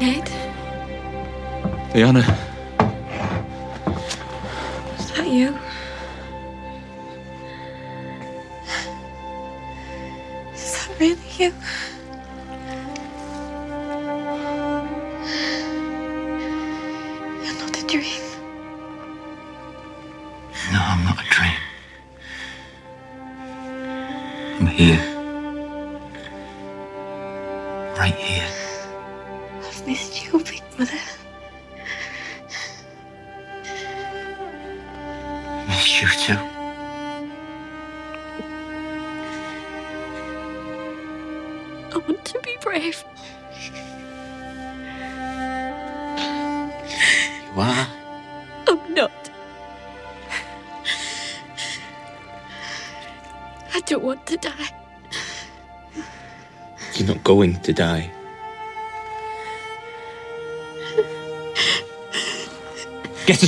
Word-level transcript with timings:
Ned? 0.00 0.30
Diana. 1.92 2.49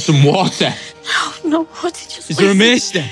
Some 0.02 0.24
water. 0.24 0.74
Oh, 1.06 1.40
no, 1.44 1.64
what 1.64 1.94
did 1.94 2.16
you 2.16 2.22
Is 2.28 2.36
there 2.36 2.50
a 2.50 2.54
mace 2.54 2.90
there? 2.90 3.10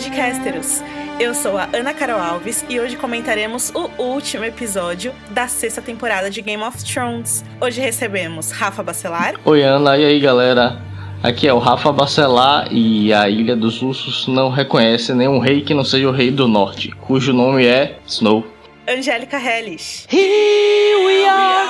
Podcasteros. 0.00 0.82
Eu 1.18 1.34
sou 1.34 1.58
a 1.58 1.68
Ana 1.74 1.92
Carol 1.92 2.18
Alves 2.18 2.64
e 2.70 2.80
hoje 2.80 2.96
comentaremos 2.96 3.70
o 3.74 4.02
último 4.02 4.46
episódio 4.46 5.12
da 5.28 5.46
sexta 5.46 5.82
temporada 5.82 6.30
de 6.30 6.40
Game 6.40 6.62
of 6.62 6.82
Thrones. 6.82 7.44
Hoje 7.60 7.82
recebemos 7.82 8.50
Rafa 8.50 8.82
Bacelar, 8.82 9.34
Oi 9.44 9.62
Ana, 9.62 9.98
e 9.98 10.06
aí 10.06 10.18
galera? 10.18 10.80
Aqui 11.22 11.46
é 11.46 11.52
o 11.52 11.58
Rafa 11.58 11.92
Bacelar 11.92 12.68
e 12.72 13.12
a 13.12 13.28
Ilha 13.28 13.54
dos 13.54 13.82
Ursos 13.82 14.26
não 14.26 14.48
reconhece 14.48 15.12
nenhum 15.12 15.38
rei 15.38 15.60
que 15.60 15.74
não 15.74 15.84
seja 15.84 16.08
o 16.08 16.12
Rei 16.12 16.30
do 16.30 16.48
Norte, 16.48 16.90
cujo 16.92 17.34
nome 17.34 17.66
é 17.66 17.98
Snow. 18.06 18.46
Angélica 18.88 19.36
Hellish, 19.36 20.06
Here 20.10 21.04
we 21.04 21.26
are, 21.26 21.68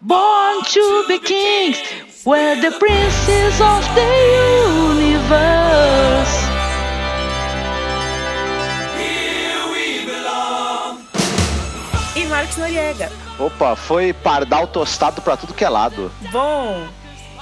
born 0.00 0.64
to 0.64 1.04
be 1.06 1.20
kings. 1.20 1.80
We're 2.26 2.60
the 2.60 2.76
princes 2.76 3.60
of 3.60 3.86
the 3.94 5.04
universe. 5.04 5.67
Noriega. 12.58 13.10
Opa, 13.38 13.76
foi 13.76 14.12
pardal 14.12 14.66
tostado 14.66 15.22
pra 15.22 15.36
tudo 15.36 15.54
que 15.54 15.64
é 15.64 15.68
lado. 15.68 16.10
Bom, 16.32 16.86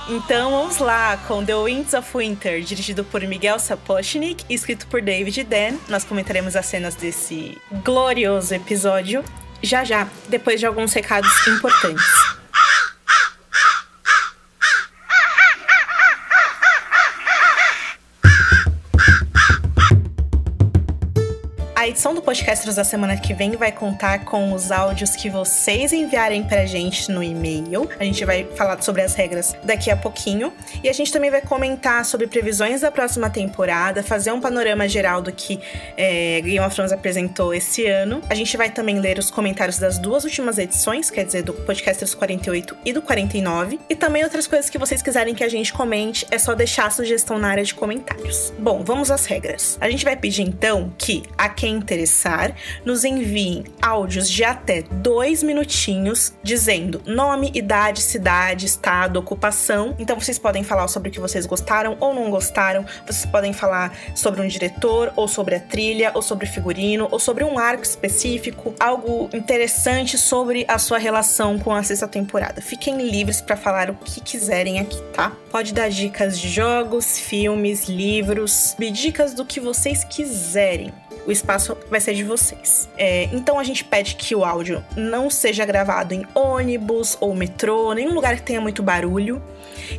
então 0.08 0.50
vamos 0.52 0.78
lá 0.78 1.16
com 1.26 1.44
The 1.44 1.56
Winds 1.56 1.94
of 1.94 2.16
Winter, 2.16 2.60
dirigido 2.60 3.02
por 3.04 3.20
Miguel 3.22 3.58
Sapochnik 3.58 4.44
e 4.48 4.54
escrito 4.54 4.86
por 4.86 5.02
David 5.02 5.42
Dan. 5.44 5.78
Nós 5.88 6.04
comentaremos 6.04 6.54
as 6.54 6.66
cenas 6.66 6.94
desse 6.94 7.58
glorioso 7.82 8.54
episódio 8.54 9.24
já 9.62 9.84
já, 9.84 10.06
depois 10.28 10.60
de 10.60 10.66
alguns 10.66 10.92
recados 10.92 11.30
importantes. 11.48 12.04
Podcasters 22.26 22.74
da 22.74 22.82
semana 22.82 23.16
que 23.16 23.32
vem 23.32 23.52
vai 23.52 23.70
contar 23.70 24.24
com 24.24 24.52
os 24.52 24.72
áudios 24.72 25.14
que 25.14 25.30
vocês 25.30 25.92
enviarem 25.92 26.42
pra 26.42 26.66
gente 26.66 27.08
no 27.12 27.22
e-mail. 27.22 27.88
A 28.00 28.02
gente 28.02 28.24
vai 28.24 28.42
falar 28.56 28.82
sobre 28.82 29.00
as 29.02 29.14
regras 29.14 29.54
daqui 29.62 29.92
a 29.92 29.96
pouquinho. 29.96 30.52
E 30.82 30.88
a 30.88 30.92
gente 30.92 31.12
também 31.12 31.30
vai 31.30 31.40
comentar 31.40 32.04
sobre 32.04 32.26
previsões 32.26 32.80
da 32.80 32.90
próxima 32.90 33.30
temporada, 33.30 34.02
fazer 34.02 34.32
um 34.32 34.40
panorama 34.40 34.88
geral 34.88 35.22
do 35.22 35.30
que 35.30 35.60
é, 35.96 36.40
Game 36.40 36.58
of 36.58 36.74
Thrones 36.74 36.90
apresentou 36.90 37.54
esse 37.54 37.86
ano. 37.86 38.20
A 38.28 38.34
gente 38.34 38.56
vai 38.56 38.70
também 38.70 38.98
ler 38.98 39.20
os 39.20 39.30
comentários 39.30 39.78
das 39.78 39.96
duas 39.96 40.24
últimas 40.24 40.58
edições, 40.58 41.08
quer 41.08 41.24
dizer, 41.24 41.44
do 41.44 41.54
Podcasters 41.54 42.12
48 42.12 42.76
e 42.84 42.92
do 42.92 43.02
49. 43.02 43.78
E 43.88 43.94
também 43.94 44.24
outras 44.24 44.48
coisas 44.48 44.68
que 44.68 44.78
vocês 44.78 45.00
quiserem 45.00 45.32
que 45.32 45.44
a 45.44 45.48
gente 45.48 45.72
comente, 45.72 46.26
é 46.32 46.40
só 46.40 46.56
deixar 46.56 46.86
a 46.86 46.90
sugestão 46.90 47.38
na 47.38 47.50
área 47.50 47.62
de 47.62 47.72
comentários. 47.72 48.52
Bom, 48.58 48.82
vamos 48.82 49.12
às 49.12 49.26
regras. 49.26 49.78
A 49.80 49.88
gente 49.88 50.04
vai 50.04 50.16
pedir 50.16 50.42
então 50.42 50.92
que 50.98 51.22
a 51.38 51.48
quem 51.48 51.76
interessar 51.76 52.15
nos 52.84 53.04
enviem 53.04 53.64
áudios 53.80 54.30
de 54.30 54.44
até 54.44 54.82
dois 54.82 55.42
minutinhos 55.42 56.32
dizendo 56.42 57.02
nome, 57.06 57.50
idade, 57.54 58.00
cidade, 58.00 58.66
estado, 58.66 59.18
ocupação. 59.18 59.94
Então 59.98 60.18
vocês 60.18 60.38
podem 60.38 60.62
falar 60.62 60.88
sobre 60.88 61.08
o 61.08 61.12
que 61.12 61.20
vocês 61.20 61.46
gostaram 61.46 61.96
ou 62.00 62.14
não 62.14 62.30
gostaram. 62.30 62.84
Vocês 63.06 63.26
podem 63.26 63.52
falar 63.52 63.92
sobre 64.14 64.40
um 64.40 64.46
diretor, 64.46 65.12
ou 65.16 65.28
sobre 65.28 65.56
a 65.56 65.60
trilha, 65.60 66.12
ou 66.14 66.22
sobre 66.22 66.46
figurino, 66.46 67.08
ou 67.10 67.18
sobre 67.18 67.44
um 67.44 67.58
arco 67.58 67.82
específico, 67.82 68.74
algo 68.78 69.28
interessante 69.32 70.18
sobre 70.18 70.64
a 70.68 70.78
sua 70.78 70.98
relação 70.98 71.58
com 71.58 71.72
a 71.72 71.82
sexta 71.82 72.08
temporada. 72.08 72.60
Fiquem 72.60 73.08
livres 73.08 73.40
para 73.40 73.56
falar 73.56 73.90
o 73.90 73.94
que 73.94 74.20
quiserem 74.20 74.80
aqui, 74.80 75.00
tá? 75.12 75.32
Pode 75.50 75.72
dar 75.72 75.88
dicas 75.88 76.38
de 76.38 76.48
jogos, 76.48 77.18
filmes, 77.18 77.88
livros, 77.88 78.74
dicas 78.92 79.34
do 79.34 79.44
que 79.44 79.60
vocês 79.60 80.04
quiserem 80.04 80.92
o 81.26 81.32
espaço 81.32 81.76
vai 81.90 82.00
ser 82.00 82.05
de 82.12 82.24
vocês. 82.24 82.88
É, 82.96 83.24
então 83.32 83.58
a 83.58 83.64
gente 83.64 83.84
pede 83.84 84.16
que 84.16 84.34
o 84.34 84.44
áudio 84.44 84.84
não 84.96 85.30
seja 85.30 85.64
gravado 85.64 86.14
em 86.14 86.26
ônibus 86.34 87.16
ou 87.20 87.34
metrô, 87.34 87.92
nenhum 87.92 88.14
lugar 88.14 88.36
que 88.36 88.42
tenha 88.42 88.60
muito 88.60 88.82
barulho. 88.82 89.42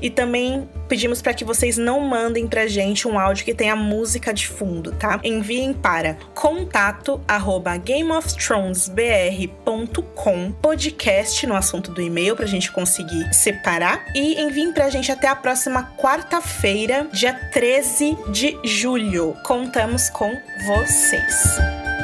E 0.02 0.10
também 0.10 0.68
pedimos 0.88 1.22
para 1.22 1.34
que 1.34 1.44
vocês 1.44 1.78
não 1.78 2.00
mandem 2.00 2.48
pra 2.48 2.66
gente 2.68 3.06
um 3.08 3.20
áudio 3.20 3.46
que 3.46 3.54
tenha 3.54 3.76
música 3.76 4.34
de 4.34 4.48
fundo, 4.48 4.94
tá? 4.94 5.20
Enviem 5.24 5.74
para 5.74 6.18
contato 6.34 7.22
arroba 7.28 7.78
gameofthronesbr.com 7.78 10.52
podcast 10.62 11.46
no 11.46 11.56
assunto 11.56 11.92
do 11.92 12.02
e-mail 12.02 12.36
pra 12.36 12.46
gente 12.46 12.72
conseguir 12.72 13.34
separar 13.34 14.06
e 14.16 14.42
enviem 14.42 14.72
pra 14.72 14.90
gente 14.90 15.12
até 15.12 15.28
a 15.28 15.36
próxima 15.36 15.92
quarta-feira, 15.98 17.08
dia 17.12 17.34
13 17.34 18.18
de 18.30 18.58
julho. 18.64 19.36
Contamos 19.44 20.10
com 20.10 20.32
vocês. 20.66 21.97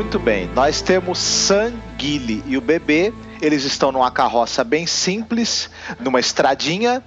Muito 0.00 0.18
bem, 0.18 0.48
nós 0.54 0.80
temos 0.80 1.18
Sam, 1.18 1.74
e 2.46 2.56
o 2.56 2.60
bebê. 2.62 3.12
Eles 3.42 3.64
estão 3.64 3.92
numa 3.92 4.10
carroça 4.10 4.64
bem 4.64 4.86
simples, 4.86 5.68
numa 5.98 6.18
estradinha, 6.18 7.02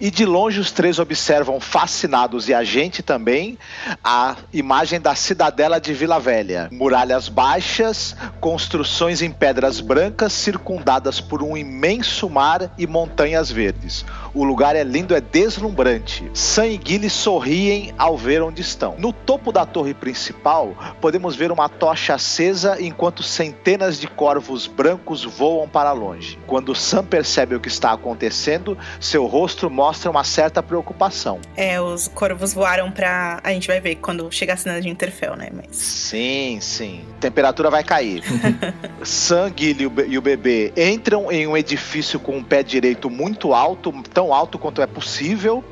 e 0.00 0.10
de 0.10 0.24
longe 0.24 0.58
os 0.58 0.72
três 0.72 0.98
observam 0.98 1.60
fascinados, 1.60 2.48
e 2.48 2.54
a 2.54 2.64
gente 2.64 3.02
também, 3.02 3.58
a 4.02 4.36
imagem 4.50 4.98
da 4.98 5.14
cidadela 5.14 5.78
de 5.78 5.92
Vila 5.92 6.18
Velha. 6.18 6.68
Muralhas 6.72 7.28
baixas, 7.28 8.16
construções 8.40 9.20
em 9.20 9.30
pedras 9.30 9.80
brancas 9.80 10.32
circundadas 10.32 11.20
por 11.20 11.42
um 11.42 11.54
imenso 11.54 12.30
mar 12.30 12.72
e 12.78 12.86
montanhas 12.86 13.50
verdes. 13.50 14.04
O 14.34 14.44
lugar 14.44 14.76
é 14.76 14.84
lindo, 14.84 15.14
é 15.14 15.20
deslumbrante. 15.20 16.30
Sam 16.32 16.66
e 16.68 16.80
Gilly 16.82 17.10
sorriem 17.10 17.92
ao 17.98 18.16
ver 18.16 18.42
onde 18.42 18.62
estão. 18.62 18.94
No 18.98 19.12
topo 19.12 19.52
da 19.52 19.66
torre 19.66 19.92
principal, 19.92 20.74
podemos 21.00 21.34
ver 21.34 21.50
uma 21.50 21.68
tocha 21.68 22.14
acesa 22.14 22.80
enquanto 22.80 23.22
centenas 23.22 23.98
de 23.98 24.06
corvos 24.06 24.66
brancos 24.66 25.24
voam 25.24 25.68
para 25.68 25.92
longe. 25.92 26.38
Quando 26.46 26.74
Sam 26.74 27.04
percebe 27.04 27.54
o 27.54 27.60
que 27.60 27.68
está 27.68 27.92
acontecendo, 27.92 28.78
seu 29.00 29.26
rosto 29.26 29.68
mostra 29.68 30.10
uma 30.10 30.24
certa 30.24 30.62
preocupação. 30.62 31.40
É, 31.56 31.80
os 31.80 32.08
corvos 32.08 32.54
voaram 32.54 32.90
pra. 32.90 33.40
A 33.42 33.52
gente 33.52 33.66
vai 33.66 33.80
ver 33.80 33.96
quando 33.96 34.30
chegar 34.30 34.54
a 34.54 34.56
cena 34.56 34.80
de 34.80 34.88
Interfell, 34.88 35.36
né? 35.36 35.48
Mas. 35.52 35.76
Sim, 35.76 36.58
sim. 36.60 37.04
Temperatura 37.20 37.70
vai 37.70 37.82
cair. 37.82 38.22
Sam, 39.02 39.52
Gilly 39.56 39.90
e 40.08 40.12
e 40.12 40.18
o 40.18 40.22
bebê 40.22 40.72
entram 40.76 41.32
em 41.32 41.46
um 41.46 41.56
edifício 41.56 42.20
com 42.20 42.36
um 42.36 42.44
pé 42.44 42.62
direito 42.62 43.08
muito 43.08 43.54
alto, 43.54 43.92
tão 44.12 44.21
alto 44.30 44.58
quanto 44.58 44.82
é 44.82 44.86
possível. 44.86 45.64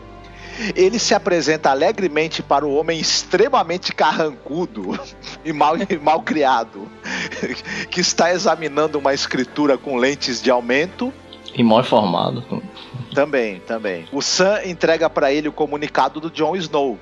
Ele 0.74 0.98
se 0.98 1.14
apresenta 1.14 1.70
alegremente 1.70 2.42
para 2.42 2.66
o 2.66 2.74
homem 2.74 2.98
extremamente 2.98 3.94
carrancudo 3.94 4.98
e 5.44 5.52
mal, 5.52 5.76
e 5.76 5.98
mal 5.98 6.22
criado, 6.22 6.88
que 7.90 8.00
está 8.00 8.32
examinando 8.32 8.98
uma 8.98 9.12
escritura 9.12 9.76
com 9.76 9.96
lentes 9.96 10.40
de 10.40 10.50
aumento. 10.50 11.12
E 11.54 11.62
mal 11.62 11.80
informado. 11.80 12.42
Também, 13.14 13.60
também. 13.60 14.06
O 14.12 14.22
Sam 14.22 14.60
entrega 14.64 15.10
para 15.10 15.32
ele 15.32 15.48
o 15.48 15.52
comunicado 15.52 16.20
do 16.20 16.30
Jon 16.30 16.56
Snow, 16.56 16.98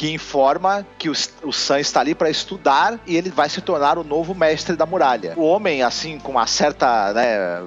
que 0.00 0.10
informa 0.10 0.86
que 0.96 1.10
o, 1.10 1.12
o 1.42 1.52
Sam 1.52 1.78
está 1.78 2.00
ali 2.00 2.14
para 2.14 2.30
estudar 2.30 2.98
e 3.06 3.18
ele 3.18 3.28
vai 3.28 3.50
se 3.50 3.60
tornar 3.60 3.98
o 3.98 4.02
novo 4.02 4.34
mestre 4.34 4.74
da 4.74 4.86
muralha. 4.86 5.34
O 5.36 5.42
homem, 5.42 5.82
assim, 5.82 6.18
com 6.18 6.32
uma 6.32 6.46
certa 6.46 7.12
né, 7.12 7.62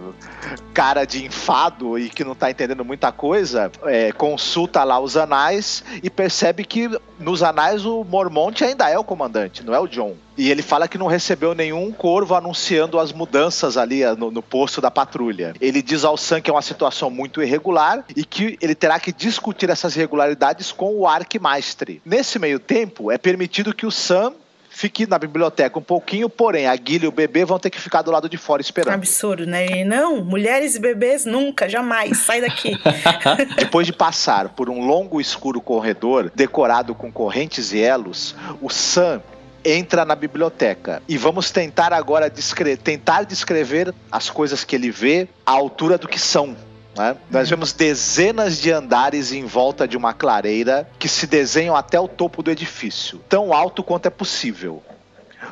cara 0.74 1.06
de 1.06 1.24
enfado 1.24 1.96
e 1.96 2.10
que 2.10 2.24
não 2.24 2.34
tá 2.34 2.50
entendendo 2.50 2.84
muita 2.84 3.12
coisa, 3.12 3.72
é, 3.84 4.12
consulta 4.14 4.84
lá 4.84 5.00
os 5.00 5.16
anais 5.16 5.84
e 6.02 6.10
percebe 6.10 6.66
que 6.66 6.90
nos 7.20 7.44
anais 7.44 7.86
o 7.86 8.04
Mormont 8.04 8.64
ainda 8.64 8.90
é 8.90 8.98
o 8.98 9.04
comandante, 9.04 9.64
não 9.64 9.76
é 9.76 9.80
o 9.80 9.88
John. 9.88 10.16
E 10.38 10.50
ele 10.50 10.62
fala 10.62 10.88
que 10.88 10.98
não 10.98 11.08
recebeu 11.08 11.54
nenhum 11.54 11.92
corvo 11.92 12.36
anunciando 12.36 13.00
as 13.00 13.12
mudanças 13.12 13.78
ali 13.78 14.04
ah, 14.04 14.16
no, 14.16 14.32
no 14.32 14.42
posto 14.42 14.82
da 14.82 14.90
patrulha. 14.90 15.54
Ele 15.62 15.82
diz 15.82 16.04
ao 16.04 16.18
Sam 16.18 16.42
que 16.42 16.50
é 16.50 16.54
uma 16.54 16.62
situação 16.62 17.10
muito 17.10 17.42
irregular 17.42 18.04
e 18.16 18.26
que 18.26 18.58
ele 18.62 18.76
terá 18.76 19.00
que 19.00 19.12
discutir 19.12 19.70
essas 19.70 19.96
irregularidades 19.96 20.72
com 20.72 20.96
o 20.96 21.08
Arquimastre. 21.08 22.02
Nesse 22.06 22.40
meio 22.40 22.60
tempo, 22.60 23.12
é 23.12 23.18
permitido 23.18 23.74
que 23.74 23.86
o 23.86 23.92
Sam 23.92 24.34
fique 24.74 25.08
na 25.08 25.20
biblioteca 25.20 25.78
um 25.78 25.84
pouquinho, 25.84 26.28
porém 26.28 26.68
a 26.68 26.76
Guilha 26.76 27.06
e 27.06 27.08
o 27.08 27.12
bebê 27.12 27.46
vão 27.46 27.60
ter 27.60 27.70
que 27.70 27.80
ficar 27.80 28.02
do 28.02 28.12
lado 28.12 28.28
de 28.28 28.38
fora 28.38 28.62
esperando. 28.62 28.96
Absurdo, 28.96 29.46
né? 29.46 29.84
Não, 29.86 30.24
mulheres 30.26 30.76
e 30.76 30.80
bebês 30.80 31.26
nunca, 31.26 31.70
jamais, 31.70 32.18
sai 32.18 32.42
daqui. 32.42 32.76
Depois 33.56 33.86
de 33.86 33.94
passar 33.94 34.50
por 34.50 34.70
um 34.70 34.86
longo 34.86 35.20
e 35.20 35.22
escuro 35.22 35.62
corredor 35.62 36.32
decorado 36.34 36.96
com 36.96 37.12
correntes 37.12 37.72
e 37.72 37.80
elos, 37.80 38.36
o 38.62 38.70
Sam 38.70 39.22
entra 39.64 40.06
na 40.06 40.16
biblioteca 40.16 41.02
e 41.08 41.18
vamos 41.18 41.52
tentar 41.52 41.94
agora 41.94 42.30
descre 42.30 42.76
tentar 42.76 43.24
descrever 43.24 43.94
as 44.12 44.30
coisas 44.30 44.64
que 44.64 44.76
ele 44.76 44.92
vê 44.92 45.28
à 45.46 45.52
altura 45.52 45.98
do 45.98 46.08
que 46.08 46.20
são. 46.20 46.56
né? 46.96 47.16
Nós 47.30 47.50
vemos 47.50 47.74
dezenas 47.74 48.60
de 48.60 48.72
andares 48.72 49.32
em 49.32 49.46
volta 49.46 49.88
de 49.88 49.96
uma 49.96 50.14
clareira 50.14 50.90
que 51.00 51.08
se 51.08 51.26
desenham 51.28 51.76
até 51.76 52.00
o 52.00 52.08
topo 52.08 52.44
do 52.44 52.52
edifício, 52.52 53.20
tão 53.30 53.54
alto 53.54 53.84
quanto 53.84 54.06
é 54.06 54.10
possível. 54.10 54.84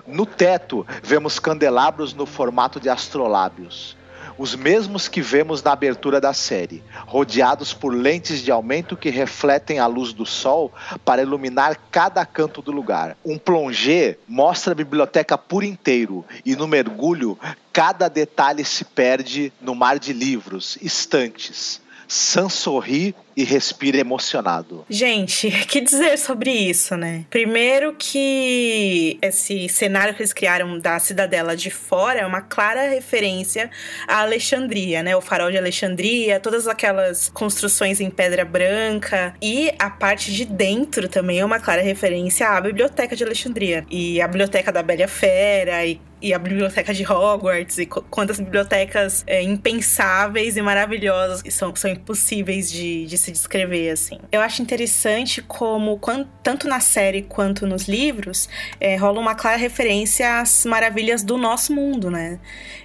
No 0.08 0.26
teto, 0.26 0.86
vemos 1.04 1.40
candelabros 1.40 2.14
no 2.14 2.26
formato 2.26 2.80
de 2.80 2.90
astrolábios. 2.90 3.98
Os 4.38 4.56
mesmos 4.56 5.08
que 5.08 5.22
vemos 5.22 5.62
na 5.62 5.72
abertura 5.72 6.20
da 6.20 6.34
série, 6.34 6.84
rodeados 7.06 7.74
por 7.74 7.94
lentes 7.94 8.42
de 8.42 8.52
aumento 8.52 8.98
que 8.98 9.10
refletem 9.10 9.80
a 9.80 9.88
luz 9.88 10.14
do 10.14 10.26
sol 10.26 10.72
para 11.04 11.22
iluminar 11.22 11.78
cada 11.92 12.26
canto 12.26 12.62
do 12.62 12.72
lugar. 12.72 13.18
Um 13.24 13.38
plongé 13.38 14.18
mostra 14.28 14.72
a 14.72 14.76
biblioteca 14.76 15.38
por 15.38 15.64
inteiro 15.64 16.26
e 16.46 16.56
no 16.56 16.68
mergulho, 16.68 17.38
cada 17.72 18.08
detalhe 18.08 18.66
se 18.66 18.84
perde 18.84 19.52
no 19.62 19.76
mar 19.76 20.00
de 20.00 20.14
livros, 20.14 20.78
estantes. 20.82 21.82
Sam 22.08 22.50
sorri 22.50 23.16
e 23.36 23.44
respira 23.44 23.98
emocionado. 23.98 24.86
Gente, 24.90 25.50
que 25.68 25.82
dizer 25.82 26.18
sobre 26.18 26.52
isso, 26.52 26.96
né? 26.96 27.26
Primeiro 27.30 27.96
que 27.98 29.18
esse 29.22 29.70
cenário 29.70 30.14
que 30.14 30.22
eles 30.22 30.34
criaram 30.34 30.80
da 30.80 31.00
cidadela 31.00 31.56
de 31.56 31.70
fora 31.70 32.20
é 32.20 32.26
uma 32.26 32.42
clara 32.42 32.90
referência 32.90 33.70
à 34.08 34.22
Alexandria, 34.22 35.04
né? 35.04 35.16
O 35.16 35.22
farol 35.22 35.52
de 35.52 35.58
Alexandria, 35.58 36.40
todas 36.40 36.68
aquelas 36.68 37.30
construções 37.30 38.00
em 38.00 38.10
pedra 38.10 38.46
branca 38.46 39.34
e 39.42 39.72
a 39.80 39.90
parte 39.90 40.32
de 40.34 40.46
dentro 40.46 41.08
também 41.08 41.40
é 41.40 41.46
uma 41.46 41.60
clara 41.60 41.82
referência 41.82 42.50
à 42.50 42.62
biblioteca 42.62 43.16
de 43.16 43.24
Alexandria 43.24 43.86
e 43.90 44.22
a 44.22 44.28
biblioteca 44.28 44.72
da 44.72 44.84
Bela 44.84 45.08
Fera 45.08 45.86
e 45.86 46.00
e 46.22 46.34
a 46.34 46.40
biblioteca 46.40 46.94
de 46.94 47.04
Hogwarts 47.10 47.78
e 47.80 47.86
qu- 47.86 48.02
quantas 48.10 48.40
bibliotecas 48.40 49.24
é, 49.26 49.42
impensáveis 49.42 50.56
e 50.58 50.62
maravilhosas 50.62 51.42
que 51.42 51.50
são, 51.52 51.76
são 51.76 51.90
impossíveis 51.90 52.72
de, 52.72 53.06
de 53.06 53.18
se 53.18 53.32
descrever, 53.32 53.90
assim. 53.90 54.20
Eu 54.32 54.42
acho 54.42 54.62
interessante 54.62 55.42
como, 55.42 55.98
quan- 55.98 56.28
tanto 56.44 56.68
na 56.68 56.80
série 56.80 57.24
quanto 57.24 57.66
nos 57.66 57.88
livros, 57.88 58.48
é, 58.80 58.96
rola 58.96 59.20
uma 59.20 59.34
clara 59.36 59.58
referência 59.58 60.40
às 60.40 60.66
maravilhas 60.66 61.24
do 61.24 61.38
nosso 61.38 61.74
mundo, 61.74 62.12
né? 62.12 62.40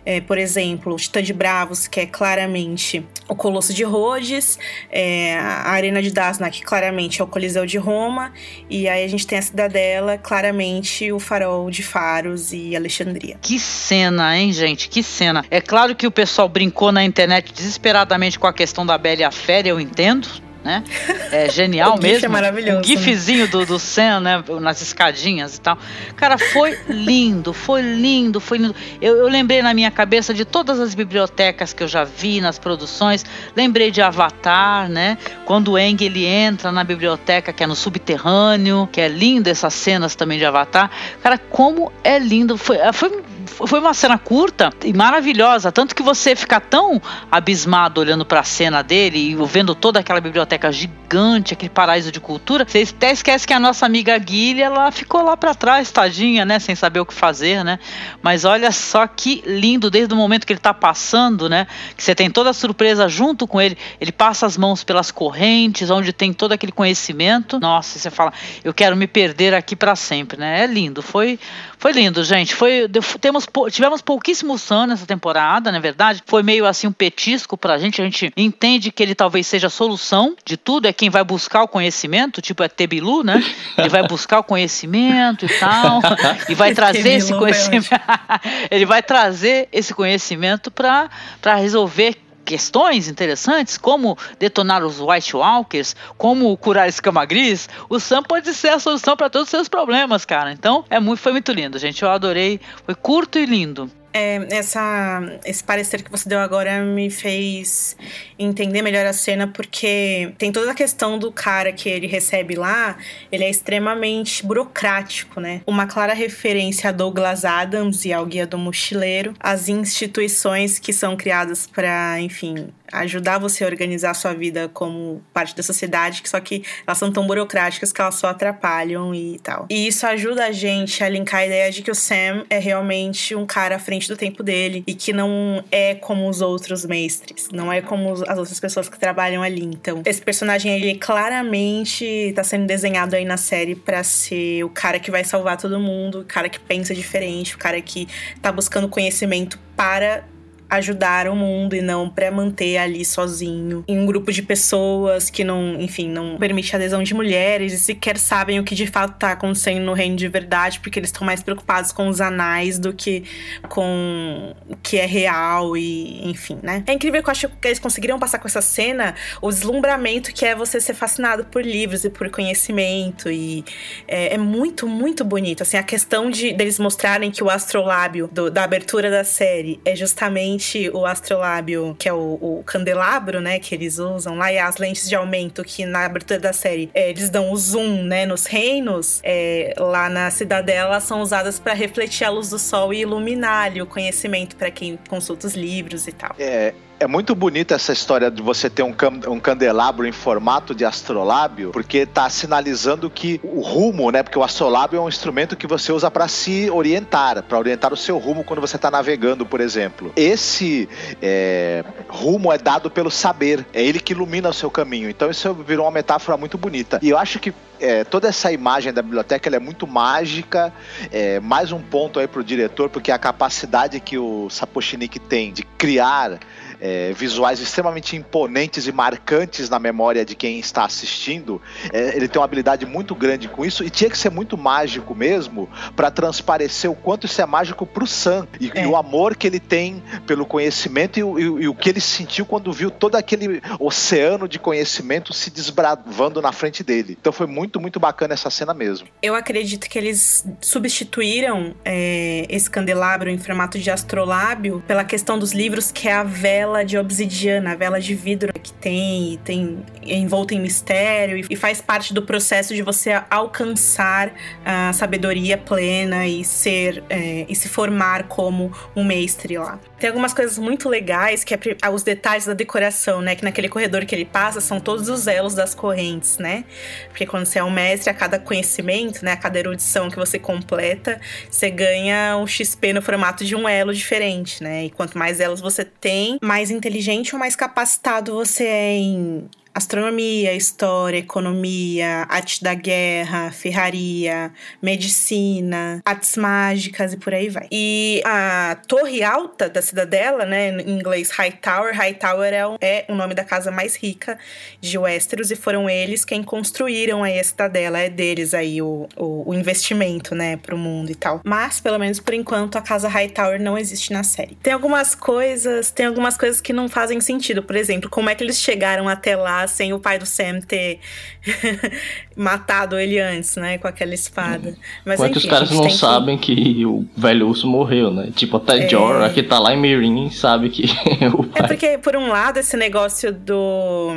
É, 0.05 0.21
por 0.21 0.39
exemplo, 0.39 0.95
o 0.95 0.97
Titã 0.97 1.21
de 1.23 1.33
Bravos, 1.33 1.89
que 1.89 2.01
é 2.01 2.07
claramente 2.07 3.05
o 3.29 3.35
Colosso 3.35 3.75
de 3.75 3.83
Rhodes, 3.83 4.57
é, 4.89 5.37
a 5.37 5.71
Arena 5.71 6.01
de 6.01 6.13
Dasna, 6.13 6.49
que 6.49 6.63
claramente 6.63 7.21
é 7.21 7.25
o 7.25 7.27
Coliseu 7.27 7.67
de 7.67 7.77
Roma, 7.77 8.33
e 8.71 8.89
aí 8.89 9.05
a 9.05 9.09
gente 9.09 9.27
tem 9.27 9.37
a 9.37 9.43
Cidadela, 9.43 10.17
claramente 10.17 11.11
o 11.11 11.19
Farol 11.19 11.69
de 11.71 11.83
Faros 11.83 12.53
e 12.53 12.77
Alexandria. 12.77 13.26
Que 13.35 13.59
cena, 13.59 14.37
hein, 14.37 14.53
gente? 14.53 14.89
Que 14.89 15.03
cena. 15.03 15.45
É 15.51 15.61
claro 15.61 15.95
que 15.95 16.07
o 16.07 16.11
pessoal 16.11 16.49
brincou 16.49 16.93
na 16.93 17.05
internet 17.05 17.53
desesperadamente 17.53 18.39
com 18.39 18.47
a 18.47 18.53
questão 18.53 18.87
da 18.87 18.97
Bela 18.97 19.23
e 19.23 19.25
a 19.25 19.31
Fera, 19.31 19.69
eu 19.69 19.81
entendo. 19.81 20.29
Né? 20.67 20.83
É 21.31 21.49
genial 21.49 21.95
gif 22.03 22.03
mesmo. 22.03 22.27
é 22.27 22.29
maravilhoso, 22.29 22.81
O 22.81 22.85
gifzinho 22.85 23.47
do, 23.47 23.65
do 23.65 23.79
Sam, 23.79 24.19
né? 24.19 24.45
Nas 24.61 24.83
escadinhas 24.83 25.57
e 25.57 25.61
tal. 25.61 25.79
Cara, 26.17 26.37
foi 26.37 26.77
lindo, 26.89 27.53
foi 27.53 27.83
lindo, 27.83 28.41
foi 28.41 28.59
lindo. 28.59 28.75
Eu, 29.01 29.17
eu 29.17 29.29
lembrei 29.29 29.63
na 29.63 29.73
minha 29.73 29.93
cabeça 29.93 30.35
de 30.35 30.45
todas 30.45 30.81
as 30.81 30.93
bibliotecas 30.93 31.73
que 31.73 31.85
eu 31.85 31.89
já 31.89 32.03
vi 32.03 32.41
nas 32.41 32.59
produções. 32.59 33.25
Lembrei 33.55 33.93
de 33.93 34.03
Avatar, 34.03 34.89
né? 34.89 35.17
Quando 35.45 35.69
o 35.69 35.77
Aang 35.77 36.05
ele 36.05 36.25
entra 36.25 36.73
na 36.73 36.83
biblioteca 36.83 37.53
que 37.53 37.63
é 37.63 37.67
no 37.67 37.77
subterrâneo, 37.77 38.89
que 38.91 39.01
é 39.01 39.07
lindo 39.07 39.49
essas 39.49 39.73
cenas 39.73 40.17
também 40.17 40.37
de 40.37 40.45
Avatar. 40.45 40.91
Cara, 41.23 41.39
como 41.39 41.93
é 42.03 42.19
lindo. 42.19 42.59
Foi, 42.59 42.77
foi, 42.93 43.23
foi 43.47 43.81
uma 43.81 43.95
cena 43.95 44.19
curta 44.19 44.71
e 44.85 44.93
maravilhosa, 44.93 45.73
tanto 45.73 45.95
que 45.95 46.03
você 46.03 46.35
fica 46.37 46.61
tão 46.61 47.01
abismado 47.31 48.01
olhando 48.01 48.25
para 48.25 48.41
a 48.41 48.45
cena 48.45 48.83
dele 48.83 49.19
e 49.19 49.35
vendo 49.47 49.75
toda 49.75 50.01
aquela 50.01 50.21
biblioteca 50.21 50.71
gigante, 50.73 51.55
aquele 51.55 51.71
paraíso 51.71 52.11
de 52.11 52.21
cultura, 52.21 52.65
você 52.67 52.87
até 52.89 53.13
esquece 53.13 53.47
que 53.47 53.53
a 53.53 53.61
nossa 53.61 53.87
amiga 53.87 54.17
Guilherme, 54.19 54.77
ela 54.77 54.91
ficou 54.91 55.23
lá 55.23 55.37
para 55.37 55.55
trás, 55.55 55.91
tadinha, 55.91 56.45
né, 56.45 56.59
sem 56.59 56.75
saber 56.75 57.01
o 57.01 57.07
que 57.07 57.15
fazer, 57.15 57.65
né? 57.65 57.79
Mas 58.23 58.45
olha 58.45 58.73
só 58.73 59.07
que 59.07 59.43
lindo 59.47 59.91
desde 59.91 60.13
o 60.13 60.17
momento 60.17 60.47
que 60.47 60.53
ele 60.53 60.61
tá 60.61 60.75
passando, 60.75 61.49
né? 61.49 61.67
Que 61.97 62.03
você 62.03 62.15
tem 62.15 62.31
toda 62.31 62.51
a 62.51 62.53
surpresa 62.53 63.09
junto 63.09 63.47
com 63.47 63.61
ele, 63.61 63.77
ele 64.01 64.13
passa 64.13 64.47
as 64.47 64.57
mãos 64.57 64.83
pelas 64.83 65.11
correntes, 65.11 65.91
onde 65.91 66.13
tem 66.13 66.33
todo 66.33 66.53
aquele 66.53 66.73
conhecimento. 66.73 67.59
Nossa, 67.61 67.99
você 67.99 68.11
fala, 68.11 68.33
eu 68.65 68.75
quero 68.75 68.97
me 68.97 69.07
perder 69.07 69.55
aqui 69.55 69.77
para 69.77 69.95
sempre, 69.95 70.39
né? 70.39 70.63
É 70.63 70.67
lindo, 70.67 71.03
foi 71.03 71.39
foi 71.79 71.93
lindo, 71.93 72.25
gente. 72.25 72.55
Foi 72.55 72.89
temos 73.21 73.47
tivemos 73.71 74.01
pouquíssimo 74.01 74.59
Sam 74.59 74.89
nessa 74.89 75.07
temporada, 75.07 75.71
na 75.71 75.79
verdade. 75.79 76.23
Foi 76.27 76.43
meio 76.43 76.67
assim 76.67 76.87
um 76.87 76.93
petisco 76.93 77.57
pra 77.57 77.79
gente. 77.79 78.01
A 78.01 78.05
gente 78.05 78.33
entende 78.37 78.91
que 78.91 79.03
ele 79.03 79.15
talvez 79.15 79.47
seja 79.47 79.67
a 79.67 79.71
solução 79.71 80.35
de 80.45 80.57
tudo, 80.57 80.87
é 80.87 80.93
quem 80.93 81.11
vai 81.11 81.23
buscar 81.23 81.63
o 81.63 81.69
conhecimento, 81.69 82.41
tipo 82.41 82.63
é 82.63 82.69
Tebilu, 82.69 83.23
né? 83.23 83.43
Ele 83.77 83.89
vai 83.89 84.07
buscar 84.07 84.41
o 84.41 84.45
conhecimento 84.45 85.45
e 85.45 85.49
tal, 85.59 86.01
e 86.49 86.55
vai 86.55 86.73
trazer 86.75 87.09
esse 87.09 87.27
Tebilu, 87.27 87.39
conhecimento. 87.39 87.89
ele 88.71 88.87
vai 88.87 89.03
trazer 89.03 89.69
esse 89.73 89.95
conhecimento 89.95 90.71
pra 90.71 91.11
para 91.41 91.55
resolver 91.55 92.26
questões 92.47 93.09
interessantes, 93.09 93.77
como 93.77 94.17
detonar 94.39 94.85
os 94.85 95.01
White 95.01 95.37
Walkers, 95.37 95.97
como 96.17 96.57
curar 96.57 96.89
escama 96.89 97.25
gris, 97.25 97.69
o 97.91 97.99
Sam 97.99 98.23
pode 98.23 98.55
ser 98.55 98.69
a 98.69 98.79
solução 98.79 99.17
para 99.17 99.29
todos 99.29 99.49
os 99.49 99.51
seus 99.51 99.69
problemas, 99.69 100.25
cara. 100.25 100.53
Então, 100.53 100.85
é 100.89 101.01
muito, 101.01 101.21
foi 101.21 101.33
muito 101.33 101.53
lindo, 101.53 101.79
gente. 101.79 102.03
Eu 102.03 102.11
adorei. 102.11 102.61
Foi 102.85 102.95
curto 102.95 103.39
e 103.39 103.45
lindo. 103.45 103.91
É, 104.17 104.47
essa, 104.51 105.21
esse 105.45 105.63
parecer 105.63 106.03
que 106.03 106.11
você 106.11 106.27
deu 106.27 106.39
agora 106.39 106.81
me 106.81 107.11
fez 107.11 107.99
entender 108.39 108.81
melhor 108.81 109.05
a 109.05 109.13
cena, 109.13 109.47
porque 109.47 110.33
tem 110.39 110.51
toda 110.51 110.71
a 110.71 110.75
questão 110.75 111.19
do 111.19 111.31
cara 111.31 111.71
que 111.71 111.87
ele 111.87 112.07
recebe 112.07 112.55
lá, 112.55 112.97
ele 113.31 113.45
é 113.45 113.51
extremamente 113.51 114.43
burocrático, 114.47 115.39
né? 115.39 115.61
Uma 115.67 115.87
clara 115.87 116.15
referência 116.15 116.89
a 116.89 116.93
Douglas 116.93 117.45
Adams 117.45 118.07
e 118.07 118.13
ao 118.13 118.25
Guia 118.25 118.47
do 118.47 118.57
Mochileiro, 118.57 119.35
as 119.39 119.69
instituições 119.69 120.79
que 120.79 120.95
são 120.95 121.15
criadas 121.15 121.67
para, 121.67 122.19
enfim, 122.19 122.73
ajudar 122.93 123.39
você 123.39 123.65
a 123.65 123.67
organizar 123.67 124.11
a 124.11 124.15
sua 124.15 124.33
vida 124.33 124.71
como 124.73 125.23
parte 125.33 125.55
da 125.55 125.63
sociedade, 125.63 126.23
só 126.25 126.41
que 126.41 126.63
elas 126.87 126.99
são 126.99 127.13
tão 127.13 127.27
burocráticas 127.27 127.93
que 127.93 128.01
elas 128.01 128.15
só 128.15 128.29
atrapalham 128.29 129.15
e 129.15 129.39
tal. 129.41 129.67
E 129.71 129.87
isso 129.87 130.07
ajuda 130.07 130.47
a 130.47 130.53
gente 130.53 131.03
a 131.03 131.09
linkar 131.09 131.41
a 131.41 131.47
ideia 131.47 131.71
de 131.71 131.83
que 131.83 131.91
o 131.91 131.95
Sam 131.95 132.45
é 132.49 132.59
realmente 132.59 133.35
um 133.35 133.47
cara 133.47 133.77
à 133.77 133.79
frente 133.79 134.06
do 134.09 134.17
tempo 134.17 134.43
dele 134.43 134.85
e 134.87 134.95
que 134.95 135.13
não 135.13 135.63
é 135.71 135.95
como 135.95 136.29
os 136.29 136.41
outros 136.41 136.85
mestres, 136.85 137.49
não 137.53 137.73
é 137.73 137.81
como 137.81 138.13
as 138.13 138.39
outras 138.39 138.61
pessoas 138.61 138.89
que 138.89 138.99
trabalham 138.99 139.43
ali. 139.43 139.65
Então, 139.65 140.03
esse 140.05 140.23
personagem 140.23 140.75
ele 140.75 140.97
claramente 140.97 142.33
tá 142.35 142.45
sendo 142.45 142.67
desenhado 142.67 143.17
aí 143.17 143.25
na 143.25 143.37
série 143.37 143.75
para 143.75 144.03
ser 144.03 144.65
o 144.65 144.69
cara 144.69 144.99
que 144.99 145.11
vai 145.11 145.25
salvar 145.25 145.57
todo 145.57 145.79
mundo, 145.79 146.21
o 146.21 146.25
cara 146.25 146.49
que 146.49 146.59
pensa 146.59 146.95
diferente, 146.95 147.55
o 147.55 147.59
cara 147.59 147.81
que 147.81 148.09
tá 148.41 148.51
buscando 148.53 148.89
conhecimento 148.89 149.59
para 149.77 150.25
ajudar 150.69 151.29
o 151.29 151.37
mundo 151.37 151.75
e 151.75 151.81
não 151.81 152.09
para 152.09 152.31
manter 152.31 152.77
ali 152.77 153.05
sozinho 153.05 153.85
em 153.87 153.99
um 153.99 154.07
grupo 154.07 154.33
de 154.33 154.43
pessoas 154.43 155.31
que 155.31 155.45
não, 155.45 155.81
enfim, 155.81 156.09
não 156.09 156.37
permite 156.39 156.75
a 156.75 156.79
adesão 156.79 157.03
de 157.03 157.15
mulheres 157.15 157.73
e 157.73 157.79
sequer 157.79 158.19
sabem 158.19 158.59
o 158.59 158.65
que 158.65 158.75
de 158.75 158.87
fato 158.87 159.19
tá 159.19 159.33
acontecendo 159.33 159.85
no 159.85 159.93
reino 159.93 160.17
de 160.17 160.29
verdade, 160.29 160.81
porque 160.81 160.99
eles 160.99 161.11
estão 161.11 161.25
mais 161.25 161.43
preocupados 161.43 161.93
com 161.93 162.09
os 162.09 162.21
anais 162.21 162.79
do 162.79 162.93
que 162.93 163.25
com 163.69 164.55
o 164.69 164.77
que 164.77 164.99
é 164.99 165.07
real 165.07 165.77
e, 165.77 166.29
enfim, 166.29 166.59
né? 166.63 166.83
É 166.87 166.93
incrível 166.93 167.23
que 167.23 167.29
eu 167.29 167.33
acho 167.33 167.49
que 167.49 167.69
eles 167.69 167.79
conseguiram 167.79 168.19
passar 168.19 168.39
com 168.39 168.49
essa 168.49 168.61
cena 168.61 169.15
o 169.41 169.51
deslumbramento 169.51 170.33
que 170.33 170.45
é 170.45 170.55
você 170.55 170.81
ser 170.81 170.95
fascinado 170.95 171.45
por 171.45 171.65
livros 171.65 172.05
e 172.05 172.11
por 172.11 172.29
conhecimento 172.31 173.31
e 173.31 173.65
é, 174.09 174.35
é 174.35 174.39
muito, 174.39 174.89
muito 174.89 175.25
bonito. 175.25 175.63
Assim, 175.63 175.77
a 175.77 175.83
questão 175.83 176.31
de 176.31 176.53
deles 176.53 176.79
mostrarem 176.79 177.31
que 177.31 177.43
o 177.43 177.51
astrolábio 177.51 178.29
do, 178.33 178.51
da 178.51 178.65
abertura 178.65 179.11
da 179.11 179.25
série 179.25 179.81
é 179.85 179.95
justamente 179.95 180.56
o 180.93 181.05
astrolábio, 181.05 181.97
que 181.99 182.09
é 182.09 182.13
o, 182.13 182.39
o, 182.41 182.63
candelabro, 182.65 183.41
né, 183.41 183.59
que 183.59 183.75
eles 183.75 183.99
usam 183.99 184.37
lá, 184.37 184.53
e 184.53 184.59
as 184.59 184.77
lentes 184.77 185.09
de 185.09 185.15
aumento, 185.15 185.63
que 185.65 185.85
na 185.85 186.05
abertura 186.05 186.39
da 186.39 186.53
série 186.53 186.91
é, 186.95 187.11
eles 187.11 187.31
dão 187.31 187.51
o 187.51 187.57
zoom, 187.57 188.03
né, 188.05 188.27
nos 188.27 188.47
reinos, 188.47 189.21
é, 189.23 189.75
lá 189.79 190.09
na 190.09 190.31
cidadela 190.31 191.01
são 191.01 191.21
usadas 191.21 191.59
para 191.59 191.73
refletir 191.73 192.25
a 192.25 192.31
luz 192.31 192.51
do 192.51 192.59
sol 192.59 192.93
e 192.93 193.01
iluminar 193.01 193.67
ali, 193.67 193.81
o 193.83 193.87
conhecimento 193.87 194.57
para 194.57 194.71
quem 194.71 194.99
consulta 195.09 195.47
os 195.47 195.55
livros 195.55 196.07
e 196.07 196.13
tal. 196.13 196.35
É, 196.39 196.75
é 196.99 197.07
muito 197.07 197.35
bonita 197.35 197.75
essa 197.75 197.93
história 197.93 198.31
de 198.31 198.43
você 198.43 198.71
ter 198.71 198.83
um, 198.83 198.95
um 199.29 199.39
candelabro 199.39 200.07
em 200.07 200.13
formato 200.13 200.75
de 200.75 200.85
astrolábio, 200.85 201.71
porque 201.71 201.99
está 201.99 202.29
sinalizando 202.31 203.11
que 203.11 203.41
o 203.43 203.61
rumo, 203.61 204.11
né? 204.11 204.23
Porque 204.23 204.39
o 204.39 204.43
astrolábio 204.43 204.99
é 204.99 205.01
um 205.01 205.09
instrumento 205.09 205.57
que 205.57 205.67
você 205.67 205.93
usa 205.93 206.11
para 206.11 206.27
se 206.29 206.71
orientar, 206.71 207.43
para 207.43 207.59
orientar 207.59 207.93
o 207.93 207.97
seu 207.97 208.19
rumo 208.19 208.43
quando 208.43 208.61
você 208.61 208.77
está 208.77 208.91
navegando, 208.91 209.45
por 209.45 209.61
exemplo. 209.61 210.13
Esse 210.17 210.89
é, 211.21 211.85
rumo 212.09 212.53
é 212.53 212.59
dado 212.59 212.91
pelo 212.91 213.11
saber, 213.11 213.67
é 213.73 213.83
ele 213.83 214.01
que 214.01 214.13
ilumina 214.13 214.49
o 214.49 214.55
seu 214.55 214.71
caminho. 214.71 215.11
Então 215.11 215.31
isso 215.31 215.53
virou 215.55 215.85
uma 215.85 215.93
metáfora 215.93 216.37
muito 216.39 216.57
bonita. 216.57 216.99
E 217.03 217.11
eu 217.11 217.19
acho 217.19 217.39
que 217.39 217.53
é, 217.79 218.05
toda 218.05 218.29
essa 218.29 218.51
imagem 218.51 218.93
da 218.93 219.03
biblioteca 219.03 219.55
é 219.55 219.59
muito 219.59 219.87
mágica. 219.87 220.73
É, 221.13 221.41
mais 221.41 221.73
um 221.73 221.81
ponto 221.81 222.19
aí 222.19 222.27
para 222.27 222.41
o 222.41 222.45
diretor, 222.45 222.89
porque 222.89 223.13
a 223.13 223.19
capacidade 223.19 224.01
que 224.01 224.17
o 224.17 224.49
Sapochnik 224.49 225.19
tem 225.19 225.53
de 225.53 225.63
criar 225.63 226.39
é, 226.81 227.13
visuais 227.13 227.61
extremamente 227.61 228.17
imponentes 228.17 228.87
e 228.87 228.93
marcantes 228.93 229.69
na 229.69 229.79
memória 229.79 230.25
de 230.25 230.35
quem 230.35 230.59
está 230.59 230.85
assistindo. 230.85 231.61
É, 231.93 232.17
ele 232.17 232.29
tem 232.29 232.41
uma 232.41 232.45
habilidade 232.45 232.87
muito 232.87 233.15
grande 233.15 233.49
com 233.49 233.65
isso 233.65 233.85
e 233.85 233.91
tinha 233.91 234.11
que 234.11 234.19
ser 234.19 234.31
muito 234.31 234.57
mágico 234.57 235.15
mesmo 235.15 235.69
para 235.95 236.11
transparecer 236.11 236.91
o 236.91 236.95
quanto 236.95 237.27
isso 237.27 237.41
é 237.41 237.47
mágico 237.47 237.87
para 237.87 238.05
o 238.05 238.07
Sam 238.07 238.47
e, 238.61 238.71
é. 238.75 238.85
e, 238.85 238.87
o 238.87 238.97
amor 238.97 239.37
que 239.37 239.47
ele 239.47 239.61
tem 239.61 240.03
pelo 240.27 240.45
conhecimento 240.45 241.19
e, 241.19 241.23
e, 241.23 241.45
e, 241.65 241.69
o 241.69 241.75
que 241.75 241.89
ele 241.89 242.01
sentiu 242.01 242.45
quando 242.45 242.73
viu 242.73 242.91
todo 242.91 243.17
aquele 243.17 243.63
oceano 243.79 244.49
de 244.49 244.59
conhecimento 244.59 245.33
se 245.33 245.51
desbravando 245.51 246.41
na 246.41 246.53
frente 246.53 246.83
dele. 246.83 247.17
Então 247.21 247.33
foi 247.33 247.47
muito, 247.47 247.81
muito 247.81 247.99
bacana 247.99 248.35
essa 248.35 248.51
cena 248.51 248.75
mesmo. 248.75 249.09
Eu 249.23 249.35
acredito 249.35 249.89
que 249.89 249.99
eles 249.99 250.45
substituíram 250.61 251.75
é, 251.85 252.47
esse 252.49 252.69
candelabro 252.69 253.31
em 253.31 253.39
formato 253.39 253.79
de 253.79 253.91
astrolábio 253.91 254.83
pela 254.87 255.05
questão 255.05 255.39
dos 255.39 255.53
livros 255.53 255.91
que 255.91 256.09
é 256.09 256.13
a 256.13 256.23
vela 256.23 256.66
vela 256.67 256.85
de 256.85 256.99
obsidiana, 256.99 257.73
a 257.73 257.77
vela 257.77 258.01
de 258.01 258.15
vidro 258.15 258.53
que 258.53 258.73
tem, 258.73 259.39
tem 259.45 259.85
envolta 260.03 260.55
em 260.55 260.61
mistério 260.61 261.45
e 261.49 261.57
faz 261.57 261.81
parte 261.81 262.13
do 262.13 262.23
processo 262.23 262.75
de 262.75 262.83
você 262.83 263.11
alcançar 263.31 264.33
a 264.65 264.93
sabedoria 264.93 265.57
plena 265.57 266.27
e 266.27 266.45
ser 266.45 267.05
é, 267.09 267.47
e 267.49 267.55
se 267.55 267.69
formar 267.69 268.25
como 268.25 268.73
um 268.95 269.05
mestre 269.05 269.57
lá. 269.57 269.79
Tem 269.99 270.09
algumas 270.09 270.35
coisas 270.35 270.59
muito 270.59 270.89
legais 270.89 271.43
que 271.43 271.55
é 271.55 271.91
os 271.91 272.03
detalhes 272.03 272.47
da 272.47 272.53
decoração, 272.53 273.23
né? 273.23 273.35
Que 273.35 273.45
naquele 273.45 273.69
corredor 273.69 274.05
que 274.05 274.15
ele 274.15 274.25
passa 274.25 274.61
são 274.61 274.79
todos 274.79 275.09
os 275.09 275.27
elos 275.27 275.55
das 275.55 275.75
correntes, 275.75 276.37
né? 276.39 276.65
Porque 277.09 277.25
quando 277.25 277.47
você 277.47 277.59
é 277.59 277.65
um 277.65 277.71
mestre, 277.71 278.11
a 278.11 278.15
cada 278.15 278.39
conhecimento, 278.39 279.25
né? 279.25 279.33
A 279.33 279.37
cada 279.37 279.59
erudição 279.59 280.11
que 280.11 280.17
você 280.17 280.39
completa, 280.39 281.19
você 281.51 281.71
ganha 281.71 282.37
um 282.37 282.47
XP 282.47 282.93
no 282.93 283.01
formato 283.01 283.45
de 283.45 283.55
um 283.55 283.69
elo 283.69 283.95
diferente, 283.95 284.63
né? 284.63 284.85
E 284.85 284.91
quanto 284.91 285.17
mais 285.17 285.41
elos 285.41 285.61
você 285.61 285.85
tem, 285.85 286.39
mais 286.43 286.56
inteligente 286.71 287.35
ou 287.35 287.39
mais 287.39 287.55
capacitado 287.55 288.35
você 288.35 288.65
é 288.65 288.97
em 288.97 289.49
astronomia, 289.77 290.55
história, 290.55 291.19
economia, 291.19 292.25
arte 292.31 292.65
da 292.65 292.73
guerra, 292.73 293.51
ferraria, 293.51 294.51
medicina, 294.81 296.01
artes 296.03 296.35
mágicas 296.39 297.13
e 297.13 297.19
por 297.19 297.35
aí 297.35 297.51
vai. 297.51 297.69
E 297.71 298.23
a 298.25 298.79
torre 298.89 299.23
alta 299.23 299.69
da 299.69 299.83
cidadela, 299.83 300.47
né, 300.47 300.71
em 300.81 300.93
inglês 300.93 301.31
High 301.31 301.59
Tower, 301.61 301.95
High 301.95 302.15
Tower 302.15 302.55
é 302.55 302.67
o, 302.67 302.79
é 302.81 303.05
o 303.11 303.15
nome 303.15 303.35
da 303.35 303.45
casa 303.45 303.71
mais 303.71 303.95
rica 303.97 304.39
de 304.81 304.97
Westeros 304.97 305.51
e 305.51 305.57
foram 305.57 305.91
eles 305.91 306.25
quem 306.25 306.43
construíram 306.43 307.23
aí 307.23 307.39
a 307.39 307.45
cidadela, 307.45 307.99
é 307.99 308.09
deles 308.09 308.55
aí 308.55 308.81
o, 308.81 309.07
o, 309.15 309.51
o 309.51 309.55
investimento, 309.55 310.35
né, 310.35 310.57
pro 310.57 310.79
mundo 310.79 311.11
e 311.11 311.15
tal. 311.15 311.43
Mas, 311.45 311.81
pelo 311.81 311.99
menos 311.99 312.19
por 312.19 312.33
enquanto, 312.33 312.77
a 312.77 312.81
casa 312.81 313.09
High 313.09 313.29
Tower 313.29 313.61
não 313.61 313.77
existe 313.77 314.11
na 314.11 314.25
série. 314.25 314.57
Tem 314.63 314.73
algumas 314.73 315.15
coisas, 315.15 315.91
tem 315.91 316.07
algumas 316.07 316.39
coisas 316.39 316.63
que 316.63 316.73
não 316.73 316.89
fazem 316.89 317.21
sentido, 317.21 317.63
por 317.63 317.77
exemplo, 317.77 318.09
como 318.09 318.31
é 318.31 318.35
que 318.35 318.43
eles 318.43 318.59
chegaram 318.59 319.07
até 319.07 319.37
lá 319.37 319.66
sem 319.67 319.93
o 319.93 319.99
pai 319.99 320.19
do 320.19 320.27
Sam 320.27 320.61
ter 320.61 320.99
matado 322.37 322.99
ele 322.99 323.19
antes, 323.19 323.57
né? 323.57 323.79
Com 323.79 323.89
aquela 323.89 324.15
espada. 324.15 324.77
Mas 325.05 325.19
Quanto 325.19 325.39
enfim, 325.39 325.47
os 325.47 325.47
caras 325.47 325.71
não 325.71 325.91
sabem 325.91 326.39
que... 326.39 326.55
que... 326.55 326.87
o 326.87 327.07
velho 327.17 327.49
urso 327.49 327.67
morreu, 327.67 328.11
né? 328.11 328.31
Tipo, 328.35 328.57
até 328.57 328.85
é... 328.85 328.89
Jorah, 328.89 329.31
que 329.31 329.43
tá 329.43 329.59
lá 329.59 329.75
em 329.75 329.81
Mirin, 329.81 330.31
sabe 330.31 330.71
que 330.71 330.85
o 331.35 331.45
pai... 331.45 331.65
É 331.65 331.69
porque, 331.69 331.99
por 331.99 332.17
um 332.17 332.29
lado, 332.29 332.59
esse 332.59 332.77
negócio 332.77 333.33
do 333.33 334.13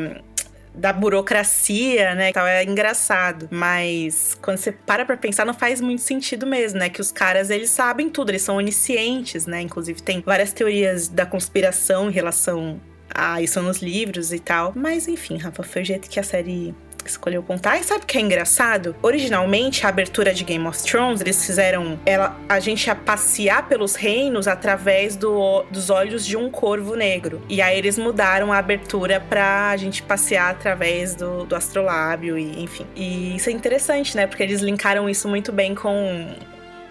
da 0.79 0.93
burocracia, 0.93 2.15
né, 2.15 2.31
tal, 2.31 2.47
é 2.47 2.63
engraçado, 2.63 3.49
mas 3.51 4.37
quando 4.41 4.57
você 4.57 4.71
para 4.71 5.03
pra 5.03 5.17
pensar 5.17 5.45
não 5.45 5.53
faz 5.53 5.81
muito 5.81 6.01
sentido 6.01 6.45
mesmo, 6.47 6.79
né, 6.79 6.89
que 6.89 7.01
os 7.01 7.11
caras 7.11 7.49
eles 7.49 7.69
sabem 7.69 8.09
tudo, 8.09 8.29
eles 8.29 8.41
são 8.41 8.55
oniscientes, 8.55 9.45
né, 9.45 9.61
inclusive 9.61 10.01
tem 10.01 10.21
várias 10.25 10.53
teorias 10.53 11.07
da 11.07 11.25
conspiração 11.25 12.09
em 12.09 12.13
relação 12.13 12.79
a 13.19 13.41
isso 13.41 13.61
nos 13.61 13.81
livros 13.81 14.31
e 14.31 14.39
tal. 14.39 14.73
Mas 14.75 15.07
enfim, 15.07 15.37
Rafa, 15.37 15.63
foi 15.63 15.81
o 15.81 15.85
jeito 15.85 16.09
que 16.09 16.19
a 16.19 16.23
série 16.23 16.73
escolheu 17.05 17.41
contar. 17.43 17.79
E 17.79 17.83
sabe 17.83 18.03
o 18.03 18.07
que 18.07 18.17
é 18.17 18.21
engraçado? 18.21 18.95
Originalmente, 19.01 19.85
a 19.85 19.89
abertura 19.89 20.33
de 20.33 20.43
Game 20.43 20.65
of 20.67 20.81
Thrones, 20.83 21.21
eles 21.21 21.45
fizeram 21.45 21.99
ela, 22.05 22.37
a 22.47 22.59
gente 22.59 22.93
passear 23.05 23.67
pelos 23.67 23.95
reinos 23.95 24.47
através 24.47 25.15
do, 25.15 25.63
dos 25.71 25.89
olhos 25.89 26.25
de 26.25 26.37
um 26.37 26.49
corvo 26.49 26.95
negro. 26.95 27.41
E 27.49 27.61
aí 27.61 27.77
eles 27.77 27.97
mudaram 27.97 28.51
a 28.51 28.57
abertura 28.57 29.19
pra 29.19 29.75
gente 29.77 30.03
passear 30.03 30.51
através 30.51 31.15
do, 31.15 31.45
do 31.45 31.55
astrolábio 31.55 32.37
e 32.37 32.63
enfim. 32.63 32.85
E 32.95 33.35
isso 33.35 33.49
é 33.49 33.53
interessante, 33.53 34.15
né? 34.15 34.27
Porque 34.27 34.43
eles 34.43 34.61
linkaram 34.61 35.09
isso 35.09 35.27
muito 35.27 35.51
bem 35.51 35.73
com 35.75 36.27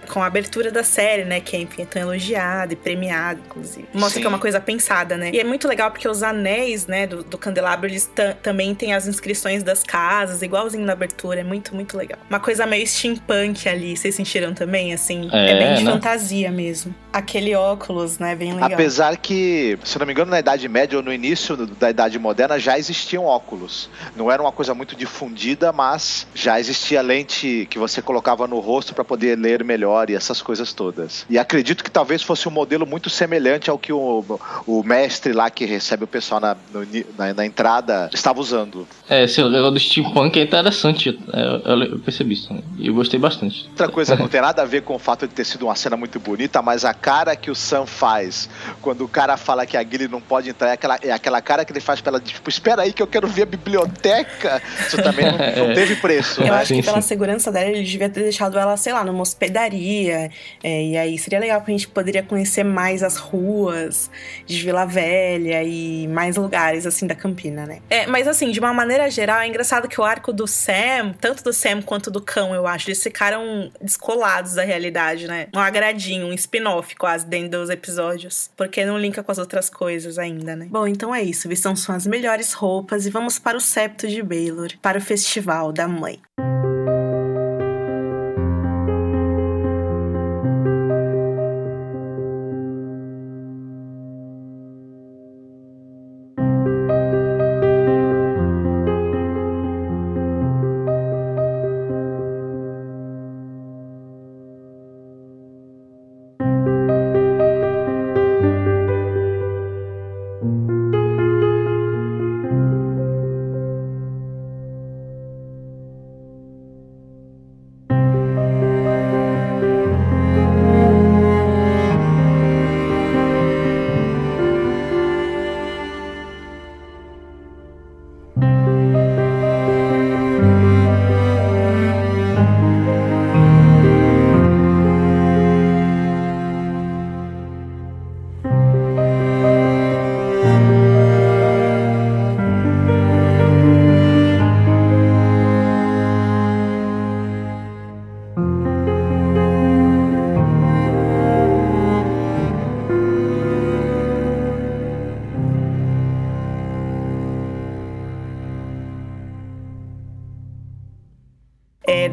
com 0.08 0.22
a 0.22 0.26
abertura 0.26 0.70
da 0.70 0.82
série, 0.82 1.24
né? 1.24 1.40
Que 1.40 1.56
enfim, 1.56 1.82
é 1.82 1.84
tão 1.84 2.02
elogiada 2.02 2.72
e 2.72 2.76
premiada, 2.76 3.40
inclusive. 3.46 3.86
Mostra 3.92 4.14
Sim. 4.14 4.20
que 4.20 4.26
é 4.26 4.28
uma 4.28 4.38
coisa 4.38 4.60
pensada, 4.60 5.16
né? 5.16 5.30
E 5.32 5.38
é 5.38 5.44
muito 5.44 5.68
legal 5.68 5.90
porque 5.90 6.08
os 6.08 6.22
anéis, 6.22 6.86
né, 6.86 7.06
do, 7.06 7.22
do 7.22 7.38
candelabro, 7.38 7.86
eles 7.86 8.06
ta- 8.06 8.34
também 8.42 8.74
têm 8.74 8.94
as 8.94 9.06
inscrições 9.06 9.62
das 9.62 9.82
casas, 9.82 10.42
igualzinho 10.42 10.84
na 10.84 10.92
abertura. 10.92 11.40
É 11.40 11.44
muito, 11.44 11.74
muito 11.74 11.96
legal. 11.96 12.18
Uma 12.28 12.40
coisa 12.40 12.66
meio 12.66 12.86
steampunk 12.86 13.68
ali, 13.68 13.96
vocês 13.96 14.14
sentiram 14.14 14.54
também, 14.54 14.92
assim? 14.92 15.28
É, 15.32 15.58
bem 15.58 15.74
de 15.74 15.84
né? 15.84 15.90
fantasia 15.92 16.50
mesmo. 16.50 16.94
Aquele 17.12 17.54
óculos, 17.54 18.18
né? 18.18 18.34
Bem 18.34 18.52
legal. 18.54 18.70
Apesar 18.72 19.16
que, 19.16 19.78
se 19.84 19.96
eu 19.96 20.00
não 20.00 20.06
me 20.06 20.12
engano, 20.12 20.30
na 20.30 20.38
Idade 20.38 20.68
Média 20.68 20.96
ou 20.98 21.02
no 21.04 21.12
início 21.12 21.56
da 21.56 21.90
Idade 21.90 22.18
Moderna 22.18 22.58
já 22.58 22.78
existiam 22.78 23.24
óculos. 23.24 23.90
Não 24.16 24.30
era 24.30 24.40
uma 24.40 24.52
coisa 24.52 24.74
muito 24.74 24.94
difundida, 24.96 25.72
mas 25.72 26.26
já 26.34 26.58
existia 26.60 27.00
lente 27.02 27.66
que 27.70 27.78
você 27.78 28.00
colocava 28.00 28.46
no 28.46 28.58
rosto 28.60 28.94
para 28.94 29.04
poder 29.04 29.36
ler 29.38 29.64
melhor 29.64 29.97
e 30.10 30.14
essas 30.14 30.40
coisas 30.40 30.72
todas. 30.72 31.26
E 31.28 31.38
acredito 31.38 31.82
que 31.84 31.90
talvez 31.90 32.22
fosse 32.22 32.48
um 32.48 32.50
modelo 32.50 32.86
muito 32.86 33.10
semelhante 33.10 33.68
ao 33.70 33.78
que 33.78 33.92
o, 33.92 34.24
o 34.66 34.82
mestre 34.82 35.32
lá 35.32 35.50
que 35.50 35.64
recebe 35.64 36.04
o 36.04 36.06
pessoal 36.06 36.40
na, 36.40 36.56
no 36.72 36.86
na, 37.16 37.34
na 37.34 37.46
entrada 37.46 38.08
estava 38.12 38.40
usando. 38.40 38.86
É, 39.08 39.24
esse 39.24 39.42
negócio 39.42 39.70
do 39.72 39.80
steampunk 39.80 40.38
é 40.38 40.42
interessante. 40.42 41.18
é, 41.32 41.72
eu, 41.72 41.82
eu 41.82 41.98
percebi 41.98 42.34
isso 42.34 42.48
também. 42.48 42.64
E 42.78 42.86
eu 42.86 42.94
gostei 42.94 43.18
bastante. 43.18 43.66
Outra 43.70 43.88
coisa 43.88 44.16
não 44.16 44.28
tem 44.28 44.40
nada 44.40 44.62
a 44.62 44.64
ver 44.64 44.82
com 44.82 44.94
o 44.94 44.98
fato 44.98 45.26
de 45.26 45.34
ter 45.34 45.44
sido 45.44 45.64
uma 45.66 45.74
cena 45.74 45.96
muito 45.96 46.18
bonita, 46.20 46.60
mas 46.62 46.84
a 46.84 46.94
cara 46.94 47.34
que 47.36 47.50
o 47.50 47.54
Sam 47.54 47.86
faz 47.86 48.48
quando 48.80 49.04
o 49.04 49.08
cara 49.08 49.36
fala 49.36 49.66
que 49.66 49.76
a 49.76 49.82
Gilly 49.82 50.08
não 50.08 50.20
pode 50.20 50.50
entrar 50.50 50.68
é 50.68 50.72
aquela, 50.72 50.98
é 51.02 51.10
aquela 51.10 51.40
cara 51.40 51.64
que 51.64 51.72
ele 51.72 51.80
faz 51.80 52.00
pra 52.00 52.10
ela, 52.10 52.20
tipo, 52.20 52.48
espera 52.48 52.82
aí 52.82 52.92
que 52.92 53.02
eu 53.02 53.06
quero 53.06 53.26
ver 53.26 53.42
a 53.42 53.46
biblioteca. 53.46 54.62
Isso 54.86 54.96
também 55.02 55.26
não, 55.26 55.66
não 55.68 55.74
teve 55.74 55.96
preço, 55.96 56.40
Eu 56.40 56.46
né? 56.46 56.50
acho 56.52 56.68
Sim, 56.68 56.80
que 56.80 56.86
pela 56.86 57.00
segurança 57.00 57.50
dela, 57.50 57.70
ele 57.70 57.82
devia 57.82 58.08
ter 58.08 58.22
deixado 58.22 58.58
ela, 58.58 58.76
sei 58.76 58.92
lá, 58.92 59.04
numa 59.04 59.22
hospedaria. 59.22 59.87
É, 60.10 60.30
e 60.62 60.96
aí 60.96 61.18
seria 61.18 61.38
legal 61.38 61.60
porque 61.60 61.72
a 61.72 61.76
gente 61.76 61.88
poderia 61.88 62.22
conhecer 62.22 62.64
mais 62.64 63.02
as 63.02 63.16
ruas 63.16 64.10
de 64.46 64.62
Vila 64.62 64.84
Velha 64.84 65.62
e 65.62 66.06
mais 66.08 66.36
lugares, 66.36 66.86
assim, 66.86 67.06
da 67.06 67.14
Campina, 67.14 67.66
né? 67.66 67.80
É, 67.88 68.06
mas 68.06 68.26
assim, 68.28 68.50
de 68.50 68.60
uma 68.60 68.72
maneira 68.72 69.10
geral, 69.10 69.40
é 69.40 69.46
engraçado 69.46 69.88
que 69.88 70.00
o 70.00 70.04
arco 70.04 70.32
do 70.32 70.46
Sam, 70.46 71.14
tanto 71.20 71.42
do 71.42 71.52
Sam 71.52 71.82
quanto 71.82 72.10
do 72.10 72.20
cão, 72.20 72.54
eu 72.54 72.66
acho, 72.66 72.88
eles 72.88 73.02
ficaram 73.02 73.70
descolados 73.80 74.54
da 74.54 74.64
realidade, 74.64 75.26
né? 75.26 75.46
Um 75.54 75.60
agradinho, 75.60 76.26
um 76.26 76.32
spin-off 76.32 76.94
quase 76.96 77.26
dentro 77.26 77.60
dos 77.60 77.70
episódios. 77.70 78.50
Porque 78.56 78.84
não 78.84 78.98
linka 78.98 79.22
com 79.22 79.32
as 79.32 79.38
outras 79.38 79.70
coisas 79.70 80.18
ainda, 80.18 80.54
né? 80.54 80.66
Bom, 80.70 80.86
então 80.86 81.14
é 81.14 81.22
isso. 81.22 81.48
Vistam 81.48 81.74
suas 81.76 82.06
melhores 82.06 82.52
roupas 82.52 83.06
e 83.06 83.10
vamos 83.10 83.38
para 83.38 83.56
o 83.56 83.60
septo 83.60 84.08
de 84.08 84.22
Baylor, 84.22 84.68
para 84.80 84.98
o 84.98 85.00
Festival 85.00 85.72
da 85.72 85.86
Mãe. 85.86 86.18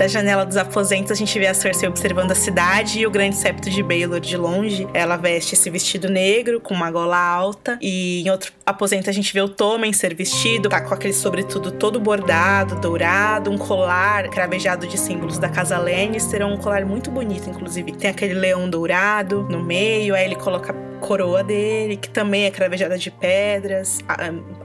Da 0.05 0.07
janela 0.07 0.45
dos 0.45 0.55
aposentos, 0.55 1.11
a 1.11 1.15
gente 1.15 1.37
vê 1.39 1.47
a 1.47 1.53
Cersei 1.55 1.89
observando 1.89 2.31
a 2.31 2.35
cidade 2.35 2.99
e 2.99 3.07
o 3.07 3.09
grande 3.09 3.35
septo 3.35 3.71
de 3.71 3.81
Baelor 3.81 4.19
de 4.19 4.37
longe. 4.37 4.87
Ela 4.93 5.17
veste 5.17 5.55
esse 5.55 5.67
vestido 5.67 6.09
negro 6.09 6.61
com 6.61 6.75
uma 6.75 6.91
gola 6.91 7.17
alta. 7.17 7.79
E 7.81 8.21
em 8.21 8.29
outro 8.29 8.53
aposento, 8.63 9.09
a 9.09 9.13
gente 9.13 9.33
vê 9.33 9.41
o 9.41 9.49
Tommen 9.49 9.91
ser 9.93 10.13
vestido, 10.13 10.69
tá 10.69 10.79
com 10.79 10.93
aquele 10.93 11.13
sobretudo 11.13 11.71
todo 11.71 11.99
bordado, 11.99 12.75
dourado, 12.75 13.49
um 13.49 13.57
colar 13.57 14.29
cravejado 14.29 14.85
de 14.85 14.95
símbolos 14.95 15.39
da 15.39 15.49
casa 15.49 15.79
Lannister. 15.79 16.39
É 16.43 16.45
um 16.45 16.57
colar 16.57 16.85
muito 16.85 17.09
bonito, 17.09 17.49
inclusive. 17.49 17.91
Tem 17.93 18.11
aquele 18.11 18.35
leão 18.35 18.69
dourado 18.69 19.47
no 19.49 19.63
meio, 19.63 20.13
aí 20.13 20.23
ele 20.23 20.35
coloca 20.35 20.71
a 20.71 20.99
coroa 20.99 21.43
dele, 21.43 21.97
que 21.97 22.09
também 22.09 22.45
é 22.45 22.51
cravejada 22.51 22.95
de 22.95 23.09
pedras, 23.09 23.99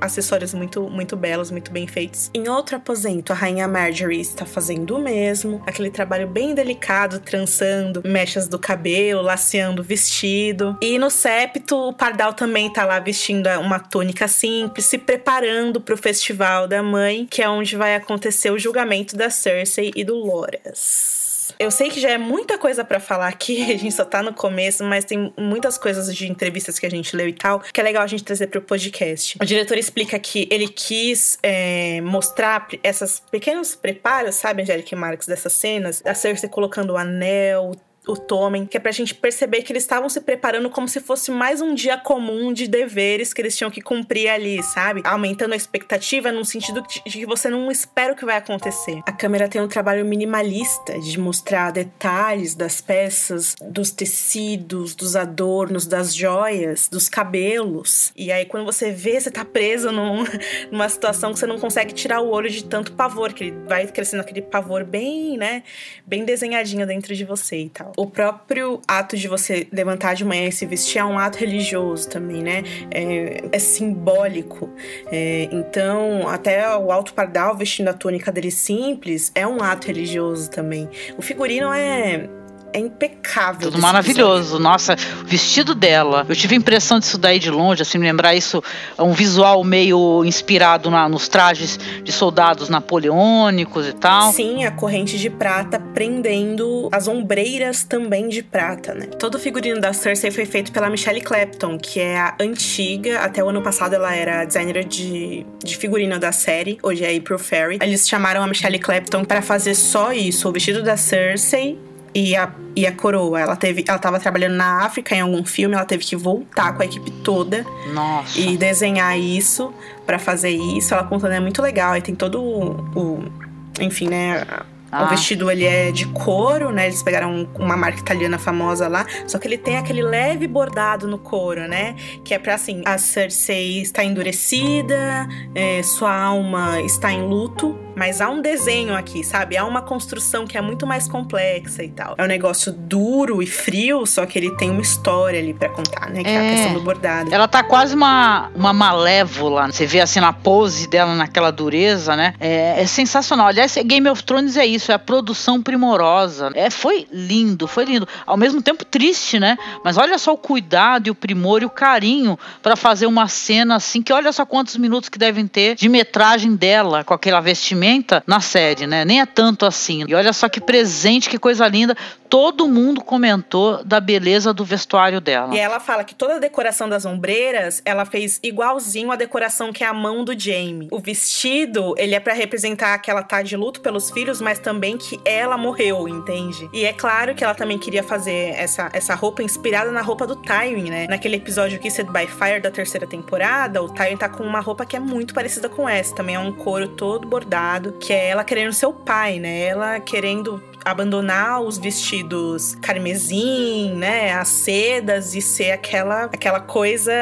acessórios 0.00 0.54
muito, 0.54 0.88
muito 0.88 1.16
belos, 1.16 1.50
muito 1.50 1.70
bem 1.70 1.86
feitos. 1.86 2.30
Em 2.34 2.48
outro 2.48 2.76
aposento, 2.76 3.32
a 3.32 3.36
rainha 3.36 3.68
Marjorie 3.68 4.20
está 4.20 4.44
fazendo 4.44 4.96
o 4.96 4.98
mesmo, 4.98 5.62
aquele 5.66 5.90
trabalho 5.90 6.26
bem 6.26 6.54
delicado, 6.54 7.20
trançando 7.20 8.02
mechas 8.04 8.48
do 8.48 8.58
cabelo, 8.58 9.22
laceando 9.22 9.82
o 9.82 9.84
vestido. 9.84 10.76
E 10.80 10.98
no 10.98 11.10
septo, 11.10 11.76
o 11.76 11.92
Pardal 11.92 12.32
também 12.32 12.72
tá 12.72 12.84
lá 12.84 12.98
vestindo 12.98 13.48
uma 13.58 13.78
túnica 13.78 14.28
simples, 14.28 14.86
se 14.86 14.98
preparando 14.98 15.80
para 15.80 15.94
o 15.94 15.98
festival 15.98 16.66
da 16.66 16.82
mãe, 16.82 17.26
que 17.30 17.42
é 17.42 17.48
onde 17.48 17.76
vai 17.76 17.94
acontecer 17.94 18.50
o 18.50 18.58
julgamento 18.58 19.16
da 19.16 19.30
Cersei 19.30 19.92
e 19.94 20.04
do 20.04 20.14
Loras. 20.14 21.19
Eu 21.60 21.70
sei 21.70 21.90
que 21.90 22.00
já 22.00 22.08
é 22.08 22.16
muita 22.16 22.56
coisa 22.56 22.82
pra 22.82 22.98
falar 22.98 23.28
aqui, 23.28 23.62
a 23.70 23.76
gente 23.76 23.92
só 23.92 24.02
tá 24.02 24.22
no 24.22 24.32
começo, 24.32 24.82
mas 24.82 25.04
tem 25.04 25.30
muitas 25.36 25.76
coisas 25.76 26.16
de 26.16 26.26
entrevistas 26.26 26.78
que 26.78 26.86
a 26.86 26.90
gente 26.90 27.14
leu 27.14 27.28
e 27.28 27.34
tal, 27.34 27.60
que 27.60 27.78
é 27.78 27.84
legal 27.84 28.02
a 28.02 28.06
gente 28.06 28.24
trazer 28.24 28.46
pro 28.46 28.62
podcast. 28.62 29.36
O 29.38 29.44
diretor 29.44 29.76
explica 29.76 30.18
que 30.18 30.48
ele 30.50 30.66
quis 30.66 31.38
é, 31.42 32.00
mostrar 32.00 32.66
esses 32.82 33.20
pequenos 33.30 33.76
preparos, 33.76 34.36
sabe, 34.36 34.62
Angélica 34.62 34.96
Marques, 34.96 35.26
dessas 35.26 35.52
cenas, 35.52 36.02
a 36.06 36.14
Cersei 36.14 36.48
colocando 36.48 36.94
o 36.94 36.96
anel, 36.96 37.72
o 38.06 38.16
Tommen, 38.16 38.64
que 38.66 38.76
é 38.76 38.80
pra 38.80 38.90
gente 38.92 39.14
perceber 39.14 39.62
que 39.62 39.72
eles 39.72 39.82
estavam 39.82 40.08
se 40.08 40.20
preparando 40.20 40.70
como 40.70 40.88
se 40.88 41.00
fosse 41.00 41.30
mais 41.30 41.60
um 41.60 41.74
dia 41.74 41.96
comum 41.98 42.52
de 42.52 42.66
deveres 42.66 43.32
que 43.32 43.40
eles 43.42 43.56
tinham 43.56 43.70
que 43.70 43.80
cumprir 43.80 44.28
ali, 44.28 44.62
sabe? 44.62 45.02
Aumentando 45.04 45.52
a 45.52 45.56
expectativa 45.56 46.32
num 46.32 46.44
sentido 46.44 46.82
de 46.82 47.00
de 47.06 47.18
que 47.18 47.26
você 47.26 47.48
não 47.50 47.70
espera 47.70 48.12
o 48.12 48.16
que 48.16 48.24
vai 48.24 48.36
acontecer. 48.36 49.00
A 49.06 49.12
câmera 49.12 49.48
tem 49.48 49.60
um 49.60 49.68
trabalho 49.68 50.04
minimalista 50.04 50.98
de 51.00 51.18
mostrar 51.18 51.70
detalhes 51.72 52.54
das 52.54 52.80
peças, 52.80 53.54
dos 53.60 53.90
tecidos, 53.90 54.94
dos 54.94 55.16
adornos, 55.16 55.86
das 55.86 56.14
joias, 56.14 56.88
dos 56.88 57.08
cabelos. 57.08 58.12
E 58.16 58.30
aí, 58.30 58.44
quando 58.46 58.64
você 58.64 58.92
vê, 58.92 59.20
você 59.20 59.30
tá 59.30 59.44
preso 59.44 59.90
num- 59.92 60.24
numa 60.70 60.88
situação 60.88 61.32
que 61.32 61.38
você 61.38 61.46
não 61.46 61.58
consegue 61.58 61.92
tirar 61.92 62.20
o 62.20 62.30
olho 62.30 62.48
de 62.50 62.64
tanto 62.64 62.92
pavor, 62.92 63.32
que 63.32 63.44
ele 63.44 63.56
vai 63.66 63.86
crescendo 63.86 64.20
aquele 64.20 64.42
pavor 64.42 64.84
bem, 64.84 65.36
né? 65.36 65.62
Bem 66.06 66.24
desenhadinho 66.24 66.86
dentro 66.86 67.14
de 67.14 67.24
você 67.24 67.56
e 67.62 67.70
tal. 67.70 67.89
O 67.96 68.06
próprio 68.06 68.80
ato 68.86 69.16
de 69.16 69.28
você 69.28 69.66
levantar 69.72 70.14
de 70.14 70.24
manhã 70.24 70.48
e 70.48 70.52
se 70.52 70.66
vestir 70.66 70.98
é 70.98 71.04
um 71.04 71.18
ato 71.18 71.38
religioso 71.38 72.08
também, 72.08 72.42
né? 72.42 72.62
É, 72.90 73.44
é 73.52 73.58
simbólico. 73.58 74.70
É, 75.10 75.48
então, 75.52 76.28
até 76.28 76.76
o 76.76 76.90
Alto 76.90 77.14
Pardal 77.14 77.56
vestindo 77.56 77.88
a 77.88 77.94
túnica 77.94 78.30
dele 78.32 78.50
simples 78.50 79.30
é 79.34 79.46
um 79.46 79.62
ato 79.62 79.86
religioso 79.86 80.50
também. 80.50 80.88
O 81.16 81.22
figurino 81.22 81.72
é. 81.72 82.28
É 82.72 82.78
impecável. 82.78 83.70
Tudo 83.70 83.80
maravilhoso. 83.80 84.58
Nossa, 84.58 84.94
o 85.22 85.26
vestido 85.26 85.74
dela. 85.74 86.24
Eu 86.28 86.36
tive 86.36 86.54
a 86.54 86.58
impressão 86.58 86.98
disso 86.98 87.18
daí 87.18 87.38
de 87.38 87.50
longe, 87.50 87.82
assim, 87.82 87.98
me 87.98 88.06
lembrar 88.06 88.34
isso, 88.34 88.62
um 88.98 89.12
visual 89.12 89.62
meio 89.64 90.24
inspirado 90.24 90.90
na- 90.90 91.08
nos 91.08 91.28
trajes 91.28 91.78
de 92.02 92.12
soldados 92.12 92.68
napoleônicos 92.68 93.86
e 93.88 93.92
tal. 93.92 94.32
Sim, 94.32 94.64
a 94.64 94.70
corrente 94.70 95.18
de 95.18 95.28
prata 95.30 95.80
prendendo 95.94 96.88
as 96.92 97.08
ombreiras 97.08 97.82
também 97.84 98.28
de 98.28 98.42
prata, 98.42 98.94
né? 98.94 99.06
Todo 99.18 99.34
o 99.36 99.38
figurino 99.38 99.80
da 99.80 99.92
Cersei 99.92 100.30
foi 100.30 100.44
feito 100.46 100.70
pela 100.72 100.88
Michelle 100.90 101.20
Clapton, 101.20 101.78
que 101.78 101.98
é 102.00 102.18
a 102.18 102.34
antiga, 102.40 103.20
até 103.20 103.42
o 103.42 103.48
ano 103.48 103.62
passado 103.62 103.94
ela 103.94 104.14
era 104.14 104.44
designer 104.44 104.84
de, 104.84 105.44
de 105.64 105.76
figurino 105.76 106.18
da 106.18 106.32
série, 106.32 106.78
hoje 106.82 107.04
é 107.04 107.16
April 107.16 107.38
Ferry. 107.38 107.78
Eles 107.82 108.08
chamaram 108.08 108.42
a 108.42 108.46
Michelle 108.46 108.78
Clapton 108.78 109.24
para 109.24 109.42
fazer 109.42 109.74
só 109.74 110.12
isso, 110.12 110.48
o 110.48 110.52
vestido 110.52 110.82
da 110.82 110.96
Cersei, 110.96 111.78
e 112.14 112.34
a, 112.36 112.50
e 112.74 112.86
a 112.86 112.92
coroa. 112.92 113.40
Ela 113.40 113.56
teve, 113.56 113.84
ela 113.86 113.98
tava 113.98 114.18
trabalhando 114.18 114.54
na 114.56 114.84
África 114.84 115.14
em 115.14 115.20
algum 115.20 115.44
filme, 115.44 115.74
ela 115.74 115.84
teve 115.84 116.04
que 116.04 116.16
voltar 116.16 116.72
com 116.74 116.82
a 116.82 116.84
equipe 116.86 117.10
toda 117.22 117.64
Nossa. 117.94 118.38
e 118.40 118.56
desenhar 118.56 119.18
isso 119.18 119.72
pra 120.06 120.18
fazer 120.18 120.50
isso. 120.50 120.92
Ela 120.94 121.04
contando 121.04 121.32
é 121.32 121.40
muito 121.40 121.60
legal. 121.62 121.92
Aí 121.92 122.02
tem 122.02 122.14
todo 122.14 122.40
o, 122.42 122.70
o- 122.98 123.32
enfim, 123.80 124.08
né? 124.08 124.44
Ah. 124.92 125.04
O 125.04 125.08
vestido 125.08 125.50
ele 125.50 125.64
é 125.64 125.90
de 125.92 126.06
couro, 126.06 126.70
né? 126.70 126.86
Eles 126.86 127.02
pegaram 127.02 127.48
uma 127.58 127.76
marca 127.76 127.98
italiana 128.00 128.38
famosa 128.38 128.88
lá, 128.88 129.06
só 129.26 129.38
que 129.38 129.46
ele 129.46 129.58
tem 129.58 129.76
aquele 129.76 130.02
leve 130.02 130.46
bordado 130.46 131.06
no 131.06 131.18
couro, 131.18 131.68
né? 131.68 131.94
Que 132.24 132.34
é 132.34 132.38
pra 132.38 132.54
assim, 132.54 132.82
a 132.84 132.98
Cersei 132.98 133.80
está 133.82 134.02
endurecida, 134.02 135.28
é, 135.54 135.82
sua 135.82 136.14
alma 136.14 136.80
está 136.82 137.12
em 137.12 137.22
luto, 137.26 137.78
mas 137.96 138.20
há 138.20 138.28
um 138.30 138.40
desenho 138.40 138.94
aqui, 138.96 139.22
sabe? 139.22 139.56
Há 139.56 139.64
uma 139.64 139.82
construção 139.82 140.46
que 140.46 140.56
é 140.56 140.60
muito 140.60 140.86
mais 140.86 141.06
complexa 141.06 141.82
e 141.82 141.90
tal. 141.90 142.14
É 142.16 142.22
um 142.24 142.26
negócio 142.26 142.72
duro 142.72 143.42
e 143.42 143.46
frio, 143.46 144.06
só 144.06 144.24
que 144.26 144.38
ele 144.38 144.50
tem 144.56 144.70
uma 144.70 144.80
história 144.80 145.38
ali 145.38 145.52
pra 145.52 145.68
contar, 145.68 146.08
né? 146.10 146.22
Que 146.22 146.30
é, 146.30 146.36
a 146.38 146.42
É. 146.44 146.50
questão 146.54 146.72
do 146.74 146.80
bordado. 146.80 147.32
Ela 147.32 147.46
tá 147.46 147.62
quase 147.62 147.94
uma, 147.94 148.50
uma 148.54 148.72
malévola. 148.72 149.70
Você 149.70 149.84
vê 149.86 150.00
assim 150.00 150.20
na 150.20 150.32
pose 150.32 150.88
dela, 150.88 151.14
naquela 151.14 151.50
dureza, 151.50 152.16
né? 152.16 152.34
É, 152.40 152.80
é 152.80 152.86
sensacional. 152.86 153.46
Aliás, 153.48 153.76
Game 153.84 154.08
of 154.08 154.22
Thrones 154.24 154.56
é 154.56 154.64
isso, 154.64 154.79
é 154.88 154.94
a 154.94 154.98
produção 154.98 155.62
primorosa. 155.62 156.50
É, 156.54 156.70
foi 156.70 157.06
lindo, 157.12 157.66
foi 157.66 157.84
lindo. 157.84 158.06
Ao 158.26 158.36
mesmo 158.36 158.62
tempo 158.62 158.84
triste, 158.84 159.38
né? 159.38 159.56
Mas 159.84 159.96
olha 159.96 160.18
só 160.18 160.32
o 160.32 160.38
cuidado 160.38 161.08
e 161.08 161.10
o 161.10 161.14
primor 161.14 161.62
e 161.62 161.66
o 161.66 161.70
carinho 161.70 162.38
pra 162.62 162.76
fazer 162.76 163.06
uma 163.06 163.28
cena 163.28 163.76
assim, 163.76 164.02
que 164.02 164.12
olha 164.12 164.32
só 164.32 164.46
quantos 164.46 164.76
minutos 164.76 165.08
que 165.08 165.18
devem 165.18 165.46
ter 165.46 165.74
de 165.74 165.88
metragem 165.88 166.54
dela 166.54 167.04
com 167.04 167.14
aquela 167.14 167.40
vestimenta 167.40 168.22
na 168.26 168.40
série, 168.40 168.86
né? 168.86 169.04
Nem 169.04 169.20
é 169.20 169.26
tanto 169.26 169.66
assim. 169.66 170.04
E 170.08 170.14
olha 170.14 170.32
só 170.32 170.48
que 170.48 170.60
presente, 170.60 171.28
que 171.28 171.38
coisa 171.38 171.66
linda. 171.66 171.96
Todo 172.28 172.68
mundo 172.68 173.02
comentou 173.02 173.82
da 173.84 173.98
beleza 173.98 174.54
do 174.54 174.64
vestuário 174.64 175.20
dela. 175.20 175.52
E 175.54 175.58
ela 175.58 175.80
fala 175.80 176.04
que 176.04 176.14
toda 176.14 176.36
a 176.36 176.38
decoração 176.38 176.88
das 176.88 177.04
ombreiras, 177.04 177.82
ela 177.84 178.04
fez 178.04 178.38
igualzinho 178.40 179.10
a 179.10 179.16
decoração 179.16 179.72
que 179.72 179.82
é 179.82 179.86
a 179.86 179.92
mão 179.92 180.24
do 180.24 180.38
Jamie. 180.38 180.88
O 180.92 181.00
vestido, 181.00 181.92
ele 181.98 182.14
é 182.14 182.20
pra 182.20 182.32
representar 182.32 182.96
que 182.98 183.10
ela 183.10 183.24
tá 183.24 183.42
de 183.42 183.56
luto 183.56 183.80
pelos 183.80 184.10
filhos, 184.10 184.40
mas 184.40 184.60
também 184.60 184.69
que 184.98 185.20
ela 185.24 185.56
morreu, 185.56 186.08
entende? 186.08 186.68
E 186.72 186.84
é 186.84 186.92
claro 186.92 187.34
que 187.34 187.42
ela 187.42 187.54
também 187.54 187.78
queria 187.78 188.02
fazer 188.02 188.54
essa, 188.56 188.88
essa 188.92 189.14
roupa 189.14 189.42
inspirada 189.42 189.90
na 189.90 190.02
roupa 190.02 190.26
do 190.26 190.36
Tywin, 190.36 190.90
né? 190.90 191.06
Naquele 191.08 191.36
episódio 191.36 191.78
Kissed 191.78 192.10
by 192.10 192.26
Fire 192.26 192.60
da 192.60 192.70
terceira 192.70 193.06
temporada, 193.06 193.82
o 193.82 193.88
Tywin 193.88 194.16
tá 194.16 194.28
com 194.28 194.44
uma 194.44 194.60
roupa 194.60 194.84
que 194.84 194.96
é 194.96 195.00
muito 195.00 195.34
parecida 195.34 195.68
com 195.68 195.88
essa. 195.88 196.14
Também 196.14 196.34
é 196.34 196.38
um 196.38 196.52
couro 196.52 196.88
todo 196.88 197.26
bordado, 197.26 197.92
que 197.92 198.12
é 198.12 198.28
ela 198.28 198.44
querendo 198.44 198.72
ser 198.72 198.86
o 198.86 198.92
pai, 198.92 199.38
né? 199.38 199.60
Ela 199.62 200.00
querendo 200.00 200.62
abandonar 200.84 201.60
os 201.62 201.78
vestidos 201.78 202.74
carmesim, 202.80 203.94
né, 203.94 204.32
as 204.32 204.48
sedas 204.48 205.34
e 205.34 205.40
ser 205.40 205.72
aquela 205.72 206.24
aquela 206.24 206.60
coisa 206.60 207.12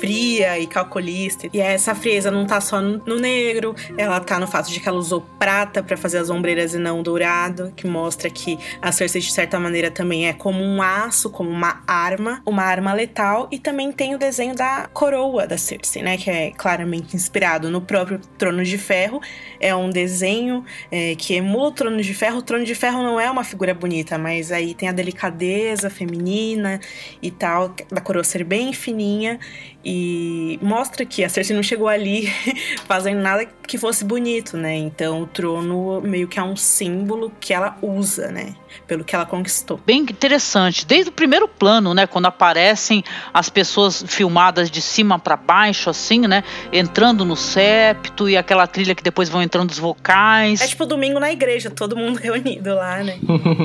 fria 0.00 0.58
e 0.58 0.66
calculista. 0.66 1.48
E 1.52 1.60
essa 1.60 1.94
frieza 1.94 2.30
não 2.30 2.46
tá 2.46 2.60
só 2.60 2.80
no, 2.80 2.98
no 3.04 3.16
negro, 3.16 3.74
ela 3.96 4.20
tá 4.20 4.38
no 4.38 4.46
fato 4.46 4.70
de 4.70 4.80
que 4.80 4.88
ela 4.88 4.98
usou 4.98 5.20
prata 5.38 5.82
para 5.82 5.96
fazer 5.96 6.18
as 6.18 6.30
ombreiras 6.30 6.74
e 6.74 6.78
não 6.78 6.89
dourado, 7.02 7.72
que 7.76 7.86
mostra 7.86 8.28
que 8.28 8.58
a 8.82 8.90
Cersei 8.92 9.20
de 9.20 9.32
certa 9.32 9.58
maneira 9.58 9.90
também 9.90 10.28
é 10.28 10.32
como 10.32 10.62
um 10.62 10.82
aço, 10.82 11.30
como 11.30 11.48
uma 11.48 11.82
arma, 11.86 12.42
uma 12.44 12.62
arma 12.62 12.92
letal 12.92 13.48
e 13.50 13.58
também 13.58 13.92
tem 13.92 14.14
o 14.14 14.18
desenho 14.18 14.54
da 14.54 14.88
coroa 14.92 15.46
da 15.46 15.56
Cersei, 15.56 16.02
né, 16.02 16.16
que 16.16 16.30
é 16.30 16.50
claramente 16.50 17.14
inspirado 17.14 17.70
no 17.70 17.80
próprio 17.80 18.20
Trono 18.36 18.64
de 18.64 18.76
Ferro. 18.76 19.20
É 19.60 19.74
um 19.74 19.90
desenho 19.90 20.64
é, 20.90 21.14
que 21.14 21.34
emula 21.34 21.68
o 21.68 21.72
Trono 21.72 22.02
de 22.02 22.14
Ferro. 22.14 22.38
O 22.38 22.42
Trono 22.42 22.64
de 22.64 22.74
Ferro 22.74 23.02
não 23.02 23.20
é 23.20 23.30
uma 23.30 23.44
figura 23.44 23.72
bonita, 23.74 24.18
mas 24.18 24.50
aí 24.50 24.74
tem 24.74 24.88
a 24.88 24.92
delicadeza 24.92 25.88
feminina 25.88 26.80
e 27.22 27.30
tal, 27.30 27.74
da 27.90 28.00
coroa 28.00 28.24
ser 28.24 28.44
bem 28.44 28.72
fininha 28.72 29.38
e 29.84 30.58
mostra 30.60 31.06
que 31.06 31.24
a 31.24 31.28
Cersei 31.28 31.56
não 31.56 31.62
chegou 31.62 31.88
ali 31.88 32.30
fazendo 32.86 33.20
nada 33.20 33.46
que 33.66 33.78
fosse 33.78 34.04
bonito, 34.04 34.56
né? 34.56 34.76
Então 34.76 35.22
o 35.22 35.26
trono 35.26 36.00
meio 36.02 36.28
que 36.28 36.38
é 36.38 36.42
um 36.42 36.56
símbolo 36.56 37.32
que 37.40 37.54
ela 37.54 37.76
usa, 37.80 38.28
né? 38.30 38.54
Pelo 38.86 39.04
que 39.04 39.14
ela 39.14 39.24
conquistou. 39.24 39.80
Bem 39.86 40.00
interessante. 40.00 40.84
Desde 40.84 41.08
o 41.08 41.12
primeiro 41.12 41.48
plano, 41.48 41.94
né? 41.94 42.06
Quando 42.06 42.26
aparecem 42.26 43.02
as 43.32 43.48
pessoas 43.48 44.04
filmadas 44.06 44.70
de 44.70 44.82
cima 44.82 45.18
para 45.18 45.36
baixo, 45.36 45.88
assim, 45.88 46.20
né? 46.20 46.44
Entrando 46.72 47.24
no 47.24 47.36
septo 47.36 48.28
e 48.28 48.36
aquela 48.36 48.66
trilha 48.66 48.94
que 48.94 49.02
depois 49.02 49.28
vão 49.28 49.42
entrando 49.42 49.70
os 49.70 49.78
vocais. 49.78 50.60
É 50.60 50.66
tipo 50.66 50.84
domingo 50.84 51.18
na 51.18 51.32
igreja, 51.32 51.70
todo 51.70 51.96
mundo 51.96 52.18
reunido 52.20 52.74
lá, 52.74 53.02
né? 53.02 53.18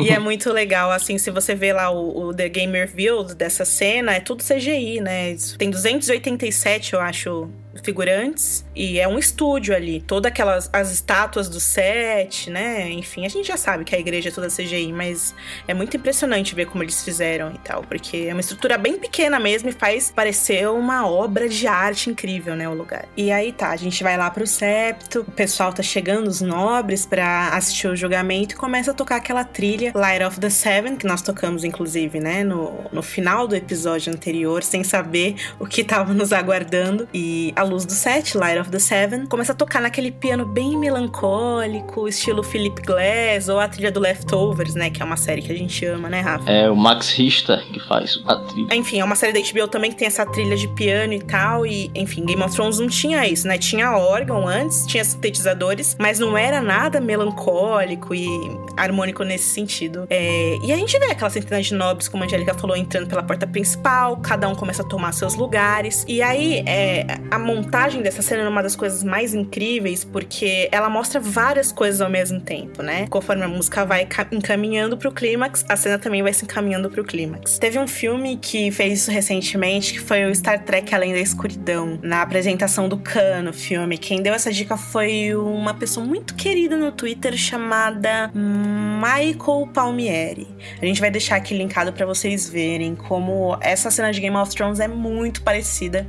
e 0.03 0.09
é 0.09 0.19
muito 0.19 0.51
legal, 0.51 0.91
assim, 0.91 1.17
se 1.17 1.31
você 1.31 1.55
vê 1.55 1.73
lá 1.73 1.89
o, 1.89 2.27
o 2.27 2.33
The 2.33 2.47
GameR 2.47 2.87
View 2.87 3.23
dessa 3.23 3.65
cena, 3.65 4.13
é 4.13 4.19
tudo 4.19 4.43
CGI, 4.43 5.01
né? 5.01 5.35
Tem 5.57 5.69
200 5.69 6.04
1987, 6.07 6.93
eu 6.93 7.01
acho, 7.01 7.49
figurantes. 7.83 8.65
E 8.75 8.99
é 8.99 9.07
um 9.07 9.17
estúdio 9.17 9.75
ali. 9.75 10.01
Todas 10.01 10.31
aquelas 10.31 10.69
as 10.73 10.91
estátuas 10.91 11.47
do 11.49 11.59
set, 11.59 12.49
né? 12.49 12.89
Enfim, 12.91 13.25
a 13.25 13.29
gente 13.29 13.47
já 13.47 13.57
sabe 13.57 13.83
que 13.83 13.95
a 13.95 13.99
igreja 13.99 14.29
é 14.29 14.31
toda 14.31 14.47
CGI, 14.47 14.91
mas 14.91 15.33
é 15.67 15.73
muito 15.73 15.95
impressionante 15.97 16.55
ver 16.55 16.65
como 16.65 16.83
eles 16.83 17.03
fizeram 17.03 17.51
e 17.51 17.57
tal. 17.59 17.83
Porque 17.83 18.27
é 18.29 18.33
uma 18.33 18.41
estrutura 18.41 18.77
bem 18.77 18.97
pequena 18.97 19.39
mesmo 19.39 19.69
e 19.69 19.71
faz 19.71 20.11
parecer 20.11 20.67
uma 20.69 21.07
obra 21.07 21.47
de 21.47 21.67
arte 21.67 22.09
incrível, 22.09 22.55
né? 22.55 22.67
O 22.67 22.73
lugar. 22.73 23.07
E 23.15 23.31
aí 23.31 23.51
tá, 23.51 23.69
a 23.69 23.75
gente 23.75 24.03
vai 24.03 24.17
lá 24.17 24.29
pro 24.29 24.47
septo, 24.47 25.21
o 25.21 25.31
pessoal 25.31 25.73
tá 25.73 25.83
chegando, 25.83 26.27
os 26.27 26.41
nobres, 26.41 27.05
pra 27.05 27.49
assistir 27.49 27.87
o 27.87 27.95
julgamento 27.95 28.55
e 28.55 28.57
começa 28.57 28.91
a 28.91 28.93
tocar 28.93 29.17
aquela 29.17 29.43
trilha 29.43 29.91
Light 29.95 30.23
of 30.23 30.39
the 30.39 30.49
Seven, 30.49 30.95
que 30.95 31.05
nós 31.05 31.21
tocamos, 31.21 31.63
inclusive, 31.63 32.19
né? 32.19 32.43
No, 32.43 32.85
no 32.91 33.01
final 33.01 33.47
do 33.47 33.55
episódio 33.55 34.13
anterior, 34.13 34.63
sem 34.63 34.83
saber 34.83 35.35
o 35.59 35.65
que 35.65 35.83
tava 35.83 36.13
nos 36.13 36.31
aguardando. 36.33 37.07
E 37.13 37.53
a 37.55 37.64
luz 37.65 37.85
do 37.85 37.91
set, 37.91 38.37
Light 38.37 38.59
of 38.59 38.69
the 38.69 38.79
Seven, 38.79 39.25
começa 39.25 39.51
a 39.51 39.55
tocar 39.55 39.81
naquele 39.81 40.11
piano 40.11 40.45
bem 40.45 40.77
melancólico, 40.77 42.07
estilo 42.07 42.43
Philip 42.43 42.81
Glass, 42.81 43.49
ou 43.49 43.59
a 43.59 43.67
trilha 43.67 43.91
do 43.91 43.99
Leftovers, 43.99 44.75
né? 44.75 44.89
Que 44.89 45.01
é 45.01 45.05
uma 45.05 45.17
série 45.17 45.41
que 45.41 45.51
a 45.51 45.57
gente 45.57 45.85
ama, 45.85 46.09
né, 46.09 46.21
Rafa? 46.21 46.49
É 46.49 46.69
o 46.69 46.75
Max 46.75 47.09
Richter 47.11 47.63
que 47.71 47.79
faz 47.87 48.21
a 48.25 48.35
trilha. 48.37 48.75
Enfim, 48.75 48.99
é 48.99 49.03
uma 49.03 49.15
série 49.15 49.33
da 49.33 49.39
HBO 49.39 49.67
também 49.67 49.91
que 49.91 49.97
tem 49.97 50.07
essa 50.07 50.25
trilha 50.25 50.55
de 50.55 50.67
piano 50.69 51.13
e 51.13 51.21
tal. 51.21 51.65
E, 51.65 51.91
enfim, 51.95 52.25
Game 52.25 52.41
of 52.41 52.53
Thrones 52.55 52.79
não 52.79 52.87
tinha 52.87 53.27
isso, 53.27 53.47
né? 53.47 53.57
Tinha 53.57 53.97
órgão 53.97 54.47
antes, 54.47 54.85
tinha 54.85 55.03
sintetizadores, 55.03 55.95
mas 55.99 56.19
não 56.19 56.37
era 56.37 56.61
nada 56.61 57.01
melancólico 57.01 58.13
e 58.13 58.27
harmônico 58.77 59.23
nesse 59.23 59.49
sentido. 59.49 60.05
É, 60.09 60.57
e 60.63 60.71
a 60.71 60.77
gente 60.77 60.97
vê 60.99 61.05
aquela 61.05 61.29
centena 61.29 61.61
de 61.61 61.73
nobres, 61.73 62.07
como 62.07 62.23
a 62.23 62.25
Angélica 62.25 62.53
falou, 62.53 62.75
entrando 62.75 63.07
pela 63.07 63.23
porta 63.23 63.47
principal, 63.47 64.17
cada 64.17 64.47
um 64.47 64.55
começa 64.55 64.83
a 64.83 64.85
tomar 64.85 65.11
seus 65.13 65.35
lugares. 65.35 66.05
E 66.07 66.21
aí, 66.21 66.63
é, 66.65 67.05
a 67.31 67.39
montagem 67.55 68.01
dessa 68.01 68.21
cena 68.21 68.43
é 68.43 68.49
uma 68.49 68.61
das 68.61 68.75
coisas 68.75 69.03
mais 69.03 69.33
incríveis, 69.33 70.03
porque 70.03 70.67
ela 70.71 70.89
mostra 70.89 71.19
várias 71.19 71.71
coisas 71.71 72.01
ao 72.01 72.09
mesmo 72.09 72.39
tempo, 72.39 72.81
né? 72.83 73.07
Conforme 73.07 73.43
a 73.43 73.47
música 73.47 73.85
vai 73.85 74.05
ca- 74.05 74.27
encaminhando 74.31 74.97
pro 74.97 75.11
clímax, 75.11 75.65
a 75.69 75.75
cena 75.75 75.97
também 75.97 76.21
vai 76.21 76.33
se 76.33 76.43
encaminhando 76.45 76.89
pro 76.89 77.03
clímax. 77.03 77.57
Teve 77.57 77.79
um 77.79 77.87
filme 77.87 78.37
que 78.37 78.71
fez 78.71 78.99
isso 79.01 79.11
recentemente, 79.11 79.93
que 79.93 79.99
foi 79.99 80.25
o 80.25 80.35
Star 80.35 80.63
Trek 80.63 80.93
Além 80.93 81.13
da 81.13 81.19
Escuridão, 81.19 81.99
na 82.01 82.21
apresentação 82.21 82.89
do 82.89 82.97
Khan 82.97 83.41
no 83.43 83.53
filme. 83.53 83.97
Quem 83.97 84.21
deu 84.21 84.33
essa 84.33 84.51
dica 84.51 84.77
foi 84.77 85.33
uma 85.35 85.73
pessoa 85.73 86.05
muito 86.05 86.35
querida 86.35 86.77
no 86.77 86.91
Twitter 86.91 87.35
chamada 87.37 88.31
Michael 88.33 89.69
Palmieri. 89.73 90.47
A 90.81 90.85
gente 90.85 90.99
vai 90.99 91.11
deixar 91.11 91.35
aqui 91.35 91.55
linkado 91.55 91.93
pra 91.93 92.05
vocês 92.05 92.49
verem 92.49 92.95
como 92.95 93.57
essa 93.61 93.89
cena 93.91 94.11
de 94.11 94.19
Game 94.19 94.35
of 94.35 94.53
Thrones 94.53 94.79
é 94.79 94.87
muito 94.87 95.41
parecida 95.41 96.07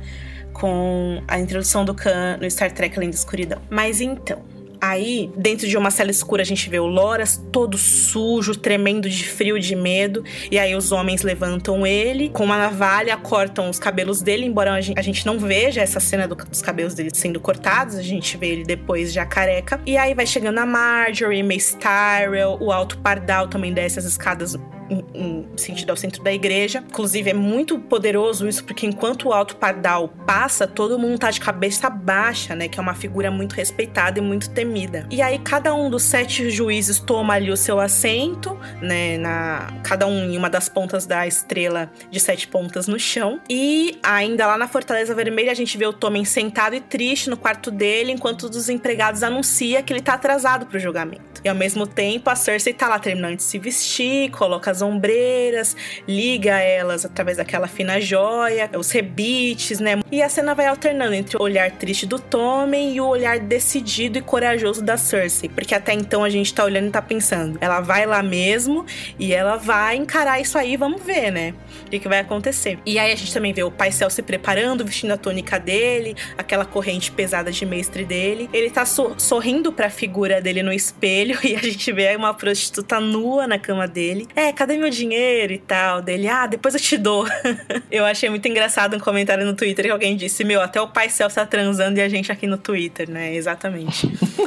com 0.59 1.21
a 1.27 1.39
introdução 1.39 1.85
do 1.85 1.93
Khan 1.93 2.37
no 2.41 2.49
Star 2.49 2.71
Trek 2.71 2.97
Além 2.97 3.09
da 3.09 3.15
Escuridão. 3.15 3.61
Mas 3.69 4.01
então, 4.01 4.41
Aí, 4.79 5.31
dentro 5.35 5.67
de 5.67 5.75
uma 5.77 5.89
cela 5.89 6.11
escura, 6.11 6.41
a 6.41 6.45
gente 6.45 6.69
vê 6.69 6.79
o 6.79 6.85
Loras 6.85 7.41
todo 7.51 7.77
sujo, 7.77 8.55
tremendo 8.55 9.09
de 9.09 9.27
frio, 9.27 9.59
de 9.59 9.75
medo. 9.75 10.23
E 10.51 10.57
aí 10.59 10.75
os 10.75 10.91
homens 10.91 11.21
levantam 11.23 11.85
ele, 11.85 12.29
com 12.29 12.43
uma 12.43 12.57
navalha, 12.57 13.17
cortam 13.17 13.69
os 13.69 13.79
cabelos 13.79 14.21
dele, 14.21 14.45
embora 14.45 14.73
a 14.73 14.81
gente, 14.81 14.99
a 14.99 15.01
gente 15.01 15.25
não 15.25 15.39
veja 15.39 15.81
essa 15.81 15.99
cena 15.99 16.27
do- 16.27 16.35
dos 16.35 16.61
cabelos 16.61 16.93
dele 16.93 17.09
sendo 17.13 17.39
cortados, 17.39 17.95
a 17.95 18.03
gente 18.03 18.37
vê 18.37 18.47
ele 18.49 18.63
depois 18.63 19.11
já 19.11 19.25
careca. 19.25 19.81
E 19.85 19.97
aí 19.97 20.13
vai 20.13 20.25
chegando 20.25 20.59
a 20.59 20.65
Marjorie, 20.65 21.43
Mace 21.43 21.75
Tyrell, 21.77 22.57
o 22.59 22.71
Alto 22.71 22.97
Pardal 22.99 23.47
também 23.47 23.73
desce 23.73 23.99
as 23.99 24.05
escadas 24.05 24.55
em, 24.89 25.03
em 25.13 25.47
sentido 25.57 25.89
ao 25.89 25.97
centro 25.97 26.23
da 26.23 26.31
igreja. 26.31 26.83
Inclusive, 26.87 27.29
é 27.31 27.33
muito 27.33 27.77
poderoso 27.79 28.47
isso, 28.47 28.63
porque 28.63 28.85
enquanto 28.85 29.27
o 29.27 29.33
Alto 29.33 29.55
Pardal 29.57 30.07
passa, 30.25 30.65
todo 30.65 30.97
mundo 30.97 31.17
tá 31.19 31.29
de 31.29 31.41
cabeça 31.41 31.89
baixa, 31.89 32.55
né? 32.55 32.67
Que 32.69 32.79
é 32.79 32.81
uma 32.81 32.95
figura 32.95 33.29
muito 33.29 33.53
respeitada 33.53 34.19
e 34.19 34.21
muito 34.21 34.49
temida. 34.49 34.66
E 35.09 35.21
aí, 35.21 35.39
cada 35.39 35.73
um 35.73 35.89
dos 35.89 36.03
sete 36.03 36.49
juízes 36.49 36.99
toma 36.99 37.33
ali 37.33 37.51
o 37.51 37.57
seu 37.57 37.79
assento, 37.79 38.57
né? 38.81 39.17
Na, 39.17 39.73
cada 39.83 40.05
um 40.07 40.31
em 40.31 40.37
uma 40.37 40.49
das 40.49 40.69
pontas 40.69 41.05
da 41.05 41.25
estrela 41.25 41.91
de 42.09 42.19
sete 42.19 42.47
pontas 42.47 42.87
no 42.87 42.99
chão. 42.99 43.39
E 43.49 43.97
ainda 44.03 44.45
lá 44.45 44.57
na 44.57 44.67
Fortaleza 44.67 45.15
Vermelha, 45.15 45.51
a 45.51 45.55
gente 45.55 45.77
vê 45.77 45.85
o 45.85 45.93
Tommen 45.93 46.25
sentado 46.25 46.75
e 46.75 46.81
triste 46.81 47.29
no 47.29 47.37
quarto 47.37 47.71
dele, 47.71 48.11
enquanto 48.11 48.43
os 48.43 48.69
empregados 48.69 49.23
anuncia 49.23 49.81
que 49.81 49.93
ele 49.93 50.01
tá 50.01 50.13
atrasado 50.13 50.65
pro 50.65 50.79
julgamento. 50.79 51.41
E 51.43 51.49
ao 51.49 51.55
mesmo 51.55 51.87
tempo, 51.87 52.29
a 52.29 52.35
Cersei 52.35 52.73
tá 52.73 52.87
lá 52.87 52.99
terminando 52.99 53.37
de 53.37 53.43
se 53.43 53.57
vestir, 53.59 54.31
coloca 54.31 54.71
as 54.71 54.81
ombreiras, 54.81 55.75
liga 56.07 56.59
elas 56.59 57.05
através 57.05 57.37
daquela 57.37 57.67
fina 57.67 58.01
joia, 58.01 58.69
os 58.77 58.91
rebites, 58.91 59.79
né? 59.79 59.99
E 60.11 60.21
a 60.21 60.29
cena 60.29 60.53
vai 60.53 60.67
alternando 60.67 61.13
entre 61.13 61.37
o 61.37 61.41
olhar 61.41 61.71
triste 61.71 62.05
do 62.05 62.19
Tommen 62.19 62.95
e 62.95 63.01
o 63.01 63.07
olhar 63.07 63.39
decidido 63.39 64.17
e 64.17 64.21
corajoso 64.21 64.56
da 64.81 64.97
Cersei. 64.97 65.49
Porque 65.49 65.73
até 65.73 65.93
então 65.93 66.23
a 66.23 66.29
gente 66.29 66.53
tá 66.53 66.63
olhando 66.63 66.87
e 66.87 66.91
tá 66.91 67.01
pensando, 67.01 67.57
ela 67.61 67.79
vai 67.79 68.05
lá 68.05 68.21
mesmo 68.21 68.85
e 69.19 69.33
ela 69.33 69.57
vai 69.57 69.95
encarar 69.95 70.39
isso 70.39 70.57
aí, 70.57 70.75
vamos 70.75 71.01
ver, 71.03 71.31
né? 71.31 71.53
O 71.85 71.89
que, 71.89 71.99
que 71.99 72.07
vai 72.07 72.19
acontecer. 72.19 72.79
E 72.85 72.99
aí 72.99 73.11
a 73.11 73.15
gente 73.15 73.33
também 73.33 73.53
vê 73.53 73.63
o 73.63 73.71
Pai 73.71 73.91
Céu 73.91 74.09
se 74.09 74.21
preparando, 74.21 74.83
vestindo 74.83 75.11
a 75.11 75.17
túnica 75.17 75.59
dele, 75.59 76.15
aquela 76.37 76.65
corrente 76.65 77.11
pesada 77.11 77.51
de 77.51 77.65
mestre 77.65 78.03
dele. 78.03 78.49
Ele 78.51 78.69
tá 78.69 78.85
so 78.85 79.15
sorrindo 79.17 79.71
pra 79.71 79.89
figura 79.89 80.41
dele 80.41 80.61
no 80.63 80.73
espelho 80.73 81.37
e 81.43 81.55
a 81.55 81.59
gente 81.59 81.91
vê 81.91 82.15
uma 82.15 82.33
prostituta 82.33 82.99
nua 82.99 83.47
na 83.47 83.57
cama 83.57 83.87
dele. 83.87 84.27
É, 84.35 84.51
cadê 84.51 84.77
meu 84.77 84.89
dinheiro 84.89 85.53
e 85.53 85.57
tal? 85.57 86.01
Dele, 86.01 86.27
ah, 86.27 86.47
depois 86.47 86.73
eu 86.73 86.79
te 86.79 86.97
dou. 86.97 87.25
eu 87.91 88.05
achei 88.05 88.29
muito 88.29 88.47
engraçado 88.47 88.95
um 88.95 88.99
comentário 88.99 89.45
no 89.45 89.53
Twitter 89.53 89.85
que 89.85 89.91
alguém 89.91 90.15
disse: 90.15 90.43
Meu, 90.43 90.61
até 90.61 90.81
o 90.81 90.87
Pai 90.87 91.09
Céu 91.09 91.29
tá 91.29 91.45
transando 91.45 91.99
e 91.99 92.01
a 92.01 92.09
gente 92.09 92.31
aqui 92.31 92.47
no 92.47 92.57
Twitter, 92.57 93.09
né? 93.09 93.33
Exatamente. 93.33 94.07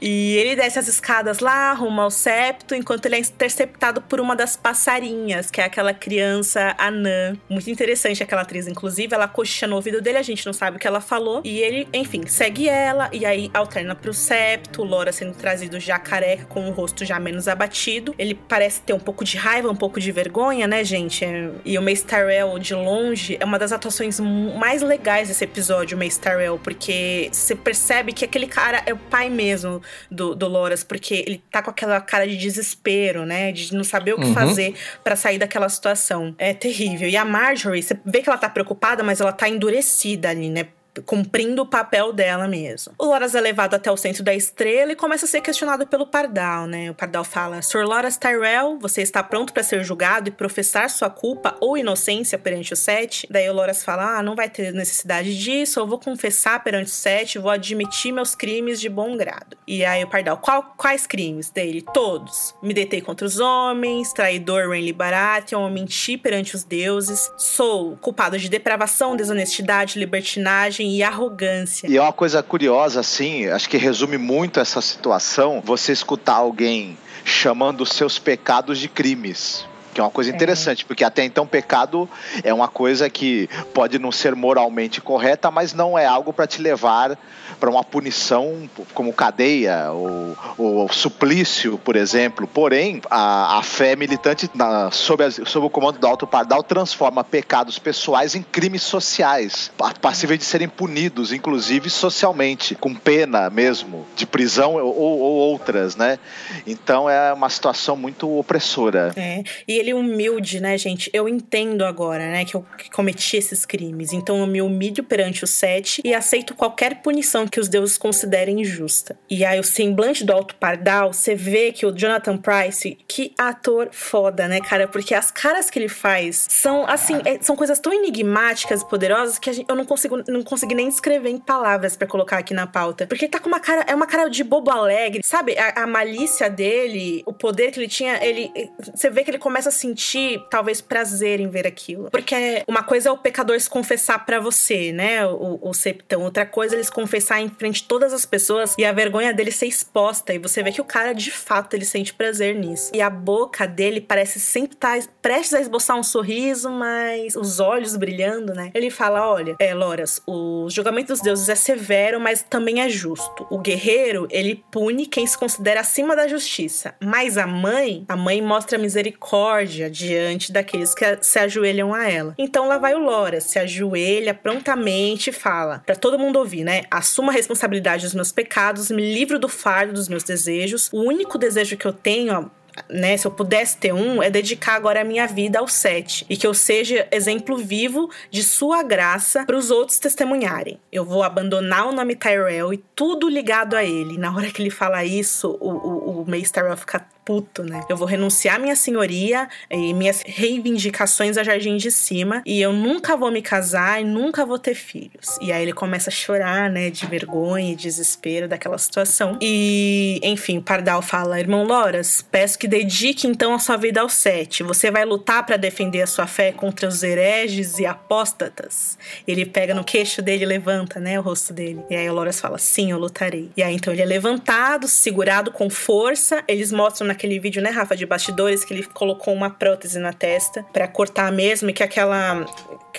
E 0.00 0.36
ele 0.36 0.56
desce 0.56 0.78
as 0.78 0.88
escadas 0.88 1.40
lá, 1.40 1.72
rumo 1.72 2.00
ao 2.00 2.10
septo, 2.10 2.74
enquanto 2.74 3.06
ele 3.06 3.16
é 3.16 3.18
interceptado 3.18 4.00
por 4.00 4.20
uma 4.20 4.34
das 4.34 4.56
passarinhas, 4.56 5.50
que 5.50 5.60
é 5.60 5.64
aquela 5.64 5.92
criança 5.92 6.74
anã. 6.78 7.36
Muito 7.48 7.70
interessante 7.70 8.22
aquela 8.22 8.42
atriz, 8.42 8.66
inclusive. 8.66 9.14
Ela 9.14 9.28
cochicha 9.28 9.66
no 9.66 9.76
ouvido 9.76 10.00
dele, 10.00 10.18
a 10.18 10.22
gente 10.22 10.46
não 10.46 10.52
sabe 10.52 10.76
o 10.76 10.80
que 10.80 10.86
ela 10.86 11.00
falou. 11.00 11.42
E 11.44 11.58
ele, 11.58 11.86
enfim, 11.92 12.26
segue 12.26 12.68
ela 12.68 13.10
e 13.12 13.26
aí 13.26 13.50
alterna 13.52 13.94
pro 13.94 14.14
septo. 14.14 14.82
Lora 14.82 15.12
sendo 15.12 15.34
trazido 15.34 15.78
já 15.78 15.98
careca, 15.98 16.46
com 16.46 16.68
o 16.68 16.72
rosto 16.72 17.04
já 17.04 17.20
menos 17.20 17.46
abatido. 17.46 18.14
Ele 18.18 18.34
parece 18.34 18.80
ter 18.80 18.94
um 18.94 18.98
pouco 18.98 19.24
de 19.24 19.36
raiva, 19.36 19.70
um 19.70 19.76
pouco 19.76 20.00
de 20.00 20.10
vergonha, 20.10 20.66
né, 20.66 20.82
gente? 20.82 21.24
E 21.64 21.76
o 21.76 21.82
Mace 21.82 22.04
Tyrell, 22.04 22.58
de 22.58 22.74
longe, 22.74 23.36
é 23.38 23.44
uma 23.44 23.58
das 23.58 23.72
atuações 23.72 24.18
mais 24.20 24.82
legais 24.82 25.28
desse 25.28 25.44
episódio, 25.44 25.96
o 25.96 26.02
Mace 26.02 26.18
Tyrell, 26.18 26.58
porque 26.62 27.28
você 27.32 27.54
percebe 27.54 28.12
que 28.12 28.24
aquele 28.24 28.46
cara 28.46 28.82
é 28.86 28.92
o 28.92 28.96
pai 28.96 29.28
mesmo 29.28 29.82
do, 30.10 30.34
do 30.34 30.48
Loras, 30.48 30.84
porque 30.84 31.24
ele 31.26 31.42
tá 31.50 31.62
com 31.62 31.70
aquela 31.70 32.00
cara 32.00 32.26
de 32.26 32.36
desespero, 32.36 33.24
né? 33.24 33.52
De 33.52 33.74
não 33.74 33.84
saber 33.84 34.14
o 34.14 34.18
que 34.18 34.26
uhum. 34.26 34.34
fazer 34.34 34.74
para 35.02 35.16
sair 35.16 35.38
daquela 35.38 35.68
situação. 35.68 36.34
É 36.38 36.52
terrível. 36.52 37.08
E 37.08 37.16
a 37.16 37.24
Marjorie, 37.24 37.82
você 37.82 37.98
vê 38.04 38.22
que 38.22 38.28
ela 38.28 38.38
tá 38.38 38.48
preocupada, 38.48 39.02
mas 39.02 39.20
ela 39.20 39.32
tá 39.32 39.48
endurecida 39.48 40.30
ali, 40.30 40.50
né? 40.50 40.68
Cumprindo 41.04 41.62
o 41.62 41.66
papel 41.66 42.12
dela 42.12 42.48
mesmo. 42.48 42.92
O 42.98 43.06
Loras 43.06 43.34
é 43.34 43.40
levado 43.40 43.74
até 43.74 43.90
o 43.90 43.96
centro 43.96 44.22
da 44.22 44.34
estrela 44.34 44.92
e 44.92 44.96
começa 44.96 45.24
a 45.24 45.28
ser 45.28 45.40
questionado 45.40 45.86
pelo 45.86 46.06
Pardal, 46.06 46.66
né? 46.66 46.90
O 46.90 46.94
Pardal 46.94 47.24
fala: 47.24 47.62
Sr. 47.62 47.84
Loras 47.84 48.16
Tyrell, 48.16 48.78
você 48.78 49.02
está 49.02 49.22
pronto 49.22 49.52
para 49.52 49.62
ser 49.62 49.84
julgado 49.84 50.28
e 50.28 50.32
professar 50.32 50.90
sua 50.90 51.10
culpa 51.10 51.56
ou 51.60 51.76
inocência 51.76 52.38
perante 52.38 52.72
o 52.72 52.76
Sete? 52.76 53.26
Daí 53.30 53.48
o 53.48 53.52
Loras 53.52 53.84
fala: 53.84 54.18
Ah, 54.18 54.22
não 54.22 54.34
vai 54.34 54.48
ter 54.48 54.72
necessidade 54.72 55.38
disso, 55.38 55.80
eu 55.80 55.86
vou 55.86 55.98
confessar 55.98 56.62
perante 56.62 56.88
o 56.88 56.94
Sete, 56.94 57.38
vou 57.38 57.50
admitir 57.50 58.12
meus 58.12 58.34
crimes 58.34 58.80
de 58.80 58.88
bom 58.88 59.16
grado. 59.16 59.56
E 59.66 59.84
aí 59.84 60.02
o 60.02 60.08
Pardal: 60.08 60.38
Qual, 60.38 60.74
Quais 60.76 61.06
crimes 61.06 61.50
dele? 61.50 61.82
Todos. 61.82 62.54
Me 62.62 62.72
deitei 62.72 63.00
contra 63.00 63.26
os 63.26 63.38
homens, 63.38 64.12
traidor 64.12 64.70
Renly 64.70 64.92
Baratheon, 64.92 65.68
menti 65.70 66.16
perante 66.16 66.54
os 66.54 66.64
deuses, 66.64 67.30
sou 67.36 67.96
culpado 67.98 68.38
de 68.38 68.48
depravação, 68.48 69.14
desonestidade, 69.14 69.98
libertinagem 69.98 70.79
e 70.82 71.02
arrogância. 71.02 71.86
E 71.88 71.96
é 71.96 72.00
uma 72.00 72.12
coisa 72.12 72.42
curiosa, 72.42 73.00
assim, 73.00 73.46
acho 73.46 73.68
que 73.68 73.76
resume 73.76 74.18
muito 74.18 74.60
essa 74.60 74.80
situação, 74.80 75.62
você 75.64 75.92
escutar 75.92 76.34
alguém 76.34 76.96
chamando 77.24 77.84
seus 77.84 78.18
pecados 78.18 78.78
de 78.78 78.88
crimes. 78.88 79.66
Que 80.00 80.02
é 80.02 80.06
uma 80.06 80.10
coisa 80.10 80.30
é. 80.30 80.34
interessante, 80.34 80.82
é. 80.82 80.86
porque 80.86 81.04
até 81.04 81.22
então 81.22 81.46
pecado 81.46 82.08
é 82.42 82.54
uma 82.54 82.68
coisa 82.68 83.10
que 83.10 83.50
pode 83.74 83.98
não 83.98 84.10
ser 84.10 84.34
moralmente 84.34 84.98
correta, 84.98 85.50
mas 85.50 85.74
não 85.74 85.98
é 85.98 86.06
algo 86.06 86.32
para 86.32 86.46
te 86.46 86.62
levar 86.62 87.18
para 87.58 87.68
uma 87.68 87.84
punição 87.84 88.68
como 88.94 89.12
cadeia 89.12 89.90
ou, 89.90 90.36
ou, 90.56 90.92
suplício, 90.92 91.78
por 91.78 91.94
exemplo. 91.94 92.46
Porém, 92.46 93.02
a, 93.10 93.58
a 93.58 93.62
fé 93.62 93.94
militante, 93.94 94.48
na, 94.54 94.90
sob, 94.90 95.22
a, 95.22 95.30
sob 95.30 95.66
o 95.66 95.70
comando 95.70 95.98
do 95.98 96.06
Alto 96.06 96.26
Pardal, 96.26 96.62
transforma 96.62 97.22
pecados 97.22 97.78
pessoais 97.78 98.34
em 98.34 98.42
crimes 98.42 98.82
sociais, 98.82 99.70
passíveis 100.00 100.38
de 100.38 100.46
serem 100.46 100.68
punidos, 100.68 101.32
inclusive 101.32 101.90
socialmente, 101.90 102.74
com 102.74 102.94
pena 102.94 103.50
mesmo, 103.50 104.06
de 104.16 104.24
prisão 104.24 104.74
ou, 104.74 104.96
ou 104.96 105.34
outras, 105.34 105.96
né? 105.96 106.18
Então 106.66 107.10
é 107.10 107.32
uma 107.32 107.50
situação 107.50 107.96
muito 107.96 108.38
opressora. 108.38 109.12
É, 109.16 109.42
e 109.68 109.78
ele 109.78 109.89
humilde, 109.92 110.60
né, 110.60 110.76
gente? 110.78 111.10
Eu 111.12 111.28
entendo 111.28 111.84
agora, 111.84 112.30
né, 112.30 112.44
que 112.44 112.54
eu 112.54 112.64
cometi 112.92 113.36
esses 113.36 113.64
crimes. 113.64 114.12
Então 114.12 114.38
eu 114.40 114.46
me 114.46 114.62
humilho 114.62 115.04
perante 115.04 115.44
o 115.44 115.46
sete 115.46 116.00
e 116.04 116.14
aceito 116.14 116.54
qualquer 116.54 117.02
punição 117.02 117.46
que 117.46 117.60
os 117.60 117.68
deuses 117.68 117.96
considerem 117.96 118.60
injusta. 118.60 119.18
E 119.28 119.44
aí 119.44 119.58
o 119.58 119.64
semblante 119.64 120.24
do 120.24 120.32
Alto 120.32 120.54
Pardal, 120.56 121.12
você 121.12 121.34
vê 121.34 121.72
que 121.72 121.86
o 121.86 121.92
Jonathan 121.92 122.36
Price, 122.36 122.98
que 123.06 123.32
ator 123.38 123.88
foda, 123.92 124.48
né, 124.48 124.60
cara? 124.60 124.88
Porque 124.88 125.14
as 125.14 125.30
caras 125.30 125.70
que 125.70 125.78
ele 125.78 125.88
faz 125.88 126.46
são, 126.48 126.86
assim, 126.86 127.20
é, 127.24 127.38
são 127.40 127.56
coisas 127.56 127.78
tão 127.78 127.92
enigmáticas 127.92 128.82
e 128.82 128.88
poderosas 128.88 129.38
que 129.38 129.52
gente, 129.52 129.66
eu 129.68 129.76
não 129.76 129.84
consigo 129.84 130.22
não 130.28 130.42
consegui 130.42 130.74
nem 130.74 130.88
escrever 130.88 131.30
em 131.30 131.38
palavras 131.38 131.96
para 131.96 132.06
colocar 132.06 132.38
aqui 132.38 132.54
na 132.54 132.66
pauta. 132.66 133.06
Porque 133.06 133.28
tá 133.28 133.38
com 133.38 133.48
uma 133.48 133.60
cara, 133.60 133.84
é 133.86 133.94
uma 133.94 134.06
cara 134.06 134.28
de 134.28 134.42
bobo 134.42 134.70
alegre, 134.70 135.22
sabe? 135.24 135.56
A, 135.58 135.84
a 135.84 135.86
malícia 135.86 136.48
dele, 136.48 137.22
o 137.26 137.32
poder 137.32 137.70
que 137.70 137.80
ele 137.80 137.88
tinha, 137.88 138.24
ele, 138.24 138.50
você 138.94 139.10
vê 139.10 139.24
que 139.24 139.30
ele 139.30 139.38
começa 139.38 139.69
sentir 139.70 140.42
talvez 140.50 140.80
prazer 140.80 141.40
em 141.40 141.48
ver 141.48 141.66
aquilo. 141.66 142.10
Porque 142.10 142.62
uma 142.66 142.82
coisa 142.82 143.08
é 143.08 143.12
o 143.12 143.18
pecador 143.18 143.58
se 143.60 143.68
confessar 143.68 144.24
para 144.24 144.40
você, 144.40 144.92
né? 144.92 145.26
O, 145.26 145.58
o 145.62 145.74
septão. 145.74 146.22
Outra 146.22 146.44
coisa 146.44 146.74
é 146.74 146.76
ele 146.76 146.84
se 146.84 146.92
confessar 146.92 147.40
em 147.40 147.48
frente 147.48 147.82
de 147.82 147.88
todas 147.88 148.12
as 148.12 148.26
pessoas 148.26 148.74
e 148.78 148.84
a 148.84 148.92
vergonha 148.92 149.32
dele 149.32 149.50
ser 149.50 149.66
exposta. 149.66 150.32
E 150.32 150.38
você 150.38 150.62
vê 150.62 150.72
que 150.72 150.80
o 150.80 150.84
cara, 150.84 151.12
de 151.12 151.30
fato, 151.30 151.74
ele 151.74 151.84
sente 151.84 152.12
prazer 152.12 152.54
nisso. 152.54 152.90
E 152.94 153.00
a 153.00 153.10
boca 153.10 153.66
dele 153.66 154.00
parece 154.00 154.40
sempre 154.40 154.74
estar 154.74 154.98
tá 155.00 155.08
prestes 155.22 155.54
a 155.54 155.60
esboçar 155.60 155.96
um 155.96 156.02
sorriso, 156.02 156.70
mas 156.70 157.36
os 157.36 157.60
olhos 157.60 157.96
brilhando, 157.96 158.54
né? 158.54 158.70
Ele 158.74 158.90
fala: 158.90 159.28
olha, 159.30 159.56
é, 159.58 159.74
Loras, 159.74 160.22
o 160.26 160.68
julgamento 160.68 161.12
dos 161.12 161.20
deuses 161.20 161.48
é 161.48 161.54
severo, 161.54 162.20
mas 162.20 162.42
também 162.42 162.80
é 162.80 162.88
justo. 162.88 163.46
O 163.50 163.58
guerreiro, 163.58 164.26
ele 164.30 164.64
pune 164.70 165.06
quem 165.06 165.26
se 165.26 165.36
considera 165.36 165.80
acima 165.80 166.16
da 166.16 166.26
justiça. 166.26 166.94
Mas 167.02 167.38
a 167.38 167.46
mãe, 167.46 168.04
a 168.08 168.16
mãe 168.16 168.42
mostra 168.42 168.78
misericórdia 168.78 169.59
misericórdia 169.60 169.90
diante 169.90 170.52
daqueles 170.52 170.94
que 170.94 171.18
se 171.20 171.38
ajoelham 171.38 171.94
a 171.94 172.08
ela. 172.08 172.34
Então 172.38 172.66
lá 172.68 172.78
vai 172.78 172.94
o 172.94 172.98
Lora, 172.98 173.40
se 173.40 173.58
ajoelha 173.58 174.34
prontamente 174.34 175.30
e 175.30 175.32
fala, 175.32 175.82
para 175.84 175.96
todo 175.96 176.18
mundo 176.18 176.38
ouvir, 176.38 176.64
né? 176.64 176.82
Assuma 176.90 177.32
a 177.32 177.34
responsabilidade 177.34 178.04
dos 178.04 178.14
meus 178.14 178.32
pecados, 178.32 178.90
me 178.90 179.14
livro 179.14 179.38
do 179.38 179.48
fardo 179.48 179.94
dos 179.94 180.08
meus 180.08 180.22
desejos. 180.22 180.88
O 180.92 181.02
único 181.02 181.38
desejo 181.38 181.76
que 181.76 181.86
eu 181.86 181.92
tenho, 181.92 182.34
ó, 182.34 182.44
né, 182.88 183.16
se 183.16 183.26
eu 183.26 183.30
pudesse 183.30 183.76
ter 183.76 183.92
um, 183.92 184.22
é 184.22 184.30
dedicar 184.30 184.74
agora 184.74 185.00
a 185.00 185.04
minha 185.04 185.26
vida 185.26 185.58
ao 185.58 185.68
sete 185.68 186.24
e 186.30 186.36
que 186.36 186.46
eu 186.46 186.54
seja 186.54 187.06
exemplo 187.10 187.56
vivo 187.56 188.10
de 188.30 188.42
sua 188.42 188.82
graça 188.82 189.44
para 189.44 189.56
os 189.56 189.70
outros 189.70 189.98
testemunharem. 189.98 190.78
Eu 190.90 191.04
vou 191.04 191.22
abandonar 191.22 191.88
o 191.88 191.92
nome 191.92 192.14
Tyrell 192.14 192.72
e 192.72 192.78
tudo 192.94 193.28
ligado 193.28 193.74
a 193.74 193.84
ele. 193.84 194.16
Na 194.16 194.34
hora 194.34 194.50
que 194.50 194.62
ele 194.62 194.70
fala 194.70 195.04
isso, 195.04 195.58
o, 195.60 195.70
o, 195.70 196.22
o 196.22 196.30
Mace 196.30 196.52
Tyrell 196.52 196.76
fica 196.76 197.04
puto, 197.30 197.62
né? 197.62 197.84
Eu 197.88 197.96
vou 197.96 198.08
renunciar 198.08 198.58
minha 198.58 198.74
senhoria 198.74 199.48
e 199.70 199.94
minhas 199.94 200.20
reivindicações 200.26 201.38
a 201.38 201.44
Jardim 201.44 201.76
de 201.76 201.88
Cima 201.88 202.42
e 202.44 202.60
eu 202.60 202.72
nunca 202.72 203.16
vou 203.16 203.30
me 203.30 203.40
casar 203.40 204.02
e 204.02 204.04
nunca 204.04 204.44
vou 204.44 204.58
ter 204.58 204.74
filhos. 204.74 205.38
E 205.40 205.52
aí 205.52 205.62
ele 205.62 205.72
começa 205.72 206.10
a 206.10 206.12
chorar, 206.12 206.68
né, 206.68 206.90
de 206.90 207.06
vergonha 207.06 207.70
e 207.72 207.76
desespero 207.76 208.48
daquela 208.48 208.76
situação. 208.78 209.38
E, 209.40 210.18
enfim, 210.24 210.60
Pardal 210.60 211.00
fala: 211.02 211.38
"Irmão 211.38 211.62
Loras, 211.62 212.20
peço 212.20 212.58
que 212.58 212.66
dedique 212.66 213.28
então 213.28 213.54
a 213.54 213.60
sua 213.60 213.76
vida 213.76 214.00
ao 214.00 214.08
sete. 214.08 214.64
Você 214.64 214.90
vai 214.90 215.04
lutar 215.04 215.46
para 215.46 215.56
defender 215.56 216.02
a 216.02 216.08
sua 216.08 216.26
fé 216.26 216.50
contra 216.50 216.88
os 216.88 217.00
hereges 217.04 217.78
e 217.78 217.86
apóstatas. 217.86 218.98
Ele 219.24 219.46
pega 219.46 219.72
no 219.72 219.84
queixo 219.84 220.20
dele 220.20 220.44
levanta, 220.44 220.98
né, 220.98 221.16
o 221.16 221.22
rosto 221.22 221.52
dele. 221.52 221.80
E 221.88 221.94
aí 221.94 222.10
o 222.10 222.12
Loras 222.12 222.40
fala: 222.40 222.58
"Sim, 222.58 222.90
eu 222.90 222.98
lutarei". 222.98 223.52
E 223.56 223.62
aí 223.62 223.76
então 223.76 223.92
ele 223.92 224.02
é 224.02 224.06
levantado, 224.06 224.88
segurado 224.88 225.52
com 225.52 225.70
força. 225.70 226.42
Eles 226.48 226.72
mostram 226.72 227.06
naquele 227.20 227.38
vídeo, 227.38 227.60
né, 227.60 227.68
Rafa, 227.68 227.94
de 227.94 228.06
bastidores 228.06 228.64
que 228.64 228.72
ele 228.72 228.84
colocou 228.84 229.34
uma 229.34 229.50
prótese 229.50 229.98
na 229.98 230.12
testa 230.12 230.64
para 230.72 230.88
cortar 230.88 231.30
mesmo 231.30 231.68
e 231.68 231.72
que 231.72 231.82
aquela 231.82 232.46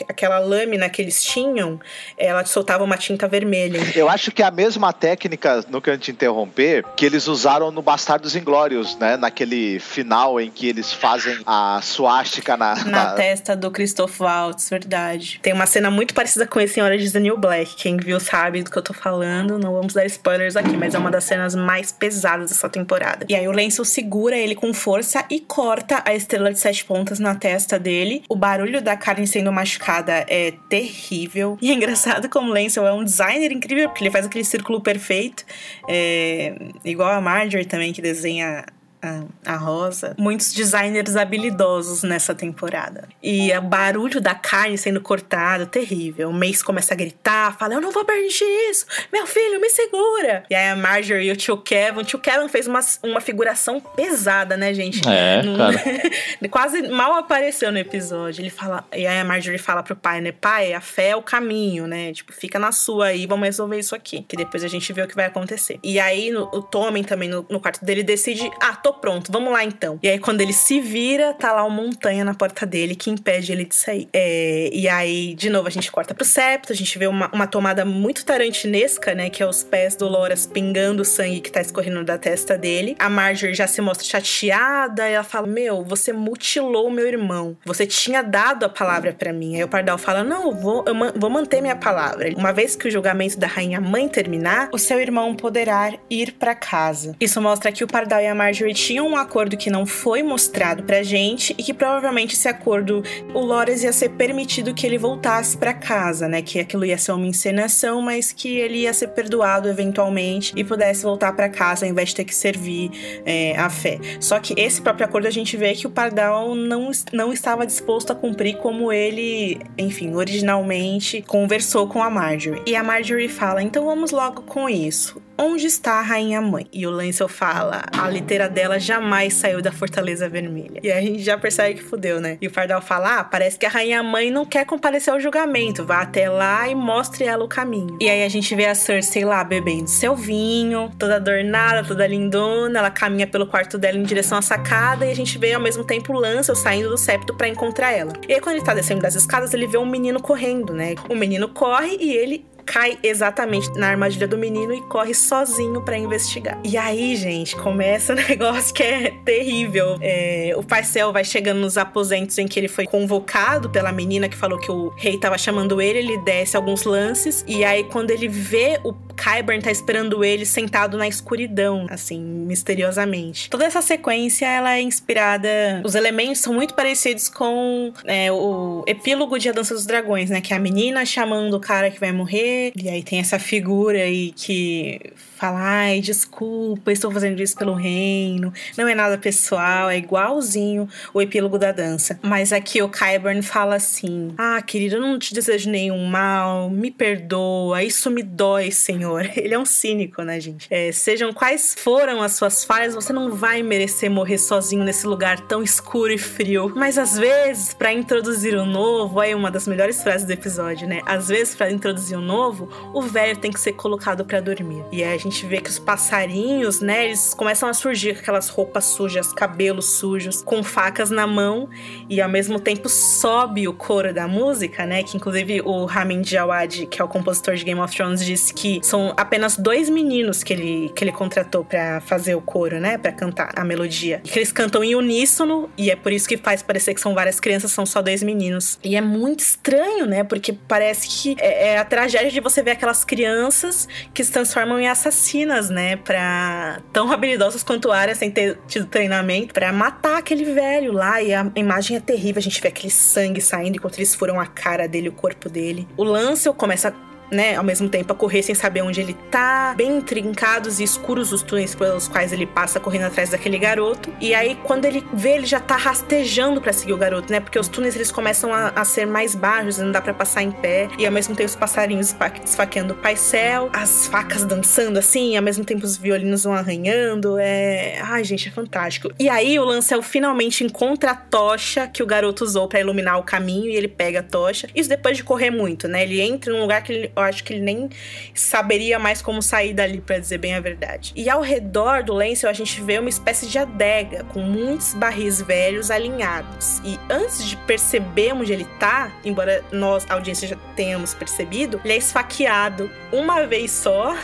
aquela 0.09 0.39
lâmina 0.39 0.89
que 0.89 1.01
eles 1.01 1.23
tinham, 1.23 1.79
ela 2.17 2.45
soltava 2.45 2.83
uma 2.83 2.97
tinta 2.97 3.27
vermelha. 3.27 3.79
Eu 3.95 4.09
acho 4.09 4.31
que 4.31 4.41
é 4.41 4.45
a 4.45 4.51
mesma 4.51 4.91
técnica, 4.93 5.63
no 5.69 5.81
que 5.81 5.89
eu 5.89 5.97
te 5.97 6.11
interromper, 6.11 6.85
que 6.95 7.05
eles 7.05 7.27
usaram 7.27 7.71
no 7.71 7.81
Bastardos 7.81 8.35
Inglórios, 8.35 8.97
né? 8.97 9.17
Naquele 9.17 9.79
final 9.79 10.39
em 10.39 10.49
que 10.49 10.67
eles 10.67 10.91
fazem 10.93 11.37
a 11.45 11.79
suástica 11.83 12.55
na, 12.55 12.75
Na, 12.75 12.83
na- 12.85 13.13
testa 13.13 13.55
do 13.55 13.69
Christoph 13.69 14.19
Waltz, 14.21 14.69
verdade. 14.69 15.39
Tem 15.41 15.53
uma 15.53 15.65
cena 15.65 15.91
muito 15.91 16.13
parecida 16.13 16.47
com 16.47 16.59
esse 16.59 16.79
em 16.79 16.83
Hora 16.83 16.97
de 16.97 17.11
The 17.11 17.19
New 17.19 17.37
Black. 17.37 17.75
Quem 17.75 17.97
viu 17.97 18.19
sabe 18.19 18.63
do 18.63 18.71
que 18.71 18.77
eu 18.77 18.81
tô 18.81 18.93
falando. 18.93 19.59
Não 19.59 19.73
vamos 19.73 19.93
dar 19.93 20.05
spoilers 20.05 20.55
aqui, 20.55 20.77
mas 20.77 20.93
é 20.95 20.97
uma 20.97 21.11
das 21.11 21.23
cenas 21.25 21.53
mais 21.55 21.91
pesadas 21.91 22.49
dessa 22.51 22.69
temporada. 22.69 23.25
E 23.27 23.35
aí 23.35 23.47
o 23.47 23.51
Lancel 23.51 23.83
segura 23.85 24.37
ele 24.37 24.55
com 24.55 24.73
força 24.73 25.25
e 25.29 25.39
corta 25.39 26.01
a 26.05 26.13
estrela 26.15 26.51
de 26.51 26.59
sete 26.59 26.85
pontas 26.85 27.19
na 27.19 27.35
testa 27.35 27.77
dele. 27.77 28.23
O 28.29 28.35
barulho 28.35 28.81
da 28.81 28.95
carne 28.95 29.27
sendo 29.27 29.51
machucada 29.51 29.80
é 30.27 30.53
terrível. 30.69 31.57
E 31.61 31.71
é 31.71 31.73
engraçado 31.73 32.29
como 32.29 32.53
Lancel 32.53 32.85
é 32.85 32.93
um 32.93 33.03
designer 33.03 33.51
incrível, 33.51 33.89
porque 33.89 34.03
ele 34.03 34.11
faz 34.11 34.25
aquele 34.25 34.43
círculo 34.43 34.81
perfeito. 34.81 35.45
É, 35.87 36.55
igual 36.85 37.11
a 37.11 37.21
Marjorie 37.21 37.65
também, 37.65 37.91
que 37.91 38.01
desenha 38.01 38.65
a, 39.01 39.53
a 39.53 39.55
Rosa, 39.57 40.15
muitos 40.17 40.53
designers 40.53 41.15
habilidosos 41.15 42.03
nessa 42.03 42.33
temporada. 42.35 43.07
E 43.21 43.51
o 43.57 43.61
barulho 43.61 44.21
da 44.21 44.35
carne 44.35 44.77
sendo 44.77 45.01
cortada, 45.01 45.65
terrível. 45.65 46.29
O 46.29 46.33
Mace 46.33 46.63
começa 46.63 46.93
a 46.93 46.97
gritar, 46.97 47.57
fala: 47.57 47.73
Eu 47.75 47.81
não 47.81 47.91
vou 47.91 48.05
permitir 48.05 48.45
isso! 48.69 48.85
Meu 49.11 49.25
filho, 49.27 49.59
me 49.59 49.69
segura! 49.69 50.43
E 50.49 50.55
aí 50.55 50.69
a 50.69 50.75
Marjorie 50.75 51.27
e 51.29 51.31
o 51.31 51.35
tio 51.35 51.57
Kevin. 51.57 51.99
O 52.01 52.03
tio 52.03 52.19
Kevin 52.19 52.47
fez 52.47 52.67
uma, 52.67 52.79
uma 53.03 53.21
figuração 53.21 53.79
pesada, 53.79 54.55
né, 54.57 54.73
gente? 54.73 55.01
É, 55.07 55.41
Não- 55.43 55.57
cara. 55.57 55.81
Quase 56.49 56.81
mal 56.89 57.13
apareceu 57.15 57.71
no 57.71 57.77
episódio. 57.77 58.41
Ele 58.41 58.49
fala. 58.49 58.83
E 58.93 59.07
aí 59.07 59.19
a 59.19 59.25
Marjorie 59.25 59.57
fala 59.59 59.81
pro 59.83 59.95
pai, 59.95 60.21
né? 60.21 60.31
Pai, 60.31 60.73
a 60.73 60.81
fé 60.81 61.09
é 61.09 61.15
o 61.15 61.21
caminho, 61.21 61.87
né? 61.87 62.11
Tipo, 62.13 62.33
fica 62.33 62.59
na 62.59 62.71
sua 62.71 63.07
aí, 63.07 63.25
vamos 63.25 63.45
resolver 63.45 63.79
isso 63.79 63.95
aqui. 63.95 64.23
Que 64.27 64.35
depois 64.35 64.63
a 64.63 64.67
gente 64.67 64.91
vê 64.93 65.01
o 65.01 65.07
que 65.07 65.15
vai 65.15 65.25
acontecer. 65.25 65.79
E 65.83 65.99
aí 65.99 66.29
no- 66.31 66.49
o 66.53 66.61
Tommen 66.61 67.03
também 67.03 67.29
no, 67.29 67.45
no 67.49 67.59
quarto 67.59 67.83
dele 67.83 68.03
decide: 68.03 68.49
ah, 68.61 68.75
tô 68.75 68.90
pronto, 68.93 69.31
vamos 69.31 69.51
lá 69.51 69.63
então. 69.63 69.99
E 70.01 70.09
aí 70.09 70.19
quando 70.19 70.41
ele 70.41 70.53
se 70.53 70.79
vira, 70.79 71.33
tá 71.33 71.51
lá 71.51 71.63
uma 71.63 71.75
montanha 71.83 72.23
na 72.23 72.33
porta 72.33 72.65
dele 72.65 72.95
que 72.95 73.09
impede 73.09 73.51
ele 73.51 73.65
de 73.65 73.75
sair. 73.75 74.07
É, 74.13 74.69
e 74.73 74.87
aí, 74.87 75.33
de 75.35 75.49
novo, 75.49 75.67
a 75.67 75.71
gente 75.71 75.91
corta 75.91 76.13
pro 76.13 76.25
septo, 76.25 76.71
a 76.73 76.75
gente 76.75 76.97
vê 76.97 77.07
uma, 77.07 77.29
uma 77.33 77.47
tomada 77.47 77.83
muito 77.85 78.25
tarantinesca, 78.25 79.13
né? 79.15 79.29
Que 79.29 79.41
é 79.43 79.47
os 79.47 79.63
pés 79.63 79.95
do 79.95 80.07
Loras 80.07 80.45
pingando 80.45 81.01
o 81.01 81.05
sangue 81.05 81.39
que 81.41 81.51
tá 81.51 81.61
escorrendo 81.61 82.03
da 82.03 82.17
testa 82.17 82.57
dele. 82.57 82.95
A 82.99 83.09
Marjorie 83.09 83.55
já 83.55 83.67
se 83.67 83.81
mostra 83.81 84.05
chateada 84.05 85.07
e 85.09 85.13
ela 85.13 85.23
fala: 85.23 85.47
Meu, 85.47 85.83
você 85.83 86.11
mutilou 86.13 86.89
meu 86.91 87.07
irmão. 87.07 87.57
Você 87.65 87.85
tinha 87.85 88.21
dado 88.21 88.63
a 88.65 88.69
palavra 88.69 89.13
pra 89.13 89.31
mim. 89.33 89.55
Aí 89.55 89.63
o 89.63 89.67
Pardal 89.67 89.97
fala: 89.97 90.23
Não, 90.23 90.47
eu 90.51 90.55
vou, 90.55 90.83
eu 90.87 90.93
ma- 90.93 91.13
vou 91.15 91.29
manter 91.29 91.61
minha 91.61 91.75
palavra. 91.75 92.29
Uma 92.35 92.51
vez 92.51 92.75
que 92.75 92.87
o 92.87 92.91
julgamento 92.91 93.37
da 93.39 93.47
rainha 93.47 93.79
mãe 93.81 94.07
terminar, 94.07 94.69
o 94.71 94.77
seu 94.77 94.99
irmão 94.99 95.35
poderá 95.35 95.93
ir 96.09 96.33
pra 96.33 96.55
casa. 96.55 97.15
Isso 97.19 97.41
mostra 97.41 97.71
que 97.71 97.83
o 97.83 97.87
Pardal 97.87 98.21
e 98.21 98.27
a 98.27 98.35
Marjorie 98.35 98.73
tinham 98.81 99.07
um 99.07 99.15
acordo 99.15 99.55
que 99.55 99.69
não 99.69 99.85
foi 99.85 100.23
mostrado 100.23 100.83
pra 100.83 101.03
gente 101.03 101.53
e 101.57 101.63
que 101.63 101.73
provavelmente 101.73 102.33
esse 102.33 102.47
acordo, 102.47 103.03
o 103.33 103.39
Loras 103.39 103.83
ia 103.83 103.93
ser 103.93 104.09
permitido 104.09 104.73
que 104.73 104.85
ele 104.85 104.97
voltasse 104.97 105.55
pra 105.57 105.73
casa, 105.73 106.27
né? 106.27 106.41
Que 106.41 106.59
aquilo 106.59 106.83
ia 106.83 106.97
ser 106.97 107.11
uma 107.11 107.27
encenação, 107.27 108.01
mas 108.01 108.31
que 108.31 108.57
ele 108.57 108.79
ia 108.79 108.93
ser 108.93 109.09
perdoado 109.09 109.69
eventualmente 109.69 110.53
e 110.55 110.63
pudesse 110.63 111.03
voltar 111.03 111.33
pra 111.33 111.49
casa 111.49 111.85
ao 111.85 111.91
invés 111.91 112.09
de 112.09 112.15
ter 112.15 112.25
que 112.25 112.35
servir 112.35 113.21
é, 113.25 113.55
a 113.57 113.69
fé. 113.69 113.99
Só 114.19 114.39
que 114.39 114.53
esse 114.57 114.81
próprio 114.81 115.05
acordo 115.05 115.27
a 115.27 115.31
gente 115.31 115.55
vê 115.55 115.73
que 115.73 115.85
o 115.85 115.89
Pardal 115.89 116.55
não, 116.55 116.91
não 117.13 117.31
estava 117.31 117.65
disposto 117.65 118.11
a 118.11 118.15
cumprir 118.15 118.57
como 118.57 118.91
ele, 118.91 119.59
enfim, 119.77 120.15
originalmente 120.15 121.21
conversou 121.21 121.87
com 121.87 122.01
a 122.01 122.09
Marjorie. 122.09 122.61
E 122.65 122.75
a 122.75 122.83
Marjorie 122.83 123.29
fala: 123.29 123.61
então 123.61 123.85
vamos 123.85 124.11
logo 124.11 124.41
com 124.43 124.67
isso. 124.67 125.21
Onde 125.37 125.67
está 125.67 125.93
a 125.93 126.01
rainha 126.01 126.41
mãe? 126.41 126.67
E 126.71 126.85
o 126.85 126.91
Lancel 126.91 127.27
fala: 127.27 127.83
a 127.97 128.09
liteira 128.09 128.47
dela 128.47 128.79
jamais 128.79 129.33
saiu 129.33 129.61
da 129.61 129.71
Fortaleza 129.71 130.29
Vermelha. 130.29 130.79
E 130.83 130.91
a 130.91 131.01
gente 131.01 131.19
já 131.23 131.37
percebe 131.37 131.75
que 131.75 131.83
fudeu, 131.83 132.21
né? 132.21 132.37
E 132.41 132.47
o 132.47 132.51
Pardal 132.51 132.81
fala: 132.81 133.19
ah, 133.19 133.23
parece 133.23 133.57
que 133.57 133.65
a 133.65 133.69
rainha 133.69 134.03
mãe 134.03 134.29
não 134.29 134.45
quer 134.45 134.65
comparecer 134.65 135.13
ao 135.13 135.19
julgamento. 135.19 135.85
Vá 135.85 136.01
até 136.01 136.29
lá 136.29 136.67
e 136.67 136.75
mostre 136.75 137.25
ela 137.25 137.43
o 137.43 137.47
caminho. 137.47 137.97
E 137.99 138.09
aí 138.09 138.23
a 138.23 138.29
gente 138.29 138.53
vê 138.55 138.65
a 138.65 138.75
Cersei 138.75 139.25
lá 139.25 139.43
bebendo 139.43 139.89
seu 139.89 140.15
vinho, 140.15 140.91
toda 140.97 141.15
adornada, 141.15 141.83
toda 141.83 142.05
lindona. 142.05 142.79
Ela 142.79 142.91
caminha 142.91 143.27
pelo 143.27 143.47
quarto 143.47 143.77
dela 143.77 143.97
em 143.97 144.03
direção 144.03 144.37
à 144.37 144.41
sacada 144.41 145.05
e 145.05 145.11
a 145.11 145.15
gente 145.15 145.37
vê 145.37 145.53
ao 145.53 145.61
mesmo 145.61 145.83
tempo 145.83 146.13
o 146.13 146.19
Lancel 146.19 146.55
saindo 146.55 146.89
do 146.89 146.97
septo 146.97 147.35
pra 147.35 147.47
encontrar 147.47 147.91
ela. 147.91 148.13
E 148.27 148.33
aí 148.33 148.39
quando 148.39 148.55
ele 148.55 148.65
tá 148.65 148.73
descendo 148.73 149.01
das 149.01 149.15
escadas, 149.15 149.53
ele 149.53 149.67
vê 149.67 149.77
um 149.77 149.85
menino 149.85 150.21
correndo, 150.21 150.73
né? 150.73 150.95
O 151.09 151.15
menino 151.15 151.49
corre 151.49 151.97
e 151.99 152.11
ele 152.15 152.45
cai 152.65 152.97
exatamente 153.03 153.69
na 153.77 153.87
armadilha 153.87 154.27
do 154.27 154.37
menino 154.37 154.73
e 154.73 154.81
corre 154.83 155.13
sozinho 155.13 155.81
pra 155.81 155.97
investigar. 155.97 156.59
E 156.63 156.77
aí, 156.77 157.15
gente, 157.15 157.55
começa 157.55 158.13
um 158.13 158.15
negócio 158.15 158.73
que 158.73 158.83
é 158.83 159.13
terrível. 159.25 159.97
É, 160.01 160.53
o 160.55 160.63
Parcel 160.63 161.11
vai 161.11 161.23
chegando 161.23 161.59
nos 161.59 161.77
aposentos 161.77 162.37
em 162.37 162.47
que 162.47 162.59
ele 162.59 162.67
foi 162.67 162.85
convocado 162.85 163.69
pela 163.69 163.91
menina 163.91 164.27
que 164.27 164.35
falou 164.35 164.59
que 164.59 164.71
o 164.71 164.89
rei 164.97 165.17
tava 165.17 165.37
chamando 165.37 165.81
ele, 165.81 165.99
ele 165.99 166.17
desce 166.19 166.55
alguns 166.55 166.83
lances 166.83 167.43
e 167.47 167.63
aí 167.63 167.83
quando 167.83 168.11
ele 168.11 168.27
vê 168.27 168.79
o 168.83 168.93
Kyburn 169.21 169.61
tá 169.61 169.71
esperando 169.71 170.23
ele 170.23 170.45
sentado 170.45 170.97
na 170.97 171.07
escuridão, 171.07 171.85
assim, 171.89 172.19
misteriosamente. 172.19 173.49
Toda 173.49 173.65
essa 173.65 173.81
sequência, 173.81 174.45
ela 174.45 174.75
é 174.75 174.81
inspirada... 174.81 175.49
Os 175.83 175.93
elementos 175.93 176.39
são 176.39 176.53
muito 176.53 176.73
parecidos 176.73 177.29
com 177.29 177.93
é, 178.05 178.31
o 178.31 178.83
epílogo 178.87 179.37
de 179.37 179.49
A 179.49 179.51
Dança 179.51 179.73
dos 179.73 179.85
Dragões, 179.85 180.29
né? 180.29 180.41
Que 180.41 180.53
é 180.53 180.57
a 180.57 180.59
menina 180.59 181.05
chamando 181.05 181.53
o 181.55 181.59
cara 181.59 181.91
que 181.91 181.99
vai 181.99 182.11
morrer. 182.11 182.71
E 182.75 182.89
aí 182.89 183.03
tem 183.03 183.19
essa 183.19 183.37
figura 183.37 183.99
aí 183.99 184.31
que 184.35 184.99
fala, 185.41 185.59
ai, 185.59 186.01
desculpa, 186.01 186.91
estou 186.91 187.09
fazendo 187.09 187.41
isso 187.41 187.57
pelo 187.57 187.73
reino. 187.73 188.53
Não 188.77 188.87
é 188.87 188.93
nada 188.93 189.17
pessoal, 189.17 189.89
é 189.89 189.97
igualzinho 189.97 190.87
o 191.11 191.19
epílogo 191.19 191.57
da 191.57 191.71
dança. 191.71 192.19
Mas 192.21 192.53
aqui 192.53 192.79
o 192.79 192.87
Kyburn 192.87 193.41
fala 193.41 193.75
assim, 193.75 194.35
ah, 194.37 194.61
querido, 194.61 194.97
eu 194.97 195.01
não 195.01 195.17
te 195.17 195.33
desejo 195.33 195.71
nenhum 195.71 196.05
mal, 196.05 196.69
me 196.69 196.91
perdoa, 196.91 197.81
isso 197.81 198.11
me 198.11 198.21
dói, 198.21 198.69
senhor. 198.69 199.27
Ele 199.35 199.55
é 199.55 199.57
um 199.57 199.65
cínico, 199.65 200.21
né, 200.21 200.39
gente? 200.39 200.67
É, 200.69 200.91
sejam 200.91 201.33
quais 201.33 201.75
foram 201.75 202.21
as 202.21 202.33
suas 202.33 202.63
falhas, 202.63 202.93
você 202.93 203.11
não 203.11 203.31
vai 203.31 203.63
merecer 203.63 204.11
morrer 204.11 204.37
sozinho 204.37 204.83
nesse 204.83 205.07
lugar 205.07 205.39
tão 205.47 205.63
escuro 205.63 206.13
e 206.13 206.19
frio. 206.19 206.71
Mas 206.75 206.99
às 206.99 207.17
vezes, 207.17 207.73
para 207.73 207.91
introduzir 207.91 208.53
o 208.53 208.65
novo, 208.65 209.19
aí 209.19 209.33
uma 209.33 209.49
das 209.49 209.67
melhores 209.67 210.03
frases 210.03 210.27
do 210.27 210.33
episódio, 210.33 210.87
né? 210.87 211.01
Às 211.03 211.29
vezes, 211.29 211.55
para 211.55 211.71
introduzir 211.71 212.15
o 212.15 212.21
novo, 212.21 212.69
o 212.93 213.01
velho 213.01 213.35
tem 213.39 213.51
que 213.51 213.59
ser 213.59 213.73
colocado 213.73 214.23
para 214.23 214.39
dormir. 214.39 214.85
E 214.91 215.03
aí 215.03 215.15
a 215.15 215.17
gente 215.17 215.30
vê 215.31 215.61
que 215.61 215.69
os 215.69 215.79
passarinhos, 215.79 216.81
né, 216.81 217.05
eles 217.05 217.33
começam 217.33 217.69
a 217.69 217.73
surgir 217.73 218.13
com 218.15 218.19
aquelas 218.19 218.49
roupas 218.49 218.85
sujas, 218.85 219.31
cabelos 219.33 219.85
sujos, 219.97 220.41
com 220.41 220.63
facas 220.63 221.09
na 221.09 221.25
mão, 221.25 221.69
e 222.09 222.21
ao 222.21 222.29
mesmo 222.29 222.59
tempo 222.59 222.89
sobe 222.89 223.67
o 223.67 223.73
coro 223.73 224.13
da 224.13 224.27
música, 224.27 224.85
né? 224.85 225.03
Que 225.03 225.17
inclusive 225.17 225.61
o 225.61 225.85
Ramin 225.85 226.21
Djawad, 226.21 226.85
que 226.87 227.01
é 227.01 227.05
o 227.05 227.07
compositor 227.07 227.55
de 227.55 227.63
Game 227.63 227.79
of 227.79 227.95
Thrones, 227.95 228.23
disse 228.23 228.53
que 228.53 228.79
são 228.83 229.13
apenas 229.17 229.57
dois 229.57 229.89
meninos 229.89 230.43
que 230.43 230.53
ele, 230.53 230.91
que 230.95 231.03
ele 231.03 231.11
contratou 231.11 231.63
para 231.63 232.01
fazer 232.01 232.35
o 232.35 232.41
coro, 232.41 232.79
né? 232.79 232.97
Para 232.97 233.11
cantar 233.11 233.51
a 233.55 233.63
melodia. 233.63 234.21
E 234.23 234.29
que 234.29 234.39
eles 234.39 234.51
cantam 234.51 234.83
em 234.83 234.95
uníssono, 234.95 235.69
e 235.77 235.89
é 235.89 235.95
por 235.95 236.11
isso 236.11 236.27
que 236.27 236.37
faz 236.37 236.61
parecer 236.61 236.93
que 236.93 237.01
são 237.01 237.13
várias 237.13 237.39
crianças, 237.39 237.71
são 237.71 237.85
só 237.85 238.01
dois 238.01 238.23
meninos. 238.23 238.79
E 238.83 238.95
é 238.95 239.01
muito 239.01 239.39
estranho, 239.39 240.05
né? 240.05 240.23
Porque 240.23 240.53
parece 240.67 241.07
que 241.07 241.35
é, 241.39 241.69
é 241.69 241.77
a 241.77 241.85
tragédia 241.85 242.31
de 242.31 242.39
você 242.39 242.61
ver 242.61 242.71
aquelas 242.71 243.03
crianças 243.03 243.87
que 244.13 244.23
se 244.23 244.31
transformam 244.31 244.79
em 244.79 244.87
assassinas, 245.21 245.69
né? 245.69 245.95
Pra 245.95 246.81
tão 246.91 247.11
habilidosas 247.11 247.63
quanto 247.63 247.91
Arya, 247.91 248.15
sem 248.15 248.31
ter 248.31 248.57
tido 248.67 248.87
treinamento, 248.87 249.53
para 249.53 249.71
matar 249.71 250.17
aquele 250.17 250.45
velho 250.45 250.91
lá. 250.91 251.21
E 251.21 251.33
a 251.33 251.49
imagem 251.55 251.95
é 251.95 251.99
terrível, 251.99 252.39
a 252.39 252.43
gente 252.43 252.59
vê 252.59 252.69
aquele 252.69 252.91
sangue 252.91 253.39
saindo 253.39 253.75
enquanto 253.75 253.97
eles 253.97 254.15
furam 254.15 254.39
a 254.39 254.47
cara 254.47 254.87
dele, 254.87 255.09
o 255.09 255.13
corpo 255.13 255.47
dele. 255.47 255.87
O 255.95 256.03
Lancel 256.03 256.53
começa 256.53 256.93
né, 257.31 257.55
ao 257.55 257.63
mesmo 257.63 257.87
tempo 257.87 258.11
a 258.11 258.15
correr 258.15 258.43
sem 258.43 258.53
saber 258.53 258.81
onde 258.81 258.99
ele 258.99 259.13
tá, 259.31 259.73
bem 259.75 259.97
intrincados 259.97 260.79
e 260.79 260.83
escuros 260.83 261.31
os 261.31 261.41
túneis 261.41 261.73
pelos 261.73 262.07
quais 262.07 262.33
ele 262.33 262.45
passa 262.45 262.79
correndo 262.79 263.05
atrás 263.05 263.29
daquele 263.29 263.57
garoto. 263.57 264.13
E 264.19 264.33
aí 264.33 264.57
quando 264.63 264.85
ele 264.85 265.03
vê, 265.13 265.35
ele 265.35 265.45
já 265.45 265.59
tá 265.59 265.75
rastejando 265.75 266.61
para 266.61 266.73
seguir 266.73 266.93
o 266.93 266.97
garoto, 266.97 267.31
né? 267.31 267.39
Porque 267.39 267.57
os 267.57 267.67
túneis 267.67 267.95
eles 267.95 268.11
começam 268.11 268.53
a, 268.53 268.69
a 268.69 268.83
ser 268.83 269.05
mais 269.07 269.33
baixos, 269.33 269.77
não 269.77 269.91
dá 269.91 270.01
para 270.01 270.13
passar 270.13 270.43
em 270.43 270.51
pé, 270.51 270.89
e 270.97 271.05
ao 271.05 271.11
mesmo 271.11 271.35
tempo 271.35 271.49
os 271.49 271.55
passarinhos 271.55 272.15
esfaqueando 272.43 272.93
o 272.93 272.97
paisel, 272.97 273.69
as 273.73 274.07
facas 274.07 274.43
dançando 274.43 274.99
assim, 274.99 275.37
ao 275.37 275.43
mesmo 275.43 275.63
tempo 275.63 275.85
os 275.85 275.97
violinos 275.97 276.43
vão 276.43 276.53
arranhando. 276.53 277.37
É, 277.39 277.99
ai, 278.01 278.23
gente, 278.23 278.49
é 278.49 278.51
fantástico. 278.51 279.11
E 279.19 279.29
aí 279.29 279.57
o 279.57 279.63
Lancel 279.63 280.01
finalmente 280.01 280.63
encontra 280.63 281.11
a 281.11 281.15
tocha 281.15 281.87
que 281.87 282.03
o 282.03 282.05
garoto 282.05 282.43
usou 282.43 282.67
para 282.67 282.79
iluminar 282.79 283.17
o 283.19 283.23
caminho 283.23 283.69
e 283.69 283.75
ele 283.75 283.87
pega 283.87 284.19
a 284.19 284.23
tocha. 284.23 284.67
Isso 284.75 284.89
depois 284.89 285.17
de 285.17 285.23
correr 285.23 285.49
muito, 285.49 285.87
né? 285.87 286.03
Ele 286.03 286.19
entra 286.21 286.51
num 286.51 286.61
lugar 286.61 286.83
que 286.83 286.91
ele, 286.91 287.11
eu 287.21 287.27
acho 287.27 287.43
que 287.43 287.53
ele 287.53 287.61
nem 287.61 287.89
saberia 288.33 288.99
mais 288.99 289.21
como 289.21 289.41
sair 289.41 289.73
dali, 289.73 290.01
para 290.01 290.19
dizer 290.19 290.37
bem 290.37 290.55
a 290.55 290.59
verdade. 290.59 291.13
E 291.15 291.29
ao 291.29 291.41
redor 291.41 292.03
do 292.03 292.13
Lancel 292.13 292.49
a 292.49 292.53
gente 292.53 292.81
vê 292.81 292.99
uma 292.99 293.09
espécie 293.09 293.47
de 293.47 293.57
adega 293.57 294.23
com 294.25 294.39
muitos 294.41 294.93
barris 294.93 295.41
velhos 295.41 295.91
alinhados. 295.91 296.81
E 296.83 296.99
antes 297.09 297.47
de 297.47 297.55
perceber 297.57 298.33
onde 298.33 298.51
ele 298.51 298.65
tá, 298.79 299.11
embora 299.23 299.63
nós, 299.71 300.05
a 300.09 300.13
audiência, 300.13 300.47
já 300.47 300.55
tenhamos 300.75 301.13
percebido, 301.13 301.79
ele 301.83 301.93
é 301.93 301.97
esfaqueado 301.97 302.89
uma 303.11 303.45
vez 303.45 303.71
só. 303.71 304.15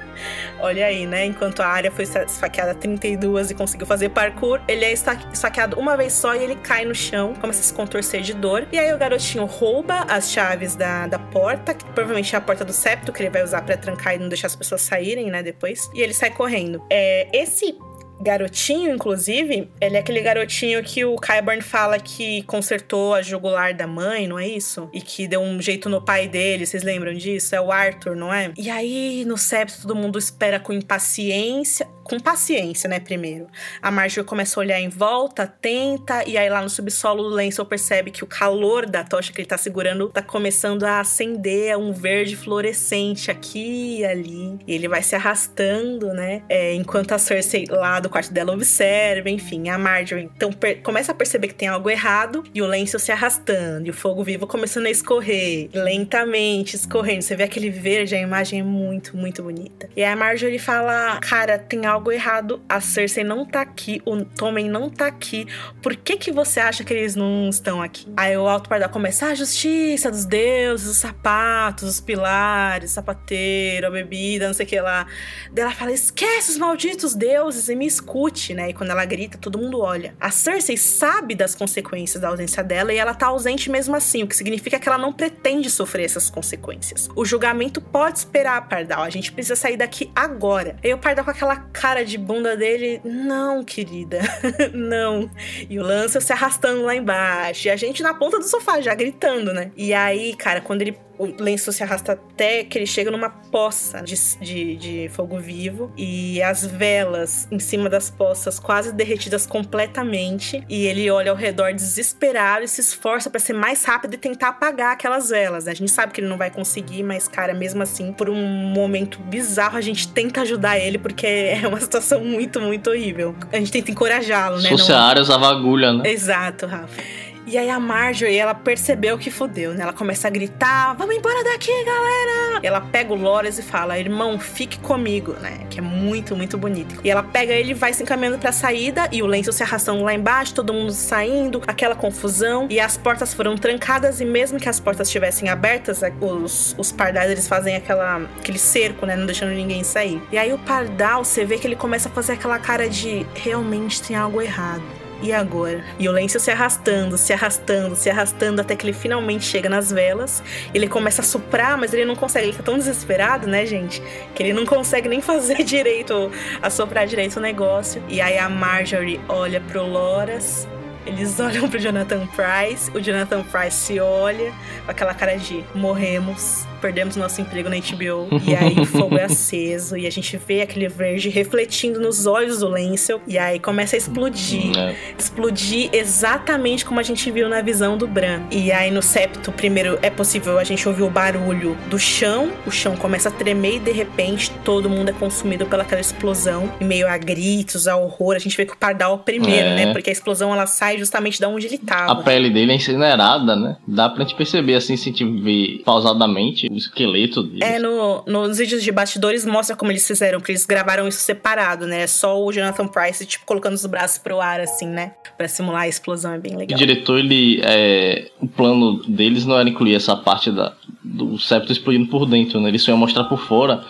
Olha 0.60 0.86
aí, 0.86 1.06
né? 1.06 1.24
Enquanto 1.26 1.60
a 1.60 1.66
área 1.66 1.90
foi 1.90 2.04
esfaqueada 2.04 2.74
32 2.74 3.50
e 3.50 3.54
conseguiu 3.54 3.86
fazer 3.86 4.08
parkour, 4.10 4.60
ele 4.66 4.84
é 4.84 4.92
esfaqueado 4.92 5.78
uma 5.78 5.96
vez 5.96 6.12
só 6.12 6.34
e 6.34 6.42
ele 6.42 6.56
cai 6.56 6.84
no 6.84 6.94
chão, 6.94 7.34
começa 7.34 7.60
a 7.60 7.62
se 7.62 7.74
contorcer 7.74 8.20
de 8.22 8.34
dor. 8.34 8.66
E 8.72 8.78
aí 8.78 8.92
o 8.92 8.98
garotinho 8.98 9.44
rouba 9.44 10.06
as 10.08 10.30
chaves 10.30 10.74
da, 10.74 11.06
da 11.06 11.18
porta, 11.18 11.74
que 11.74 11.84
provavelmente 11.84 12.34
é 12.34 12.37
a 12.38 12.40
porta 12.40 12.64
do 12.64 12.72
septo, 12.72 13.12
que 13.12 13.22
ele 13.22 13.30
vai 13.30 13.42
usar 13.42 13.62
para 13.62 13.76
trancar 13.76 14.14
e 14.14 14.18
não 14.18 14.28
deixar 14.28 14.46
as 14.46 14.56
pessoas 14.56 14.80
saírem, 14.80 15.30
né? 15.30 15.42
Depois. 15.42 15.90
E 15.94 16.00
ele 16.00 16.14
sai 16.14 16.30
correndo. 16.30 16.82
É, 16.90 17.28
esse 17.32 17.76
garotinho, 18.20 18.94
inclusive, 18.94 19.70
ele 19.80 19.96
é 19.96 20.00
aquele 20.00 20.20
garotinho 20.20 20.82
que 20.82 21.04
o 21.04 21.16
Kyburn 21.16 21.62
fala 21.62 21.98
que 21.98 22.42
consertou 22.42 23.14
a 23.14 23.22
jugular 23.22 23.74
da 23.74 23.86
mãe, 23.86 24.26
não 24.26 24.38
é 24.38 24.46
isso? 24.46 24.88
E 24.92 25.00
que 25.00 25.26
deu 25.26 25.40
um 25.40 25.60
jeito 25.60 25.88
no 25.88 26.02
pai 26.02 26.28
dele, 26.28 26.66
vocês 26.66 26.82
lembram 26.82 27.14
disso? 27.14 27.54
É 27.54 27.60
o 27.60 27.70
Arthur, 27.70 28.16
não 28.16 28.32
é? 28.32 28.52
E 28.56 28.70
aí, 28.70 29.24
no 29.26 29.36
septo, 29.36 29.82
todo 29.82 29.94
mundo 29.94 30.18
espera 30.18 30.58
com 30.58 30.72
impaciência 30.72 31.86
com 32.08 32.18
paciência, 32.18 32.88
né, 32.88 32.98
primeiro. 32.98 33.46
A 33.82 33.90
Marjorie 33.90 34.26
começa 34.26 34.58
a 34.58 34.62
olhar 34.62 34.80
em 34.80 34.88
volta, 34.88 35.46
tenta, 35.46 36.26
e 36.26 36.38
aí 36.38 36.48
lá 36.48 36.62
no 36.62 36.70
subsolo 36.70 37.24
o 37.24 37.28
Lancel 37.28 37.66
percebe 37.66 38.10
que 38.10 38.24
o 38.24 38.26
calor 38.26 38.86
da 38.86 39.04
tocha 39.04 39.30
que 39.30 39.40
ele 39.40 39.48
tá 39.48 39.58
segurando 39.58 40.08
tá 40.08 40.22
começando 40.22 40.84
a 40.84 41.00
acender 41.00 41.76
um 41.76 41.92
verde 41.92 42.34
fluorescente 42.34 43.30
aqui 43.30 43.98
e 43.98 44.04
ali. 44.06 44.58
E 44.66 44.74
ele 44.74 44.88
vai 44.88 45.02
se 45.02 45.14
arrastando, 45.14 46.08
né, 46.14 46.42
é, 46.48 46.72
enquanto 46.72 47.12
a 47.12 47.18
Cersei 47.18 47.66
lá 47.68 48.00
do 48.00 48.07
quarto 48.08 48.32
dela 48.32 48.52
observa, 48.52 49.30
enfim. 49.30 49.68
A 49.68 49.78
Marjorie 49.78 50.30
então 50.36 50.50
começa 50.82 51.12
a 51.12 51.14
perceber 51.14 51.48
que 51.48 51.54
tem 51.54 51.68
algo 51.68 51.88
errado 51.88 52.44
e 52.54 52.60
o 52.62 52.66
Lancel 52.66 53.00
se 53.00 53.12
arrastando, 53.12 53.86
e 53.86 53.90
o 53.90 53.94
fogo 53.94 54.22
vivo 54.24 54.46
começando 54.46 54.86
a 54.86 54.90
escorrer, 54.90 55.68
lentamente 55.72 56.76
escorrendo. 56.76 57.22
Você 57.22 57.36
vê 57.36 57.44
aquele 57.44 57.70
verde, 57.70 58.14
a 58.14 58.20
imagem 58.20 58.60
é 58.60 58.62
muito, 58.62 59.16
muito 59.16 59.42
bonita. 59.42 59.88
E 59.96 60.04
a 60.04 60.14
Marjorie 60.16 60.58
fala, 60.58 61.18
cara, 61.20 61.58
tem 61.58 61.86
algo 61.86 62.10
errado. 62.10 62.60
A 62.68 62.80
Cersei 62.80 63.24
não 63.24 63.44
tá 63.44 63.60
aqui, 63.60 64.02
o 64.04 64.24
Tommen 64.24 64.68
não 64.68 64.90
tá 64.90 65.06
aqui. 65.06 65.46
Por 65.82 65.94
que 65.96 66.16
que 66.16 66.32
você 66.32 66.60
acha 66.60 66.84
que 66.84 66.92
eles 66.92 67.14
não 67.14 67.48
estão 67.48 67.82
aqui? 67.82 68.06
Aí 68.16 68.36
o 68.36 68.46
Alto 68.46 68.68
Pardal 68.68 68.88
começa 68.88 69.26
ah, 69.26 69.30
a 69.30 69.34
justiça 69.34 70.10
dos 70.10 70.24
deuses, 70.24 70.86
os 70.86 70.96
sapatos, 70.96 71.88
os 71.88 72.00
pilares, 72.00 72.92
sapateiro, 72.92 73.86
a 73.86 73.90
bebida, 73.90 74.46
não 74.46 74.54
sei 74.54 74.66
o 74.66 74.68
que 74.68 74.80
lá. 74.80 75.06
Daí 75.52 75.64
ela 75.64 75.74
fala: 75.74 75.92
esquece 75.92 76.50
os 76.50 76.58
malditos 76.58 77.14
deuses 77.14 77.68
e 77.68 77.76
me 77.76 77.86
escute, 77.98 78.54
né? 78.54 78.70
E 78.70 78.72
quando 78.72 78.90
ela 78.90 79.04
grita, 79.04 79.36
todo 79.36 79.58
mundo 79.58 79.80
olha. 79.80 80.14
A 80.20 80.30
Cersei 80.30 80.76
sabe 80.76 81.34
das 81.34 81.54
consequências 81.54 82.20
da 82.20 82.28
ausência 82.28 82.62
dela 82.62 82.92
e 82.92 82.96
ela 82.96 83.14
tá 83.14 83.26
ausente 83.26 83.70
mesmo 83.70 83.94
assim, 83.94 84.22
o 84.22 84.26
que 84.26 84.36
significa 84.36 84.78
que 84.78 84.88
ela 84.88 84.98
não 84.98 85.12
pretende 85.12 85.68
sofrer 85.68 86.04
essas 86.04 86.30
consequências. 86.30 87.08
O 87.14 87.24
julgamento 87.24 87.80
pode 87.80 88.18
esperar, 88.18 88.68
Pardal. 88.68 89.02
A 89.02 89.10
gente 89.10 89.32
precisa 89.32 89.56
sair 89.56 89.76
daqui 89.76 90.10
agora. 90.14 90.76
Aí 90.82 90.94
o 90.94 90.98
Pardal 90.98 91.24
com 91.24 91.30
aquela 91.30 91.56
cara 91.56 91.88
cara 91.98 92.04
de 92.04 92.18
bunda 92.18 92.56
dele, 92.56 93.00
não, 93.02 93.64
querida, 93.64 94.20
não. 94.72 95.30
E 95.68 95.78
o 95.78 95.82
Lancel 95.82 96.20
se 96.20 96.32
arrastando 96.32 96.82
lá 96.82 96.94
embaixo. 96.94 97.66
E 97.66 97.70
a 97.70 97.76
gente 97.76 98.02
na 98.02 98.14
ponta 98.14 98.38
do 98.38 98.44
sofá, 98.44 98.80
já 98.80 98.94
gritando, 98.94 99.52
né? 99.52 99.72
E 99.76 99.92
aí, 99.92 100.34
cara, 100.34 100.60
quando 100.60 100.82
ele 100.82 100.98
o 101.18 101.26
lenço 101.42 101.72
se 101.72 101.82
arrasta 101.82 102.12
até 102.12 102.62
que 102.62 102.78
ele 102.78 102.86
chega 102.86 103.10
numa 103.10 103.28
poça 103.28 104.00
de, 104.02 104.14
de, 104.40 104.76
de, 104.76 105.08
fogo 105.08 105.38
vivo 105.38 105.92
e 105.96 106.40
as 106.42 106.64
velas 106.64 107.48
em 107.50 107.58
cima 107.58 107.88
das 107.88 108.08
poças 108.08 108.58
quase 108.58 108.92
derretidas 108.92 109.46
completamente 109.46 110.62
e 110.68 110.86
ele 110.86 111.10
olha 111.10 111.30
ao 111.30 111.36
redor 111.36 111.74
desesperado 111.74 112.64
e 112.64 112.68
se 112.68 112.80
esforça 112.80 113.28
para 113.28 113.40
ser 113.40 113.52
mais 113.52 113.84
rápido 113.84 114.14
e 114.14 114.16
tentar 114.16 114.48
apagar 114.48 114.92
aquelas 114.92 115.30
velas. 115.30 115.64
Né? 115.64 115.72
A 115.72 115.74
gente 115.74 115.90
sabe 115.90 116.12
que 116.12 116.20
ele 116.20 116.28
não 116.28 116.38
vai 116.38 116.50
conseguir, 116.50 117.02
mas 117.02 117.26
cara, 117.26 117.52
mesmo 117.52 117.82
assim, 117.82 118.12
por 118.12 118.30
um 118.30 118.36
momento 118.36 119.18
bizarro 119.18 119.76
a 119.76 119.80
gente 119.80 120.08
tenta 120.08 120.42
ajudar 120.42 120.78
ele 120.78 120.98
porque 120.98 121.26
é 121.26 121.66
uma 121.66 121.80
situação 121.80 122.20
muito, 122.24 122.60
muito 122.60 122.90
horrível. 122.90 123.34
A 123.52 123.56
gente 123.56 123.72
tenta 123.72 123.90
encorajá-lo, 123.90 124.56
né? 124.56 124.62
Se 124.62 124.68
fosse 124.68 124.90
não... 124.90 124.98
a 124.98 125.02
área 125.02 125.22
usava 125.22 125.48
agulha, 125.48 125.92
né? 125.92 126.08
Exato, 126.08 126.66
Rafa. 126.66 127.02
E 127.50 127.56
aí 127.56 127.70
a 127.70 127.80
Marjorie, 127.80 128.36
ela 128.36 128.54
percebeu 128.54 129.16
que 129.16 129.30
fodeu, 129.30 129.72
né? 129.72 129.82
Ela 129.82 129.94
começa 129.94 130.28
a 130.28 130.30
gritar: 130.30 130.94
"Vamos 130.96 131.16
embora 131.16 131.42
daqui, 131.42 131.72
galera!" 131.82 132.60
Ela 132.62 132.78
pega 132.78 133.10
o 133.10 133.16
Loras 133.16 133.58
e 133.58 133.62
fala: 133.62 133.98
"Irmão, 133.98 134.38
fique 134.38 134.78
comigo", 134.80 135.32
né? 135.40 135.60
Que 135.70 135.78
é 135.78 135.82
muito, 135.82 136.36
muito 136.36 136.58
bonito. 136.58 137.00
E 137.02 137.08
ela 137.10 137.22
pega 137.22 137.54
ele 137.54 137.70
e 137.70 137.74
vai 137.74 137.94
se 137.94 138.02
encaminhando 138.02 138.38
para 138.38 138.50
a 138.50 138.52
saída 138.52 139.08
e 139.10 139.22
o 139.22 139.26
Lenço 139.26 139.50
se 139.50 139.62
arrastando 139.62 140.02
lá 140.04 140.12
embaixo, 140.12 140.54
todo 140.54 140.74
mundo 140.74 140.92
saindo, 140.92 141.62
aquela 141.66 141.94
confusão 141.94 142.66
e 142.68 142.78
as 142.78 142.98
portas 142.98 143.32
foram 143.32 143.56
trancadas 143.56 144.20
e 144.20 144.26
mesmo 144.26 144.60
que 144.60 144.68
as 144.68 144.78
portas 144.78 145.08
estivessem 145.08 145.48
abertas, 145.48 146.02
é, 146.02 146.12
os, 146.20 146.74
os 146.76 146.92
pardais 146.92 147.30
eles 147.30 147.48
fazem 147.48 147.76
aquela 147.76 148.28
aquele 148.38 148.58
cerco, 148.58 149.06
né, 149.06 149.16
não 149.16 149.24
deixando 149.24 149.52
ninguém 149.52 149.82
sair. 149.82 150.20
E 150.30 150.36
aí 150.36 150.52
o 150.52 150.58
pardal, 150.58 151.24
você 151.24 151.46
vê 151.46 151.56
que 151.56 151.66
ele 151.66 151.76
começa 151.76 152.10
a 152.10 152.12
fazer 152.12 152.32
aquela 152.32 152.58
cara 152.58 152.90
de 152.90 153.26
realmente 153.34 154.02
tem 154.02 154.14
algo 154.14 154.42
errado 154.42 154.97
e 155.22 155.32
agora? 155.32 155.84
E 155.98 156.08
o 156.08 156.12
Lancel 156.12 156.40
se 156.40 156.50
arrastando, 156.50 157.18
se 157.18 157.32
arrastando, 157.32 157.96
se 157.96 158.08
arrastando 158.08 158.60
até 158.60 158.76
que 158.76 158.86
ele 158.86 158.92
finalmente 158.92 159.44
chega 159.44 159.68
nas 159.68 159.90
velas. 159.90 160.42
Ele 160.72 160.86
começa 160.86 161.22
a 161.22 161.24
soprar, 161.24 161.76
mas 161.76 161.92
ele 161.92 162.04
não 162.04 162.14
consegue. 162.14 162.48
Ele 162.48 162.56
tá 162.56 162.62
tão 162.62 162.78
desesperado, 162.78 163.46
né, 163.46 163.66
gente? 163.66 164.02
Que 164.34 164.42
ele 164.42 164.52
não 164.52 164.64
consegue 164.64 165.08
nem 165.08 165.20
fazer 165.22 165.62
direito, 165.64 166.30
assoprar 166.62 167.06
direito 167.06 167.38
o 167.38 167.40
negócio. 167.40 168.02
E 168.08 168.20
aí 168.20 168.38
a 168.38 168.48
Marjorie 168.48 169.20
olha 169.28 169.60
pro 169.60 169.84
Loras. 169.84 170.68
Eles 171.04 171.38
olham 171.40 171.68
pro 171.68 171.78
Jonathan 171.78 172.26
Price. 172.26 172.90
O 172.94 173.00
Jonathan 173.00 173.42
Price 173.42 173.76
se 173.76 173.98
olha 173.98 174.52
com 174.84 174.90
aquela 174.90 175.14
cara 175.14 175.36
de 175.36 175.64
morremos 175.74 176.67
perdemos 176.80 177.16
nosso 177.16 177.40
emprego 177.40 177.68
na 177.68 177.76
HBO. 177.76 178.28
e 178.46 178.54
aí 178.54 178.80
o 178.80 178.86
fogo 178.86 179.16
é 179.16 179.24
aceso 179.24 179.96
e 179.96 180.06
a 180.06 180.10
gente 180.10 180.36
vê 180.36 180.62
aquele 180.62 180.88
verde 180.88 181.28
refletindo 181.28 182.00
nos 182.00 182.26
olhos 182.26 182.60
do 182.60 182.68
Lancel. 182.68 183.20
E 183.26 183.38
aí 183.38 183.58
começa 183.58 183.96
a 183.96 183.98
explodir. 183.98 184.76
É. 184.76 184.94
Explodir 185.18 185.90
exatamente 185.92 186.84
como 186.84 187.00
a 187.00 187.02
gente 187.02 187.30
viu 187.30 187.48
na 187.48 187.60
visão 187.60 187.96
do 187.96 188.06
Bran. 188.06 188.42
E 188.50 188.72
aí 188.72 188.90
no 188.90 189.02
septo, 189.02 189.52
primeiro 189.52 189.98
é 190.02 190.10
possível 190.10 190.58
a 190.58 190.64
gente 190.64 190.88
ouvir 190.88 191.02
o 191.02 191.10
barulho 191.10 191.76
do 191.88 191.98
chão. 191.98 192.50
O 192.66 192.70
chão 192.70 192.96
começa 192.96 193.28
a 193.28 193.32
tremer 193.32 193.76
e 193.76 193.78
de 193.78 193.92
repente 193.92 194.50
todo 194.64 194.88
mundo 194.88 195.08
é 195.10 195.12
consumido 195.12 195.66
pelaquela 195.66 196.00
explosão. 196.00 196.72
Em 196.80 196.84
meio 196.84 197.08
a 197.08 197.16
gritos, 197.16 197.88
a 197.88 197.96
horror. 197.96 198.36
A 198.36 198.38
gente 198.38 198.56
vê 198.56 198.64
que 198.64 198.72
o 198.72 198.76
Pardal 198.76 199.12
é 199.12 199.14
o 199.14 199.18
primeiro, 199.18 199.68
é. 199.68 199.74
né? 199.74 199.92
Porque 199.92 200.10
a 200.10 200.12
explosão 200.12 200.52
ela 200.52 200.66
sai 200.66 200.98
justamente 200.98 201.40
da 201.40 201.48
onde 201.48 201.66
ele 201.66 201.78
tava. 201.78 202.12
A 202.12 202.16
pele 202.16 202.50
dele 202.50 202.72
é 202.72 202.74
incinerada, 202.76 203.56
né? 203.56 203.76
Dá 203.86 204.08
pra 204.08 204.24
gente 204.24 204.36
perceber 204.36 204.74
assim, 204.74 204.96
se 204.96 205.08
a 205.08 205.12
gente 205.12 205.24
ver 205.42 205.82
pausadamente 205.84 206.67
o 206.70 206.76
esqueleto 206.76 207.42
deles. 207.42 207.62
É, 207.62 207.78
no, 207.78 208.22
nos 208.26 208.58
vídeos 208.58 208.82
de 208.82 208.92
bastidores 208.92 209.44
mostra 209.44 209.76
como 209.76 209.90
eles 209.92 210.06
fizeram, 210.06 210.38
porque 210.38 210.52
eles 210.52 210.66
gravaram 210.66 211.08
isso 211.08 211.20
separado, 211.20 211.86
né? 211.86 212.06
Só 212.06 212.42
o 212.42 212.52
Jonathan 212.52 212.88
Price, 212.88 213.24
tipo, 213.26 213.44
colocando 213.44 213.74
os 213.74 213.86
braços 213.86 214.18
pro 214.18 214.40
ar, 214.40 214.60
assim, 214.60 214.86
né? 214.86 215.12
Pra 215.36 215.48
simular 215.48 215.82
a 215.82 215.88
explosão, 215.88 216.32
é 216.32 216.38
bem 216.38 216.56
legal. 216.56 216.76
O 216.76 216.78
diretor, 216.78 217.18
ele. 217.18 217.60
É, 217.62 218.30
o 218.40 218.46
plano 218.46 219.02
deles 219.08 219.44
não 219.44 219.58
era 219.58 219.68
incluir 219.68 219.94
essa 219.94 220.16
parte 220.16 220.50
da, 220.50 220.74
do 221.02 221.38
septo 221.38 221.72
explodindo 221.72 222.08
por 222.08 222.26
dentro, 222.26 222.60
né? 222.60 222.68
Eles 222.68 222.82
só 222.82 222.90
iam 222.90 222.98
mostrar 222.98 223.24
por 223.24 223.40
fora. 223.40 223.84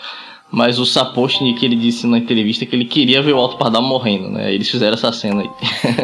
Mas 0.50 0.78
o 0.78 0.86
Sapochnik, 0.86 1.64
ele 1.64 1.76
disse 1.76 2.06
na 2.06 2.18
entrevista 2.18 2.64
que 2.64 2.74
ele 2.74 2.86
queria 2.86 3.22
ver 3.22 3.34
o 3.34 3.38
Alto 3.38 3.58
Pardal 3.58 3.82
morrendo, 3.82 4.30
né? 4.30 4.52
Eles 4.52 4.68
fizeram 4.68 4.94
essa 4.94 5.12
cena 5.12 5.42
aí. 5.42 5.50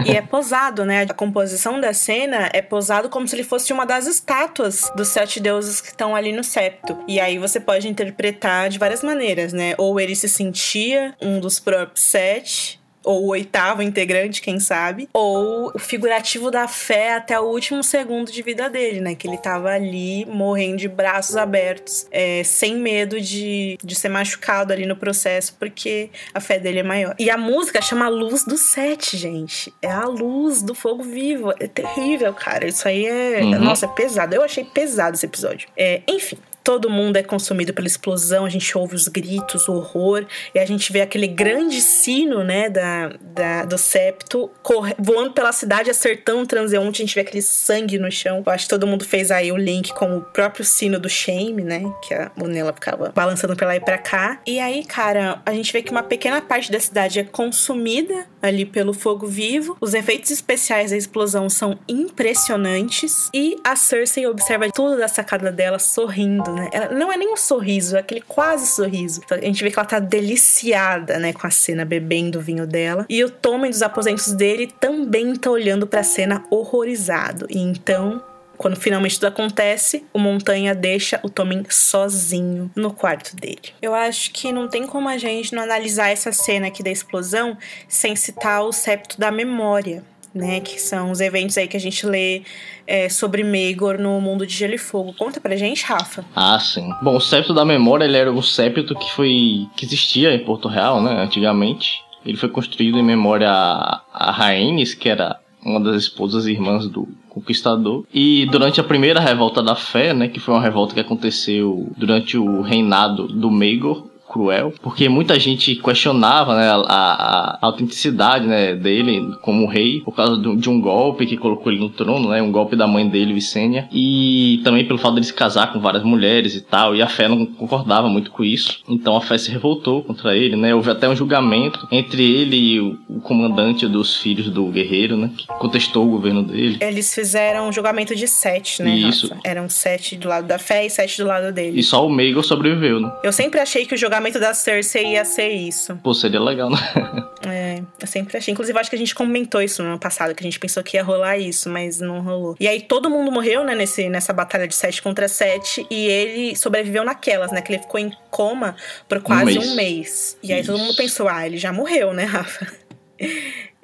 e 0.07 0.11
é 0.11 0.21
posado, 0.23 0.85
né? 0.85 1.03
A 1.09 1.15
composição 1.15 1.81
da 1.81 1.95
cena 1.95 2.51
é 2.53 2.61
posado 2.61 3.09
como 3.09 3.27
se 3.27 3.35
ele 3.35 3.43
fosse 3.43 3.73
uma 3.73 3.87
das 3.87 4.07
estátuas 4.07 4.93
dos 4.95 5.09
sete 5.09 5.41
deuses 5.41 5.81
que 5.81 5.89
estão 5.89 6.15
ali 6.15 6.33
no 6.33 6.45
septo. 6.45 6.97
E 7.09 7.19
aí 7.19 7.39
você 7.39 7.59
pode 7.59 7.89
interpretar 7.89 8.69
de 8.69 8.79
várias 8.79 9.03
maneiras, 9.03 9.53
né? 9.53 9.75
Ou 9.79 9.99
ele 9.99 10.15
se 10.15 10.29
sentia 10.29 11.15
um 11.21 11.41
dos 11.41 11.59
próprios 11.59 12.03
sete, 12.03 12.79
ou 13.05 13.25
o 13.25 13.29
oitavo 13.29 13.83
integrante, 13.83 14.41
quem 14.41 14.59
sabe, 14.59 15.09
ou 15.13 15.71
o 15.75 15.79
figurativo 15.79 16.51
da 16.51 16.67
fé 16.67 17.15
até 17.15 17.39
o 17.39 17.45
último 17.45 17.83
segundo 17.83 18.33
de 18.33 18.43
vida 18.43 18.69
dele, 18.69 19.01
né? 19.01 19.15
Que 19.15 19.29
ele 19.29 19.39
tava 19.39 19.71
ali 19.71 20.25
morrendo 20.27 20.79
de 20.79 20.89
braços 20.89 21.37
abertos, 21.37 22.07
é, 22.11 22.43
sem 22.45 22.77
medo 22.77 23.21
de, 23.21 23.79
de 23.83 23.95
ser 23.95 24.09
machucado 24.09 24.73
ali 24.73 24.87
no 24.87 24.97
processo, 24.97 25.55
porque 25.59 26.11
a 26.33 26.41
fé 26.41 26.59
dele 26.59 26.81
é 26.81 26.83
maior. 26.83 27.15
E 27.19 27.31
a 27.31 27.37
música 27.37 27.81
chama 27.83 28.09
Luz 28.09 28.45
do 28.45 28.57
Sete, 28.57 29.17
gente. 29.17 29.73
É 29.83 29.91
a 29.91 30.07
luz 30.07 30.63
do 30.63 30.75
fogo 30.75 31.03
vivo. 31.03 31.53
É 31.61 31.67
terrível, 31.67 32.33
cara. 32.33 32.67
Isso 32.67 32.87
aí 32.89 33.07
é. 33.07 33.41
Uhum. 33.43 33.59
Nossa, 33.61 33.87
é 33.87 33.89
pesado. 33.89 34.35
Eu 34.35 34.43
achei 34.43 34.65
pesado 34.65 35.17
esse 35.17 35.27
episódio. 35.27 35.69
É, 35.77 36.03
enfim. 36.09 36.39
Todo 36.65 36.89
mundo 36.89 37.19
é 37.19 37.23
consumido 37.23 37.75
pela 37.75 37.87
explosão, 37.87 38.47
a 38.47 38.49
gente 38.49 38.77
ouve 38.77 38.97
os 38.97 39.07
gritos, 39.07 39.69
o 39.69 39.75
horror, 39.75 40.25
e 40.55 40.59
a 40.59 40.65
gente 40.65 40.91
vê 40.91 41.03
aquele 41.03 41.27
grande 41.29 41.83
sino, 41.83 42.43
né, 42.43 42.71
da, 42.71 43.13
da 43.21 43.65
do 43.67 43.77
septo 43.77 44.51
corre- 44.63 44.95
voando 44.99 45.33
pela 45.33 45.53
cidade, 45.53 45.91
acertando 45.91 46.41
um 46.41 46.47
transeunte, 46.47 47.03
a 47.03 47.05
gente 47.05 47.15
vê 47.15 47.21
aquele 47.21 47.43
sangue 47.43 47.99
no 47.99 48.11
chão. 48.11 48.43
Eu 48.47 48.51
acho 48.53 48.65
que 48.65 48.71
todo 48.71 48.87
mundo 48.87 49.05
fez 49.05 49.31
aí 49.31 49.53
o 49.53 49.57
link 49.59 49.93
com 49.93 50.17
o 50.17 50.21
próprio 50.23 50.65
sino 50.65 50.99
do 50.99 51.09
Shame, 51.09 51.63
né, 51.63 51.83
que 52.03 52.15
a 52.15 52.33
Monela 52.35 52.73
ficava 52.73 53.13
balançando 53.15 53.55
pra 53.55 53.67
lá 53.67 53.77
e 53.77 53.81
pra 53.81 53.99
cá. 53.99 54.41
E 54.47 54.59
aí, 54.59 54.85
cara, 54.85 55.43
a 55.45 55.53
gente 55.53 55.71
vê 55.73 55.83
que 55.83 55.91
uma 55.91 56.03
pequena 56.03 56.41
parte 56.41 56.73
da 56.73 56.81
cidade 56.81 57.21
é 57.21 57.25
consumida 57.25 58.27
ali 58.41 58.65
pelo 58.65 58.95
fogo 58.95 59.27
vivo. 59.27 59.77
Os 59.81 59.93
efeitos 59.93 60.31
especiais 60.31 60.91
da 60.93 60.97
explosão 60.97 61.51
são 61.51 61.79
impressionantes 61.89 63.29
e 63.35 63.57
a 63.65 63.77
Cersei 63.77 64.27
observa 64.27 64.71
tudo 64.71 64.97
da 64.97 65.09
sacada 65.09 65.53
dela 65.53 65.79
sorrindo, 65.79 66.54
né? 66.55 66.69
Ela, 66.73 66.89
não 66.95 67.13
é 67.13 67.17
nem 67.17 67.33
um 67.33 67.37
sorriso, 67.37 67.97
é 67.97 68.01
aquele 68.01 68.21
quase 68.23 68.67
sorriso. 68.67 69.21
Então, 69.25 69.37
a 69.39 69.41
gente 69.41 69.63
vê 69.63 69.71
que 69.71 69.79
ela 69.79 69.87
tá 69.87 69.99
deliciada, 69.99 71.19
né, 71.19 71.33
com 71.33 71.47
a 71.47 71.51
cena 71.51 71.85
bebendo 71.85 72.39
o 72.39 72.43
vinho 72.43 72.67
dela. 72.67 73.07
E 73.09 73.23
o 73.25 73.31
Tommen 73.31 73.71
dos 73.71 73.83
aposentos 73.83 74.33
dele 74.33 74.73
também 74.81 75.35
tá 75.37 75.51
olhando 75.51 75.87
pra 75.87 76.03
cena 76.03 76.45
horrorizado. 76.51 77.47
E 77.51 77.59
então 77.59 78.23
quando 78.57 78.77
finalmente 78.77 79.17
tudo 79.17 79.29
acontece, 79.29 80.05
o 80.13 80.19
Montanha 80.19 80.75
deixa 80.75 81.21
o 81.23 81.29
Tommen 81.29 81.65
sozinho 81.69 82.71
no 82.75 82.93
quarto 82.93 83.35
dele. 83.37 83.75
Eu 83.83 83.95
acho 83.95 84.31
que 84.31 84.53
não 84.53 84.69
tem 84.69 84.87
como 84.87 85.09
a 85.09 85.19
gente 85.19 85.55
não 85.55 85.63
analisar 85.63 86.11
essa 86.11 86.33
cena 86.33 86.69
aqui 86.69 86.83
da 86.83 86.91
explosão 86.91 87.57
sem 87.89 88.15
citar 88.15 88.63
o 88.63 88.73
septo 88.73 89.19
da 89.19 89.31
memória. 89.31 90.05
Né, 90.35 90.59
que 90.59 90.81
são 90.81 91.13
os 91.13 91.21
eventos 91.21 91.57
aí 91.57 91.69
que 91.69 91.77
a 91.77 91.81
gente 91.81 92.05
lê 92.05 92.43
é, 92.89 93.09
sobre 93.09 93.45
Maegor 93.45 93.99
no 93.99 94.21
mundo 94.21 94.45
de 94.45 94.53
Gelo 94.53 94.75
e 94.75 94.79
Fogo. 94.79 95.15
Conta 95.17 95.41
pra 95.41 95.55
gente, 95.55 95.85
Rafa. 95.85 96.25
Ah, 96.35 96.59
sim. 96.59 96.91
Bom, 97.03 97.17
o 97.17 97.21
septo 97.21 97.55
da 97.55 97.65
memória 97.65 98.05
ele 98.05 98.17
era 98.17 98.33
o 98.33 98.43
septo 98.43 98.97
que 98.97 99.13
foi 99.13 99.69
que 99.77 99.85
existia 99.85 100.35
em 100.35 100.45
Porto 100.45 100.67
Real, 100.67 101.01
né, 101.01 101.23
antigamente. 101.23 102.03
Ele 102.27 102.37
foi 102.37 102.49
construído 102.49 102.99
em 102.99 103.03
memória 103.03 103.49
a, 103.49 104.33
Rhaenys, 104.33 104.93
que 104.93 105.09
era 105.09 105.39
uma 105.65 105.79
das 105.79 105.97
esposas 105.97 106.47
e 106.47 106.53
irmãs 106.53 106.89
do 106.89 107.07
conquistador. 107.29 108.05
E 108.13 108.47
durante 108.47 108.81
a 108.81 108.85
primeira 108.85 109.21
revolta 109.21 109.63
da 109.63 109.77
fé, 109.77 110.13
né, 110.13 110.29
que 110.29 110.41
foi 110.41 110.55
uma 110.55 110.63
revolta 110.63 110.95
que 110.95 111.01
aconteceu 111.01 111.93
durante 111.97 112.37
o 112.37 112.61
reinado 112.61 113.29
do 113.29 113.51
Maegor 113.51 114.09
cruel, 114.35 114.73
porque 114.83 115.09
muita 115.09 115.39
gente 115.39 115.77
questionava 115.77 116.57
né, 116.57 116.69
a, 116.69 116.75
a- 116.77 117.59
a 117.63 117.67
autenticidade 117.67 118.47
né, 118.49 118.75
dele 118.75 119.33
como 119.43 119.65
rei 119.67 120.01
por 120.01 120.13
causa 120.15 120.37
do- 120.37 120.57
de 120.57 120.69
um 120.69 120.81
golpe 120.81 121.25
que 121.25 121.37
colocou 121.37 121.71
ele 121.71 121.81
no 121.81 121.89
trono, 121.89 122.29
né, 122.31 122.43
um 122.43 122.51
golpe 122.51 122.75
da 122.75 122.85
mãe 122.87 123.09
dele, 123.09 123.33
Vicênia, 123.33 123.89
e 123.93 124.61
também 124.65 124.85
pelo 124.85 124.99
fato 124.99 125.15
dele 125.15 125.27
se 125.27 125.33
casar 125.33 125.73
com 125.73 125.79
várias 125.79 126.03
mulheres 126.03 126.57
e 126.57 126.61
tal, 126.61 126.97
e 126.97 127.01
a 127.01 127.07
fé 127.07 127.29
não 127.29 127.47
concordava 127.47 128.09
muito 128.09 128.33
com 128.33 128.43
isso, 128.43 128.81
então 128.89 129.17
a 129.17 129.21
fé 129.21 129.39
se 129.39 129.53
revoltou 129.53 130.03
contra 130.03 130.37
ele, 130.37 130.57
né, 130.57 130.75
houve 130.75 130.91
até 130.91 131.09
um 131.09 131.15
julgamento 131.15 131.87
entre 131.93 132.25
ele 132.25 132.57
e 132.57 132.81
o, 132.81 132.99
o 133.09 133.21
comandante 133.21 133.87
dos 133.87 134.17
filhos 134.17 134.51
do 134.51 134.67
guerreiro, 134.67 135.17
né, 135.17 135.31
que 135.37 135.47
contestou 135.47 136.07
o 136.07 136.11
governo 136.11 136.43
dele. 136.43 136.79
Eles 136.81 137.15
fizeram 137.15 137.69
um 137.69 137.73
julgamento 137.73 138.17
de 138.17 138.27
sete, 138.27 138.83
né, 138.83 138.91
Isso. 138.97 139.29
Rafa? 139.29 139.41
Eram 139.45 139.69
sete 139.69 140.17
do 140.17 140.29
lado 140.29 140.49
da 140.49 140.59
fé 140.59 140.85
e 140.85 140.91
sete 140.91 141.23
do 141.23 141.29
lado 141.29 141.53
dele. 141.53 141.79
E 141.79 141.83
só 141.85 142.05
o 142.05 142.11
Maegor 142.11 142.43
sobreviveu, 142.43 142.99
né? 143.01 143.13
Eu 143.23 143.33
sempre 143.33 143.61
achei 143.61 143.87
que 143.87 143.95
o 143.95 143.97
julgamento 143.99 144.24
da 144.33 144.55
Cersei 144.55 145.13
ia 145.13 145.25
ser 145.25 145.49
isso. 145.51 145.97
Pô, 146.03 146.15
seria 146.15 146.41
legal, 146.41 146.71
né? 146.71 146.79
É, 147.47 147.83
eu 148.01 148.07
sempre 148.07 148.39
achei. 148.39 148.53
Inclusive, 148.53 148.79
acho 148.79 148.89
que 148.89 148.97
a 148.97 148.99
gente 148.99 149.15
comentou 149.15 149.61
isso 149.61 149.83
no 149.83 149.91
ano 149.91 149.99
passado, 149.99 150.35
que 150.35 150.43
a 150.43 150.47
gente 150.47 150.59
pensou 150.59 150.83
que 150.83 150.97
ia 150.97 151.05
rolar 151.05 151.37
isso, 151.37 151.69
mas 151.69 152.01
não 152.01 152.23
rolou. 152.23 152.57
E 152.59 152.67
aí 152.67 152.81
todo 152.81 153.11
mundo 153.11 153.31
morreu, 153.31 153.63
né, 153.63 153.75
nesse, 153.75 154.09
nessa 154.09 154.33
batalha 154.33 154.67
de 154.67 154.75
7 154.75 155.03
contra 155.03 155.29
7, 155.29 155.87
e 155.91 156.07
ele 156.07 156.57
sobreviveu 156.57 157.05
naquelas, 157.05 157.53
né? 157.53 157.61
Que 157.61 157.75
ele 157.75 157.83
ficou 157.83 158.01
em 158.01 158.11
coma 158.31 158.77
por 159.07 159.21
quase 159.21 159.59
mês. 159.59 159.59
um 159.59 159.75
mês. 159.75 160.39
E 160.43 160.55
aí 160.55 160.65
todo 160.65 160.77
Isso. 160.77 160.87
mundo 160.87 160.97
pensou, 160.97 161.29
ah, 161.29 161.47
ele 161.47 161.59
já 161.59 161.71
morreu, 161.71 162.15
né, 162.15 162.25
Rafa? 162.25 162.67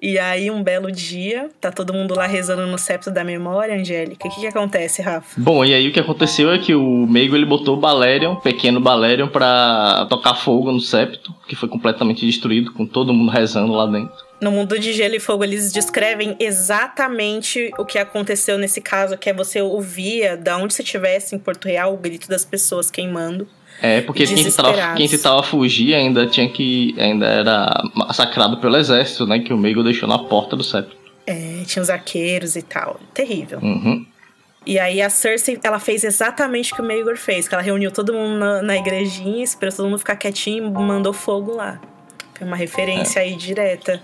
E 0.03 0.19
aí, 0.19 0.51
um 0.51 0.63
belo 0.63 0.91
dia, 0.91 1.51
tá 1.61 1.71
todo 1.71 1.93
mundo 1.93 2.15
lá 2.15 2.27
rezando 2.27 2.67
no 2.67 2.79
septo 2.79 3.11
da 3.11 3.23
memória, 3.23 3.75
Angélica. 3.75 4.27
O 4.27 4.31
que 4.31 4.41
que 4.41 4.47
acontece, 4.47 5.03
Rafa? 5.03 5.39
Bom, 5.39 5.63
e 5.63 5.75
aí 5.75 5.89
o 5.89 5.93
que 5.93 6.01
aconteceu 6.01 6.51
é 6.51 6.59
que 6.59 6.75
o 6.75 7.07
Meigo 7.07 7.37
ele 7.37 7.45
botou 7.45 7.77
o 7.77 7.81
Balerion, 7.81 8.37
pequeno 8.37 8.81
Balerion, 8.81 9.29
pra 9.29 10.07
tocar 10.09 10.35
fogo 10.35 10.73
no 10.73 10.81
septo, 10.81 11.35
que 11.47 11.55
foi 11.55 11.69
completamente 11.69 12.25
destruído, 12.25 12.73
com 12.73 12.87
todo 12.87 13.13
mundo 13.13 13.31
rezando 13.31 13.73
lá 13.73 13.85
dentro. 13.87 14.31
No 14.41 14.51
mundo 14.51 14.79
de 14.79 14.95
Gelo 14.95 15.17
e 15.17 15.21
Fogo, 15.21 15.45
eles 15.45 15.71
descrevem 15.71 16.35
exatamente 16.41 17.71
o 17.79 17.85
que 17.85 17.99
aconteceu 17.99 18.57
nesse 18.57 18.81
caso, 18.81 19.19
que 19.19 19.29
é 19.29 19.35
você 19.35 19.61
ouvia, 19.61 20.35
da 20.35 20.57
onde 20.57 20.73
você 20.73 20.83
estivesse 20.83 21.37
em 21.37 21.39
Porto 21.39 21.67
Real, 21.67 21.93
o 21.93 21.99
grito 21.99 22.27
das 22.27 22.43
pessoas 22.43 22.91
queimando. 22.91 23.47
É, 23.83 24.01
porque 24.03 24.27
quem 24.27 24.45
tentava, 24.45 24.95
quem 24.95 25.09
tentava 25.09 25.43
fugir 25.43 25.95
ainda 25.95 26.27
tinha 26.27 26.49
que. 26.49 26.95
ainda 26.99 27.27
era 27.27 27.83
massacrado 27.95 28.59
pelo 28.59 28.77
exército, 28.77 29.27
né? 29.27 29.39
Que 29.39 29.53
o 29.53 29.59
Meigo 29.59 29.83
deixou 29.83 30.09
na 30.09 30.19
porta 30.19 30.55
do 30.55 30.63
septo. 30.63 30.97
É, 31.27 31.63
tinha 31.67 31.83
os 31.83 31.89
arqueiros 31.89 32.57
e 32.57 32.63
tal. 32.63 33.01
Terrível. 33.15 33.59
Uhum. 33.61 34.05
E 34.67 34.79
aí 34.79 35.01
a 35.01 35.09
Cersei, 35.09 35.59
ela 35.63 35.79
fez 35.79 36.05
exatamente 36.05 36.73
o 36.73 36.77
que 36.77 36.83
o 36.83 36.85
Maegor 36.85 37.17
fez, 37.17 37.49
que 37.49 37.55
ela 37.55 37.63
reuniu 37.63 37.91
todo 37.91 38.13
mundo 38.13 38.39
na, 38.39 38.63
na 38.63 38.77
igrejinha, 38.77 39.43
esperou 39.43 39.75
todo 39.75 39.89
mundo 39.89 39.99
ficar 39.99 40.17
quietinho 40.17 40.67
e 40.67 40.71
mandou 40.71 41.13
fogo 41.13 41.55
lá. 41.55 41.81
Foi 42.35 42.47
uma 42.47 42.57
referência 42.57 43.23
aí 43.23 43.35
direta 43.37 44.03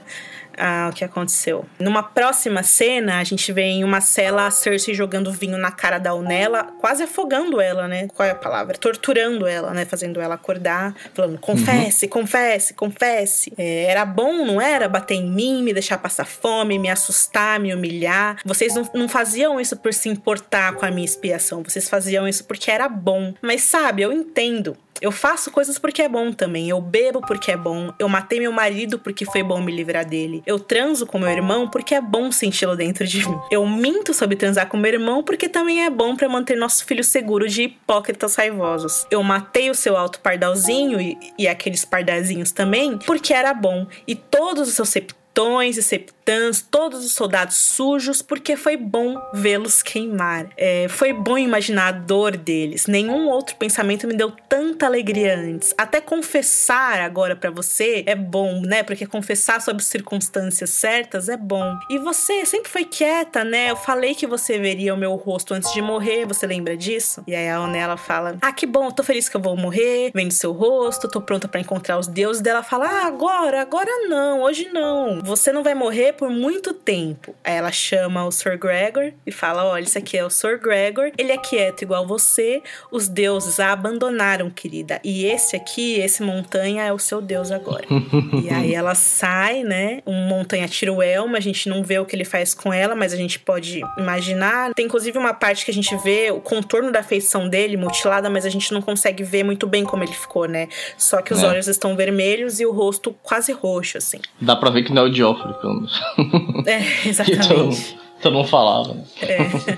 ao 0.59 0.93
que 0.93 1.05
aconteceu. 1.05 1.65
Numa 1.79 2.03
próxima 2.03 2.63
cena, 2.63 3.19
a 3.19 3.25
gente 3.25 3.53
vê 3.53 3.63
em 3.63 3.85
uma 3.85 4.01
cela 4.01 4.47
a 4.47 4.51
Cersei 4.51 4.95
jogando 4.95 5.33
vinho 5.33 5.59
na 5.59 5.71
cara 5.71 5.99
da 5.99 6.15
Unela, 6.15 6.65
quase 6.81 7.03
afogando 7.03 7.61
ela, 7.61 7.87
né? 7.89 8.09
Qual 8.09 8.27
é 8.27 8.31
a 8.31 8.35
palavra? 8.35 8.77
Torturando 8.79 9.47
ela, 9.47 9.73
né? 9.73 9.85
Fazendo 9.85 10.21
ela 10.21 10.35
acordar, 10.35 10.95
falando: 11.15 11.39
confesse, 11.39 12.09
confesse, 12.09 12.75
confesse. 12.75 13.53
É, 13.57 13.85
era 13.85 14.05
bom, 14.05 14.45
não 14.45 14.61
era? 14.61 14.89
Bater 14.89 15.15
em 15.15 15.31
mim, 15.31 15.63
me 15.63 15.73
deixar 15.73 15.99
passar 15.99 16.27
fome, 16.27 16.79
me 16.79 16.89
assustar, 16.89 17.61
me 17.61 17.75
humilhar. 17.75 18.39
Vocês 18.45 18.75
não, 18.75 18.89
não 18.95 19.09
faziam 19.09 19.61
isso 19.61 19.77
por 19.77 19.93
se 19.93 20.09
importar 20.09 20.75
com 20.75 20.87
a 20.87 20.91
minha 20.91 21.05
expiação, 21.05 21.63
vocês 21.63 21.89
faziam 21.89 22.27
isso 22.29 22.45
porque 22.45 22.71
era 22.71 22.89
bom. 22.89 23.35
Mas 23.43 23.63
sabe, 23.63 24.03
eu 24.03 24.13
entendo. 24.13 24.77
Eu 25.01 25.13
faço 25.13 25.51
coisas 25.51 25.79
porque 25.79 26.03
é 26.03 26.09
bom 26.09 26.33
também. 26.33 26.69
Eu 26.69 26.81
bebo 26.81 27.21
porque 27.21 27.51
é 27.51 27.57
bom. 27.57 27.93
Eu 27.99 28.09
matei 28.09 28.41
meu 28.41 28.53
marido 28.53 28.99
porque 28.99 29.25
foi 29.25 29.43
bom 29.43 29.61
me 29.61 29.73
livrar 29.73 30.07
dele. 30.07 30.43
Eu 30.47 30.59
transo 30.59 31.07
com 31.07 31.19
meu 31.19 31.29
irmão 31.29 31.69
porque 31.69 31.95
é 31.95 32.01
bom 32.01 32.31
senti-lo 32.33 32.77
dentro 32.77 33.07
de 33.07 33.29
mim. 33.29 33.39
Eu 33.51 33.67
minto 33.67 34.13
sobre 34.15 34.37
transar 34.37 34.69
com 34.69 34.77
meu 34.77 34.93
irmão 34.93 35.23
porque 35.23 35.49
também 35.49 35.85
é 35.85 35.91
bom 35.91 36.17
pra 36.17 36.29
manter 36.29 36.57
nosso 36.57 36.85
filho 36.85 37.05
seguro 37.05 37.49
de 37.49 37.63
hipócritas 37.63 38.35
raivosos. 38.35 39.07
Eu 39.11 39.23
matei 39.23 39.71
o 39.71 39.75
seu 39.75 39.97
alto 39.97 40.21
pardalzinho 40.21 41.01
e, 41.01 41.19
e 41.39 41.49
aqueles 41.49 41.85
pardalzinhos 41.85 42.53
também 42.53 42.99
porque 42.99 43.33
era 43.33 43.53
bom. 43.53 43.87
E 44.07 44.15
todos 44.15 44.69
os 44.69 44.75
seus 44.75 44.89
septões 44.89 45.77
e 45.77 45.83
septãs, 46.27 46.61
todos 46.61 47.05
os 47.05 47.13
soldados 47.13 47.57
sujos, 47.57 48.21
porque 48.21 48.57
foi 48.57 48.77
bom 48.77 49.17
vê-los 49.33 49.83
queimar. 49.83 50.49
É, 50.57 50.89
foi 50.89 51.13
bom 51.13 51.39
imaginar 51.39 51.89
a 51.89 51.93
dor 51.93 52.37
deles. 52.37 52.87
Nenhum 52.87 53.29
outro 53.29 53.55
pensamento 53.57 54.07
me 54.09 54.15
deu 54.15 54.33
tanta 54.49 54.87
alegria 54.87 55.39
antes. 55.39 55.73
Até 55.79 56.01
confessar 56.01 57.01
agora 57.01 57.37
pra 57.37 57.51
você 57.51 58.03
é 58.07 58.17
bom, 58.17 58.61
né? 58.61 58.83
Porque 58.83 59.07
confessar 59.07 59.61
sobre 59.61 59.85
circunstâncias 59.85 60.71
certas 60.71 61.29
é 61.29 61.37
bom. 61.37 61.79
E 61.89 61.99
você 61.99 62.45
sempre 62.45 62.69
foi 62.69 62.85
quieta, 62.85 63.45
né? 63.45 63.71
Eu 63.71 63.77
falei 63.77 64.15
que 64.15 64.27
você 64.27 64.59
veria 64.59 64.95
o 64.95 64.97
meu 64.97 65.15
rosto 65.15 65.55
antes 65.55 65.73
de 65.73 65.81
morrer, 65.81 66.27
você 66.27 66.47
lembra 66.47 66.77
disso? 66.77 67.23
E 67.27 67.35
aí 67.35 67.49
a 67.49 67.61
Onela 67.61 67.97
fala: 67.97 68.37
Ah, 68.41 68.53
que 68.53 68.67
bom, 68.67 68.91
tô 68.91 69.03
feliz 69.03 69.29
que 69.29 69.37
eu 69.37 69.41
vou 69.41 69.57
morrer, 69.57 70.11
vendo 70.15 70.33
seu 70.33 70.53
rosto, 70.53 71.09
tô 71.09 71.21
pronta 71.21 71.47
pra 71.47 71.61
encontrar 71.61 71.99
os 71.99 72.09
deuses. 72.09 72.43
Dela 72.43 72.63
fala: 72.63 72.87
Ah, 72.87 73.07
agora, 73.07 73.63
agora 73.63 73.91
não, 74.09 74.43
hoje 74.43 74.69
não. 74.73 75.21
Você 75.23 75.53
não 75.53 75.63
vai 75.63 75.75
morrer 75.75 76.16
por 76.17 76.31
muito 76.31 76.73
tempo. 76.73 77.35
Aí 77.45 77.55
ela 77.55 77.71
chama 77.73 78.25
o 78.25 78.31
Sir 78.33 78.59
Gregor 78.59 79.13
e 79.27 79.31
fala: 79.33 79.65
olha, 79.65 79.83
isso 79.85 79.99
aqui 79.99 80.17
é 80.17 80.25
o 80.25 80.31
Sir 80.31 80.59
Gregor, 80.61 81.11
ele 81.17 81.33
é 81.33 81.37
quieto 81.39 81.83
igual 81.83 82.07
você, 82.07 82.63
os 82.91 83.09
deuses 83.09 83.61
a 83.61 83.73
abandonaram, 83.73 84.51
querida. 84.51 85.01
E 85.05 85.25
esse 85.27 85.55
aqui, 85.57 86.01
esse 86.01 86.23
montanha, 86.23 86.85
é 86.85 86.93
o 86.93 86.99
seu 86.99 87.21
deus 87.21 87.51
agora. 87.51 87.85
e 88.43 88.49
aí 88.49 88.75
ela 88.75 88.95
sai, 88.95 89.63
né? 89.63 90.03
Um 90.07 90.27
montanha 90.27 90.67
tira 90.69 90.93
o 90.93 91.03
elmo, 91.03 91.37
a 91.37 91.41
gente 91.41 91.69
não 91.69 91.83
vê 91.83 91.99
o 91.99 92.05
que 92.07 92.17
ele 92.17 92.25
faz 92.25 92.55
com 92.55 92.73
ela, 92.73 92.95
mas 92.95 93.13
a 93.13 93.17
gente 93.17 93.39
pode 93.39 93.81
imaginar. 93.99 94.73
Tem 94.75 94.87
inclusive 94.87 95.19
uma 95.19 95.35
parte 95.35 95.65
que 95.65 95.71
a 95.71 95.75
gente 95.75 95.95
vê 95.99 96.31
o 96.31 96.41
contorno 96.41 96.91
da 96.91 97.03
feição 97.03 97.49
dele 97.49 97.77
mutilada, 97.77 98.31
mas 98.31 98.47
a 98.47 98.49
gente 98.51 98.73
não 98.73 98.81
consegue 98.81 99.23
ver 99.23 99.45
muito 99.45 99.67
bem 99.67 99.85
como 99.85 100.03
ele 100.03 100.13
ficou, 100.13 100.47
né? 100.49 100.69
Só 100.97 101.21
que 101.21 101.33
os 101.33 101.43
É. 101.43 101.47
olhos 101.47 101.67
estão 101.69 101.95
vermelhos 101.97 102.61
e 102.61 102.67
o 102.67 102.73
rosto 102.73 103.15
quase 103.23 103.53
roxo, 103.53 103.99
assim. 103.99 104.21
Dá 104.41 104.57
pra 104.57 104.71
ver 104.71 104.83
que 104.85 104.93
não 104.93 105.07
é 105.07 105.11
o 105.11 105.13
Geoffrey, 105.13 105.53
pelo 105.61 105.75
menos. 105.75 106.01
É, 106.67 106.83
exatamente. 107.09 107.97
todo 108.21 108.35
mundo 108.35 108.49
falava. 108.49 108.97
É. 109.23 109.77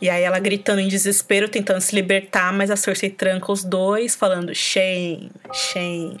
E 0.00 0.08
aí 0.08 0.22
ela 0.22 0.38
gritando 0.38 0.80
em 0.80 0.88
desespero, 0.88 1.48
tentando 1.48 1.80
se 1.80 1.94
libertar, 1.94 2.52
mas 2.52 2.70
a 2.70 2.76
Cersei 2.76 3.10
tranca 3.10 3.52
os 3.52 3.62
dois, 3.62 4.14
falando 4.14 4.54
shame, 4.54 5.30
shame, 5.52 6.16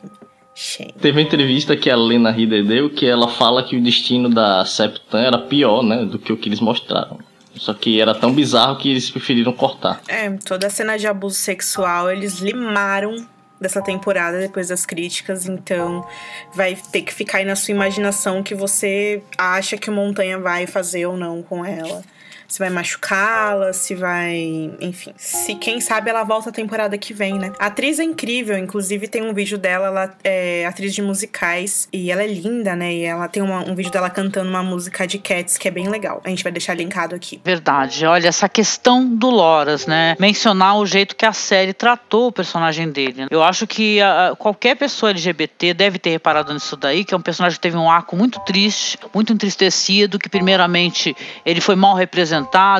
shame. 0.54 0.92
Teve 1.00 1.18
uma 1.18 1.26
entrevista 1.26 1.76
que 1.76 1.90
a 1.90 1.96
Lena 1.96 2.30
Headey 2.30 2.62
deu 2.62 2.90
que 2.90 3.06
ela 3.06 3.28
fala 3.28 3.62
que 3.62 3.76
o 3.76 3.82
destino 3.82 4.28
da 4.28 4.64
Septan 4.64 5.20
era 5.20 5.38
pior, 5.38 5.82
né, 5.82 6.04
do 6.04 6.18
que 6.18 6.32
o 6.32 6.36
que 6.36 6.48
eles 6.48 6.60
mostraram. 6.60 7.18
Só 7.56 7.72
que 7.72 8.00
era 8.00 8.14
tão 8.14 8.32
bizarro 8.32 8.76
que 8.76 8.90
eles 8.90 9.10
preferiram 9.10 9.52
cortar. 9.52 10.00
É, 10.08 10.30
toda 10.30 10.66
a 10.66 10.70
cena 10.70 10.96
de 10.98 11.06
abuso 11.06 11.36
sexual 11.36 12.10
eles 12.10 12.40
limaram 12.40 13.26
dessa 13.60 13.80
temporada 13.80 14.38
depois 14.38 14.68
das 14.68 14.84
críticas, 14.84 15.46
então 15.46 16.06
vai 16.54 16.76
ter 16.92 17.02
que 17.02 17.12
ficar 17.12 17.38
aí 17.38 17.44
na 17.44 17.56
sua 17.56 17.72
imaginação 17.72 18.40
o 18.40 18.44
que 18.44 18.54
você 18.54 19.22
acha 19.38 19.76
que 19.76 19.88
o 19.88 19.92
Montanha 19.92 20.38
vai 20.38 20.66
fazer 20.66 21.06
ou 21.06 21.16
não 21.16 21.42
com 21.42 21.64
ela. 21.64 22.02
Se 22.46 22.58
vai 22.58 22.70
machucá-la, 22.70 23.72
se 23.72 23.94
vai. 23.94 24.70
Enfim. 24.80 25.12
Se 25.16 25.54
quem 25.54 25.80
sabe 25.80 26.10
ela 26.10 26.24
volta 26.24 26.50
a 26.50 26.52
temporada 26.52 26.96
que 26.98 27.12
vem, 27.12 27.34
né? 27.38 27.52
A 27.58 27.66
atriz 27.66 27.98
é 27.98 28.04
incrível, 28.04 28.56
inclusive 28.58 29.08
tem 29.08 29.22
um 29.22 29.32
vídeo 29.34 29.56
dela, 29.58 29.86
ela 29.86 30.14
é 30.22 30.66
atriz 30.66 30.94
de 30.94 31.02
musicais 31.02 31.88
e 31.92 32.10
ela 32.10 32.22
é 32.22 32.26
linda, 32.26 32.76
né? 32.76 32.92
E 32.92 33.02
ela 33.04 33.28
tem 33.28 33.42
uma- 33.42 33.60
um 33.68 33.74
vídeo 33.74 33.90
dela 33.90 34.10
cantando 34.10 34.48
uma 34.50 34.62
música 34.62 35.06
de 35.06 35.18
Cats 35.18 35.56
que 35.58 35.66
é 35.68 35.70
bem 35.70 35.88
legal. 35.88 36.20
A 36.24 36.28
gente 36.28 36.42
vai 36.42 36.52
deixar 36.52 36.74
linkado 36.74 37.14
aqui. 37.14 37.40
Verdade. 37.44 38.04
Olha, 38.06 38.28
essa 38.28 38.48
questão 38.48 39.06
do 39.08 39.30
Loras, 39.30 39.86
né? 39.86 40.14
Mencionar 40.18 40.76
o 40.78 40.86
jeito 40.86 41.16
que 41.16 41.24
a 41.26 41.32
série 41.32 41.72
tratou 41.72 42.28
o 42.28 42.32
personagem 42.32 42.90
dele. 42.90 43.22
né? 43.22 43.26
Eu 43.30 43.42
acho 43.42 43.66
que 43.66 44.00
a- 44.00 44.34
qualquer 44.38 44.76
pessoa 44.76 45.10
LGBT 45.10 45.72
deve 45.74 45.98
ter 45.98 46.10
reparado 46.10 46.52
nisso 46.52 46.76
daí, 46.76 47.04
que 47.04 47.14
é 47.14 47.16
um 47.16 47.20
personagem 47.20 47.56
que 47.56 47.62
teve 47.62 47.76
um 47.76 47.90
arco 47.90 48.16
muito 48.16 48.40
triste, 48.40 48.98
muito 49.14 49.32
entristecido, 49.32 50.18
que 50.18 50.28
primeiramente 50.28 51.16
ele 51.44 51.60
foi 51.60 51.74
mal 51.76 51.94
representado 51.94 52.33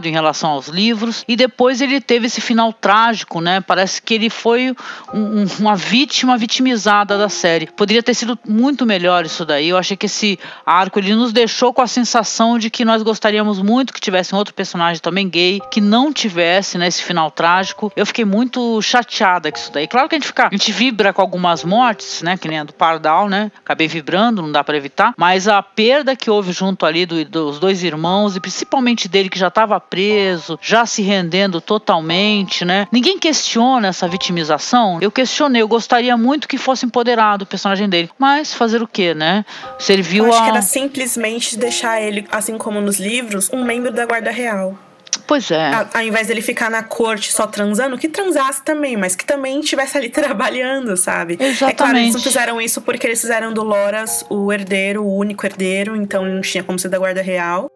em 0.09 0.13
relação 0.13 0.51
aos 0.51 0.69
livros, 0.69 1.25
e 1.29 1.37
depois 1.37 1.81
ele 1.81 2.01
teve 2.01 2.27
esse 2.27 2.41
final 2.41 2.73
trágico, 2.73 3.41
né? 3.41 3.61
Parece 3.61 4.01
que 4.01 4.15
ele 4.15 4.31
foi 4.31 4.75
um- 5.13 5.43
um- 5.43 5.47
uma 5.61 5.77
vítima 5.77 6.37
vitimizada 6.37 7.17
da 7.19 7.29
série. 7.29 7.67
Poderia 7.67 8.03
ter 8.03 8.15
sido 8.15 8.39
muito 8.49 8.87
melhor 8.87 9.25
isso 9.25 9.45
daí. 9.45 9.69
Eu 9.69 9.77
achei 9.79 9.97
que 9.97 10.07
esse 10.07 10.39
arco 10.65 10.99
ele 10.99 11.15
nos 11.15 11.33
deixou 11.33 11.73
com 11.73 11.83
a 11.83 11.87
sensação 11.87 12.59
de 12.59 12.71
que 12.71 12.85
nós 12.85 13.03
gostaríamos 13.03 13.61
muito 13.61 13.93
que 13.93 14.01
tivesse 14.01 14.35
um 14.35 14.39
outro 14.39 14.55
personagem 14.55 15.01
também 15.01 15.29
gay, 15.29 15.61
que 15.71 15.81
não 15.81 16.13
tivesse 16.13 16.79
nesse 16.79 17.03
final 17.03 17.31
trágico. 17.31 17.93
Eu 17.97 18.07
fiquei 18.07 18.25
muito 18.25 18.81
chateada 18.83 19.51
com 19.51 19.59
isso 19.59 19.73
daí. 19.73 19.87
Claro 19.87 20.09
que 20.09 20.15
a 20.15 20.19
gente 20.19 20.27
fica, 20.27 20.49
a 20.49 20.51
gente 20.51 20.73
vibra 20.73 21.13
com 21.13 21.21
algumas 21.21 21.65
mortes, 21.65 22.23
né, 22.23 22.37
que 22.37 22.49
nem 22.49 22.59
a 22.61 22.65
do 22.65 22.73
Pardal, 22.73 23.29
né? 23.29 23.51
Acabei 23.59 23.89
vibrando, 23.89 24.43
não 24.43 24.51
dá 24.53 24.63
pra 24.65 24.77
evitar, 24.77 25.15
mas 25.17 25.49
a 25.49 25.63
perda 25.63 26.17
que 26.17 26.31
houve 26.31 26.53
junto 26.53 26.87
ali 26.87 27.07
do- 27.07 27.25
dos 27.25 27.59
dois 27.59 27.83
irmãos 27.83 28.37
e 28.37 28.41
principalmente 28.41 29.09
dele 29.09 29.29
que 29.29 29.39
já 29.39 29.44
estava 29.49 29.79
preso, 29.81 30.59
já 30.63 30.85
se 30.87 31.03
rendendo 31.03 31.61
totalmente, 31.61 32.65
né? 32.65 32.87
Ninguém 32.93 33.19
questiona 33.19 33.89
essa 33.89 34.07
vitimização. 34.09 34.99
Eu 35.01 35.11
questionei, 35.11 35.63
eu 35.63 35.69
gostaria 35.69 36.17
muito 36.17 36.49
que 36.49 36.59
fosse 36.59 36.87
empoderado 36.87 37.43
o 37.43 37.47
personagem 37.47 37.89
dele, 37.89 38.11
mas 38.19 38.53
fazer 38.55 38.83
o 38.83 38.87
quê, 38.89 39.15
né? 39.15 39.45
Serviu 39.79 40.25
Eu 40.27 40.33
acho 40.33 40.43
a 40.43 40.45
que 40.45 40.51
era 40.51 40.63
simplesmente 40.63 41.57
deixar 41.59 42.01
ele, 42.01 42.27
assim 42.31 42.57
como 42.59 42.81
nos 42.81 42.99
livros, 42.99 43.51
um 43.53 43.65
membro 43.65 43.93
da 43.93 44.05
Guarda 44.07 44.31
Real. 44.31 44.77
Pois 45.27 45.51
é. 45.51 45.73
A- 45.73 45.89
ao 45.95 46.03
invés 46.03 46.27
dele 46.27 46.43
ficar 46.43 46.71
na 46.71 46.83
corte 46.83 47.33
só 47.33 47.47
transando, 47.47 47.97
que 47.97 48.09
transasse 48.09 48.63
também, 48.63 48.97
mas 48.97 49.15
que 49.17 49.25
também 49.25 49.61
estivesse 49.61 49.97
ali 49.97 50.11
trabalhando, 50.11 50.97
sabe? 50.97 51.35
É 51.35 51.37
claro, 51.37 51.53
eles 51.53 51.63
não 51.63 51.71
Exatamente. 51.71 52.23
fizeram 52.23 52.61
isso 52.61 52.83
porque 52.83 53.07
eles 53.07 53.21
fizeram 53.21 53.53
do 53.53 53.63
Loras 53.63 54.25
o 54.29 54.53
herdeiro, 54.53 55.03
o 55.03 55.17
único 55.17 55.47
herdeiro, 55.47 55.97
então 55.97 56.27
ele 56.27 56.35
não 56.35 56.43
tinha 56.43 56.63
como 56.63 56.79
ser 56.79 56.89
da 56.89 56.99
Guarda 56.99 57.23
Real. 57.23 57.71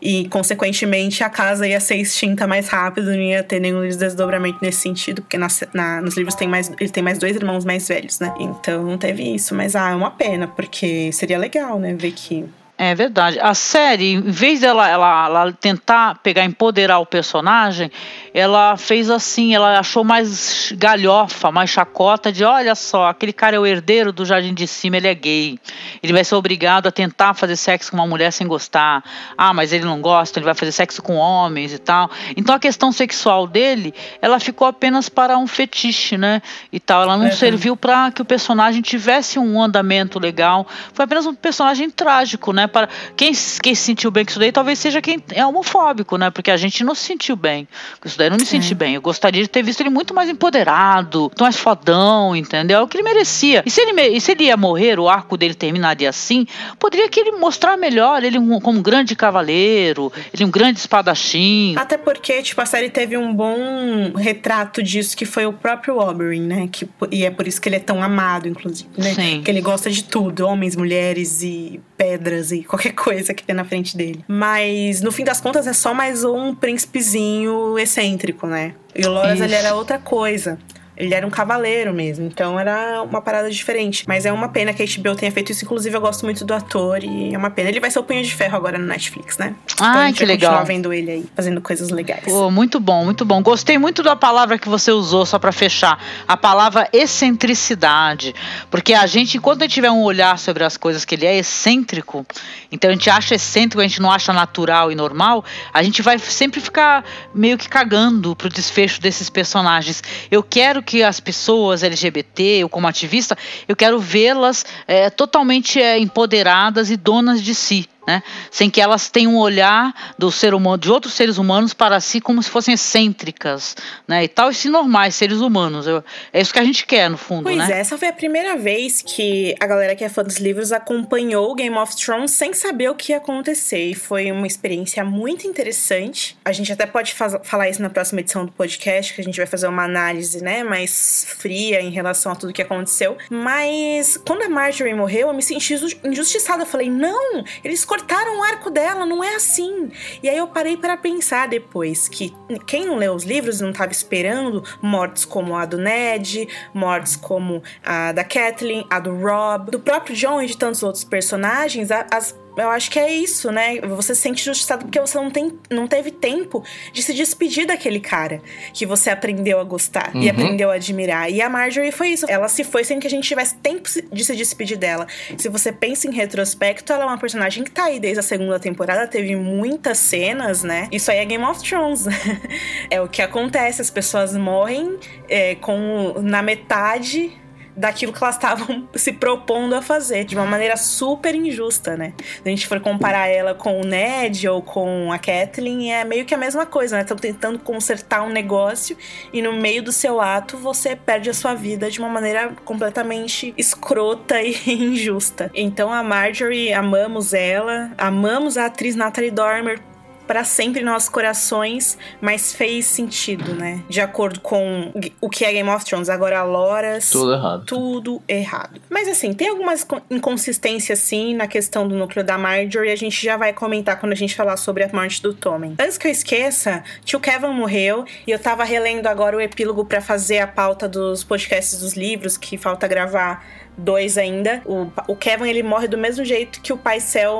E, 0.00 0.28
consequentemente, 0.28 1.22
a 1.24 1.28
casa 1.30 1.66
ia 1.66 1.80
ser 1.80 1.96
extinta 1.96 2.46
mais 2.46 2.68
rápido, 2.68 3.06
não 3.10 3.20
ia 3.20 3.42
ter 3.42 3.60
nenhum 3.60 3.80
desdobramento 3.88 4.58
nesse 4.62 4.80
sentido, 4.80 5.22
porque 5.22 5.38
na- 5.38 5.48
na- 5.72 6.00
nos 6.02 6.16
livros 6.16 6.34
tem 6.34 6.46
mais, 6.48 6.70
ele 6.78 6.90
tem 6.90 7.02
mais 7.02 7.18
dois 7.18 7.34
irmãos 7.36 7.64
mais 7.64 7.88
velhos, 7.88 8.20
né? 8.20 8.32
Então 8.38 8.82
não 8.82 8.98
teve 8.98 9.22
isso. 9.34 9.54
Mas, 9.54 9.74
ah, 9.74 9.90
é 9.90 9.94
uma 9.94 10.10
pena, 10.10 10.46
porque 10.48 11.10
seria 11.12 11.38
legal, 11.38 11.78
né? 11.78 11.94
Ver 11.94 12.12
que 12.12 12.44
É 12.78 12.94
verdade. 12.94 13.38
A 13.40 13.54
série, 13.54 14.12
em 14.12 14.20
vez 14.20 14.60
dela 14.60 14.86
ela, 14.86 15.24
ela 15.26 15.52
tentar 15.52 16.18
pegar, 16.22 16.44
empoderar 16.44 16.98
o 16.98 17.06
personagem, 17.06 17.90
ela 18.38 18.76
fez 18.76 19.08
assim, 19.08 19.54
ela 19.54 19.78
achou 19.78 20.04
mais 20.04 20.70
galhofa, 20.76 21.50
mais 21.50 21.70
chacota 21.70 22.30
de 22.30 22.44
olha 22.44 22.74
só, 22.74 23.06
aquele 23.06 23.32
cara 23.32 23.56
é 23.56 23.58
o 23.58 23.64
herdeiro 23.64 24.12
do 24.12 24.26
jardim 24.26 24.52
de 24.52 24.66
cima, 24.66 24.98
ele 24.98 25.08
é 25.08 25.14
gay. 25.14 25.58
Ele 26.02 26.12
vai 26.12 26.22
ser 26.22 26.34
obrigado 26.34 26.86
a 26.86 26.92
tentar 26.92 27.32
fazer 27.32 27.56
sexo 27.56 27.90
com 27.90 27.96
uma 27.96 28.06
mulher 28.06 28.30
sem 28.30 28.46
gostar. 28.46 29.02
Ah, 29.38 29.54
mas 29.54 29.72
ele 29.72 29.86
não 29.86 30.02
gosta, 30.02 30.38
ele 30.38 30.44
vai 30.44 30.52
fazer 30.52 30.70
sexo 30.72 31.00
com 31.02 31.14
homens 31.16 31.72
e 31.72 31.78
tal. 31.78 32.10
Então 32.36 32.54
a 32.54 32.58
questão 32.58 32.92
sexual 32.92 33.46
dele, 33.46 33.94
ela 34.20 34.38
ficou 34.38 34.68
apenas 34.68 35.08
para 35.08 35.38
um 35.38 35.46
fetiche, 35.46 36.18
né? 36.18 36.42
E 36.70 36.78
tal, 36.78 37.02
ela 37.04 37.16
não 37.16 37.26
Uhum. 37.26 37.32
serviu 37.32 37.74
para 37.74 38.10
que 38.12 38.20
o 38.20 38.24
personagem 38.24 38.82
tivesse 38.82 39.38
um 39.38 39.62
andamento 39.62 40.18
legal. 40.18 40.66
Foi 40.92 41.06
apenas 41.06 41.24
um 41.24 41.34
personagem 41.34 41.88
trágico, 41.88 42.52
né? 42.52 42.66
Para 42.66 42.86
quem, 43.16 43.32
quem 43.62 43.74
se 43.74 43.82
sentiu 43.82 44.10
bem 44.10 44.26
com 44.26 44.30
isso 44.32 44.38
daí, 44.38 44.52
talvez 44.52 44.78
seja 44.78 45.00
quem 45.00 45.24
é 45.32 45.44
homofóbico, 45.46 46.18
né? 46.18 46.28
Porque 46.28 46.50
a 46.50 46.56
gente 46.58 46.84
não 46.84 46.94
se 46.94 47.04
sentiu 47.04 47.34
bem. 47.34 47.66
Com 47.98 48.06
isso 48.06 48.18
daí 48.18 48.25
eu 48.26 48.30
não 48.30 48.38
me 48.38 48.46
senti 48.46 48.74
bem. 48.74 48.94
Eu 48.94 49.00
gostaria 49.00 49.42
de 49.42 49.48
ter 49.48 49.62
visto 49.62 49.80
ele 49.80 49.90
muito 49.90 50.14
mais 50.14 50.28
empoderado, 50.28 51.20
muito 51.22 51.42
mais 51.42 51.56
fodão, 51.56 52.34
entendeu? 52.34 52.78
É 52.78 52.82
o 52.82 52.88
que 52.88 52.96
ele 52.96 53.04
merecia. 53.04 53.62
E 53.66 53.70
se 53.70 53.80
ele, 53.80 54.00
e 54.08 54.20
se 54.20 54.32
ele 54.32 54.44
ia 54.44 54.56
morrer, 54.56 54.98
o 54.98 55.08
arco 55.08 55.36
dele 55.36 55.54
terminaria 55.54 56.08
assim, 56.08 56.46
poderia 56.78 57.08
que 57.08 57.18
ele 57.20 57.32
mostrar 57.32 57.76
melhor 57.76 58.22
ele 58.24 58.38
um- 58.38 58.60
como 58.60 58.78
um 58.78 58.82
grande 58.82 59.14
cavaleiro, 59.16 60.12
ele 60.32 60.44
um 60.44 60.50
grande 60.50 60.78
espadachim. 60.78 61.74
Até 61.76 61.96
porque, 61.96 62.42
tipo, 62.42 62.60
a 62.60 62.66
série 62.66 62.90
teve 62.90 63.16
um 63.16 63.32
bom 63.34 64.12
retrato 64.16 64.82
disso, 64.82 65.16
que 65.16 65.24
foi 65.24 65.46
o 65.46 65.52
próprio 65.52 65.98
Oberyn, 65.98 66.40
né? 66.42 66.68
Que, 66.70 66.88
e 67.10 67.24
é 67.24 67.30
por 67.30 67.46
isso 67.46 67.60
que 67.60 67.68
ele 67.68 67.76
é 67.76 67.80
tão 67.80 68.02
amado, 68.02 68.48
inclusive, 68.48 68.88
né? 68.96 69.14
Sim. 69.14 69.42
Que 69.44 69.50
ele 69.50 69.60
gosta 69.60 69.90
de 69.90 70.04
tudo, 70.04 70.46
homens, 70.46 70.76
mulheres 70.76 71.42
e 71.42 71.80
pedras 71.96 72.52
e 72.52 72.62
qualquer 72.64 72.92
coisa 72.92 73.32
que 73.34 73.42
tem 73.42 73.54
na 73.54 73.64
frente 73.64 73.96
dele. 73.96 74.24
Mas, 74.28 75.00
no 75.00 75.10
fim 75.12 75.24
das 75.24 75.40
contas, 75.40 75.66
é 75.66 75.72
só 75.72 75.94
mais 75.94 76.24
um 76.24 76.54
príncipezinho 76.54 77.78
excêntrico, 78.16 78.46
né? 78.46 78.74
E 78.94 79.06
o 79.06 79.10
Loras, 79.10 79.40
ele 79.40 79.54
era 79.54 79.74
outra 79.74 79.98
coisa. 79.98 80.58
Ele 80.96 81.14
era 81.14 81.26
um 81.26 81.30
cavaleiro 81.30 81.92
mesmo, 81.92 82.26
então 82.26 82.58
era 82.58 83.02
uma 83.02 83.20
parada 83.20 83.50
diferente. 83.50 84.04
Mas 84.06 84.24
é 84.24 84.32
uma 84.32 84.48
pena 84.48 84.72
que 84.72 84.82
a 84.82 84.86
HBO 84.86 85.14
tenha 85.14 85.30
feito 85.30 85.52
isso. 85.52 85.64
Inclusive, 85.64 85.94
eu 85.94 86.00
gosto 86.00 86.24
muito 86.24 86.44
do 86.44 86.54
ator 86.54 87.02
e 87.04 87.34
é 87.34 87.38
uma 87.38 87.50
pena. 87.50 87.68
Ele 87.68 87.80
vai 87.80 87.90
ser 87.90 87.98
o 87.98 88.02
Punho 88.02 88.22
de 88.22 88.34
Ferro 88.34 88.56
agora 88.56 88.78
no 88.78 88.86
Netflix, 88.86 89.36
né? 89.38 89.54
então 89.72 89.86
a 89.86 89.90
Ai, 89.90 90.12
que 90.12 90.24
vai 90.24 90.34
continuar 90.34 90.52
legal. 90.52 90.66
vendo 90.66 90.92
ele 90.92 91.10
aí, 91.10 91.26
fazendo 91.34 91.60
coisas 91.60 91.90
legais. 91.90 92.24
Pô, 92.24 92.50
muito 92.50 92.80
bom, 92.80 93.04
muito 93.04 93.24
bom. 93.24 93.42
Gostei 93.42 93.76
muito 93.78 94.02
da 94.02 94.16
palavra 94.16 94.58
que 94.58 94.68
você 94.68 94.90
usou, 94.90 95.26
só 95.26 95.38
para 95.38 95.52
fechar. 95.52 96.02
A 96.26 96.36
palavra 96.36 96.88
excentricidade. 96.92 98.34
Porque 98.70 98.94
a 98.94 99.06
gente, 99.06 99.36
enquanto 99.36 99.62
a 99.62 99.64
gente 99.64 99.74
tiver 99.74 99.90
um 99.90 100.02
olhar 100.02 100.38
sobre 100.38 100.64
as 100.64 100.76
coisas 100.76 101.04
que 101.04 101.14
ele 101.14 101.26
é 101.26 101.36
excêntrico, 101.36 102.26
então 102.72 102.88
a 102.88 102.92
gente 102.92 103.10
acha 103.10 103.34
excêntrico, 103.34 103.80
a 103.80 103.86
gente 103.86 104.00
não 104.00 104.10
acha 104.10 104.32
natural 104.32 104.90
e 104.90 104.94
normal, 104.94 105.44
a 105.72 105.82
gente 105.82 106.00
vai 106.02 106.18
sempre 106.18 106.60
ficar 106.60 107.04
meio 107.34 107.58
que 107.58 107.68
cagando 107.68 108.34
pro 108.34 108.48
desfecho 108.48 109.00
desses 109.00 109.28
personagens. 109.28 110.02
Eu 110.30 110.42
quero 110.42 110.82
que 110.86 111.02
as 111.02 111.20
pessoas 111.20 111.82
LGBT, 111.82 112.58
eu 112.60 112.68
como 112.68 112.86
ativista, 112.86 113.36
eu 113.66 113.74
quero 113.74 113.98
vê-las 113.98 114.64
é, 114.86 115.10
totalmente 115.10 115.80
é, 115.82 115.98
empoderadas 115.98 116.90
e 116.90 116.96
donas 116.96 117.42
de 117.42 117.54
si 117.54 117.88
né? 118.06 118.22
Sem 118.50 118.70
que 118.70 118.80
elas 118.80 119.08
tenham 119.08 119.32
um 119.34 119.38
olhar 119.38 119.92
do 120.18 120.30
ser 120.30 120.54
humano, 120.54 120.78
de 120.78 120.90
outros 120.90 121.14
seres 121.14 121.38
humanos 121.38 121.74
para 121.74 121.98
si 122.00 122.20
como 122.20 122.42
se 122.42 122.50
fossem 122.50 122.74
excêntricas, 122.74 123.76
né? 124.06 124.24
E 124.24 124.28
tal, 124.28 124.50
e 124.50 124.54
se 124.54 124.68
normais, 124.68 125.14
seres 125.14 125.40
humanos. 125.40 125.86
Eu- 125.86 126.04
é 126.32 126.40
isso 126.40 126.52
que 126.52 126.58
a 126.58 126.64
gente 126.64 126.86
quer, 126.86 127.10
no 127.10 127.16
fundo, 127.16 127.44
Pois 127.44 127.56
né? 127.56 127.72
é, 127.72 127.78
essa 127.80 127.96
foi 127.98 128.08
a 128.08 128.12
primeira 128.12 128.56
vez 128.56 129.02
que 129.02 129.54
a 129.60 129.66
galera 129.66 129.94
que 129.96 130.04
é 130.04 130.08
fã 130.08 130.22
dos 130.22 130.36
livros 130.36 130.72
acompanhou 130.72 131.54
Game 131.54 131.76
of 131.76 131.96
Thrones 131.96 132.30
sem 132.30 132.52
saber 132.52 132.90
o 132.90 132.94
que 132.94 133.12
ia 133.12 133.18
acontecer. 133.18 133.90
E 133.90 133.94
foi 133.94 134.30
uma 134.30 134.46
experiência 134.46 135.04
muito 135.04 135.46
interessante. 135.46 136.36
A 136.44 136.52
gente 136.52 136.72
até 136.72 136.86
pode 136.86 137.14
falar 137.14 137.68
isso 137.68 137.82
na 137.82 137.90
próxima 137.90 138.20
edição 138.20 138.44
do 138.46 138.52
podcast, 138.52 139.12
que 139.14 139.20
a 139.20 139.24
gente 139.24 139.36
vai 139.36 139.46
fazer 139.46 139.66
uma 139.66 139.84
análise, 139.84 140.42
né, 140.42 140.62
mais 140.62 141.26
fria 141.38 141.80
em 141.80 141.90
relação 141.90 142.30
a 142.32 142.36
tudo 142.36 142.52
que 142.52 142.62
aconteceu. 142.62 143.16
Mas 143.30 144.16
quando 144.16 144.42
a 144.42 144.48
Marjorie 144.48 144.94
morreu, 144.94 145.28
eu 145.28 145.34
me 145.34 145.42
senti 145.42 145.74
inju- 145.74 145.96
injustiçada. 146.04 146.62
Eu 146.62 146.66
falei, 146.66 146.88
não, 146.90 147.44
ele 147.64 147.74
escolheu 147.74 147.95
cortaram 147.96 148.40
o 148.40 148.42
arco 148.42 148.70
dela, 148.70 149.06
não 149.06 149.24
é 149.24 149.36
assim. 149.36 149.90
E 150.22 150.28
aí 150.28 150.36
eu 150.36 150.46
parei 150.46 150.76
para 150.76 150.98
pensar 150.98 151.48
depois 151.48 152.08
que 152.08 152.34
quem 152.66 152.84
não 152.84 152.96
leu 152.96 153.14
os 153.14 153.24
livros 153.24 153.60
não 153.60 153.70
estava 153.70 153.90
esperando 153.90 154.62
mortes 154.82 155.24
como 155.24 155.56
a 155.56 155.64
do 155.64 155.78
Ned, 155.78 156.46
mortes 156.74 157.16
como 157.16 157.62
a 157.82 158.12
da 158.12 158.22
Kathleen, 158.22 158.86
a 158.90 159.00
do 159.00 159.16
Rob, 159.16 159.70
do 159.70 159.80
próprio 159.80 160.14
John 160.14 160.42
e 160.42 160.46
de 160.46 160.58
tantos 160.58 160.82
outros 160.82 161.04
personagens, 161.04 161.90
as 161.90 162.38
eu 162.56 162.70
acho 162.70 162.90
que 162.90 162.98
é 162.98 163.12
isso, 163.12 163.50
né? 163.50 163.80
Você 163.80 164.14
se 164.14 164.22
sente 164.22 164.44
justiçado 164.44 164.84
porque 164.84 165.00
você 165.00 165.18
não, 165.18 165.30
tem, 165.30 165.52
não 165.70 165.86
teve 165.86 166.10
tempo 166.10 166.64
de 166.92 167.02
se 167.02 167.12
despedir 167.12 167.66
daquele 167.66 168.00
cara 168.00 168.40
que 168.72 168.86
você 168.86 169.10
aprendeu 169.10 169.60
a 169.60 169.64
gostar 169.64 170.06
Uhum. 170.14 170.22
e 170.22 170.30
aprendeu 170.30 170.70
a 170.70 170.74
admirar. 170.74 171.30
E 171.30 171.40
a 171.40 171.48
Marjorie 171.48 171.92
foi 171.92 172.08
isso. 172.08 172.26
Ela 172.28 172.48
se 172.48 172.64
foi 172.64 172.84
sem 172.84 172.98
que 172.98 173.06
a 173.06 173.10
gente 173.10 173.26
tivesse 173.26 173.56
tempo 173.56 173.88
de 174.12 174.24
se 174.24 174.34
despedir 174.34 174.76
dela. 174.76 175.06
Se 175.36 175.48
você 175.48 175.72
pensa 175.72 176.08
em 176.08 176.12
retrospecto, 176.12 176.92
ela 176.92 177.04
é 177.04 177.06
uma 177.06 177.18
personagem 177.18 177.64
que 177.64 177.70
tá 177.70 177.84
aí 177.84 178.00
desde 178.00 178.20
a 178.20 178.22
segunda 178.22 178.58
temporada, 178.58 179.06
teve 179.06 179.34
muitas 179.36 179.98
cenas, 179.98 180.62
né? 180.62 180.88
Isso 180.90 181.10
aí 181.10 181.18
é 181.18 181.24
Game 181.24 181.44
of 181.44 181.62
Thrones. 181.62 182.06
é 182.90 183.00
o 183.00 183.08
que 183.08 183.22
acontece, 183.22 183.80
as 183.80 183.90
pessoas 183.90 184.36
morrem 184.36 184.98
é, 185.28 185.54
com 185.56 186.14
na 186.22 186.42
metade 186.42 187.32
daquilo 187.76 188.12
que 188.12 188.22
elas 188.22 188.36
estavam 188.36 188.88
se 188.94 189.12
propondo 189.12 189.74
a 189.74 189.82
fazer, 189.82 190.24
de 190.24 190.34
uma 190.34 190.46
maneira 190.46 190.76
super 190.76 191.34
injusta, 191.34 191.96
né? 191.96 192.14
Se 192.18 192.42
a 192.44 192.48
gente 192.48 192.66
for 192.66 192.80
comparar 192.80 193.28
ela 193.28 193.54
com 193.54 193.80
o 193.80 193.84
Ned 193.84 194.48
ou 194.48 194.62
com 194.62 195.12
a 195.12 195.18
Kathleen, 195.18 195.92
é 195.92 196.04
meio 196.04 196.24
que 196.24 196.34
a 196.34 196.38
mesma 196.38 196.64
coisa, 196.64 196.96
né? 196.96 197.02
Estão 197.02 197.16
tentando 197.16 197.58
consertar 197.58 198.22
um 198.22 198.30
negócio 198.30 198.96
e 199.32 199.42
no 199.42 199.52
meio 199.52 199.82
do 199.82 199.92
seu 199.92 200.20
ato 200.20 200.56
você 200.56 200.96
perde 200.96 201.30
a 201.30 201.34
sua 201.34 201.54
vida 201.54 201.90
de 201.90 201.98
uma 201.98 202.08
maneira 202.08 202.52
completamente 202.64 203.52
escrota 203.56 204.40
e 204.42 204.54
injusta. 204.72 205.50
Então 205.54 205.92
a 205.92 206.02
Marjorie, 206.02 206.72
amamos 206.72 207.34
ela, 207.34 207.92
amamos 207.98 208.56
a 208.56 208.66
atriz 208.66 208.96
Natalie 208.96 209.30
Dormer 209.30 209.80
para 210.26 210.44
sempre 210.44 210.80
em 210.80 210.84
nossos 210.84 211.08
corações, 211.08 211.96
mas 212.20 212.52
fez 212.52 212.86
sentido, 212.86 213.54
né? 213.54 213.82
De 213.88 214.00
acordo 214.00 214.40
com 214.40 214.92
o 215.20 215.28
que 215.30 215.44
é 215.44 215.52
Game 215.52 215.68
of 215.68 215.84
Thrones. 215.84 216.08
Agora, 216.08 216.42
Loras. 216.42 217.10
Tudo 217.10 217.32
errado. 217.32 217.64
Tudo 217.66 218.22
errado. 218.28 218.80
Mas 218.90 219.08
assim, 219.08 219.32
tem 219.32 219.48
algumas 219.48 219.84
co- 219.84 220.00
inconsistências 220.10 220.98
sim 220.98 221.34
na 221.34 221.46
questão 221.46 221.86
do 221.86 221.94
núcleo 221.94 222.24
da 222.24 222.36
Marjorie. 222.36 222.90
A 222.90 222.96
gente 222.96 223.24
já 223.24 223.36
vai 223.36 223.52
comentar 223.52 223.98
quando 223.98 224.12
a 224.12 224.16
gente 224.16 224.34
falar 224.34 224.56
sobre 224.56 224.82
a 224.84 224.88
morte 224.92 225.22
do 225.22 225.32
Tommen. 225.32 225.74
Antes 225.78 225.96
que 225.98 226.06
eu 226.06 226.10
esqueça, 226.12 226.82
tio 227.04 227.20
Kevin 227.20 227.48
morreu 227.48 228.04
e 228.26 228.30
eu 228.30 228.38
tava 228.38 228.64
relendo 228.64 229.06
agora 229.06 229.36
o 229.36 229.40
epílogo 229.40 229.84
para 229.84 230.00
fazer 230.00 230.38
a 230.38 230.46
pauta 230.46 230.88
dos 230.88 231.22
podcasts 231.24 231.78
dos 231.80 231.94
livros, 231.94 232.36
que 232.36 232.56
falta 232.58 232.86
gravar 232.88 233.44
dois 233.76 234.16
ainda. 234.18 234.62
O, 234.64 234.90
o 235.08 235.16
Kevin 235.16 235.48
ele 235.48 235.62
morre 235.62 235.88
do 235.88 235.98
mesmo 235.98 236.24
jeito 236.24 236.60
que 236.60 236.72
o 236.72 236.76
pai 236.76 236.98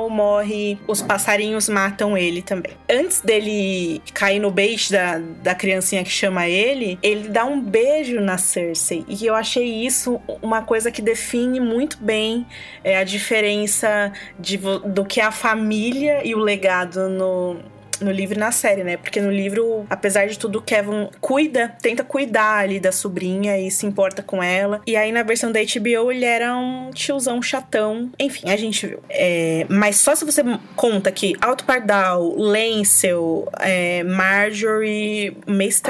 morre, 0.09 0.77
os 0.87 1.01
passarinhos 1.01 1.69
matam 1.69 2.17
ele 2.17 2.41
também. 2.41 2.73
Antes 2.89 3.21
dele 3.21 4.01
cair 4.13 4.39
no 4.39 4.51
bait 4.51 4.91
da, 4.91 5.19
da 5.41 5.55
criancinha 5.55 6.03
que 6.03 6.09
chama 6.09 6.47
ele, 6.47 6.97
ele 7.01 7.29
dá 7.29 7.45
um 7.45 7.59
beijo 7.59 8.19
na 8.19 8.37
Cersei. 8.37 9.05
E 9.07 9.25
eu 9.25 9.35
achei 9.35 9.85
isso 9.85 10.21
uma 10.41 10.61
coisa 10.61 10.91
que 10.91 11.01
define 11.01 11.59
muito 11.59 11.97
bem 11.97 12.45
é, 12.83 12.97
a 12.97 13.03
diferença 13.03 14.11
de, 14.39 14.57
do 14.57 15.05
que 15.05 15.19
a 15.19 15.31
família 15.31 16.25
e 16.25 16.33
o 16.33 16.39
legado 16.39 17.09
no, 17.09 17.57
no 18.01 18.11
livro 18.11 18.35
e 18.35 18.39
na 18.39 18.51
série, 18.51 18.83
né? 18.83 18.97
Porque 18.97 19.21
no 19.21 19.31
livro, 19.31 19.85
apesar 19.89 20.27
de 20.27 20.37
tudo, 20.37 20.59
o 20.59 20.61
Kevin 20.61 21.09
cuida, 21.19 21.75
tenta 21.81 22.03
cuidar 22.03 22.59
ali 22.59 22.79
da 22.79 22.91
sobrinha 22.91 23.57
e 23.59 23.69
se 23.71 23.85
importa 23.85 24.21
com 24.21 24.41
ela. 24.41 24.81
E 24.85 24.95
aí 24.95 25.11
na 25.11 25.23
versão 25.23 25.51
da 25.51 25.59
HBO 25.59 26.11
ele 26.11 26.25
era 26.25 26.55
um 26.55 26.91
tiozão 26.91 27.41
chatão. 27.41 28.11
Enfim, 28.19 28.49
a 28.49 28.57
gente 28.57 28.87
viu. 28.87 28.99
É, 29.09 29.65
mas 29.69 29.97
só 29.97 30.15
se 30.15 30.25
você 30.25 30.41
conta 30.75 31.11
que 31.11 31.33
Alto 31.41 31.63
Pardal, 31.63 32.35
Lancel, 32.37 33.47
é, 33.59 34.03
Marjorie, 34.03 35.37
Mace 35.47 35.81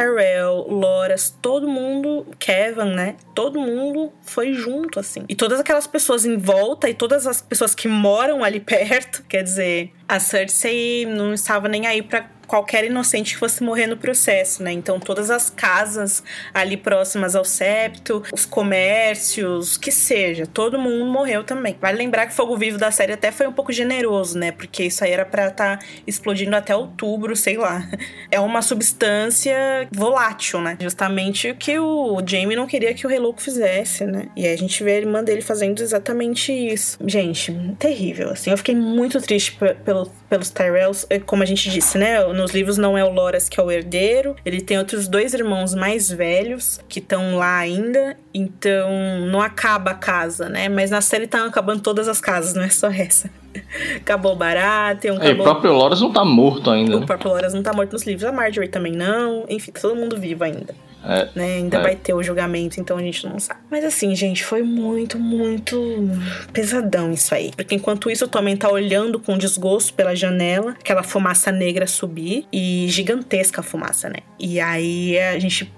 Loras, 0.68 1.36
todo 1.42 1.68
mundo, 1.68 2.26
Kevin, 2.40 2.94
né? 2.94 3.16
Todo 3.34 3.60
mundo 3.60 4.12
foi 4.24 4.54
junto, 4.54 5.00
assim. 5.00 5.24
E 5.30 5.36
todas 5.36 5.60
aquelas 5.60 5.88
pessoas 5.88 6.26
em 6.26 6.38
volta 6.38 6.90
e 6.90 6.94
todas 6.94 7.26
as 7.28 7.42
pessoas 7.42 7.74
que 7.74 7.88
moram 7.88 8.44
ali 8.44 8.60
perto, 8.62 9.24
quer 9.28 9.44
dizer, 9.44 9.92
a 10.08 10.20
Cersei 10.20 11.06
não 11.06 11.34
estava 11.34 11.68
nem 11.68 11.86
aí 11.86 11.97
pra 12.04 12.30
qualquer 12.48 12.86
inocente 12.86 13.34
que 13.34 13.40
fosse 13.40 13.62
morrer 13.64 13.88
no 13.88 13.98
processo, 13.98 14.64
né? 14.64 14.72
Então 14.72 15.00
todas 15.00 15.30
as 15.30 15.50
casas 15.50 16.24
ali 16.54 16.78
próximas 16.78 17.36
ao 17.36 17.44
septo, 17.46 18.24
os 18.34 18.46
comércios, 18.46 19.78
que 19.78 19.92
seja, 19.92 20.46
todo 20.48 20.80
mundo 20.80 21.06
morreu 21.06 21.44
também. 21.44 21.76
Vale 21.80 21.98
lembrar 21.98 22.28
que 22.28 22.34
Fogo 22.34 22.56
Vivo 22.58 22.78
da 22.78 22.90
série 22.92 23.14
até 23.14 23.32
foi 23.32 23.48
um 23.48 23.52
pouco 23.54 23.72
generoso, 23.72 24.38
né? 24.38 24.52
Porque 24.52 24.84
isso 24.86 25.04
aí 25.04 25.12
era 25.12 25.26
pra 25.26 25.48
estar 25.48 25.80
explodindo 26.06 26.56
até 26.56 26.76
outubro, 26.76 27.36
sei 27.36 27.58
lá. 27.58 27.88
É 28.30 28.40
uma 28.42 28.62
substância 28.62 29.88
volátil, 29.92 30.60
né? 30.62 30.78
Justamente 30.82 31.50
o 31.52 31.56
que 31.56 31.78
o 31.80 32.22
Jamie 32.26 32.56
não 32.56 32.68
queria 32.68 32.94
que 32.94 33.06
o 33.06 33.10
Rei 33.10 33.20
Louco 33.20 33.42
fizesse, 33.42 34.06
né? 34.06 34.28
E 34.36 34.46
aí 34.46 34.54
a 34.54 34.58
gente 34.58 34.84
vê 34.84 34.92
a 34.94 34.98
irmã 34.98 35.24
dele 35.24 35.42
fazendo 35.42 35.82
exatamente 35.82 36.52
isso. 36.52 36.98
Gente, 37.06 37.54
terrível, 37.80 38.30
assim. 38.32 38.52
Eu 38.52 38.58
fiquei 38.58 38.76
muito 38.76 39.22
triste 39.22 39.54
pe- 39.54 39.74
pelo, 39.76 40.12
pelos 40.30 40.50
Tyrells, 40.50 41.06
É, 41.10 41.20
como 41.20 41.42
a 41.44 41.46
gente 41.46 41.70
disse, 41.70 41.98
né? 41.98 42.24
Nos 42.38 42.52
livros 42.52 42.78
não 42.78 42.98
é 42.98 43.04
o 43.04 43.12
Loras 43.12 43.50
que 43.50 43.60
é 43.60 43.64
o 43.64 43.72
herdeiro. 43.72 44.36
Ele 44.46 44.62
tem 44.62 44.78
outros 44.78 45.08
dois 45.08 45.34
irmãos 45.34 45.74
mais 45.74 46.10
velhos 46.12 46.80
que 46.88 47.00
estão 47.00 47.36
lá 47.36 47.58
ainda. 47.58 48.16
Então 48.34 48.90
não 49.32 49.42
acaba 49.42 49.92
a 49.92 49.96
casa, 49.96 50.48
né? 50.48 50.70
Mas 50.70 50.92
na 50.92 51.02
série 51.02 51.26
estão 51.26 51.48
acabando 51.48 51.82
todas 51.82 52.08
as 52.08 52.22
casas, 52.22 52.54
não 52.54 52.64
é 52.64 52.70
só 52.70 52.88
essa. 52.90 53.30
Acabou 53.98 54.34
o 54.34 54.36
Baratheon, 54.36 55.16
É, 55.16 55.18
o 55.18 55.22
acabou... 55.24 55.44
próprio 55.44 55.74
Loras 55.74 56.00
não 56.00 56.14
tá 56.14 56.24
morto 56.24 56.70
ainda. 56.70 56.98
O 56.98 57.06
próprio 57.08 57.32
Loras 57.32 57.54
não 57.56 57.64
tá 57.64 57.74
morto 57.74 57.94
nos 57.94 58.04
livros, 58.04 58.24
a 58.24 58.32
Marjorie 58.32 58.70
também 58.70 58.94
não. 58.94 59.46
Enfim, 59.50 59.72
tá 59.72 59.82
todo 59.82 59.96
mundo 59.96 60.16
vivo 60.16 60.44
ainda. 60.44 60.76
É. 61.04 61.30
Né? 61.36 61.56
Ainda 61.58 61.78
É. 61.78 61.82
vai 61.82 61.96
ter 61.96 62.14
o 62.14 62.22
julgamento, 62.22 62.80
então 62.80 62.98
a 62.98 63.02
gente 63.02 63.26
não 63.28 63.40
sabe. 63.40 63.60
Mas 63.70 63.84
assim, 63.84 64.16
gente, 64.16 64.44
foi 64.44 64.62
muito, 64.64 65.18
muito 65.18 66.10
pesadão 66.52 67.12
isso 67.12 67.34
aí. 67.34 67.52
Porque 67.56 67.76
enquanto 67.76 68.10
isso, 68.10 68.26
o 68.26 68.28
Tommen 68.28 68.56
tá 68.58 68.70
olhando 68.70 69.20
com 69.20 69.38
desgosto 69.38 69.94
pela 69.94 70.16
janela, 70.16 70.72
aquela 70.72 71.04
fumaça 71.04 71.52
negra 71.52 71.88
subir. 71.88 72.46
E 72.52 72.86
gigantesca 72.90 73.62
a 73.62 73.64
fumaça, 73.64 74.10
né? 74.10 74.18
E 74.40 74.60
aí 74.60 75.18
a 75.20 75.40
gente 75.40 75.72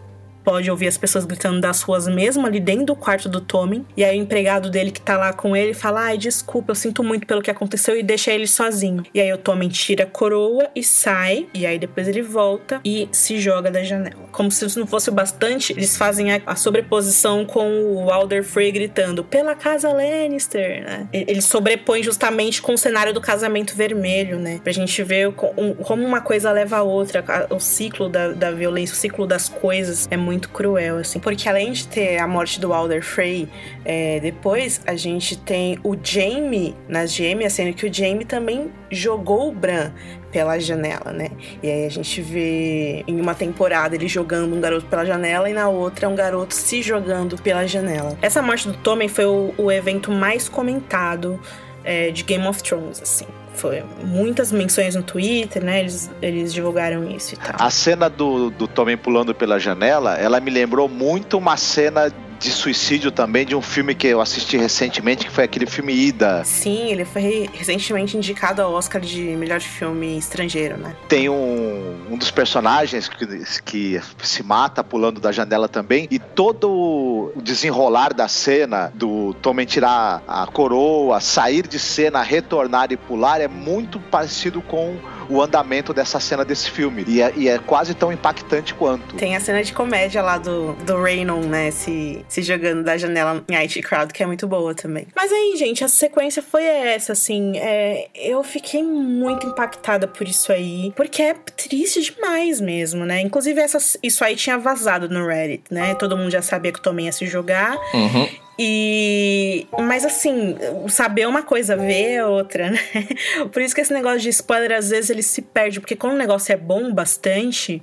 pode 0.43 0.69
ouvir 0.69 0.87
as 0.87 0.97
pessoas 0.97 1.25
gritando 1.25 1.59
das 1.61 1.81
ruas 1.81 2.07
mesmo, 2.07 2.45
ali 2.45 2.59
dentro 2.59 2.85
do 2.87 2.95
quarto 2.95 3.27
do 3.29 3.39
Tommen. 3.41 3.85
E 3.95 4.03
aí 4.03 4.17
o 4.19 4.21
empregado 4.21 4.69
dele 4.69 4.91
que 4.91 5.01
tá 5.01 5.17
lá 5.17 5.33
com 5.33 5.55
ele 5.55 5.73
fala: 5.73 6.01
Ai, 6.01 6.17
desculpa, 6.17 6.71
eu 6.71 6.75
sinto 6.75 7.03
muito 7.03 7.25
pelo 7.27 7.41
que 7.41 7.51
aconteceu 7.51 7.97
e 7.97 8.03
deixa 8.03 8.31
ele 8.31 8.47
sozinho. 8.47 9.03
E 9.13 9.19
aí 9.21 9.31
o 9.33 9.37
Tommen 9.37 9.69
tira 9.69 10.03
a 10.03 10.07
coroa 10.07 10.67
e 10.75 10.83
sai. 10.83 11.47
E 11.53 11.65
aí 11.65 11.77
depois 11.77 12.07
ele 12.07 12.21
volta 12.21 12.79
e 12.83 13.07
se 13.11 13.39
joga 13.39 13.69
da 13.69 13.83
janela. 13.83 14.23
Como 14.31 14.49
se 14.51 14.65
isso 14.65 14.79
não 14.79 14.87
fosse 14.87 15.09
o 15.09 15.13
bastante, 15.13 15.73
eles 15.73 15.97
fazem 15.97 16.31
a, 16.33 16.55
sobreposição 16.55 17.45
com 17.45 17.95
o 17.95 18.11
Alder 18.11 18.43
Frey 18.43 18.71
gritando: 18.71 19.23
Pela 19.23 19.55
casa 19.55 19.91
Lannister, 19.91 20.83
né? 20.83 21.07
E- 21.13 21.25
Eles 21.27 21.45
sobrepõem 21.45 22.01
justamente 22.03 22.61
com 22.61 22.73
o 22.73 22.77
cenário 22.77 23.13
do 23.13 23.21
casamento 23.21 23.75
vermelho, 23.75 24.39
né? 24.39 24.59
Pra 24.63 24.71
gente 24.71 25.01
ver 25.03 25.31
co- 25.33 25.53
como 25.83 26.05
uma 26.05 26.21
coisa 26.21 26.51
leva 26.51 26.77
a 26.77 26.83
outra. 26.83 27.23
O 27.49 27.59
ciclo 27.59 28.07
da, 28.09 28.29
da 28.29 28.51
violência, 28.51 28.93
o 28.93 28.97
ciclo 28.97 29.27
das 29.27 29.49
coisas 29.49 30.07
é 30.09 30.17
muito 30.17 30.28
cruel, 30.37 30.97
assim. 30.97 31.19
Porque 31.19 31.49
além 31.49 31.71
de 31.71 31.87
ter 31.87 32.19
a 32.19 32.27
morte 32.27 32.59
do 32.59 32.71
Alder 32.71 33.03
Frey, 33.03 33.49
é, 33.83 34.19
depois 34.19 34.81
a 34.85 34.95
gente 34.95 35.35
tem 35.37 35.79
o 35.83 35.97
Jaime 36.01 36.75
nas 36.87 37.11
gêmeas, 37.11 37.53
sendo 37.53 37.73
que 37.73 37.87
o 37.87 37.93
Jaime 37.93 38.25
também 38.25 38.71
jogou 38.91 39.49
o 39.49 39.51
Bran 39.51 39.91
pela 40.31 40.59
janela, 40.59 41.11
né? 41.11 41.29
E 41.63 41.69
aí 41.69 41.85
a 41.85 41.89
gente 41.89 42.21
vê 42.21 43.03
em 43.07 43.19
uma 43.19 43.33
temporada 43.33 43.95
ele 43.95 44.07
jogando 44.07 44.55
um 44.55 44.61
garoto 44.61 44.85
pela 44.85 45.05
janela 45.05 45.49
e 45.49 45.53
na 45.53 45.67
outra 45.69 46.07
um 46.07 46.15
garoto 46.15 46.53
se 46.53 46.81
jogando 46.81 47.41
pela 47.41 47.65
janela. 47.65 48.17
Essa 48.21 48.41
morte 48.41 48.67
do 48.67 48.75
Tommen 48.75 49.07
foi 49.07 49.25
o, 49.25 49.53
o 49.57 49.71
evento 49.71 50.11
mais 50.11 50.47
comentado 50.47 51.39
é, 51.83 52.11
de 52.11 52.23
Game 52.23 52.45
of 52.45 52.61
Thrones, 52.61 53.01
assim. 53.01 53.25
Foi 53.59 53.83
muitas 54.03 54.51
menções 54.51 54.95
no 54.95 55.03
Twitter, 55.03 55.63
né? 55.63 55.81
Eles, 55.81 56.09
eles 56.21 56.53
divulgaram 56.53 57.03
isso 57.09 57.33
e 57.33 57.37
tal. 57.37 57.55
A 57.59 57.69
cena 57.69 58.09
do, 58.09 58.49
do 58.49 58.67
Tommen 58.67 58.95
pulando 58.97 59.35
pela 59.35 59.59
janela, 59.59 60.15
ela 60.15 60.39
me 60.39 60.49
lembrou 60.49 60.87
muito 60.87 61.37
uma 61.37 61.57
cena 61.57 62.09
de 62.39 62.51
suicídio 62.51 63.11
também 63.11 63.45
de 63.45 63.55
um 63.55 63.61
filme 63.61 63.93
que 63.93 64.07
eu 64.07 64.21
assisti 64.21 64.57
recentemente, 64.57 65.25
que 65.25 65.31
foi 65.31 65.43
aquele 65.43 65.65
filme 65.65 65.93
Ida. 65.93 66.43
Sim, 66.45 66.89
ele 66.89 67.05
foi 67.05 67.49
recentemente 67.53 68.15
indicado 68.15 68.61
ao 68.61 68.73
Oscar 68.73 69.01
de 69.01 69.21
melhor 69.35 69.59
filme 69.59 70.17
estrangeiro, 70.17 70.77
né? 70.77 70.95
Tem 71.07 71.29
um, 71.29 71.97
um 72.09 72.17
dos 72.17 72.31
personagens 72.31 73.09
que, 73.09 73.25
que 73.65 74.01
se 74.23 74.41
mata 74.41 74.83
pulando 74.83 75.19
da 75.19 75.31
janela 75.31 75.67
também, 75.67 76.07
e 76.09 76.17
todo 76.17 76.69
o 76.69 77.41
desenrolar 77.41 78.13
da 78.13 78.27
cena 78.27 78.91
do 78.95 79.33
Tommen 79.35 79.65
tirar 79.65 80.23
a 80.27 80.47
coroa, 80.47 81.19
sair 81.19 81.67
de 81.67 81.77
cena, 81.77 82.21
retornar 82.21 82.91
e 82.91 82.97
pular 82.97 83.41
é 83.41 83.47
muito 83.47 83.99
parecido 83.99 84.61
com 84.61 84.97
o 85.29 85.41
andamento 85.41 85.93
dessa 85.93 86.19
cena 86.19 86.43
desse 86.43 86.69
filme. 86.71 87.03
E 87.07 87.21
é, 87.21 87.33
e 87.35 87.47
é 87.47 87.59
quase 87.59 87.93
tão 87.93 88.11
impactante 88.11 88.73
quanto. 88.73 89.15
Tem 89.15 89.35
a 89.35 89.39
cena 89.39 89.63
de 89.63 89.71
comédia 89.71 90.21
lá 90.21 90.37
do, 90.37 90.73
do 90.73 91.01
Raynon, 91.01 91.41
né? 91.41 91.71
Se, 91.71 92.25
se 92.27 92.41
jogando 92.41 92.83
da 92.83 92.97
janela 92.97 93.43
em 93.47 93.55
IT 93.55 93.81
Crowd, 93.81 94.11
que 94.13 94.23
é 94.23 94.25
muito 94.25 94.47
boa 94.47 94.73
também. 94.73 95.07
Mas 95.15 95.31
aí, 95.31 95.55
gente, 95.57 95.83
a 95.83 95.87
sequência 95.87 96.41
foi 96.41 96.63
essa, 96.63 97.13
assim. 97.13 97.57
É, 97.57 98.07
eu 98.15 98.43
fiquei 98.43 98.83
muito 98.83 99.47
impactada 99.47 100.07
por 100.07 100.27
isso 100.27 100.51
aí. 100.51 100.91
Porque 100.95 101.21
é 101.21 101.33
triste 101.55 102.01
demais 102.01 102.59
mesmo, 102.59 103.05
né? 103.05 103.21
Inclusive, 103.21 103.61
essa, 103.61 103.77
isso 104.01 104.23
aí 104.23 104.35
tinha 104.35 104.57
vazado 104.57 105.07
no 105.07 105.27
Reddit, 105.27 105.63
né? 105.69 105.93
Todo 105.95 106.17
mundo 106.17 106.31
já 106.31 106.41
sabia 106.41 106.71
que 106.71 106.79
o 106.79 106.81
Tommy 106.81 107.05
ia 107.05 107.11
se 107.11 107.27
jogar. 107.27 107.77
Uhum. 107.93 108.27
E. 108.61 109.65
Mas 109.79 110.03
assim, 110.03 110.57
saber 110.89 111.25
uma 111.25 111.41
coisa, 111.41 111.77
ver 111.77 112.15
é 112.15 112.25
outra, 112.25 112.69
né? 112.69 112.79
Por 113.53 113.61
isso 113.61 113.73
que 113.73 113.79
esse 113.79 113.93
negócio 113.93 114.19
de 114.19 114.27
spoiler, 114.27 114.77
às 114.77 114.89
vezes, 114.89 115.09
ele 115.09 115.23
se 115.23 115.41
perde. 115.41 115.79
Porque 115.79 115.95
quando 115.95 116.15
o 116.15 116.17
negócio 116.17 116.51
é 116.51 116.57
bom 116.57 116.93
bastante. 116.93 117.81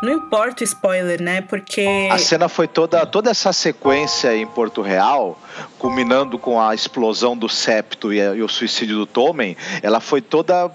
Não 0.00 0.12
importa 0.12 0.62
o 0.62 0.64
spoiler, 0.64 1.20
né? 1.20 1.40
Porque. 1.40 2.08
A 2.12 2.16
cena 2.16 2.48
foi 2.48 2.68
toda, 2.68 3.04
toda 3.04 3.28
essa 3.28 3.52
sequência 3.52 4.36
em 4.36 4.46
Porto 4.46 4.82
Real, 4.82 5.36
culminando 5.80 6.38
com 6.38 6.60
a 6.60 6.72
explosão 6.72 7.36
do 7.36 7.48
septo 7.48 8.12
e, 8.12 8.18
e 8.20 8.40
o 8.40 8.48
suicídio 8.48 8.96
do 8.96 9.06
Tommen, 9.06 9.56
ela 9.82 9.98
foi 9.98 10.20
toda 10.22 10.70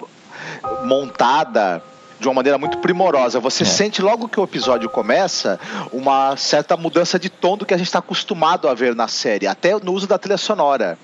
montada 0.83 1.81
de 2.19 2.27
uma 2.27 2.33
maneira 2.33 2.57
muito 2.57 2.77
primorosa. 2.79 3.39
Você 3.39 3.63
É. 3.63 3.65
sente 3.65 4.01
logo 4.01 4.27
que 4.27 4.39
o 4.39 4.43
episódio 4.43 4.89
começa 4.89 5.59
uma 5.91 6.35
certa 6.35 6.75
mudança 6.75 7.17
de 7.17 7.29
tom 7.29 7.55
do 7.57 7.65
que 7.65 7.73
a 7.73 7.77
gente 7.77 7.87
está 7.87 7.99
acostumado 7.99 8.67
a 8.67 8.73
ver 8.73 8.93
na 8.95 9.07
série, 9.07 9.47
até 9.47 9.73
no 9.81 9.93
uso 9.93 10.05
da 10.07 10.17
trilha 10.17 10.37
sonora. 10.37 10.97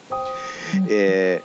É, 0.89 1.41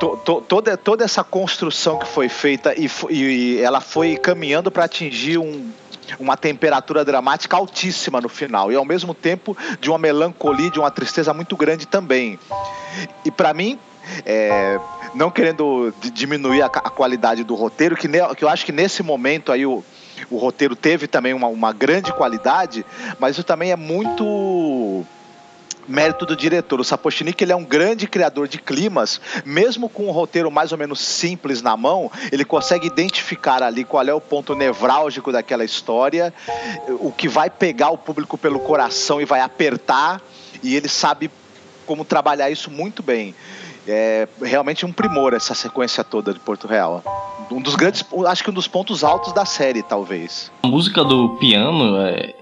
to- 0.00 0.16
to- 0.24 0.40
toda, 0.42 0.76
toda 0.76 1.04
essa 1.04 1.22
construção 1.22 1.98
que 1.98 2.06
foi 2.06 2.28
feita 2.28 2.74
e, 2.78 2.88
e 3.10 3.60
ela 3.60 3.80
foi 3.80 4.16
caminhando 4.16 4.70
para 4.70 4.84
atingir 4.84 5.38
um- 5.38 5.70
uma 6.18 6.36
temperatura 6.36 7.04
dramática 7.04 7.56
altíssima 7.56 8.20
no 8.20 8.28
final 8.28 8.70
e 8.70 8.76
ao 8.76 8.84
mesmo 8.84 9.14
tempo 9.14 9.56
de 9.80 9.88
uma 9.90 9.98
melancolia, 9.98 10.70
de 10.70 10.78
uma 10.78 10.90
tristeza 10.90 11.32
muito 11.34 11.56
grande 11.56 11.86
também. 11.86 12.38
E 13.24 13.30
para 13.30 13.52
mim, 13.54 13.78
é, 14.24 14.78
não 15.14 15.30
querendo 15.30 15.92
di- 16.00 16.10
diminuir 16.10 16.62
a, 16.62 16.66
a 16.66 16.90
qualidade 16.90 17.44
do 17.44 17.54
roteiro, 17.54 17.96
que, 17.96 18.08
ne- 18.08 18.34
que 18.36 18.44
eu 18.44 18.48
acho 18.48 18.64
que 18.64 18.72
nesse 18.72 19.02
momento 19.02 19.52
aí 19.52 19.64
o, 19.64 19.84
o 20.30 20.36
roteiro 20.36 20.74
teve 20.76 21.06
também 21.06 21.32
uma, 21.32 21.46
uma 21.48 21.72
grande 21.72 22.12
qualidade, 22.12 22.84
mas 23.18 23.32
isso 23.36 23.44
também 23.44 23.70
é 23.70 23.76
muito 23.76 25.04
mérito 25.86 26.24
do 26.24 26.34
diretor. 26.34 26.80
O 26.80 26.84
Sapochnik 26.84 27.42
ele 27.44 27.52
é 27.52 27.56
um 27.56 27.64
grande 27.64 28.06
criador 28.06 28.48
de 28.48 28.58
climas, 28.58 29.20
mesmo 29.44 29.88
com 29.88 30.06
um 30.06 30.10
roteiro 30.10 30.50
mais 30.50 30.72
ou 30.72 30.78
menos 30.78 30.98
simples 31.00 31.60
na 31.60 31.76
mão, 31.76 32.10
ele 32.32 32.44
consegue 32.44 32.86
identificar 32.86 33.62
ali 33.62 33.84
qual 33.84 34.02
é 34.06 34.14
o 34.14 34.20
ponto 34.20 34.54
nevrálgico 34.54 35.30
daquela 35.30 35.64
história, 35.64 36.32
o 36.88 37.12
que 37.12 37.28
vai 37.28 37.50
pegar 37.50 37.90
o 37.90 37.98
público 37.98 38.38
pelo 38.38 38.60
coração 38.60 39.20
e 39.20 39.24
vai 39.26 39.40
apertar, 39.40 40.22
e 40.62 40.74
ele 40.74 40.88
sabe 40.88 41.30
como 41.84 42.02
trabalhar 42.02 42.48
isso 42.48 42.70
muito 42.70 43.02
bem. 43.02 43.34
É 43.86 44.26
realmente 44.40 44.86
um 44.86 44.92
primor 44.92 45.34
essa 45.34 45.54
sequência 45.54 46.02
toda 46.02 46.32
de 46.32 46.40
Porto 46.40 46.66
Real. 46.66 47.02
Um 47.50 47.60
dos 47.60 47.74
grandes, 47.74 48.04
acho 48.26 48.42
que 48.42 48.50
um 48.50 48.54
dos 48.54 48.66
pontos 48.66 49.04
altos 49.04 49.32
da 49.32 49.44
série, 49.44 49.82
talvez. 49.82 50.50
A 50.62 50.66
música 50.66 51.04
do 51.04 51.36
piano 51.36 51.96
é. 51.98 52.34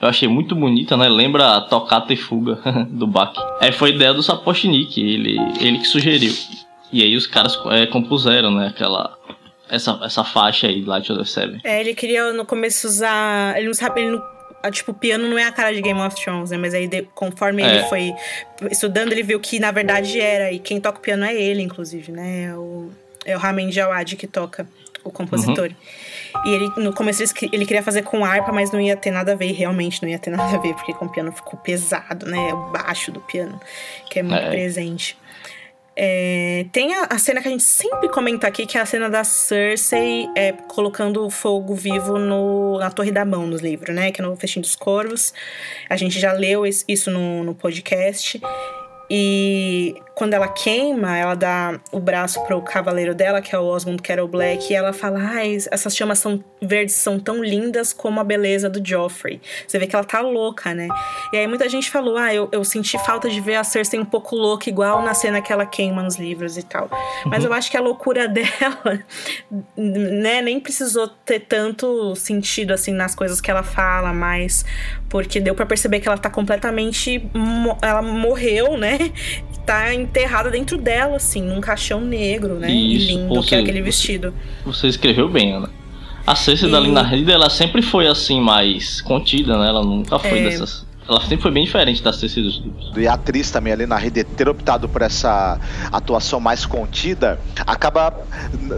Eu 0.00 0.08
achei 0.08 0.26
muito 0.26 0.56
bonita, 0.56 0.96
né? 0.96 1.08
Lembra 1.08 1.56
a 1.56 1.60
Tocata 1.60 2.12
e 2.12 2.16
Fuga 2.16 2.58
do 2.90 3.06
Bach. 3.06 3.34
É, 3.60 3.70
foi 3.70 3.90
ideia 3.90 4.12
do 4.12 4.22
Sapochnik, 4.22 5.00
ele, 5.00 5.38
ele 5.60 5.78
que 5.78 5.86
sugeriu. 5.86 6.32
E 6.92 7.02
aí 7.02 7.16
os 7.16 7.26
caras 7.26 7.58
é, 7.70 7.86
compuseram, 7.86 8.50
né? 8.50 8.68
Aquela. 8.68 9.16
Essa, 9.70 9.98
essa 10.02 10.22
faixa 10.22 10.66
aí, 10.66 10.82
Light 10.82 11.10
of 11.10 11.20
the 11.20 11.24
Seven. 11.24 11.60
É, 11.64 11.80
ele 11.80 11.94
queria 11.94 12.32
no 12.32 12.44
começo 12.44 12.86
usar. 12.86 13.56
Ele 13.56 13.68
não 13.68 13.74
sabe. 13.74 14.02
Ele 14.02 14.10
não, 14.10 14.22
tipo, 14.70 14.92
o 14.92 14.94
piano 14.94 15.28
não 15.28 15.38
é 15.38 15.44
a 15.44 15.52
cara 15.52 15.72
de 15.74 15.80
Game 15.82 16.00
of 16.00 16.14
Thrones, 16.22 16.50
né? 16.50 16.56
Mas 16.56 16.72
aí, 16.74 16.86
de- 16.86 17.02
conforme 17.14 17.62
ele 17.62 17.78
É. 17.78 17.88
foi 17.88 18.12
estudando, 18.70 19.12
ele 19.12 19.22
viu 19.22 19.40
que 19.40 19.58
na 19.58 19.70
verdade 19.70 20.20
era. 20.20 20.52
E 20.52 20.58
quem 20.58 20.80
toca 20.80 20.98
o 20.98 21.02
piano 21.02 21.24
é 21.24 21.34
ele, 21.34 21.62
inclusive, 21.62 22.12
né? 22.12 22.44
É 22.50 22.54
o, 22.56 22.90
é 23.24 23.36
o 23.36 23.38
Ramin 23.38 23.70
que 24.16 24.26
toca, 24.26 24.66
o 25.04 25.10
compositor. 25.10 25.70
E 26.44 26.50
ele, 26.54 26.70
no 26.76 26.92
começo, 26.94 27.22
ele, 27.22 27.50
ele 27.52 27.66
queria 27.66 27.82
fazer 27.82 28.02
com 28.02 28.24
harpa, 28.24 28.52
mas 28.52 28.70
não 28.72 28.80
ia 28.80 28.96
ter 28.96 29.10
nada 29.10 29.32
a 29.32 29.34
ver. 29.34 29.46
E 29.46 29.52
realmente 29.52 30.00
não 30.02 30.08
ia 30.08 30.18
ter 30.18 30.30
nada 30.30 30.56
a 30.56 30.58
ver, 30.60 30.74
porque 30.74 30.94
com 30.94 31.06
o 31.06 31.08
piano 31.08 31.30
ficou 31.32 31.58
pesado, 31.58 32.26
né? 32.26 32.52
O 32.54 32.70
baixo 32.70 33.10
do 33.12 33.20
piano, 33.20 33.60
que 34.08 34.18
é 34.20 34.22
muito 34.22 34.42
É. 34.44 34.50
presente. 34.50 35.16
É, 35.94 36.66
tem 36.72 36.94
a, 36.94 37.04
a 37.04 37.18
cena 37.18 37.42
que 37.42 37.48
a 37.48 37.50
gente 37.50 37.62
sempre 37.62 38.08
comenta 38.08 38.46
aqui, 38.46 38.64
que 38.64 38.78
é 38.78 38.80
a 38.80 38.86
cena 38.86 39.10
da 39.10 39.22
Cersei 39.24 40.28
é, 40.34 40.52
colocando 40.52 41.28
fogo 41.28 41.74
vivo 41.74 42.18
no, 42.18 42.78
na 42.78 42.90
Torre 42.90 43.10
da 43.10 43.24
Mão 43.24 43.46
nos 43.46 43.60
livros, 43.60 43.94
né? 43.94 44.10
Que 44.10 44.22
é 44.22 44.24
no 44.24 44.34
Festim 44.36 44.60
dos 44.60 44.74
Corvos. 44.74 45.34
A 45.88 45.96
gente 45.96 46.18
já 46.18 46.32
leu 46.32 46.64
isso 46.66 47.10
no, 47.10 47.44
no 47.44 47.54
podcast. 47.54 48.40
E 49.10 49.94
quando 50.22 50.34
ela 50.34 50.46
queima, 50.46 51.18
ela 51.18 51.34
dá 51.34 51.80
o 51.90 51.98
braço 51.98 52.40
pro 52.44 52.62
cavaleiro 52.62 53.12
dela, 53.12 53.42
que 53.42 53.56
é 53.56 53.58
o 53.58 53.64
Osmond 53.64 54.00
Carol 54.00 54.28
Black, 54.28 54.72
e 54.72 54.76
ela 54.76 54.92
fala: 54.92 55.18
Ai, 55.20 55.58
essas 55.68 55.96
chamas 55.96 56.20
são 56.20 56.44
verdes 56.62 56.94
são 56.94 57.18
tão 57.18 57.42
lindas 57.42 57.92
como 57.92 58.20
a 58.20 58.24
beleza 58.24 58.70
do 58.70 58.80
Joffrey. 58.86 59.40
Você 59.66 59.80
vê 59.80 59.86
que 59.88 59.96
ela 59.96 60.04
tá 60.04 60.20
louca, 60.20 60.72
né? 60.76 60.86
E 61.32 61.38
aí 61.38 61.46
muita 61.48 61.68
gente 61.68 61.90
falou: 61.90 62.16
Ah, 62.16 62.32
eu, 62.32 62.48
eu 62.52 62.62
senti 62.62 62.96
falta 63.04 63.28
de 63.28 63.40
ver 63.40 63.56
a 63.56 63.64
Cersei 63.64 63.98
um 63.98 64.04
pouco 64.04 64.36
louca, 64.36 64.70
igual 64.70 65.02
na 65.02 65.12
cena 65.12 65.42
que 65.42 65.52
ela 65.52 65.66
queima 65.66 66.04
nos 66.04 66.14
livros 66.14 66.56
e 66.56 66.62
tal. 66.62 66.88
Mas 67.26 67.44
eu 67.44 67.52
acho 67.52 67.68
que 67.68 67.76
a 67.76 67.80
loucura 67.80 68.28
dela, 68.30 69.04
né, 69.76 70.40
nem 70.40 70.60
precisou 70.60 71.08
ter 71.08 71.40
tanto 71.40 72.14
sentido 72.14 72.72
assim 72.72 72.92
nas 72.92 73.12
coisas 73.16 73.40
que 73.40 73.50
ela 73.50 73.64
fala, 73.64 74.12
mas 74.12 74.64
porque 75.08 75.40
deu 75.40 75.56
pra 75.56 75.66
perceber 75.66 75.98
que 75.98 76.06
ela 76.06 76.16
tá 76.16 76.30
completamente. 76.30 77.28
Ela 77.82 78.00
morreu, 78.00 78.78
né? 78.78 78.98
Tá 79.66 79.94
enterrada 79.94 80.50
dentro 80.50 80.76
dela, 80.76 81.16
assim, 81.16 81.40
num 81.42 81.60
caixão 81.60 82.00
negro, 82.00 82.54
né? 82.56 82.68
e 82.70 82.96
Isso, 82.96 83.06
lindo, 83.12 83.34
ou 83.34 83.42
que 83.42 83.54
é 83.54 83.58
aquele 83.60 83.78
você- 83.78 83.84
vestido. 83.84 84.34
Você 84.64 84.88
escreveu 84.88 85.28
bem, 85.28 85.52
Ana. 85.52 85.70
A 86.26 86.34
Cersei 86.34 86.70
da 86.70 86.78
E- 86.80 86.84
Lina 86.84 87.02
Headey, 87.02 87.34
ela 87.34 87.48
sempre 87.50 87.80
foi 87.82 88.06
assim, 88.06 88.40
mais 88.40 89.00
contida, 89.00 89.58
né? 89.58 89.68
Ela 89.68 89.82
nunca 89.84 90.18
foi 90.18 90.38
É. 90.38 90.44
dessas. 90.44 90.84
Ela 91.12 91.20
sempre 91.20 91.42
foi 91.42 91.50
bem 91.50 91.64
diferente 91.64 92.02
da 92.02 92.12
Cersei 92.12 92.42
dos 92.42 92.56
livros. 92.56 92.92
e 92.96 93.06
a 93.06 93.12
atriz 93.12 93.50
também 93.50 93.72
ali 93.72 93.86
na 93.86 93.96
rede 93.96 94.24
ter 94.24 94.48
optado 94.48 94.88
por 94.88 95.02
essa 95.02 95.60
atuação 95.90 96.40
mais 96.40 96.64
contida 96.64 97.38
acaba 97.66 98.14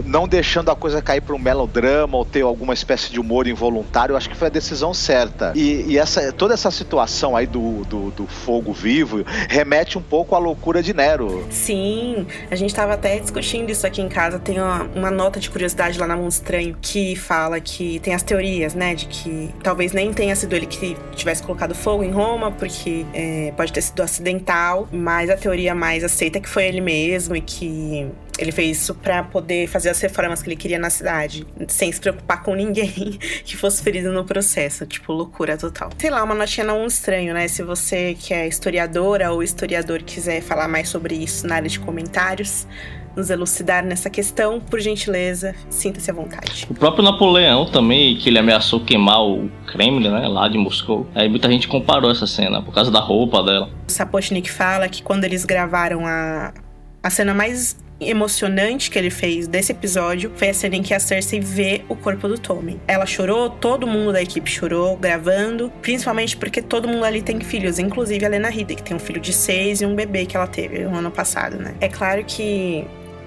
não 0.05 0.27
deixando 0.27 0.69
a 0.69 0.75
coisa 0.75 1.01
cair 1.01 1.21
para 1.21 1.33
um 1.33 1.39
melodrama 1.39 2.17
ou 2.17 2.25
ter 2.25 2.41
alguma 2.41 2.73
espécie 2.73 3.09
de 3.09 3.19
humor 3.19 3.47
involuntário. 3.47 4.13
Eu 4.13 4.17
acho 4.17 4.29
que 4.29 4.35
foi 4.35 4.47
a 4.47 4.51
decisão 4.51 4.93
certa. 4.93 5.53
E, 5.55 5.85
e 5.87 5.97
essa, 5.97 6.31
toda 6.33 6.53
essa 6.53 6.69
situação 6.71 7.37
aí 7.37 7.47
do, 7.47 7.85
do, 7.85 8.11
do 8.11 8.27
fogo 8.27 8.73
vivo 8.73 9.23
remete 9.49 9.97
um 9.97 10.01
pouco 10.01 10.35
à 10.35 10.37
loucura 10.37 10.83
de 10.83 10.93
Nero. 10.93 11.45
Sim, 11.49 12.27
a 12.51 12.55
gente 12.55 12.75
tava 12.75 12.93
até 12.93 13.17
discutindo 13.19 13.69
isso 13.69 13.87
aqui 13.87 14.01
em 14.01 14.09
casa. 14.09 14.39
Tem 14.39 14.59
uma, 14.59 14.83
uma 14.95 15.11
nota 15.11 15.39
de 15.39 15.49
curiosidade 15.49 15.97
lá 15.97 16.05
na 16.05 16.17
Mundo 16.17 16.31
Estranho 16.31 16.75
que 16.81 17.15
fala 17.15 17.61
que 17.61 17.99
tem 17.99 18.13
as 18.13 18.23
teorias, 18.23 18.73
né? 18.73 18.93
De 18.93 19.05
que 19.05 19.53
talvez 19.63 19.93
nem 19.93 20.11
tenha 20.13 20.35
sido 20.35 20.53
ele 20.53 20.65
que 20.65 20.97
tivesse 21.15 21.41
colocado 21.41 21.73
fogo 21.73 22.03
em 22.03 22.11
Roma, 22.11 22.24
porque 22.57 23.05
é, 23.13 23.53
pode 23.55 23.71
ter 23.71 23.81
sido 23.81 24.01
acidental. 24.01 24.87
Mas 24.91 25.29
a 25.29 25.37
teoria 25.37 25.73
mais 25.75 26.03
aceita 26.03 26.37
é 26.37 26.41
que 26.41 26.49
foi 26.49 26.65
ele 26.65 26.81
mesmo 26.81 27.35
e 27.35 27.41
que 27.41 28.09
ele 28.37 28.51
fez 28.51 28.81
isso 28.81 28.93
pra 28.95 29.23
poder 29.23 29.67
fazer 29.67 29.89
as 29.89 29.99
reformas 29.99 30.41
que 30.41 30.49
ele 30.49 30.55
queria 30.55 30.77
na 30.77 30.89
cidade, 30.89 31.47
sem 31.67 31.91
se 31.91 31.99
preocupar 32.01 32.43
com 32.43 32.53
ninguém 32.53 33.17
que 33.45 33.55
fosse 33.55 33.81
ferido 33.81 34.11
no 34.11 34.25
processo. 34.25 34.85
Tipo, 34.85 35.13
loucura 35.13 35.57
total. 35.57 35.89
Sei 35.97 36.09
lá, 36.09 36.23
uma 36.23 36.35
notinha 36.35 36.65
não 36.65 36.85
estranho, 36.85 37.33
né? 37.33 37.47
Se 37.47 37.63
você 37.63 38.15
que 38.19 38.33
é 38.33 38.47
historiadora 38.47 39.31
ou 39.31 39.41
historiador 39.41 40.03
quiser 40.03 40.41
falar 40.41 40.67
mais 40.67 40.89
sobre 40.89 41.15
isso 41.15 41.47
na 41.47 41.55
área 41.55 41.69
de 41.69 41.79
comentários, 41.79 42.67
nos 43.15 43.29
elucidar 43.29 43.83
nessa 43.83 44.09
questão, 44.09 44.59
por 44.59 44.79
gentileza, 44.79 45.55
sinta-se 45.69 46.09
à 46.11 46.13
vontade. 46.13 46.67
O 46.69 46.73
próprio 46.73 47.03
Napoleão 47.03 47.65
também, 47.65 48.15
que 48.17 48.29
ele 48.29 48.39
ameaçou 48.39 48.79
queimar 48.79 49.23
o 49.23 49.49
Kremlin, 49.67 50.09
né? 50.09 50.27
Lá 50.27 50.47
de 50.47 50.57
Moscou. 50.57 51.07
Aí 51.15 51.29
muita 51.29 51.49
gente 51.49 51.67
comparou 51.67 52.11
essa 52.11 52.27
cena 52.27 52.61
por 52.61 52.73
causa 52.73 52.91
da 52.91 52.99
roupa 52.99 53.41
dela. 53.43 53.69
O 53.87 53.91
Sapochnik 53.91 54.49
fala 54.51 54.87
que 54.89 55.01
quando 55.01 55.23
eles 55.23 55.45
gravaram 55.45 56.05
a, 56.05 56.53
a 57.01 57.09
cena 57.09 57.33
mais 57.33 57.77
emocionante 57.99 58.91
que 58.91 58.99
ele 58.99 59.09
fez 59.09 59.47
desse 59.47 59.71
episódio 59.71 60.31
foi 60.35 60.49
a 60.49 60.53
cena 60.53 60.75
em 60.75 60.83
que 60.83 60.93
a 60.93 60.99
Cersei 60.99 61.39
vê 61.39 61.81
o 61.87 61.95
corpo 61.95 62.27
do 62.27 62.37
Tommen. 62.37 62.79
Ela 62.87 63.05
chorou, 63.05 63.49
todo 63.49 63.87
mundo 63.87 64.11
da 64.11 64.21
equipe 64.21 64.49
chorou, 64.49 64.97
gravando, 64.97 65.71
principalmente 65.81 66.35
porque 66.35 66.61
todo 66.61 66.87
mundo 66.87 67.05
ali 67.05 67.21
tem 67.21 67.39
filhos, 67.39 67.79
inclusive 67.79 68.25
a 68.25 68.29
Lena 68.29 68.49
Headey, 68.49 68.75
que 68.75 68.83
tem 68.83 68.97
um 68.97 68.99
filho 68.99 69.21
de 69.21 69.31
seis 69.31 69.81
e 69.81 69.85
um 69.85 69.95
bebê 69.95 70.25
que 70.25 70.35
ela 70.35 70.47
teve 70.47 70.79
no 70.79 70.97
ano 70.97 71.11
passado, 71.11 71.57
né? 71.57 71.75
É 71.79 71.87
claro 71.87 72.23
que 72.25 72.85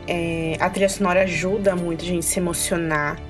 é, 0.09 0.57
a 0.59 0.71
trilha 0.71 0.89
sonora 0.89 1.23
ajuda 1.23 1.77
muito 1.77 2.03
a 2.03 2.09
gente 2.09 2.25
se 2.25 2.39
emocionar. 2.41 3.21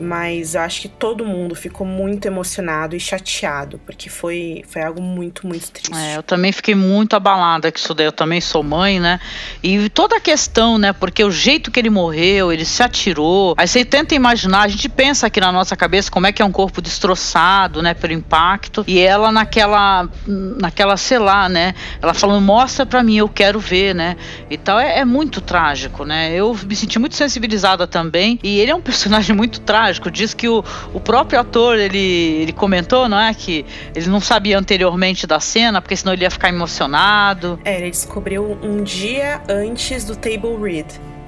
Mas 0.00 0.54
eu 0.54 0.62
acho 0.62 0.80
que 0.80 0.88
todo 0.88 1.24
mundo 1.24 1.54
ficou 1.54 1.86
muito 1.86 2.26
emocionado 2.26 2.96
e 2.96 3.00
chateado, 3.00 3.78
porque 3.84 4.08
foi, 4.08 4.64
foi 4.68 4.82
algo 4.82 5.02
muito, 5.02 5.46
muito 5.46 5.70
triste. 5.70 5.94
É, 5.94 6.16
eu 6.16 6.22
também 6.22 6.52
fiquei 6.52 6.74
muito 6.74 7.14
abalada 7.14 7.70
com 7.70 7.78
isso 7.78 7.94
daí. 7.94 8.06
Eu 8.06 8.12
também 8.12 8.40
sou 8.40 8.62
mãe, 8.62 8.98
né? 8.98 9.20
E 9.62 9.88
toda 9.90 10.16
a 10.16 10.20
questão, 10.20 10.78
né? 10.78 10.92
Porque 10.92 11.22
o 11.22 11.30
jeito 11.30 11.70
que 11.70 11.78
ele 11.78 11.90
morreu, 11.90 12.52
ele 12.52 12.64
se 12.64 12.82
atirou. 12.82 13.54
Aí 13.58 13.68
você 13.68 13.84
tenta 13.84 14.14
imaginar, 14.14 14.62
a 14.62 14.68
gente 14.68 14.88
pensa 14.88 15.26
aqui 15.26 15.40
na 15.40 15.52
nossa 15.52 15.76
cabeça 15.76 16.10
como 16.10 16.26
é 16.26 16.32
que 16.32 16.40
é 16.40 16.44
um 16.44 16.52
corpo 16.52 16.80
destroçado, 16.80 17.82
né? 17.82 17.94
Pelo 17.94 18.12
impacto. 18.12 18.84
E 18.86 18.98
ela 18.98 19.30
naquela, 19.30 20.08
naquela, 20.26 20.96
sei 20.96 21.18
lá, 21.18 21.48
né? 21.48 21.74
Ela 22.00 22.14
falando, 22.14 22.40
mostra 22.40 22.86
pra 22.86 23.02
mim, 23.02 23.16
eu 23.16 23.28
quero 23.28 23.60
ver, 23.60 23.94
né? 23.94 24.16
E 24.48 24.56
tal. 24.56 24.78
É, 24.78 25.00
é 25.00 25.04
muito 25.04 25.40
trágico, 25.40 26.04
né? 26.04 26.32
Eu 26.32 26.56
me 26.64 26.74
senti 26.74 26.98
muito 26.98 27.14
sensibilizada 27.14 27.86
também. 27.86 28.38
E 28.42 28.58
ele 28.58 28.70
é 28.70 28.74
um 28.74 28.80
personagem 28.82 29.34
muito 29.34 29.60
trágico. 29.60 29.89
Diz 30.10 30.34
que 30.34 30.48
o, 30.48 30.62
o 30.92 31.00
próprio 31.00 31.40
ator, 31.40 31.78
ele, 31.78 31.98
ele 31.98 32.52
comentou, 32.52 33.08
não 33.08 33.18
é? 33.18 33.32
Que 33.34 33.64
ele 33.94 34.06
não 34.08 34.20
sabia 34.20 34.58
anteriormente 34.58 35.26
da 35.26 35.40
cena, 35.40 35.80
porque 35.80 35.96
senão 35.96 36.12
ele 36.12 36.22
ia 36.22 36.30
ficar 36.30 36.48
emocionado. 36.48 37.58
É, 37.64 37.78
ele 37.78 37.90
descobriu 37.90 38.58
um 38.62 38.82
dia 38.82 39.42
antes 39.48 40.04
do 40.04 40.14
table 40.14 40.56
read 40.60 40.86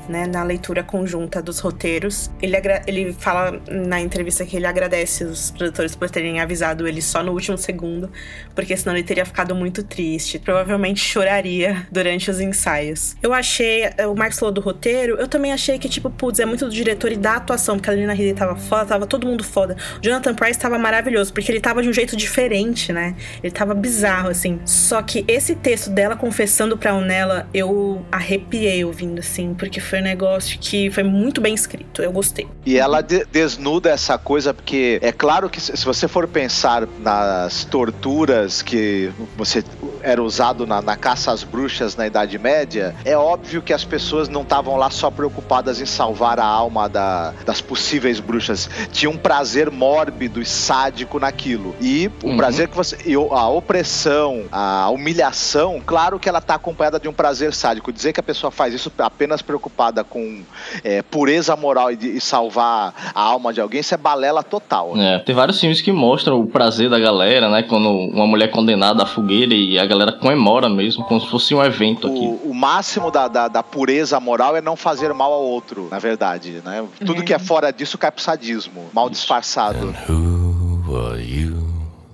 né, 0.09 0.27
na 0.27 0.43
leitura 0.43 0.83
conjunta 0.83 1.43
dos 1.43 1.59
roteiros. 1.59 2.31
Ele, 2.41 2.57
ele 2.87 3.13
fala 3.13 3.61
na 3.71 4.01
entrevista 4.01 4.45
que 4.45 4.57
ele 4.57 4.67
agradece 4.67 5.25
os 5.25 5.51
produtores 5.51 5.95
por 5.95 6.11
terem 6.11 6.41
avisado 6.41 6.87
ele 6.87 7.03
só 7.03 7.23
no 7.23 7.33
último 7.33 7.57
segundo, 7.59 8.11
porque 8.55 8.77
senão 8.77 8.97
ele 8.97 9.05
teria 9.05 9.25
ficado 9.25 9.55
muito 9.55 9.83
triste. 9.83 10.39
Provavelmente 10.39 11.01
choraria 11.01 11.87
durante 11.91 12.31
os 12.31 12.41
ensaios. 12.41 13.17
Eu 13.23 13.33
achei, 13.33 13.85
o 14.09 14.15
Marcos 14.15 14.39
falou 14.39 14.53
do 14.53 14.61
roteiro, 14.61 15.17
eu 15.19 15.29
também 15.29 15.53
achei 15.53 15.79
que, 15.79 15.89
tipo, 15.89 16.11
putz, 16.11 16.39
é 16.41 16.45
muito 16.45 16.67
do 16.67 16.71
diretor 16.71 17.13
e 17.13 17.17
da 17.17 17.37
atuação, 17.37 17.77
porque 17.77 17.91
a 17.91 17.95
Lina 17.95 18.13
Headey 18.13 18.35
tava 18.35 18.57
foda, 18.57 18.87
tava 18.87 19.07
todo 19.07 19.27
mundo 19.27 19.45
foda. 19.45 19.77
O 19.99 20.03
Jonathan 20.03 20.35
Price 20.35 20.59
tava 20.59 20.79
maravilhoso, 20.79 21.33
porque 21.33 21.51
ele 21.51 21.61
tava 21.61 21.83
de 21.83 21.89
um 21.89 21.93
jeito 21.93 22.17
diferente, 22.17 22.93
né? 22.93 23.15
Ele 23.43 23.53
tava 23.53 23.75
bizarro, 23.75 24.29
assim. 24.29 24.61
Só 24.65 25.03
que 25.03 25.25
esse 25.29 25.55
texto 25.55 25.91
dela 25.91 26.17
confessando 26.17 26.77
pra 26.77 26.95
Onella, 26.95 27.49
eu 27.53 28.05
arrepiei 28.11 28.85
ouvindo, 28.85 29.21
assim, 29.21 29.55
porque 29.55 29.81
foi 29.93 30.01
um 30.01 30.05
negócio 30.05 30.59
que 30.59 30.91
foi 30.91 31.03
muito 31.03 31.39
bem 31.39 31.53
escrito. 31.55 32.01
Eu 32.01 32.11
gostei. 32.11 32.49
E 32.65 32.79
ela 32.79 33.03
de 33.03 33.27
desnuda 33.27 33.91
essa 33.91 34.17
coisa, 34.17 34.55
porque 34.55 34.99
é 35.03 35.13
claro 35.13 35.51
que 35.51 35.61
se 35.61 35.85
você 35.85 36.09
for 36.09 36.27
pensar 36.27 36.89
nas 37.01 37.65
torturas 37.67 38.63
que 38.63 39.13
você 39.37 39.63
era 40.01 40.23
usado 40.23 40.67
na, 40.67 40.81
na 40.81 40.97
caça 40.97 41.31
às 41.31 41.45
bruxas 41.45 41.95
na 41.95 42.07
Idade 42.07 42.39
Média, 42.39 42.95
é 43.05 43.15
óbvio 43.15 43.61
que 43.61 43.71
as 43.71 43.85
pessoas 43.85 44.31
não 44.31 44.41
estavam 44.41 44.77
lá 44.77 44.89
só 44.89 45.11
preocupadas 45.11 45.79
em 45.79 45.85
salvar 45.85 46.41
a 46.41 46.47
alma 46.47 46.89
da, 46.89 47.35
das 47.45 47.61
possíveis 47.61 48.19
bruxas. 48.19 48.71
Tinha 48.93 49.11
um 49.11 49.19
prazer 49.19 49.71
mórbido 49.71 50.41
e 50.41 50.47
sádico 50.47 51.21
naquilo. 51.21 51.77
E 51.83 52.11
o 52.23 52.29
uhum. 52.29 52.37
prazer 52.39 52.69
que 52.69 52.77
você. 52.77 52.97
E 53.05 53.15
a 53.15 53.49
opressão, 53.49 54.45
a 54.51 54.89
humilhação, 54.89 55.83
claro 55.85 56.19
que 56.19 56.31
ela 56.31 56.39
está 56.39 56.55
acompanhada 56.55 56.99
de 56.99 57.09
um 57.09 57.13
prazer 57.13 57.53
sádico. 57.53 57.93
Dizer 57.93 58.15
que 58.15 58.21
a 58.21 58.23
pessoa 58.23 58.51
faz 58.51 58.73
isso 58.73 58.91
apenas 58.99 59.43
preocupada 59.43 59.82
preocupada 59.83 60.05
com 60.05 60.43
é, 60.85 61.03
pureza 61.03 61.57
moral 61.57 61.91
e, 61.91 61.97
de, 61.97 62.09
e, 62.17 62.21
salvar 62.21 62.95
a 63.15 63.21
alma 63.21 63.53
de 63.53 63.61
alguém, 63.61 63.81
isso 63.81 63.95
é 63.95 63.97
balela 63.97 64.43
total. 64.43 64.95
Né? 64.95 65.17
É, 65.17 65.19
tem 65.19 65.35
vários 65.35 65.59
filmes 65.59 65.81
que 65.81 65.91
mostram 65.91 66.41
o 66.41 66.47
prazer 66.47 66.89
da 66.89 66.99
galera, 66.99 67.51
né? 67.51 67.63
Quando 67.63 67.89
uma 67.89 68.27
mulher 68.27 68.49
é 68.49 68.49
condenada 68.49 69.03
à 69.03 69.07
fogueira 69.07 69.55
e 69.55 69.79
a 69.79 69.87
galera 69.87 70.13
comemora 70.13 70.69
mesmo, 70.69 71.05
como 71.05 71.21
se 71.21 71.27
fosse 71.27 71.55
um 71.55 71.63
evento 71.63 72.07
aqui. 72.07 72.19
O, 72.19 72.51
o 72.51 72.55
máximo 72.55 73.11
da, 73.11 73.27
da, 73.29 73.49
da, 73.49 73.63
pureza 73.63 74.19
moral 74.21 74.57
é 74.57 74.61
não 74.61 74.77
fazer 74.77 75.13
mal 75.15 75.33
ao 75.33 75.43
outro, 75.43 75.89
na 75.91 75.99
verdade, 75.99 76.63
né? 76.65 76.85
Tudo 76.99 77.19
uhum. 77.19 77.25
que 77.25 77.33
é 77.33 77.39
fora 77.39 77.73
disso 77.73 77.97
cai 77.97 78.11
pro 78.11 78.23
sadismo, 78.23 78.85
mal 78.93 79.09
disfarçado. 79.09 79.89
And 79.89 80.13
who 80.13 80.97
are 80.97 81.21
you, 81.21 81.63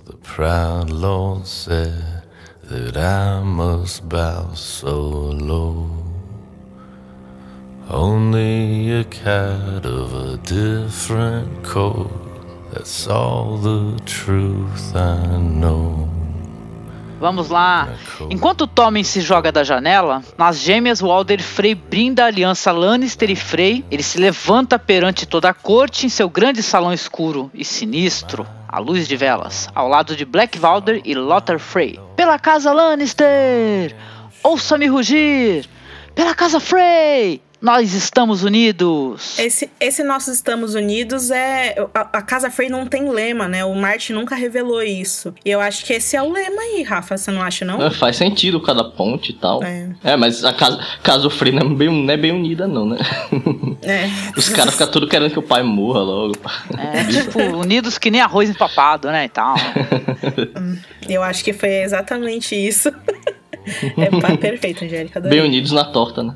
the 0.05 0.15
proud 0.23 0.91
Lord 0.91 1.47
said 1.47 2.23
that 2.69 2.97
I 2.97 3.43
must 3.43 4.03
bow 4.03 4.55
so 4.55 5.31
low? 5.33 5.98
Only 7.91 8.99
a 8.99 9.03
cat 9.03 9.83
of 9.83 10.13
a 10.13 10.37
different 10.43 11.67
coat. 11.67 12.11
That's 12.71 13.07
all 13.07 13.57
the 13.57 13.99
truth 14.05 14.95
I 14.95 15.39
know. 15.39 16.07
Vamos 17.19 17.49
lá. 17.49 17.89
Enquanto 18.29 18.67
Tommen 18.67 19.03
se 19.03 19.21
joga 19.21 19.51
da 19.51 19.63
janela, 19.63 20.21
nas 20.37 20.59
gêmeas 20.59 21.01
Walder 21.01 21.41
Frey 21.41 21.73
brinda 21.73 22.25
a 22.25 22.27
aliança 22.27 22.71
Lannister 22.71 23.31
e 23.31 23.35
Frey. 23.35 23.83
Ele 23.89 24.03
se 24.03 24.19
levanta 24.19 24.77
perante 24.77 25.25
toda 25.25 25.49
a 25.49 25.53
corte 25.53 26.05
em 26.05 26.09
seu 26.09 26.29
grande 26.29 26.61
salão 26.61 26.93
escuro 26.93 27.49
e 27.55 27.65
sinistro, 27.65 28.45
à 28.67 28.77
luz 28.77 29.07
de 29.07 29.17
velas, 29.17 29.67
ao 29.73 29.87
lado 29.87 30.15
de 30.15 30.25
Black 30.25 30.59
Valder 30.59 31.01
e 31.03 31.15
Lothar 31.15 31.57
Frey. 31.57 31.99
Pela 32.15 32.37
casa 32.37 32.71
Lannister! 32.71 33.95
Ouça-me 34.43 34.85
rugir! 34.85 35.67
Pela 36.13 36.35
casa 36.35 36.59
Frey! 36.59 37.41
Nós 37.61 37.93
estamos 37.93 38.43
unidos. 38.43 39.37
Esse, 39.37 39.69
esse 39.81 40.01
Nós 40.01 40.27
Estamos 40.27 40.75
Unidos 40.75 41.29
é. 41.29 41.75
A, 41.93 42.01
a, 42.19 42.21
Casa 42.21 42.49
Frey 42.49 42.69
não 42.69 42.85
tem 42.85 43.09
lema, 43.09 43.49
né? 43.49 43.65
O 43.65 43.75
Martin 43.75 44.13
nunca 44.13 44.33
revelou 44.33 44.81
isso. 44.81 45.33
E 45.43 45.51
eu 45.51 45.59
acho 45.59 45.85
que 45.85 45.93
esse 45.93 46.15
é 46.15 46.21
o 46.21 46.31
lema 46.31 46.61
aí, 46.61 46.83
Rafa. 46.83 47.17
Você 47.17 47.31
não 47.31 47.41
acha, 47.41 47.65
não? 47.65 47.81
É, 47.81 47.91
faz 47.91 48.15
sentido 48.15 48.61
cada 48.61 48.85
ponte 48.85 49.31
e 49.31 49.35
tal. 49.35 49.61
É, 49.61 49.89
é 50.03 50.15
mas 50.15 50.45
a 50.45 50.53
casa, 50.53 50.79
casa 51.03 51.29
Frey 51.29 51.51
não 51.51 51.71
é, 51.71 51.75
bem, 51.75 52.05
não 52.05 52.13
é 52.13 52.17
bem 52.17 52.31
unida, 52.31 52.65
não, 52.65 52.85
né? 52.85 52.97
É. 53.81 54.09
Os 54.37 54.47
caras 54.49 54.73
ficam 54.73 54.87
tudo 54.89 55.07
querendo 55.07 55.31
que 55.31 55.39
o 55.39 55.43
pai 55.43 55.61
morra 55.61 55.99
logo. 55.99 56.33
É, 56.77 57.03
tipo, 57.05 57.39
unidos 57.57 57.97
que 57.97 58.09
nem 58.09 58.21
arroz 58.21 58.49
empapado, 58.49 59.09
né? 59.09 59.25
E 59.25 59.29
tal. 59.29 59.55
Eu 61.09 61.23
acho 61.23 61.43
que 61.43 61.51
foi 61.51 61.81
exatamente 61.81 62.55
isso. 62.55 62.89
É 63.97 64.37
perfeito, 64.37 64.85
Angélica. 64.85 65.19
Bem 65.19 65.41
unidos 65.41 65.71
na 65.71 65.83
torta, 65.83 66.23
né? 66.23 66.33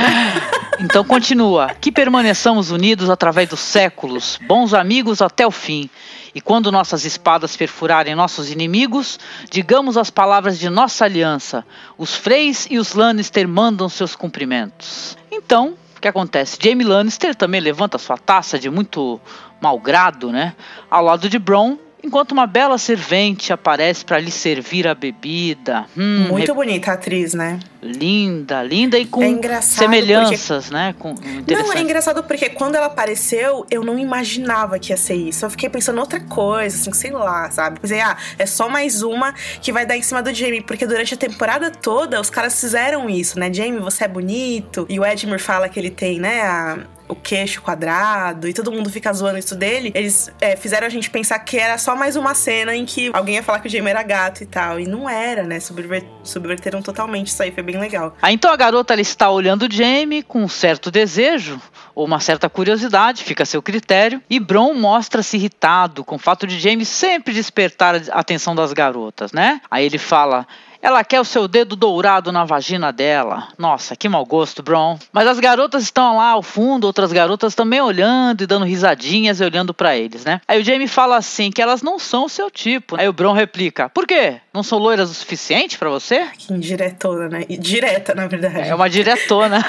então 0.80 1.04
continua. 1.04 1.68
Que 1.80 1.90
permaneçamos 1.90 2.70
unidos 2.70 3.10
através 3.10 3.48
dos 3.48 3.60
séculos, 3.60 4.38
bons 4.46 4.74
amigos 4.74 5.20
até 5.20 5.46
o 5.46 5.50
fim. 5.50 5.88
E 6.34 6.40
quando 6.40 6.72
nossas 6.72 7.04
espadas 7.04 7.56
perfurarem 7.56 8.14
nossos 8.14 8.50
inimigos, 8.50 9.18
digamos 9.50 9.98
as 9.98 10.08
palavras 10.08 10.58
de 10.58 10.70
nossa 10.70 11.04
aliança. 11.04 11.64
Os 11.98 12.14
Freys 12.14 12.66
e 12.70 12.78
os 12.78 12.94
Lannister 12.94 13.46
mandam 13.46 13.88
seus 13.88 14.16
cumprimentos. 14.16 15.16
Então, 15.30 15.74
o 15.96 16.00
que 16.00 16.08
acontece? 16.08 16.58
Jaime 16.60 16.84
Lannister 16.84 17.34
também 17.34 17.60
levanta 17.60 17.98
sua 17.98 18.16
taça 18.16 18.58
de 18.58 18.70
muito 18.70 19.20
mau 19.60 19.78
grado, 19.78 20.32
né? 20.32 20.54
Ao 20.90 21.04
lado 21.04 21.28
de 21.28 21.38
Bron 21.38 21.76
enquanto 22.02 22.32
uma 22.32 22.46
bela 22.46 22.78
servente 22.78 23.52
aparece 23.52 24.04
para 24.04 24.18
lhe 24.18 24.30
servir 24.30 24.86
a 24.88 24.94
bebida. 24.94 25.86
Hum, 25.96 26.28
Muito 26.28 26.48
rep... 26.48 26.54
bonita 26.54 26.90
a 26.90 26.94
atriz, 26.94 27.34
né? 27.34 27.58
Linda, 27.82 28.62
linda 28.62 28.96
e 28.96 29.04
com 29.04 29.24
é 29.24 29.60
semelhanças, 29.60 30.66
porque... 30.66 30.74
né? 30.74 30.94
Com... 30.96 31.14
Não, 31.14 31.72
é 31.72 31.80
engraçado 31.80 32.22
porque 32.22 32.48
quando 32.50 32.76
ela 32.76 32.86
apareceu, 32.86 33.66
eu 33.68 33.82
não 33.82 33.98
imaginava 33.98 34.78
que 34.78 34.92
ia 34.92 34.96
ser 34.96 35.16
isso. 35.16 35.44
Eu 35.44 35.50
fiquei 35.50 35.68
pensando 35.68 35.98
outra 35.98 36.20
coisa, 36.20 36.76
assim, 36.76 36.92
sei 36.92 37.10
lá, 37.10 37.50
sabe? 37.50 37.80
Pensei, 37.80 38.00
ah, 38.00 38.16
é 38.38 38.46
só 38.46 38.68
mais 38.68 39.02
uma 39.02 39.32
que 39.60 39.72
vai 39.72 39.84
dar 39.84 39.96
em 39.96 40.02
cima 40.02 40.22
do 40.22 40.32
Jamie, 40.32 40.60
porque 40.60 40.86
durante 40.86 41.14
a 41.14 41.16
temporada 41.16 41.72
toda 41.72 42.20
os 42.20 42.30
caras 42.30 42.60
fizeram 42.60 43.10
isso, 43.10 43.36
né? 43.36 43.52
Jamie, 43.52 43.80
você 43.80 44.04
é 44.04 44.08
bonito. 44.08 44.86
E 44.88 45.00
o 45.00 45.04
Edmure 45.04 45.40
fala 45.40 45.68
que 45.68 45.80
ele 45.80 45.90
tem, 45.90 46.20
né, 46.20 46.40
a, 46.42 46.78
o 47.12 47.14
queixo 47.14 47.60
quadrado 47.62 48.48
e 48.48 48.52
todo 48.52 48.72
mundo 48.72 48.88
fica 48.90 49.12
zoando 49.12 49.38
isso 49.38 49.54
dele, 49.54 49.92
eles 49.94 50.30
é, 50.40 50.56
fizeram 50.56 50.86
a 50.86 50.90
gente 50.90 51.10
pensar 51.10 51.38
que 51.40 51.58
era 51.58 51.76
só 51.76 51.94
mais 51.94 52.16
uma 52.16 52.34
cena 52.34 52.74
em 52.74 52.84
que 52.86 53.10
alguém 53.12 53.36
ia 53.36 53.42
falar 53.42 53.60
que 53.60 53.68
o 53.68 53.70
Jamie 53.70 53.90
era 53.90 54.02
gato 54.02 54.42
e 54.42 54.46
tal. 54.46 54.80
E 54.80 54.86
não 54.86 55.08
era, 55.08 55.42
né? 55.42 55.60
Subver 55.60 56.04
subverteram 56.24 56.80
totalmente 56.80 57.28
isso 57.28 57.42
aí, 57.42 57.50
foi 57.50 57.62
bem 57.62 57.71
legal. 57.78 58.16
Ah, 58.20 58.32
então 58.32 58.52
a 58.52 58.56
garota 58.56 58.92
ela 58.92 59.02
está 59.02 59.30
olhando 59.30 59.72
Jamie 59.72 60.22
com 60.22 60.42
um 60.42 60.48
certo 60.48 60.90
desejo 60.90 61.60
ou 61.94 62.06
uma 62.06 62.20
certa 62.20 62.48
curiosidade, 62.48 63.22
fica 63.22 63.42
a 63.42 63.46
seu 63.46 63.60
critério, 63.60 64.22
e 64.28 64.40
Bron 64.40 64.72
mostra-se 64.74 65.36
irritado 65.36 66.04
com 66.04 66.16
o 66.16 66.18
fato 66.18 66.46
de 66.46 66.58
Jamie 66.58 66.86
sempre 66.86 67.34
despertar 67.34 67.94
a 68.10 68.20
atenção 68.20 68.54
das 68.54 68.72
garotas, 68.72 69.32
né? 69.32 69.60
Aí 69.70 69.84
ele 69.84 69.98
fala: 69.98 70.46
ela 70.82 71.04
quer 71.04 71.20
o 71.20 71.24
seu 71.24 71.46
dedo 71.46 71.76
dourado 71.76 72.32
na 72.32 72.44
vagina 72.44 72.92
dela. 72.92 73.46
Nossa, 73.56 73.94
que 73.94 74.08
mau 74.08 74.26
gosto, 74.26 74.64
Bron. 74.64 74.98
Mas 75.12 75.28
as 75.28 75.38
garotas 75.38 75.84
estão 75.84 76.16
lá 76.16 76.30
ao 76.30 76.42
fundo, 76.42 76.88
outras 76.88 77.12
garotas 77.12 77.54
também 77.54 77.80
olhando 77.80 78.42
e 78.42 78.46
dando 78.46 78.66
risadinhas 78.66 79.40
e 79.40 79.44
olhando 79.44 79.72
para 79.72 79.96
eles, 79.96 80.24
né? 80.24 80.40
Aí 80.48 80.60
o 80.60 80.64
Jamie 80.64 80.88
fala 80.88 81.16
assim 81.16 81.52
que 81.52 81.62
elas 81.62 81.82
não 81.82 82.00
são 82.00 82.24
o 82.24 82.28
seu 82.28 82.50
tipo. 82.50 82.98
Aí 82.98 83.08
o 83.08 83.12
Bron 83.12 83.32
replica: 83.32 83.88
Por 83.90 84.08
quê? 84.08 84.40
Não 84.52 84.64
são 84.64 84.78
loiras 84.78 85.08
o 85.08 85.14
suficiente 85.14 85.78
para 85.78 85.88
você? 85.88 86.26
Que 86.36 86.52
indiretona, 86.52 87.28
né? 87.28 87.44
Direta, 87.48 88.12
na 88.14 88.26
verdade. 88.26 88.68
É 88.68 88.74
uma 88.74 88.90
diretona. 88.90 89.64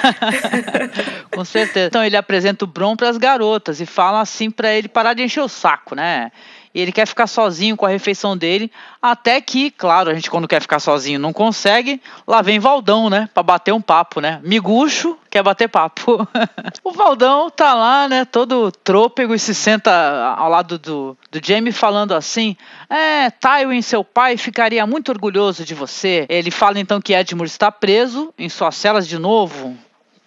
Com 1.32 1.45
certeza. 1.45 1.88
Então 1.88 2.03
ele 2.03 2.18
apresenta 2.18 2.66
o 2.66 2.68
Bron 2.68 2.95
para 2.95 3.09
as 3.09 3.18
garotas 3.18 3.80
e 3.80 3.86
fala 3.86 4.20
assim 4.20 4.49
para 4.49 4.74
ele 4.74 4.88
parar 4.88 5.14
de 5.14 5.22
encher 5.22 5.41
o 5.41 5.47
saco, 5.47 5.95
né? 5.95 6.32
E 6.74 6.82
ele 6.82 6.91
quer 6.91 7.05
ficar 7.05 7.28
sozinho 7.28 7.78
com 7.78 7.86
a 7.86 7.89
refeição 7.89 8.36
dele, 8.36 8.71
até 9.01 9.39
que, 9.39 9.69
claro, 9.69 10.09
a 10.09 10.13
gente 10.13 10.30
quando 10.30 10.47
quer 10.47 10.61
ficar 10.61 10.80
sozinho 10.80 11.19
não 11.19 11.32
consegue, 11.32 12.01
lá 12.28 12.41
vem 12.41 12.59
Valdão, 12.59 13.09
né, 13.09 13.30
para 13.34 13.43
bater 13.43 13.71
um 13.74 13.82
papo, 13.82 14.19
né? 14.19 14.39
Miguxo 14.43 15.17
quer 15.30 15.43
bater 15.43 15.67
papo. 15.67 16.28
o 16.84 16.91
Valdão 16.91 17.49
tá 17.49 17.74
lá, 17.74 18.09
né, 18.09 18.26
todo 18.26 18.71
trôpego 18.71 19.36
e 19.36 19.39
se 19.39 19.53
senta 19.53 20.36
ao 20.38 20.49
lado 20.49 20.80
do, 20.80 21.17
do 21.32 21.39
Jamie 21.43 21.71
falando 21.71 22.13
assim: 22.13 22.57
"É, 22.89 23.30
Tywin, 23.30 23.82
seu 23.82 24.03
pai, 24.03 24.38
ficaria 24.38 24.86
muito 24.88 25.09
orgulhoso 25.09 25.63
de 25.63 25.76
você". 25.76 26.26
Ele 26.28 26.49
fala 26.49 26.80
então 26.80 26.99
que 26.99 27.13
Edmure 27.13 27.47
está 27.47 27.71
preso 27.71 28.34
em 28.38 28.49
suas 28.49 28.76
celas 28.76 29.07
de 29.07 29.19
novo 29.19 29.78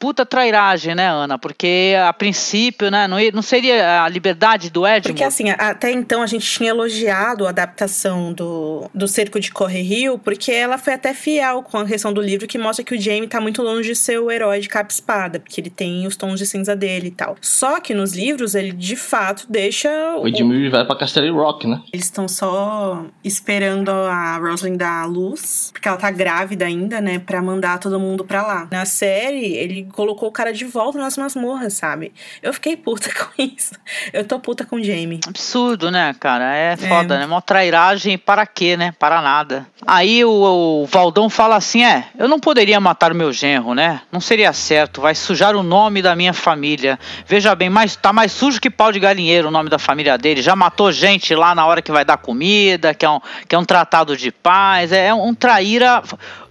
puta 0.06 0.24
trairagem, 0.24 0.94
né, 0.94 1.10
Ana? 1.10 1.36
Porque 1.36 1.96
a 2.00 2.12
princípio, 2.12 2.92
né, 2.92 3.08
não, 3.08 3.16
não 3.34 3.42
seria 3.42 4.04
a 4.04 4.08
liberdade 4.08 4.70
do 4.70 4.86
Edmund? 4.86 5.08
Porque 5.08 5.24
assim, 5.24 5.50
até 5.50 5.90
então 5.90 6.22
a 6.22 6.28
gente 6.28 6.48
tinha 6.48 6.70
elogiado 6.70 7.44
a 7.44 7.48
adaptação 7.48 8.32
do, 8.32 8.88
do 8.94 9.08
Cerco 9.08 9.40
de 9.40 9.50
Corre 9.50 9.82
Rio, 9.82 10.16
porque 10.16 10.52
ela 10.52 10.78
foi 10.78 10.92
até 10.92 11.12
fiel 11.12 11.60
com 11.60 11.78
a 11.78 11.84
questão 11.84 12.12
do 12.12 12.20
livro, 12.20 12.46
que 12.46 12.56
mostra 12.56 12.84
que 12.84 12.94
o 12.94 13.00
Jamie 13.00 13.26
tá 13.26 13.40
muito 13.40 13.62
longe 13.62 13.88
de 13.88 13.96
ser 13.96 14.20
o 14.20 14.30
herói 14.30 14.60
de 14.60 14.68
capa 14.68 14.92
espada, 14.92 15.40
porque 15.40 15.60
ele 15.60 15.70
tem 15.70 16.06
os 16.06 16.14
tons 16.14 16.38
de 16.38 16.46
cinza 16.46 16.76
dele 16.76 17.08
e 17.08 17.10
tal. 17.10 17.34
Só 17.40 17.80
que 17.80 17.92
nos 17.92 18.12
livros 18.12 18.54
ele 18.54 18.70
de 18.70 18.94
fato 18.94 19.46
deixa. 19.48 19.90
O 20.18 20.28
Edmund 20.28 20.68
vai 20.68 20.84
pra 20.84 20.94
Casterly 20.94 21.30
Rock, 21.30 21.66
né? 21.66 21.82
Eles 21.92 22.06
estão 22.06 22.28
só 22.28 23.04
esperando 23.24 23.90
a 23.90 24.36
Rosalind 24.36 24.76
dar 24.76 25.02
a 25.02 25.06
luz, 25.06 25.70
porque 25.72 25.88
ela 25.88 25.96
tá 25.96 26.12
grávida 26.12 26.64
ainda, 26.64 27.00
né, 27.00 27.18
pra 27.18 27.42
mandar 27.42 27.80
todo 27.80 27.98
mundo 27.98 28.24
pra 28.24 28.46
lá. 28.46 28.68
Na 28.70 28.84
série, 28.84 29.54
ele 29.56 29.88
colocou 29.96 30.28
o 30.28 30.32
cara 30.32 30.52
de 30.52 30.66
volta 30.66 30.98
nas 30.98 31.16
masmorras, 31.16 31.72
sabe? 31.72 32.12
Eu 32.42 32.52
fiquei 32.52 32.76
puta 32.76 33.08
com 33.16 33.42
isso. 33.42 33.74
Eu 34.12 34.24
tô 34.24 34.38
puta 34.38 34.66
com 34.66 34.76
o 34.76 34.84
Jamie. 34.84 35.20
Absurdo, 35.26 35.90
né, 35.90 36.14
cara? 36.20 36.54
É 36.54 36.76
foda, 36.76 37.14
é. 37.14 37.18
né? 37.20 37.26
Uma 37.26 37.40
trairagem 37.40 38.18
para 38.18 38.46
quê, 38.46 38.76
né? 38.76 38.92
Para 38.98 39.22
nada. 39.22 39.66
Aí 39.86 40.22
o, 40.24 40.82
o, 40.82 40.86
Valdão 40.86 41.30
fala 41.30 41.56
assim: 41.56 41.82
é, 41.82 42.08
eu 42.18 42.28
não 42.28 42.38
poderia 42.38 42.78
matar 42.78 43.12
o 43.12 43.14
meu 43.14 43.32
genro, 43.32 43.74
né? 43.74 44.02
Não 44.12 44.20
seria 44.20 44.52
certo, 44.52 45.00
vai 45.00 45.14
sujar 45.14 45.56
o 45.56 45.62
nome 45.62 46.02
da 46.02 46.14
minha 46.14 46.34
família. 46.34 46.98
Veja 47.26 47.54
bem, 47.54 47.70
mas 47.70 47.96
tá 47.96 48.12
mais 48.12 48.32
sujo 48.32 48.60
que 48.60 48.68
pau 48.68 48.92
de 48.92 49.00
galinheiro 49.00 49.48
o 49.48 49.50
nome 49.50 49.70
da 49.70 49.78
família 49.78 50.18
dele. 50.18 50.42
Já 50.42 50.54
matou 50.54 50.92
gente 50.92 51.34
lá 51.34 51.54
na 51.54 51.64
hora 51.64 51.80
que 51.80 51.90
vai 51.90 52.04
dar 52.04 52.18
comida, 52.18 52.92
que 52.92 53.06
é 53.06 53.10
um, 53.10 53.20
que 53.48 53.54
é 53.54 53.58
um 53.58 53.64
tratado 53.64 54.16
de 54.16 54.30
paz. 54.30 54.92
É, 54.92 55.06
é 55.06 55.14
um 55.14 55.34
traíra 55.34 56.02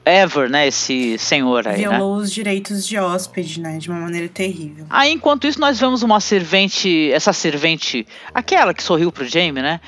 ever, 0.06 0.50
né, 0.50 0.68
esse 0.68 1.18
senhor 1.18 1.68
aí, 1.68 1.78
Violou 1.78 2.18
né? 2.18 2.24
os 2.24 2.32
direitos 2.32 2.88
de 2.88 2.98
hóspede, 2.98 3.60
né, 3.60 3.78
de 3.78 3.90
uma 3.90 4.00
maneira 4.00 4.28
terrível. 4.28 4.86
Aí, 4.90 5.12
enquanto 5.12 5.48
isso, 5.48 5.60
nós 5.60 5.80
vemos 5.80 6.04
uma 6.04 6.20
servente, 6.20 7.12
essa 7.12 7.34
servente, 7.34 8.06
aquela 8.34 8.74
que 8.74 8.84
sorriu 8.84 9.12
pro 9.12 9.26
Jamie, 9.26 9.64
né, 9.64 9.82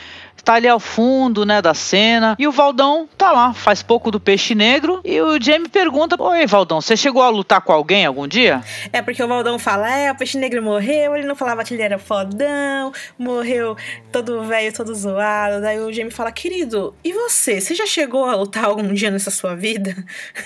tá 0.48 0.54
ali 0.54 0.68
ao 0.70 0.80
fundo, 0.80 1.46
né, 1.46 1.62
da 1.62 1.74
cena. 1.74 2.34
E 2.40 2.48
o 2.48 2.54
Valdão 2.54 3.06
tá 3.18 3.34
lá, 3.34 3.54
faz 3.54 3.84
pouco 3.84 4.10
do 4.10 4.18
peixe 4.18 4.56
negro. 4.56 5.02
E 5.04 5.20
o 5.20 5.42
Jamie 5.42 5.68
pergunta: 5.68 6.16
Oi, 6.18 6.48
Valdão, 6.48 6.80
você 6.80 6.96
chegou 6.96 7.22
a 7.22 7.28
lutar 7.30 7.60
com 7.60 7.74
alguém 7.74 8.06
algum 8.06 8.26
dia? 8.26 8.64
É 8.94 9.02
porque 9.02 9.22
o 9.22 9.28
Valdão 9.28 9.60
fala: 9.60 9.92
É, 9.92 10.10
o 10.10 10.16
peixe 10.16 10.38
negro 10.38 10.64
morreu. 10.64 11.18
Ele 11.18 11.28
não 11.28 11.36
falava 11.36 11.66
que 11.66 11.74
ele 11.74 11.84
era 11.84 12.00
fodão, 12.00 12.94
morreu 13.20 13.76
todo 14.10 14.42
velho, 14.44 14.74
todo 14.74 14.96
zoado. 14.96 15.60
Daí 15.60 15.80
o 15.82 15.92
Jamie 15.92 16.12
fala: 16.12 16.32
Querido, 16.32 16.96
e 17.04 17.12
você? 17.12 17.60
Você 17.60 17.76
já 17.76 17.86
chegou 17.86 18.24
a 18.24 18.34
lutar 18.34 18.66
algum 18.66 18.94
dia 18.94 19.12
nessa 19.12 19.30
sua 19.30 19.54
vida? 19.54 19.94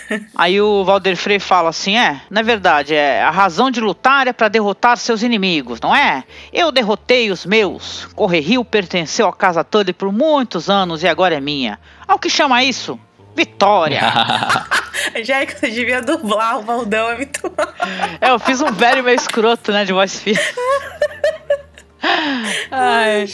Aí 0.36 0.60
o 0.60 0.84
Valder 0.84 1.16
Frey 1.16 1.38
fala 1.38 1.70
assim: 1.70 1.96
É, 1.96 2.22
na 2.28 2.42
verdade, 2.42 2.96
é 2.96 3.22
a 3.22 3.30
razão 3.30 3.70
de 3.70 3.80
lutar 3.80 4.28
é 4.28 4.34
para 4.34 4.48
derrotar 4.48 4.98
seus 4.98 5.22
inimigos, 5.22 5.80
não 5.80 5.96
é? 5.96 6.24
Eu 6.52 6.72
derrotei 6.72 7.30
os 7.30 7.46
meus. 7.46 8.08
Correrio 8.16 8.66
pertenceu 8.66 9.28
à 9.28 9.34
casa 9.34 9.64
toda 9.64 9.91
por 9.94 10.12
muitos 10.12 10.70
anos 10.70 11.04
e 11.04 11.08
agora 11.08 11.36
é 11.36 11.42
minha. 11.42 11.80
Ao 12.08 12.20
que 12.20 12.30
chama 12.30 12.64
isso? 12.64 13.00
Vitória! 13.36 14.02
Angélica, 15.18 15.58
você 15.58 15.70
devia 15.70 16.02
dublar 16.02 16.60
o 16.60 16.62
Valdão, 16.62 17.10
é 17.10 17.16
muito. 17.16 17.52
é, 18.20 18.30
eu 18.30 18.40
fiz 18.40 18.62
um 18.62 18.72
velho 18.72 19.04
meio 19.04 19.16
escroto, 19.16 19.72
né, 19.72 19.86
de 19.86 19.94
voz 19.94 20.20
fina. 20.20 20.40
Ai, 22.72 23.26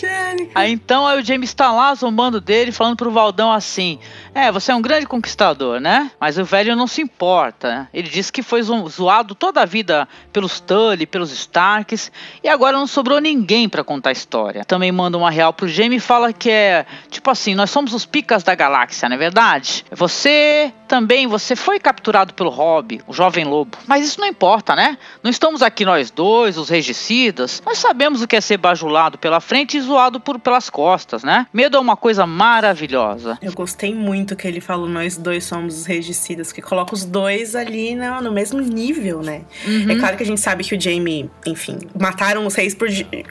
aí 0.53 0.71
então 0.71 1.07
aí 1.07 1.19
o 1.21 1.25
James 1.25 1.53
tá 1.53 1.71
lá 1.71 1.93
zombando 1.95 2.41
dele, 2.41 2.71
falando 2.71 2.97
pro 2.97 3.11
Valdão 3.11 3.51
assim: 3.51 3.99
É, 4.37 4.51
você 4.51 4.71
é 4.71 4.75
um 4.75 4.81
grande 4.83 5.07
conquistador, 5.07 5.79
né? 5.79 6.11
Mas 6.19 6.37
o 6.37 6.45
velho 6.45 6.75
não 6.75 6.85
se 6.85 7.01
importa. 7.01 7.69
Né? 7.69 7.87
Ele 7.91 8.07
disse 8.07 8.31
que 8.31 8.43
foi 8.43 8.61
zoado 8.61 9.33
toda 9.33 9.63
a 9.63 9.65
vida 9.65 10.07
pelos 10.31 10.59
Tully, 10.59 11.07
pelos 11.07 11.31
Starks, 11.31 12.11
e 12.43 12.47
agora 12.47 12.77
não 12.77 12.85
sobrou 12.85 13.19
ninguém 13.19 13.67
para 13.67 13.83
contar 13.83 14.09
a 14.09 14.11
história. 14.11 14.63
Também 14.63 14.91
manda 14.91 15.17
uma 15.17 15.31
real 15.31 15.51
pro 15.53 15.67
Jaime 15.67 15.95
e 15.95 15.99
fala 15.99 16.31
que 16.31 16.51
é 16.51 16.85
tipo 17.09 17.31
assim: 17.31 17.55
nós 17.55 17.71
somos 17.71 17.95
os 17.95 18.05
picas 18.05 18.43
da 18.43 18.53
galáxia, 18.53 19.09
não 19.09 19.15
é 19.15 19.17
verdade? 19.17 19.83
Você 19.89 20.71
também, 20.87 21.25
você 21.25 21.55
foi 21.55 21.79
capturado 21.79 22.33
pelo 22.35 22.51
Hobby, 22.51 23.01
o 23.07 23.13
jovem 23.13 23.43
lobo. 23.43 23.75
Mas 23.87 24.05
isso 24.05 24.19
não 24.19 24.27
importa, 24.27 24.75
né? 24.75 24.99
Não 25.21 25.31
estamos 25.31 25.63
aqui 25.63 25.83
nós 25.83 26.11
dois, 26.11 26.57
os 26.57 26.69
regicidas. 26.69 27.61
Nós 27.65 27.79
sabemos 27.79 28.21
o 28.21 28.27
que 28.27 28.35
é 28.35 28.41
ser 28.41 28.57
bajulado 28.57 29.17
pela 29.17 29.39
frente 29.39 29.77
e 29.77 29.81
zoado 29.81 30.19
por, 30.19 30.39
pelas 30.39 30.69
costas, 30.69 31.23
né? 31.23 31.47
Medo 31.51 31.75
é 31.75 31.79
uma 31.79 31.97
coisa 31.97 32.27
maravilhosa. 32.27 33.37
Eu 33.41 33.51
gostei 33.51 33.93
muito 33.93 34.26
que 34.35 34.47
ele 34.47 34.61
falou: 34.61 34.87
nós 34.87 35.17
dois 35.17 35.43
somos 35.43 35.79
os 35.79 35.85
regicidas, 35.85 36.51
que 36.51 36.61
coloca 36.61 36.93
os 36.93 37.05
dois 37.05 37.55
ali 37.55 37.95
no, 37.95 38.21
no 38.21 38.31
mesmo 38.31 38.59
nível, 38.59 39.21
né? 39.21 39.41
Uhum. 39.65 39.91
É 39.91 39.95
claro 39.95 40.17
que 40.17 40.23
a 40.23 40.25
gente 40.25 40.41
sabe 40.41 40.63
que 40.63 40.75
o 40.75 40.81
Jamie, 40.81 41.29
enfim, 41.45 41.79
mataram 41.99 42.45
os 42.45 42.55
reis 42.55 42.73
por, 42.73 42.87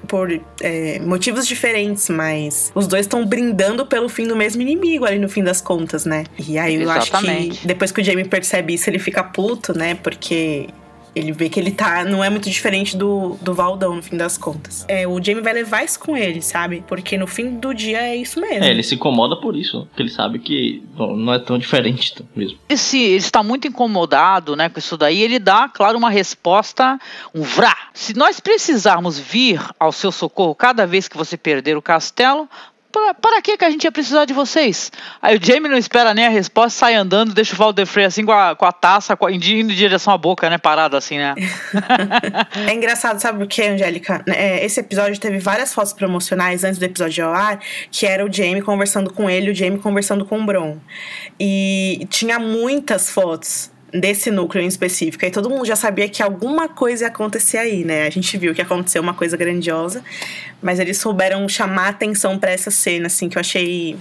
por 0.07 0.41
é, 0.61 0.99
motivos 1.01 1.47
diferentes, 1.47 2.09
mas 2.09 2.71
os 2.75 2.87
dois 2.87 3.07
estão 3.07 3.25
brindando 3.25 3.87
pelo 3.87 4.09
fim 4.09 4.27
do 4.27 4.37
mesmo 4.37 4.63
inimigo 4.63 5.05
ali 5.05 5.19
no 5.19 5.29
fim 5.29 5.43
das 5.43 5.61
contas, 5.61 6.05
né? 6.05 6.25
E 6.39 6.59
aí 6.59 6.77
eu 6.77 6.83
Exatamente. 6.83 7.51
acho 7.51 7.61
que 7.61 7.67
depois 7.67 7.93
que 7.93 8.01
o 8.01 8.05
Jamie 8.05 8.25
percebe 8.25 8.75
isso, 8.75 8.89
ele 8.91 8.99
fica 8.99 9.23
puto, 9.23 9.77
né? 9.77 9.95
Porque 9.95 10.69
ele 11.17 11.33
vê 11.33 11.49
que 11.49 11.59
ele 11.59 11.71
tá. 11.71 12.05
Não 12.05 12.23
é 12.23 12.29
muito 12.29 12.51
diferente 12.51 12.95
do, 12.95 13.39
do 13.41 13.55
Valdão, 13.55 13.97
no 13.97 14.03
fim 14.03 14.19
das 14.19 14.37
contas. 14.37 14.85
É, 14.87 15.09
o 15.09 15.23
Jamie 15.23 15.43
vai 15.43 15.55
levar 15.55 15.83
isso 15.83 15.99
com 15.99 16.15
ele, 16.15 16.43
sabe? 16.43 16.85
Porque 16.87 17.17
no 17.17 17.27
fim 17.27 17.59
do 17.59 17.73
dia 17.73 18.03
é 18.03 18.15
isso 18.15 18.39
mesmo. 18.39 18.63
É, 18.63 18.71
ele 18.71 18.83
se 18.83 18.95
incomoda 18.95 19.35
por 19.37 19.57
isso. 19.57 19.87
Porque 19.87 20.03
ele 20.03 20.11
sabe 20.11 20.39
que 20.39 20.85
não 20.95 21.33
é 21.33 21.39
tão 21.39 21.59
diferente 21.59 22.15
mesmo. 22.35 22.59
Esse, 22.69 22.99
ele 22.99 23.17
está 23.17 23.43
muito 23.43 23.67
incomodado, 23.67 24.55
né, 24.55 24.69
com 24.69 24.79
isso 24.79 24.99
daí. 24.99 25.23
Ele 25.23 25.39
dá, 25.39 25.69
claro, 25.69 25.97
uma 25.97 26.11
resposta, 26.11 27.01
um 27.35 27.41
vrá. 27.41 27.75
Se 27.95 28.15
nós 28.15 28.39
precisarmos 28.39 29.19
vir 29.19 29.61
ao 29.81 29.93
seu 29.93 30.13
socorro 30.13 30.55
cada 30.55 30.87
vez 30.87 31.09
que 31.09 31.17
você 31.17 31.39
perder 31.39 31.79
o 31.79 31.83
castelo, 31.83 32.47
para, 33.21 33.43
que, 33.43 33.57
que 33.57 33.65
a 33.65 33.71
gente 33.71 33.85
ia 33.85 33.93
precisar 33.93 34.25
de 34.25 34.33
vocês? 34.33 34.91
Aí 35.21 35.37
o 35.37 35.41
Jamie 35.45 35.71
não 35.71 35.79
espera 35.79 36.15
nem 36.15 36.27
a 36.27 36.31
resposta, 36.31 36.79
sai 36.79 36.95
andando, 36.95 37.35
deixa 37.35 37.55
o 37.55 37.57
Valder 37.57 37.87
Frey 37.87 38.07
assim 38.07 38.25
com 38.25 38.33
a, 38.33 38.55
com 38.55 38.65
a 38.65 38.73
taça, 38.73 39.17
com 39.17 39.29
indo 39.29 39.45
em 39.45 39.67
direção 39.67 40.13
à 40.13 40.19
boca, 40.19 40.49
né? 40.49 40.59
Parado 40.59 40.97
assim, 40.97 41.19
né? 41.19 41.35
é 42.69 42.73
engraçado, 42.73 43.21
sabe 43.21 43.45
o 43.45 43.47
que, 43.47 43.63
Angélica? 43.63 44.23
É, 44.27 44.65
esse 44.65 44.81
episódio 44.81 45.19
teve 45.21 45.39
várias 45.39 45.73
fotos 45.75 45.93
promocionais 45.93 46.65
antes 46.65 46.79
do 46.79 46.85
episódio 46.85 47.27
ao 47.27 47.35
ar, 47.35 47.61
que 47.91 48.07
era 48.07 48.25
o 48.25 48.33
Jamie 48.33 48.63
conversando 48.63 49.13
com 49.13 49.29
ele 49.29 49.51
o 49.51 49.55
Jamie 49.55 49.79
conversando 49.79 50.25
com 50.25 50.41
o 50.41 50.45
Bron. 50.45 50.79
E 51.39 52.07
tinha 52.11 52.39
muitas 52.39 53.11
fotos 53.11 53.71
desse 53.93 54.31
núcleo 54.31 54.63
em 54.63 54.67
específico. 54.67 55.25
E 55.25 55.31
todo 55.31 55.49
mundo 55.49 55.65
já 55.65 55.77
sabia 55.77 56.09
que 56.09 56.23
alguma 56.23 56.69
coisa 56.69 57.05
ia 57.05 57.09
acontecer 57.09 57.59
aí, 57.59 57.85
né? 57.85 58.07
A 58.07 58.11
gente 58.11 58.37
viu 58.37 58.55
que 58.55 58.63
aconteceu 58.63 59.03
uma 59.03 59.15
coisa 59.15 59.37
grandiosa, 59.37 60.03
mas 60.61 60.79
eles 60.79 60.99
souberam 60.99 61.49
chamar 61.49 61.89
atenção 61.89 62.39
para 62.39 62.51
essa 62.51 62.71
cena, 62.71 63.07
assim, 63.07 63.29
que 63.29 63.39
eu 63.39 63.41
achei 63.41 63.97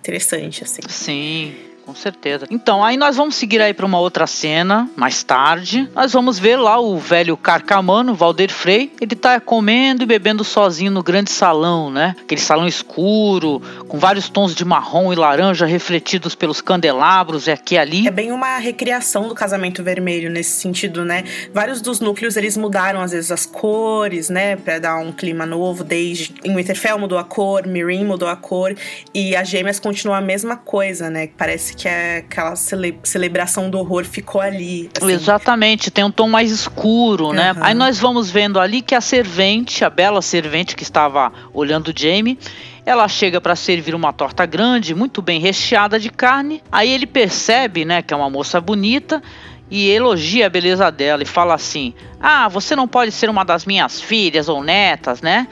interessante, 0.00 0.64
assim. 0.64 0.82
Sim 0.88 1.73
com 1.84 1.94
certeza. 1.94 2.46
Então, 2.50 2.82
aí 2.82 2.96
nós 2.96 3.16
vamos 3.16 3.34
seguir 3.34 3.60
aí 3.60 3.74
para 3.74 3.84
uma 3.84 3.98
outra 3.98 4.26
cena, 4.26 4.88
mais 4.96 5.22
tarde. 5.22 5.88
Nós 5.94 6.12
vamos 6.12 6.38
ver 6.38 6.56
lá 6.56 6.80
o 6.80 6.98
velho 6.98 7.36
carcamano, 7.36 8.14
Valder 8.14 8.50
Frey. 8.50 8.92
Ele 9.00 9.14
tá 9.14 9.38
comendo 9.40 10.02
e 10.02 10.06
bebendo 10.06 10.42
sozinho 10.42 10.90
no 10.90 11.02
grande 11.02 11.30
salão, 11.30 11.90
né? 11.90 12.16
Aquele 12.20 12.40
salão 12.40 12.66
escuro, 12.66 13.60
com 13.88 13.98
vários 13.98 14.28
tons 14.28 14.54
de 14.54 14.64
marrom 14.64 15.12
e 15.12 15.16
laranja 15.16 15.66
refletidos 15.66 16.34
pelos 16.34 16.60
candelabros 16.60 17.46
e 17.46 17.50
aqui 17.50 17.74
e 17.74 17.78
ali. 17.78 18.06
É 18.06 18.10
bem 18.10 18.32
uma 18.32 18.58
recriação 18.58 19.28
do 19.28 19.34
casamento 19.34 19.82
vermelho 19.82 20.30
nesse 20.30 20.60
sentido, 20.60 21.04
né? 21.04 21.24
Vários 21.52 21.80
dos 21.80 22.00
núcleos 22.00 22.36
eles 22.36 22.56
mudaram 22.56 23.00
às 23.00 23.10
vezes 23.12 23.30
as 23.30 23.44
cores, 23.44 24.28
né, 24.30 24.56
para 24.56 24.78
dar 24.78 24.96
um 24.98 25.12
clima 25.12 25.44
novo, 25.44 25.82
desde 25.82 26.34
em 26.44 26.54
Winterfell 26.54 26.98
mudou 26.98 27.18
a 27.18 27.24
cor, 27.24 27.66
Mirin 27.66 28.04
mudou 28.04 28.28
a 28.28 28.36
cor 28.36 28.74
e 29.12 29.34
as 29.34 29.48
gêmeas 29.48 29.80
continuam 29.80 30.16
a 30.16 30.20
mesma 30.20 30.56
coisa, 30.56 31.10
né? 31.10 31.28
Parece 31.36 31.73
que 31.74 31.88
é 31.88 32.18
aquela 32.18 32.56
cele 32.56 32.98
celebração 33.02 33.68
do 33.68 33.78
horror 33.78 34.04
ficou 34.04 34.40
ali. 34.40 34.90
Assim. 34.96 35.12
Exatamente, 35.12 35.90
tem 35.90 36.04
um 36.04 36.10
tom 36.10 36.28
mais 36.28 36.50
escuro, 36.50 37.32
né? 37.32 37.52
Uhum. 37.52 37.58
Aí 37.62 37.74
nós 37.74 37.98
vamos 37.98 38.30
vendo 38.30 38.58
ali 38.58 38.80
que 38.80 38.94
a 38.94 39.00
servente, 39.00 39.84
a 39.84 39.90
bela 39.90 40.22
servente 40.22 40.76
que 40.76 40.82
estava 40.82 41.32
olhando 41.52 41.88
o 41.88 41.94
Jamie, 41.94 42.38
ela 42.86 43.08
chega 43.08 43.40
para 43.40 43.56
servir 43.56 43.94
uma 43.94 44.12
torta 44.12 44.44
grande, 44.44 44.94
muito 44.94 45.22
bem 45.22 45.40
recheada 45.40 45.98
de 45.98 46.10
carne. 46.10 46.62
Aí 46.70 46.90
ele 46.90 47.06
percebe, 47.06 47.84
né, 47.84 48.02
que 48.02 48.12
é 48.12 48.16
uma 48.16 48.28
moça 48.28 48.60
bonita 48.60 49.22
e 49.70 49.88
elogia 49.88 50.46
a 50.46 50.50
beleza 50.50 50.90
dela 50.90 51.22
e 51.22 51.26
fala 51.26 51.54
assim: 51.54 51.94
"Ah, 52.20 52.48
você 52.48 52.76
não 52.76 52.86
pode 52.86 53.10
ser 53.10 53.30
uma 53.30 53.44
das 53.44 53.64
minhas 53.64 54.00
filhas 54.00 54.48
ou 54.48 54.62
netas, 54.62 55.22
né?" 55.22 55.48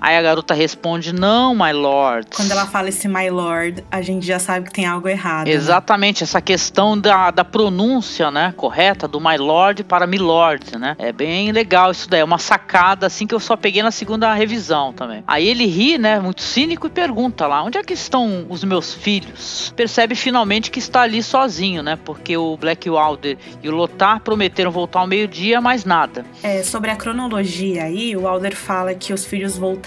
Aí 0.00 0.16
a 0.16 0.22
garota 0.22 0.54
responde: 0.54 1.12
Não, 1.12 1.54
my 1.54 1.72
lord. 1.72 2.28
Quando 2.34 2.50
ela 2.50 2.66
fala 2.66 2.88
esse 2.88 3.08
my 3.08 3.28
lord, 3.30 3.84
a 3.90 4.00
gente 4.02 4.26
já 4.26 4.38
sabe 4.38 4.66
que 4.66 4.72
tem 4.72 4.86
algo 4.86 5.08
errado. 5.08 5.46
né? 5.46 5.52
Exatamente, 5.52 6.22
essa 6.22 6.40
questão 6.40 6.98
da, 6.98 7.30
da 7.30 7.44
pronúncia, 7.44 8.30
né, 8.30 8.52
correta, 8.56 9.08
do 9.08 9.20
my 9.20 9.36
lord 9.36 9.84
para 9.84 10.06
me 10.06 10.18
lord, 10.18 10.78
né? 10.78 10.94
É 10.98 11.12
bem 11.12 11.52
legal 11.52 11.90
isso 11.90 12.08
daí, 12.08 12.20
é 12.20 12.24
uma 12.24 12.38
sacada 12.38 13.06
assim 13.06 13.26
que 13.26 13.34
eu 13.34 13.40
só 13.40 13.56
peguei 13.56 13.82
na 13.82 13.90
segunda 13.90 14.32
revisão 14.34 14.92
também. 14.92 15.22
Aí 15.26 15.46
ele 15.46 15.66
ri, 15.66 15.98
né, 15.98 16.18
muito 16.20 16.42
cínico 16.42 16.86
e 16.86 16.90
pergunta 16.90 17.46
lá: 17.46 17.62
"Onde 17.62 17.78
é 17.78 17.82
que 17.82 17.94
estão 17.94 18.46
os 18.48 18.62
meus 18.64 18.94
filhos?". 18.94 19.72
Percebe 19.76 20.14
finalmente 20.14 20.70
que 20.70 20.78
está 20.78 21.02
ali 21.02 21.22
sozinho, 21.22 21.82
né? 21.82 21.98
Porque 22.04 22.36
o 22.36 22.56
Black 22.56 22.88
Wilder 22.88 23.38
e 23.62 23.68
o 23.68 23.74
Lothar 23.74 24.20
prometeram 24.20 24.70
voltar 24.70 25.00
ao 25.00 25.06
meio-dia, 25.06 25.60
mas 25.60 25.84
nada. 25.84 26.24
É, 26.42 26.62
sobre 26.62 26.90
a 26.90 26.96
cronologia 26.96 27.84
aí, 27.84 28.16
o 28.16 28.26
Alder 28.26 28.54
fala 28.56 28.94
que 28.94 29.12
os 29.12 29.24
filhos 29.24 29.56
voltaram, 29.56 29.85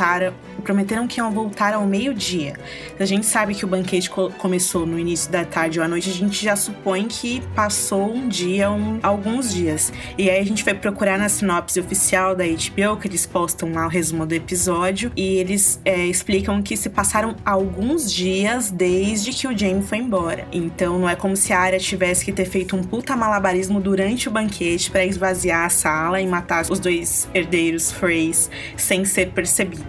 prometeram 0.64 1.08
que 1.08 1.20
iam 1.20 1.32
voltar 1.32 1.74
ao 1.74 1.86
meio-dia. 1.86 2.54
A 3.00 3.06
gente 3.06 3.26
sabe 3.26 3.56
que 3.56 3.64
o 3.66 3.68
banquete 3.68 4.10
co- 4.10 4.30
começou 4.32 4.86
no 4.86 5.00
início 5.00 5.32
da 5.32 5.44
tarde 5.46 5.80
ou 5.80 5.86
à 5.86 5.88
noite, 5.88 6.10
a 6.10 6.14
gente 6.14 6.44
já 6.44 6.56
supõe 6.56 7.08
que 7.08 7.42
passou 7.56 8.14
um 8.14 8.28
dia, 8.28 8.70
um- 8.72 9.00
alguns 9.02 9.54
dias. 9.54 9.92
E 10.18 10.30
aí 10.30 10.40
a 10.40 10.46
gente 10.46 10.64
foi 10.64 10.74
procurar 10.74 11.18
na 11.18 11.30
sinopse 11.30 11.80
oficial 11.80 12.36
da 12.36 12.44
HBO, 12.46 12.98
que 12.98 13.08
eles 13.08 13.26
postam 13.26 13.72
lá 13.74 13.86
o 13.86 13.90
resumo 13.90 14.26
do 14.26 14.34
episódio, 14.34 15.12
e 15.16 15.36
eles 15.38 15.80
é, 15.86 16.06
explicam 16.06 16.62
que 16.62 16.76
se 16.76 16.90
passaram 16.90 17.36
alguns 17.46 18.12
dias 18.12 18.70
desde 18.72 19.32
que 19.32 19.48
o 19.48 19.58
Jamie 19.58 19.82
foi 19.84 19.98
embora. 20.00 20.48
Então 20.52 21.00
não 21.00 21.10
é 21.10 21.16
como 21.16 21.36
se 21.36 21.54
a 21.54 21.60
Arya 21.60 21.80
tivesse 21.80 22.24
que 22.26 22.32
ter 22.32 22.46
feito 22.46 22.76
um 22.76 22.84
puta 22.84 23.16
malabarismo 23.16 23.80
durante 23.80 24.28
o 24.28 24.32
banquete 24.32 24.92
para 24.92 25.06
esvaziar 25.06 25.66
a 25.66 25.70
sala 25.70 26.20
e 26.22 26.28
matar 26.28 26.66
os 26.70 26.80
dois 26.80 27.28
herdeiros 27.34 27.92
Freys 27.92 28.50
sem 28.78 29.06
ser 29.06 29.32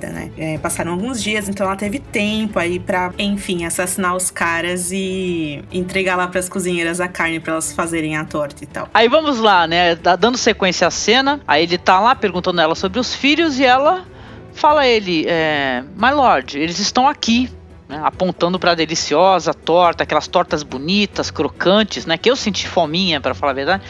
né? 0.08 0.30
É, 0.38 0.58
passaram 0.58 0.92
alguns 0.92 1.22
dias, 1.22 1.48
então 1.48 1.66
ela 1.66 1.76
teve 1.76 1.98
tempo 1.98 2.58
aí 2.58 2.78
pra, 2.78 3.12
enfim, 3.18 3.64
assassinar 3.64 4.16
os 4.16 4.30
caras 4.30 4.90
e 4.92 5.62
entregar 5.72 6.16
lá 6.16 6.26
pras 6.28 6.48
cozinheiras 6.48 7.00
a 7.00 7.08
carne 7.08 7.38
pra 7.40 7.52
elas 7.52 7.72
fazerem 7.72 8.16
a 8.16 8.24
torta 8.24 8.64
e 8.64 8.66
tal. 8.66 8.88
Aí 8.94 9.08
vamos 9.08 9.38
lá, 9.38 9.66
né? 9.66 9.94
dá- 9.94 10.16
Dando 10.16 10.38
sequência 10.38 10.86
à 10.86 10.90
cena. 10.90 11.40
Aí 11.46 11.64
ele 11.64 11.78
tá 11.78 12.00
lá 12.00 12.14
perguntando 12.14 12.60
ela 12.60 12.74
sobre 12.74 12.98
os 12.98 13.14
filhos 13.14 13.58
e 13.58 13.64
ela 13.64 14.04
fala 14.52 14.82
a 14.82 14.86
ele: 14.88 15.24
é, 15.28 15.82
My 15.96 16.10
Lord, 16.12 16.58
eles 16.58 16.78
estão 16.78 17.06
aqui. 17.08 17.50
né, 17.88 18.00
apontando 18.04 18.56
pra 18.58 18.74
deliciosa 18.76 19.52
torta, 19.52 20.04
aquelas 20.04 20.28
tortas 20.28 20.62
bonitas, 20.62 21.28
crocantes, 21.30 22.06
né? 22.06 22.16
Que 22.16 22.30
eu 22.30 22.36
senti 22.36 22.68
fominha, 22.68 23.20
pra 23.20 23.34
falar 23.34 23.50
a 23.50 23.54
verdade. 23.56 23.82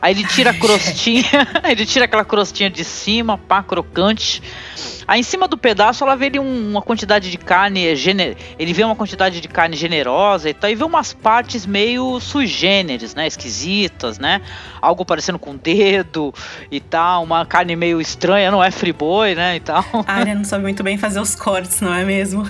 Aí 0.00 0.14
ele 0.14 0.24
tira 0.26 0.50
a 0.50 0.54
crostinha, 0.54 1.24
ele 1.68 1.84
tira 1.86 2.04
aquela 2.06 2.24
crostinha 2.24 2.68
de 2.70 2.82
cima, 2.84 3.36
pá, 3.38 3.62
crocante. 3.62 4.42
Aí 5.06 5.20
em 5.20 5.22
cima 5.22 5.46
do 5.48 5.56
pedaço 5.58 6.04
ela 6.04 6.16
vê 6.16 6.26
ele 6.26 6.38
um- 6.38 6.70
uma 6.70 6.82
quantidade 6.82 7.30
de 7.30 7.38
carne, 7.38 7.94
gene- 7.96 8.36
ele 8.58 8.72
vê 8.72 8.84
uma 8.84 8.96
quantidade 8.96 9.40
de 9.40 9.48
carne 9.48 9.76
generosa 9.76 10.48
e 10.48 10.54
tal, 10.54 10.70
e 10.70 10.74
vê 10.74 10.84
umas 10.84 11.12
partes 11.12 11.66
meio 11.66 12.18
sui 12.20 12.46
generis, 12.46 13.14
né, 13.14 13.26
esquisitas, 13.26 14.18
né, 14.18 14.40
algo 14.80 15.04
parecendo 15.04 15.38
com 15.38 15.56
dedo 15.56 16.32
e 16.70 16.80
tal, 16.80 17.22
uma 17.22 17.44
carne 17.46 17.74
meio 17.76 18.00
estranha, 18.00 18.50
não 18.50 18.62
é 18.62 18.70
friboi, 18.70 19.34
né, 19.34 19.56
e 19.56 19.60
tal. 19.60 19.84
A 20.06 20.24
não 20.24 20.44
sabe 20.44 20.62
muito 20.62 20.82
bem 20.82 20.96
fazer 20.96 21.20
os 21.20 21.34
cortes, 21.34 21.80
não 21.80 21.92
é 21.92 22.04
mesmo? 22.04 22.48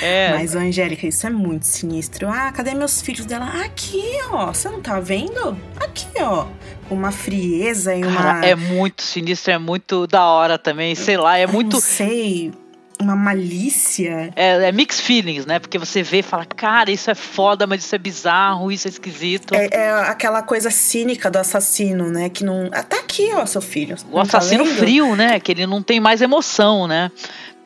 É, 0.00 0.30
Mas, 0.30 0.54
Angélica, 0.54 1.06
isso 1.06 1.26
é 1.26 1.30
muito 1.30 1.64
sinistro. 1.66 2.28
Ah, 2.28 2.50
cadê 2.52 2.74
meus 2.74 3.00
filhos 3.02 3.26
dela? 3.26 3.46
Aqui, 3.64 4.02
ó. 4.30 4.46
Você 4.46 4.68
não 4.68 4.80
tá 4.80 4.98
vendo? 5.00 5.56
Aqui, 5.80 6.06
ó. 6.20 6.46
Com 6.88 6.94
uma 6.94 7.12
frieza 7.12 7.94
e 7.94 8.02
uma. 8.02 8.16
cara, 8.16 8.46
é 8.46 8.54
muito 8.54 9.02
sinistro, 9.02 9.52
é 9.52 9.58
muito 9.58 10.06
da 10.06 10.24
hora 10.24 10.58
também, 10.58 10.94
sei 10.94 11.18
lá, 11.18 11.36
é 11.36 11.46
muito 11.46 11.78
sei. 11.88 12.52
Uma 13.00 13.14
malícia. 13.14 14.32
é, 14.34 14.68
é 14.68 14.72
mixed 14.72 15.04
feelings, 15.04 15.46
né? 15.46 15.60
Porque 15.60 15.78
você 15.78 16.02
vê 16.02 16.18
e 16.18 16.22
fala, 16.22 16.44
cara, 16.44 16.90
isso 16.90 17.08
é 17.08 17.14
foda, 17.14 17.64
mas 17.64 17.84
isso 17.84 17.94
é 17.94 17.98
bizarro, 17.98 18.72
isso 18.72 18.88
é 18.88 18.90
esquisito. 18.90 19.54
É, 19.54 19.68
é 19.72 19.90
aquela 20.00 20.42
coisa 20.42 20.68
cínica 20.68 21.30
do 21.30 21.38
assassino, 21.38 22.10
né? 22.10 22.28
Que 22.28 22.42
não. 22.42 22.68
Ah, 22.72 22.82
tá 22.82 22.96
aqui, 22.96 23.30
ó, 23.34 23.46
seu 23.46 23.60
filho. 23.60 23.94
O 24.10 24.16
tá 24.16 24.22
assassino 24.22 24.64
vendo? 24.64 24.78
frio, 24.78 25.14
né? 25.14 25.38
Que 25.38 25.52
ele 25.52 25.64
não 25.64 25.80
tem 25.80 26.00
mais 26.00 26.20
emoção, 26.20 26.88
né? 26.88 27.12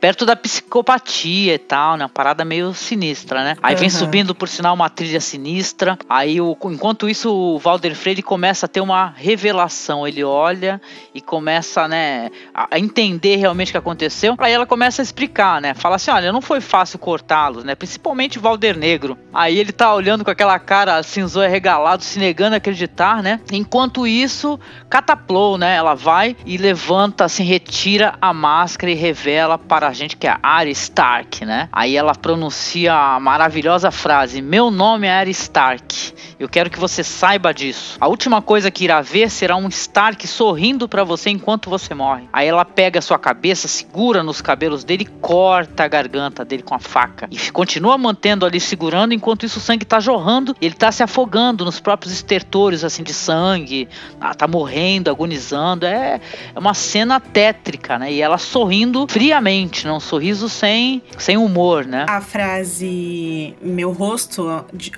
Perto 0.02 0.26
da 0.26 0.34
psicopatia 0.34 1.54
e 1.54 1.58
tal, 1.58 1.96
né? 1.96 2.02
Uma 2.02 2.08
parada 2.08 2.44
meio 2.44 2.74
sinistra, 2.74 3.44
né? 3.44 3.56
Aí 3.62 3.76
vem 3.76 3.88
subindo, 3.88 4.34
por 4.34 4.48
sinal, 4.48 4.74
uma 4.74 4.90
trilha 4.90 5.20
sinistra. 5.20 5.96
Aí, 6.08 6.40
o, 6.40 6.58
enquanto 6.64 7.08
isso, 7.08 7.32
o 7.32 7.56
Valder 7.56 7.94
Freire 7.94 8.20
começa 8.20 8.66
a 8.66 8.68
ter 8.68 8.80
uma 8.80 9.14
revelação. 9.16 10.04
Ele 10.04 10.24
olha 10.24 10.82
e 11.14 11.20
começa, 11.20 11.86
né, 11.86 12.32
a 12.52 12.80
entender 12.80 13.36
realmente 13.36 13.68
o 13.68 13.72
que 13.74 13.78
aconteceu. 13.78 14.34
Aí 14.38 14.52
ela 14.52 14.66
começa 14.66 15.00
a 15.00 15.04
explicar, 15.04 15.60
né? 15.60 15.72
Fala 15.72 15.94
assim: 15.94 16.10
olha, 16.10 16.32
não 16.32 16.42
foi 16.42 16.60
fácil 16.60 16.98
cortá-los, 16.98 17.62
né? 17.62 17.76
Principalmente 17.76 18.38
o 18.38 18.42
Valder 18.42 18.76
Negro. 18.76 19.16
Aí 19.32 19.56
ele 19.56 19.70
tá 19.70 19.94
olhando 19.94 20.24
com 20.24 20.32
aquela 20.32 20.58
cara 20.58 21.00
cinzão 21.04 21.48
regalado, 21.48 22.02
se 22.02 22.18
negando 22.18 22.54
a 22.54 22.56
acreditar, 22.56 23.22
né? 23.22 23.38
Enquanto 23.52 24.04
isso, 24.04 24.58
Cataplou, 24.90 25.56
né? 25.56 25.76
Ela 25.76 25.94
vai 25.94 26.36
e 26.44 26.56
levanta, 26.56 27.24
assim, 27.24 27.44
retira 27.44 28.14
a 28.20 28.32
máscara 28.34 28.90
e 28.90 28.96
revela 28.96 29.56
para 29.56 29.91
gente 29.93 30.16
que 30.16 30.27
é 30.27 30.36
Arya 30.43 30.73
Stark, 30.73 31.44
né? 31.44 31.69
Aí 31.73 31.97
ela 31.97 32.14
pronuncia 32.14 32.94
a 32.94 33.20
maravilhosa 33.20 33.90
frase: 33.90 34.40
Meu 34.40 34.70
nome 34.70 35.06
é 35.06 35.12
Arya 35.12 35.31
Stark. 35.31 36.12
Eu 36.39 36.48
quero 36.48 36.69
que 36.69 36.78
você 36.78 37.05
saiba 37.05 37.55
disso. 37.55 37.97
A 38.01 38.09
última 38.09 38.43
coisa 38.43 38.70
que 38.70 38.85
irá 38.85 39.01
ver 39.01 39.31
será 39.31 39.56
um 39.56 39.69
Stark 39.69 40.27
sorrindo 40.27 40.89
para 40.89 41.05
você 41.05 41.31
enquanto 41.31 41.70
você 41.70 41.94
morre. 41.94 42.28
Aí 42.32 42.48
ela 42.48 42.64
pega 42.64 42.98
a 42.98 43.02
sua 43.02 43.19
cabeça, 43.19 43.69
segura 43.69 44.23
nos 44.23 44.40
cabelos 44.40 44.82
dele 44.82 45.05
corta 45.20 45.85
a 45.85 45.89
garganta 45.89 46.44
dele 46.44 46.62
com 46.62 46.74
a 46.74 46.81
faca. 46.81 47.28
E 47.31 47.51
continua 47.52 47.97
mantendo 47.97 48.44
ali 48.44 48.59
segurando, 48.59 49.14
enquanto 49.14 49.47
isso 49.47 49.59
o 49.59 49.62
sangue 49.62 49.85
tá 49.85 50.01
jorrando 50.01 50.56
ele 50.60 50.74
tá 50.74 50.90
se 50.93 51.02
afogando 51.02 51.64
nos 51.64 51.81
próprios 51.81 52.12
estertores 52.12 52.85
assim 52.85 53.02
de 53.02 53.12
sangue. 53.12 53.89
Ah, 54.20 54.35
tá 54.35 54.47
morrendo, 54.47 55.10
agonizando. 55.10 55.86
É, 55.86 56.20
é 56.55 56.59
uma 56.59 56.74
cena 56.74 57.20
tétrica, 57.20 57.98
né? 57.98 58.12
E 58.12 58.23
ela 58.23 58.39
sorrindo 58.39 59.06
friamente, 59.09 59.81
né? 59.86 59.92
Um 59.92 60.00
sorriso 60.00 60.48
sem, 60.48 61.02
sem 61.18 61.36
humor, 61.36 61.84
né? 61.84 62.06
A 62.09 62.20
frase 62.20 63.54
meu 63.60 63.92
rosto, 63.92 64.42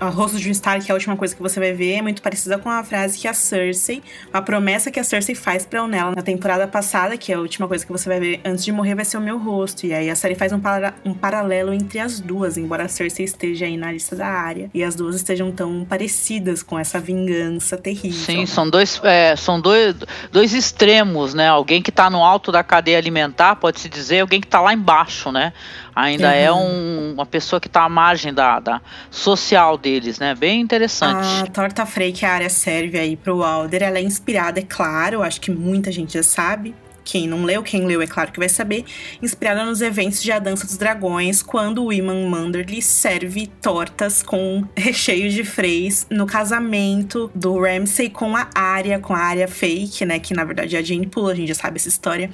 o 0.00 0.06
rosto 0.10 0.38
de 0.38 0.48
um 0.48 0.52
Stark, 0.52 0.84
que 0.84 0.90
é 0.90 0.92
a 0.92 0.96
última 0.96 1.16
coisa 1.16 1.34
que 1.34 1.42
você 1.42 1.58
vai 1.60 1.72
ver, 1.72 1.94
é 1.94 2.02
muito 2.02 2.22
parecida 2.22 2.58
com 2.58 2.68
a 2.70 2.82
frase 2.84 3.18
que 3.18 3.28
a 3.28 3.34
Cersei, 3.34 4.02
a 4.32 4.40
promessa 4.42 4.90
que 4.90 4.98
a 5.00 5.04
Cersei 5.04 5.34
faz 5.34 5.64
pra 5.64 5.82
Onella 5.82 6.12
na 6.14 6.22
temporada 6.22 6.66
passada, 6.66 7.16
que 7.16 7.32
é 7.32 7.34
a 7.36 7.40
última 7.40 7.68
coisa 7.68 7.84
que 7.84 7.92
você 7.92 8.08
vai 8.08 8.20
ver 8.20 8.40
antes 8.44 8.64
de 8.64 8.72
morrer 8.72 8.94
vai 8.94 9.04
ser 9.04 9.16
o 9.16 9.20
meu 9.20 9.38
rosto. 9.38 9.86
E 9.86 9.92
aí 9.94 10.08
a 10.10 10.14
série 10.16 10.34
faz 10.34 10.52
um, 10.52 10.60
para- 10.60 10.94
um 11.04 11.14
paralelo 11.14 11.72
entre 11.72 11.98
as 11.98 12.20
duas, 12.20 12.56
embora 12.56 12.84
a 12.84 12.88
Cersei 12.88 13.24
esteja 13.24 13.66
aí 13.66 13.76
na 13.76 13.92
lista 13.92 14.14
da 14.16 14.26
área 14.26 14.70
e 14.72 14.82
as 14.82 14.94
duas 14.94 15.16
estejam 15.16 15.50
tão 15.52 15.84
parecidas 15.84 16.62
com 16.62 16.78
essa 16.78 16.98
vingança 17.00 17.76
terrível. 17.76 18.18
Sim, 18.24 18.46
são 18.46 18.68
dois, 18.68 19.00
é, 19.02 19.34
são 19.36 19.60
dois, 19.60 19.94
dois 20.32 20.52
extremos, 20.54 21.34
né? 21.34 21.48
Alguém 21.48 21.82
que 21.82 21.92
tá 21.92 22.08
no 22.10 22.22
alto 22.22 22.50
da 22.52 22.62
cadeia 22.62 22.98
alimentar, 22.98 23.56
pode-se 23.56 23.88
dizer, 23.88 24.20
alguém 24.20 24.40
que 24.40 24.46
tá 24.46 24.60
lá 24.64 24.72
embaixo, 24.74 25.30
né? 25.30 25.52
Ainda 25.94 26.32
é 26.34 26.50
Uhum. 26.50 26.58
um- 26.58 27.12
uma 27.14 27.26
pessoa 27.26 27.60
que 27.60 27.68
tá 27.68 27.84
à 27.84 27.88
margem 27.88 28.34
da, 28.34 28.58
da 28.58 28.80
social 29.10 29.78
deles, 29.78 30.18
né? 30.18 30.34
Bem 30.34 30.60
interessante. 30.60 31.42
A 31.42 31.46
torta 31.46 31.86
Frey 31.86 32.12
que 32.12 32.26
a 32.26 32.32
área 32.32 32.50
serve 32.50 32.98
aí 32.98 33.16
pro 33.16 33.42
Alder, 33.44 33.82
ela 33.82 33.98
é 33.98 34.02
inspirada, 34.02 34.58
é 34.58 34.64
claro, 34.68 35.22
acho 35.22 35.40
que 35.40 35.50
muita 35.50 35.92
gente 35.92 36.14
já 36.14 36.22
sabe. 36.22 36.74
Quem 37.04 37.28
não 37.28 37.44
leu, 37.44 37.62
quem 37.62 37.84
leu 37.84 38.00
é 38.00 38.06
claro 38.06 38.32
que 38.32 38.38
vai 38.38 38.48
saber. 38.48 38.84
Inspirada 39.22 39.64
nos 39.64 39.80
eventos 39.80 40.22
de 40.22 40.32
A 40.32 40.38
Dança 40.38 40.66
dos 40.66 40.76
Dragões, 40.76 41.42
quando 41.42 41.84
o 41.84 41.92
Iman 41.92 42.28
Manderly 42.28 42.80
serve 42.80 43.46
tortas 43.60 44.22
com 44.22 44.64
recheio 44.76 45.30
de 45.30 45.44
freis 45.44 46.06
no 46.10 46.26
casamento 46.26 47.30
do 47.34 47.60
Ramsay 47.60 48.08
com 48.08 48.36
a 48.36 48.48
Arya, 48.54 48.98
com 48.98 49.14
a 49.14 49.18
Arya 49.18 49.46
fake, 49.46 50.04
né? 50.04 50.18
Que 50.18 50.34
na 50.34 50.44
verdade 50.44 50.76
é 50.76 50.78
a 50.78 50.82
Jane 50.82 51.06
Poole, 51.06 51.32
a 51.32 51.36
gente 51.36 51.48
já 51.48 51.54
sabe 51.54 51.76
essa 51.76 51.88
história. 51.88 52.30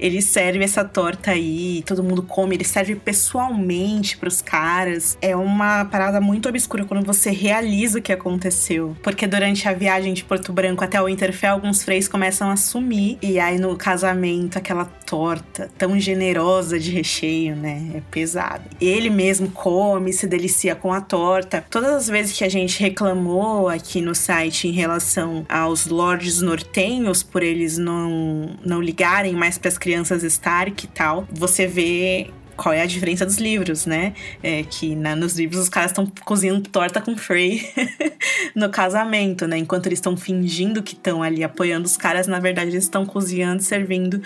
Ele 0.00 0.22
serve 0.22 0.64
essa 0.64 0.84
torta 0.84 1.32
aí, 1.32 1.82
todo 1.86 2.02
mundo 2.02 2.22
come, 2.22 2.56
ele 2.56 2.64
serve 2.64 2.96
pessoalmente 2.96 4.16
pros 4.16 4.40
caras. 4.40 5.18
É 5.20 5.36
uma 5.36 5.84
parada 5.84 6.20
muito 6.20 6.48
obscura 6.48 6.84
quando 6.84 7.04
você 7.04 7.30
realiza 7.30 7.98
o 7.98 8.02
que 8.02 8.12
aconteceu. 8.12 8.96
Porque 9.02 9.26
durante 9.26 9.68
a 9.68 9.72
viagem 9.72 10.14
de 10.14 10.24
Porto 10.24 10.52
Branco 10.52 10.82
até 10.82 11.00
o 11.00 11.06
Winterfell, 11.06 11.52
alguns 11.52 11.82
freis 11.82 12.08
começam 12.08 12.50
a 12.50 12.56
sumir. 12.56 13.18
E 13.20 13.38
aí 13.38 13.58
no 13.58 13.76
casamento, 13.76 14.13
aquela 14.58 14.84
torta 14.84 15.70
tão 15.76 15.98
generosa 15.98 16.78
de 16.78 16.90
recheio, 16.90 17.56
né? 17.56 17.92
É 17.94 18.02
pesado. 18.10 18.64
Ele 18.80 19.10
mesmo 19.10 19.50
come, 19.50 20.12
se 20.12 20.26
delicia 20.26 20.74
com 20.74 20.92
a 20.92 21.00
torta. 21.00 21.64
Todas 21.70 21.90
as 21.90 22.08
vezes 22.08 22.36
que 22.36 22.44
a 22.44 22.48
gente 22.48 22.80
reclamou 22.80 23.68
aqui 23.68 24.00
no 24.00 24.14
site 24.14 24.68
em 24.68 24.72
relação 24.72 25.44
aos 25.48 25.86
lords 25.86 26.40
nortenhos, 26.40 27.22
por 27.22 27.42
eles 27.42 27.78
não, 27.78 28.50
não 28.64 28.80
ligarem 28.80 29.34
mais 29.34 29.58
para 29.58 29.68
as 29.68 29.78
crianças 29.78 30.22
Stark 30.22 30.84
e 30.84 30.88
tal, 30.88 31.26
você 31.30 31.66
vê 31.66 32.30
qual 32.56 32.72
é 32.72 32.82
a 32.82 32.86
diferença 32.86 33.24
dos 33.24 33.38
livros, 33.38 33.86
né? 33.86 34.14
É 34.42 34.62
que 34.62 34.94
na- 34.94 35.16
nos 35.16 35.36
livros 35.36 35.60
os 35.60 35.68
caras 35.68 35.90
estão 35.90 36.06
cozinhando 36.24 36.68
torta 36.68 37.00
com 37.00 37.16
Frey 37.16 37.68
no 38.54 38.68
casamento, 38.70 39.46
né? 39.46 39.58
Enquanto 39.58 39.86
eles 39.86 39.98
estão 39.98 40.16
fingindo 40.16 40.82
que 40.82 40.94
estão 40.94 41.22
ali 41.22 41.42
apoiando 41.44 41.86
os 41.86 41.96
caras, 41.96 42.26
na 42.26 42.38
verdade 42.38 42.70
eles 42.70 42.84
estão 42.84 43.04
cozinhando, 43.04 43.62
servindo 43.62 44.20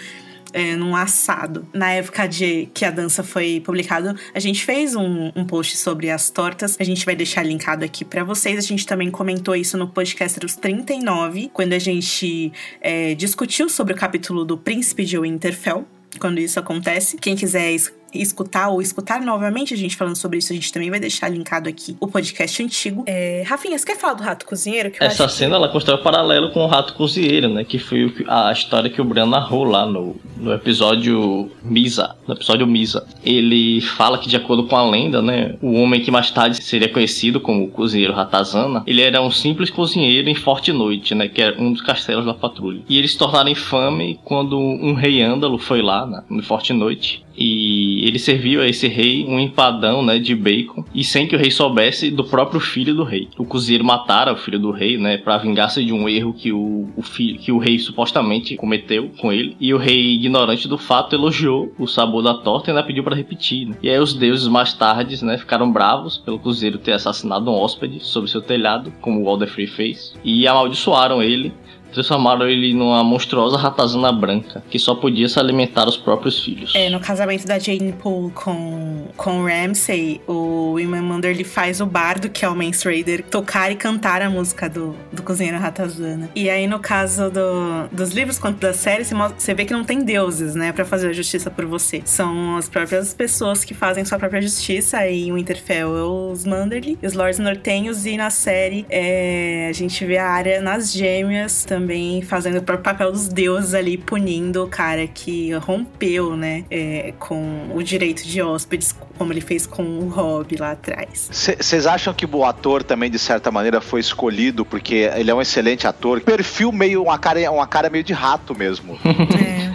é, 0.52 0.76
num 0.76 0.94
assado. 0.96 1.66
Na 1.72 1.92
época 1.92 2.26
de 2.26 2.68
que 2.72 2.84
a 2.84 2.90
dança 2.90 3.22
foi 3.22 3.60
publicado, 3.64 4.14
a 4.34 4.40
gente 4.40 4.64
fez 4.64 4.94
um, 4.94 5.30
um 5.34 5.44
post 5.44 5.76
sobre 5.76 6.10
as 6.10 6.30
tortas. 6.30 6.76
A 6.78 6.84
gente 6.84 7.04
vai 7.04 7.14
deixar 7.14 7.42
linkado 7.42 7.84
aqui 7.84 8.04
para 8.04 8.24
vocês. 8.24 8.58
A 8.58 8.66
gente 8.66 8.86
também 8.86 9.10
comentou 9.10 9.54
isso 9.54 9.76
no 9.76 9.88
podcast 9.88 10.38
dos 10.40 10.56
39, 10.56 11.50
quando 11.52 11.72
a 11.72 11.78
gente 11.78 12.52
é, 12.80 13.14
discutiu 13.14 13.68
sobre 13.68 13.92
o 13.92 13.96
capítulo 13.96 14.44
do 14.44 14.56
Príncipe 14.56 15.04
de 15.04 15.18
Winterfell 15.18 15.86
quando 16.18 16.38
isso 16.38 16.58
acontece. 16.58 17.16
Quem 17.16 17.36
quiser 17.36 17.72
escutar 18.14 18.68
ou 18.68 18.80
escutar 18.80 19.20
novamente 19.20 19.74
a 19.74 19.76
gente 19.76 19.96
falando 19.96 20.16
sobre 20.16 20.38
isso, 20.38 20.52
a 20.52 20.56
gente 20.56 20.72
também 20.72 20.90
vai 20.90 21.00
deixar 21.00 21.28
linkado 21.28 21.68
aqui 21.68 21.96
o 22.00 22.06
podcast 22.06 22.62
antigo. 22.62 23.04
É, 23.06 23.42
Rafinha, 23.46 23.78
você 23.78 23.86
quer 23.86 23.98
falar 23.98 24.14
do 24.14 24.22
Rato 24.22 24.46
Cozinheiro? 24.46 24.92
Essa 25.00 25.28
cena 25.28 25.50
que... 25.50 25.56
ela 25.56 25.68
constrói 25.68 25.98
um 25.98 26.02
paralelo 26.02 26.50
com 26.50 26.60
o 26.60 26.66
Rato 26.66 26.94
Cozinheiro, 26.94 27.48
né? 27.48 27.64
Que 27.64 27.78
foi 27.78 28.12
a 28.26 28.52
história 28.52 28.90
que 28.90 29.00
o 29.00 29.04
Bran 29.04 29.26
narrou 29.26 29.64
lá 29.64 29.86
no, 29.86 30.16
no 30.36 30.52
episódio 30.52 31.50
Misa. 31.62 32.16
No 32.26 32.34
episódio 32.34 32.66
Misa. 32.66 33.06
Ele 33.24 33.80
fala 33.80 34.18
que, 34.18 34.28
de 34.28 34.36
acordo 34.36 34.66
com 34.66 34.76
a 34.76 34.88
lenda, 34.88 35.20
né? 35.20 35.56
O 35.60 35.72
homem 35.74 36.02
que 36.02 36.10
mais 36.10 36.30
tarde 36.30 36.62
seria 36.62 36.88
conhecido 36.88 37.40
como 37.40 37.64
o 37.64 37.70
cozinheiro 37.70 38.12
Ratazana, 38.12 38.82
ele 38.86 39.02
era 39.02 39.20
um 39.20 39.30
simples 39.30 39.70
cozinheiro 39.70 40.28
em 40.28 40.34
Forte 40.34 40.72
Noite, 40.72 41.14
né? 41.14 41.28
Que 41.28 41.42
era 41.42 41.60
um 41.60 41.72
dos 41.72 41.82
castelos 41.82 42.24
da 42.24 42.34
patrulha. 42.34 42.82
E 42.88 42.98
ele 42.98 43.08
se 43.08 43.18
tornaram 43.18 43.48
infame 43.48 44.18
quando 44.24 44.58
um 44.58 44.94
rei 44.94 45.22
ândalo 45.22 45.58
foi 45.58 45.82
lá, 45.82 46.06
né, 46.06 46.22
no 46.28 46.42
Forte 46.42 46.72
Noite, 46.72 47.24
e 47.38 48.04
ele 48.06 48.18
serviu 48.18 48.60
a 48.60 48.66
esse 48.66 48.88
rei 48.88 49.24
um 49.24 49.38
empadão, 49.38 50.02
né, 50.02 50.18
de 50.18 50.34
bacon, 50.34 50.84
e 50.94 51.04
sem 51.04 51.26
que 51.26 51.36
o 51.36 51.38
rei 51.38 51.50
soubesse 51.50 52.10
do 52.10 52.24
próprio 52.24 52.60
filho 52.60 52.94
do 52.94 53.04
rei. 53.04 53.28
O 53.38 53.44
cozinheiro 53.44 53.84
matara 53.84 54.32
o 54.32 54.36
filho 54.36 54.58
do 54.58 54.70
rei, 54.70 54.98
né, 54.98 55.16
para 55.16 55.38
vingar-se 55.38 55.84
de 55.84 55.92
um 55.92 56.08
erro 56.08 56.32
que 56.32 56.52
o, 56.52 56.88
o 56.96 57.02
filho, 57.02 57.38
que 57.38 57.52
o 57.52 57.58
rei 57.58 57.78
supostamente 57.78 58.56
cometeu 58.56 59.10
com 59.20 59.32
ele. 59.32 59.56
E 59.60 59.72
o 59.72 59.78
rei, 59.78 60.14
ignorante 60.14 60.66
do 60.66 60.76
fato, 60.76 61.14
elogiou 61.14 61.72
o 61.78 61.86
sabor 61.86 62.22
da 62.22 62.34
torta 62.34 62.70
e 62.70 62.72
ainda 62.72 62.82
pediu 62.82 63.04
para 63.04 63.14
repetir. 63.14 63.68
Né? 63.68 63.76
E 63.82 63.88
aí 63.88 63.98
os 63.98 64.14
deuses 64.14 64.48
mais 64.48 64.72
tarde, 64.72 65.24
né, 65.24 65.38
ficaram 65.38 65.70
bravos 65.70 66.18
pelo 66.18 66.38
cozinheiro 66.38 66.78
ter 66.78 66.92
assassinado 66.92 67.50
um 67.50 67.54
hóspede 67.54 68.00
sobre 68.00 68.30
seu 68.30 68.42
telhado, 68.42 68.92
como 69.00 69.20
o 69.20 69.24
Walder 69.24 69.48
Frey 69.48 69.66
fez, 69.66 70.14
e 70.24 70.46
amaldiçoaram 70.46 71.22
ele 71.22 71.52
transformaram 71.92 72.48
ele 72.48 72.74
numa 72.74 73.02
monstruosa 73.02 73.56
ratazana 73.56 74.12
branca 74.12 74.62
que 74.70 74.78
só 74.78 74.94
podia 74.94 75.28
se 75.28 75.38
alimentar 75.38 75.88
os 75.88 75.96
próprios 75.96 76.42
filhos. 76.42 76.74
É, 76.74 76.88
no 76.90 77.00
casamento 77.00 77.46
da 77.46 77.58
Jane 77.58 77.92
Poole 77.92 78.32
com, 78.32 79.06
com 79.16 79.44
Ramsay, 79.44 80.20
o 80.26 80.76
Mander 81.02 81.30
ele 81.30 81.44
faz 81.44 81.80
o 81.80 81.86
bardo, 81.86 82.28
que 82.28 82.44
é 82.44 82.48
o 82.48 82.54
Mance 82.54 82.84
Raider, 82.84 83.24
tocar 83.24 83.70
e 83.70 83.76
cantar 83.76 84.22
a 84.22 84.30
música 84.30 84.68
do, 84.68 84.94
do 85.12 85.22
cozinheiro 85.22 85.58
ratazana. 85.58 86.28
E 86.34 86.50
aí, 86.50 86.66
no 86.66 86.78
caso 86.78 87.30
do, 87.30 87.88
dos 87.90 88.10
livros 88.10 88.38
quanto 88.38 88.58
da 88.58 88.72
série, 88.72 89.04
você, 89.04 89.14
você 89.14 89.54
vê 89.54 89.64
que 89.64 89.72
não 89.72 89.84
tem 89.84 90.02
deuses, 90.02 90.54
né, 90.54 90.72
para 90.72 90.84
fazer 90.84 91.08
a 91.08 91.12
justiça 91.12 91.50
por 91.50 91.64
você. 91.66 92.02
São 92.04 92.56
as 92.56 92.68
próprias 92.68 93.14
pessoas 93.14 93.64
que 93.64 93.74
fazem 93.74 94.04
sua 94.04 94.18
própria 94.18 94.40
justiça. 94.42 94.98
Aí, 94.98 95.30
o 95.32 95.34
Winterfell 95.34 95.96
é 95.96 96.02
os 96.02 96.44
Manderly, 96.44 96.98
os 97.02 97.14
Lords 97.14 97.38
Nortenhos, 97.38 98.06
e 98.06 98.16
na 98.16 98.30
série 98.30 98.86
é, 98.90 99.68
a 99.68 99.72
gente 99.72 100.04
vê 100.04 100.18
a 100.18 100.28
área 100.28 100.60
nas 100.60 100.92
gêmeas 100.92 101.64
também 101.64 101.77
também 101.78 102.20
fazendo 102.22 102.58
o 102.58 102.62
próprio 102.62 102.84
papel 102.84 103.12
dos 103.12 103.28
deuses 103.28 103.72
ali, 103.72 103.96
punindo 103.96 104.64
o 104.64 104.66
cara 104.66 105.06
que 105.06 105.52
rompeu, 105.54 106.36
né, 106.36 106.64
é, 106.68 107.14
com 107.18 107.70
o 107.72 107.82
direito 107.82 108.26
de 108.26 108.42
hóspedes, 108.42 108.94
como 109.16 109.32
ele 109.32 109.40
fez 109.40 109.64
com 109.64 109.82
o 109.82 110.08
Rob 110.08 110.56
lá 110.58 110.72
atrás. 110.72 111.28
Vocês 111.30 111.86
acham 111.86 112.12
que 112.12 112.26
o 112.26 112.44
ator 112.44 112.82
também, 112.82 113.08
de 113.08 113.18
certa 113.18 113.50
maneira, 113.50 113.80
foi 113.80 114.00
escolhido 114.00 114.64
porque 114.64 115.08
ele 115.14 115.30
é 115.30 115.34
um 115.34 115.40
excelente 115.40 115.86
ator? 115.86 116.20
Perfil 116.20 116.72
meio, 116.72 117.02
uma 117.02 117.18
cara, 117.18 117.50
uma 117.50 117.66
cara 117.66 117.88
meio 117.88 118.02
de 118.02 118.12
rato 118.12 118.56
mesmo. 118.56 118.98
é. 119.06 119.68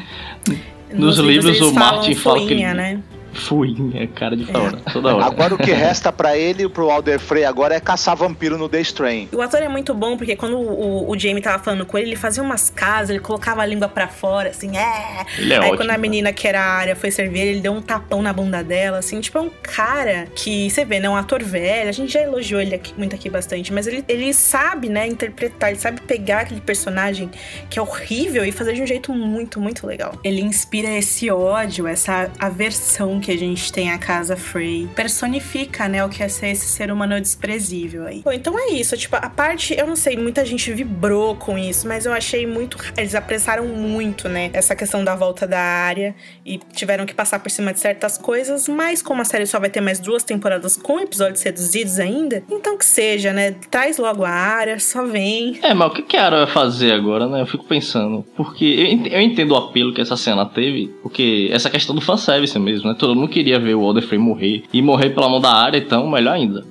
Nos, 0.93 1.17
Nos 1.17 1.25
livros, 1.25 1.53
livros 1.53 1.71
o 1.71 1.73
Martin 1.73 2.13
fala 2.13 2.45
que 2.45 2.53
ele, 2.53 2.73
né? 2.73 2.99
Fuinha, 3.33 4.07
cara 4.07 4.35
de 4.35 4.45
fora, 4.45 4.79
é. 4.85 4.91
toda 4.91 5.15
hora. 5.15 5.25
Agora 5.25 5.55
o 5.55 5.57
que 5.57 5.71
resta 5.71 6.11
para 6.11 6.37
ele 6.37 6.63
e 6.63 6.69
pro 6.69 6.89
Alder 6.89 7.19
Frey 7.19 7.43
agora 7.43 7.75
é 7.75 7.79
caçar 7.79 8.15
vampiro 8.15 8.57
no 8.57 8.69
The 8.69 8.81
Strain. 8.81 9.29
O 9.31 9.41
ator 9.41 9.61
é 9.61 9.67
muito 9.67 9.93
bom, 9.93 10.15
porque 10.17 10.35
quando 10.35 10.57
o, 10.57 11.09
o 11.09 11.17
Jamie 11.17 11.41
tava 11.41 11.61
falando 11.63 11.85
com 11.85 11.97
ele, 11.97 12.09
ele 12.09 12.15
fazia 12.15 12.43
umas 12.43 12.69
casas, 12.69 13.09
ele 13.09 13.19
colocava 13.19 13.61
a 13.61 13.65
língua 13.65 13.87
para 13.87 14.07
fora, 14.07 14.49
assim, 14.49 14.77
é. 14.77 15.25
Ele 15.37 15.53
é 15.53 15.57
Aí 15.57 15.61
ótimo, 15.63 15.77
quando 15.77 15.89
a 15.89 15.97
menina 15.97 16.31
que 16.31 16.47
era 16.47 16.61
a 16.61 16.73
área 16.73 16.95
foi 16.95 17.11
servir, 17.11 17.39
ele 17.39 17.61
deu 17.61 17.73
um 17.73 17.81
tapão 17.81 18.21
na 18.21 18.31
bunda 18.31 18.63
dela, 18.63 18.99
assim, 18.99 19.19
tipo, 19.19 19.37
é 19.37 19.41
um 19.41 19.51
cara 19.61 20.27
que, 20.35 20.69
você 20.69 20.85
vê, 20.85 20.99
né, 20.99 21.09
um 21.09 21.15
ator 21.15 21.43
velho, 21.43 21.89
a 21.89 21.93
gente 21.93 22.13
já 22.13 22.21
elogiou 22.21 22.61
ele 22.61 22.75
aqui, 22.75 22.93
muito 22.97 23.15
aqui 23.15 23.29
bastante, 23.29 23.73
mas 23.73 23.87
ele, 23.87 24.03
ele 24.07 24.33
sabe, 24.33 24.89
né, 24.89 25.07
interpretar, 25.07 25.69
ele 25.71 25.79
sabe 25.79 26.01
pegar 26.01 26.41
aquele 26.41 26.61
personagem 26.61 27.29
que 27.69 27.79
é 27.79 27.81
horrível 27.81 28.45
e 28.45 28.51
fazer 28.51 28.73
de 28.73 28.81
um 28.81 28.87
jeito 28.87 29.11
muito, 29.11 29.59
muito 29.59 29.85
legal. 29.87 30.13
Ele 30.23 30.41
inspira 30.41 30.89
esse 30.89 31.29
ódio, 31.31 31.87
essa 31.87 32.29
aversão 32.39 33.19
que 33.23 33.31
a 33.31 33.37
gente 33.37 33.71
tem 33.71 33.89
a 33.89 33.97
casa 33.97 34.35
Frey, 34.35 34.87
personifica, 34.93 35.87
né, 35.87 36.03
o 36.03 36.09
que 36.09 36.21
é 36.21 36.27
ser 36.27 36.49
esse 36.49 36.67
ser 36.67 36.91
humano 36.91 37.19
desprezível 37.19 38.05
aí. 38.05 38.21
Bom, 38.23 38.31
então 38.31 38.53
é 38.59 38.73
isso, 38.73 38.95
tipo, 38.97 39.15
a 39.15 39.29
parte, 39.29 39.73
eu 39.77 39.87
não 39.87 39.95
sei, 39.95 40.17
muita 40.17 40.45
gente 40.45 40.71
vibrou 40.73 41.35
com 41.35 41.57
isso, 41.57 41.87
mas 41.87 42.05
eu 42.05 42.11
achei 42.11 42.45
muito, 42.45 42.77
eles 42.97 43.15
apressaram 43.15 43.65
muito, 43.65 44.27
né, 44.27 44.49
essa 44.53 44.75
questão 44.75 45.03
da 45.03 45.15
volta 45.15 45.47
da 45.47 45.59
área 45.59 46.13
e 46.45 46.59
tiveram 46.73 47.05
que 47.05 47.13
passar 47.13 47.39
por 47.39 47.49
cima 47.49 47.73
de 47.73 47.79
certas 47.79 48.17
coisas, 48.17 48.67
mas 48.67 49.01
como 49.01 49.21
a 49.21 49.25
série 49.25 49.45
só 49.45 49.59
vai 49.59 49.69
ter 49.69 49.81
mais 49.81 49.99
duas 49.99 50.23
temporadas 50.23 50.75
com 50.75 50.99
episódios 50.99 51.41
reduzidos 51.41 51.99
ainda, 51.99 52.43
então 52.51 52.77
que 52.77 52.85
seja, 52.85 53.31
né, 53.31 53.55
traz 53.71 53.97
logo 53.97 54.25
a 54.25 54.29
área, 54.29 54.77
só 54.79 55.05
vem. 55.05 55.59
É, 55.63 55.73
mas 55.73 55.91
o 55.91 56.03
que 56.03 56.17
a 56.17 56.25
área 56.25 56.37
vai 56.39 56.53
fazer 56.53 56.91
agora, 56.91 57.25
né, 57.27 57.41
eu 57.41 57.47
fico 57.47 57.63
pensando, 57.63 58.25
porque 58.35 58.99
eu 59.09 59.21
entendo 59.21 59.51
o 59.51 59.55
apelo 59.55 59.93
que 59.93 60.01
essa 60.01 60.17
cena 60.17 60.45
teve, 60.45 60.93
porque 61.01 61.49
essa 61.51 61.69
questão 61.69 61.95
do 61.95 62.01
fanservice 62.01 62.57
mesmo, 62.59 62.89
né, 62.89 62.95
todo 62.97 63.12
mundo 63.15 63.29
queria 63.29 63.59
ver 63.59 63.75
o 63.75 63.81
Alder 63.81 64.03
Frey 64.03 64.19
morrer. 64.19 64.63
E 64.71 64.81
morrer 64.81 65.09
pela 65.11 65.29
mão 65.29 65.39
da 65.39 65.53
área, 65.53 65.77
então, 65.77 66.09
melhor 66.09 66.33
ainda. 66.33 66.63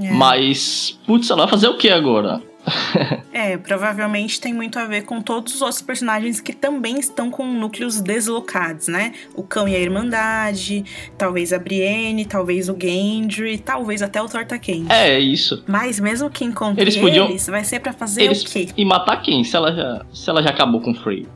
É. 0.00 0.12
Mas, 0.12 0.98
putz, 1.06 1.28
ela 1.30 1.42
vai 1.42 1.50
fazer 1.50 1.68
o 1.68 1.76
que 1.76 1.90
agora? 1.90 2.40
é, 3.32 3.56
provavelmente 3.56 4.40
tem 4.40 4.52
muito 4.52 4.78
a 4.78 4.84
ver 4.84 5.02
com 5.02 5.20
todos 5.20 5.54
os 5.54 5.62
outros 5.62 5.82
personagens 5.82 6.40
que 6.40 6.52
também 6.52 6.98
estão 6.98 7.30
com 7.30 7.46
núcleos 7.46 8.00
deslocados, 8.00 8.88
né? 8.88 9.12
O 9.34 9.42
Cão 9.42 9.68
e 9.68 9.74
a 9.74 9.78
Irmandade, 9.78 10.84
talvez 11.16 11.52
a 11.52 11.58
Brienne, 11.58 12.24
talvez 12.24 12.68
o 12.68 12.76
Gendry, 12.78 13.58
talvez 13.58 14.02
até 14.02 14.20
o 14.20 14.28
Torta 14.28 14.58
Quente. 14.58 14.92
É, 14.92 15.14
é, 15.14 15.20
isso. 15.20 15.62
Mas 15.66 15.98
mesmo 15.98 16.28
que 16.30 16.44
encontre 16.44 16.82
eles, 16.82 16.96
podiam... 16.96 17.28
eles 17.28 17.46
vai 17.46 17.64
ser 17.64 17.80
para 17.80 17.92
fazer 17.92 18.24
eles... 18.24 18.42
o 18.42 18.46
quê? 18.46 18.68
E 18.76 18.84
matar 18.84 19.22
quem? 19.22 19.42
Se 19.44 19.56
ela 19.56 19.72
já, 19.72 20.04
se 20.12 20.28
ela 20.28 20.42
já 20.42 20.50
acabou 20.50 20.80
com 20.80 20.90
o 20.90 20.94
Frey. 20.94 21.26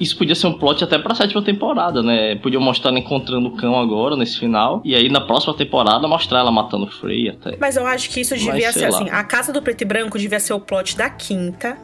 Isso 0.00 0.16
podia 0.16 0.34
ser 0.34 0.46
um 0.46 0.52
plot 0.52 0.84
até 0.84 0.98
pra 0.98 1.14
sétima 1.14 1.42
temporada, 1.42 2.02
né? 2.02 2.36
Podia 2.36 2.60
mostrar 2.60 2.90
ela 2.90 2.98
encontrando 2.98 3.48
o 3.48 3.56
cão 3.56 3.78
agora, 3.78 4.16
nesse 4.16 4.38
final. 4.38 4.82
E 4.84 4.94
aí 4.94 5.08
na 5.08 5.20
próxima 5.20 5.54
temporada 5.54 6.06
mostrar 6.06 6.40
ela 6.40 6.50
matando 6.50 6.84
o 6.84 6.90
Frey 6.90 7.28
até. 7.28 7.56
Mas 7.58 7.76
eu 7.76 7.86
acho 7.86 8.10
que 8.10 8.20
isso 8.20 8.34
devia 8.34 8.52
Mas, 8.52 8.74
ser 8.74 8.84
assim. 8.86 9.08
A 9.10 9.24
Casa 9.24 9.52
do 9.52 9.62
Preto 9.62 9.82
e 9.82 9.84
Branco 9.84 10.18
devia 10.18 10.40
ser 10.40 10.52
o 10.52 10.60
plot 10.60 10.96
da 10.96 11.08
quinta. 11.08 11.78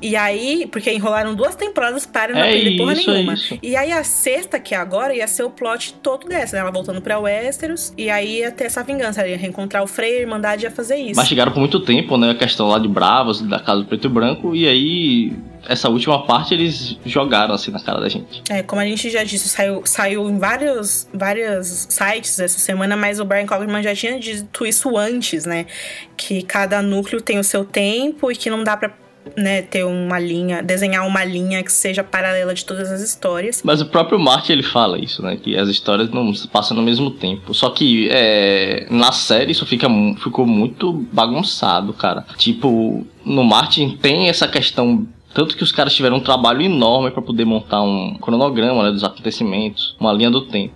E 0.00 0.16
aí, 0.16 0.68
porque 0.70 0.92
enrolaram 0.92 1.34
duas 1.34 1.54
temporadas 1.54 2.06
para 2.06 2.32
não 2.32 2.40
é 2.40 2.48
aprender 2.48 2.76
porra 2.76 2.92
isso, 2.92 3.10
nenhuma. 3.10 3.34
É. 3.34 3.58
E 3.62 3.76
aí 3.76 3.92
a 3.92 4.04
sexta, 4.04 4.58
que 4.58 4.74
é 4.74 4.78
agora, 4.78 5.14
ia 5.14 5.26
ser 5.26 5.42
o 5.42 5.50
plot 5.50 5.94
todo 6.02 6.26
dessa, 6.26 6.56
né? 6.56 6.62
Ela 6.62 6.70
voltando 6.70 7.00
pra 7.00 7.18
Westeros. 7.18 7.92
E 7.96 8.10
aí 8.10 8.40
ia 8.40 8.50
ter 8.50 8.64
essa 8.64 8.82
vingança. 8.82 9.20
Ela 9.20 9.30
ia 9.30 9.36
reencontrar 9.36 9.82
o 9.82 9.86
Frey, 9.86 10.18
a 10.18 10.20
Irmandade 10.20 10.64
ia 10.64 10.70
fazer 10.70 10.96
isso. 10.96 11.16
Mas 11.16 11.28
chegaram 11.28 11.52
por 11.52 11.60
muito 11.60 11.80
tempo, 11.80 12.16
né? 12.16 12.30
A 12.30 12.34
questão 12.34 12.68
lá 12.68 12.78
de 12.78 12.88
Bravos, 12.88 13.40
da 13.42 13.58
Casa 13.58 13.82
do 13.82 13.86
Preto 13.86 14.06
e 14.06 14.10
Branco. 14.10 14.54
E 14.54 14.68
aí 14.68 15.32
essa 15.68 15.88
última 15.88 16.24
parte 16.24 16.54
eles 16.54 16.96
jogaram 17.04 17.54
assim 17.54 17.70
na 17.70 17.80
cara 17.80 18.00
da 18.00 18.08
gente. 18.08 18.42
É, 18.48 18.62
como 18.62 18.80
a 18.80 18.84
gente 18.84 19.10
já 19.10 19.24
disse, 19.24 19.48
saiu, 19.48 19.82
saiu 19.84 20.28
em 20.28 20.38
vários, 20.38 21.08
vários 21.12 21.86
sites 21.88 22.38
essa 22.38 22.58
semana, 22.58 22.96
mas 22.96 23.20
o 23.20 23.24
Brian 23.24 23.46
Cogman 23.46 23.82
já 23.82 23.94
tinha 23.94 24.18
dito 24.18 24.66
isso 24.66 24.96
antes, 24.96 25.44
né? 25.44 25.66
Que 26.16 26.42
cada 26.42 26.80
núcleo 26.80 27.20
tem 27.20 27.38
o 27.38 27.44
seu 27.44 27.64
tempo 27.64 28.30
e 28.30 28.36
que 28.36 28.48
não 28.48 28.62
dá 28.62 28.76
para 28.76 28.92
né, 29.36 29.62
ter 29.62 29.84
uma 29.84 30.18
linha, 30.18 30.62
desenhar 30.62 31.06
uma 31.06 31.24
linha 31.24 31.62
que 31.62 31.72
seja 31.72 32.04
paralela 32.04 32.54
de 32.54 32.64
todas 32.64 32.90
as 32.90 33.00
histórias. 33.00 33.62
Mas 33.64 33.80
o 33.80 33.86
próprio 33.86 34.18
Martin 34.18 34.52
ele 34.52 34.62
fala 34.62 34.98
isso, 34.98 35.22
né, 35.22 35.36
que 35.36 35.56
as 35.56 35.68
histórias 35.68 36.10
não 36.10 36.32
passam 36.52 36.76
no 36.76 36.82
mesmo 36.82 37.10
tempo. 37.10 37.54
Só 37.54 37.70
que 37.70 38.08
é, 38.10 38.86
na 38.90 39.12
série 39.12 39.52
isso 39.52 39.66
fica, 39.66 39.88
ficou 40.22 40.46
muito 40.46 40.92
bagunçado, 41.12 41.92
cara. 41.92 42.24
Tipo, 42.36 43.06
no 43.24 43.44
Martin 43.44 43.96
tem 44.00 44.28
essa 44.28 44.46
questão 44.46 45.06
tanto 45.36 45.54
que 45.54 45.62
os 45.62 45.70
caras 45.70 45.94
tiveram 45.94 46.16
um 46.16 46.20
trabalho 46.20 46.62
enorme 46.62 47.10
para 47.10 47.20
poder 47.20 47.44
montar 47.44 47.82
um 47.82 48.14
cronograma 48.14 48.84
né, 48.84 48.90
dos 48.90 49.04
acontecimentos, 49.04 49.94
uma 50.00 50.10
linha 50.10 50.30
do 50.30 50.46
tempo. 50.46 50.72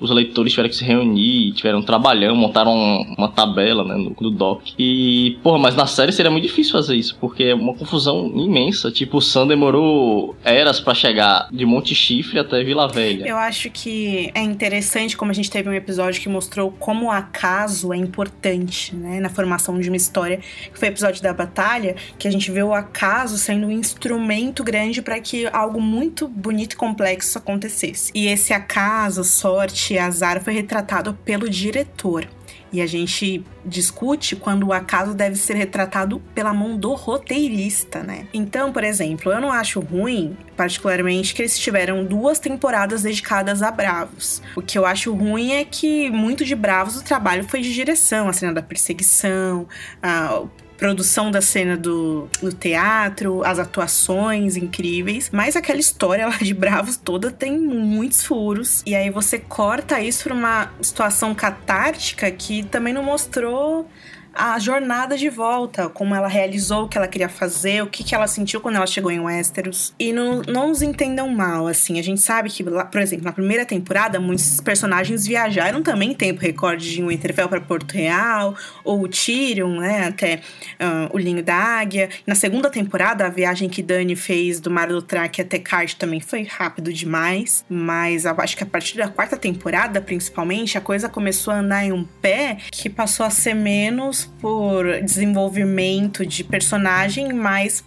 Os 0.00 0.10
leitores 0.10 0.52
tiveram 0.52 0.68
que 0.68 0.76
se 0.76 0.84
reunir, 0.84 1.52
tiveram 1.52 1.80
um 1.80 1.82
trabalhão, 1.82 2.34
montaram 2.34 2.72
uma 3.16 3.28
tabela 3.28 3.84
né, 3.84 3.96
no, 3.96 4.16
no 4.20 4.30
doc. 4.30 4.62
E, 4.78 5.38
porra, 5.42 5.58
mas 5.58 5.74
na 5.74 5.86
série 5.86 6.12
seria 6.12 6.30
muito 6.30 6.44
difícil 6.44 6.72
fazer 6.72 6.96
isso, 6.96 7.16
porque 7.20 7.44
é 7.44 7.54
uma 7.54 7.74
confusão 7.74 8.30
imensa. 8.34 8.90
Tipo, 8.90 9.18
o 9.18 9.22
Sam 9.22 9.48
demorou 9.48 10.36
eras 10.44 10.80
para 10.80 10.94
chegar 10.94 11.48
de 11.50 11.64
Monte 11.64 11.94
Chifre 11.94 12.38
até 12.38 12.62
Vila 12.62 12.88
Velha. 12.88 13.26
Eu 13.26 13.36
acho 13.36 13.70
que 13.70 14.30
é 14.34 14.40
interessante 14.40 15.16
como 15.16 15.30
a 15.30 15.34
gente 15.34 15.50
teve 15.50 15.68
um 15.68 15.74
episódio 15.74 16.20
que 16.20 16.28
mostrou 16.28 16.70
como 16.78 17.06
o 17.06 17.10
acaso 17.10 17.92
é 17.92 17.96
importante, 17.96 18.94
né, 18.94 19.20
na 19.20 19.28
formação 19.28 19.78
de 19.80 19.88
uma 19.88 19.96
história, 19.96 20.40
que 20.72 20.78
foi 20.78 20.88
o 20.88 20.92
episódio 20.92 21.22
da 21.22 21.32
batalha, 21.32 21.96
que 22.18 22.28
a 22.28 22.30
gente 22.30 22.50
vê 22.50 22.62
o 22.62 22.74
acaso 22.74 23.36
sendo 23.36 23.66
um 23.66 23.72
instrumento 23.72 24.62
grande 24.62 25.02
para 25.02 25.18
que 25.20 25.46
algo 25.46 25.80
muito 25.80 26.28
bonito 26.28 26.74
e 26.74 26.76
complexo 26.76 27.38
acontecesse. 27.38 28.12
E 28.14 28.26
esse 28.26 28.52
acaso, 28.52 29.24
sorte 29.24 29.87
e 29.94 29.98
azar 29.98 30.42
foi 30.42 30.54
retratado 30.54 31.14
pelo 31.24 31.48
diretor. 31.48 32.28
E 32.70 32.82
a 32.82 32.86
gente 32.86 33.42
discute 33.64 34.36
quando 34.36 34.66
o 34.66 34.72
acaso 34.72 35.14
deve 35.14 35.36
ser 35.36 35.54
retratado 35.54 36.20
pela 36.34 36.52
mão 36.52 36.76
do 36.76 36.92
roteirista, 36.92 38.02
né? 38.02 38.26
Então, 38.32 38.72
por 38.72 38.84
exemplo, 38.84 39.32
eu 39.32 39.40
não 39.40 39.50
acho 39.50 39.80
ruim, 39.80 40.36
particularmente, 40.54 41.34
que 41.34 41.40
eles 41.40 41.58
tiveram 41.58 42.04
duas 42.04 42.38
temporadas 42.38 43.02
dedicadas 43.02 43.62
a 43.62 43.70
Bravos. 43.70 44.42
O 44.54 44.60
que 44.60 44.76
eu 44.76 44.84
acho 44.84 45.14
ruim 45.14 45.52
é 45.52 45.64
que 45.64 46.10
muito 46.10 46.44
de 46.44 46.54
Bravos 46.54 46.96
o 46.96 47.04
trabalho 47.04 47.48
foi 47.48 47.62
de 47.62 47.72
direção, 47.72 48.28
a 48.28 48.32
cena 48.34 48.52
da 48.52 48.62
perseguição, 48.62 49.66
a 50.02 50.42
produção 50.78 51.30
da 51.30 51.42
cena 51.42 51.76
do, 51.76 52.28
do 52.40 52.52
teatro, 52.52 53.44
as 53.44 53.58
atuações 53.58 54.56
incríveis, 54.56 55.28
mas 55.30 55.56
aquela 55.56 55.80
história 55.80 56.24
lá 56.30 56.38
de 56.38 56.54
Bravos 56.54 56.96
toda 56.96 57.30
tem 57.30 57.58
muitos 57.58 58.24
furos. 58.24 58.82
E 58.86 58.94
aí 58.94 59.10
você 59.10 59.38
corta 59.38 60.00
isso 60.00 60.24
pra 60.24 60.34
uma 60.34 60.72
situação 60.80 61.34
catártica 61.34 62.30
que 62.30 62.62
também 62.62 62.94
não 62.94 63.02
mostrou 63.02 63.90
a 64.38 64.56
jornada 64.60 65.16
de 65.16 65.28
volta, 65.28 65.88
como 65.88 66.14
ela 66.14 66.28
realizou 66.28 66.84
o 66.84 66.88
que 66.88 66.96
ela 66.96 67.08
queria 67.08 67.28
fazer, 67.28 67.82
o 67.82 67.88
que, 67.88 68.04
que 68.04 68.14
ela 68.14 68.28
sentiu 68.28 68.60
quando 68.60 68.76
ela 68.76 68.86
chegou 68.86 69.10
em 69.10 69.18
Westeros. 69.18 69.92
E 69.98 70.12
não, 70.12 70.42
não 70.42 70.68
nos 70.68 70.80
entendam 70.80 71.28
mal, 71.28 71.66
assim. 71.66 71.98
A 71.98 72.02
gente 72.02 72.20
sabe 72.20 72.48
que, 72.48 72.62
por 72.62 73.00
exemplo, 73.00 73.24
na 73.24 73.32
primeira 73.32 73.66
temporada, 73.66 74.20
muitos 74.20 74.60
personagens 74.60 75.26
viajaram 75.26 75.82
também 75.82 76.12
em 76.12 76.14
tempo 76.14 76.40
recorde 76.40 76.88
de 76.88 77.02
Winterfell 77.02 77.48
para 77.48 77.60
Porto 77.60 77.92
Real, 77.92 78.54
ou 78.84 79.02
o 79.02 79.08
Tyrion, 79.08 79.80
né, 79.80 80.06
até 80.06 80.36
uh, 80.36 81.12
o 81.12 81.18
Linho 81.18 81.42
da 81.42 81.56
Águia. 81.56 82.08
Na 82.24 82.36
segunda 82.36 82.70
temporada, 82.70 83.26
a 83.26 83.28
viagem 83.28 83.68
que 83.68 83.82
Dani 83.82 84.14
fez 84.14 84.60
do 84.60 84.70
Mar 84.70 84.86
do 84.86 85.02
Traque 85.02 85.42
até 85.42 85.58
Cart 85.58 85.94
também 85.94 86.20
foi 86.20 86.44
rápido 86.44 86.92
demais, 86.92 87.64
mas 87.68 88.24
acho 88.24 88.56
que 88.56 88.62
a 88.62 88.66
partir 88.66 88.96
da 88.96 89.08
quarta 89.08 89.36
temporada, 89.36 90.00
principalmente, 90.00 90.78
a 90.78 90.80
coisa 90.80 91.08
começou 91.08 91.52
a 91.52 91.58
andar 91.58 91.84
em 91.84 91.92
um 91.92 92.04
pé 92.04 92.58
que 92.70 92.88
passou 92.88 93.26
a 93.26 93.30
ser 93.30 93.54
menos 93.54 94.27
por 94.40 95.00
desenvolvimento 95.02 96.24
de 96.24 96.44
personagem, 96.44 97.32
mais 97.32 97.84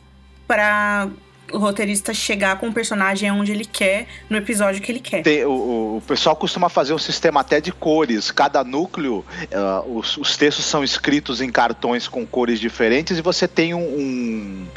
para 0.48 1.10
o 1.52 1.58
roteirista 1.58 2.14
chegar 2.14 2.58
com 2.58 2.68
o 2.68 2.74
personagem 2.74 3.32
onde 3.32 3.52
ele 3.52 3.66
quer, 3.66 4.08
no 4.30 4.38
episódio 4.38 4.82
que 4.82 4.92
ele 4.92 5.00
quer. 5.00 5.22
Tem, 5.24 5.46
o, 5.46 5.98
o, 5.98 6.04
pessoal 6.08 6.36
costuma 6.36 6.70
fazer 6.70 6.94
um 6.94 6.98
sistema 6.98 7.42
até 7.42 7.60
de 7.60 7.72
cores. 7.72 8.32
Cada 8.32 8.64
núcleo, 8.64 9.26
uh, 9.52 9.98
os, 9.98 10.18
os, 10.18 10.38
textos 10.38 10.66
são 10.66 10.84
escritos 10.84 11.42
em 11.42 11.52
cartões 11.52 12.08
com 12.08 12.26
cores 12.26 12.60
diferentes 12.60 13.18
e 13.18 13.22
você 13.22 13.48
tem 13.48 13.74
um, 13.74 13.80
um 13.80 14.68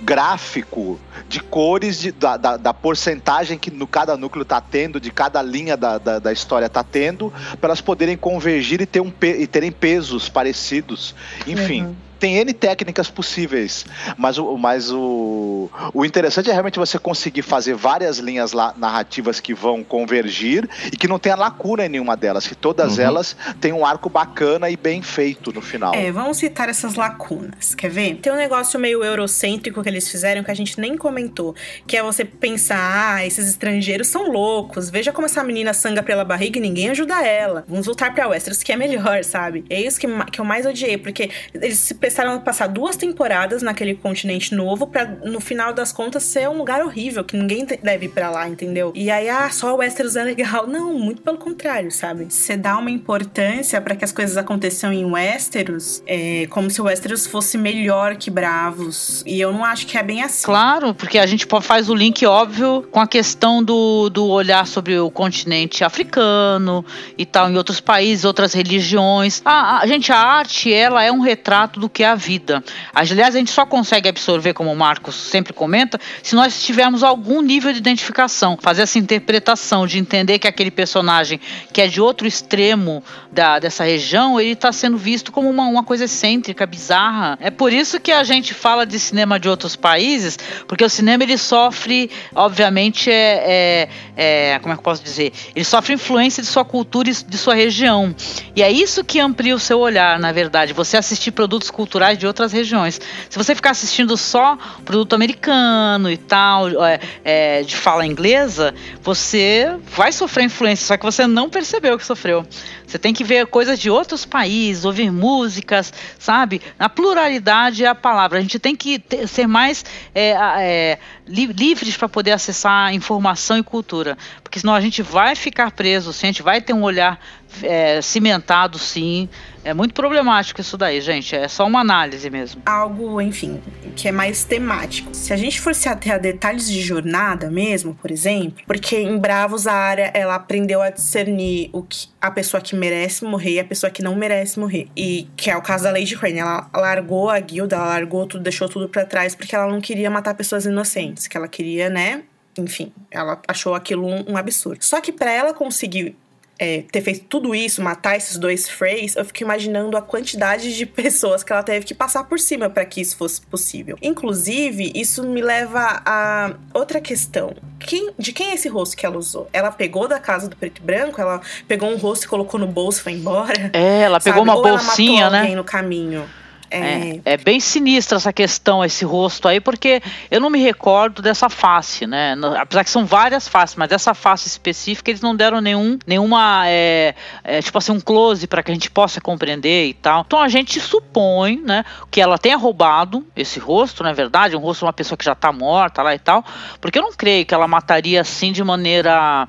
gráfico 0.00 0.98
de 1.28 1.40
cores 1.40 2.00
de, 2.00 2.12
da, 2.12 2.36
da, 2.36 2.56
da, 2.56 2.74
porcentagem 2.74 3.58
que 3.58 3.70
no 3.70 3.86
cada 3.86 4.16
núcleo 4.16 4.42
está 4.42 4.60
tendo, 4.60 5.00
de 5.00 5.10
cada 5.10 5.42
linha 5.42 5.76
da, 5.76 5.98
da, 5.98 6.18
da 6.18 6.32
história 6.32 6.66
está 6.66 6.82
tendo, 6.82 7.32
para 7.60 7.68
elas 7.68 7.80
poderem 7.80 8.16
convergir 8.16 8.80
e, 8.80 8.86
ter 8.86 9.00
um, 9.00 9.12
e 9.22 9.46
terem 9.46 9.72
pesos 9.72 10.28
parecidos. 10.28 11.14
Enfim. 11.46 11.82
Uhum 11.84 12.07
tem 12.18 12.36
N 12.36 12.52
técnicas 12.52 13.10
possíveis, 13.10 13.86
mas 14.16 14.38
o, 14.38 14.56
mas 14.56 14.90
o, 14.90 15.70
o 15.94 16.04
interessante 16.04 16.50
é 16.50 16.52
realmente 16.52 16.78
você 16.78 16.98
conseguir 16.98 17.42
fazer 17.42 17.74
várias 17.74 18.18
linhas 18.18 18.52
lá, 18.52 18.74
narrativas 18.76 19.40
que 19.40 19.54
vão 19.54 19.84
convergir 19.84 20.68
e 20.92 20.96
que 20.96 21.08
não 21.08 21.18
tenha 21.18 21.36
lacuna 21.36 21.86
em 21.86 21.88
nenhuma 21.88 22.16
delas, 22.16 22.46
que 22.46 22.54
todas 22.54 22.98
uhum. 22.98 23.04
elas 23.04 23.36
têm 23.60 23.72
um 23.72 23.84
arco 23.84 24.08
bacana 24.08 24.68
e 24.70 24.76
bem 24.76 25.02
feito 25.02 25.52
no 25.52 25.60
final. 25.60 25.94
É, 25.94 26.10
vamos 26.10 26.38
citar 26.38 26.68
essas 26.68 26.94
lacunas, 26.94 27.74
quer 27.74 27.90
ver? 27.90 28.16
Tem 28.16 28.32
um 28.32 28.36
negócio 28.36 28.78
meio 28.78 29.04
eurocêntrico 29.04 29.82
que 29.82 29.88
eles 29.88 30.10
fizeram 30.10 30.42
que 30.42 30.50
a 30.50 30.54
gente 30.54 30.80
nem 30.80 30.96
comentou, 30.96 31.54
que 31.86 31.96
é 31.96 32.02
você 32.02 32.24
pensar, 32.24 33.16
ah, 33.16 33.26
esses 33.26 33.48
estrangeiros 33.48 34.08
são 34.08 34.30
loucos, 34.30 34.90
veja 34.90 35.12
como 35.12 35.26
essa 35.26 35.42
menina 35.44 35.72
sangra 35.72 36.02
pela 36.02 36.24
barriga 36.24 36.58
e 36.58 36.62
ninguém 36.62 36.90
ajuda 36.90 37.24
ela. 37.24 37.64
Vamos 37.68 37.86
voltar 37.86 38.12
pra 38.14 38.28
Westeros, 38.28 38.62
que 38.62 38.72
é 38.72 38.76
melhor, 38.76 39.24
sabe? 39.24 39.64
É 39.70 39.80
isso 39.80 39.98
que, 40.00 40.06
que 40.32 40.40
eu 40.40 40.44
mais 40.44 40.66
odiei, 40.66 40.98
porque 40.98 41.30
eles 41.54 41.78
se 41.78 41.94
prestaram 42.08 42.40
passar 42.40 42.68
duas 42.68 42.96
temporadas 42.96 43.62
naquele 43.62 43.94
continente 43.94 44.54
novo 44.54 44.86
para 44.86 45.04
no 45.24 45.40
final 45.40 45.74
das 45.74 45.92
contas 45.92 46.22
ser 46.22 46.48
um 46.48 46.56
lugar 46.56 46.82
horrível 46.82 47.22
que 47.22 47.36
ninguém 47.36 47.66
deve 47.66 48.06
ir 48.06 48.08
para 48.08 48.30
lá, 48.30 48.48
entendeu? 48.48 48.92
E 48.94 49.10
aí 49.10 49.28
ah, 49.28 49.50
só 49.50 49.74
o 49.74 49.78
Westeros 49.78 50.16
é 50.16 50.24
legal. 50.24 50.66
Não, 50.68 50.94
muito 50.94 51.20
pelo 51.20 51.36
contrário, 51.36 51.90
sabe? 51.90 52.26
Você 52.30 52.56
dá 52.56 52.78
uma 52.78 52.90
importância 52.90 53.78
para 53.80 53.94
que 53.94 54.04
as 54.04 54.12
coisas 54.12 54.38
aconteçam 54.38 54.90
em 54.90 55.04
Westeros, 55.04 56.02
é 56.06 56.46
como 56.48 56.70
se 56.70 56.80
o 56.80 56.84
Westeros 56.84 57.26
fosse 57.26 57.58
melhor 57.58 58.16
que 58.16 58.30
Bravos. 58.30 59.22
E 59.26 59.38
eu 59.38 59.52
não 59.52 59.64
acho 59.64 59.86
que 59.86 59.98
é 59.98 60.02
bem 60.02 60.22
assim. 60.22 60.44
Claro, 60.44 60.94
porque 60.94 61.18
a 61.18 61.26
gente 61.26 61.46
faz 61.62 61.90
o 61.90 61.94
link 61.94 62.24
óbvio 62.24 62.86
com 62.90 63.00
a 63.00 63.06
questão 63.06 63.62
do, 63.62 64.08
do 64.08 64.26
olhar 64.26 64.66
sobre 64.66 64.98
o 64.98 65.10
continente 65.10 65.84
africano 65.84 66.84
e 67.18 67.26
tal, 67.26 67.50
em 67.50 67.56
outros 67.56 67.80
países, 67.80 68.24
outras 68.24 68.54
religiões. 68.54 69.42
A, 69.44 69.80
a 69.80 69.86
gente, 69.86 70.10
a 70.10 70.18
arte, 70.18 70.72
ela 70.72 71.02
é 71.02 71.12
um 71.12 71.20
retrato 71.20 71.80
do 71.80 71.88
que 71.97 71.97
é 72.02 72.06
a 72.06 72.14
vida. 72.14 72.62
Aliás, 72.94 73.34
a 73.34 73.38
gente 73.38 73.50
só 73.50 73.66
consegue 73.66 74.08
absorver, 74.08 74.52
como 74.52 74.72
o 74.72 74.76
Marcos 74.76 75.14
sempre 75.14 75.52
comenta, 75.52 76.00
se 76.22 76.34
nós 76.34 76.62
tivermos 76.62 77.02
algum 77.02 77.42
nível 77.42 77.72
de 77.72 77.78
identificação, 77.78 78.58
fazer 78.60 78.82
essa 78.82 78.98
interpretação 78.98 79.86
de 79.86 79.98
entender 79.98 80.38
que 80.38 80.46
aquele 80.46 80.70
personagem 80.70 81.40
que 81.72 81.80
é 81.80 81.86
de 81.86 82.00
outro 82.00 82.26
extremo 82.26 83.02
da, 83.30 83.58
dessa 83.58 83.84
região, 83.84 84.40
ele 84.40 84.52
está 84.52 84.72
sendo 84.72 84.96
visto 84.96 85.30
como 85.30 85.48
uma, 85.48 85.66
uma 85.66 85.84
coisa 85.84 86.04
excêntrica, 86.04 86.66
bizarra. 86.66 87.38
É 87.40 87.50
por 87.50 87.72
isso 87.72 88.00
que 88.00 88.12
a 88.12 88.24
gente 88.24 88.54
fala 88.54 88.86
de 88.86 88.98
cinema 88.98 89.38
de 89.38 89.48
outros 89.48 89.76
países, 89.76 90.38
porque 90.66 90.84
o 90.84 90.90
cinema 90.90 91.22
ele 91.22 91.38
sofre, 91.38 92.10
obviamente, 92.34 93.10
é, 93.10 93.88
é, 94.16 94.52
é 94.52 94.58
como 94.58 94.72
é 94.72 94.76
que 94.76 94.80
eu 94.80 94.84
posso 94.84 95.02
dizer? 95.02 95.32
Ele 95.54 95.64
sofre 95.64 95.94
influência 95.94 96.42
de 96.42 96.48
sua 96.48 96.64
cultura 96.64 97.10
e 97.10 97.12
de 97.12 97.38
sua 97.38 97.54
região. 97.54 98.14
E 98.54 98.62
é 98.62 98.70
isso 98.70 99.04
que 99.04 99.20
amplia 99.20 99.54
o 99.54 99.58
seu 99.58 99.78
olhar, 99.78 100.18
na 100.18 100.32
verdade. 100.32 100.72
Você 100.72 100.96
assistir 100.96 101.32
produtos 101.32 101.70
culturais 101.70 101.87
culturais 101.88 102.18
de 102.18 102.26
outras 102.26 102.52
regiões. 102.52 103.00
Se 103.30 103.38
você 103.38 103.54
ficar 103.54 103.70
assistindo 103.70 104.14
só 104.16 104.58
produto 104.84 105.14
americano 105.14 106.10
e 106.10 106.18
tal, 106.18 106.84
é, 106.84 107.00
é, 107.24 107.62
de 107.62 107.74
fala 107.74 108.06
inglesa, 108.06 108.74
você 109.02 109.74
vai 109.96 110.12
sofrer 110.12 110.44
influência, 110.44 110.86
só 110.86 110.96
que 110.98 111.04
você 111.04 111.26
não 111.26 111.48
percebeu 111.48 111.96
que 111.96 112.04
sofreu. 112.04 112.46
Você 112.86 112.98
tem 112.98 113.12
que 113.12 113.24
ver 113.24 113.46
coisas 113.46 113.78
de 113.78 113.90
outros 113.90 114.24
países, 114.24 114.84
ouvir 114.84 115.10
músicas, 115.10 115.92
sabe? 116.18 116.60
A 116.78 116.88
pluralidade 116.88 117.84
é 117.84 117.88
a 117.88 117.94
palavra. 117.94 118.38
A 118.38 118.40
gente 118.40 118.58
tem 118.58 118.74
que 118.74 118.98
ter, 118.98 119.26
ser 119.26 119.46
mais 119.46 119.84
é, 120.14 120.30
é, 120.30 120.98
li, 121.26 121.46
livres 121.46 121.96
para 121.96 122.08
poder 122.08 122.32
acessar 122.32 122.92
informação 122.94 123.58
e 123.58 123.62
cultura, 123.62 124.16
porque 124.42 124.58
senão 124.58 124.74
a 124.74 124.80
gente 124.80 125.02
vai 125.02 125.34
ficar 125.34 125.70
preso, 125.70 126.12
sim, 126.12 126.26
a 126.26 126.30
gente 126.30 126.42
vai 126.42 126.60
ter 126.60 126.72
um 126.72 126.82
olhar 126.82 127.18
é, 127.62 128.00
cimentado, 128.02 128.78
sim. 128.78 129.28
É 129.64 129.74
muito 129.74 129.92
problemático 129.92 130.60
isso 130.60 130.76
daí, 130.78 131.00
gente. 131.00 131.34
É 131.34 131.48
só 131.48 131.66
uma 131.66 131.80
análise 131.80 132.30
mesmo. 132.30 132.62
Algo, 132.64 133.20
enfim, 133.20 133.60
que 133.96 134.08
é 134.08 134.12
mais 134.12 134.44
temático. 134.44 135.10
Se 135.12 135.32
a 135.32 135.36
gente 135.36 135.60
for 135.60 135.74
se 135.74 135.88
ater 135.88 136.14
a 136.14 136.18
detalhes 136.18 136.70
de 136.70 136.80
jornada 136.80 137.50
mesmo, 137.50 137.94
por 137.94 138.10
exemplo, 138.10 138.64
porque 138.66 138.96
em 138.96 139.18
Bravos 139.18 139.66
a 139.66 139.74
área 139.74 140.10
ela 140.14 140.36
aprendeu 140.36 140.80
a 140.80 140.90
discernir 140.90 141.70
o 141.72 141.82
que 141.82 142.08
a 142.20 142.30
pessoa 142.30 142.60
que 142.60 142.74
merece 142.74 143.24
morrer 143.24 143.54
e 143.54 143.60
a 143.60 143.64
pessoa 143.64 143.90
que 143.90 144.02
não 144.02 144.14
merece 144.14 144.58
morrer. 144.58 144.88
E 144.96 145.28
que 145.36 145.50
é 145.50 145.56
o 145.56 145.62
caso 145.62 145.84
da 145.84 145.90
Lady 145.90 146.16
Crane. 146.16 146.38
Ela 146.38 146.68
largou 146.74 147.28
a 147.28 147.38
guilda, 147.38 147.76
ela 147.76 147.86
largou 147.86 148.26
tudo, 148.26 148.42
deixou 148.42 148.68
tudo 148.68 148.88
para 148.88 149.04
trás 149.04 149.34
porque 149.34 149.54
ela 149.54 149.70
não 149.70 149.80
queria 149.80 150.10
matar 150.10 150.34
pessoas 150.34 150.64
inocentes, 150.64 151.26
que 151.26 151.36
ela 151.36 151.48
queria, 151.48 151.90
né? 151.90 152.22
Enfim, 152.56 152.92
ela 153.10 153.40
achou 153.46 153.74
aquilo 153.74 154.06
um, 154.06 154.32
um 154.32 154.36
absurdo. 154.36 154.84
Só 154.84 155.00
que 155.00 155.12
para 155.12 155.30
ela 155.30 155.54
conseguir 155.54 156.16
é, 156.58 156.82
ter 156.90 157.00
feito 157.00 157.24
tudo 157.26 157.54
isso, 157.54 157.80
matar 157.80 158.16
esses 158.16 158.36
dois 158.36 158.68
Freys, 158.68 159.14
eu 159.14 159.24
fico 159.24 159.42
imaginando 159.42 159.96
a 159.96 160.02
quantidade 160.02 160.76
de 160.76 160.84
pessoas 160.86 161.42
que 161.42 161.52
ela 161.52 161.62
teve 161.62 161.86
que 161.86 161.94
passar 161.94 162.24
por 162.24 162.38
cima 162.40 162.68
para 162.68 162.84
que 162.84 163.00
isso 163.00 163.16
fosse 163.16 163.40
possível. 163.40 163.96
Inclusive, 164.02 164.92
isso 164.94 165.22
me 165.24 165.40
leva 165.40 166.02
a 166.04 166.54
outra 166.74 167.00
questão. 167.00 167.54
Quem, 167.78 168.12
de 168.18 168.32
quem 168.32 168.50
é 168.50 168.54
esse 168.54 168.68
rosto 168.68 168.96
que 168.96 169.06
ela 169.06 169.16
usou? 169.16 169.48
Ela 169.52 169.70
pegou 169.70 170.08
da 170.08 170.18
casa 170.18 170.48
do 170.48 170.56
preto 170.56 170.80
e 170.80 170.84
branco? 170.84 171.20
Ela 171.20 171.40
pegou 171.68 171.88
um 171.88 171.96
rosto 171.96 172.24
e 172.24 172.28
colocou 172.28 172.58
no 172.58 172.66
bolso 172.66 173.00
e 173.00 173.02
foi 173.04 173.12
embora? 173.12 173.70
É, 173.72 174.00
ela 174.00 174.20
pegou 174.20 174.44
sabe? 174.44 174.50
uma 174.50 174.56
Ou 174.56 174.62
bolsinha, 174.62 175.22
ela 175.22 175.30
matou 175.30 175.32
né? 175.32 175.38
alguém 175.40 175.56
no 175.56 175.64
caminho. 175.64 176.28
É, 176.70 177.20
É, 177.24 177.34
é 177.34 177.36
bem 177.36 177.60
sinistra 177.60 178.16
essa 178.16 178.32
questão, 178.32 178.84
esse 178.84 179.04
rosto 179.04 179.48
aí, 179.48 179.60
porque 179.60 180.02
eu 180.30 180.40
não 180.40 180.50
me 180.50 180.60
recordo 180.60 181.22
dessa 181.22 181.48
face, 181.48 182.06
né? 182.06 182.34
Apesar 182.58 182.84
que 182.84 182.90
são 182.90 183.06
várias 183.06 183.48
faces, 183.48 183.76
mas 183.76 183.88
dessa 183.88 184.14
face 184.14 184.48
específica 184.48 185.10
eles 185.10 185.20
não 185.20 185.34
deram 185.34 185.60
nenhum, 185.60 185.98
nenhuma, 186.06 186.64
é, 186.66 187.14
é, 187.42 187.62
tipo 187.62 187.78
assim, 187.78 187.92
um 187.92 188.00
close 188.00 188.46
para 188.46 188.62
que 188.62 188.70
a 188.70 188.74
gente 188.74 188.90
possa 188.90 189.20
compreender 189.20 189.86
e 189.86 189.94
tal. 189.94 190.24
Então 190.26 190.40
a 190.40 190.48
gente 190.48 190.80
supõe, 190.80 191.60
né, 191.64 191.84
que 192.10 192.20
ela 192.20 192.38
tenha 192.38 192.56
roubado 192.56 193.26
esse 193.34 193.58
rosto, 193.58 194.02
na 194.02 194.12
verdade, 194.12 194.56
um 194.56 194.60
rosto 194.60 194.80
de 194.80 194.84
uma 194.86 194.92
pessoa 194.92 195.16
que 195.16 195.24
já 195.24 195.34
tá 195.34 195.52
morta 195.52 196.02
lá 196.02 196.14
e 196.14 196.18
tal, 196.18 196.44
porque 196.80 196.98
eu 196.98 197.02
não 197.02 197.12
creio 197.12 197.46
que 197.46 197.54
ela 197.54 197.68
mataria 197.68 198.20
assim 198.20 198.52
de 198.52 198.62
maneira. 198.62 199.46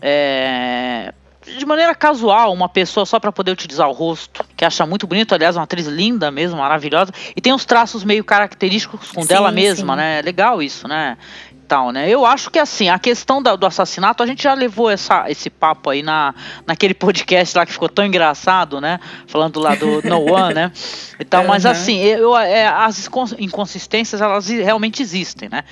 é, 0.00 1.12
de 1.44 1.66
maneira 1.66 1.94
casual, 1.94 2.52
uma 2.52 2.68
pessoa 2.68 3.04
só 3.06 3.18
para 3.18 3.32
poder 3.32 3.50
utilizar 3.50 3.88
o 3.88 3.92
rosto, 3.92 4.44
que 4.56 4.64
acha 4.64 4.86
muito 4.86 5.06
bonito, 5.06 5.34
aliás, 5.34 5.56
uma 5.56 5.64
atriz 5.64 5.86
linda 5.86 6.30
mesmo, 6.30 6.58
maravilhosa, 6.58 7.12
e 7.36 7.40
tem 7.40 7.52
uns 7.52 7.64
traços 7.64 8.04
meio 8.04 8.22
característicos 8.24 9.10
com 9.12 9.22
Sim, 9.22 9.28
dela 9.28 9.50
mesma, 9.50 9.94
sim. 9.94 9.98
né? 9.98 10.18
É 10.20 10.22
legal 10.22 10.62
isso, 10.62 10.86
né? 10.86 11.16
Tal, 11.68 11.90
né? 11.90 12.06
Eu 12.10 12.26
acho 12.26 12.50
que 12.50 12.58
assim, 12.58 12.90
a 12.90 12.98
questão 12.98 13.42
da- 13.42 13.56
do 13.56 13.64
assassinato, 13.64 14.22
a 14.22 14.26
gente 14.26 14.42
já 14.42 14.52
levou 14.52 14.90
essa, 14.90 15.30
esse 15.30 15.48
papo 15.48 15.88
aí 15.88 16.02
na, 16.02 16.34
naquele 16.66 16.92
podcast 16.92 17.56
lá 17.56 17.64
que 17.64 17.72
ficou 17.72 17.88
tão 17.88 18.04
engraçado, 18.04 18.78
né? 18.78 19.00
Falando 19.26 19.58
lá 19.58 19.74
do 19.74 20.02
No 20.06 20.20
One, 20.30 20.52
né? 20.54 20.72
E 21.18 21.24
tal, 21.24 21.44
mas 21.44 21.64
Uhum. 21.64 21.70
assim, 21.70 21.98
eu, 22.00 22.36
é, 22.36 22.66
as 22.66 23.06
incons- 23.06 23.34
inconsistências, 23.38 24.20
elas 24.20 24.48
realmente 24.48 25.00
existem, 25.00 25.48
né? 25.48 25.64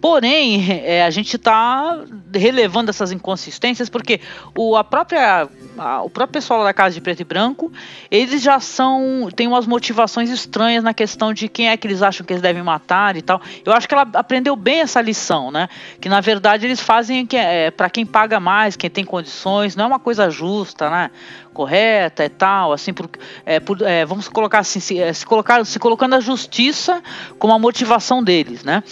Porém, 0.00 0.66
é, 0.82 1.04
a 1.04 1.10
gente 1.10 1.36
está 1.36 1.98
relevando 2.34 2.88
essas 2.88 3.12
inconsistências 3.12 3.90
porque 3.90 4.18
o, 4.56 4.74
a 4.74 4.82
própria, 4.82 5.46
a- 5.76 6.02
o 6.02 6.08
próprio 6.08 6.32
pessoal 6.40 6.64
da 6.64 6.72
Casa 6.72 6.94
de 6.94 7.02
Preto 7.02 7.20
e 7.20 7.24
Branco, 7.24 7.70
eles 8.10 8.40
já 8.42 8.58
são. 8.60 9.28
tem 9.36 9.46
umas 9.46 9.66
motivações 9.66 10.30
estranhas 10.30 10.82
na 10.82 10.94
questão 10.94 11.34
de 11.34 11.48
quem 11.48 11.68
é 11.68 11.76
que 11.76 11.86
eles 11.86 12.00
acham 12.02 12.24
que 12.24 12.32
eles 12.32 12.40
devem 12.42 12.62
matar 12.62 13.14
e 13.14 13.20
tal. 13.20 13.42
Eu 13.64 13.74
acho 13.74 13.86
que 13.86 13.92
ela 13.94 14.08
aprendeu 14.14 14.56
bem 14.56 14.80
essa 14.80 15.02
lição, 15.02 15.50
né? 15.50 15.68
Que 16.00 16.08
na 16.08 16.20
verdade 16.22 16.66
eles 16.66 16.80
fazem 16.80 17.26
que 17.26 17.36
é, 17.36 17.70
para 17.70 17.90
quem 17.90 18.06
paga 18.06 18.40
mais, 18.40 18.76
quem 18.76 18.88
tem 18.88 19.04
condições, 19.04 19.76
não 19.76 19.84
é 19.84 19.88
uma 19.88 19.98
coisa 20.00 20.30
justa, 20.30 20.88
né? 20.88 21.10
Correta 21.52 22.24
e 22.24 22.28
tal, 22.30 22.72
assim, 22.72 22.94
por, 22.94 23.10
é, 23.44 23.60
por- 23.60 23.82
é, 23.82 24.06
vamos 24.06 24.28
colocar 24.28 24.60
assim, 24.60 24.80
se, 24.80 24.98
é, 24.98 25.12
se, 25.12 25.26
colocar, 25.26 25.62
se 25.66 25.78
colocando 25.78 26.14
a 26.14 26.20
justiça 26.20 27.02
como 27.38 27.52
a 27.52 27.58
motivação 27.58 28.22
deles, 28.24 28.64
né? 28.64 28.82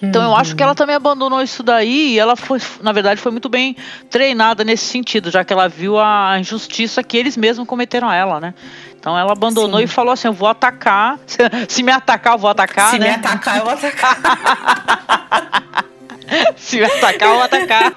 Então 0.00 0.22
eu 0.22 0.36
acho 0.36 0.54
que 0.54 0.62
ela 0.62 0.74
também 0.74 0.94
abandonou 0.94 1.42
isso 1.42 1.62
daí 1.62 2.14
e 2.14 2.18
ela 2.18 2.36
foi, 2.36 2.60
na 2.80 2.92
verdade, 2.92 3.20
foi 3.20 3.32
muito 3.32 3.48
bem 3.48 3.76
treinada 4.08 4.62
nesse 4.62 4.84
sentido, 4.84 5.30
já 5.30 5.44
que 5.44 5.52
ela 5.52 5.68
viu 5.68 5.98
a 5.98 6.36
injustiça 6.38 7.02
que 7.02 7.16
eles 7.16 7.36
mesmos 7.36 7.66
cometeram 7.66 8.08
a 8.08 8.14
ela, 8.14 8.40
né? 8.40 8.54
Então 8.98 9.18
ela 9.18 9.32
abandonou 9.32 9.78
Sim. 9.78 9.84
e 9.84 9.88
falou 9.88 10.12
assim: 10.12 10.28
eu 10.28 10.32
vou 10.32 10.48
atacar. 10.48 11.18
Se 11.68 11.82
me 11.82 11.90
atacar, 11.90 12.34
eu 12.34 12.38
vou 12.38 12.50
atacar, 12.50 12.90
Se 12.90 12.98
né? 12.98 13.08
me 13.08 13.14
atacar, 13.14 13.58
eu 13.58 13.64
vou 13.64 13.72
atacar. 13.72 14.18
Se 16.56 16.76
me 16.76 16.84
atacar, 16.84 17.28
eu 17.28 17.34
vou 17.34 17.42
atacar. 17.42 17.94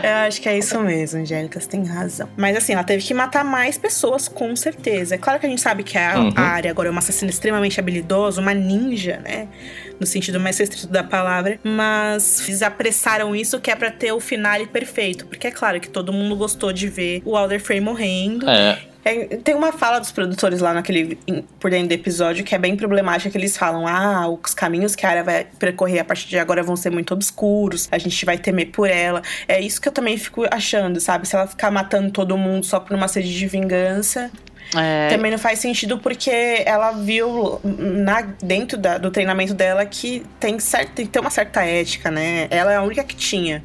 Eu 0.02 0.16
acho 0.28 0.40
que 0.40 0.48
é 0.48 0.56
isso 0.58 0.78
mesmo, 0.80 1.20
Angélica, 1.20 1.58
você 1.60 1.68
tem 1.68 1.84
razão. 1.84 2.28
Mas 2.36 2.56
assim, 2.56 2.72
ela 2.72 2.84
teve 2.84 3.04
que 3.04 3.12
matar 3.12 3.44
mais 3.44 3.76
pessoas, 3.76 4.28
com 4.28 4.54
certeza. 4.54 5.14
É 5.16 5.18
claro 5.18 5.40
que 5.40 5.46
a 5.46 5.48
gente 5.48 5.60
sabe 5.60 5.82
que 5.82 5.98
a, 5.98 6.18
Uhum. 6.18 6.32
a 6.36 6.40
área 6.42 6.70
agora 6.70 6.88
é 6.88 6.90
uma 6.90 7.00
assassina 7.00 7.30
extremamente 7.30 7.78
habilidosa, 7.80 8.40
uma 8.40 8.54
ninja, 8.54 9.18
né? 9.24 9.48
No 9.98 10.06
sentido 10.06 10.38
mais 10.40 10.56
restrito 10.58 10.86
da 10.88 11.02
palavra. 11.02 11.58
Mas 11.64 12.46
eles 12.48 12.62
apressaram 12.62 13.34
isso 13.36 13.60
que 13.60 13.70
é 13.70 13.76
pra 13.76 13.90
ter 13.90 14.12
o 14.12 14.20
finale 14.20 14.66
perfeito. 14.66 15.26
Porque 15.26 15.46
é 15.46 15.50
claro 15.50 15.80
que 15.80 15.88
todo 15.88 16.12
mundo 16.12 16.36
gostou 16.36 16.72
de 16.72 16.88
ver 16.88 17.22
o 17.24 17.36
Alder 17.36 17.60
Frey 17.60 17.80
morrendo. 17.80 18.48
É, 18.48 18.78
É, 19.02 19.24
tem 19.38 19.54
uma 19.54 19.72
fala 19.72 19.98
dos 19.98 20.12
produtores 20.12 20.60
lá 20.60 20.74
naquele 20.74 21.16
por 21.58 21.70
dentro 21.70 21.88
do 21.88 21.92
episódio 21.92 22.44
que 22.44 22.54
é 22.54 22.58
bem 22.58 22.76
problemática 22.76 23.30
que 23.30 23.38
eles 23.38 23.56
falam: 23.56 23.86
"Ah, 23.86 24.28
os 24.28 24.52
caminhos 24.52 24.94
que 24.94 25.06
a 25.06 25.08
área 25.10 25.24
vai 25.24 25.46
percorrer 25.58 26.00
a 26.00 26.04
partir 26.04 26.28
de 26.28 26.38
agora 26.38 26.62
vão 26.62 26.76
ser 26.76 26.90
muito 26.90 27.14
obscuros, 27.14 27.88
a 27.90 27.96
gente 27.98 28.24
vai 28.26 28.36
temer 28.36 28.66
por 28.70 28.90
ela". 28.90 29.22
É 29.48 29.58
isso 29.60 29.80
que 29.80 29.88
eu 29.88 29.92
também 29.92 30.18
fico 30.18 30.44
achando, 30.50 31.00
sabe? 31.00 31.26
Se 31.26 31.34
ela 31.34 31.46
ficar 31.46 31.70
matando 31.70 32.10
todo 32.10 32.36
mundo 32.36 32.64
só 32.66 32.78
por 32.78 32.94
uma 32.94 33.08
sede 33.08 33.32
de 33.36 33.46
vingança, 33.46 34.30
É, 34.76 35.08
também 35.08 35.30
não 35.30 35.38
faz 35.38 35.58
sentido 35.58 35.98
porque 35.98 36.30
ela 36.66 36.92
viu 36.92 37.58
na, 37.64 38.20
dentro 38.42 38.76
da- 38.78 38.98
do 38.98 39.10
treinamento 39.10 39.54
dela 39.54 39.84
que 39.86 40.24
tem, 40.38 40.58
certo, 40.60 40.92
tem 40.92 41.06
que 41.06 41.12
ter 41.12 41.20
uma 41.20 41.30
certa 41.30 41.64
ética, 41.64 42.10
né? 42.10 42.46
Ela 42.50 42.72
é 42.72 42.76
a 42.76 42.82
única 42.82 43.02
que 43.02 43.16
tinha, 43.16 43.64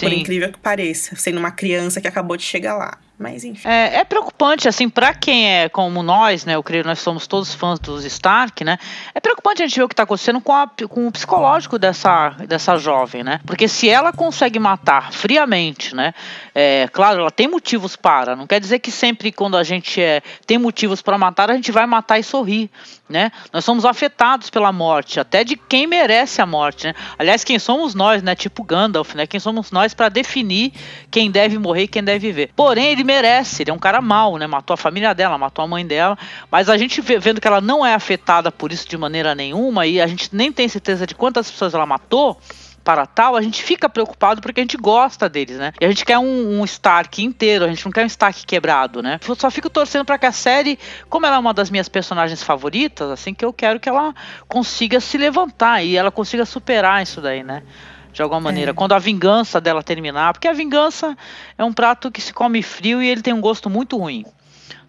por 0.00 0.10
sim. 0.10 0.20
incrível 0.20 0.50
que 0.52 0.58
pareça, 0.58 1.16
sendo 1.16 1.38
uma 1.38 1.50
criança 1.50 2.00
que 2.00 2.06
acabou 2.08 2.36
de 2.36 2.44
chegar 2.44 2.76
lá. 2.76 2.96
Mas 3.18 3.42
enfim. 3.44 3.66
É, 3.68 3.96
é 3.98 4.04
preocupante, 4.04 4.68
assim, 4.68 4.88
pra 4.88 5.12
quem 5.12 5.50
é 5.52 5.68
como 5.68 6.04
nós, 6.04 6.44
né? 6.44 6.54
Eu 6.54 6.62
creio 6.62 6.84
que 6.84 6.88
nós 6.88 7.00
somos 7.00 7.26
todos 7.26 7.52
fãs 7.52 7.80
dos 7.80 8.04
Stark, 8.04 8.62
né? 8.64 8.78
É 9.12 9.18
preocupante 9.18 9.60
a 9.60 9.66
gente 9.66 9.76
ver 9.76 9.82
o 9.82 9.88
que 9.88 9.94
tá 9.94 10.04
acontecendo 10.04 10.40
com, 10.40 10.52
a- 10.52 10.70
com 10.88 11.08
o 11.08 11.10
psicológico 11.10 11.78
dessa, 11.80 12.30
dessa 12.46 12.76
jovem, 12.76 13.24
né? 13.24 13.40
Porque 13.44 13.66
se 13.66 13.88
ela 13.88 14.12
consegue 14.12 14.60
matar 14.60 15.12
friamente, 15.12 15.96
né? 15.96 16.14
É, 16.54 16.88
claro, 16.92 17.20
ela 17.22 17.30
tem 17.30 17.48
motivos 17.48 17.96
para. 17.96 18.36
Não 18.36 18.46
quer 18.46 18.60
dizer 18.60 18.78
que 18.78 18.92
sempre 18.92 19.32
quando 19.32 19.56
a 19.56 19.64
gente 19.64 20.00
é, 20.00 20.22
tem 20.46 20.56
motivos 20.56 21.02
para 21.02 21.18
matar, 21.18 21.50
a 21.50 21.54
gente 21.54 21.72
vai 21.72 21.86
matar 21.86 22.20
e 22.20 22.22
sorrir, 22.22 22.70
né? 23.08 23.32
Nós 23.52 23.64
somos 23.64 23.84
afetados 23.84 24.50
pela 24.50 24.70
morte, 24.72 25.18
até 25.18 25.42
de 25.42 25.56
quem 25.56 25.86
merece 25.86 26.42
a 26.42 26.46
morte, 26.46 26.86
né? 26.86 26.94
Aliás, 27.18 27.44
quem 27.44 27.58
somos 27.58 27.94
nós, 27.94 28.22
né? 28.22 28.34
Tipo 28.34 28.62
Gandalf, 28.62 29.14
né? 29.14 29.26
Quem 29.26 29.40
somos 29.40 29.70
nós 29.70 29.94
para 29.94 30.08
definir 30.08 30.72
quem 31.10 31.30
deve 31.30 31.58
morrer 31.58 31.84
e 31.84 31.88
quem 31.88 32.04
deve 32.04 32.18
viver. 32.18 32.50
Porém, 32.54 32.86
ele 32.92 33.04
merece, 33.04 33.62
ele 33.62 33.70
é 33.70 33.74
um 33.74 33.78
cara 33.78 34.00
mau, 34.00 34.36
né? 34.36 34.46
Matou 34.46 34.74
a 34.74 34.76
família 34.76 35.14
dela, 35.14 35.38
matou 35.38 35.64
a 35.64 35.68
mãe 35.68 35.86
dela, 35.86 36.18
mas 36.50 36.68
a 36.68 36.76
gente 36.76 37.00
vê- 37.00 37.18
vendo 37.18 37.40
que 37.40 37.46
ela 37.46 37.60
não 37.60 37.84
é 37.84 37.94
afetada 37.94 38.52
por 38.52 38.72
isso 38.72 38.88
de 38.88 38.96
maneira 38.96 39.34
nenhuma 39.34 39.86
e 39.86 40.00
a 40.00 40.06
gente 40.06 40.28
nem 40.32 40.52
tem 40.52 40.68
certeza 40.68 41.06
de 41.06 41.14
quantas 41.14 41.50
pessoas 41.50 41.74
ela 41.74 41.86
matou 41.86 42.38
para 42.88 43.04
tal, 43.04 43.36
a 43.36 43.42
gente 43.42 43.62
fica 43.62 43.86
preocupado 43.86 44.40
porque 44.40 44.60
a 44.60 44.64
gente 44.64 44.78
gosta 44.78 45.28
deles, 45.28 45.58
né? 45.58 45.74
E 45.78 45.84
a 45.84 45.88
gente 45.88 46.06
quer 46.06 46.16
um, 46.16 46.58
um 46.58 46.64
Stark 46.64 47.22
inteiro, 47.22 47.66
a 47.66 47.68
gente 47.68 47.84
não 47.84 47.92
quer 47.92 48.02
um 48.02 48.06
Stark 48.06 48.46
quebrado, 48.46 49.02
né? 49.02 49.20
Eu 49.28 49.34
só 49.34 49.50
fico 49.50 49.68
torcendo 49.68 50.06
para 50.06 50.16
que 50.16 50.24
a 50.24 50.32
série, 50.32 50.78
como 51.06 51.26
ela 51.26 51.36
é 51.36 51.38
uma 51.38 51.52
das 51.52 51.68
minhas 51.68 51.86
personagens 51.86 52.42
favoritas, 52.42 53.10
assim, 53.10 53.34
que 53.34 53.44
eu 53.44 53.52
quero 53.52 53.78
que 53.78 53.90
ela 53.90 54.14
consiga 54.48 55.00
se 55.00 55.18
levantar 55.18 55.82
e 55.84 55.98
ela 55.98 56.10
consiga 56.10 56.46
superar 56.46 57.02
isso 57.02 57.20
daí, 57.20 57.44
né? 57.44 57.62
De 58.10 58.22
alguma 58.22 58.40
maneira, 58.40 58.72
quando 58.72 58.94
a 58.94 58.98
vingança 58.98 59.60
dela 59.60 59.82
terminar, 59.82 60.32
porque 60.32 60.48
a 60.48 60.54
vingança 60.54 61.14
é 61.58 61.64
um 61.64 61.74
prato 61.74 62.10
que 62.10 62.22
se 62.22 62.32
come 62.32 62.62
frio 62.62 63.02
e 63.02 63.06
ele 63.06 63.20
tem 63.20 63.34
um 63.34 63.40
gosto 63.42 63.68
muito 63.68 63.98
ruim. 63.98 64.24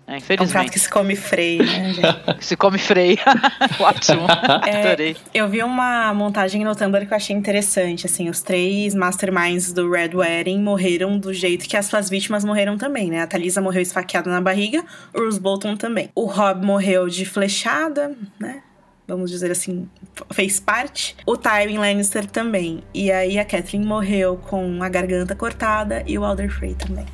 É 0.09 0.13
né? 0.13 0.17
um 0.17 0.21
prato 0.21 0.33
Infelizmente. 0.33 0.71
que 0.71 0.79
se 0.79 0.89
come 0.89 1.15
freio, 1.15 1.63
né, 1.63 1.93
gente? 1.93 2.01
se 2.43 2.57
come 2.57 2.79
freio. 2.79 3.17
Ótimo. 3.79 4.25
É, 4.65 4.87
Adorei. 4.87 5.15
Eu 5.31 5.47
vi 5.47 5.61
uma 5.61 6.11
montagem 6.15 6.65
no 6.65 6.75
Tumblr 6.75 7.05
que 7.05 7.13
eu 7.13 7.17
achei 7.17 7.35
interessante. 7.35 8.07
Assim, 8.07 8.27
os 8.27 8.41
três 8.41 8.95
masterminds 8.95 9.71
do 9.71 9.91
Red 9.91 10.15
Wedding 10.15 10.59
morreram 10.59 11.19
do 11.19 11.31
jeito 11.31 11.69
que 11.69 11.77
as 11.77 11.85
suas 11.85 12.09
vítimas 12.09 12.43
morreram 12.43 12.75
também, 12.75 13.11
né? 13.11 13.21
A 13.21 13.27
Thalisa 13.27 13.61
morreu 13.61 13.83
esfaqueada 13.83 14.31
na 14.31 14.41
barriga, 14.41 14.83
o 15.13 15.19
Bruce 15.19 15.39
Bolton 15.39 15.75
também. 15.75 16.09
O 16.15 16.25
Rob 16.25 16.65
morreu 16.65 17.07
de 17.07 17.23
flechada, 17.23 18.15
né? 18.39 18.63
Vamos 19.07 19.29
dizer 19.29 19.51
assim, 19.51 19.87
fez 20.31 20.59
parte. 20.59 21.15
O 21.25 21.37
Tywin 21.37 21.77
Lannister 21.77 22.25
também. 22.25 22.83
E 22.93 23.11
aí 23.11 23.37
a 23.37 23.45
Catelyn 23.45 23.85
morreu 23.85 24.37
com 24.37 24.81
a 24.81 24.89
garganta 24.89 25.35
cortada 25.35 26.03
e 26.07 26.17
o 26.17 26.25
Alder 26.25 26.51
Frey 26.51 26.75
também. 26.75 27.05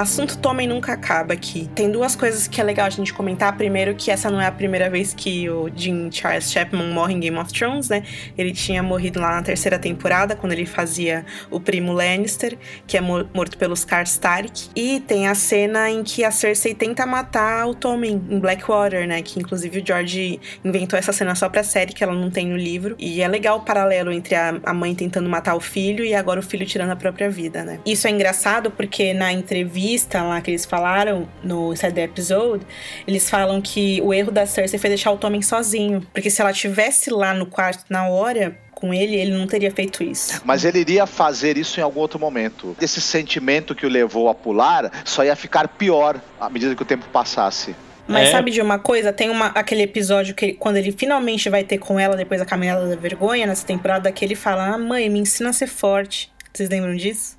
Assunto 0.00 0.38
Tomem 0.38 0.68
nunca 0.68 0.92
acaba 0.92 1.34
aqui. 1.34 1.68
Tem 1.74 1.90
duas 1.90 2.14
coisas 2.14 2.46
que 2.46 2.60
é 2.60 2.64
legal 2.64 2.86
a 2.86 2.90
gente 2.90 3.12
comentar. 3.12 3.56
Primeiro, 3.56 3.94
que 3.96 4.10
essa 4.10 4.30
não 4.30 4.40
é 4.40 4.46
a 4.46 4.52
primeira 4.52 4.88
vez 4.88 5.12
que 5.12 5.50
o 5.50 5.68
Jim 5.74 6.08
Charles 6.12 6.52
Chapman 6.52 6.92
morre 6.92 7.14
em 7.14 7.20
Game 7.20 7.36
of 7.36 7.52
Thrones, 7.52 7.88
né? 7.88 8.04
Ele 8.36 8.52
tinha 8.52 8.80
morrido 8.82 9.18
lá 9.18 9.32
na 9.36 9.42
terceira 9.42 9.78
temporada, 9.78 10.36
quando 10.36 10.52
ele 10.52 10.66
fazia 10.66 11.24
o 11.50 11.58
primo 11.58 11.92
Lannister, 11.92 12.56
que 12.86 12.96
é 12.96 13.00
mor- 13.00 13.26
morto 13.34 13.58
pelos 13.58 13.84
Karstark. 13.84 14.68
E 14.76 15.00
tem 15.00 15.26
a 15.26 15.34
cena 15.34 15.90
em 15.90 16.04
que 16.04 16.22
a 16.22 16.30
Cersei 16.30 16.74
tenta 16.74 17.04
matar 17.04 17.66
o 17.66 17.74
Tommen 17.74 18.22
em 18.30 18.38
Blackwater, 18.38 19.06
né? 19.06 19.20
Que 19.22 19.40
inclusive 19.40 19.80
o 19.80 19.86
George 19.86 20.38
inventou 20.64 20.96
essa 20.96 21.12
cena 21.12 21.34
só 21.34 21.48
pra 21.48 21.64
série, 21.64 21.92
que 21.92 22.04
ela 22.04 22.14
não 22.14 22.30
tem 22.30 22.46
no 22.46 22.56
livro. 22.56 22.94
E 22.98 23.20
é 23.20 23.26
legal 23.26 23.58
o 23.58 23.60
paralelo 23.62 24.12
entre 24.12 24.36
a 24.36 24.72
mãe 24.72 24.94
tentando 24.94 25.28
matar 25.28 25.56
o 25.56 25.60
filho 25.60 26.04
e 26.04 26.14
agora 26.14 26.38
o 26.38 26.42
filho 26.42 26.64
tirando 26.64 26.90
a 26.90 26.96
própria 26.96 27.28
vida, 27.28 27.64
né? 27.64 27.80
Isso 27.84 28.06
é 28.06 28.10
engraçado 28.10 28.70
porque 28.70 29.12
na 29.12 29.32
entrevista 29.32 29.87
lá 30.14 30.40
que 30.40 30.50
eles 30.50 30.64
falaram 30.64 31.28
no 31.42 31.72
Inside 31.72 31.92
the 31.92 32.04
Episode, 32.04 32.66
eles 33.06 33.28
falam 33.28 33.60
que 33.60 34.00
o 34.02 34.12
erro 34.12 34.30
da 34.30 34.46
Cersei 34.46 34.78
foi 34.78 34.90
deixar 34.90 35.10
o 35.12 35.16
Tommen 35.16 35.42
sozinho. 35.42 36.06
Porque 36.12 36.30
se 36.30 36.40
ela 36.40 36.52
tivesse 36.52 37.10
lá 37.10 37.32
no 37.32 37.46
quarto 37.46 37.84
na 37.88 38.08
hora, 38.08 38.58
com 38.72 38.94
ele, 38.94 39.16
ele 39.16 39.32
não 39.32 39.46
teria 39.46 39.70
feito 39.72 40.04
isso. 40.04 40.40
Mas 40.44 40.64
ele 40.64 40.78
iria 40.78 41.06
fazer 41.06 41.56
isso 41.56 41.80
em 41.80 41.82
algum 41.82 42.00
outro 42.00 42.18
momento. 42.18 42.76
Esse 42.80 43.00
sentimento 43.00 43.74
que 43.74 43.84
o 43.84 43.88
levou 43.88 44.28
a 44.28 44.34
pular 44.34 44.90
só 45.04 45.24
ia 45.24 45.34
ficar 45.34 45.66
pior 45.68 46.20
à 46.40 46.48
medida 46.48 46.76
que 46.76 46.82
o 46.82 46.86
tempo 46.86 47.06
passasse. 47.12 47.74
Mas 48.06 48.28
É. 48.28 48.32
sabe 48.32 48.50
de 48.50 48.62
uma 48.62 48.78
coisa? 48.78 49.12
Tem 49.12 49.28
uma, 49.28 49.46
aquele 49.48 49.82
episódio 49.82 50.34
que 50.34 50.54
quando 50.54 50.76
ele 50.76 50.92
finalmente 50.92 51.50
vai 51.50 51.62
ter 51.62 51.78
com 51.78 52.00
ela 52.00 52.16
depois 52.16 52.40
da 52.40 52.46
caminhada 52.46 52.88
da 52.88 52.96
vergonha, 52.96 53.46
nessa 53.46 53.66
temporada, 53.66 54.10
que 54.10 54.24
ele 54.24 54.34
fala: 54.34 54.66
ah, 54.74 54.78
mãe, 54.78 55.10
me 55.10 55.18
ensina 55.18 55.50
a 55.50 55.52
ser 55.52 55.66
forte. 55.66 56.32
Vocês 56.52 56.70
lembram 56.70 56.96
disso? 56.96 57.37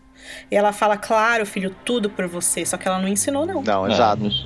E 0.52 0.56
ela 0.56 0.72
fala, 0.72 0.98
claro, 0.98 1.46
filho, 1.46 1.76
tudo 1.86 2.10
por 2.10 2.28
você. 2.28 2.66
Só 2.66 2.78
que 2.78 2.88
ela 2.88 3.00
não 3.00 3.08
ensinou, 3.08 3.46
não. 3.46 3.62
Não, 3.62 3.88
É, 3.88 3.92
exato. 3.92 4.26
isso- 4.28 4.44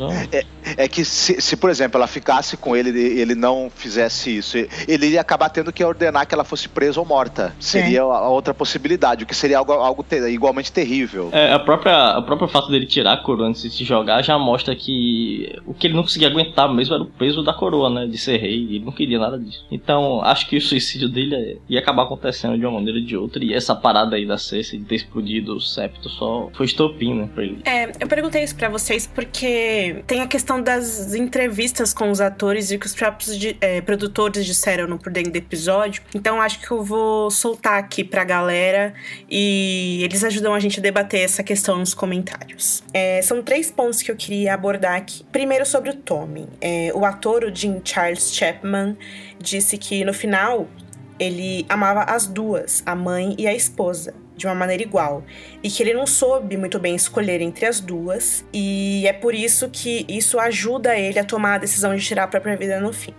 É 0.77 0.87
que 0.87 1.03
se, 1.03 1.41
se, 1.41 1.57
por 1.57 1.69
exemplo, 1.69 1.97
ela 1.97 2.07
ficasse 2.07 2.55
com 2.57 2.75
ele 2.75 2.89
e 2.91 3.19
ele 3.19 3.35
não 3.35 3.69
fizesse 3.73 4.35
isso, 4.37 4.57
ele 4.57 5.05
iria 5.07 5.19
acabar 5.21 5.49
tendo 5.49 5.71
que 5.73 5.83
ordenar 5.83 6.25
que 6.25 6.33
ela 6.33 6.43
fosse 6.43 6.69
presa 6.69 6.99
ou 6.99 7.05
morta. 7.05 7.53
Seria 7.59 8.01
a 8.03 8.23
a 8.23 8.29
outra 8.29 8.53
possibilidade, 8.53 9.23
o 9.23 9.27
que 9.27 9.35
seria 9.35 9.57
algo, 9.57 9.73
algo 9.73 10.01
te- 10.03 10.15
igualmente 10.29 10.71
terrível. 10.71 11.29
É, 11.33 11.51
a 11.51 11.59
própria, 11.59 12.17
o 12.17 12.23
próprio 12.23 12.47
fato 12.47 12.69
dele 12.71 12.85
tirar 12.85 13.13
a 13.13 13.17
coroa 13.17 13.47
antes 13.49 13.61
de 13.61 13.69
se 13.69 13.83
jogar 13.83 14.21
já 14.21 14.37
mostra 14.39 14.73
que 14.75 15.59
o 15.65 15.73
que 15.73 15.87
ele 15.87 15.93
não 15.95 16.03
conseguia 16.03 16.27
aguentar 16.29 16.73
mesmo 16.73 16.93
era 16.95 17.03
o 17.03 17.07
peso 17.07 17.43
da 17.43 17.53
coroa, 17.53 17.89
né? 17.89 18.05
De 18.07 18.17
ser 18.17 18.37
rei. 18.37 18.63
Ele 18.75 18.79
não 18.85 18.91
queria 18.91 19.19
nada 19.19 19.37
disso. 19.37 19.65
Então, 19.71 20.21
acho 20.23 20.47
que 20.47 20.55
o 20.57 20.61
suicídio 20.61 21.09
dele 21.09 21.35
é- 21.35 21.57
ia 21.69 21.79
acabar 21.79 22.03
acontecendo 22.03 22.57
de 22.57 22.65
uma 22.65 22.71
maneira 22.79 22.99
ou 22.99 23.05
de 23.05 23.17
outra. 23.17 23.43
E 23.43 23.53
essa 23.53 23.75
parada 23.75 24.15
aí 24.15 24.25
da 24.25 24.37
Cersei 24.37 24.79
de 24.79 24.85
ter 24.85 24.95
explodido 24.95 25.55
o 25.55 25.61
septo 25.73 26.09
só 26.09 26.49
foi 26.53 26.65
estopim, 26.65 27.13
né? 27.21 27.29
Pra 27.33 27.43
ele. 27.43 27.61
É, 27.65 27.91
eu 27.99 28.07
perguntei 28.07 28.43
isso 28.43 28.55
pra 28.55 28.69
vocês 28.69 29.07
porque 29.07 30.03
tem 30.07 30.21
a 30.21 30.27
questão 30.27 30.61
das 30.61 31.13
entrevistas 31.13 31.93
com 31.93 32.09
os 32.11 32.21
atores 32.21 32.71
e 32.71 32.77
que 32.77 32.85
os 32.85 32.93
próprios 32.95 33.37
di- 33.37 33.57
é, 33.61 33.81
produtores 33.81 34.45
disseram 34.45 34.87
no 34.87 34.97
por 34.99 35.11
dentro 35.11 35.31
do 35.31 35.35
episódio. 35.37 36.01
Então 36.13 36.41
acho 36.41 36.59
que 36.59 36.69
eu 36.71 36.83
vou 36.83 37.29
soltar 37.31 37.77
aqui 37.79 38.03
pra 38.03 38.23
galera 38.23 38.93
e 39.29 40.01
eles 40.03 40.23
ajudam 40.23 40.53
a 40.53 40.59
gente 40.59 40.79
a 40.79 40.83
debater 40.83 41.21
essa 41.21 41.41
questão 41.43 41.77
nos 41.77 41.93
comentários. 41.93 42.83
É, 42.93 43.21
são 43.21 43.41
três 43.41 43.71
pontos 43.71 44.01
que 44.01 44.11
eu 44.11 44.15
queria 44.15 44.53
abordar 44.53 44.95
aqui. 44.95 45.23
Primeiro 45.31 45.65
sobre 45.65 45.89
o 45.89 45.93
Tommy. 45.95 46.47
É, 46.61 46.91
o 46.93 47.05
ator, 47.05 47.43
o 47.43 47.53
Jim 47.55 47.81
Charles 47.83 48.33
Chapman, 48.33 48.95
disse 49.39 49.77
que 49.77 50.03
no 50.05 50.13
final 50.13 50.67
ele 51.19 51.65
amava 51.69 52.03
as 52.03 52.27
duas, 52.27 52.81
a 52.85 52.95
mãe 52.95 53.35
e 53.37 53.47
a 53.47 53.53
esposa, 53.53 54.13
de 54.35 54.45
uma 54.45 54.55
maneira 54.55 54.83
igual. 54.83 55.23
E 55.61 55.69
que 55.69 55.81
ele 55.83 55.93
não 55.93 56.05
soube 56.07 56.57
muito 56.57 56.79
bem 56.79 56.95
escolher 56.95 57.41
entre 57.41 57.65
as 57.65 57.79
duas, 57.79 58.45
e 58.53 59.05
é 59.07 59.13
por 59.13 59.33
isso 59.33 59.69
que 59.69 60.05
isso 60.07 60.39
ajuda 60.39 60.97
ele 60.97 61.19
a 61.19 61.23
tomar 61.23 61.55
a 61.55 61.59
decisão 61.59 61.95
de 61.95 62.03
tirar 62.03 62.23
a 62.23 62.27
própria 62.27 62.55
vida 62.55 62.79
no 62.79 62.93
fim. 62.93 63.13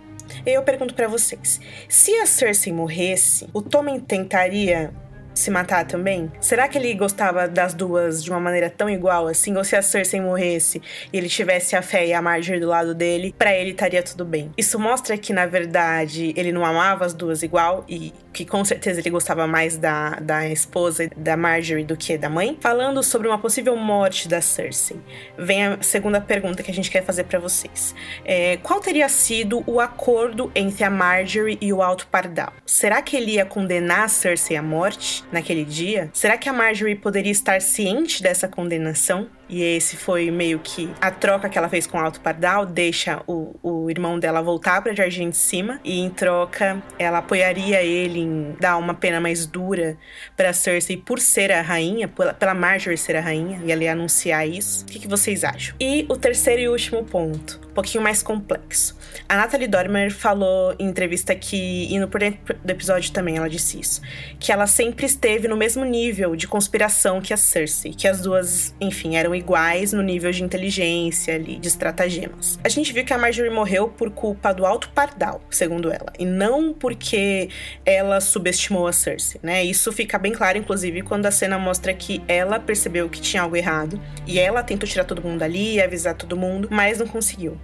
Eu 0.45 0.63
pergunto 0.63 0.93
pra 0.93 1.07
vocês: 1.07 1.59
se 1.87 2.13
a 2.15 2.25
Cersei 2.25 2.73
morresse, 2.73 3.47
o 3.53 3.61
Tommen 3.61 3.99
tentaria 3.99 4.91
se 5.35 5.51
matar 5.51 5.85
também? 5.85 6.31
Será 6.39 6.67
que 6.67 6.77
ele 6.77 6.93
gostava 6.93 7.47
das 7.47 7.73
duas 7.73 8.23
de 8.23 8.29
uma 8.31 8.39
maneira 8.39 8.69
tão 8.69 8.89
igual 8.89 9.27
assim? 9.27 9.55
Ou 9.57 9.63
se 9.63 9.75
a 9.75 9.81
Cersei 9.81 10.21
morresse 10.21 10.81
e 11.11 11.17
ele 11.17 11.27
tivesse 11.27 11.75
a 11.75 11.81
fé 11.81 12.07
e 12.07 12.13
a 12.13 12.21
Marjorie 12.21 12.61
do 12.61 12.67
lado 12.67 12.95
dele, 12.95 13.35
pra 13.37 13.53
ele 13.53 13.71
estaria 13.71 14.01
tudo 14.01 14.23
bem? 14.23 14.51
Isso 14.57 14.79
mostra 14.79 15.17
que, 15.17 15.33
na 15.33 15.45
verdade, 15.45 16.33
ele 16.37 16.51
não 16.51 16.65
amava 16.65 17.05
as 17.05 17.13
duas 17.13 17.43
igual 17.43 17.83
e 17.87 18.13
que 18.35 18.45
com 18.45 18.65
certeza 18.65 18.99
ele 18.99 19.09
gostava 19.09 19.47
mais 19.47 19.77
da, 19.77 20.11
da 20.19 20.45
esposa 20.49 21.09
da 21.15 21.37
Marjorie 21.37 21.85
do 21.85 21.95
que 21.95 22.17
da 22.17 22.29
mãe. 22.29 22.57
Falando 22.59 23.01
sobre 23.01 23.29
uma 23.29 23.39
possível 23.39 23.77
morte 23.77 24.27
da 24.27 24.41
Cersei, 24.41 24.97
vem 25.37 25.65
a 25.65 25.81
segunda 25.81 26.19
pergunta 26.19 26.61
que 26.61 26.69
a 26.69 26.73
gente 26.73 26.91
quer 26.91 27.01
fazer 27.01 27.23
pra 27.23 27.39
vocês. 27.39 27.95
É, 28.25 28.57
qual 28.57 28.81
teria 28.81 29.07
sido 29.07 29.63
o 29.65 29.79
acordo 29.79 30.51
entre 30.53 30.83
a 30.83 30.89
Marjorie 30.89 31.57
e 31.61 31.71
o 31.71 31.81
Alto 31.81 32.07
Pardal? 32.07 32.51
Será 32.65 33.01
que 33.01 33.15
ele 33.15 33.35
ia 33.35 33.45
condenar 33.45 34.03
a 34.03 34.07
Cersei 34.09 34.57
à 34.57 34.61
morte 34.61 35.23
naquele 35.31 35.63
dia? 35.63 36.09
Será 36.11 36.37
que 36.37 36.49
a 36.49 36.53
Marjorie 36.53 36.95
poderia 36.95 37.31
estar 37.31 37.61
ciente 37.61 38.21
dessa 38.21 38.49
condenação? 38.49 39.29
E 39.47 39.61
esse 39.61 39.95
foi 39.95 40.31
meio 40.31 40.59
que 40.59 40.89
a 40.99 41.11
troca 41.11 41.49
que 41.49 41.57
ela 41.57 41.69
fez 41.69 41.85
com 41.85 41.97
o 41.97 42.01
Alto 42.01 42.19
Pardal, 42.19 42.65
deixa 42.65 43.21
o, 43.27 43.55
o 43.61 43.89
irmão 43.89 44.19
dela 44.19 44.41
voltar 44.41 44.81
pra 44.81 44.93
Jardim 44.93 45.29
de 45.29 45.37
Cima, 45.37 45.79
e 45.83 45.99
em 45.99 46.09
troca 46.09 46.81
ela 46.97 47.19
apoiaria 47.19 47.81
ele 47.81 48.19
em 48.19 48.55
dar 48.59 48.77
uma 48.77 48.93
pena 48.93 49.19
mais 49.19 49.45
dura 49.45 49.97
pra 50.35 50.53
Cersei 50.53 50.97
por 50.97 51.19
ser 51.19 51.51
a 51.51 51.61
rainha, 51.61 52.07
pela, 52.07 52.33
pela 52.33 52.53
Marjorie 52.53 52.97
ser 52.97 53.15
a 53.15 53.21
rainha, 53.21 53.61
e 53.63 53.71
ela 53.71 53.83
ia 53.83 53.91
anunciar 53.91 54.47
isso. 54.47 54.83
O 54.83 54.87
que, 54.87 54.99
que 54.99 55.07
vocês 55.07 55.43
acham? 55.43 55.75
E 55.79 56.05
o 56.09 56.17
terceiro 56.17 56.61
e 56.61 56.69
último 56.69 57.03
ponto, 57.03 57.59
pouquinho 57.75 58.01
mais 58.01 58.23
complexo. 58.23 58.97
A 59.27 59.35
Natalie 59.35 59.67
Dormer 59.67 60.11
falou 60.11 60.73
em 60.79 60.87
entrevista 60.87 61.35
que, 61.35 61.93
e 61.93 61.99
no 61.99 62.07
por 62.07 62.21
dentro 62.21 62.55
do 62.63 62.69
episódio 62.71 63.11
também 63.11 63.37
ela 63.37 63.49
disse 63.49 63.79
isso, 63.79 64.01
que 64.39 64.51
ela 64.51 64.65
sempre 64.65 65.05
esteve 65.05 65.47
no 65.47 65.57
mesmo 65.57 65.83
nível 65.83 66.35
de 66.35 66.47
conspiração 66.47 67.21
que 67.21 67.33
a 67.33 67.37
Cersei, 67.37 67.93
que 67.93 68.07
as 68.07 68.21
duas, 68.21 68.73
enfim, 68.79 69.15
eram 69.15 69.35
iguais 69.35 69.91
no 69.91 70.01
nível 70.01 70.31
de 70.31 70.43
inteligência 70.43 71.35
ali, 71.35 71.57
de 71.57 71.67
estratagemas. 71.67 72.57
A 72.63 72.69
gente 72.69 72.93
viu 72.93 73.03
que 73.03 73.13
a 73.13 73.17
Marjorie 73.17 73.51
morreu 73.51 73.89
por 73.89 74.09
culpa 74.09 74.53
do 74.53 74.65
Alto 74.65 74.89
Pardal, 74.89 75.41
segundo 75.49 75.91
ela, 75.91 76.13
e 76.17 76.25
não 76.25 76.73
porque 76.73 77.49
ela 77.85 78.21
subestimou 78.21 78.87
a 78.87 78.93
Cersei, 78.93 79.41
né? 79.43 79.63
Isso 79.63 79.91
fica 79.91 80.17
bem 80.17 80.31
claro, 80.31 80.57
inclusive, 80.57 81.01
quando 81.01 81.25
a 81.25 81.31
cena 81.31 81.59
mostra 81.59 81.93
que 81.93 82.23
ela 82.27 82.57
percebeu 82.57 83.09
que 83.09 83.19
tinha 83.19 83.43
algo 83.43 83.57
errado 83.57 83.99
e 84.25 84.39
ela 84.39 84.63
tentou 84.63 84.87
tirar 84.87 85.03
todo 85.03 85.21
mundo 85.21 85.43
ali, 85.43 85.81
avisar 85.81 86.15
todo 86.15 86.37
mundo, 86.37 86.69
mas 86.71 86.99
não 86.99 87.07
conseguiu. 87.07 87.57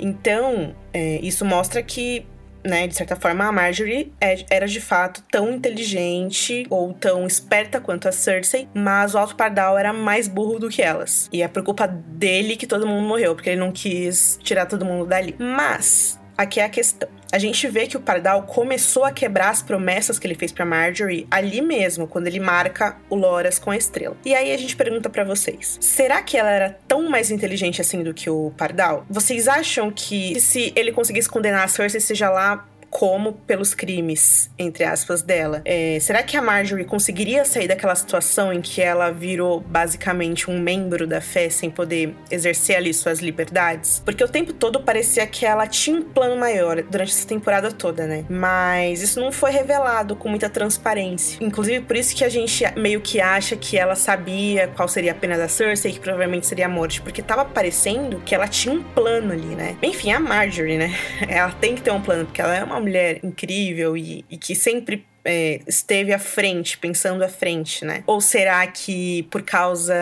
Então, 0.00 0.74
é, 0.92 1.20
isso 1.22 1.44
mostra 1.44 1.82
que 1.82 2.26
né, 2.64 2.86
de 2.86 2.94
certa 2.94 3.16
forma, 3.16 3.46
a 3.46 3.52
Marjorie 3.52 4.12
é- 4.20 4.44
era 4.50 4.66
de 4.66 4.80
fato 4.80 5.22
tão 5.30 5.50
inteligente 5.50 6.66
ou 6.68 6.92
tão 6.92 7.26
esperta 7.26 7.80
quanto 7.80 8.08
a 8.08 8.12
Cersei, 8.12 8.68
mas 8.74 9.14
o 9.14 9.18
Alto 9.18 9.34
Pardal 9.34 9.78
era 9.78 9.92
mais 9.92 10.28
burro 10.28 10.58
do 10.58 10.68
que 10.68 10.82
elas. 10.82 11.28
E 11.32 11.42
é 11.42 11.48
por 11.48 11.62
culpa 11.62 11.86
dele 11.86 12.56
que 12.56 12.66
todo 12.66 12.86
mundo 12.86 13.06
morreu, 13.06 13.34
porque 13.34 13.50
ele 13.50 13.60
não 13.60 13.72
quis 13.72 14.38
tirar 14.42 14.66
todo 14.66 14.84
mundo 14.84 15.06
dali. 15.06 15.34
Mas 15.38 16.19
aqui 16.40 16.60
é 16.60 16.64
a 16.64 16.68
questão. 16.68 17.08
A 17.32 17.38
gente 17.38 17.68
vê 17.68 17.86
que 17.86 17.96
o 17.96 18.00
Pardal 18.00 18.42
começou 18.42 19.04
a 19.04 19.12
quebrar 19.12 19.50
as 19.50 19.62
promessas 19.62 20.18
que 20.18 20.26
ele 20.26 20.34
fez 20.34 20.50
pra 20.50 20.64
Marjorie 20.64 21.26
ali 21.30 21.60
mesmo, 21.60 22.08
quando 22.08 22.26
ele 22.26 22.40
marca 22.40 22.96
o 23.08 23.14
Loras 23.14 23.58
com 23.58 23.70
a 23.70 23.76
estrela. 23.76 24.16
E 24.24 24.34
aí 24.34 24.52
a 24.52 24.56
gente 24.56 24.74
pergunta 24.74 25.08
pra 25.08 25.22
vocês: 25.22 25.78
será 25.80 26.22
que 26.22 26.36
ela 26.36 26.50
era 26.50 26.78
tão 26.88 27.08
mais 27.08 27.30
inteligente 27.30 27.80
assim 27.80 28.02
do 28.02 28.12
que 28.12 28.28
o 28.28 28.52
Pardal? 28.56 29.04
Vocês 29.08 29.46
acham 29.46 29.90
que 29.90 30.40
se 30.40 30.72
ele 30.74 30.90
conseguisse 30.90 31.28
condenar 31.28 31.64
a 31.64 31.68
Cersei, 31.68 32.00
seja 32.00 32.30
lá 32.30 32.66
como 32.90 33.32
pelos 33.32 33.72
crimes, 33.72 34.50
entre 34.58 34.84
aspas, 34.84 35.22
dela. 35.22 35.62
É, 35.64 35.98
será 36.00 36.22
que 36.22 36.36
a 36.36 36.42
Marjorie 36.42 36.84
conseguiria 36.84 37.44
sair 37.44 37.68
daquela 37.68 37.94
situação 37.94 38.52
em 38.52 38.60
que 38.60 38.82
ela 38.82 39.10
virou 39.10 39.60
basicamente 39.60 40.50
um 40.50 40.58
membro 40.58 41.06
da 41.06 41.20
fé 41.20 41.48
sem 41.48 41.70
poder 41.70 42.14
exercer 42.30 42.76
ali 42.76 42.92
suas 42.92 43.20
liberdades? 43.20 44.02
Porque 44.04 44.24
o 44.24 44.28
tempo 44.28 44.52
todo 44.52 44.80
parecia 44.80 45.26
que 45.26 45.46
ela 45.46 45.66
tinha 45.66 45.96
um 45.96 46.02
plano 46.02 46.36
maior 46.36 46.82
durante 46.82 47.12
essa 47.12 47.26
temporada 47.26 47.70
toda, 47.70 48.06
né? 48.06 48.24
Mas 48.28 49.02
isso 49.02 49.20
não 49.20 49.30
foi 49.30 49.52
revelado 49.52 50.16
com 50.16 50.28
muita 50.28 50.50
transparência. 50.50 51.38
Inclusive, 51.40 51.84
por 51.84 51.96
isso 51.96 52.14
que 52.14 52.24
a 52.24 52.28
gente 52.28 52.64
meio 52.76 53.00
que 53.00 53.20
acha 53.20 53.56
que 53.56 53.78
ela 53.78 53.94
sabia 53.94 54.68
qual 54.68 54.88
seria 54.88 55.12
a 55.12 55.14
pena 55.14 55.38
da 55.38 55.48
Cersei, 55.48 55.92
que 55.92 56.00
provavelmente 56.00 56.46
seria 56.46 56.66
a 56.66 56.68
morte, 56.68 57.00
porque 57.00 57.22
tava 57.22 57.44
parecendo 57.44 58.20
que 58.24 58.34
ela 58.34 58.48
tinha 58.48 58.74
um 58.74 58.82
plano 58.82 59.32
ali, 59.32 59.54
né? 59.54 59.76
Enfim, 59.82 60.10
a 60.10 60.18
Marjorie, 60.18 60.76
né? 60.76 60.92
Ela 61.28 61.50
tem 61.52 61.74
que 61.74 61.82
ter 61.82 61.90
um 61.92 62.00
plano, 62.00 62.24
porque 62.24 62.40
ela 62.40 62.56
é 62.56 62.64
uma 62.64 62.79
mulher 62.80 63.20
incrível 63.22 63.96
e, 63.96 64.24
e 64.30 64.36
que 64.36 64.54
sempre 64.54 65.06
é, 65.24 65.60
esteve 65.66 66.12
à 66.12 66.18
frente, 66.18 66.78
pensando 66.78 67.22
à 67.22 67.28
frente, 67.28 67.84
né? 67.84 68.02
Ou 68.06 68.20
será 68.20 68.66
que 68.66 69.24
por 69.30 69.42
causa 69.42 69.94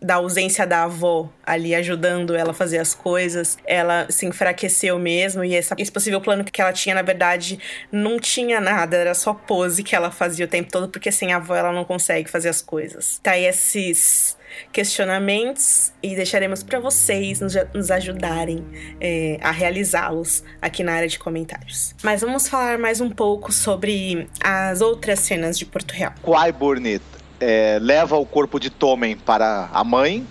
da 0.00 0.16
ausência 0.16 0.66
da 0.66 0.84
avó 0.84 1.32
ali 1.44 1.74
ajudando 1.74 2.34
ela 2.34 2.50
a 2.50 2.54
fazer 2.54 2.78
as 2.78 2.94
coisas, 2.94 3.58
ela 3.66 4.06
se 4.10 4.26
enfraqueceu 4.26 4.98
mesmo 4.98 5.42
e 5.42 5.54
essa, 5.54 5.74
esse 5.78 5.90
possível 5.90 6.20
plano 6.20 6.44
que 6.44 6.60
ela 6.60 6.72
tinha, 6.72 6.94
na 6.94 7.02
verdade, 7.02 7.58
não 7.90 8.18
tinha 8.18 8.60
nada, 8.60 8.96
era 8.96 9.14
só 9.14 9.32
pose 9.32 9.82
que 9.82 9.96
ela 9.96 10.10
fazia 10.10 10.44
o 10.44 10.48
tempo 10.48 10.70
todo, 10.70 10.88
porque 10.88 11.10
sem 11.10 11.32
a 11.32 11.36
avó 11.36 11.54
ela 11.54 11.72
não 11.72 11.84
consegue 11.84 12.30
fazer 12.30 12.48
as 12.48 12.60
coisas. 12.60 13.18
Tá 13.22 13.32
aí 13.32 13.46
esses 13.46 14.35
questionamentos 14.72 15.92
e 16.02 16.14
deixaremos 16.14 16.62
para 16.62 16.78
vocês 16.78 17.40
nos, 17.40 17.54
nos 17.74 17.90
ajudarem 17.90 18.64
é, 19.00 19.38
a 19.40 19.50
realizá-los 19.50 20.44
aqui 20.60 20.82
na 20.82 20.94
área 20.94 21.08
de 21.08 21.18
comentários. 21.18 21.94
Mas 22.02 22.20
vamos 22.20 22.48
falar 22.48 22.78
mais 22.78 23.00
um 23.00 23.10
pouco 23.10 23.52
sobre 23.52 24.28
as 24.42 24.80
outras 24.80 25.20
cenas 25.20 25.58
de 25.58 25.64
Porto 25.64 25.92
Real. 25.92 26.12
Qyburn 26.22 27.00
é, 27.40 27.78
leva 27.80 28.16
o 28.16 28.26
corpo 28.26 28.58
de 28.58 28.70
Tommen 28.70 29.16
para 29.16 29.68
a 29.72 29.84
mãe. 29.84 30.26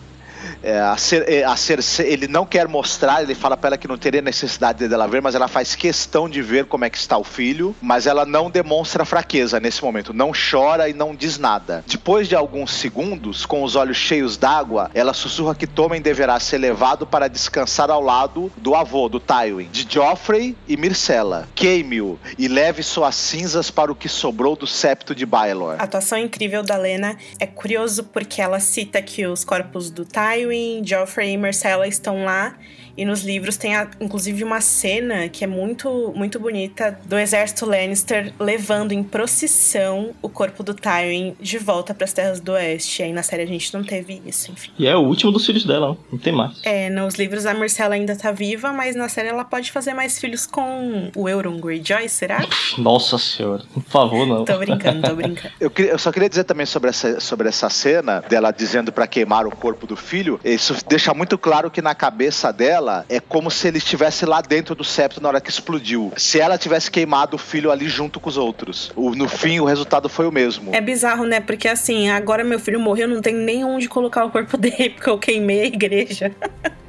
É, 0.64 0.80
a, 0.80 0.96
é, 1.28 1.44
a 1.44 1.56
ele 2.04 2.28
não 2.28 2.46
quer 2.46 2.68
mostrar, 2.68 3.24
ele 3.24 3.36
fala 3.36 3.56
pra 3.58 3.70
ela 3.70 3.78
que 3.78 3.88
não 3.88 3.98
teria 3.98 4.22
necessidade 4.22 4.88
dela 4.88 5.08
ver, 5.08 5.22
mas 5.22 5.36
ela 5.36 5.48
faz 5.48 5.76
questão 5.76 6.30
de 6.30 6.42
ver 6.42 6.66
como 6.66 6.86
é 6.86 6.90
que 6.90 6.98
está 6.98 7.18
o 7.18 7.24
filho, 7.24 7.76
mas 7.82 8.08
ela 8.08 8.26
não 8.26 8.50
demonstra 8.50 9.06
fraqueza 9.06 9.60
nesse 9.60 9.84
momento, 9.84 10.14
não 10.14 10.32
chora 10.32 10.90
e 10.90 10.94
não 10.94 11.16
diz 11.16 11.38
nada. 11.38 11.84
Depois 11.88 12.28
de 12.28 12.36
alguns 12.36 12.74
segundos, 12.74 13.46
com 13.46 13.64
os 13.64 13.76
olhos 13.76 13.98
cheios 13.98 14.38
d'água, 14.38 14.90
ela 14.94 15.14
sussurra 15.14 15.56
que 15.56 15.68
Tommen 15.68 16.02
deverá 16.02 16.40
ser 16.40 16.58
levado 16.58 17.06
para 17.06 17.28
descansar 17.28 17.90
ao 17.90 18.02
lado 18.02 18.52
do 18.58 18.76
avô, 18.76 19.10
do 19.10 19.20
Tywin, 19.20 19.70
de 19.72 19.88
Joffrey 19.90 20.56
e 20.68 20.78
Myrcella. 20.78 21.48
Queime-o 21.56 22.20
e 22.38 22.48
leve 22.48 22.84
suas 22.84 23.16
cinzas 23.16 23.72
para 23.72 23.92
o 23.92 23.96
que 23.96 24.10
sobrou 24.10 24.56
do 24.56 24.68
septo 24.68 25.16
de 25.16 25.26
Baelor. 25.26 25.76
A 25.80 25.84
atuação 25.84 26.18
incrível 26.18 26.64
da 26.64 26.78
Lena 26.78 27.18
é 27.40 27.48
curioso 27.48 28.04
porque 28.04 28.42
ela 28.42 28.60
cita 28.60 29.02
que 29.02 29.26
os 29.26 29.44
corpos 29.44 29.90
do 29.90 30.06
Tywin, 30.06 30.35
Joffrey 30.84 31.34
e 31.34 31.38
Myrcella 31.38 31.88
estão 31.88 32.26
lá 32.26 32.58
e 32.98 33.06
nos 33.06 33.24
livros 33.24 33.58
tem, 33.58 33.76
a, 33.76 33.88
inclusive, 34.00 34.44
uma 34.44 34.62
cena 34.62 35.28
que 35.28 35.44
é 35.44 35.48
muito, 35.48 36.14
muito 36.16 36.40
bonita 36.40 36.98
do 37.06 37.18
exército 37.18 37.66
Lannister 37.66 38.34
levando 38.40 38.92
em 38.92 39.04
procissão 39.04 40.14
o 40.22 40.30
corpo 40.30 40.64
do 40.64 40.74
Tywin 40.74 41.36
de 41.40 41.58
volta 41.58 41.94
para 41.94 42.06
as 42.06 42.14
Terras 42.14 42.40
do 42.40 42.54
Oeste. 42.54 43.02
E 43.02 43.06
aí 43.06 43.14
na 43.14 43.24
série 43.24 43.44
a 43.44 43.48
gente 43.48 43.74
não 43.74 43.84
teve 43.84 44.22
isso, 44.26 44.52
enfim. 44.52 44.72
E 44.78 44.88
é 44.88 44.96
o 44.96 45.02
último 45.02 45.32
dos 45.32 45.46
filhos 45.46 45.66
dela, 45.66 45.98
não 46.12 46.18
tem 46.20 46.34
mais. 46.34 46.60
É, 46.64 46.90
nos 46.90 47.16
livros 47.16 47.46
a 47.46 47.54
Myrcella 47.54 47.96
ainda 47.96 48.16
tá 48.16 48.32
viva, 48.32 48.72
mas 48.72 48.96
na 48.96 49.10
série 49.10 49.30
ela 49.30 49.44
pode 49.44 49.72
fazer 49.72 49.94
mais 49.94 50.20
filhos 50.20 50.46
com 50.46 51.12
o 51.16 51.28
Euron 51.28 51.60
Greyjoy, 51.60 52.08
será? 52.08 52.46
Nossa 52.78 53.18
senhora, 53.18 53.64
por 53.74 53.84
favor, 53.84 54.26
não. 54.26 54.46
tô 54.46 54.58
brincando, 54.58 55.02
tô 55.08 55.16
brincando. 55.16 55.54
Eu, 55.60 55.72
eu, 55.78 55.98
só 55.98 56.12
queria 56.12 56.30
dizer 56.30 56.44
também 56.44 56.66
sobre 56.66 56.90
essa, 56.90 57.20
sobre 57.20 57.48
essa 57.48 57.70
cena 57.70 58.22
dela 58.22 58.52
dizendo 58.52 58.92
para 58.92 59.08
queimar 59.08 59.48
o 59.48 59.52
corpo 59.52 59.88
do 59.88 59.96
filho. 59.96 60.40
Isso 60.44 60.76
deixa 60.88 61.14
muito 61.14 61.38
claro 61.38 61.72
que 61.72 61.82
na 61.82 61.96
cabeça 61.96 62.52
dela 62.52 62.85
dela 62.86 63.06
é 63.10 63.20
como 63.20 63.50
se 63.50 63.68
ele 63.68 63.80
estivesse 63.80 64.26
lá 64.26 64.42
dentro 64.42 64.76
do 64.76 64.84
septo 64.84 65.22
na 65.22 65.30
hora 65.30 65.42
que 65.42 65.50
explodiu. 65.50 66.14
Se 66.16 66.40
ela 66.40 66.58
tivesse 66.58 66.92
queimado 66.92 67.36
o 67.36 67.40
filho 67.40 67.72
ali 67.72 67.88
junto 67.88 68.20
com 68.20 68.30
os 68.30 68.38
outros. 68.38 68.92
O, 68.96 69.16
no 69.16 69.28
fim, 69.28 69.60
o 69.60 69.66
resultado 69.66 70.08
foi 70.08 70.28
o 70.28 70.32
mesmo. 70.32 70.74
É 70.74 70.80
bizarro, 70.80 71.26
né? 71.26 71.40
Porque 71.40 71.68
assim, 71.68 72.10
agora 72.10 72.44
meu 72.44 72.60
filho 72.60 72.80
morreu, 72.80 73.08
não 73.08 73.22
tem 73.22 73.34
nem 73.34 73.64
onde 73.66 73.90
colocar 73.90 74.24
o 74.24 74.30
corpo 74.30 74.56
dele, 74.58 74.92
porque 74.92 75.10
eu 75.10 75.18
queimei 75.18 75.62
a 75.62 75.66
igreja. 75.66 76.32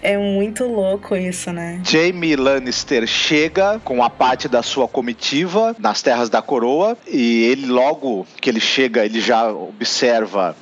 É 0.00 0.16
muito 0.16 0.64
louco 0.64 1.16
isso, 1.16 1.52
né? 1.52 1.80
Jamie 1.84 2.36
Lannister 2.36 3.04
chega 3.04 3.80
com 3.82 4.00
a 4.00 4.08
parte 4.08 4.46
da 4.46 4.62
sua 4.62 4.86
comitiva 4.86 5.74
nas 5.76 6.00
terras 6.00 6.28
da 6.30 6.40
coroa 6.40 6.96
e 7.04 7.42
ele 7.46 7.66
logo 7.66 8.24
que 8.40 8.48
ele 8.48 8.60
chega, 8.60 9.04
ele 9.04 9.20
já 9.20 9.50
observa 9.50 10.54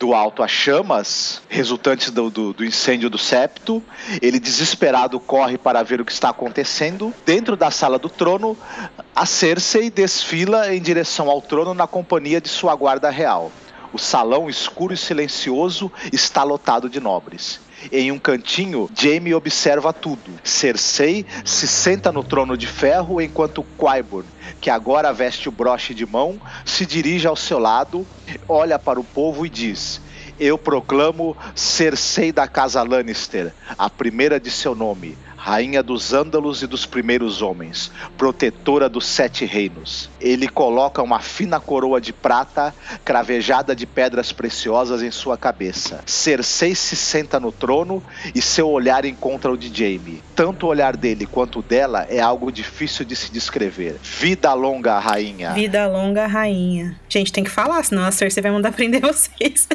do 0.00 0.14
alto 0.14 0.42
as 0.42 0.50
chamas 0.50 1.42
resultantes 1.46 2.10
do, 2.10 2.30
do, 2.30 2.54
do, 2.54 2.64
incêndio 2.64 3.10
do 3.10 3.18
septo. 3.18 3.82
Ele, 4.22 4.40
desesperado, 4.40 5.20
corre 5.20 5.58
para 5.58 5.82
ver 5.82 6.00
o 6.00 6.06
que 6.06 6.10
está 6.10 6.30
acontecendo. 6.30 7.12
Dentro 7.26 7.54
da 7.54 7.70
sala 7.70 7.98
do 7.98 8.08
trono, 8.08 8.56
a 9.14 9.26
Cersei 9.26 9.90
desfila 9.90 10.74
em 10.74 10.80
direção 10.80 11.28
ao 11.28 11.42
trono 11.42 11.74
na 11.74 11.86
companhia 11.86 12.40
de 12.40 12.48
sua 12.48 12.74
guarda 12.74 13.10
real. 13.10 13.52
O 13.92 13.98
salão 13.98 14.48
escuro 14.48 14.94
e 14.94 14.96
silencioso 14.96 15.92
está 16.10 16.42
lotado 16.44 16.88
de 16.88 16.98
nobres. 16.98 17.60
Em 17.90 18.12
um 18.12 18.18
cantinho, 18.18 18.90
Jaime 18.94 19.32
observa 19.32 19.92
tudo. 19.92 20.32
Cersei 20.44 21.24
se 21.44 21.66
senta 21.66 22.12
no 22.12 22.22
trono 22.22 22.56
de 22.56 22.66
ferro 22.66 23.20
enquanto 23.20 23.64
Qyburn, 23.78 24.28
que 24.60 24.68
agora 24.68 25.12
veste 25.12 25.48
o 25.48 25.52
broche 25.52 25.94
de 25.94 26.04
mão, 26.04 26.38
se 26.64 26.84
dirige 26.84 27.26
ao 27.26 27.36
seu 27.36 27.58
lado, 27.58 28.06
olha 28.48 28.78
para 28.78 29.00
o 29.00 29.04
povo 29.04 29.46
e 29.46 29.48
diz: 29.48 30.02
Eu 30.38 30.58
proclamo 30.58 31.36
Cersei 31.54 32.32
da 32.32 32.46
casa 32.46 32.82
Lannister, 32.82 33.54
a 33.78 33.88
primeira 33.88 34.38
de 34.38 34.50
seu 34.50 34.74
nome, 34.74 35.16
rainha 35.40 35.82
dos 35.82 36.12
ândalos 36.12 36.62
e 36.62 36.66
dos 36.66 36.84
primeiros 36.84 37.40
homens, 37.40 37.90
protetora 38.18 38.90
dos 38.90 39.06
sete 39.06 39.46
reinos. 39.46 40.10
Ele 40.20 40.46
coloca 40.46 41.02
uma 41.02 41.18
fina 41.18 41.58
coroa 41.58 41.98
de 41.98 42.12
prata, 42.12 42.74
cravejada 43.06 43.74
de 43.74 43.86
pedras 43.86 44.32
preciosas 44.32 45.02
em 45.02 45.10
sua 45.10 45.38
cabeça. 45.38 46.02
Cersei 46.04 46.74
se 46.74 46.94
senta 46.94 47.40
no 47.40 47.50
trono 47.50 48.02
e 48.34 48.42
seu 48.42 48.68
olhar 48.68 49.06
encontra 49.06 49.50
o 49.50 49.56
de 49.56 49.74
Jaime. 49.74 50.22
Tanto 50.36 50.66
o 50.66 50.68
olhar 50.68 50.94
dele 50.94 51.24
quanto 51.24 51.60
o 51.60 51.62
dela 51.62 52.06
é 52.10 52.20
algo 52.20 52.52
difícil 52.52 53.06
de 53.06 53.16
se 53.16 53.32
descrever. 53.32 53.96
Vida 54.02 54.52
longa, 54.52 54.98
rainha. 54.98 55.52
Vida 55.54 55.86
longa, 55.86 56.26
rainha. 56.26 56.94
Gente, 57.08 57.32
tem 57.32 57.42
que 57.42 57.50
falar, 57.50 57.82
senão 57.82 58.04
a 58.04 58.10
Cersei 58.10 58.42
vai 58.42 58.52
mandar 58.52 58.72
prender 58.76 59.00
vocês. 59.00 59.66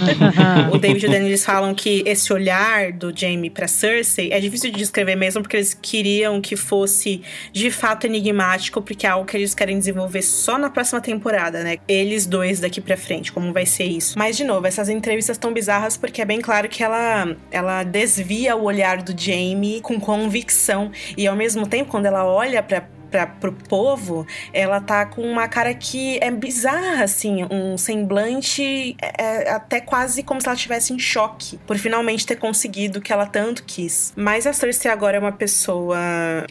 o 0.70 0.76
David 0.76 1.06
e 1.06 1.08
o 1.08 1.10
Daniel 1.10 1.38
falam 1.38 1.74
que 1.74 2.02
esse 2.04 2.30
olhar 2.30 2.92
do 2.92 3.10
Jaime 3.16 3.48
para 3.48 3.66
Cersei 3.66 4.30
é 4.30 4.38
difícil 4.38 4.70
de 4.70 4.76
descrever 4.76 4.97
escrever 4.98 5.16
mesmo, 5.16 5.42
porque 5.42 5.56
eles 5.56 5.74
queriam 5.74 6.40
que 6.40 6.56
fosse 6.56 7.22
de 7.52 7.70
fato 7.70 8.06
enigmático, 8.06 8.82
porque 8.82 9.06
é 9.06 9.10
algo 9.10 9.26
que 9.26 9.36
eles 9.36 9.54
querem 9.54 9.78
desenvolver 9.78 10.22
só 10.22 10.58
na 10.58 10.70
próxima 10.70 11.00
temporada, 11.00 11.62
né? 11.62 11.76
Eles 11.86 12.26
dois 12.26 12.60
daqui 12.60 12.80
pra 12.80 12.96
frente, 12.96 13.32
como 13.32 13.52
vai 13.52 13.64
ser 13.64 13.84
isso. 13.84 14.18
Mas, 14.18 14.36
de 14.36 14.44
novo, 14.44 14.66
essas 14.66 14.88
entrevistas 14.88 15.38
tão 15.38 15.52
bizarras 15.52 15.96
porque 15.96 16.20
é 16.20 16.24
bem 16.24 16.40
claro 16.40 16.68
que 16.68 16.82
ela, 16.82 17.36
ela 17.50 17.84
desvia 17.84 18.56
o 18.56 18.64
olhar 18.64 19.02
do 19.02 19.14
Jamie 19.18 19.80
com 19.80 20.00
convicção. 20.00 20.90
E 21.16 21.26
ao 21.26 21.36
mesmo 21.36 21.66
tempo, 21.66 21.90
quando 21.90 22.06
ela 22.06 22.24
olha 22.24 22.62
pra, 22.62 22.88
pra, 23.10 23.26
pro 23.26 23.52
povo, 23.52 24.26
ela 24.52 24.80
tá 24.80 25.04
com 25.06 25.22
uma 25.22 25.48
cara 25.48 25.74
que 25.74 26.18
é 26.20 26.30
bizarra, 26.30 27.04
assim, 27.04 27.46
um 27.50 27.76
semblante 27.76 28.96
é, 29.00 29.44
é 29.44 29.50
até 29.50 29.80
quase 29.80 30.22
como 30.22 30.40
se 30.40 30.46
ela 30.46 30.56
estivesse 30.56 30.92
em 30.92 30.98
choque 30.98 31.58
por 31.66 31.76
finalmente 31.78 32.26
ter 32.26 32.36
conseguido 32.36 32.98
o 32.98 33.02
que 33.02 33.12
ela 33.12 33.26
tanto 33.26 33.64
quis. 33.64 34.12
Mas 34.16 34.46
a 34.46 34.52
Cersei 34.52 34.90
agora 34.90 35.16
é 35.16 35.20
uma 35.20 35.32
pessoa 35.32 35.98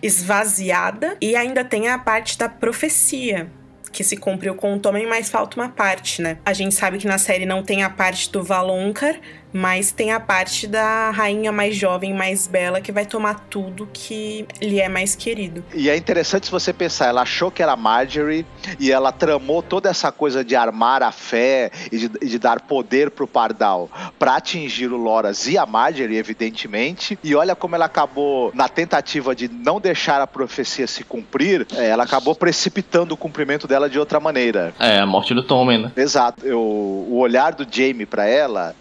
esvaziada 0.02 1.18
e 1.22 1.36
ainda 1.36 1.64
tem 1.64 1.88
a 1.88 1.98
parte 1.98 2.38
da 2.38 2.50
profecia 2.50 3.50
que 3.98 4.04
se 4.04 4.16
cumpriu 4.16 4.54
com 4.54 4.76
o 4.76 4.80
Tommen, 4.80 5.08
mas 5.08 5.28
falta 5.28 5.60
uma 5.60 5.70
parte, 5.70 6.22
né? 6.22 6.38
A 6.46 6.54
gente 6.54 6.76
sabe 6.76 7.00
que 7.00 7.08
na 7.08 7.18
série 7.18 7.48
não 7.48 7.64
tem 7.64 7.82
a 7.82 7.90
parte 7.90 8.32
do 8.32 8.44
Valonqar, 8.44 9.20
mas 9.52 9.92
tem 9.92 10.12
a 10.12 10.20
parte 10.20 10.68
da 10.68 11.12
rainha 11.12 11.52
mais 11.52 11.76
jovem, 11.76 12.14
mais 12.14 12.48
bela, 12.48 12.82
que 12.82 12.92
vai 12.92 13.06
tomar 13.06 13.46
tudo 13.50 13.88
que 13.92 14.46
lhe 14.62 14.80
é 14.80 14.90
mais 14.90 15.16
querido. 15.16 15.64
E 15.74 15.90
é 15.90 15.96
interessante 15.96 16.46
se 16.46 16.52
você 16.52 16.74
pensar, 16.74 17.08
ela 17.08 17.22
achou 17.22 17.50
que 17.50 17.64
era 17.64 17.76
Marjorie 17.76 18.46
e 18.80 18.92
ela 18.92 19.12
tramou 19.12 19.62
toda 19.62 19.90
essa 19.90 20.12
coisa 20.12 20.44
de 20.44 20.56
armar 20.56 21.02
a 21.02 21.12
fé 21.12 21.72
e 21.92 21.98
de, 21.98 22.10
de 22.10 22.40
dar 22.40 22.62
poder 22.62 23.12
pro 23.12 23.28
Pardal 23.28 23.90
para 24.20 24.36
atingir 24.36 24.92
o 24.92 24.98
Loras 24.98 25.48
e 25.48 25.58
a 25.58 25.66
Marjorie, 25.66 26.18
evidentemente. 26.18 27.18
E 27.24 27.36
olha 27.36 27.56
como 27.56 27.76
ela 27.76 27.86
acabou, 27.86 28.52
na 28.54 28.68
tentativa 28.68 29.36
de 29.36 29.48
não 29.48 29.80
deixar 29.80 30.22
a 30.22 30.28
profecia 30.28 30.88
se 30.88 31.04
cumprir, 31.04 31.66
é, 31.76 31.90
ela 31.90 32.04
acabou 32.04 32.36
precipitando 32.36 33.14
o 33.14 33.18
cumprimento 33.18 33.68
dela 33.68 33.90
de 33.90 33.98
outra 33.98 34.20
maneira. 34.20 34.74
É, 34.80 35.00
a 35.00 35.06
morte 35.06 35.34
do 35.34 35.44
Tommen, 35.44 35.84
né? 35.84 35.92
Exato. 35.96 36.46
Eu, 36.46 36.60
o 36.60 37.18
olhar 37.18 37.54
do 37.54 37.66
Jamie 37.70 38.06
para 38.06 38.28
ela 38.28 38.76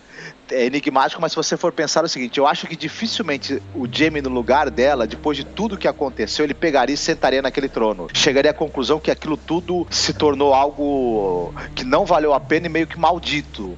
é 0.50 0.66
enigmático, 0.66 1.20
mas 1.20 1.32
se 1.32 1.36
você 1.36 1.56
for 1.56 1.72
pensar 1.72 2.04
o 2.04 2.08
seguinte, 2.08 2.38
eu 2.38 2.46
acho 2.46 2.66
que 2.66 2.76
dificilmente 2.76 3.62
o 3.74 3.86
Jamie 3.90 4.22
no 4.22 4.30
lugar 4.30 4.70
dela, 4.70 5.06
depois 5.06 5.36
de 5.36 5.44
tudo 5.44 5.76
que 5.76 5.88
aconteceu, 5.88 6.44
ele 6.44 6.54
pegaria 6.54 6.94
e 6.94 6.96
sentaria 6.96 7.42
naquele 7.42 7.68
trono. 7.68 8.08
Chegaria 8.12 8.50
à 8.50 8.54
conclusão 8.54 8.98
que 8.98 9.10
aquilo 9.10 9.36
tudo 9.36 9.86
se 9.90 10.12
tornou 10.12 10.54
algo 10.54 11.54
que 11.74 11.84
não 11.84 12.04
valeu 12.04 12.32
a 12.32 12.40
pena 12.40 12.66
e 12.66 12.68
meio 12.68 12.86
que 12.86 12.98
maldito. 12.98 13.76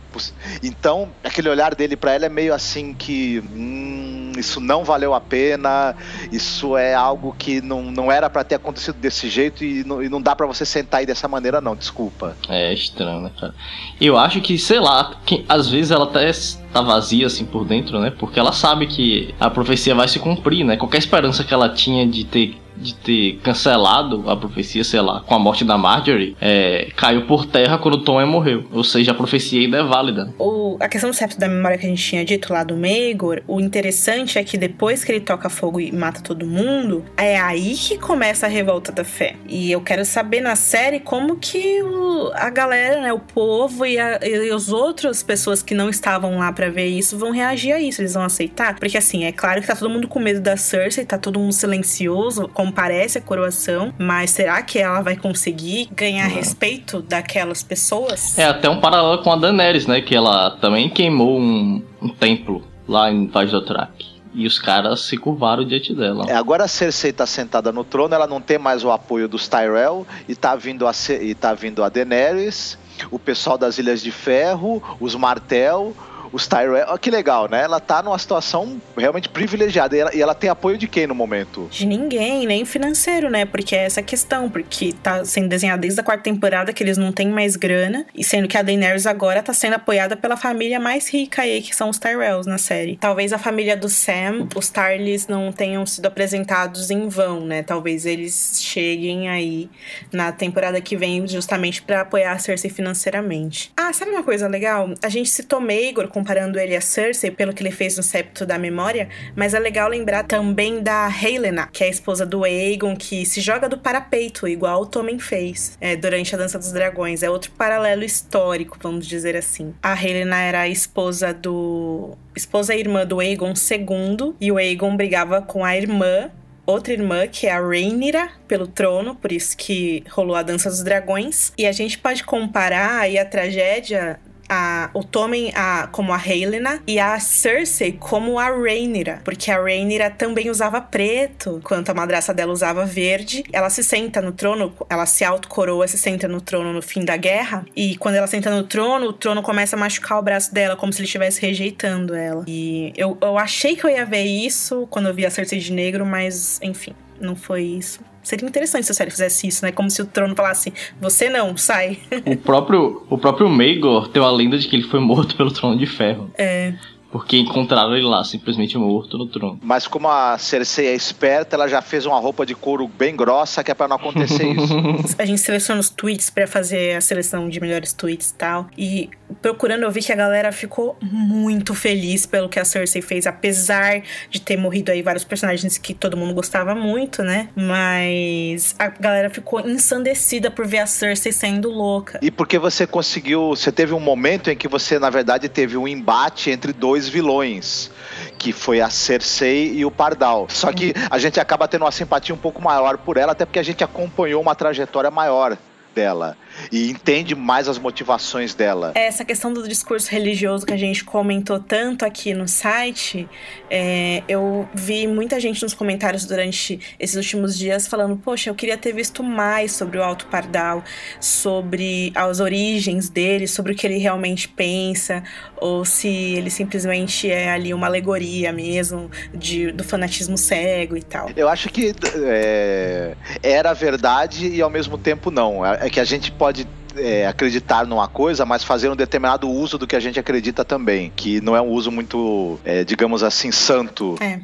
Então, 0.63 1.09
aquele 1.23 1.49
olhar 1.49 1.75
dele 1.75 1.97
para 1.97 2.13
ela 2.13 2.27
é 2.27 2.29
meio 2.29 2.55
assim 2.55 2.95
que 2.95 3.41
hum, 3.41 4.33
isso 4.37 4.61
não 4.61 4.85
valeu 4.85 5.15
a 5.15 5.21
pena, 5.21 5.95
isso 6.31 6.77
é 6.77 6.95
algo 6.95 7.35
que 7.39 7.61
não, 7.61 7.83
não 7.83 8.11
era 8.11 8.29
para 8.29 8.45
ter 8.45 8.57
acontecido 8.57 8.97
desse 8.97 9.29
jeito 9.29 9.65
e 9.65 9.85
não, 9.85 10.03
e 10.03 10.09
não 10.09 10.21
dá 10.21 10.35
para 10.35 10.47
você 10.47 10.65
sentar 10.65 11.01
aí 11.01 11.07
dessa 11.07 11.29
maneira 11.29 11.61
não, 11.61 11.75
desculpa. 11.75 12.37
É 12.49 12.73
estranho, 12.73 13.21
né, 13.21 13.31
cara? 13.39 13.55
Eu 14.01 14.17
acho 14.17 14.41
que, 14.41 14.59
sei 14.59 14.81
lá, 14.81 15.17
que, 15.25 15.45
às 15.49 15.69
vezes 15.69 15.91
ela 15.91 16.05
até 16.05 16.21
tá 16.21 16.29
vazia 16.73 17.27
assim 17.27 17.45
por 17.45 17.65
dentro, 17.65 17.99
né? 17.99 18.11
Porque 18.11 18.39
ela 18.39 18.53
sabe 18.53 18.87
que 18.87 19.35
a 19.41 19.51
profecia 19.51 19.95
vai 19.95 20.09
se 20.09 20.19
cumprir, 20.19 20.65
né? 20.65 20.77
Qualquer 20.77 20.99
esperança 20.99 21.43
que 21.45 21.53
ela 21.53 21.69
tinha 21.69 22.07
de 22.07 22.25
ter 22.25 22.57
de 22.81 22.95
ter 22.95 23.41
cancelado 23.43 24.29
a 24.31 24.37
profecia, 24.37 24.85
sei 24.85 25.01
lá, 25.01 25.21
com 25.21 25.35
a 25.35 25.39
morte 25.39 25.65
da 25.65 25.77
Marjorie, 25.77 26.37
é, 26.41 26.89
caiu 26.97 27.27
por 27.27 27.47
terra 27.47 27.79
quando 27.79 28.03
Tom 28.05 28.25
morreu. 28.27 28.65
Ou 28.73 28.85
seja, 28.85 29.13
a 29.13 29.15
profecia 29.15 29.61
ainda 29.61 29.79
é 29.79 29.83
válida. 29.83 30.33
O, 30.39 30.77
a 30.81 30.89
questão 30.89 31.11
do 31.11 31.17
septo 31.17 31.39
da 31.39 31.49
memória 31.49 31.79
que 31.79 31.87
a 31.87 31.89
gente 31.89 32.03
tinha 32.03 32.25
dito 32.25 32.53
lá 32.53 32.65
do 32.65 32.77
Maegor, 32.77 33.43
o 33.47 33.61
interessante 33.61 34.39
é 34.39 34.45
que 34.45 34.57
depois 34.57 35.05
que 35.05 35.13
ele 35.13 35.21
toca 35.21 35.49
fogo 35.49 35.81
e 35.81 35.93
mata 35.93 36.21
todo 36.21 36.47
mundo, 36.47 37.05
é 37.17 37.39
aí 37.39 37.75
que 37.75 37.99
começa 37.99 38.47
a 38.47 38.49
revolta 38.49 38.93
da 38.93 39.05
fé. 39.05 39.37
E 39.49 39.71
eu 39.71 39.81
quero 39.81 40.05
saber 40.05 40.41
na 40.41 40.57
série 40.57 41.01
como 41.01 41.37
que 41.37 41.83
o, 41.83 42.31
a 42.35 42.51
galera, 42.51 43.01
né, 43.01 43.13
o 43.13 43.19
povo 43.19 43.85
e, 43.87 43.99
a, 43.99 44.19
e 44.23 44.51
as 44.51 44.69
outras 44.69 45.23
pessoas 45.23 45.63
que 45.63 45.75
não 45.75 45.89
estavam 45.89 46.39
lá 46.39 46.53
pra 46.53 46.69
ver 46.69 46.87
isso 46.87 47.19
vão 47.19 47.31
reagir 47.31 47.73
a 47.73 47.81
isso, 47.81 48.01
eles 48.01 48.15
vão 48.15 48.25
aceitar. 48.25 48.79
Porque 48.79 48.99
assim, 48.99 49.25
é 49.25 49.33
claro 49.33 49.61
que 49.61 49.67
tá 49.67 49.77
todo 49.77 49.91
mundo 49.91 50.09
com 50.09 50.19
medo 50.19 50.41
da 50.41 50.57
Cersei, 50.57 51.05
tá 51.05 51.19
todo 51.19 51.39
mundo 51.39 51.53
silencioso, 51.53 52.49
como 52.53 52.68
parece 52.71 53.19
a 53.19 53.21
coroação, 53.21 53.93
mas 53.99 54.31
será 54.31 54.63
que 54.63 54.79
ela 54.79 55.01
vai 55.01 55.17
conseguir 55.17 55.89
ganhar 55.95 56.27
respeito 56.27 57.01
daquelas 57.03 57.63
pessoas? 57.63 58.39
É 58.39 58.45
até 58.45 58.69
um 58.69 58.81
paralelo 58.81 59.23
com 59.23 59.33
a 59.33 59.37
Daenerys, 59.37 59.87
né? 59.87 60.01
Que 60.01 60.15
ela 60.15 60.51
também 60.61 60.89
queimou 60.89 61.39
um, 61.39 61.83
um 62.01 62.09
templo 62.09 62.65
lá 62.87 63.11
em 63.11 63.27
Track. 63.27 64.19
E 64.35 64.47
os 64.47 64.59
caras 64.59 65.01
se 65.01 65.17
curvaram 65.17 65.65
diante 65.65 65.95
dela. 65.95 66.27
É, 66.29 66.35
agora 66.35 66.65
a 66.65 66.69
Cersei 66.69 67.13
tá 67.13 67.27
sentada 67.27 67.73
no 67.73 67.83
trono, 67.83 68.15
ela 68.15 68.27
não 68.27 68.41
tem 68.41 68.59
mais 68.59 68.85
o 68.85 68.91
apoio 68.91 69.29
dos 69.29 69.49
Tyrell 69.49 70.07
e 70.29 70.35
tá 70.35 70.55
vindo 70.55 70.87
a, 70.87 70.93
e 71.21 71.35
tá 71.35 71.55
vindo 71.55 71.83
a 71.83 71.89
Daenerys, 71.89 72.79
o 73.11 73.19
pessoal 73.19 73.59
das 73.59 73.79
Ilhas 73.79 74.03
de 74.03 74.11
Ferro, 74.11 74.83
os 75.01 75.15
Martel, 75.15 75.95
os 76.33 76.47
Tyrell. 76.47 76.87
Olha 76.89 76.99
que 76.99 77.11
legal, 77.11 77.49
né? 77.49 77.63
Ela 77.63 77.81
tá 77.81 78.03
numa 78.03 78.19
situação 78.19 78.81
realmente 78.97 79.29
privilegiada 79.29 79.97
e 79.97 80.01
ela, 80.01 80.15
e 80.15 80.23
ela 80.23 80.35
tem 80.35 80.51
apoio 80.51 80.79
de 80.79 80.87
quem 80.87 81.07
no 81.07 81.15
momento? 81.15 81.69
De 81.71 81.87
ninguém, 81.87 82.47
nem 82.47 82.65
financeiro, 82.65 83.31
né? 83.31 83.45
Porque 83.45 83.75
é 83.75 83.85
essa 83.85 84.03
questão, 84.03 84.49
porque 84.49 84.93
tá 85.03 85.25
sendo 85.25 85.49
desenhado 85.49 85.83
desde 85.83 86.01
a 86.01 86.03
quarta 86.03 86.25
temporada 86.25 86.73
que 86.73 86.83
eles 86.83 86.97
não 86.97 87.13
têm 87.13 87.29
mais 87.29 87.57
grana, 87.57 88.07
e 88.15 88.25
sendo 88.25 88.49
que 88.49 88.57
a 88.57 88.63
Daenerys 88.63 89.07
agora 89.07 89.43
tá 89.43 89.53
sendo 89.53 89.75
apoiada 89.75 90.17
pela 90.17 90.37
família 90.37 90.81
mais 90.81 91.09
rica 91.09 91.43
aí, 91.43 91.63
que 91.63 91.75
são 91.75 91.89
os 91.89 91.99
Tyrells 91.99 92.49
na 92.49 92.59
série. 92.59 92.97
Talvez 92.97 93.33
a 93.33 93.39
família 93.39 93.77
do 93.77 93.89
Sam, 93.89 94.49
os 94.55 94.69
Tarlys 94.69 95.27
não 95.27 95.53
tenham 95.53 95.85
sido 95.87 96.07
apresentados 96.07 96.91
em 96.91 97.09
vão, 97.09 97.41
né? 97.41 97.63
Talvez 97.63 98.07
eles 98.07 98.61
cheguem 98.63 99.29
aí 99.29 99.71
na 100.13 100.33
temporada 100.33 100.81
que 100.81 100.97
vem 100.97 101.27
justamente 101.27 101.83
pra 101.83 102.03
apoiar 102.03 102.33
a 102.33 102.39
Cersei 102.39 102.71
financeiramente. 102.71 103.73
Ah, 103.77 103.93
sabe 103.93 104.11
uma 104.11 104.23
coisa 104.23 104.49
legal? 104.49 104.91
A 105.03 105.09
gente 105.09 105.31
citou 105.31 105.61
Maegor 105.61 106.09
comparando 106.19 106.59
ele 106.59 106.75
a 106.75 106.81
Cersei 106.81 107.31
pelo 107.31 107.53
que 107.53 107.63
ele 107.63 107.71
fez 107.71 107.97
no 107.97 108.03
Septo 108.03 108.45
da 108.45 108.59
Memória, 108.59 109.09
mas 109.37 109.55
é 109.55 109.59
legal 109.61 109.89
lembrar 109.89 110.25
também 110.25 110.83
da 110.83 111.09
Helena, 111.09 111.69
que 111.73 111.85
é 111.85 111.87
a 111.87 111.91
esposa 111.91 112.27
do 112.27 112.43
Aegon, 112.43 112.97
que 112.97 113.25
se 113.25 113.41
joga 113.41 113.69
do 113.69 113.79
parapeito, 113.79 114.49
igual 114.49 114.83
o 114.83 114.87
Tommen 114.87 115.21
fez 115.21 115.79
é, 115.81 115.95
durante 115.95 116.35
a 116.35 116.39
Dança 116.39 116.59
dos 116.59 116.73
Dragões. 116.73 117.23
É 117.23 117.31
outro 117.31 117.53
paralelo 117.53 118.03
histórico, 118.03 118.77
vamos 118.83 119.07
dizer 119.07 119.37
assim. 119.37 119.73
A 119.81 119.95
Helena 119.95 120.41
era 120.41 120.63
a 120.63 120.69
esposa 120.69 121.33
do. 121.33 122.17
esposa 122.35 122.75
e 122.75 122.81
irmã 122.81 123.07
do 123.07 123.21
Aegon 123.21 123.53
II, 123.53 124.35
e 124.41 124.51
o 124.51 124.57
Aegon 124.57 124.97
brigava 124.97 125.41
com 125.41 125.65
a 125.65 125.77
irmã 125.77 126.33
outra 126.67 126.93
irmã, 126.93 127.27
que 127.27 127.47
é 127.47 127.53
a 127.53 127.61
Rhaenyra, 127.61 128.29
pelo 128.47 128.67
trono, 128.67 129.15
por 129.15 129.33
isso 129.33 129.57
que 129.57 130.05
rolou 130.11 130.37
a 130.37 130.43
Dança 130.43 130.69
dos 130.69 130.83
Dragões. 130.83 131.51
E 131.57 131.67
a 131.67 131.73
gente 131.73 131.97
pode 131.97 132.23
comparar 132.25 133.01
aí 133.01 133.19
a 133.19 133.25
tragédia 133.25 134.21
a, 134.49 134.91
o 134.95 135.03
Tommen 135.05 135.53
a, 135.55 135.89
como 135.93 136.13
a 136.13 136.21
Helena 136.25 136.81
e 136.87 136.99
a 136.99 137.19
Cersei 137.21 137.93
como 137.93 138.39
a 138.39 138.49
Rhaenyra, 138.49 139.21
porque 139.25 139.51
a 139.51 139.61
Rhaenyra 139.61 140.11
também 140.11 140.51
usava 140.51 140.81
preto, 140.81 141.59
enquanto 141.59 141.91
a 141.91 141.95
madraça 141.95 142.33
dela 142.33 142.53
usava 142.53 142.85
verde. 142.85 143.45
Ela 143.53 143.71
se 143.71 143.83
senta 143.83 144.21
no 144.21 144.33
trono, 144.33 144.73
ela 144.89 145.07
se 145.07 145.25
autocoroa, 145.25 145.87
se 145.87 145.99
senta 145.99 146.27
no 146.29 146.41
trono 146.41 146.73
no 146.73 146.83
fim 146.83 147.05
da 147.05 147.17
guerra, 147.17 147.65
e 147.75 147.97
quando 147.97 148.17
ela 148.17 148.27
senta 148.27 148.51
no 148.51 148.63
trono, 148.63 149.07
o 149.07 149.13
trono 149.13 149.43
começa 149.43 149.77
a 149.77 149.79
machucar 149.79 150.19
o 150.19 150.23
braço 150.23 150.53
dela, 150.53 150.77
como 150.77 150.93
se 150.93 151.01
ele 151.01 151.07
estivesse 151.07 151.41
rejeitando 151.41 152.15
ela. 152.15 152.45
E 152.47 152.93
eu, 152.97 153.17
eu 153.21 153.39
achei 153.39 153.77
que 153.77 153.85
eu 153.85 153.91
ia 153.91 154.05
ver 154.05 154.25
isso 154.25 154.87
quando 154.91 155.09
eu 155.09 155.15
vi 155.15 155.27
a 155.27 155.31
Cersei 155.31 155.59
de 155.59 155.73
negro, 155.73 156.07
mas 156.07 156.59
enfim, 156.63 156.95
não 157.21 157.37
foi 157.37 157.63
isso. 157.63 158.01
Seria 158.23 158.47
interessante 158.47 158.85
se 158.85 158.93
a 158.93 158.95
série 158.95 159.11
fizesse 159.11 159.47
isso, 159.47 159.65
né? 159.65 159.73
Como 159.73 159.89
se 159.91 160.03
o 160.03 160.07
trono 160.07 160.35
falasse: 160.35 160.73
você 161.01 161.31
não, 161.31 161.57
sai. 161.57 161.99
O 162.27 162.37
próprio, 162.37 163.07
o 163.09 163.17
próprio 163.17 163.49
Maegor 163.49 164.09
tem 164.09 164.21
uma 164.21 164.31
lenda 164.31 164.59
de 164.59 164.69
que 164.69 164.77
ele 164.77 164.83
foi 164.83 165.01
morto 165.01 165.37
pelo 165.37 165.51
Trono 165.51 165.79
de 165.79 165.87
Ferro. 165.87 166.31
É. 166.37 166.75
Porque 167.11 167.39
encontraram 167.39 167.97
ele 167.97 168.07
lá, 168.07 168.23
simplesmente 168.23 168.77
morto 168.77 169.17
no 169.17 169.27
trono. 169.27 169.59
Mas 169.63 169.87
como 169.87 170.09
a 170.09 170.37
Cersei 170.37 170.89
é 170.89 170.95
esperta, 170.95 171.57
ela 171.57 171.67
já 171.67 171.81
fez 171.81 172.05
uma 172.05 172.19
roupa 172.19 172.45
de 172.45 172.55
couro 172.55 172.87
bem 172.87 173.17
grossa, 173.17 173.65
que 173.65 173.71
é 173.71 173.75
pra 173.75 173.89
não 173.89 173.97
acontecer 173.97 174.45
isso. 174.53 174.75
A 175.19 175.25
gente 175.25 175.41
seleciona 175.41 175.81
os 175.81 175.89
tweets 175.89 176.29
pra 176.29 176.47
fazer 176.47 176.97
a 176.97 177.01
seleção 177.01 177.49
de 177.49 177.61
melhores 177.61 177.93
tweets 177.93 178.31
e 178.31 178.35
tal. 178.35 178.67
E 178.77 179.11
procurando, 179.41 179.85
eu 179.85 179.91
vi 179.91 180.03
que 180.03 180.13
a 180.13 180.17
galera 180.17 180.53
ficou 180.53 180.97
muito 181.01 181.75
feliz 181.75 182.27
pelo 182.27 182.49
que 182.49 182.59
a 182.59 182.65
Cersei 182.65 183.01
fez, 183.01 183.27
apesar 183.27 184.03
de 184.31 184.41
ter 184.41 184.57
morrido 184.57 184.91
aí 184.91 185.03
vários 185.03 185.25
personagens 185.25 185.79
que 185.79 185.95
todo 185.95 186.17
mundo 186.17 186.35
gostava 186.35 186.75
muito, 186.75 187.23
né? 187.23 187.49
Mas 187.57 188.75
a 188.79 188.89
galera 188.89 189.31
ficou 189.31 189.61
ensandecida 189.61 190.51
por 190.51 190.67
ver 190.67 190.79
a 190.79 190.87
Cersei 190.87 191.33
sendo 191.33 191.71
louca. 191.71 192.19
E 192.23 192.31
porque 192.31 192.59
você 192.59 192.87
conseguiu. 192.87 193.51
Você 193.51 193.73
teve 193.73 193.95
um 193.95 194.01
momento 194.01 194.51
em 194.51 194.57
que 194.57 194.69
você, 194.69 194.99
na 194.99 195.11
verdade, 195.11 195.49
teve 195.49 195.77
um 195.77 195.87
embate 195.87 196.51
entre 196.51 196.73
dois 196.73 196.98
vilões. 197.07 197.91
Que 198.39 198.53
foi 198.53 198.81
a 198.81 198.89
Cersei 198.89 199.75
e 199.75 199.85
o 199.85 199.91
Pardal. 199.91 200.47
Só 200.49 200.73
que 200.73 200.95
a 201.11 201.19
gente 201.19 201.39
acaba 201.39 201.69
tendo 201.69 201.85
uma 201.85 201.93
simpatia 201.93 202.35
um 202.35 202.39
pouco 202.39 202.63
maior 202.63 202.97
por 202.97 203.17
ela, 203.17 203.33
até 203.33 203.45
porque 203.45 203.59
a 203.59 203.63
gente 203.63 203.85
acompanhou 203.85 204.41
uma 204.41 204.55
trajetória 204.55 205.11
maior 205.11 205.59
dela. 205.99 206.37
E 206.71 206.91
entende 206.91 207.35
mais 207.35 207.69
as 207.69 207.77
motivações 207.77 208.55
dela. 208.55 208.93
Essa 208.95 209.25
questão 209.25 209.53
do 209.53 209.67
discurso 209.67 210.11
religioso 210.11 210.65
que 210.65 210.73
a 210.73 210.77
gente 210.77 211.05
comentou 211.05 211.59
tanto 211.59 212.05
aqui 212.05 212.33
no 212.35 212.47
site, 212.47 213.29
é, 213.69 214.23
eu 214.29 214.69
vi 214.73 215.09
muita 215.09 215.41
gente 215.41 215.61
nos 215.63 215.75
comentários 215.75 216.25
durante 216.25 216.79
esses 217.01 217.17
últimos 217.17 217.59
dias 217.59 217.89
falando: 217.89 218.17
Poxa, 218.17 218.51
eu 218.51 218.55
queria 218.55 218.77
ter 218.77 218.93
visto 218.93 219.25
mais 219.25 219.73
sobre 219.73 219.99
o 219.99 220.03
Alto 220.03 220.27
Pardal, 220.27 220.85
sobre 221.21 222.13
as 222.15 222.39
origens 222.39 223.09
dele, 223.09 223.49
sobre 223.49 223.73
o 223.73 223.75
que 223.75 223.87
ele 223.87 223.99
realmente 223.99 224.49
pensa, 224.49 225.25
ou 225.57 225.85
se 225.85 226.09
ele 226.09 226.51
simplesmente 226.51 227.29
é 227.31 227.51
ali 227.51 227.75
uma 227.75 227.89
alegoria 227.89 228.53
mesmo 228.53 229.11
de, 229.35 229.73
do 229.73 229.83
fanatismo 229.83 230.39
cego 230.39 230.97
e 230.97 231.03
tal. 231.03 231.31
Eu 231.37 231.49
acho 231.49 231.69
que 231.69 231.95
é, 232.15 233.17
era 233.43 233.73
verdade 233.73 234.49
e 234.49 234.63
ao 234.63 234.71
mesmo 234.71 234.97
tempo 234.97 235.31
não. 235.31 235.65
É 235.89 235.91
que 235.91 236.01
a 236.01 236.05
gente 236.05 236.31
pode 236.31 236.69
é, 236.97 237.27
acreditar 237.27 237.87
numa 237.87 238.07
coisa, 238.07 238.45
mas 238.45 238.63
fazer 238.63 238.91
um 238.91 238.95
determinado 238.95 239.49
uso 239.49 239.79
do 239.79 239.87
que 239.87 239.97
a 239.97 240.01
gente 240.01 240.21
acredita 240.21 240.63
também, 240.63 241.11
que 241.17 241.41
não 241.41 241.57
é 241.57 241.63
um 241.63 241.69
uso 241.69 241.91
muito, 241.91 242.61
é, 242.63 242.85
digamos 242.85 243.23
assim, 243.23 243.51
santo. 243.51 244.17
É, 244.21 244.39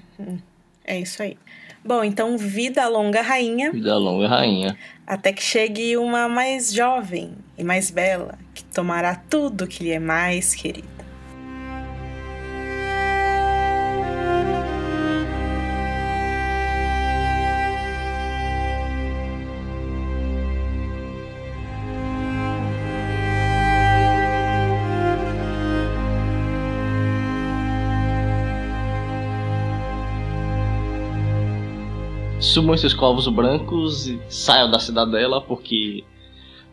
é 0.87 0.99
isso 0.99 1.23
aí. 1.23 1.37
Bom, 1.85 2.03
então 2.03 2.39
vida 2.39 2.89
longa 2.89 3.21
rainha. 3.21 3.71
Vida 3.71 3.95
longa 3.99 4.27
rainha. 4.27 4.75
Até 5.07 5.35
que 5.35 5.43
chegue 5.43 5.99
uma 5.99 6.31
mais 6.31 6.73
jovem 6.73 7.33
e 7.59 7.63
mais 7.63 7.91
bela, 7.91 8.39
que 8.55 8.65
tomará 8.65 9.15
tudo 9.15 9.67
que 9.67 9.85
lhe 9.85 9.91
é 9.91 9.99
mais 9.99 10.55
querido. 10.55 10.94
Subam 32.55 32.73
esses 32.73 32.95
corvos 32.95 33.27
brancos 33.27 34.07
e 34.07 34.17
saiam 34.29 34.71
da 34.71 34.79
cidadela, 34.79 35.41
porque 35.41 36.05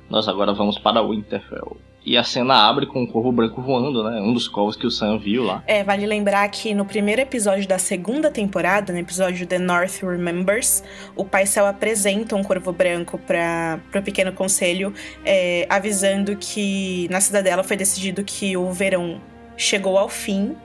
nós 0.07 0.27
agora 0.27 0.53
vamos 0.53 0.77
para 0.77 1.01
Winterfell. 1.01 1.75
E 2.05 2.15
a 2.15 2.23
cena 2.23 2.53
abre 2.53 2.85
com 2.85 3.01
um 3.01 3.07
corvo 3.07 3.31
branco 3.31 3.59
voando, 3.63 4.03
né? 4.03 4.21
Um 4.21 4.31
dos 4.31 4.47
corvos 4.47 4.75
que 4.75 4.85
o 4.85 4.91
Sam 4.91 5.17
viu 5.17 5.43
lá. 5.43 5.63
É, 5.65 5.83
vale 5.83 6.05
lembrar 6.05 6.47
que 6.49 6.75
no 6.75 6.85
primeiro 6.85 7.21
episódio 7.21 7.67
da 7.67 7.79
segunda 7.79 8.29
temporada, 8.29 8.93
no 8.93 8.99
episódio 8.99 9.47
The 9.47 9.57
North 9.57 10.03
Remembers, 10.03 10.83
o 11.15 11.25
Paisel 11.25 11.65
apresenta 11.65 12.35
um 12.35 12.43
corvo 12.43 12.71
branco 12.71 13.17
para 13.17 13.79
o 13.95 14.03
pequeno 14.03 14.33
conselho, 14.33 14.93
é, 15.25 15.65
avisando 15.67 16.35
que 16.35 17.07
na 17.09 17.19
cidadela 17.19 17.63
foi 17.63 17.75
decidido 17.75 18.23
que 18.23 18.55
o 18.55 18.71
verão 18.71 19.19
chegou 19.57 19.97
ao 19.97 20.09
fim. 20.09 20.55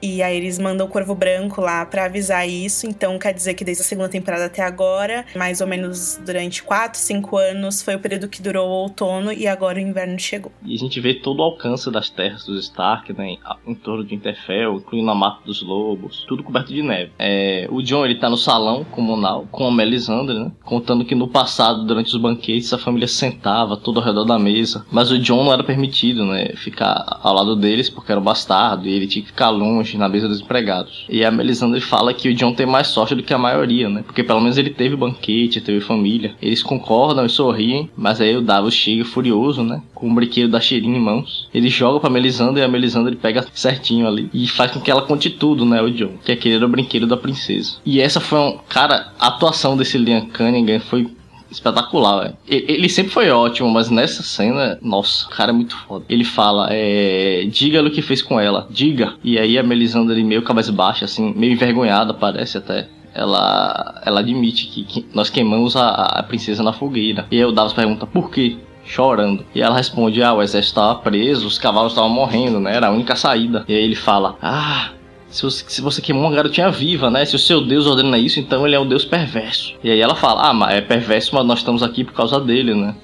E 0.00 0.22
aí 0.22 0.36
eles 0.36 0.58
mandam 0.58 0.86
o 0.86 0.90
Corvo 0.90 1.14
Branco 1.14 1.60
lá 1.60 1.84
para 1.84 2.04
avisar 2.04 2.48
isso. 2.48 2.86
Então 2.86 3.18
quer 3.18 3.34
dizer 3.34 3.54
que 3.54 3.64
desde 3.64 3.82
a 3.82 3.86
segunda 3.86 4.08
temporada 4.08 4.46
até 4.46 4.62
agora, 4.62 5.24
mais 5.34 5.60
ou 5.60 5.66
menos 5.66 6.20
durante 6.24 6.62
4, 6.62 6.98
5 6.98 7.36
anos, 7.36 7.82
foi 7.82 7.96
o 7.96 7.98
período 7.98 8.28
que 8.28 8.40
durou 8.40 8.68
o 8.68 8.72
outono 8.82 9.32
e 9.32 9.46
agora 9.46 9.78
o 9.78 9.80
inverno 9.80 10.18
chegou. 10.18 10.52
E 10.64 10.74
a 10.74 10.78
gente 10.78 11.00
vê 11.00 11.14
todo 11.14 11.40
o 11.40 11.42
alcance 11.42 11.90
das 11.90 12.08
terras 12.08 12.44
dos 12.44 12.64
Stark, 12.64 13.12
né? 13.12 13.36
Em, 13.66 13.74
torno 13.74 14.04
de 14.04 14.14
Winterfell, 14.14 14.76
incluindo 14.76 15.10
a 15.10 15.14
Mata 15.14 15.40
dos 15.44 15.62
Lobos, 15.62 16.24
tudo 16.28 16.42
coberto 16.42 16.72
de 16.72 16.82
neve. 16.82 17.12
É, 17.18 17.66
o 17.70 17.82
John, 17.82 18.04
ele 18.04 18.16
tá 18.16 18.28
no 18.28 18.36
salão 18.36 18.84
comunal 18.84 19.46
com 19.50 19.66
a 19.66 19.72
Melisandre, 19.72 20.38
né? 20.38 20.52
Contando 20.64 21.04
que 21.04 21.14
no 21.14 21.28
passado, 21.28 21.84
durante 21.84 22.14
os 22.14 22.20
banquetes, 22.20 22.72
a 22.72 22.78
família 22.78 23.08
sentava 23.08 23.76
todo 23.76 23.98
ao 23.98 24.06
redor 24.06 24.24
da 24.24 24.38
mesa. 24.38 24.84
Mas 24.90 25.10
o 25.10 25.18
John 25.18 25.44
não 25.44 25.52
era 25.52 25.64
permitido, 25.64 26.24
né? 26.24 26.52
Ficar 26.56 27.18
ao 27.22 27.34
lado 27.34 27.56
deles 27.56 27.88
porque 27.88 28.12
era 28.12 28.20
um 28.20 28.24
bastardo 28.24 28.86
e 28.86 28.92
ele 28.92 29.06
tinha 29.06 29.22
que 29.22 29.30
ficar 29.30 29.50
longe 29.50 29.87
na 29.96 30.08
mesa 30.08 30.28
dos 30.28 30.40
empregados. 30.40 31.06
E 31.08 31.24
a 31.24 31.30
Melisandre 31.30 31.80
fala 31.80 32.12
que 32.12 32.28
o 32.28 32.34
John 32.34 32.52
tem 32.52 32.66
mais 32.66 32.88
sorte 32.88 33.14
do 33.14 33.22
que 33.22 33.32
a 33.32 33.38
maioria, 33.38 33.88
né? 33.88 34.02
Porque 34.04 34.22
pelo 34.22 34.40
menos 34.40 34.58
ele 34.58 34.70
teve 34.70 34.96
banquete, 34.96 35.60
teve 35.60 35.80
família. 35.80 36.34
Eles 36.42 36.62
concordam 36.62 37.24
e 37.24 37.30
sorriem, 37.30 37.88
mas 37.96 38.20
aí 38.20 38.36
o 38.36 38.42
Davos 38.42 38.74
chega 38.74 39.04
furioso, 39.04 39.62
né? 39.62 39.80
Com 39.94 40.10
o 40.10 40.14
brinquedo 40.14 40.50
da 40.50 40.60
Shirin 40.60 40.94
em 40.94 41.00
mãos. 41.00 41.48
Ele 41.54 41.68
joga 41.68 42.00
pra 42.00 42.10
Melisandre 42.10 42.60
e 42.60 42.64
a 42.64 42.68
Melisandre 42.68 43.16
pega 43.16 43.46
certinho 43.52 44.06
ali. 44.06 44.28
E 44.34 44.46
faz 44.46 44.72
com 44.72 44.80
que 44.80 44.90
ela 44.90 45.02
conte 45.02 45.30
tudo, 45.30 45.64
né? 45.64 45.80
O 45.80 45.90
John. 45.90 46.12
Que 46.24 46.32
aquele 46.32 46.56
era 46.56 46.66
o 46.66 46.68
brinquedo 46.68 47.06
da 47.06 47.16
princesa. 47.16 47.76
E 47.84 48.00
essa 48.00 48.20
foi 48.20 48.38
um. 48.38 48.58
Cara, 48.68 49.12
a 49.18 49.28
atuação 49.28 49.76
desse 49.76 49.96
Liam 49.96 50.26
Cunningham 50.28 50.80
foi 50.80 51.08
espetacular, 51.50 52.22
velho. 52.22 52.36
Ele 52.46 52.88
sempre 52.88 53.12
foi 53.12 53.30
ótimo, 53.30 53.68
mas 53.70 53.90
nessa 53.90 54.22
cena, 54.22 54.78
nossa, 54.82 55.26
o 55.26 55.30
cara 55.30 55.50
é 55.50 55.54
muito 55.54 55.76
foda. 55.76 56.04
Ele 56.08 56.24
fala, 56.24 56.68
é. 56.70 57.46
Diga-lhe 57.50 57.88
o 57.88 57.92
que 57.92 58.02
fez 58.02 58.22
com 58.22 58.38
ela, 58.38 58.66
diga. 58.70 59.14
E 59.22 59.38
aí 59.38 59.58
a 59.58 59.62
Melisandre 59.62 60.22
meio 60.22 60.42
cabisbaixa, 60.42 61.04
assim, 61.04 61.32
meio 61.34 61.52
envergonhada, 61.52 62.14
parece 62.14 62.58
até. 62.58 62.88
Ela, 63.14 64.00
ela 64.04 64.20
admite 64.20 64.66
que, 64.66 64.84
que 64.84 65.06
nós 65.12 65.28
queimamos 65.28 65.74
a, 65.74 65.88
a, 65.88 66.22
princesa 66.22 66.62
na 66.62 66.72
fogueira. 66.72 67.26
E 67.30 67.36
aí 67.36 67.44
o 67.44 67.50
Davos 67.50 67.72
pergunta 67.72 68.06
por 68.06 68.30
quê? 68.30 68.58
Chorando. 68.84 69.44
E 69.54 69.60
ela 69.60 69.76
responde: 69.76 70.22
Ah, 70.22 70.34
o 70.34 70.42
exército 70.42 70.78
estava 70.78 70.94
preso, 71.00 71.46
os 71.46 71.58
cavalos 71.58 71.92
estavam 71.92 72.10
morrendo, 72.10 72.60
né? 72.60 72.76
Era 72.76 72.88
a 72.88 72.90
única 72.90 73.16
saída. 73.16 73.64
E 73.66 73.74
aí 73.74 73.82
ele 73.82 73.96
fala: 73.96 74.36
Ah, 74.40 74.90
se 75.30 75.42
você, 75.42 75.64
se 75.68 75.80
você 75.80 76.00
queimou 76.00 76.24
uma 76.24 76.34
garotinha 76.34 76.70
viva, 76.70 77.10
né? 77.10 77.24
Se 77.24 77.36
o 77.36 77.38
seu 77.38 77.60
Deus 77.60 77.86
ordena 77.86 78.18
isso, 78.18 78.40
então 78.40 78.66
ele 78.66 78.74
é 78.74 78.80
um 78.80 78.88
Deus 78.88 79.04
perverso. 79.04 79.74
E 79.82 79.90
aí 79.90 80.00
ela 80.00 80.14
fala: 80.14 80.48
Ah, 80.48 80.54
mas 80.54 80.74
é 80.74 80.80
perverso, 80.80 81.34
mas 81.34 81.46
nós 81.46 81.58
estamos 81.58 81.82
aqui 81.82 82.04
por 82.04 82.14
causa 82.14 82.40
dele, 82.40 82.74
né? 82.74 82.94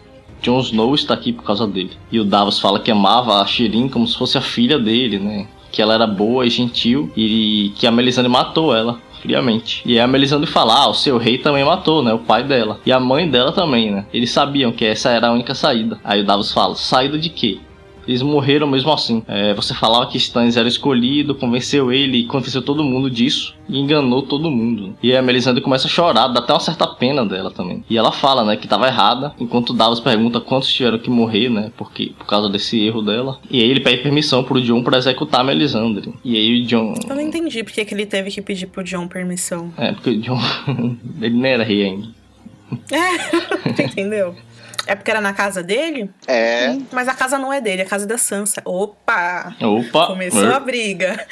Jon 0.43 0.61
Snow 0.61 0.95
está 0.95 1.15
aqui 1.15 1.33
por 1.33 1.43
causa 1.43 1.67
dele. 1.67 1.93
E 2.13 2.21
o 2.21 2.25
Davos 2.25 2.59
fala 2.59 2.79
que 2.79 2.91
amava 2.91 3.41
a 3.41 3.47
Shirin 3.47 3.89
como 3.89 4.07
se 4.07 4.17
fosse 4.17 4.37
a 4.37 4.43
filha 4.43 4.79
dele, 4.79 5.19
né? 5.19 5.47
Que 5.73 5.81
ela 5.81 5.95
era 5.95 6.07
boa 6.07 6.47
e 6.47 6.51
gentil 6.51 7.11
e 7.17 7.73
que 7.77 7.87
a 7.87 7.91
Melisandre 7.91 8.31
matou 8.31 8.75
ela 8.75 8.99
friamente. 9.23 9.83
E 9.87 9.99
a 9.99 10.07
Melisandre 10.07 10.49
fala: 10.49 10.75
Ah, 10.75 10.89
o 10.89 10.95
seu 10.95 11.17
rei 11.17 11.39
também 11.39 11.65
matou, 11.65 12.03
né? 12.03 12.13
O 12.13 12.19
pai 12.19 12.45
dela. 12.45 12.79
E 12.85 12.93
a 12.93 13.01
mãe 13.01 13.29
dela 13.29 13.53
também, 13.53 13.91
né? 13.91 14.07
Eles 14.13 14.31
sabiam 14.31 14.71
que 14.71 14.85
essa 14.85 15.11
era 15.11 15.29
a 15.29 15.33
única 15.33 15.55
saída. 15.55 15.99
Aí 16.05 16.21
o 16.21 16.27
Davos 16.27 16.53
fala: 16.53 16.75
Saída 16.75 17.19
de 17.19 17.31
quê? 17.31 17.59
Eles 18.07 18.23
morreram 18.23 18.67
mesmo 18.67 18.93
assim. 18.93 19.23
É, 19.27 19.55
você 19.55 19.75
falava 19.75 20.07
que 20.07 20.19
Stannis 20.19 20.57
era 20.57 20.69
escolhido, 20.69 21.35
convenceu 21.35 21.93
ele, 21.93 22.25
convenceu 22.27 22.63
todo 22.63 22.85
mundo 22.85 23.11
disso 23.11 23.55
e 23.69 23.79
enganou 23.79 24.23
todo 24.23 24.51
mundo. 24.51 24.95
E 25.03 25.17
a 25.17 25.23
Melisandre 25.23 25.63
começa 25.63 25.87
a 25.87 25.91
chorar, 25.91 26.29
dá 26.29 26.41
até 26.41 26.53
uma 26.53 26.61
certa 26.61 26.87
pena 26.87 27.25
dela 27.25 27.51
também. 27.51 27.85
E 27.89 27.97
ela 27.97 28.13
fala, 28.13 28.45
né, 28.45 28.57
que 28.57 28.69
tava 28.69 28.87
errada, 28.87 29.35
enquanto 29.39 29.73
Davos 29.73 30.01
pergunta 30.01 30.41
quantos 30.41 30.73
tiveram 30.73 30.99
que 30.99 31.11
morrer, 31.11 31.49
né, 31.49 31.71
porque 31.77 32.13
por 32.19 32.27
causa 32.27 32.49
desse 32.49 32.81
erro 32.85 33.03
dela. 33.03 33.39
E 33.51 33.61
aí 33.63 33.71
ele 33.71 33.81
pede 33.81 34.03
permissão 34.03 34.45
pro 34.45 34.61
John 34.61 34.83
para 34.83 34.99
executar 34.99 35.41
a 35.41 35.45
Melisandre. 35.45 36.15
E 36.25 36.37
aí 36.37 36.63
o 36.63 36.67
John 36.67 36.95
Eu 37.09 37.15
não 37.15 37.23
entendi 37.23 37.63
porque 37.63 37.85
que 37.85 37.95
ele 37.95 38.07
teve 38.07 38.31
que 38.31 38.43
pedir 38.43 38.67
pro 38.67 38.85
John 38.85 39.09
permissão. 39.09 39.73
É, 39.77 39.93
porque 39.93 40.11
o 40.11 40.21
John 40.21 40.41
ele 41.21 41.37
não 41.37 41.47
era 41.47 41.65
rei 41.65 41.85
ainda. 41.85 42.09
É, 42.91 43.69
entendeu? 43.85 44.35
É 44.87 44.95
porque 44.95 45.11
era 45.11 45.21
na 45.21 45.33
casa 45.33 45.63
dele? 45.63 46.11
É. 46.27 46.77
Mas 46.93 47.09
a 47.09 47.15
casa 47.15 47.39
não 47.39 47.53
é 47.53 47.61
dele, 47.61 47.83
é 47.83 47.85
a 47.85 47.89
casa 47.89 48.07
da 48.07 48.19
Sansa. 48.19 48.63
Opa! 48.65 49.55
Opa! 49.61 50.07
Começou 50.07 50.53
a 50.53 50.61
briga. 50.61 51.27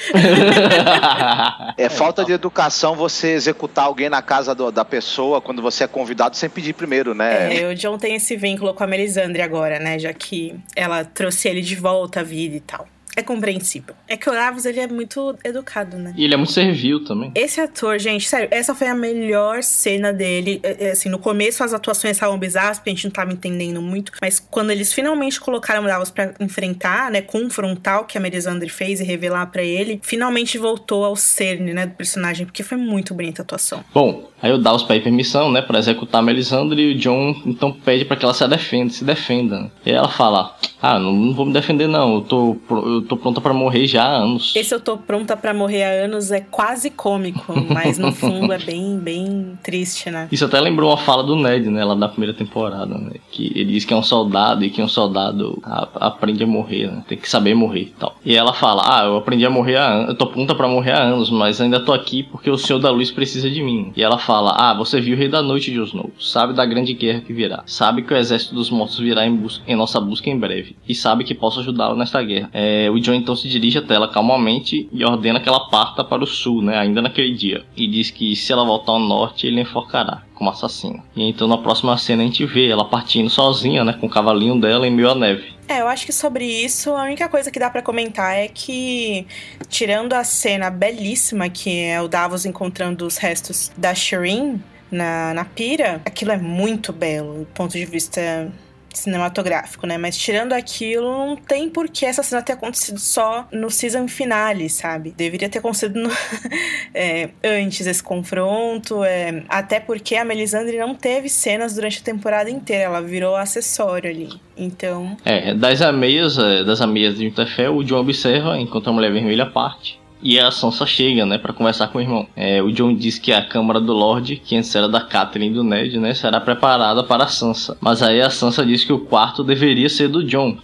é 1.77 1.89
falta 1.89 2.24
de 2.24 2.33
educação 2.33 2.95
você 2.95 3.33
executar 3.33 3.85
alguém 3.85 4.09
na 4.09 4.23
casa 4.23 4.55
do, 4.55 4.70
da 4.70 4.85
pessoa 4.85 5.41
quando 5.41 5.61
você 5.61 5.85
é 5.85 5.87
convidado 5.87 6.37
sem 6.37 6.49
pedir 6.49 6.73
primeiro, 6.74 7.15
né? 7.15 7.62
É, 7.62 7.69
o 7.69 7.74
John 7.74 7.99
tem 7.99 8.16
esse 8.16 8.37
vínculo 8.37 8.74
com 8.74 8.85
a 8.85 8.87
Melisandre 8.87 9.43
agora, 9.43 9.79
né? 9.79 9.99
Já 9.99 10.12
que 10.12 10.55
ela 10.74 11.05
trouxe 11.05 11.49
ele 11.49 11.61
de 11.61 11.77
volta 11.77 12.20
à 12.20 12.23
vida 12.23 12.57
e 12.57 12.61
tal 12.61 12.87
é 13.16 13.22
compreensível. 13.22 13.94
É 14.09 14.16
que 14.16 14.28
o 14.28 14.32
Davos, 14.32 14.64
ele 14.64 14.80
é 14.80 14.86
muito 14.86 15.36
educado, 15.44 15.97
né? 15.98 16.14
E 16.16 16.24
ele 16.24 16.34
é 16.34 16.36
muito 16.36 16.52
servil 16.52 17.05
também. 17.05 17.30
Esse 17.34 17.60
ator, 17.60 17.98
gente, 17.98 18.28
sério, 18.28 18.48
essa 18.51 18.74
foi 18.74 18.89
a 18.89 18.94
melhor 18.94 19.62
cena 19.62 20.12
dele. 20.12 20.60
É, 20.62 20.86
é, 20.86 20.90
assim, 20.93 21.09
no 21.09 21.18
começo 21.18 21.62
as 21.62 21.74
atuações 21.74 22.16
estavam 22.16 22.39
bizarras, 22.39 22.78
porque 22.78 22.90
a 22.90 22.93
gente 22.94 23.05
não 23.05 23.10
tava 23.10 23.32
entendendo 23.32 23.82
muito. 23.82 24.12
Mas 24.20 24.40
quando 24.40 24.70
eles 24.70 24.93
finalmente 24.93 25.40
colocaram 25.40 25.84
o 25.84 25.86
Davos 25.86 26.10
pra 26.10 26.34
enfrentar, 26.40 27.10
né, 27.10 27.20
confrontar 27.20 28.01
o 28.01 28.05
que 28.05 28.16
a 28.16 28.20
Melisandre 28.20 28.68
fez 28.68 29.01
e 29.01 29.05
revelar 29.05 29.47
para 29.47 29.62
ele, 29.62 30.01
finalmente 30.02 30.56
voltou 30.56 31.05
ao 31.05 31.16
cerne, 31.16 31.72
né, 31.72 31.86
do 31.86 31.94
personagem, 31.94 32.47
porque 32.47 32.62
foi 32.62 32.78
muito 32.78 33.14
bonita 33.14 33.43
a 33.43 33.44
atuação. 33.44 33.84
Bom, 33.93 34.30
aí 34.40 34.52
o 34.52 34.59
Davos 34.59 34.82
pede 34.82 35.02
permissão, 35.02 35.51
né, 35.51 35.60
pra 35.60 35.78
executar 35.78 36.20
a 36.20 36.24
Melisandre 36.24 36.82
e 36.82 36.94
o 36.94 36.98
John 36.98 37.43
então 37.47 37.72
pede 37.72 38.05
para 38.05 38.16
que 38.16 38.24
ela 38.24 38.34
se 38.34 38.47
defenda, 38.48 38.93
se 38.93 39.05
defenda. 39.05 39.70
E 39.84 39.90
ela 39.90 40.09
fala: 40.09 40.56
Ah, 40.80 40.98
não, 40.98 41.12
não 41.12 41.34
vou 41.34 41.47
me 41.47 41.52
defender, 41.52 41.86
não. 41.86 42.16
Eu 42.16 42.20
tô. 42.22 42.56
Eu 42.70 43.02
tô 43.03 43.16
pronta 43.16 43.41
para 43.41 43.53
morrer 43.53 43.87
já 43.87 44.05
há 44.05 44.16
anos. 44.16 44.55
Esse 44.57 44.74
eu 44.74 44.81
tô 44.81 44.97
pronta 44.97 45.37
para 45.37 45.53
morrer 45.55 45.83
há 45.85 46.05
anos 46.05 46.31
é 46.31 46.41
quase 46.41 46.91
cômico, 46.91 47.55
mas 47.69 47.99
no 47.99 48.12
fundo 48.12 48.53
é 48.53 48.59
bem, 48.59 48.99
bem 48.99 49.59
triste, 49.62 50.11
né? 50.11 50.29
Isso 50.31 50.45
até 50.45 50.61
lembrou 50.61 50.91
uma 50.91 50.97
fala 50.97 51.23
do 51.23 51.37
Ned, 51.37 51.69
né, 51.69 51.85
lá 51.85 51.95
da 51.95 52.09
primeira 52.09 52.35
temporada, 52.35 52.97
né? 52.99 53.12
Que 53.31 53.53
ele 53.55 53.73
diz 53.73 53.85
que 53.85 53.93
é 53.93 53.97
um 53.97 54.03
soldado 54.03 54.65
e 54.65 54.70
que 54.70 54.83
um 54.83 54.89
soldado 54.89 55.59
a, 55.62 55.89
aprende 56.07 56.45
a 56.45 56.47
morrer, 56.47 56.87
né? 56.87 57.05
Tem 57.09 57.19
que 57.19 57.29
saber 57.29 57.55
morrer 57.55 57.83
e 57.83 57.95
tal. 57.99 58.16
E 58.24 58.37
ela 58.37 58.53
fala: 58.53 58.83
Ah, 58.85 59.05
eu 59.05 59.16
aprendi 59.16 59.45
a 59.45 59.51
morrer 59.51 59.77
há 59.77 59.89
anos, 59.89 60.09
eu 60.11 60.15
tô 60.15 60.27
pronta 60.27 60.55
para 60.55 60.69
morrer 60.69 60.93
há 60.93 61.03
anos, 61.03 61.31
mas 61.31 61.61
ainda 61.61 61.81
tô 61.81 61.93
aqui 61.93 62.23
porque 62.23 62.51
o 62.51 62.57
Senhor 62.57 62.79
da 62.79 62.91
Luz 62.91 63.11
precisa 63.11 63.51
de 63.51 63.62
mim. 63.62 63.93
E 63.97 64.03
ela 64.03 64.19
fala: 64.19 64.55
Ah, 64.57 64.74
você 64.74 65.01
viu 65.01 65.15
o 65.15 65.19
Rei 65.19 65.29
da 65.29 65.43
Noite, 65.43 65.73
Jon 65.73 65.85
Snow, 65.85 66.11
sabe 66.20 66.53
da 66.53 66.65
grande 66.65 66.95
guerra 66.95 67.20
que 67.20 67.33
virá, 67.33 67.62
sabe 67.66 68.03
que 68.03 68.12
o 68.12 68.16
exército 68.16 68.55
dos 68.55 68.70
mortos 68.70 68.99
virá 68.99 69.27
em, 69.27 69.35
busca, 69.35 69.62
em 69.66 69.77
nossa 69.77 70.01
busca 70.01 70.29
em 70.31 70.39
breve, 70.39 70.77
e 70.89 70.95
sabe 70.95 71.24
que 71.24 71.35
posso 71.35 71.61
ajudá-lo 71.61 71.97
nesta 71.97 72.23
guerra. 72.23 72.51
É, 72.53 72.91
o 72.93 73.01
John 73.01 73.14
então 73.14 73.35
se 73.35 73.48
dirige 73.48 73.78
até 73.78 73.94
ela 73.94 74.09
calmamente 74.09 74.89
e 74.93 75.05
ordena 75.05 75.40
que 75.40 75.48
ela 75.48 75.69
parta 75.69 76.05
para 76.05 76.23
o 76.23 76.27
sul, 76.27 76.62
né, 76.62 76.78
ainda 76.78 77.02
naquele 77.02 77.35
dia. 77.35 77.64
E 77.77 77.86
diz 77.86 78.10
que 78.10 78.36
se 78.36 78.52
ela 78.52 78.64
voltar 78.64 78.93
ao 78.93 79.01
norte, 79.01 79.47
ele 79.47 79.60
enforcará 79.60 80.23
como 80.35 80.51
assassina. 80.51 81.02
E 81.14 81.28
então 81.28 81.47
na 81.47 81.59
próxima 81.59 81.97
cena 81.97 82.23
a 82.23 82.27
gente 82.27 82.44
vê 82.44 82.69
ela 82.69 82.85
partindo 82.85 83.31
sozinha, 83.31 83.85
né, 83.85 83.93
com 83.93 84.06
o 84.06 84.10
cavalinho 84.10 84.60
dela 84.60 84.86
em 84.86 84.90
meio 84.90 85.10
à 85.10 85.14
neve. 85.14 85.52
É, 85.69 85.81
eu 85.81 85.89
acho 85.89 86.05
que 86.05 86.12
sobre 86.12 86.44
isso, 86.44 86.90
a 86.90 87.05
única 87.05 87.28
coisa 87.28 87.51
que 87.51 87.59
dá 87.59 87.70
para 87.70 87.81
comentar 87.81 88.36
é 88.36 88.48
que, 88.48 89.27
tirando 89.69 90.12
a 90.12 90.24
cena 90.24 90.69
belíssima 90.69 91.48
que 91.48 91.78
é 91.78 92.01
o 92.01 92.09
Davos 92.09 92.44
encontrando 92.44 93.06
os 93.06 93.16
restos 93.16 93.70
da 93.77 93.94
Shireen 93.94 94.62
na, 94.90 95.32
na 95.32 95.44
pira, 95.44 96.02
aquilo 96.05 96.32
é 96.32 96.36
muito 96.36 96.93
belo 96.93 97.40
do 97.40 97.47
ponto 97.47 97.73
de 97.73 97.86
vista 97.86 98.52
cinematográfico, 98.98 99.86
né? 99.86 99.98
Mas 99.98 100.16
tirando 100.16 100.52
aquilo, 100.52 101.09
não 101.09 101.36
tem 101.36 101.69
por 101.69 101.89
que 101.89 102.05
essa 102.05 102.23
cena 102.23 102.43
ter 102.43 102.52
acontecido 102.52 102.98
só 102.98 103.47
no 103.52 103.70
season 103.70 104.09
finale, 104.09 104.69
sabe? 104.69 105.12
Deveria 105.16 105.48
ter 105.48 105.59
acontecido 105.59 106.01
no... 106.01 106.10
é, 106.94 107.31
antes 107.43 107.86
esse 107.86 108.02
confronto, 108.02 109.05
é... 109.05 109.43
até 109.48 109.81
porque 109.81 110.16
a 110.16 110.24
Melisandre 110.24 110.78
não 110.78 110.94
teve 110.94 111.28
cenas 111.28 111.74
durante 111.74 112.01
a 112.01 112.05
temporada 112.05 112.51
inteira, 112.51 112.85
ela 112.85 113.01
virou 113.01 113.36
acessório 113.36 114.10
ali. 114.10 114.28
Então. 114.56 115.16
É, 115.24 115.55
das 115.55 115.81
ameias, 115.81 116.39
é, 116.39 116.64
das 116.64 116.81
ameias 116.81 117.16
de 117.16 117.24
Winterfell, 117.24 117.77
o 117.77 117.85
John 117.85 118.01
observa 118.01 118.59
enquanto 118.59 118.90
a 118.90 118.93
mulher 118.93 119.12
vermelha 119.12 119.47
parte. 119.47 120.02
E 120.23 120.39
a 120.39 120.51
Sansa 120.51 120.86
chega, 120.86 121.27
né, 121.27 121.36
para 121.36 121.53
conversar 121.53 121.89
com 121.89 121.99
o 121.99 122.01
irmão. 122.01 122.28
É, 122.36 122.62
o 122.62 122.70
John 122.70 122.94
diz 122.94 123.19
que 123.19 123.32
a 123.32 123.44
Câmara 123.44 123.81
do 123.81 123.93
Lorde, 123.93 124.36
que 124.36 124.57
antes 124.57 124.74
era 124.74 124.89
da 124.89 125.01
Catelyn 125.01 125.51
e 125.51 125.55
do 125.55 125.65
Ned, 125.65 125.99
né, 125.99 126.15
será 126.15 126.40
preparada 126.40 127.03
para 127.03 127.24
a 127.24 127.28
Sansa. 127.28 127.77
Mas 127.81 128.03
aí 128.03 128.20
a 128.20 128.31
Sansa 128.31 128.65
diz 128.65 128.85
que 128.85 128.93
o 128.93 129.01
quarto 129.01 129.43
deveria 129.43 129.89
ser 129.89 130.09
do 130.09 130.23
John. 130.23 130.57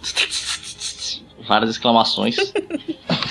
Várias 1.47 1.71
exclamações. 1.71 2.37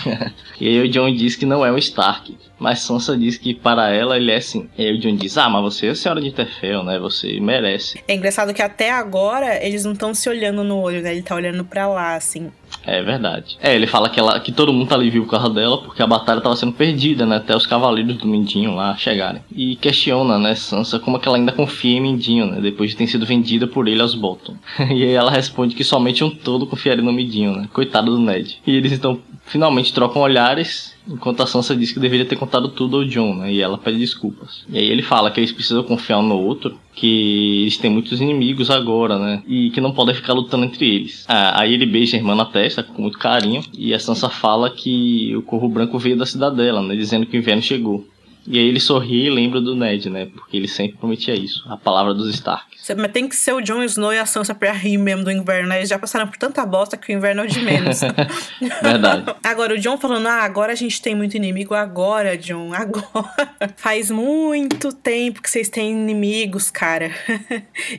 e 0.60 0.68
aí 0.68 0.80
o 0.80 0.88
John 0.88 1.12
diz 1.12 1.36
que 1.36 1.46
não 1.46 1.64
é 1.64 1.72
um 1.72 1.78
Stark. 1.78 2.36
Mas 2.58 2.80
Sansa 2.80 3.16
diz 3.16 3.38
que 3.38 3.54
para 3.54 3.90
ela 3.90 4.16
ele 4.16 4.30
é 4.30 4.36
assim. 4.36 4.68
E 4.76 4.90
o 4.92 4.98
John 4.98 5.16
diz: 5.16 5.38
Ah, 5.38 5.48
mas 5.48 5.62
você 5.62 5.86
é 5.86 5.90
a 5.90 5.94
senhora 5.94 6.20
de 6.20 6.28
Interfell, 6.28 6.82
né? 6.82 6.98
Você 6.98 7.38
merece. 7.40 8.02
É 8.06 8.14
engraçado 8.14 8.52
que 8.52 8.62
até 8.62 8.90
agora 8.90 9.64
eles 9.64 9.84
não 9.84 9.92
estão 9.92 10.12
se 10.12 10.28
olhando 10.28 10.64
no 10.64 10.78
olho, 10.80 11.00
né? 11.00 11.12
Ele 11.12 11.22
tá 11.22 11.34
olhando 11.34 11.64
para 11.64 11.86
lá, 11.86 12.14
assim. 12.14 12.50
É 12.84 13.02
verdade. 13.02 13.58
É, 13.62 13.74
ele 13.74 13.86
fala 13.86 14.08
que, 14.08 14.18
ela, 14.18 14.38
que 14.40 14.52
todo 14.52 14.72
mundo 14.72 14.88
tá 14.88 14.94
ali 14.94 15.10
vivo 15.10 15.24
por 15.24 15.32
causa 15.32 15.50
dela, 15.50 15.78
porque 15.78 16.02
a 16.02 16.06
batalha 16.06 16.40
tava 16.40 16.56
sendo 16.56 16.72
perdida, 16.72 17.26
né? 17.26 17.36
Até 17.36 17.54
os 17.54 17.66
cavaleiros 17.66 18.16
do 18.16 18.26
Mindinho 18.26 18.74
lá 18.74 18.96
chegarem. 18.96 19.42
E 19.54 19.76
questiona, 19.76 20.38
né, 20.38 20.54
Sansa, 20.54 20.98
como 20.98 21.16
é 21.16 21.20
que 21.20 21.28
ela 21.28 21.36
ainda 21.36 21.52
confia 21.52 21.96
em 21.96 22.00
Mindinho, 22.00 22.46
né? 22.46 22.60
Depois 22.60 22.90
de 22.90 22.96
ter 22.96 23.06
sido 23.06 23.26
vendida 23.26 23.66
por 23.66 23.88
ele 23.88 24.00
aos 24.00 24.14
Bolton. 24.14 24.56
e 24.90 25.04
aí 25.04 25.12
ela 25.12 25.30
responde 25.30 25.74
que 25.74 25.84
somente 25.84 26.24
um 26.24 26.30
todo 26.30 26.66
confiaria 26.66 27.02
no 27.02 27.12
Mindinho, 27.12 27.56
né? 27.56 27.68
Coitado 27.72 28.10
do 28.10 28.20
Ned. 28.20 28.58
E 28.66 28.76
eles 28.76 28.92
então 28.92 29.20
finalmente 29.48 29.92
trocam 29.92 30.22
olhares 30.22 30.96
Enquanto 31.10 31.42
a 31.42 31.46
Sansa 31.46 31.74
diz 31.74 31.90
que 31.90 31.98
deveria 31.98 32.26
ter 32.26 32.36
contado 32.36 32.68
tudo 32.68 32.98
ao 32.98 33.04
John, 33.04 33.34
né? 33.34 33.52
E 33.52 33.60
ela 33.60 33.78
pede 33.78 33.98
desculpas. 33.98 34.64
E 34.68 34.78
aí 34.78 34.86
ele 34.86 35.02
fala 35.02 35.30
que 35.30 35.40
eles 35.40 35.50
precisam 35.50 35.82
confiar 35.82 36.18
um 36.18 36.22
no 36.22 36.38
outro, 36.38 36.78
que 36.94 37.62
eles 37.62 37.78
têm 37.78 37.90
muitos 37.90 38.20
inimigos 38.20 38.70
agora, 38.70 39.18
né? 39.18 39.42
E 39.46 39.70
que 39.70 39.80
não 39.80 39.92
podem 39.92 40.14
ficar 40.14 40.34
lutando 40.34 40.66
entre 40.66 40.86
eles. 40.86 41.24
Ah, 41.26 41.62
aí 41.62 41.72
ele 41.72 41.86
beija 41.86 42.16
a 42.16 42.20
irmã 42.20 42.34
na 42.34 42.44
testa 42.44 42.82
com 42.82 43.00
muito 43.00 43.18
carinho. 43.18 43.62
E 43.72 43.94
a 43.94 43.98
Sansa 43.98 44.28
fala 44.28 44.68
que 44.68 45.34
o 45.34 45.42
Corvo 45.42 45.68
Branco 45.68 45.98
veio 45.98 46.16
da 46.16 46.26
cidadela, 46.26 46.82
né? 46.82 46.94
Dizendo 46.94 47.24
que 47.24 47.36
o 47.36 47.40
inverno 47.40 47.62
chegou. 47.62 48.06
E 48.50 48.58
aí 48.58 48.66
ele 48.66 48.80
sorri 48.80 49.26
e 49.26 49.30
lembra 49.30 49.60
do 49.60 49.76
Ned, 49.76 50.08
né? 50.08 50.26
Porque 50.34 50.56
ele 50.56 50.66
sempre 50.66 50.96
prometia 50.96 51.34
isso. 51.34 51.62
A 51.68 51.76
palavra 51.76 52.14
dos 52.14 52.34
Stark. 52.34 52.78
Mas 52.96 53.12
tem 53.12 53.28
que 53.28 53.36
ser 53.36 53.52
o 53.52 53.60
Jon 53.60 53.82
Snow 53.82 54.10
e 54.10 54.18
a 54.18 54.24
Sansa 54.24 54.54
pra 54.54 54.72
rir 54.72 54.96
mesmo 54.96 55.22
do 55.22 55.30
inverno, 55.30 55.68
né? 55.68 55.76
Eles 55.76 55.90
já 55.90 55.98
passaram 55.98 56.26
por 56.26 56.38
tanta 56.38 56.64
bosta 56.64 56.96
que 56.96 57.12
o 57.12 57.14
inverno 57.14 57.42
é 57.42 57.44
o 57.44 57.46
de 57.46 57.60
menos. 57.60 58.00
Verdade. 58.82 59.34
agora, 59.44 59.74
o 59.74 59.78
John 59.78 59.98
falando, 59.98 60.28
ah, 60.28 60.42
agora 60.44 60.72
a 60.72 60.74
gente 60.74 61.02
tem 61.02 61.14
muito 61.14 61.36
inimigo. 61.36 61.74
Agora, 61.74 62.38
John, 62.38 62.72
agora. 62.72 63.74
Faz 63.76 64.10
muito 64.10 64.94
tempo 64.94 65.42
que 65.42 65.50
vocês 65.50 65.68
têm 65.68 65.92
inimigos, 65.92 66.70
cara. 66.70 67.10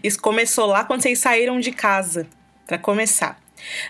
Isso 0.04 0.20
começou 0.20 0.66
lá 0.66 0.84
quando 0.84 1.04
vocês 1.04 1.20
saíram 1.20 1.60
de 1.60 1.72
casa. 1.72 2.26
Pra 2.66 2.80
começar. 2.80 3.40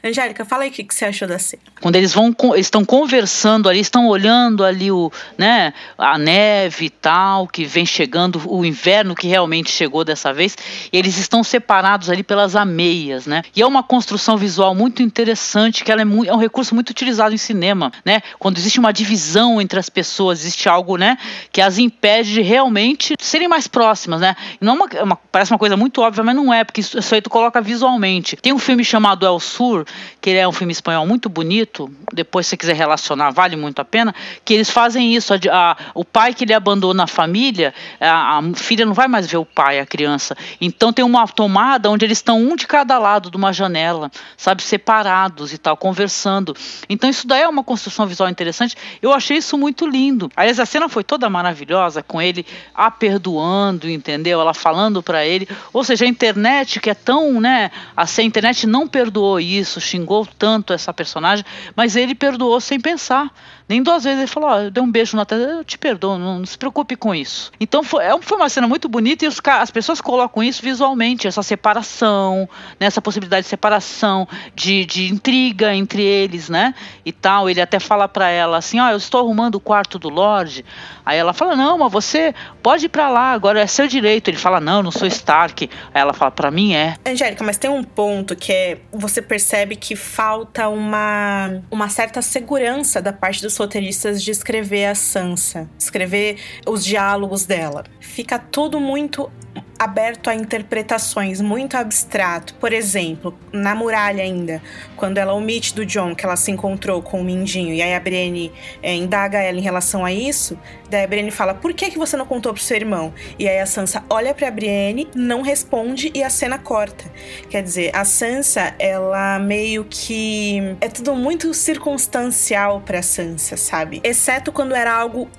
Angélica, 0.04 0.46
fala 0.46 0.64
aí 0.64 0.70
o 0.70 0.72
que, 0.72 0.84
que 0.84 0.94
você 0.94 1.06
achou 1.06 1.28
da 1.28 1.40
cena. 1.40 1.62
Quando 1.82 1.96
eles 1.96 2.14
vão, 2.14 2.36
estão 2.56 2.84
conversando 2.84 3.70
ali, 3.70 3.80
estão 3.80 4.08
olhando 4.08 4.64
ali 4.64 4.92
o, 4.92 5.12
né, 5.38 5.74
a 5.98 6.18
neve 6.18 6.86
e 6.86 6.90
tal, 6.90 7.48
que 7.48 7.66
vem 7.66 7.86
chegando, 7.86 8.42
o 8.46 8.66
inverno 8.66 9.16
que 9.16 9.28
realmente 9.28 9.72
chegou 9.72 10.04
dessa 10.04 10.34
vez, 10.34 10.58
e 10.92 10.98
eles 10.98 11.18
estão 11.18 11.44
separados 11.44 12.10
ali 12.10 12.24
pelas 12.24 12.56
ameias, 12.56 13.26
né? 13.26 13.42
E 13.56 13.62
é 13.62 13.66
uma 13.66 13.84
construção 13.84 14.38
visual 14.38 14.74
muito 14.76 15.02
interessante, 15.02 15.84
que 15.84 15.92
ela 15.92 16.02
é, 16.02 16.06
muito, 16.06 16.30
é 16.30 16.34
um 16.34 16.40
recurso 16.40 16.74
muito 16.76 16.90
utilizado 16.90 17.34
em 17.34 17.38
cinema, 17.38 17.92
né? 18.06 18.22
Quando 18.38 18.58
existe 18.58 18.80
uma 18.80 18.92
divisão 18.92 19.62
entre 19.62 19.80
as 19.80 19.90
pessoas, 19.90 20.40
existe 20.42 20.68
algo, 20.68 20.98
né, 20.98 21.18
que 21.52 21.62
as 21.62 21.78
impede 21.78 22.34
de 22.34 22.42
realmente 22.42 23.16
serem 23.20 23.48
mais 23.48 23.68
próximas, 23.68 24.22
né? 24.22 24.36
Não 24.60 24.74
é 24.74 24.76
uma, 24.76 24.90
é 24.96 25.04
uma, 25.04 25.16
parece 25.16 25.52
uma 25.52 25.60
coisa 25.60 25.78
muito 25.78 26.02
óbvia, 26.02 26.24
mas 26.24 26.36
não 26.36 26.54
é, 26.54 26.64
porque 26.64 26.82
isso, 26.82 26.98
isso 26.98 27.16
aí 27.16 27.22
tu 27.22 27.30
coloca 27.30 27.62
visualmente. 27.62 28.36
Tem 28.38 28.54
um 28.54 28.60
filme 28.60 28.84
chamado 28.84 29.26
El 29.26 29.40
Sur, 29.60 29.86
que 30.22 30.30
é 30.30 30.48
um 30.48 30.54
filme 30.54 30.72
espanhol 30.72 31.06
muito 31.06 31.28
bonito, 31.28 31.92
depois 32.14 32.46
se 32.46 32.52
você 32.52 32.58
quiser 32.58 32.78
relacionar, 32.78 33.30
vale 33.32 33.58
muito 33.58 33.80
a 33.80 33.84
pena, 33.84 34.16
que 34.46 34.54
eles 34.54 34.70
fazem 34.70 35.14
isso, 35.14 35.34
a, 35.34 35.38
a, 35.52 35.78
o 35.94 36.06
pai 36.06 36.34
que 36.34 36.46
ele 36.46 36.54
abandona 36.54 37.04
a 37.04 37.08
família, 37.08 37.74
a, 38.00 38.38
a, 38.38 38.54
filha 38.56 38.86
não 38.86 38.94
vai 38.94 39.10
mais 39.10 39.28
ver 39.28 39.36
o 39.36 39.44
pai, 39.44 39.82
a 39.82 39.86
criança, 39.86 40.34
então 40.62 40.94
tem 40.94 41.04
uma 41.04 41.28
tomada 41.28 41.90
onde 41.90 42.06
eles 42.06 42.20
estão 42.20 42.40
um 42.42 42.56
de 42.56 42.66
cada 42.66 42.98
lado 42.98 43.30
de 43.30 43.36
uma 43.36 43.52
janela, 43.52 44.10
sabe, 44.38 44.64
separados 44.64 45.52
e 45.52 45.58
tal, 45.58 45.76
conversando, 45.76 46.56
então 46.88 47.10
isso 47.10 47.28
daí 47.28 47.42
é 47.42 47.48
uma 47.50 47.64
construção 47.64 48.08
visual 48.08 48.30
interessante, 48.30 48.78
eu 49.02 49.12
achei 49.12 49.40
isso 49.40 49.58
muito 49.58 49.86
lindo, 49.86 50.32
aliás 50.38 50.58
a 50.58 50.66
cena 50.66 50.88
foi 50.88 51.04
toda 51.04 51.30
maravilhosa, 51.30 52.02
com 52.02 52.22
ele 52.22 52.46
a 52.74 52.90
perdoando, 52.90 53.90
entendeu, 53.90 54.40
ela 54.40 54.54
falando 54.54 55.04
para 55.04 55.26
ele, 55.26 55.50
ou 55.74 55.84
seja, 55.84 56.06
a 56.06 56.08
internet 56.08 56.80
que 56.80 56.90
é 56.90 56.96
tão, 56.96 57.42
né, 57.42 57.70
assim, 57.94 58.22
a 58.22 58.26
internet 58.26 58.66
não 58.66 58.88
perdoou 58.88 59.38
isso, 59.38 59.49
xingou 59.80 60.26
tanto 60.26 60.74
essa 60.74 60.94
personagem, 60.94 61.46
mas 61.76 61.96
ele 61.96 62.16
perdoou 62.16 62.60
sem 62.62 62.80
pensar. 62.80 63.30
Nem 63.70 63.84
duas 63.84 64.04
vezes 64.04 64.18
ele 64.18 64.28
falou: 64.28 64.50
Ó, 64.50 64.56
oh, 64.56 64.62
eu 64.62 64.72
dei 64.72 64.82
um 64.82 64.92
beijo 64.92 65.16
na 65.16 65.26
testa, 65.26 65.46
eu 65.46 65.64
te 65.64 65.78
perdoo, 65.78 66.18
não, 66.18 66.40
não, 66.40 66.46
se 66.46 66.58
preocupe 66.58 66.96
com 66.96 67.14
isso. 67.14 67.52
Então 67.60 67.84
foi, 67.84 68.04
é, 68.04 68.20
foi 68.20 68.36
uma 68.36 68.50
cena 68.50 68.68
muito 68.68 68.90
bonita 68.90 69.24
e 69.24 69.28
os, 69.28 69.40
as 69.46 69.70
pessoas 69.70 70.02
colocam 70.02 70.42
isso 70.42 70.64
visualmente, 70.64 71.28
essa 71.28 71.44
separação, 71.44 72.50
né, 72.80 72.88
essa 72.88 73.00
possibilidade 73.00 73.44
de 73.44 73.50
separação, 73.50 74.28
de, 74.56 74.86
de 74.86 75.14
intriga 75.14 75.72
entre 75.76 76.02
eles, 76.02 76.50
né? 76.50 76.74
E 77.06 77.12
tal. 77.12 77.48
Ele 77.48 77.62
até 77.62 77.80
fala 77.80 78.08
para 78.08 78.28
ela 78.28 78.58
assim: 78.58 78.80
Ó, 78.80 78.88
oh, 78.88 78.90
eu 78.90 78.98
estou 78.98 79.22
arrumando 79.22 79.56
o 79.56 79.60
quarto 79.60 80.00
do 80.00 80.10
Lorde. 80.10 80.66
Aí 81.06 81.20
ela 81.20 81.32
fala: 81.32 81.56
Não, 81.56 81.78
mas 81.78 81.92
você 81.92 82.34
pode 82.64 82.88
ir 82.88 82.90
para 82.90 83.08
lá, 83.08 83.34
agora 83.34 83.62
é 83.62 83.68
seu 83.68 83.88
direito. 83.88 84.30
Ele 84.30 84.38
fala: 84.38 84.60
Não, 84.60 84.82
não 84.82 84.90
sou 84.92 85.08
Stark. 85.08 85.70
Aí 85.94 86.02
ela 86.02 86.14
fala: 86.14 86.32
Para 86.32 86.50
mim 86.50 86.74
é. 86.74 86.96
Angélica, 87.06 87.44
mas 87.44 87.60
tem 87.60 87.70
um 87.70 87.84
ponto 87.84 88.36
que 88.36 88.52
é 88.52 88.80
você 88.92 89.22
percebe 89.22 89.76
que 89.76 89.96
falta 89.96 90.68
uma, 90.70 91.62
uma 91.70 91.88
certa 91.88 92.20
segurança 92.24 93.00
da 93.00 93.14
parte 93.14 93.44
dos 93.44 93.59
roteiristas 93.60 94.24
de 94.24 94.32
escrever 94.32 94.86
a 94.86 94.96
Sansa, 94.96 95.70
escrever 95.78 96.38
os 96.66 96.84
diálogos 96.84 97.46
dela. 97.46 97.84
Fica 98.00 98.40
tudo 98.40 98.80
muito 98.80 99.32
aberto 99.80 100.30
a 100.30 100.36
interpretações, 100.36 101.40
muito 101.40 101.78
abstrato. 101.78 102.54
Por 102.56 102.74
exemplo, 102.74 103.34
na 103.54 103.74
muralha 103.74 104.22
ainda, 104.22 104.62
quando 104.98 105.18
ela 105.18 105.34
omite 105.34 105.74
do 105.74 105.86
John 105.86 106.14
que 106.14 106.26
ela 106.26 106.36
se 106.36 106.52
encontrou 106.52 107.02
com 107.02 107.22
o 107.22 107.24
Mindinho 107.24 107.74
e 107.74 107.82
aí 107.82 107.96
a 107.96 108.00
Brienne 108.00 108.52
é, 108.84 108.94
indaga 108.94 109.40
ela 109.40 109.58
em 109.58 109.62
relação 109.62 110.04
a 110.04 110.12
isso, 110.12 110.60
daí 110.90 111.06
a 111.06 111.08
Brienne 111.08 111.32
fala: 111.32 111.54
"Por 111.54 111.74
que 111.74 111.90
que 111.90 111.98
você 111.98 112.18
não 112.18 112.26
contou 112.26 112.54
pro 112.54 112.62
seu 112.62 112.76
irmão?" 112.76 113.14
E 113.40 113.48
aí 113.48 113.60
a 113.60 113.66
Sansa 113.66 114.04
olha 114.10 114.34
para 114.34 114.52
Brienne, 114.52 115.08
não 115.16 115.42
responde 115.42 116.12
e 116.14 116.22
a 116.22 116.30
cena 116.30 116.58
corta. 116.58 117.06
Quer 117.50 117.64
dizer, 117.64 117.96
a 117.96 118.04
Sansa, 118.04 118.74
ela 118.78 119.40
meio 119.40 119.86
que 119.86 120.76
é 120.82 120.90
tudo 120.90 121.16
muito 121.16 121.54
circunstancial 121.54 122.82
para 122.82 123.02
Sansa, 123.02 123.56
sabe? 123.56 124.02
Exceto 124.04 124.52
quando 124.52 124.76
era 124.76 124.94
algo 124.94 125.30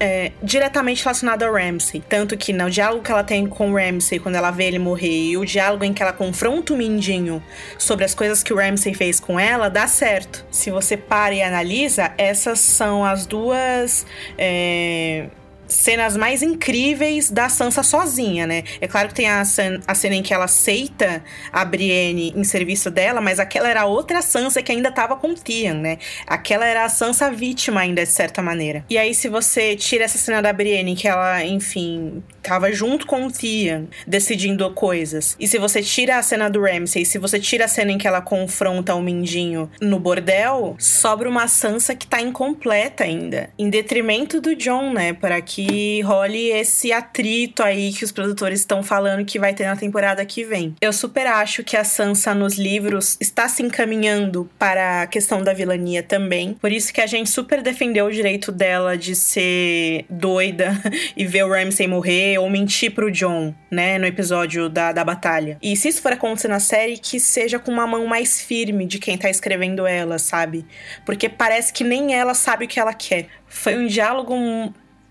é, 0.00 0.32
diretamente 0.42 1.04
relacionado 1.04 1.44
a 1.44 1.50
Ramsay, 1.50 2.02
tanto 2.08 2.36
que 2.36 2.52
no 2.52 2.68
diálogo 2.68 3.02
que 3.02 3.12
ela 3.12 3.22
tem 3.22 3.46
com 3.46 3.59
com 3.60 3.72
o 3.72 3.76
Ramsay 3.76 4.18
quando 4.18 4.36
ela 4.36 4.50
vê 4.50 4.64
ele 4.64 4.78
morrer 4.78 5.32
e 5.32 5.36
o 5.36 5.44
diálogo 5.44 5.84
em 5.84 5.92
que 5.92 6.02
ela 6.02 6.14
confronta 6.14 6.72
o 6.72 6.76
Mindinho 6.78 7.42
sobre 7.76 8.06
as 8.06 8.14
coisas 8.14 8.42
que 8.42 8.54
o 8.54 8.56
Ramsay 8.56 8.94
fez 8.94 9.20
com 9.20 9.38
ela, 9.38 9.68
dá 9.68 9.86
certo. 9.86 10.46
Se 10.50 10.70
você 10.70 10.96
para 10.96 11.34
e 11.34 11.42
analisa, 11.42 12.10
essas 12.16 12.58
são 12.58 13.04
as 13.04 13.26
duas. 13.26 14.06
É 14.38 15.26
cenas 15.70 16.16
mais 16.16 16.42
incríveis 16.42 17.30
da 17.30 17.48
Sansa 17.48 17.82
sozinha, 17.82 18.46
né? 18.46 18.64
É 18.80 18.88
claro 18.88 19.08
que 19.08 19.14
tem 19.14 19.28
a, 19.28 19.40
a 19.40 19.94
cena 19.94 20.14
em 20.14 20.22
que 20.22 20.34
ela 20.34 20.44
aceita 20.44 21.22
a 21.52 21.64
Brienne 21.64 22.32
em 22.36 22.44
serviço 22.44 22.90
dela, 22.90 23.20
mas 23.20 23.38
aquela 23.38 23.68
era 23.68 23.86
outra 23.86 24.20
Sansa 24.20 24.62
que 24.62 24.72
ainda 24.72 24.90
tava 24.90 25.16
com 25.16 25.34
Theon, 25.34 25.74
né? 25.74 25.98
Aquela 26.26 26.66
era 26.66 26.84
a 26.84 26.88
Sansa 26.88 27.30
vítima 27.30 27.80
ainda, 27.80 28.02
de 28.02 28.10
certa 28.10 28.42
maneira. 28.42 28.84
E 28.90 28.98
aí, 28.98 29.14
se 29.14 29.28
você 29.28 29.76
tira 29.76 30.04
essa 30.04 30.18
cena 30.18 30.42
da 30.42 30.52
Brienne, 30.52 30.96
que 30.96 31.06
ela, 31.06 31.44
enfim, 31.44 32.22
tava 32.42 32.72
junto 32.72 33.06
com 33.06 33.26
o 33.26 33.30
Theon, 33.30 33.86
decidindo 34.06 34.70
coisas, 34.70 35.36
e 35.38 35.46
se 35.46 35.58
você 35.58 35.82
tira 35.82 36.18
a 36.18 36.22
cena 36.22 36.48
do 36.48 36.60
Ramsay, 36.60 37.04
se 37.04 37.18
você 37.18 37.38
tira 37.38 37.64
a 37.64 37.68
cena 37.68 37.92
em 37.92 37.98
que 37.98 38.06
ela 38.06 38.20
confronta 38.20 38.94
o 38.94 39.02
Mindinho 39.02 39.70
no 39.80 39.98
bordel, 39.98 40.76
sobra 40.78 41.28
uma 41.28 41.48
Sansa 41.48 41.94
que 41.94 42.06
tá 42.06 42.20
incompleta 42.20 43.04
ainda, 43.04 43.50
em 43.58 43.68
detrimento 43.68 44.40
do 44.40 44.54
John, 44.54 44.92
né? 44.92 45.12
Para 45.12 45.40
que 45.40 46.00
role 46.02 46.50
esse 46.50 46.92
atrito 46.92 47.62
aí 47.62 47.92
que 47.92 48.04
os 48.04 48.12
produtores 48.12 48.60
estão 48.60 48.82
falando 48.82 49.24
que 49.24 49.38
vai 49.38 49.54
ter 49.54 49.66
na 49.66 49.76
temporada 49.76 50.24
que 50.24 50.44
vem. 50.44 50.74
Eu 50.80 50.92
super 50.92 51.26
acho 51.26 51.64
que 51.64 51.76
a 51.76 51.84
Sansa 51.84 52.34
nos 52.34 52.56
livros 52.56 53.16
está 53.20 53.48
se 53.48 53.62
encaminhando 53.62 54.48
para 54.58 55.02
a 55.02 55.06
questão 55.06 55.42
da 55.42 55.52
vilania 55.52 56.02
também. 56.02 56.54
Por 56.54 56.70
isso 56.70 56.92
que 56.92 57.00
a 57.00 57.06
gente 57.06 57.30
super 57.30 57.62
defendeu 57.62 58.06
o 58.06 58.12
direito 58.12 58.52
dela 58.52 58.96
de 58.96 59.14
ser 59.14 60.04
doida 60.08 60.80
e 61.16 61.24
ver 61.24 61.44
o 61.44 61.50
Ramsay 61.50 61.86
morrer 61.86 62.29
ou 62.38 62.48
mentir 62.50 62.92
pro 62.92 63.10
John, 63.10 63.54
né, 63.70 63.98
no 63.98 64.06
episódio 64.06 64.68
da, 64.68 64.92
da 64.92 65.04
batalha. 65.04 65.58
E 65.62 65.76
se 65.76 65.88
isso 65.88 66.02
for 66.02 66.12
acontecer 66.12 66.48
na 66.48 66.60
série, 66.60 66.98
que 66.98 67.18
seja 67.18 67.58
com 67.58 67.70
uma 67.70 67.86
mão 67.86 68.06
mais 68.06 68.40
firme 68.40 68.86
de 68.86 68.98
quem 68.98 69.16
tá 69.16 69.30
escrevendo 69.30 69.86
ela, 69.86 70.18
sabe? 70.18 70.66
Porque 71.04 71.28
parece 71.28 71.72
que 71.72 71.84
nem 71.84 72.14
ela 72.14 72.34
sabe 72.34 72.64
o 72.64 72.68
que 72.68 72.80
ela 72.80 72.94
quer. 72.94 73.26
Foi 73.46 73.76
um 73.76 73.86
diálogo 73.86 74.34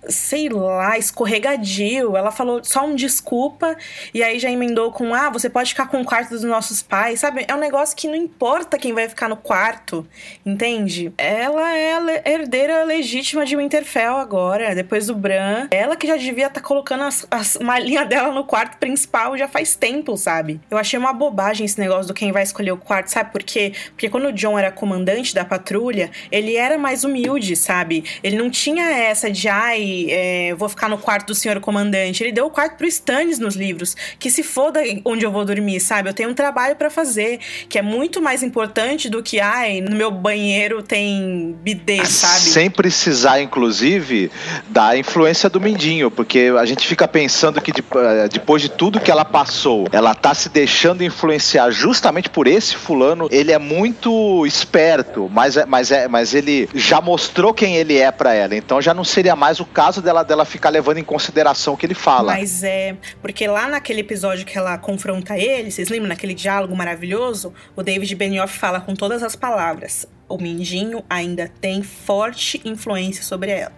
sei 0.07 0.49
lá, 0.49 0.97
escorregadio. 0.97 2.15
Ela 2.15 2.31
falou 2.31 2.63
só 2.63 2.85
um 2.85 2.95
desculpa 2.95 3.75
e 4.13 4.23
aí 4.23 4.39
já 4.39 4.49
emendou 4.49 4.91
com: 4.91 5.13
ah, 5.13 5.29
você 5.29 5.49
pode 5.49 5.69
ficar 5.69 5.87
com 5.87 6.01
o 6.01 6.05
quarto 6.05 6.29
dos 6.29 6.43
nossos 6.43 6.81
pais, 6.81 7.19
sabe? 7.19 7.45
É 7.47 7.53
um 7.53 7.59
negócio 7.59 7.95
que 7.95 8.07
não 8.07 8.15
importa 8.15 8.77
quem 8.77 8.93
vai 8.93 9.09
ficar 9.09 9.27
no 9.27 9.37
quarto, 9.37 10.07
entende? 10.45 11.11
Ela 11.17 11.75
é 11.75 11.93
a 11.93 12.29
herdeira 12.29 12.83
legítima 12.83 13.45
de 13.45 13.55
Winterfell 13.55 14.17
agora, 14.17 14.73
depois 14.73 15.07
do 15.07 15.15
Bran. 15.15 15.67
Ela 15.71 15.95
que 15.95 16.07
já 16.07 16.15
devia 16.15 16.47
estar 16.47 16.61
tá 16.61 16.67
colocando 16.67 17.03
as, 17.03 17.27
as 17.29 17.57
malinhas 17.57 18.07
dela 18.07 18.33
no 18.33 18.43
quarto 18.43 18.77
principal 18.77 19.37
já 19.37 19.47
faz 19.47 19.75
tempo, 19.75 20.15
sabe? 20.15 20.59
Eu 20.69 20.77
achei 20.77 20.97
uma 20.97 21.13
bobagem 21.13 21.65
esse 21.65 21.79
negócio 21.79 22.07
do 22.07 22.13
quem 22.13 22.31
vai 22.31 22.43
escolher 22.43 22.71
o 22.71 22.77
quarto, 22.77 23.07
sabe 23.07 23.31
por 23.31 23.43
quê? 23.43 23.73
Porque 23.89 24.09
quando 24.09 24.27
o 24.27 24.33
John 24.33 24.57
era 24.57 24.71
comandante 24.71 25.33
da 25.33 25.43
patrulha, 25.43 26.09
ele 26.31 26.55
era 26.55 26.77
mais 26.77 27.03
humilde, 27.03 27.55
sabe? 27.55 28.03
Ele 28.23 28.37
não 28.37 28.49
tinha 28.49 28.85
essa 28.85 29.29
de, 29.31 29.47
ai, 29.47 29.88
é, 30.09 30.55
vou 30.55 30.69
ficar 30.69 30.89
no 30.89 30.97
quarto 30.97 31.27
do 31.27 31.35
senhor 31.35 31.59
comandante. 31.59 32.23
Ele 32.23 32.31
deu 32.31 32.45
o 32.45 32.49
quarto 32.49 32.77
pro 32.77 32.87
Stannis 32.87 33.39
nos 33.39 33.55
livros. 33.55 33.95
Que 34.17 34.29
se 34.29 34.43
foda 34.43 34.81
onde 35.05 35.25
eu 35.25 35.31
vou 35.31 35.45
dormir, 35.45 35.79
sabe? 35.79 36.09
Eu 36.09 36.13
tenho 36.13 36.29
um 36.29 36.33
trabalho 36.33 36.75
para 36.75 36.89
fazer, 36.89 37.39
que 37.67 37.77
é 37.77 37.81
muito 37.81 38.21
mais 38.21 38.43
importante 38.43 39.09
do 39.09 39.21
que, 39.21 39.39
ai, 39.39 39.81
no 39.81 39.95
meu 39.95 40.11
banheiro 40.11 40.81
tem 40.81 41.55
bidê, 41.61 42.05
sabe? 42.05 42.41
Sem 42.41 42.69
precisar, 42.69 43.41
inclusive, 43.41 44.31
da 44.67 44.97
influência 44.97 45.49
do 45.49 45.59
Mindinho, 45.59 46.09
porque 46.09 46.51
a 46.59 46.65
gente 46.65 46.85
fica 46.85 47.07
pensando 47.07 47.61
que 47.61 47.71
eh, 47.71 48.29
depois 48.31 48.61
de 48.61 48.69
tudo 48.69 48.99
que 48.99 49.11
ela 49.11 49.25
passou, 49.25 49.87
ela 49.91 50.13
tá 50.15 50.33
se 50.33 50.49
deixando 50.49 51.03
influenciar 51.03 51.69
justamente 51.71 52.29
por 52.29 52.47
esse 52.47 52.75
fulano. 52.75 53.27
Ele 53.31 53.51
é 53.51 53.59
muito 53.59 54.45
esperto, 54.45 55.29
mas, 55.31 55.57
é, 55.57 55.65
mas, 55.65 55.91
é, 55.91 56.07
mas 56.07 56.33
ele 56.33 56.69
já 56.73 57.01
mostrou 57.01 57.53
quem 57.53 57.75
ele 57.75 57.97
é 57.97 58.11
para 58.11 58.33
ela. 58.33 58.55
Então 58.55 58.81
já 58.81 58.93
não 58.93 59.03
seria 59.03 59.35
mais 59.35 59.59
o 59.59 59.65
caso 59.79 60.01
dela, 60.01 60.23
dela 60.23 60.43
ficar 60.43 60.69
levando 60.69 60.97
em 60.97 61.05
consideração 61.05 61.73
o 61.73 61.77
que 61.77 61.85
ele 61.85 61.93
fala. 61.93 62.33
Mas 62.33 62.63
é. 62.63 62.97
Porque 63.21 63.47
lá 63.47 63.69
naquele 63.69 64.01
episódio 64.01 64.45
que 64.45 64.57
ela 64.57 64.77
confronta 64.77 65.37
ele, 65.37 65.71
vocês 65.71 65.87
lembram 65.87 66.09
naquele 66.09 66.33
diálogo 66.33 66.75
maravilhoso? 66.75 67.53
O 67.77 67.81
David 67.81 68.13
Benioff 68.13 68.57
fala 68.57 68.81
com 68.81 68.93
todas 68.93 69.23
as 69.23 69.37
palavras: 69.37 70.05
o 70.27 70.37
Mindinho 70.37 71.01
ainda 71.09 71.49
tem 71.61 71.81
forte 71.81 72.61
influência 72.65 73.23
sobre 73.23 73.51
ela. 73.51 73.71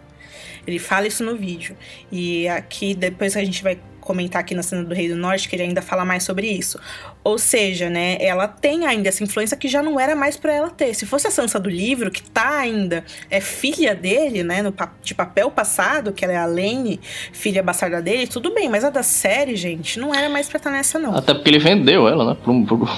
Ele 0.65 0.79
fala 0.79 1.05
isso 1.05 1.23
no 1.23 1.35
vídeo. 1.35 1.77
E 2.11 2.47
aqui, 2.47 2.95
depois 2.95 3.37
a 3.37 3.43
gente 3.43 3.61
vai 3.61 3.77
comentar 4.11 4.41
aqui 4.41 4.53
na 4.53 4.61
cena 4.61 4.83
do 4.83 4.93
Rei 4.93 5.07
do 5.07 5.15
Norte, 5.15 5.47
que 5.47 5.55
ele 5.55 5.63
ainda 5.63 5.81
fala 5.81 6.03
mais 6.03 6.23
sobre 6.23 6.47
isso. 6.47 6.77
Ou 7.23 7.37
seja, 7.37 7.89
né, 7.89 8.17
ela 8.19 8.45
tem 8.45 8.85
ainda 8.85 9.07
essa 9.07 9.23
influência 9.23 9.55
que 9.55 9.69
já 9.69 9.81
não 9.81 9.97
era 9.97 10.17
mais 10.17 10.35
para 10.35 10.53
ela 10.53 10.69
ter. 10.69 10.93
Se 10.93 11.05
fosse 11.05 11.27
a 11.27 11.31
Sansa 11.31 11.57
do 11.57 11.69
livro, 11.69 12.11
que 12.11 12.21
tá 12.21 12.59
ainda, 12.59 13.05
é 13.29 13.39
filha 13.39 13.95
dele, 13.95 14.43
né, 14.43 14.61
no, 14.61 14.73
de 15.01 15.15
papel 15.15 15.49
passado, 15.49 16.11
que 16.11 16.25
ela 16.25 16.33
é 16.33 16.37
a 16.37 16.45
Lane, 16.45 16.99
filha 17.31 17.63
bastarda 17.63 18.01
dele, 18.01 18.27
tudo 18.27 18.53
bem, 18.53 18.67
mas 18.67 18.83
a 18.83 18.89
da 18.89 19.03
série, 19.03 19.55
gente, 19.55 19.97
não 19.97 20.13
era 20.13 20.27
mais 20.27 20.49
pra 20.49 20.57
estar 20.57 20.69
tá 20.69 20.75
nessa, 20.75 20.99
não. 20.99 21.15
Até 21.15 21.33
porque 21.33 21.49
ele 21.49 21.59
vendeu 21.59 22.09
ela, 22.09 22.25
né, 22.25 22.37
pro, 22.43 22.65
pro, 22.65 22.89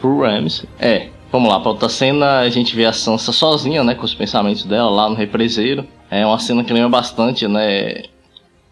pro 0.00 0.20
Ramsay. 0.20 0.68
É, 0.78 1.08
Vamos 1.30 1.50
lá, 1.50 1.60
pra 1.60 1.72
outra 1.72 1.90
cena, 1.90 2.38
a 2.38 2.48
gente 2.48 2.74
vê 2.74 2.86
a 2.86 2.92
Sansa 2.92 3.32
sozinha, 3.32 3.84
né, 3.84 3.94
com 3.94 4.04
os 4.04 4.14
pensamentos 4.14 4.64
dela 4.64 4.88
lá 4.88 5.10
no 5.10 5.14
represeiro. 5.14 5.86
É 6.10 6.24
uma 6.24 6.38
cena 6.38 6.64
que 6.64 6.72
lembra 6.72 6.88
bastante, 6.88 7.46
né, 7.46 8.02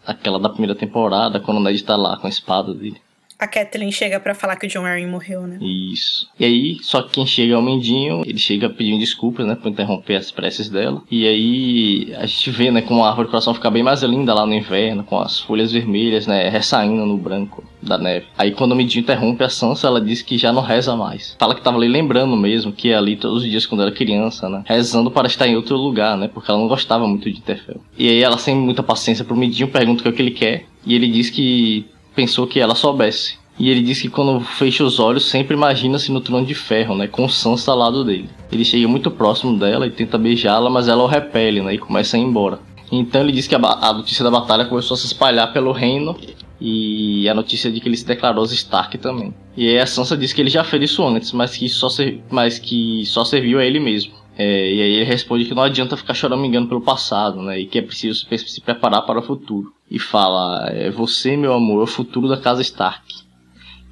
aquela 0.06 0.38
da 0.38 0.48
primeira 0.48 0.74
temporada, 0.74 1.40
quando 1.40 1.58
o 1.58 1.62
Ned 1.62 1.82
tá 1.82 1.96
lá 1.96 2.16
com 2.16 2.26
a 2.26 2.30
espada 2.30 2.72
dele. 2.72 3.00
A 3.38 3.46
Kathleen 3.46 3.92
chega 3.92 4.18
para 4.18 4.34
falar 4.34 4.56
que 4.56 4.66
o 4.66 4.68
John 4.68 4.86
Arryn 4.86 5.06
morreu, 5.06 5.46
né? 5.46 5.58
Isso. 5.60 6.26
E 6.40 6.44
aí, 6.44 6.76
só 6.80 7.02
que 7.02 7.10
quem 7.10 7.26
chega 7.26 7.52
é 7.52 7.56
o 7.56 7.62
Mendinho, 7.62 8.22
ele 8.24 8.38
chega 8.38 8.70
pedindo 8.70 8.98
desculpas, 8.98 9.46
né, 9.46 9.54
por 9.54 9.68
interromper 9.68 10.16
as 10.16 10.30
preces 10.30 10.70
dela. 10.70 11.02
E 11.10 11.26
aí, 11.26 12.14
a 12.16 12.24
gente 12.24 12.50
vê, 12.50 12.70
né, 12.70 12.80
como 12.80 13.04
a 13.04 13.08
árvore 13.08 13.28
do 13.28 13.30
coração 13.30 13.52
fica 13.52 13.70
bem 13.70 13.82
mais 13.82 14.02
linda 14.02 14.32
lá 14.32 14.46
no 14.46 14.54
inverno, 14.54 15.04
com 15.04 15.18
as 15.18 15.38
folhas 15.38 15.70
vermelhas, 15.70 16.26
né, 16.26 16.48
ressaindo 16.48 17.04
no 17.04 17.18
branco 17.18 17.62
da 17.82 17.98
neve. 17.98 18.26
Aí, 18.38 18.52
quando 18.52 18.72
o 18.72 18.74
Mendinho 18.74 19.02
interrompe 19.02 19.44
a 19.44 19.50
Sansa, 19.50 19.86
ela 19.86 20.00
diz 20.00 20.22
que 20.22 20.38
já 20.38 20.50
não 20.50 20.62
reza 20.62 20.96
mais. 20.96 21.36
Fala 21.38 21.54
que 21.54 21.60
tava 21.60 21.76
ali 21.76 21.88
lembrando 21.88 22.36
mesmo, 22.36 22.72
que 22.72 22.88
é 22.88 22.96
ali 22.96 23.16
todos 23.16 23.42
os 23.42 23.50
dias 23.50 23.66
quando 23.66 23.82
era 23.82 23.92
criança, 23.92 24.48
né, 24.48 24.62
rezando 24.64 25.10
para 25.10 25.26
estar 25.26 25.46
em 25.46 25.56
outro 25.56 25.76
lugar, 25.76 26.16
né, 26.16 26.26
porque 26.26 26.50
ela 26.50 26.60
não 26.60 26.68
gostava 26.68 27.06
muito 27.06 27.30
de 27.30 27.38
Interfell. 27.38 27.82
E 27.98 28.08
aí, 28.08 28.22
ela, 28.22 28.38
sem 28.38 28.56
muita 28.56 28.82
paciência 28.82 29.26
pro 29.26 29.36
Mendinho, 29.36 29.68
pergunta 29.68 30.00
o 30.00 30.02
que, 30.04 30.08
é 30.08 30.12
que 30.12 30.22
ele 30.22 30.30
quer. 30.30 30.64
E 30.86 30.94
ele 30.94 31.08
diz 31.08 31.28
que 31.28 31.84
pensou 32.16 32.46
que 32.46 32.58
ela 32.58 32.74
soubesse. 32.74 33.38
E 33.58 33.70
ele 33.70 33.82
diz 33.82 34.02
que 34.02 34.08
quando 34.08 34.40
fecha 34.40 34.84
os 34.84 34.98
olhos, 34.98 35.26
sempre 35.26 35.54
imagina-se 35.54 36.12
no 36.12 36.20
trono 36.20 36.44
de 36.44 36.54
ferro, 36.54 36.94
né? 36.94 37.06
Com 37.06 37.28
Sansa 37.28 37.70
ao 37.70 37.78
lado 37.78 38.04
dele. 38.04 38.28
Ele 38.52 38.64
chega 38.64 38.86
muito 38.88 39.10
próximo 39.10 39.58
dela 39.58 39.86
e 39.86 39.90
tenta 39.90 40.18
beijá-la, 40.18 40.68
mas 40.68 40.88
ela 40.88 41.02
o 41.02 41.06
repele, 41.06 41.62
né? 41.62 41.74
E 41.74 41.78
começa 41.78 42.16
a 42.16 42.20
ir 42.20 42.22
embora. 42.22 42.58
Então 42.90 43.22
ele 43.22 43.32
diz 43.32 43.46
que 43.46 43.54
a, 43.54 43.58
a, 43.58 43.92
notícia 43.92 44.22
da 44.22 44.30
batalha 44.30 44.66
começou 44.66 44.94
a 44.94 44.98
se 44.98 45.06
espalhar 45.06 45.52
pelo 45.52 45.72
reino 45.72 46.16
e 46.60 47.28
a 47.28 47.34
notícia 47.34 47.70
de 47.70 47.80
que 47.80 47.88
ele 47.88 47.96
se 47.96 48.06
declarou 48.06 48.40
aos 48.40 48.52
Stark 48.52 48.96
também. 48.98 49.34
E 49.56 49.68
aí 49.68 49.78
a 49.78 49.86
Sansa 49.86 50.16
diz 50.16 50.32
que 50.32 50.40
ele 50.40 50.50
já 50.50 50.62
fez 50.62 50.90
isso 50.90 51.04
antes, 51.04 51.32
mas 51.32 51.56
que 51.56 51.68
só, 51.68 51.88
ser, 51.88 52.22
mas 52.30 52.58
que 52.58 53.04
só 53.06 53.24
serviu 53.24 53.58
a 53.58 53.64
ele 53.64 53.80
mesmo. 53.80 54.12
É, 54.38 54.44
e 54.44 54.82
aí 54.82 54.92
ele 54.96 55.04
responde 55.04 55.46
que 55.46 55.54
não 55.54 55.62
adianta 55.62 55.96
ficar 55.96 56.12
choramingando 56.12 56.68
pelo 56.68 56.82
passado, 56.82 57.40
né? 57.40 57.58
E 57.58 57.66
que 57.66 57.78
é 57.78 57.82
preciso 57.82 58.26
se 58.30 58.60
preparar 58.60 59.02
para 59.02 59.18
o 59.18 59.22
futuro. 59.22 59.72
E 59.90 59.98
fala: 59.98 60.68
é, 60.70 60.90
Você, 60.90 61.36
meu 61.36 61.52
amor, 61.52 61.80
é 61.80 61.84
o 61.84 61.86
futuro 61.86 62.28
da 62.28 62.36
casa 62.36 62.62
Stark. 62.62 63.26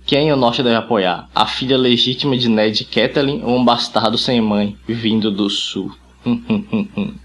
Quem 0.07 0.33
o 0.33 0.37
norte 0.37 0.62
deve 0.62 0.77
apoiar? 0.77 1.31
A 1.35 1.47
filha 1.47 1.79
legítima 1.79 2.37
de 2.37 2.49
Ned 2.49 2.85
Catelyn 2.85 3.43
ou 3.43 3.57
um 3.57 3.65
bastardo 3.65 4.19
sem 4.19 4.41
mãe 4.41 4.77
vindo 4.87 5.31
do 5.31 5.49
sul? 5.49 5.95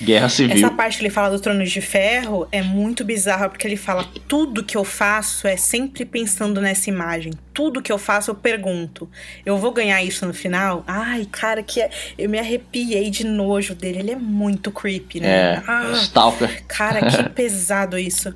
Guerra 0.00 0.28
Civil. 0.28 0.56
Essa 0.56 0.70
parte 0.70 0.96
que 0.98 1.02
ele 1.02 1.10
fala 1.10 1.30
do 1.30 1.40
Trono 1.40 1.64
de 1.64 1.80
Ferro 1.80 2.48
é 2.50 2.62
muito 2.62 3.04
bizarra, 3.04 3.48
porque 3.48 3.66
ele 3.66 3.76
fala: 3.76 4.06
tudo 4.26 4.64
que 4.64 4.76
eu 4.76 4.84
faço 4.84 5.46
é 5.46 5.56
sempre 5.56 6.04
pensando 6.04 6.60
nessa 6.60 6.88
imagem. 6.88 7.32
Tudo 7.52 7.82
que 7.82 7.92
eu 7.92 7.98
faço 7.98 8.30
eu 8.30 8.34
pergunto: 8.34 9.08
eu 9.44 9.58
vou 9.58 9.72
ganhar 9.72 10.02
isso 10.02 10.24
no 10.26 10.32
final? 10.32 10.82
Ai, 10.86 11.26
cara, 11.30 11.62
que 11.62 11.80
é... 11.80 11.90
eu 12.18 12.30
me 12.30 12.38
arrepiei 12.38 13.10
de 13.10 13.24
nojo 13.24 13.74
dele. 13.74 13.98
Ele 13.98 14.10
é 14.12 14.16
muito 14.16 14.70
creepy, 14.70 15.20
né? 15.20 15.28
É, 15.28 15.62
ah, 15.66 15.92
Stalker. 15.94 16.64
Cara, 16.66 17.02
que 17.10 17.28
pesado 17.30 17.98
isso. 17.98 18.34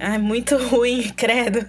É 0.00 0.16
muito 0.16 0.56
ruim, 0.68 1.12
credo. 1.14 1.66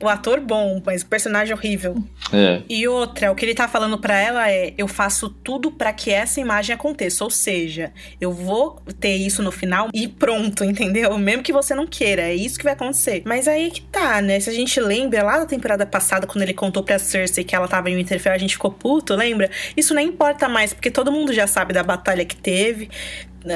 o 0.00 0.08
ator 0.08 0.40
bom, 0.40 0.82
mas 0.84 1.02
o 1.02 1.06
personagem 1.06 1.54
horrível. 1.54 2.02
É. 2.32 2.62
E 2.66 2.88
outra, 2.88 3.30
o 3.30 3.34
que 3.34 3.44
ele 3.44 3.54
tá 3.54 3.68
falando 3.68 3.98
para 3.98 4.18
ela 4.18 4.50
é: 4.50 4.72
eu 4.78 4.88
faço 4.88 5.28
tudo 5.28 5.70
para 5.70 5.92
que 5.92 6.10
essa 6.10 6.40
imagem 6.40 6.74
aconteça. 6.74 7.22
Ou 7.22 7.30
seja, 7.30 7.92
eu 8.18 8.32
vou 8.32 8.80
ter 8.98 9.14
isso 9.16 9.42
no 9.42 9.52
final 9.52 9.90
e 9.92 10.08
pronto, 10.08 10.64
entendeu? 10.64 11.16
Mesmo 11.18 11.42
que 11.42 11.52
você 11.52 11.74
não 11.74 11.86
queira, 11.86 12.22
é 12.22 12.34
isso 12.34 12.56
que 12.56 12.64
vai 12.64 12.72
acontecer. 12.72 13.22
Mas 13.26 13.46
aí 13.46 13.70
que 13.70 13.82
tá, 13.82 14.22
né? 14.22 14.40
Se 14.40 14.48
a 14.48 14.54
gente 14.54 14.80
lembra 14.80 15.22
lá 15.22 15.38
da 15.40 15.46
temporada 15.46 15.84
passada, 15.84 16.26
quando 16.26 16.42
ele 16.42 16.54
contou 16.54 16.82
pra 16.82 16.98
Cersei 16.98 17.44
que 17.44 17.54
ela 17.54 17.68
tava 17.68 17.90
em 17.90 17.96
Winterfell, 17.96 18.32
a 18.32 18.38
gente 18.38 18.54
ficou 18.54 18.72
puto, 18.72 19.14
lembra? 19.14 19.50
Isso 19.76 19.92
nem 19.92 20.08
importa 20.08 20.48
mais, 20.48 20.72
porque 20.72 20.90
todo 20.90 21.12
mundo 21.12 21.34
já 21.34 21.46
sabe 21.46 21.74
da 21.74 21.82
batalha 21.82 22.24
que 22.24 22.36
teve 22.36 22.88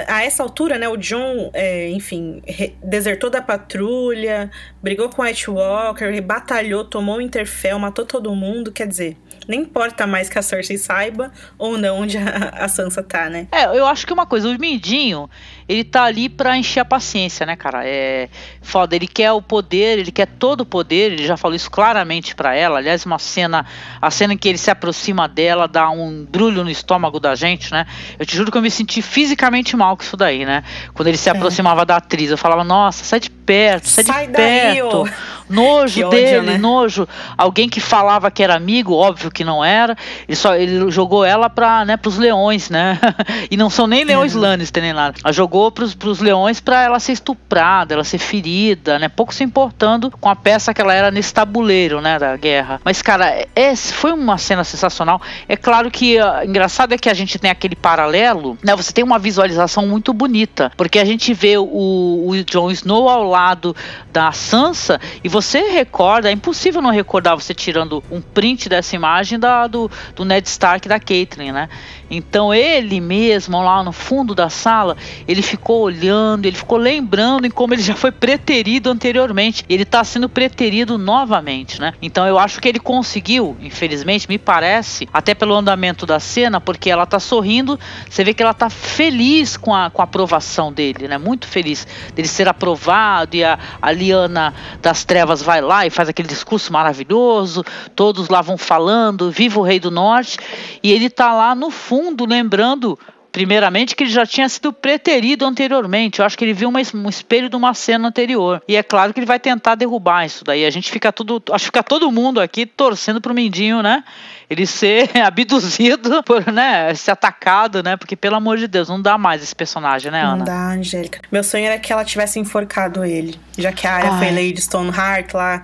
a 0.09 0.23
essa 0.25 0.43
altura, 0.43 0.79
né, 0.79 0.89
o 0.89 0.97
John, 0.97 1.51
é, 1.53 1.91
enfim, 1.91 2.43
desertou 2.83 3.29
da 3.29 3.43
patrulha, 3.43 4.51
brigou 4.83 5.09
com 5.09 5.23
White 5.23 5.51
Walker, 5.51 6.21
batalhou, 6.21 6.85
tomou 6.85 7.19
o 7.19 7.21
Interfell, 7.21 7.79
matou 7.79 8.07
todo 8.07 8.35
mundo, 8.35 8.73
quer 8.73 8.87
dizer, 8.87 9.17
nem 9.47 9.61
importa 9.61 10.07
mais 10.07 10.29
que 10.29 10.39
a 10.39 10.43
Cersei 10.43 10.79
saiba 10.79 11.31
ou 11.59 11.77
não 11.77 12.01
onde 12.01 12.17
a, 12.17 12.65
a 12.65 12.69
Sansa 12.69 13.03
tá, 13.03 13.29
né? 13.29 13.47
É, 13.53 13.65
eu 13.65 13.87
acho 13.87 14.07
que 14.07 14.13
uma 14.13 14.27
coisa, 14.27 14.49
o 14.49 14.59
Mindinho, 14.59 15.29
ele 15.69 15.85
tá 15.85 16.05
ali 16.05 16.29
pra 16.29 16.57
encher 16.57 16.81
a 16.81 16.85
paciência, 16.85 17.45
né, 17.45 17.57
cara? 17.57 17.87
É 17.87 18.29
foda, 18.63 18.97
ele 18.97 19.07
quer 19.07 19.33
o 19.33 19.43
poder, 19.43 19.99
ele 19.99 20.11
quer 20.11 20.27
todo 20.27 20.63
o 20.63 20.67
poder, 20.67 21.13
ele 21.13 21.27
já 21.27 21.37
falou 21.37 21.55
isso 21.55 21.71
claramente 21.71 22.35
para 22.35 22.55
ela. 22.55 22.79
Aliás, 22.79 23.05
uma 23.05 23.19
cena, 23.19 23.67
a 24.01 24.11
cena 24.11 24.33
em 24.33 24.39
que 24.39 24.49
ele 24.49 24.59
se 24.59 24.71
aproxima 24.71 25.29
dela 25.29 25.69
dá 25.69 25.91
um 25.91 26.25
brulho 26.25 26.65
no 26.65 26.71
estômago 26.71 27.21
da 27.21 27.35
gente, 27.35 27.71
né? 27.71 27.87
Eu 28.19 28.25
te 28.25 28.37
juro 28.37 28.51
que 28.51 28.59
eu 28.59 28.63
me 28.63 28.71
senti 28.71 29.03
fisicamente 29.03 29.74
mal 29.75 29.97
com 29.97 30.03
isso 30.03 30.17
daí, 30.17 30.45
né? 30.45 30.63
Quando 30.93 31.09
ele 31.09 31.17
se 31.17 31.29
é. 31.29 31.33
aproximava 31.33 31.85
da 31.85 31.97
atriz, 31.97 32.31
eu 32.31 32.39
falava, 32.39 32.65
nossa, 32.65 33.05
sai 33.05 33.21
de 33.21 33.31
perto, 33.31 33.89
sai, 33.89 34.05
sai 34.05 34.27
de 34.27 34.33
daí, 34.33 34.75
perto. 34.75 35.09
Nojo 35.49 36.09
dele, 36.09 36.41
né? 36.41 36.59
nojo. 36.59 37.07
Alguém 37.37 37.69
que 37.69 37.81
falava 37.81 38.31
que 38.31 38.43
era 38.43 38.55
amigo, 38.55 38.95
óbvio 38.95 39.31
que 39.31 39.45
não 39.45 39.63
era. 39.65 39.97
Ele 40.27 40.37
só 40.37 40.55
ele 40.55 40.91
jogou 40.91 41.25
ela 41.25 41.51
para, 41.51 41.85
né, 41.85 41.97
pros 41.97 42.17
leões, 42.17 42.71
né? 42.71 42.99
e 43.51 43.57
não 43.57 43.69
são 43.69 43.87
nem 43.87 44.05
leões 44.05 44.35
é. 44.35 44.39
Lannister 44.39 44.83
nem 44.83 44.93
nada. 44.93 45.19
Ela 45.23 45.33
jogou 45.33 45.71
pros, 45.71 45.95
pros 45.95 46.21
leões 46.21 46.61
para 46.61 46.83
ela 46.83 46.99
ser 46.99 47.13
estuprada, 47.13 47.95
ela 47.95 48.05
ser 48.05 48.19
ferida, 48.19 48.99
né? 48.99 49.09
Pouco 49.09 49.35
se 49.35 49.45
importando 49.45 50.11
com 50.11 50.29
a 50.29 50.37
peça 50.37 50.73
que 50.73 50.81
ela 50.81 50.95
era 50.95 51.11
nesse 51.11 51.33
tabuleiro, 51.35 52.01
né, 52.01 52.19
da 52.19 52.37
guerra. 52.37 52.81
Mas 52.83 53.03
cara, 53.03 53.47
esse 53.55 53.93
foi 53.93 54.13
uma 54.13 54.39
cena 54.39 54.65
sensacional. 54.65 55.21
É 55.47 55.57
claro 55.57 55.91
que 55.91 56.19
uh, 56.19 56.45
engraçado 56.45 56.95
é 56.95 56.99
que 56.99 57.11
a 57.11 57.15
gente 57.15 57.39
tem 57.39 57.51
aquele 57.51 57.77
paralelo, 57.77 58.57
né? 58.63 58.75
Você 58.75 58.93
tem 58.93 59.05
uma 59.05 59.19
visualização 59.19 59.64
muito 59.67 60.13
bonita, 60.13 60.71
porque 60.77 60.99
a 60.99 61.05
gente 61.05 61.33
vê 61.33 61.57
o, 61.59 61.65
o 61.65 62.45
Jon 62.45 62.71
Snow 62.71 63.09
ao 63.09 63.25
lado 63.25 63.75
da 64.13 64.33
Sansa 64.33 65.01
e 65.23 65.29
você 65.29 65.71
recorda, 65.71 66.29
é 66.29 66.33
impossível 66.33 66.81
não 66.81 66.91
recordar 66.91 67.35
você 67.35 67.55
tirando 67.55 68.03
um 68.11 68.21
print 68.21 68.69
dessa 68.69 68.95
imagem 68.95 69.39
da, 69.39 69.67
do, 69.67 69.91
do 70.15 70.25
Ned 70.25 70.47
Stark 70.49 70.89
da 70.89 71.01
Caitlyn, 71.01 71.53
né? 71.53 71.69
Então 72.11 72.53
ele 72.53 73.01
mesmo, 73.01 73.61
lá 73.63 73.83
no 73.83 73.93
fundo 73.93 74.35
da 74.35 74.49
sala, 74.49 74.97
ele 75.27 75.43
ficou 75.43 75.83
olhando, 75.83 76.47
ele 76.47 76.57
ficou 76.57 76.79
lembrando 76.79 77.47
em 77.47 77.51
como 77.51 77.75
ele 77.75 77.83
já 77.83 77.95
foi 77.95 78.13
preterido 78.13 78.91
anteriormente. 78.91 79.65
Ele 79.69 79.83
está 79.83 80.05
sendo 80.05 80.29
preterido 80.29 80.99
novamente, 80.99 81.81
né? 81.81 81.95
Então 82.01 82.27
eu 82.27 82.39
acho 82.39 82.61
que 82.61 82.69
ele 82.69 82.79
conseguiu, 82.79 83.57
infelizmente, 83.61 84.29
me 84.29 84.39
parece, 84.39 85.09
até 85.13 85.35
pelo 85.35 85.55
andamento 85.55 86.07
da 86.07 86.21
cena, 86.21 86.61
porque 86.61 86.91
ela 86.91 87.05
está 87.05 87.19
sorrindo, 87.19 87.79
você 88.09 88.23
vê 88.23 88.35
que 88.35 88.43
ela 88.43 88.53
está 88.53 88.69
feliz 88.69 89.54
com 89.57 89.75
a, 89.75 89.91
com 89.91 90.01
a 90.01 90.05
aprovação 90.05 90.73
dele, 90.73 91.09
né? 91.09 91.19
Muito 91.19 91.47
feliz 91.47 91.87
dele 92.15 92.29
ser 92.29 92.49
aprovado 92.49 93.37
e 93.37 93.45
a, 93.45 93.59
a 93.81 93.93
Liana 93.93 94.55
das 94.81 95.05
Trevas 95.05 95.43
vai 95.43 95.61
lá 95.61 95.87
e 95.87 95.91
faz 95.91 96.09
aquele 96.09 96.29
discurso 96.29 96.73
maravilhoso, 96.73 97.65
todos 97.95 98.29
lá 98.29 98.43
vão 98.43 98.57
falando, 98.57 99.31
viva 99.31 99.61
o 99.61 99.63
Rei 99.63 99.81
do 99.81 99.91
Norte, 99.91 100.39
e 100.83 100.93
ele 100.93 101.07
está 101.07 101.33
lá 101.33 101.55
no 101.55 101.71
fundo 101.71 102.25
lembrando 102.25 102.99
primeiramente 103.35 103.97
que 103.97 104.05
ele 104.05 104.13
já 104.13 104.25
tinha 104.25 104.49
sido 104.49 104.73
preterido 104.73 105.45
anteriormente. 105.45 106.21
Eu 106.21 106.25
acho 106.25 106.39
que 106.39 106.45
ele 106.45 106.55
viu 106.55 106.69
uma, 106.69 106.79
um 106.95 107.09
espelho 107.09 107.49
de 107.49 107.57
uma 107.57 107.75
cena 107.75 108.07
anterior. 108.07 108.63
E 108.69 108.77
é 108.77 108.83
claro 108.83 109.13
que 109.13 109.19
ele 109.19 109.27
vai 109.27 109.41
tentar 109.41 109.75
derrubar 109.75 110.25
isso 110.25 110.45
daí. 110.45 110.65
A 110.65 110.71
gente 110.71 110.89
fica 110.89 111.13
tudo, 111.13 111.43
acho 111.51 111.65
que 111.65 111.67
fica 111.67 111.83
todo 111.83 112.13
mundo 112.13 112.41
aqui 112.41 112.65
torcendo 112.65 113.21
pro 113.21 113.35
Mindinho, 113.35 113.83
né? 113.83 114.05
Ele 114.49 114.65
ser 114.65 115.11
abduzido, 115.19 116.23
por, 116.23 116.47
né, 116.47 116.95
ser 116.95 117.11
atacado, 117.11 117.83
né? 117.83 117.97
Porque 117.97 118.15
pelo 118.15 118.37
amor 118.37 118.57
de 118.57 118.69
Deus, 118.69 118.89
não 118.89 119.03
dá 119.03 119.19
mais 119.19 119.43
esse 119.43 119.57
personagem, 119.57 120.13
né, 120.13 120.23
Ana? 120.23 120.37
Não 120.37 120.45
dá, 120.45 120.69
Angélica. 120.69 121.21
Meu 121.33 121.43
sonho 121.43 121.65
era 121.67 121.77
que 121.77 121.93
ela 121.93 122.05
tivesse 122.05 122.39
enforcado 122.39 123.05
ele, 123.05 123.35
já 123.59 123.73
que 123.73 123.85
a 123.85 123.95
área 123.95 124.13
foi 124.13 124.31
Lady 124.31 124.61
Stoneheart 124.61 125.35
lá 125.35 125.61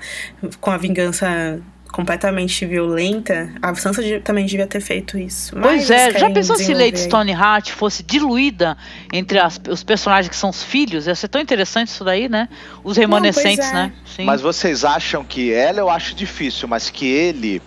com 0.60 0.72
a 0.72 0.76
vingança 0.76 1.62
completamente 1.90 2.64
violenta, 2.64 3.52
a 3.60 3.74
Sansa 3.74 4.02
também 4.22 4.46
devia 4.46 4.66
ter 4.66 4.80
feito 4.80 5.18
isso. 5.18 5.56
pois 5.60 5.90
é, 5.90 6.18
já 6.18 6.30
pensou 6.30 6.56
se 6.56 6.72
Lady 6.72 6.98
Stoneheart 6.98 7.72
fosse 7.72 8.02
diluída 8.02 8.76
entre 9.12 9.38
as, 9.38 9.60
os 9.68 9.82
personagens 9.82 10.28
que 10.28 10.36
são 10.36 10.50
os 10.50 10.62
filhos? 10.62 11.06
Ia 11.06 11.14
ser 11.14 11.28
tão 11.28 11.40
interessante 11.40 11.88
isso 11.88 12.04
daí, 12.04 12.28
né? 12.28 12.48
Os 12.84 12.96
remanescentes, 12.96 13.70
Não, 13.72 13.78
é. 13.78 13.86
né? 13.86 13.92
Sim. 14.04 14.24
Mas 14.24 14.40
vocês 14.40 14.84
acham 14.84 15.24
que 15.24 15.52
ela 15.52 15.80
eu 15.80 15.90
acho 15.90 16.14
difícil, 16.14 16.68
mas 16.68 16.90
que 16.90 17.06
ele 17.06 17.60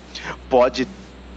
pode 0.50 0.88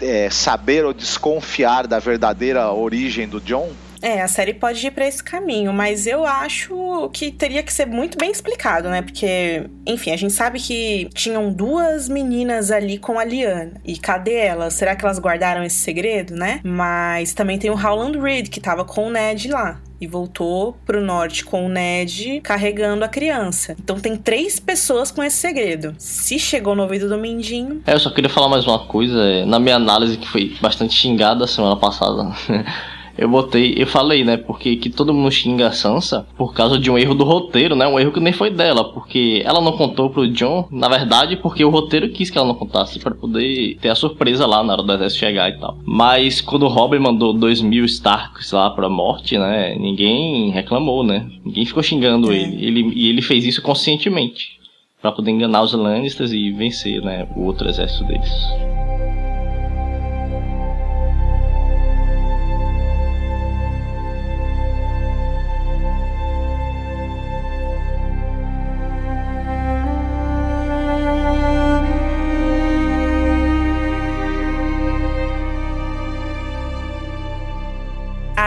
é, 0.01 0.31
saber 0.31 0.85
ou 0.85 0.93
desconfiar 0.93 1.87
da 1.87 1.99
verdadeira 1.99 2.71
origem 2.73 3.29
do 3.29 3.41
John? 3.41 3.71
É, 4.01 4.21
a 4.23 4.29
série 4.29 4.55
pode 4.55 4.87
ir 4.87 4.91
pra 4.91 5.07
esse 5.07 5.23
caminho, 5.23 5.73
mas 5.73 6.07
eu 6.07 6.25
acho 6.25 7.11
que 7.13 7.31
teria 7.31 7.63
que 7.63 7.73
ser 7.73 7.87
muito 7.87 8.19
bem 8.19 8.31
explicado, 8.31 8.89
né? 8.89 9.03
Porque, 9.03 9.69
enfim, 9.87 10.13
a 10.13 10.17
gente 10.17 10.33
sabe 10.33 10.59
que 10.59 11.09
tinham 11.15 11.53
duas 11.53 12.09
meninas 12.09 12.71
ali 12.71 12.99
com 12.99 13.19
a 13.19 13.25
Liana. 13.25 13.81
E 13.85 13.97
cadê 13.99 14.35
elas? 14.35 14.75
Será 14.75 14.95
que 14.95 15.05
elas 15.05 15.19
guardaram 15.19 15.63
esse 15.65 15.77
segredo, 15.77 16.35
né? 16.35 16.61
Mas 16.63 17.35
também 17.35 17.59
tem 17.59 17.71
o 17.71 17.75
Howland 17.75 18.19
Reed, 18.19 18.49
que 18.49 18.61
tava 18.61 18.85
com 18.85 19.07
o 19.07 19.11
Ned 19.11 19.49
lá 19.49 19.81
e 20.01 20.07
voltou 20.07 20.77
pro 20.85 21.01
norte 21.01 21.45
com 21.45 21.67
o 21.67 21.69
Ned 21.69 22.41
carregando 22.43 23.05
a 23.05 23.09
criança. 23.09 23.75
Então 23.83 23.99
tem 23.99 24.17
três 24.17 24.61
pessoas 24.61 25.11
com 25.11 25.23
esse 25.23 25.37
segredo. 25.37 25.95
Se 25.99 26.39
chegou 26.39 26.75
no 26.75 26.83
ouvido 26.83 27.09
do 27.09 27.17
Mindinho. 27.17 27.83
É, 27.87 27.95
eu 27.95 28.01
só 28.01 28.11
queria 28.11 28.31
falar 28.31 28.49
mais 28.49 28.67
uma 28.67 28.81
coisa. 28.81 29.47
Na 29.47 29.59
minha 29.59 29.77
análise, 29.77 30.19
que 30.19 30.29
foi 30.29 30.55
bastante 30.61 30.95
xingada 30.95 31.47
semana 31.47 31.77
passada. 31.77 32.31
Eu 33.19 33.29
botei, 33.29 33.75
eu 33.77 33.87
falei, 33.87 34.25
né, 34.25 34.37
porque 34.37 34.77
que 34.77 34.91
todo 34.91 35.15
mundo 35.15 35.31
xinga 35.31 35.69
a 35.69 35.73
Sansa 35.73 36.27
por 36.37 36.53
causa 36.53 36.79
de 36.79 36.91
um 36.91 36.99
erro 36.99 37.15
do 37.15 37.25
roteiro, 37.25 37.75
né, 37.75 37.87
um 37.87 37.99
erro 37.99 38.13
que 38.13 38.21
nem 38.21 38.33
foi 38.33 38.51
dela, 38.51 38.93
porque 38.93 39.43
ela 39.45 39.61
não 39.61 39.73
contou 39.73 40.11
pro 40.11 40.29
John, 40.29 40.69
na 40.71 40.89
verdade, 40.89 41.37
porque 41.37 41.65
o 41.65 41.71
roteiro 41.71 42.11
quis 42.11 42.29
que 42.29 42.37
ela 42.37 42.47
não 42.47 42.55
contasse 42.55 42.99
para 42.99 43.15
poder 43.15 43.79
ter 43.81 43.89
a 43.89 43.95
surpresa 43.95 44.47
lá 44.47 44.63
na 44.63 44.75
hora 44.75 44.83
do 44.83 44.93
exército 44.93 45.21
chegar 45.21 45.49
e 45.49 45.59
tal. 45.59 45.79
Mas 45.85 46.41
quando 46.41 46.65
o 46.65 46.69
Robin 46.69 46.99
mandou 46.99 47.33
dois 47.33 47.61
mil 47.63 47.85
Starks 47.87 48.53
lá 48.53 48.69
pra 48.71 48.89
morte, 48.89 49.39
né, 49.39 49.75
ninguém 49.79 50.51
reclamou, 50.51 51.03
né, 51.03 51.27
ninguém 51.45 51.65
ficou 51.65 51.83
xingando 51.83 52.31
É. 52.33 52.37
ele. 52.37 52.67
ele, 52.67 52.93
e 52.95 53.09
ele 53.09 53.23
fez 53.23 53.45
isso 53.47 53.63
conscientemente. 53.63 54.57
Pra 55.01 55.13
poder 55.13 55.31
enganar 55.31 55.63
os 55.63 55.73
Lannisters 55.73 56.33
e 56.33 56.51
vencer, 56.51 57.01
né, 57.03 57.27
o 57.37 57.45
outro 57.45 57.69
exército 57.69 58.05
deles. 58.05 58.31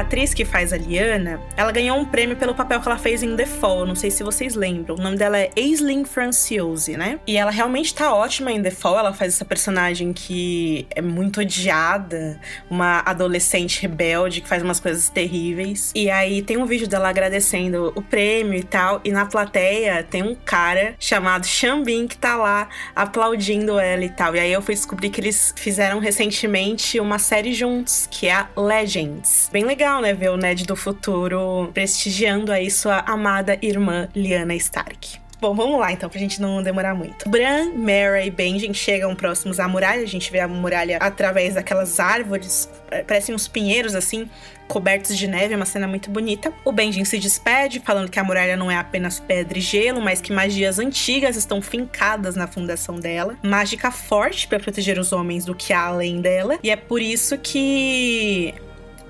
Atriz 0.10 0.34
que 0.34 0.44
faz 0.44 0.74
a 0.74 0.78
Liana, 0.78 1.40
ela 1.56 1.72
ganhou 1.72 1.96
um 1.96 2.04
prêmio 2.04 2.36
pelo 2.36 2.56
papel 2.56 2.82
que 2.82 2.88
ela 2.88 2.98
fez 2.98 3.22
em 3.22 3.36
The 3.36 3.46
Fall. 3.46 3.86
Não 3.86 3.94
sei 3.94 4.10
se 4.10 4.24
vocês 4.24 4.56
lembram. 4.56 4.96
O 4.96 4.98
nome 4.98 5.16
dela 5.16 5.38
é 5.38 5.52
Aislinn 5.56 6.04
Franciose, 6.04 6.98
né? 6.98 7.20
E 7.28 7.38
ela 7.38 7.52
realmente 7.52 7.94
tá 7.94 8.12
ótima 8.12 8.52
em 8.52 8.60
The 8.60 8.72
Fall. 8.72 8.98
Ela 8.98 9.14
faz 9.14 9.36
essa 9.36 9.46
personagem 9.46 10.12
que 10.12 10.88
é 10.96 11.00
muito 11.00 11.42
odiada, 11.42 12.40
uma 12.72 13.04
adolescente 13.06 13.84
rebelde 13.84 14.42
que 14.42 14.48
faz 14.48 14.64
umas 14.64 14.80
coisas 14.80 15.10
terríveis. 15.10 15.92
E 15.94 16.10
aí 16.10 16.42
tem 16.42 16.58
um 16.58 16.66
vídeo 16.66 16.88
dela 16.88 17.08
agradecendo 17.08 17.94
o 17.96 18.02
prêmio 18.02 18.58
e 18.58 18.64
tal. 18.64 19.02
E 19.04 19.12
na 19.12 19.28
plateia 19.28 20.02
tem 20.02 20.24
um 20.24 20.34
cara 20.34 20.96
chamado 20.98 21.46
Xambin 21.46 22.08
que 22.08 22.18
tá 22.18 22.36
lá 22.36 22.68
aplaudindo 22.96 23.78
ela 23.78 24.04
e 24.04 24.10
tal. 24.10 24.36
E 24.36 24.40
aí 24.40 24.52
eu 24.52 24.62
fui 24.64 24.74
descobrir 24.74 25.12
que 25.12 25.22
eles 25.22 25.54
fizeram 25.56 26.00
recentemente 26.00 27.00
uma 27.00 27.20
série 27.20 27.54
juntos, 27.54 28.08
que 28.10 28.26
é 28.26 28.34
a 28.34 28.48
Legends. 28.58 29.52
Bem 29.54 29.66
legal, 29.66 29.99
né? 30.02 30.14
Ver 30.14 30.30
o 30.30 30.38
Ned 30.38 30.66
do 30.66 30.76
futuro 30.76 31.70
prestigiando 31.74 32.52
aí 32.52 32.70
sua 32.70 33.00
amada 33.00 33.58
irmã 33.62 34.08
Lyanna 34.16 34.56
Stark. 34.56 35.20
Bom, 35.42 35.56
vamos 35.56 35.80
lá 35.80 35.90
então, 35.90 36.10
pra 36.10 36.20
gente 36.20 36.42
não 36.42 36.62
demorar 36.62 36.94
muito. 36.94 37.30
Bran, 37.30 37.72
Mera 37.74 38.26
e 38.26 38.30
Benjen 38.30 38.74
chegam 38.74 39.16
próximos 39.16 39.58
à 39.58 39.70
muralha. 39.70 40.04
A 40.04 40.08
gente 40.08 40.30
vê 40.30 40.42
a 40.42 40.48
muralha 40.50 40.98
através 40.98 41.54
daquelas 41.54 41.98
árvores, 41.98 42.70
parecem 43.08 43.34
uns 43.34 43.48
pinheiros 43.48 43.96
assim, 43.96 44.30
cobertos 44.68 45.18
de 45.18 45.28
neve, 45.28 45.54
é 45.54 45.56
uma 45.56 45.66
cena 45.66 45.88
muito 45.88 46.12
bonita. 46.12 46.52
O 46.66 46.74
Benjen 46.74 47.06
se 47.06 47.18
despede, 47.18 47.80
falando 47.80 48.10
que 48.10 48.20
a 48.20 48.24
muralha 48.24 48.58
não 48.58 48.70
é 48.70 48.76
apenas 48.76 49.22
pedra 49.22 49.58
e 49.58 49.62
gelo, 49.62 50.02
mas 50.02 50.20
que 50.20 50.34
magias 50.34 50.78
antigas 50.78 51.38
estão 51.38 51.62
fincadas 51.62 52.36
na 52.36 52.46
fundação 52.46 53.00
dela. 53.00 53.38
Mágica 53.42 53.92
forte 53.92 54.46
para 54.46 54.60
proteger 54.60 55.00
os 55.00 55.14
homens 55.14 55.46
do 55.46 55.56
que 55.56 55.72
há 55.72 55.86
além 55.86 56.20
dela. 56.20 56.60
E 56.62 56.70
é 56.70 56.76
por 56.76 57.02
isso 57.02 57.38
que 57.38 58.54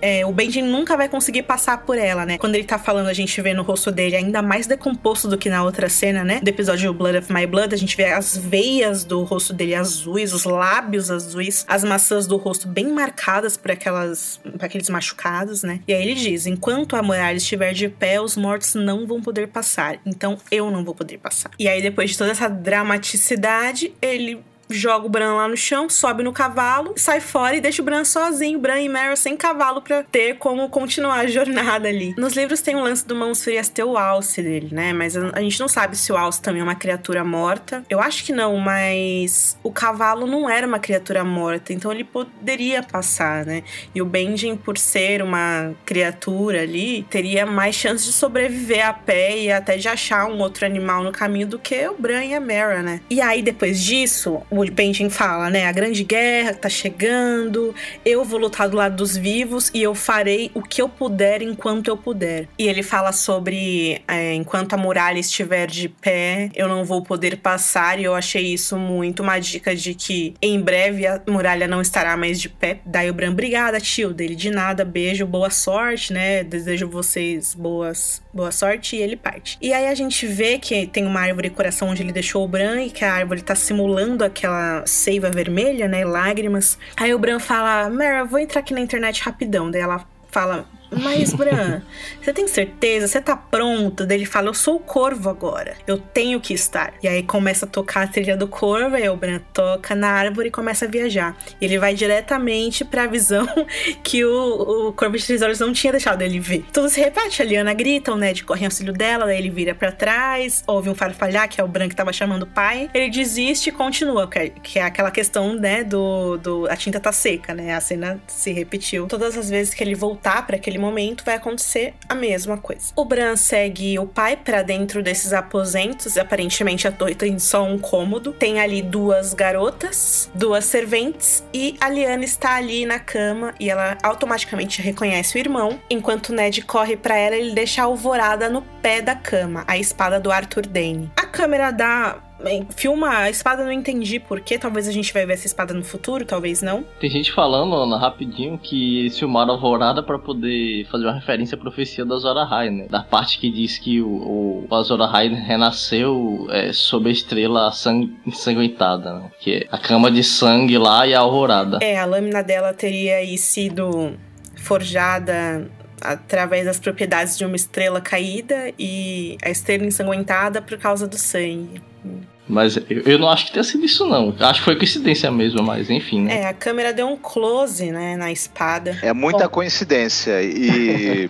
é, 0.01 0.25
o 0.25 0.31
Benjen 0.31 0.63
nunca 0.63 0.95
vai 0.95 1.09
conseguir 1.09 1.43
passar 1.43 1.79
por 1.79 1.97
ela, 1.97 2.25
né? 2.25 2.37
Quando 2.37 2.55
ele 2.55 2.63
tá 2.63 2.77
falando, 2.77 3.07
a 3.07 3.13
gente 3.13 3.41
vê 3.41 3.53
no 3.53 3.63
rosto 3.63 3.91
dele 3.91 4.15
ainda 4.15 4.41
mais 4.41 4.67
decomposto 4.67 5.27
do 5.27 5.37
que 5.37 5.49
na 5.49 5.63
outra 5.63 5.89
cena, 5.89 6.23
né? 6.23 6.39
Do 6.41 6.47
episódio 6.47 6.93
Blood 6.93 7.17
of 7.17 7.33
My 7.33 7.45
Blood, 7.45 7.73
a 7.73 7.77
gente 7.77 7.95
vê 7.95 8.05
as 8.05 8.35
veias 8.35 9.03
do 9.03 9.23
rosto 9.23 9.53
dele 9.53 9.75
azuis, 9.75 10.33
os 10.33 10.43
lábios 10.43 11.11
azuis, 11.11 11.65
as 11.67 11.83
maçãs 11.83 12.27
do 12.27 12.37
rosto 12.37 12.67
bem 12.67 12.87
marcadas 12.87 13.57
por 13.57 13.71
aquelas, 13.71 14.37
por 14.37 14.63
aqueles 14.63 14.89
machucados, 14.89 15.63
né? 15.63 15.79
E 15.87 15.93
aí 15.93 16.01
ele 16.01 16.15
diz: 16.15 16.45
enquanto 16.45 16.95
a 16.95 17.01
muralha 17.01 17.37
estiver 17.37 17.73
de 17.73 17.89
pé, 17.89 18.21
os 18.21 18.35
mortos 18.35 18.75
não 18.75 19.05
vão 19.05 19.21
poder 19.21 19.47
passar. 19.47 19.99
Então 20.05 20.37
eu 20.51 20.71
não 20.71 20.83
vou 20.83 20.95
poder 20.95 21.17
passar. 21.17 21.51
E 21.59 21.67
aí, 21.67 21.81
depois 21.81 22.11
de 22.11 22.17
toda 22.17 22.31
essa 22.31 22.47
dramaticidade, 22.47 23.93
ele 24.01 24.41
joga 24.69 25.05
o 25.05 25.09
Bran 25.09 25.33
lá 25.33 25.47
no 25.47 25.57
chão, 25.57 25.89
sobe 25.89 26.23
no 26.23 26.31
cavalo, 26.31 26.93
sai 26.95 27.19
fora 27.19 27.55
e 27.55 27.61
deixa 27.61 27.81
o 27.81 27.85
Bran 27.85 28.03
sozinho, 28.03 28.59
Bran 28.59 28.81
e 28.81 28.89
Meryl 28.89 29.17
sem 29.17 29.35
cavalo 29.35 29.81
pra 29.81 30.03
ter 30.03 30.35
como 30.37 30.69
continuar 30.69 31.19
a 31.19 31.27
jornada 31.27 31.87
ali. 31.87 32.13
Nos 32.17 32.33
livros 32.33 32.61
tem 32.61 32.75
o 32.75 32.83
lance 32.83 33.05
do 33.05 33.15
Mãos 33.15 33.43
Frias 33.43 33.69
ter 33.69 33.83
o 33.83 33.97
alce 33.97 34.41
dele, 34.41 34.69
né? 34.71 34.93
Mas 34.93 35.17
a 35.17 35.39
a 35.39 35.41
gente 35.41 35.59
não 35.59 35.69
sabe 35.69 35.95
se 35.95 36.11
o 36.11 36.17
alce 36.17 36.41
também 36.41 36.59
é 36.59 36.63
uma 36.63 36.75
criatura 36.75 37.23
morta. 37.23 37.83
Eu 37.89 38.01
acho 38.01 38.25
que 38.25 38.33
não, 38.33 38.57
mas 38.57 39.57
o 39.63 39.71
cavalo 39.71 40.27
não 40.27 40.49
era 40.49 40.67
uma 40.67 40.79
criatura 40.79 41.23
morta, 41.23 41.71
então 41.71 41.91
ele 41.91 42.03
poderia 42.03 42.83
passar, 42.83 43.45
né? 43.45 43.63
E 43.95 44.01
o 44.01 44.05
Benjen, 44.05 44.57
por 44.57 44.77
ser 44.77 45.21
uma 45.21 45.73
criatura 45.85 46.61
ali, 46.61 47.03
teria 47.09 47.45
mais 47.45 47.75
chance 47.75 48.05
de 48.05 48.11
sobreviver 48.11 48.85
a 48.85 48.93
pé 48.93 49.37
e 49.37 49.51
até 49.51 49.77
de 49.77 49.87
achar 49.87 50.25
um 50.25 50.39
outro 50.39 50.65
animal 50.65 51.03
no 51.03 51.11
caminho 51.11 51.47
do 51.47 51.57
que 51.57 51.87
o 51.87 51.95
Bran 51.97 52.25
e 52.25 52.33
a 52.33 52.39
Mera, 52.39 52.81
né? 52.81 52.99
E 53.09 53.21
aí, 53.21 53.41
depois 53.41 53.81
disso, 53.81 54.41
o 54.49 54.58
Benjen 54.65 55.09
fala, 55.09 55.49
né? 55.49 55.65
A 55.65 55.71
grande 55.71 56.03
guerra 56.03 56.53
tá 56.53 56.69
chegando, 56.69 57.73
eu 58.05 58.23
vou 58.23 58.39
lutar 58.39 58.69
do 58.69 58.77
lado 58.77 58.95
dos 58.95 59.15
vivos 59.15 59.69
e 59.73 59.81
eu 59.81 59.93
farei 59.95 60.51
o 60.53 60.61
que 60.61 60.81
eu 60.81 60.89
puder 60.89 61.41
enquanto 61.41 61.87
eu 61.87 61.97
puder. 61.97 62.47
E 62.57 62.67
ele 62.67 62.83
fala 62.83 63.11
sobre 63.11 64.01
é, 64.07 64.33
enquanto 64.33 64.73
a 64.73 64.77
muralha 64.77 65.19
estiver 65.19 65.67
de 65.67 65.89
pé, 65.89 66.49
eu 66.55 66.67
não 66.67 66.83
vou 66.83 67.03
poder 67.03 67.37
passar, 67.37 67.99
e 67.99 68.03
eu 68.03 68.15
achei 68.15 68.53
isso 68.53 68.77
muito 68.77 69.21
uma 69.21 69.39
dica 69.39 69.75
de 69.75 69.93
que 69.93 70.33
em 70.41 70.59
breve 70.59 71.05
a 71.07 71.21
muralha 71.27 71.67
não 71.67 71.81
estará 71.81 72.15
mais 72.17 72.39
de 72.39 72.49
pé. 72.49 72.79
Daí 72.85 73.09
o 73.09 73.13
Bran, 73.13 73.31
obrigada, 73.31 73.79
tio, 73.79 74.13
dele 74.13 74.35
de 74.35 74.49
nada, 74.49 74.83
beijo, 74.83 75.25
boa 75.25 75.49
sorte, 75.49 76.13
né? 76.13 76.43
Desejo 76.43 76.87
vocês 76.87 77.53
boas, 77.53 78.21
boa 78.33 78.51
sorte, 78.51 78.95
e 78.95 79.01
ele 79.01 79.15
parte. 79.15 79.57
E 79.61 79.73
aí 79.73 79.87
a 79.87 79.95
gente 79.95 80.25
vê 80.25 80.57
que 80.57 80.87
tem 80.87 81.05
uma 81.05 81.19
árvore 81.19 81.49
coração 81.49 81.89
onde 81.89 82.01
ele 82.01 82.11
deixou 82.11 82.43
o 82.43 82.47
Bran 82.47 82.83
e 82.83 82.89
que 82.89 83.03
a 83.03 83.13
árvore 83.13 83.41
tá 83.41 83.55
simulando 83.55 84.23
aquela 84.23 84.85
seiva 84.85 85.29
vermelha, 85.29 85.87
né? 85.87 86.05
Lágrimas. 86.05 86.77
Aí 86.95 87.13
o 87.13 87.19
Bran 87.19 87.39
fala: 87.39 87.89
Mera, 87.89 88.23
vou 88.23 88.39
entrar 88.39 88.61
aqui 88.61 88.73
na 88.73 88.79
internet 88.79 89.21
rapidão. 89.23 89.69
Daí 89.69 89.81
ela 89.81 90.05
fala. 90.31 90.67
Mas, 90.91 91.33
Bran, 91.33 91.81
você 92.21 92.33
tem 92.33 92.47
certeza? 92.47 93.07
Você 93.07 93.21
tá 93.21 93.35
pronto? 93.35 94.05
Daí 94.05 94.17
ele 94.17 94.25
fala: 94.25 94.47
Eu 94.47 94.53
sou 94.53 94.77
o 94.77 94.79
corvo 94.79 95.29
agora. 95.29 95.75
Eu 95.85 95.97
tenho 95.97 96.39
que 96.39 96.53
estar. 96.53 96.93
E 97.03 97.07
aí 97.07 97.21
começa 97.23 97.65
a 97.65 97.69
tocar 97.69 98.03
a 98.03 98.07
trilha 98.07 98.35
do 98.35 98.47
corvo. 98.47 98.95
Aí 98.95 99.07
o 99.07 99.15
Bran 99.15 99.39
toca 99.53 99.93
na 99.93 100.09
árvore 100.09 100.47
e 100.47 100.51
começa 100.51 100.85
a 100.85 100.87
viajar. 100.87 101.37
E 101.61 101.65
ele 101.65 101.77
vai 101.77 101.93
diretamente 101.93 102.83
pra 102.83 103.05
visão 103.05 103.47
que 104.03 104.25
o, 104.25 104.87
o 104.87 104.93
corvo 104.93 105.17
de 105.17 105.25
três 105.25 105.41
olhos 105.41 105.59
não 105.59 105.71
tinha 105.71 105.91
deixado 105.91 106.21
ele 106.21 106.39
ver. 106.39 106.65
Tudo 106.73 106.89
se 106.89 106.99
repete. 106.99 107.41
A 107.41 107.45
Liana 107.45 107.73
grita, 107.73 108.11
o 108.11 108.17
Ned 108.17 108.43
corre 108.43 108.61
em 108.61 108.65
auxílio 108.65 108.93
dela. 108.93 109.25
Daí 109.25 109.37
ele 109.37 109.49
vira 109.49 109.75
pra 109.75 109.91
trás. 109.91 110.63
Ouve 110.65 110.89
um 110.89 110.95
farfalhar, 110.95 111.47
que 111.47 111.61
é 111.61 111.63
o 111.63 111.67
Bran 111.67 111.87
que 111.87 111.95
tava 111.95 112.11
chamando 112.11 112.43
o 112.43 112.47
pai. 112.47 112.89
Ele 112.93 113.09
desiste 113.09 113.69
e 113.69 113.71
continua. 113.71 114.27
Que 114.27 114.39
é, 114.39 114.49
que 114.49 114.79
é 114.79 114.83
aquela 114.83 115.11
questão, 115.11 115.53
né? 115.53 115.83
Do, 115.83 116.37
do. 116.37 116.67
A 116.67 116.75
tinta 116.75 116.99
tá 116.99 117.11
seca, 117.11 117.53
né? 117.53 117.75
A 117.75 117.81
cena 117.81 118.19
se 118.27 118.51
repetiu. 118.51 119.05
Todas 119.05 119.37
as 119.37 119.49
vezes 119.49 119.73
que 119.73 119.83
ele 119.83 119.93
voltar 119.93 120.47
pra 120.47 120.55
aquele 120.55 120.78
momento, 120.79 121.23
vai 121.23 121.35
acontecer 121.35 121.93
a 122.07 122.15
mesma 122.15 122.57
coisa. 122.57 122.91
O 122.95 123.05
Bran 123.05 123.35
segue 123.35 123.99
o 123.99 124.05
pai 124.05 124.37
pra 124.37 124.61
dentro 124.61 125.03
desses 125.03 125.33
aposentos. 125.33 126.17
Aparentemente 126.17 126.87
a 126.87 126.91
torre 126.91 127.15
tem 127.15 127.37
só 127.37 127.63
um 127.63 127.77
cômodo. 127.77 128.33
Tem 128.33 128.59
ali 128.59 128.81
duas 128.81 129.33
garotas, 129.33 130.29
duas 130.33 130.65
serventes. 130.65 131.43
E 131.53 131.75
a 131.79 131.89
Liana 131.89 132.23
está 132.23 132.55
ali 132.55 132.85
na 132.85 132.99
cama 132.99 133.53
e 133.59 133.69
ela 133.69 133.97
automaticamente 134.03 134.81
reconhece 134.81 135.37
o 135.37 135.39
irmão. 135.39 135.79
Enquanto 135.89 136.33
Ned 136.33 136.61
corre 136.63 136.95
pra 136.95 137.17
ela, 137.17 137.35
ele 137.35 137.53
deixa 137.53 137.81
a 137.81 137.85
alvorada 137.85 138.49
no 138.49 138.61
pé 138.81 139.01
da 139.01 139.15
cama, 139.15 139.63
a 139.67 139.77
espada 139.77 140.19
do 140.19 140.31
Arthur 140.31 140.65
Dane. 140.65 141.11
A 141.15 141.25
câmera 141.25 141.71
dá 141.71 142.28
filma 142.75 143.09
a 143.09 143.29
espada, 143.29 143.63
não 143.63 143.71
entendi 143.71 144.19
porquê. 144.19 144.57
Talvez 144.57 144.87
a 144.87 144.91
gente 144.91 145.13
vai 145.13 145.25
ver 145.25 145.33
essa 145.33 145.47
espada 145.47 145.73
no 145.73 145.83
futuro, 145.83 146.25
talvez 146.25 146.61
não. 146.61 146.83
Tem 146.99 147.09
gente 147.09 147.31
falando, 147.31 147.75
Ana, 147.75 147.97
rapidinho, 147.97 148.57
que 148.57 148.99
eles 148.99 149.17
filmaram 149.17 149.51
a 149.51 149.53
Alvorada 149.55 150.01
pra 150.01 150.17
poder 150.17 150.85
fazer 150.89 151.05
uma 151.05 151.13
referência 151.13 151.55
à 151.55 151.59
profecia 151.59 152.05
da 152.05 152.15
Azor 152.15 152.37
Ahai, 152.37 152.69
né? 152.69 152.87
Da 152.89 153.03
parte 153.03 153.39
que 153.39 153.49
diz 153.49 153.77
que 153.77 154.01
o, 154.01 154.65
o 154.69 154.75
Azor 154.75 155.01
Ahai 155.01 155.27
renasceu 155.29 156.47
é, 156.49 156.71
sob 156.71 157.09
a 157.09 157.11
estrela 157.11 157.71
sang 157.71 158.15
ensanguentada, 158.25 159.13
né? 159.13 159.31
Que 159.39 159.53
é 159.55 159.67
a 159.71 159.77
cama 159.77 160.09
de 160.09 160.23
sangue 160.23 160.77
lá 160.77 161.05
e 161.05 161.13
a 161.13 161.19
Alvorada. 161.19 161.79
É, 161.81 161.97
a 161.99 162.05
lâmina 162.05 162.43
dela 162.43 162.73
teria 162.73 163.17
aí 163.17 163.37
sido 163.37 164.13
forjada 164.55 165.69
através 166.01 166.65
das 166.65 166.79
propriedades 166.79 167.37
de 167.37 167.45
uma 167.45 167.55
estrela 167.55 167.99
caída 167.99 168.71
e 168.77 169.37
a 169.43 169.49
estrela 169.49 169.85
ensanguentada 169.85 170.61
por 170.61 170.77
causa 170.77 171.07
do 171.07 171.17
sangue. 171.17 171.81
Mm. 172.05 172.38
Mas 172.49 172.75
eu, 172.89 173.01
eu 173.05 173.19
não 173.19 173.29
acho 173.29 173.45
que 173.45 173.51
tenha 173.51 173.63
sido 173.63 173.85
isso, 173.85 174.05
não. 174.07 174.35
Acho 174.39 174.59
que 174.59 174.65
foi 174.65 174.75
coincidência 174.75 175.29
mesmo, 175.29 175.61
mas 175.61 175.89
enfim, 175.89 176.21
né? 176.21 176.41
É, 176.41 176.47
a 176.47 176.53
câmera 176.53 176.91
deu 176.91 177.07
um 177.07 177.15
close, 177.15 177.91
né, 177.91 178.17
na 178.17 178.31
espada. 178.31 178.97
É 179.03 179.13
muita 179.13 179.47
coincidência. 179.47 180.33
E, 180.43 181.29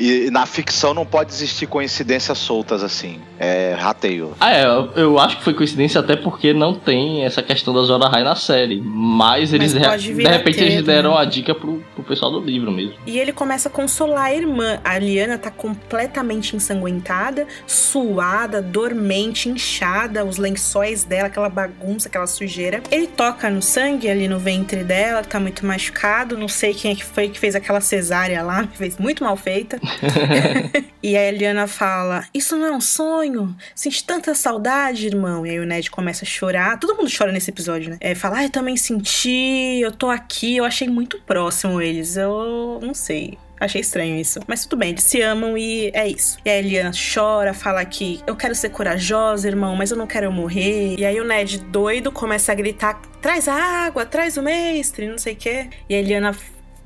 e 0.00 0.30
na 0.30 0.46
ficção 0.46 0.94
não 0.94 1.04
pode 1.04 1.30
existir 1.30 1.66
coincidências 1.66 2.38
soltas 2.38 2.82
assim. 2.82 3.20
É 3.38 3.76
rateio. 3.78 4.34
Ah, 4.40 4.50
é, 4.50 4.64
eu, 4.64 4.92
eu 4.96 5.18
acho 5.18 5.36
que 5.36 5.44
foi 5.44 5.52
coincidência 5.52 6.00
até 6.00 6.16
porque 6.16 6.54
não 6.54 6.72
tem 6.72 7.22
essa 7.26 7.42
questão 7.42 7.74
da 7.74 7.82
Zora 7.82 8.08
High 8.08 8.24
na 8.24 8.34
série. 8.34 8.80
Mas 8.82 9.52
eles, 9.52 9.74
Mas 9.74 9.82
de, 9.82 9.88
pode 9.88 10.12
vir 10.14 10.22
de 10.22 10.26
a 10.26 10.32
repente, 10.32 10.58
ter, 10.58 10.64
eles 10.64 10.86
deram 10.86 11.10
né? 11.16 11.20
a 11.20 11.24
dica 11.26 11.54
pro, 11.54 11.84
pro 11.94 12.02
pessoal 12.02 12.32
do 12.32 12.40
livro 12.40 12.72
mesmo. 12.72 12.94
E 13.06 13.18
ele 13.18 13.30
começa 13.30 13.68
a 13.68 13.70
consolar 13.70 14.24
a 14.24 14.34
irmã. 14.34 14.80
A 14.82 14.98
Liana 14.98 15.36
tá 15.36 15.50
completamente 15.50 16.56
ensanguentada, 16.56 17.46
suada, 17.66 18.62
dormente, 18.62 19.50
inchada, 19.50 20.24
os 20.24 20.38
lençóis 20.38 20.57
dela, 21.04 21.26
aquela 21.26 21.48
bagunça, 21.48 22.08
aquela 22.08 22.26
sujeira. 22.26 22.82
Ele 22.90 23.06
toca 23.06 23.50
no 23.50 23.62
sangue 23.62 24.08
ali 24.08 24.28
no 24.28 24.38
ventre 24.38 24.84
dela, 24.84 25.22
que 25.22 25.28
tá 25.28 25.40
muito 25.40 25.64
machucado. 25.64 26.36
Não 26.36 26.48
sei 26.48 26.74
quem 26.74 26.92
é 26.92 26.94
que 26.94 27.04
foi 27.04 27.28
que 27.28 27.38
fez 27.38 27.54
aquela 27.54 27.80
cesárea 27.80 28.42
lá, 28.42 28.66
que 28.66 28.76
fez 28.76 28.96
muito 28.96 29.24
mal 29.24 29.36
feita. 29.36 29.80
e 31.02 31.16
a 31.16 31.30
Liana 31.30 31.66
fala: 31.66 32.24
Isso 32.32 32.56
não 32.56 32.66
é 32.66 32.72
um 32.72 32.80
sonho? 32.80 33.56
Senti 33.74 34.04
tanta 34.04 34.34
saudade, 34.34 35.06
irmão. 35.06 35.46
E 35.46 35.50
aí 35.50 35.60
o 35.60 35.66
Ned 35.66 35.90
começa 35.90 36.24
a 36.24 36.28
chorar. 36.28 36.78
Todo 36.78 36.96
mundo 36.96 37.10
chora 37.16 37.32
nesse 37.32 37.50
episódio, 37.50 37.90
né? 37.90 37.96
É, 38.00 38.14
fala: 38.14 38.38
Ah, 38.38 38.44
eu 38.44 38.50
também 38.50 38.76
senti, 38.76 39.80
eu 39.80 39.92
tô 39.92 40.08
aqui. 40.08 40.56
Eu 40.56 40.64
achei 40.64 40.88
muito 40.88 41.20
próximo 41.20 41.80
eles. 41.80 42.16
Eu 42.16 42.80
não 42.82 42.94
sei. 42.94 43.38
Achei 43.60 43.80
estranho 43.80 44.16
isso. 44.16 44.40
Mas 44.46 44.64
tudo 44.64 44.78
bem, 44.78 44.90
eles 44.90 45.04
se 45.04 45.20
amam 45.20 45.56
e 45.56 45.90
é 45.92 46.06
isso. 46.08 46.38
E 46.44 46.50
a 46.50 46.58
Eliana 46.58 46.92
chora, 46.92 47.52
fala 47.52 47.84
que 47.84 48.20
eu 48.26 48.36
quero 48.36 48.54
ser 48.54 48.70
corajosa, 48.70 49.48
irmão, 49.48 49.74
mas 49.76 49.90
eu 49.90 49.96
não 49.96 50.06
quero 50.06 50.30
morrer. 50.32 50.96
E 50.98 51.04
aí 51.04 51.20
o 51.20 51.24
Ned, 51.24 51.58
doido, 51.64 52.12
começa 52.12 52.52
a 52.52 52.54
gritar: 52.54 53.00
traz 53.20 53.48
água, 53.48 54.04
traz 54.06 54.36
o 54.36 54.42
mestre, 54.42 55.08
não 55.08 55.18
sei 55.18 55.34
o 55.34 55.36
quê. 55.36 55.68
E 55.88 55.94
a 55.94 55.98
Eliana 55.98 56.34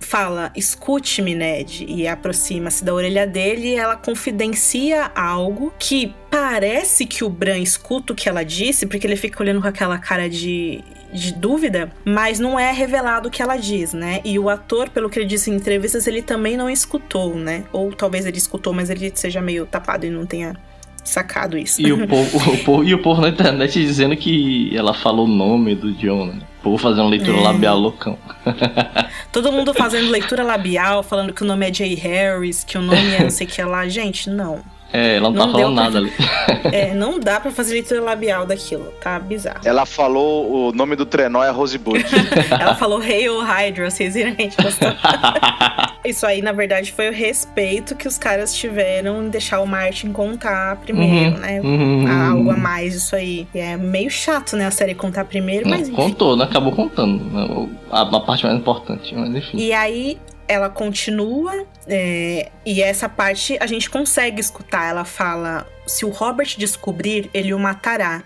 fala: 0.02 0.52
escute-me, 0.54 1.34
Ned. 1.34 1.84
E 1.88 2.06
aproxima-se 2.06 2.84
da 2.84 2.92
orelha 2.92 3.26
dele 3.26 3.68
e 3.68 3.74
ela 3.76 3.96
confidencia 3.96 5.10
algo 5.14 5.72
que 5.78 6.14
parece 6.30 7.06
que 7.06 7.24
o 7.24 7.28
Bran 7.28 7.58
escuta 7.58 8.12
o 8.12 8.16
que 8.16 8.28
ela 8.28 8.44
disse, 8.44 8.86
porque 8.86 9.06
ele 9.06 9.16
fica 9.16 9.42
olhando 9.42 9.62
com 9.62 9.68
aquela 9.68 9.98
cara 9.98 10.28
de, 10.28 10.82
de 11.12 11.32
dúvida, 11.34 11.90
mas 12.04 12.38
não 12.40 12.58
é 12.58 12.72
revelado 12.72 13.28
o 13.28 13.30
que 13.30 13.42
ela 13.42 13.56
diz, 13.56 13.92
né? 13.92 14.20
E 14.24 14.38
o 14.38 14.48
ator, 14.48 14.88
pelo 14.88 15.10
que 15.10 15.18
ele 15.18 15.26
disse 15.26 15.50
em 15.50 15.54
entrevistas, 15.54 16.06
ele 16.06 16.22
também 16.22 16.56
não 16.56 16.70
escutou, 16.70 17.34
né? 17.34 17.64
Ou 17.72 17.92
talvez 17.92 18.24
ele 18.26 18.38
escutou, 18.38 18.72
mas 18.72 18.88
ele 18.90 19.12
seja 19.14 19.40
meio 19.40 19.66
tapado 19.66 20.06
e 20.06 20.10
não 20.10 20.24
tenha 20.24 20.56
sacado 21.04 21.58
isso. 21.58 21.82
E 21.82 21.92
o 21.92 22.06
povo, 22.08 22.38
o 22.52 22.58
povo, 22.64 22.84
e 22.84 22.94
o 22.94 23.02
povo 23.02 23.20
na 23.20 23.28
internet 23.28 23.78
dizendo 23.80 24.16
que 24.16 24.74
ela 24.76 24.94
falou 24.94 25.26
o 25.26 25.28
nome 25.28 25.74
do 25.74 25.92
John, 25.92 26.26
né? 26.26 26.38
O 26.60 26.62
povo 26.62 26.78
fazendo 26.78 27.08
leitura 27.08 27.36
É. 27.38 27.40
labial 27.42 27.76
loucão. 27.78 28.16
Todo 29.32 29.50
mundo 29.52 29.74
fazendo 29.74 30.08
leitura 30.10 30.42
labial, 30.42 31.02
falando 31.02 31.32
que 31.32 31.42
o 31.42 31.46
nome 31.46 31.68
é 31.68 31.74
Jay 31.74 31.94
Harris, 31.94 32.62
que 32.64 32.78
o 32.78 32.82
nome 32.82 33.14
é 33.14 33.22
não 33.24 33.30
sei 33.30 33.46
o 33.46 33.50
que 33.50 33.62
lá. 33.62 33.88
Gente, 33.88 34.30
não. 34.30 34.60
É, 34.92 35.16
ela 35.16 35.30
não, 35.30 35.36
Não 35.36 35.46
tá 35.46 35.52
falando 35.58 35.74
pra- 35.74 35.84
nada 35.84 35.98
ali. 35.98 36.12
É, 36.72 36.94
não 36.94 37.18
dá 37.18 37.40
pra 37.40 37.50
fazer 37.50 37.74
leitura 37.74 38.00
labial 38.00 38.46
daquilo, 38.46 38.92
tá 39.00 39.18
bizarro. 39.18 39.60
Ela 39.64 39.84
falou 39.84 40.68
o 40.68 40.72
nome 40.72 40.94
do 40.96 41.04
trenó 41.04 41.42
é 41.42 41.50
Rosebud. 41.50 42.04
Ela 42.50 42.74
falou 42.74 42.98
Hail 43.00 43.40
Hydra, 43.40 43.90
vocês 43.90 44.14
viram, 44.14 44.30
gente? 44.34 44.56
Gostou? 44.62 44.88
Isso 46.04 46.26
aí, 46.26 46.42
na 46.42 46.50
verdade, 46.52 46.92
foi 46.92 47.08
o 47.08 47.12
respeito 47.12 47.94
que 47.94 48.08
os 48.08 48.18
caras 48.18 48.52
tiveram 48.54 49.22
em 49.24 49.28
deixar 49.28 49.60
o 49.60 49.66
Martin 49.66 50.12
contar 50.12 50.76
primeiro, 50.76 51.34
Uhum, 51.36 51.38
né? 51.40 51.60
uhum, 51.62 52.04
Há 52.08 52.30
algo 52.30 52.50
a 52.50 52.56
mais 52.56 52.94
isso 52.96 53.14
aí. 53.14 53.46
E 53.54 53.58
é 53.60 53.76
meio 53.76 54.10
chato, 54.10 54.56
né, 54.56 54.66
a 54.66 54.70
série 54.72 54.94
contar 54.96 55.24
primeiro, 55.26 55.68
mas 55.68 55.82
enfim. 55.88 55.94
Contou, 55.96 56.36
né? 56.36 56.44
Acabou 56.44 56.72
contando. 56.72 57.22
né? 57.24 57.68
A, 57.90 58.00
a 58.02 58.20
parte 58.20 58.44
mais 58.44 58.56
importante, 58.58 59.14
mas 59.14 59.30
enfim. 59.34 59.56
E 59.58 59.72
aí 59.72 60.18
ela 60.48 60.68
continua, 60.68 61.66
é, 61.86 62.50
e 62.64 62.82
essa 62.82 63.08
parte 63.08 63.56
a 63.60 63.66
gente 63.66 63.88
consegue 63.88 64.40
escutar. 64.40 64.88
Ela 64.88 65.04
fala: 65.04 65.66
se 65.86 66.04
o 66.04 66.10
Robert 66.10 66.54
descobrir, 66.56 67.30
ele 67.32 67.52
o 67.54 67.58
matará. 67.58 68.22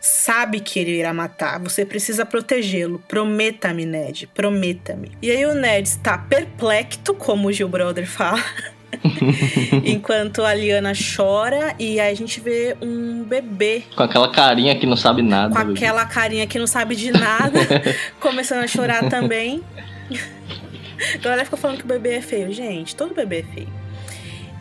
Sabe 0.00 0.58
que 0.58 0.80
ele 0.80 0.98
irá 0.98 1.14
matar. 1.14 1.60
Você 1.60 1.84
precisa 1.86 2.26
protegê-lo. 2.26 3.00
Prometa-me, 3.06 3.86
Ned. 3.86 4.28
Prometa-me. 4.34 5.12
E 5.22 5.30
aí 5.30 5.46
o 5.46 5.54
Ned 5.54 5.88
está 5.88 6.18
perplexo, 6.18 7.14
como 7.16 7.46
o 7.46 7.52
Gil 7.52 7.68
Brother 7.68 8.04
fala. 8.04 8.42
Enquanto 9.84 10.42
a 10.44 10.54
Liana 10.54 10.92
chora 10.92 11.74
e 11.78 11.98
aí 12.00 12.12
a 12.12 12.16
gente 12.16 12.40
vê 12.40 12.76
um 12.82 13.22
bebê 13.24 13.84
Com 13.96 14.02
aquela 14.02 14.30
carinha 14.30 14.76
que 14.76 14.86
não 14.86 14.96
sabe 14.96 15.22
nada. 15.22 15.54
com 15.54 15.64
bebê. 15.66 15.78
aquela 15.78 16.04
carinha 16.04 16.46
que 16.46 16.58
não 16.58 16.66
sabe 16.66 16.94
de 16.94 17.10
nada, 17.10 17.60
começando 18.20 18.64
a 18.64 18.66
chorar 18.66 19.08
também. 19.08 19.62
A 21.14 21.18
galera 21.18 21.44
fica 21.44 21.56
falando 21.56 21.78
que 21.78 21.84
o 21.84 21.88
bebê 21.88 22.14
é 22.14 22.22
feio. 22.22 22.52
Gente, 22.52 22.94
todo 22.94 23.14
bebê 23.14 23.40
é 23.40 23.54
feio. 23.54 23.82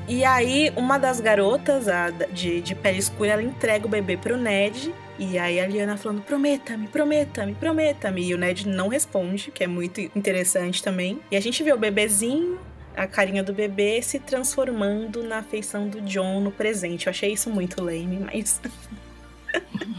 E 0.07 0.25
aí, 0.25 0.71
uma 0.75 0.97
das 0.97 1.21
garotas, 1.21 1.87
a 1.87 2.09
de, 2.09 2.59
de 2.59 2.75
pele 2.75 2.99
escura, 2.99 3.31
ela 3.31 3.43
entrega 3.43 3.85
o 3.85 3.89
bebê 3.89 4.17
pro 4.17 4.35
Ned. 4.35 4.93
E 5.17 5.37
aí 5.37 5.59
a 5.59 5.67
Liana 5.67 5.97
falando, 5.97 6.21
prometa-me, 6.23 6.87
prometa-me, 6.87 7.53
prometa-me. 7.53 8.27
E 8.27 8.33
o 8.33 8.37
Ned 8.37 8.67
não 8.67 8.87
responde, 8.87 9.51
que 9.51 9.63
é 9.63 9.67
muito 9.67 10.01
interessante 10.01 10.81
também. 10.81 11.19
E 11.29 11.37
a 11.37 11.39
gente 11.39 11.63
vê 11.63 11.71
o 11.71 11.77
bebezinho, 11.77 12.59
a 12.95 13.05
carinha 13.07 13.43
do 13.43 13.53
bebê, 13.53 14.01
se 14.01 14.19
transformando 14.19 15.23
na 15.23 15.43
feição 15.43 15.87
do 15.87 16.01
John 16.01 16.41
no 16.41 16.51
presente. 16.51 17.07
Eu 17.07 17.11
achei 17.11 17.33
isso 17.33 17.49
muito 17.49 17.83
lame, 17.83 18.19
mas 18.19 18.59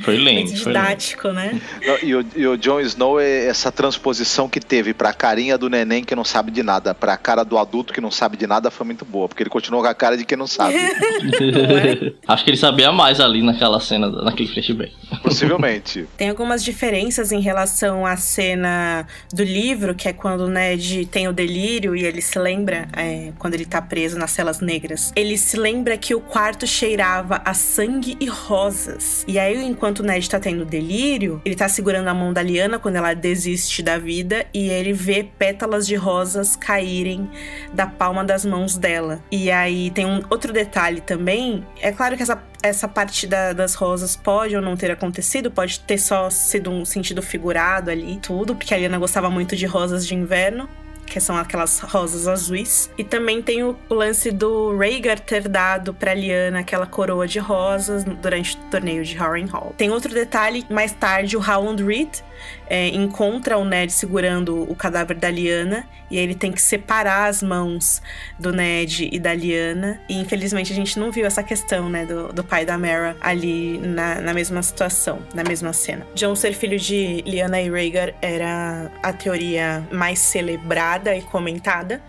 Foi 0.02 0.16
lento, 0.16 0.56
foi 0.58 0.72
lento. 0.72 0.84
didático, 0.84 1.28
né? 1.28 1.60
e, 2.02 2.14
o, 2.14 2.26
e 2.34 2.46
o 2.46 2.56
Jon 2.56 2.80
Snow 2.80 3.20
é 3.20 3.46
essa 3.46 3.70
transposição 3.70 4.48
que 4.48 4.58
teve 4.58 4.92
pra 4.92 5.12
carinha 5.12 5.56
do 5.56 5.68
neném 5.70 6.02
que 6.02 6.14
não 6.14 6.24
sabe 6.24 6.50
de 6.50 6.62
nada, 6.62 6.94
pra 6.94 7.16
cara 7.16 7.44
do 7.44 7.56
adulto 7.56 7.92
que 7.92 8.00
não 8.00 8.10
sabe 8.10 8.36
de 8.36 8.46
nada 8.46 8.70
foi 8.70 8.84
muito 8.84 9.04
boa, 9.04 9.28
porque 9.28 9.42
ele 9.42 9.50
continuou 9.50 9.82
com 9.82 9.88
a 9.88 9.94
cara 9.94 10.16
de 10.16 10.24
quem 10.24 10.36
não 10.36 10.46
sabe. 10.46 10.74
é? 10.76 12.12
Acho 12.26 12.44
que 12.44 12.50
ele 12.50 12.56
sabia 12.56 12.90
mais 12.90 13.20
ali 13.20 13.42
naquela 13.42 13.78
cena, 13.80 14.08
naquele 14.10 14.48
flashback. 14.48 14.92
Possivelmente. 15.22 16.06
Tem 16.16 16.28
algumas 16.28 16.62
diferenças 16.64 17.32
em 17.32 17.40
relação 17.40 18.04
à 18.04 18.16
cena 18.16 19.06
do 19.32 19.42
livro, 19.42 19.94
que 19.94 20.08
é 20.08 20.12
quando 20.12 20.42
o 20.42 20.48
Ned 20.48 21.06
tem 21.06 21.28
o 21.28 21.32
delírio 21.32 21.94
e 21.94 22.04
ele 22.04 22.20
se 22.20 22.38
lembra, 22.38 22.88
é, 22.96 23.32
quando 23.38 23.54
ele 23.54 23.64
tá 23.64 23.80
preso 23.80 24.18
nas 24.18 24.30
celas 24.30 24.60
negras. 24.60 25.12
Ele 25.14 25.36
se 25.36 25.56
lembra 25.56 25.96
que 25.96 26.14
o 26.14 26.20
quarto 26.20 26.66
cheirava 26.66 27.40
a 27.44 27.54
sangue 27.54 28.16
e 28.20 28.26
rosas. 28.26 29.24
E 29.26 29.38
aí, 29.38 29.62
enquanto 29.64 30.00
o 30.00 30.02
Ned 30.02 30.28
tá 30.28 30.38
tendo 30.38 30.64
delírio, 30.64 31.40
ele 31.44 31.54
tá 31.54 31.68
segurando 31.68 32.08
a 32.08 32.14
mão 32.14 32.32
da 32.32 32.42
Liana 32.42 32.78
quando 32.78 32.96
ela 32.96 33.14
desiste 33.14 33.82
da 33.82 33.98
vida 33.98 34.46
e 34.52 34.68
ele 34.68 34.92
vê 34.92 35.24
pétalas 35.38 35.86
de 35.86 35.94
rosas 35.94 36.56
caírem 36.56 37.28
da 37.72 37.86
palma 37.86 38.24
das 38.24 38.44
mãos 38.44 38.76
dela. 38.76 39.22
E 39.30 39.50
aí 39.50 39.90
tem 39.90 40.06
um 40.06 40.22
outro 40.30 40.52
detalhe 40.52 41.00
também. 41.00 41.64
É 41.80 41.92
claro 41.92 42.16
que 42.16 42.22
essa, 42.22 42.42
essa 42.62 42.86
parte 42.88 43.26
da- 43.26 43.52
das 43.52 43.74
rosas 43.74 44.16
pode 44.16 44.54
ou 44.54 44.62
não 44.62 44.76
ter 44.76 44.90
acontecido, 44.90 45.50
pode 45.50 45.80
ter 45.80 45.98
só 45.98 46.30
sido 46.30 46.70
um 46.70 46.84
sentido 46.84 47.20
figurado 47.22 47.90
ali, 47.90 48.18
tudo, 48.22 48.54
porque 48.54 48.72
a 48.74 48.78
Liana 48.78 48.98
gostava 48.98 49.28
muito 49.28 49.56
de 49.56 49.66
rosas 49.66 50.06
de 50.06 50.14
inverno. 50.14 50.68
Que 51.04 51.20
são 51.20 51.36
aquelas 51.36 51.78
rosas 51.80 52.26
azuis. 52.26 52.88
E 52.96 53.04
também 53.04 53.42
tem 53.42 53.62
o, 53.62 53.76
lance 53.90 54.30
do 54.30 54.74
Rhaegar 54.78 55.20
ter 55.20 55.46
dado 55.46 55.92
pra 55.92 56.14
Liana 56.14 56.60
aquela 56.60 56.86
coroa 56.86 57.28
de 57.28 57.38
rosas 57.38 58.02
durante 58.04 58.56
o 58.56 58.60
torneio 58.70 59.04
de 59.04 59.14
Harrenhal. 59.18 59.74
Tem 59.76 59.90
outro 59.90 60.14
detalhe, 60.14 60.64
mais 60.70 60.92
tarde 60.92 61.36
o 61.36 61.40
Howland 61.40 61.82
Reed 61.84 62.08
é, 62.68 62.88
encontra 62.88 63.58
o 63.58 63.64
Ned 63.64 63.92
segurando 63.92 64.62
o 64.70 64.74
cadáver 64.74 65.16
da 65.16 65.30
Liana 65.30 65.86
e 66.10 66.18
ele 66.18 66.34
tem 66.34 66.52
que 66.52 66.60
separar 66.60 67.28
as 67.28 67.42
mãos 67.42 68.02
do 68.38 68.52
Ned 68.52 69.08
e 69.10 69.18
da 69.18 69.34
Liana. 69.34 70.00
E 70.08 70.18
infelizmente 70.18 70.72
a 70.72 70.74
gente 70.74 70.98
não 70.98 71.10
viu 71.10 71.26
essa 71.26 71.42
questão, 71.42 71.88
né, 71.88 72.04
do, 72.06 72.32
do 72.32 72.44
pai 72.44 72.64
da 72.64 72.78
Mara 72.78 73.16
ali 73.20 73.78
na, 73.78 74.20
na 74.20 74.34
mesma 74.34 74.62
situação, 74.62 75.20
na 75.34 75.44
mesma 75.44 75.72
cena. 75.72 76.06
Jon 76.14 76.34
ser 76.34 76.52
filho 76.54 76.78
de 76.78 77.22
Liana 77.26 77.60
e 77.60 77.70
Rhaegar 77.70 78.14
era 78.20 78.90
a 79.02 79.12
teoria 79.12 79.86
mais 79.90 80.18
celebrada 80.18 81.14
e 81.16 81.22
comentada 81.22 82.02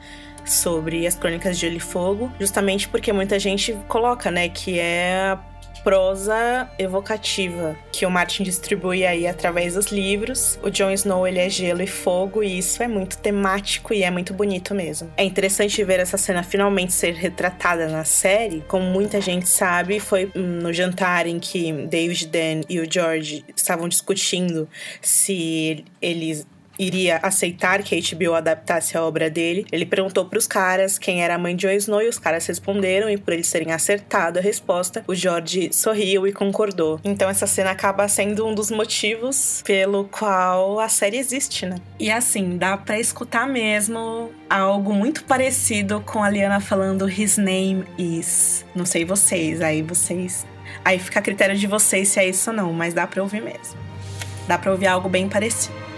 sobre 0.46 1.08
as 1.08 1.16
crônicas 1.16 1.58
de 1.58 1.62
Gelo 1.62 1.78
e 1.78 1.80
Fogo, 1.80 2.32
justamente 2.40 2.88
porque 2.88 3.14
muita 3.14 3.40
gente 3.40 3.74
coloca, 3.88 4.30
né, 4.30 4.50
que 4.50 4.80
é 4.80 5.32
a 5.32 5.53
prosa 5.84 6.70
evocativa 6.80 7.76
que 7.92 8.06
o 8.06 8.12
Martin 8.12 8.44
distribui 8.44 9.06
aí 9.06 9.28
através 9.28 9.74
dos 9.74 9.88
livros. 9.88 10.58
O 10.64 10.70
Jon 10.70 10.92
Snow 10.92 11.28
ele 11.28 11.40
é 11.40 11.50
gelo 11.50 11.82
e 11.82 11.88
fogo 11.88 12.42
e 12.42 12.58
isso 12.58 12.82
é 12.82 12.88
muito 12.88 13.18
temático 13.18 13.94
e 13.94 14.04
é 14.04 14.10
muito 14.10 14.34
bonito 14.34 14.74
mesmo. 14.74 15.12
É 15.18 15.24
interessante 15.24 15.84
ver 15.84 16.00
essa 16.00 16.18
cena 16.18 16.44
finalmente 16.44 16.94
ser 16.94 17.14
retratada 17.14 17.88
na 17.88 18.04
série. 18.06 18.64
Como 18.68 18.86
muita 18.86 19.20
gente 19.20 19.48
sabe, 19.48 20.00
foi 20.00 20.32
no 20.34 20.72
jantar 20.72 21.28
em 21.28 21.40
que 21.40 21.72
David, 21.88 22.28
Dan 22.28 22.62
e 22.70 22.80
o 22.80 22.92
George 22.92 23.44
estavam 23.56 23.88
discutindo 23.90 24.68
se 25.02 25.84
eles 26.02 26.48
iria 26.88 27.18
aceitar 27.18 27.82
que 27.84 27.96
a 27.96 28.00
HBO 28.00 28.34
adaptasse 28.34 28.98
a 28.98 29.04
obra 29.04 29.30
dele, 29.30 29.66
ele 29.72 29.86
perguntou 29.86 30.26
para 30.26 30.38
os 30.38 30.48
caras 30.48 30.98
quem 30.98 31.24
era 31.24 31.36
a 31.36 31.38
mãe 31.38 31.56
de 31.56 31.68
Jon 31.68 31.74
Snow 31.74 32.02
e 32.02 32.08
os 32.08 32.20
caras 32.20 32.46
responderam 32.46 33.10
e 33.10 33.18
por 33.18 33.34
eles 33.34 33.50
terem 33.50 33.72
acertado 33.72 34.40
a 34.40 34.42
resposta, 34.42 35.04
o 35.08 35.16
George 35.16 35.70
sorriu 35.72 36.28
e 36.28 36.34
concordou. 36.34 37.00
Então 37.04 37.30
essa 37.30 37.48
cena 37.48 37.72
acaba 37.72 38.08
sendo 38.08 38.46
um 38.46 38.54
dos 38.54 38.72
motivos 38.72 39.62
pelo 39.66 40.06
qual 40.06 40.80
a 40.80 40.90
série 40.90 41.18
existe, 41.18 41.66
né? 41.66 41.78
E 42.00 42.12
assim, 42.12 42.58
dá 42.58 42.78
para 42.78 43.00
escutar 43.00 43.48
mesmo 43.48 44.32
algo 44.50 44.94
muito 44.94 45.24
parecido 45.24 46.02
com 46.02 46.24
a 46.24 46.30
Liana 46.30 46.60
falando 46.60 47.10
his 47.10 47.38
name 47.38 47.86
is. 47.98 48.66
Não 48.76 48.86
sei 48.86 49.06
vocês, 49.06 49.62
aí 49.62 49.82
vocês 49.82 50.46
Aí 50.84 51.00
fica 51.00 51.20
a 51.20 51.22
critério 51.22 51.56
de 51.56 51.68
vocês 51.68 52.10
se 52.10 52.20
é 52.20 52.28
isso 52.28 52.50
ou 52.50 52.56
não, 52.56 52.74
mas 52.74 52.94
dá 52.94 53.08
pra 53.08 53.22
ouvir 53.22 53.42
mesmo. 53.42 53.78
Dá 54.48 54.58
pra 54.58 54.72
ouvir 54.72 54.88
algo 54.88 55.08
bem 55.08 55.30
parecido. 55.30 55.93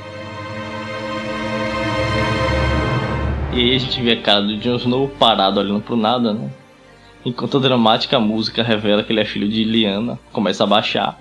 E 3.55 3.59
aí 3.59 3.73
a 3.73 3.79
gente 3.79 4.01
vê 4.01 4.11
a 4.11 4.21
cara 4.21 4.41
do 4.41 4.57
Jon 4.57 4.75
Snow 4.75 5.07
parado 5.17 5.61
olhando 5.61 5.79
pro 5.79 5.95
nada, 5.95 6.33
né? 6.33 6.49
Enquanto 7.23 7.55
a 7.55 7.61
dramática 7.61 8.19
música 8.19 8.61
revela 8.61 9.01
que 9.01 9.13
ele 9.13 9.21
é 9.21 9.25
filho 9.25 9.47
de 9.47 9.63
Lyanna, 9.63 10.19
começa 10.33 10.65
a 10.65 10.67
baixar, 10.67 11.17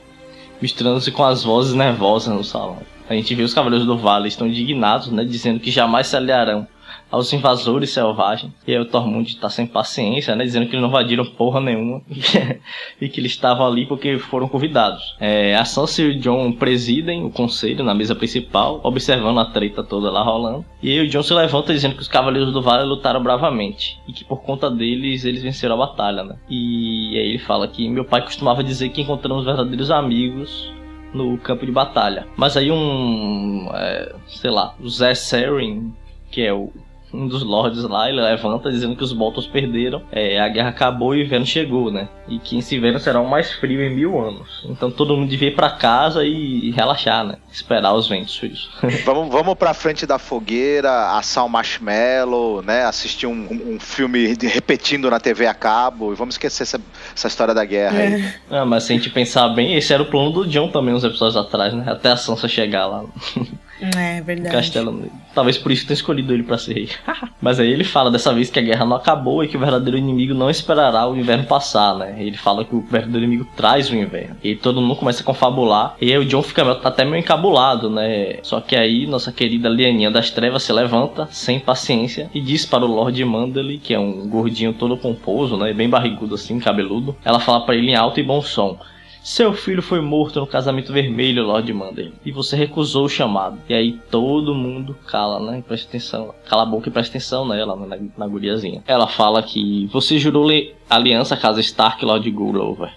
misturando-se 0.60 1.12
com 1.12 1.22
as 1.22 1.44
vozes 1.44 1.74
nervosas 1.74 2.34
no 2.34 2.42
salão. 2.42 2.78
A 3.08 3.14
gente 3.14 3.32
vê 3.36 3.44
os 3.44 3.54
Cavaleiros 3.54 3.86
do 3.86 3.96
Vale 3.96 4.26
estão 4.26 4.48
indignados, 4.48 5.12
né? 5.12 5.24
Dizendo 5.24 5.60
que 5.60 5.70
jamais 5.70 6.08
se 6.08 6.16
aliarão 6.16 6.66
aos 7.10 7.32
invasores 7.32 7.90
selvagens. 7.90 8.52
E 8.66 8.72
aí 8.72 8.78
o 8.78 8.84
Tormund 8.84 9.36
tá 9.36 9.48
sem 9.48 9.66
paciência, 9.66 10.34
né? 10.34 10.44
Dizendo 10.44 10.66
que 10.66 10.72
eles 10.72 10.82
não 10.82 10.88
invadiram 10.88 11.24
porra 11.24 11.60
nenhuma. 11.60 12.02
e 13.00 13.08
que 13.08 13.20
eles 13.20 13.32
estavam 13.32 13.66
ali 13.66 13.86
porque 13.86 14.18
foram 14.18 14.48
convidados. 14.48 15.16
É, 15.20 15.54
a 15.54 15.64
Sansa 15.64 16.02
e 16.02 16.10
o 16.10 16.20
John 16.20 16.52
presidem 16.52 17.24
o 17.24 17.30
conselho 17.30 17.84
na 17.84 17.94
mesa 17.94 18.14
principal, 18.14 18.80
observando 18.82 19.38
a 19.38 19.44
treta 19.44 19.82
toda 19.82 20.10
lá 20.10 20.22
rolando. 20.22 20.64
E 20.82 20.90
aí 20.90 21.06
o 21.06 21.08
John 21.08 21.22
se 21.22 21.32
levanta 21.32 21.72
dizendo 21.72 21.94
que 21.94 22.02
os 22.02 22.08
Cavaleiros 22.08 22.52
do 22.52 22.62
Vale 22.62 22.84
lutaram 22.84 23.22
bravamente. 23.22 23.98
E 24.08 24.12
que 24.12 24.24
por 24.24 24.42
conta 24.42 24.70
deles, 24.70 25.24
eles 25.24 25.42
venceram 25.42 25.74
a 25.74 25.86
batalha, 25.86 26.24
né? 26.24 26.36
E 26.48 27.16
aí 27.16 27.28
ele 27.28 27.38
fala 27.38 27.68
que 27.68 27.88
meu 27.88 28.04
pai 28.04 28.22
costumava 28.22 28.64
dizer 28.64 28.88
que 28.88 29.02
encontramos 29.02 29.44
verdadeiros 29.44 29.90
amigos 29.90 30.72
no 31.14 31.38
campo 31.38 31.64
de 31.64 31.72
batalha. 31.72 32.26
Mas 32.36 32.56
aí 32.56 32.70
um, 32.70 33.68
é, 33.72 34.14
sei 34.26 34.50
lá, 34.50 34.74
o 34.80 34.88
Zé 34.88 35.14
Seren, 35.14 35.94
que 36.30 36.42
é 36.42 36.52
o 36.52 36.72
um 37.14 37.28
dos 37.28 37.44
lords 37.44 37.82
lá, 37.84 38.08
ele 38.08 38.20
levanta 38.20 38.70
dizendo 38.70 38.96
que 38.96 39.04
os 39.04 39.12
Boltons 39.12 39.46
perderam, 39.46 40.02
é, 40.10 40.40
a 40.40 40.48
guerra 40.48 40.70
acabou 40.70 41.14
e 41.14 41.22
o 41.22 41.24
inverno 41.24 41.46
chegou, 41.46 41.90
né? 41.90 42.08
E 42.26 42.38
que 42.38 42.58
esse 42.58 42.74
inverno 42.76 42.98
será 42.98 43.20
o 43.20 43.28
mais 43.28 43.52
frio 43.52 43.80
em 43.82 43.94
mil 43.94 44.20
anos. 44.20 44.64
Então 44.68 44.90
todo 44.90 45.16
mundo 45.16 45.28
devia 45.28 45.48
ir 45.48 45.54
pra 45.54 45.70
casa 45.70 46.24
e, 46.24 46.70
relaxar, 46.72 47.24
né? 47.24 47.36
Esperar 47.52 47.94
os 47.94 48.08
ventos 48.08 48.36
frios. 48.36 48.68
vamos, 49.04 49.30
vamos 49.30 49.54
pra 49.54 49.72
frente 49.72 50.06
da 50.06 50.18
fogueira, 50.18 51.16
assar 51.16 51.44
um 51.44 51.48
marshmallow, 51.48 52.62
né? 52.62 52.84
Assistir 52.84 53.26
um, 53.26 53.32
um, 53.32 53.74
um 53.74 53.80
filme 53.80 54.36
repetindo 54.42 55.08
na 55.08 55.20
TV 55.20 55.46
a 55.46 55.54
cabo 55.54 56.12
e 56.12 56.16
vamos 56.16 56.34
esquecer 56.34 56.64
essa, 56.64 56.80
essa 57.14 57.28
história 57.28 57.54
da 57.54 57.64
guerra 57.64 58.02
é. 58.02 58.06
aí. 58.06 58.34
Ah, 58.50 58.64
mas 58.64 58.84
se 58.84 58.92
a 58.92 58.96
gente 58.96 59.10
pensar 59.10 59.48
bem, 59.50 59.76
esse 59.76 59.92
era 59.92 60.02
o 60.02 60.06
plano 60.06 60.30
do 60.30 60.46
John 60.46 60.68
também 60.68 60.94
uns 60.94 61.04
episódios 61.04 61.36
atrás, 61.36 61.72
né? 61.72 61.84
Até 61.86 62.10
a 62.10 62.16
Sansa 62.16 62.48
chegar 62.48 62.86
lá. 62.86 63.04
É 63.80 64.20
verdade. 64.20 64.54
Castelo. 64.54 65.10
Talvez 65.34 65.58
por 65.58 65.72
isso 65.72 65.86
tenha 65.86 65.94
escolhido 65.94 66.32
ele 66.32 66.42
para 66.42 66.58
ser 66.58 66.74
rei. 66.74 66.88
Mas 67.40 67.58
aí 67.58 67.70
ele 67.70 67.84
fala 67.84 68.10
dessa 68.10 68.32
vez 68.32 68.50
que 68.50 68.58
a 68.58 68.62
guerra 68.62 68.84
não 68.84 68.96
acabou 68.96 69.42
e 69.42 69.48
que 69.48 69.56
o 69.56 69.60
verdadeiro 69.60 69.98
inimigo 69.98 70.34
não 70.34 70.48
esperará 70.48 71.08
o 71.08 71.16
inverno 71.16 71.44
passar, 71.44 71.96
né? 71.96 72.14
Ele 72.18 72.36
fala 72.36 72.64
que 72.64 72.74
o 72.74 72.80
verdadeiro 72.80 73.26
inimigo 73.26 73.48
traz 73.56 73.90
o 73.90 73.96
inverno. 73.96 74.36
E 74.42 74.54
todo 74.54 74.80
mundo 74.80 74.96
começa 74.96 75.22
a 75.22 75.26
confabular. 75.26 75.96
E 76.00 76.12
aí 76.12 76.18
o 76.18 76.24
John 76.24 76.42
fica 76.42 76.62
até 76.84 77.04
meio 77.04 77.20
encabulado, 77.20 77.90
né? 77.90 78.38
Só 78.42 78.60
que 78.60 78.76
aí 78.76 79.06
nossa 79.06 79.32
querida 79.32 79.68
Lianinha 79.68 80.10
das 80.10 80.30
Trevas 80.30 80.62
se 80.62 80.72
levanta, 80.72 81.28
sem 81.30 81.58
paciência, 81.58 82.30
e 82.32 82.40
diz 82.40 82.64
para 82.64 82.84
o 82.84 82.88
Lord 82.88 83.24
Mandely, 83.24 83.78
que 83.78 83.94
é 83.94 83.98
um 83.98 84.28
gordinho 84.28 84.72
todo 84.72 84.96
pomposo, 84.96 85.56
né? 85.56 85.72
Bem 85.72 85.88
barrigudo 85.88 86.34
assim, 86.34 86.58
cabeludo. 86.58 87.16
Ela 87.24 87.40
fala 87.40 87.64
para 87.64 87.74
ele 87.74 87.90
em 87.90 87.94
alto 87.94 88.20
e 88.20 88.22
bom 88.22 88.40
som. 88.40 88.78
Seu 89.24 89.54
filho 89.54 89.80
foi 89.80 90.02
morto 90.02 90.38
no 90.38 90.46
casamento 90.46 90.92
vermelho, 90.92 91.46
Lord 91.46 91.72
Mandel, 91.72 92.12
e 92.26 92.30
você 92.30 92.56
recusou 92.56 93.06
o 93.06 93.08
chamado. 93.08 93.58
E 93.66 93.72
aí 93.72 93.98
todo 94.10 94.54
mundo 94.54 94.94
cala, 95.06 95.40
né? 95.40 95.64
Presta 95.66 95.88
atenção. 95.88 96.34
Cala 96.46 96.64
a 96.64 96.66
boca 96.66 96.90
e 96.90 96.92
presta 96.92 97.16
atenção 97.16 97.48
nela, 97.48 97.74
na, 97.74 97.96
na 98.18 98.28
guriazinha. 98.28 98.82
Ela 98.86 99.06
fala 99.06 99.42
que 99.42 99.88
você 99.90 100.18
jurou 100.18 100.50
aliança 100.90 101.32
à 101.34 101.38
casa 101.38 101.62
Stark, 101.62 102.04
Lord 102.04 102.30
Gulover. 102.30 102.92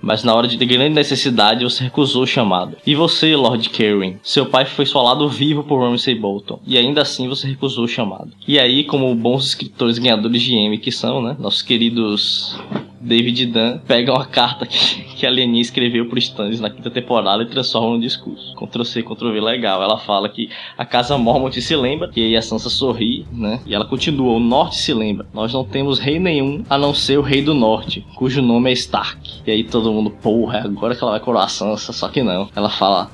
Mas 0.00 0.22
na 0.22 0.32
hora 0.32 0.46
de 0.46 0.56
grande 0.64 0.94
necessidade 0.94 1.64
você 1.64 1.82
recusou 1.82 2.22
o 2.22 2.28
chamado. 2.28 2.76
E 2.86 2.94
você, 2.94 3.34
Lord 3.34 3.70
Karen, 3.70 4.18
seu 4.22 4.46
pai 4.46 4.64
foi 4.64 4.86
solado 4.86 5.28
vivo 5.28 5.64
por 5.64 5.80
Ramsay 5.80 6.14
Bolton, 6.14 6.60
e 6.64 6.78
ainda 6.78 7.02
assim 7.02 7.28
você 7.28 7.48
recusou 7.48 7.86
o 7.86 7.88
chamado. 7.88 8.30
E 8.46 8.56
aí, 8.56 8.84
como 8.84 9.12
bons 9.16 9.46
escritores 9.46 9.98
ganhadores 9.98 10.40
de 10.40 10.54
M 10.54 10.78
que 10.78 10.92
são, 10.92 11.20
né? 11.20 11.36
Nossos 11.40 11.60
queridos 11.60 12.56
David 13.00 13.46
Dan 13.46 13.78
pegam 13.78 14.14
a 14.14 14.26
carta 14.26 14.66
que, 14.66 15.02
que 15.16 15.26
a 15.26 15.30
Lenin 15.30 15.60
escreveu 15.60 16.06
pro 16.06 16.18
Stannis 16.18 16.60
na 16.60 16.68
quinta 16.68 16.90
temporada 16.90 17.42
e 17.42 17.46
transformam 17.46 17.94
no 17.94 18.00
discurso. 18.00 18.54
Ctrl 18.54 18.84
C, 18.84 19.02
Ctrl 19.02 19.32
V, 19.32 19.40
legal. 19.40 19.82
Ela 19.82 19.96
fala 19.96 20.28
que 20.28 20.50
a 20.76 20.84
casa 20.84 21.16
Mormont 21.16 21.58
se 21.60 21.74
lembra, 21.74 22.10
e 22.14 22.22
aí 22.22 22.36
a 22.36 22.42
Sansa 22.42 22.68
sorri, 22.68 23.26
né? 23.32 23.60
E 23.66 23.74
ela 23.74 23.86
continua, 23.86 24.32
o 24.34 24.40
Norte 24.40 24.76
se 24.76 24.92
lembra. 24.92 25.26
Nós 25.32 25.52
não 25.52 25.64
temos 25.64 25.98
rei 25.98 26.18
nenhum 26.18 26.62
a 26.68 26.76
não 26.76 26.92
ser 26.92 27.18
o 27.18 27.22
Rei 27.22 27.40
do 27.40 27.54
Norte, 27.54 28.04
cujo 28.16 28.42
nome 28.42 28.70
é 28.70 28.74
Stark. 28.74 29.40
E 29.46 29.50
aí 29.50 29.64
todo 29.64 29.92
mundo, 29.92 30.10
porra, 30.10 30.58
é 30.58 30.60
agora 30.62 30.94
que 30.94 31.02
ela 31.02 31.12
vai 31.12 31.20
coroar 31.20 31.46
a 31.46 31.48
Sansa, 31.48 31.92
só 31.92 32.08
que 32.08 32.22
não. 32.22 32.48
Ela 32.54 32.68
fala, 32.68 33.10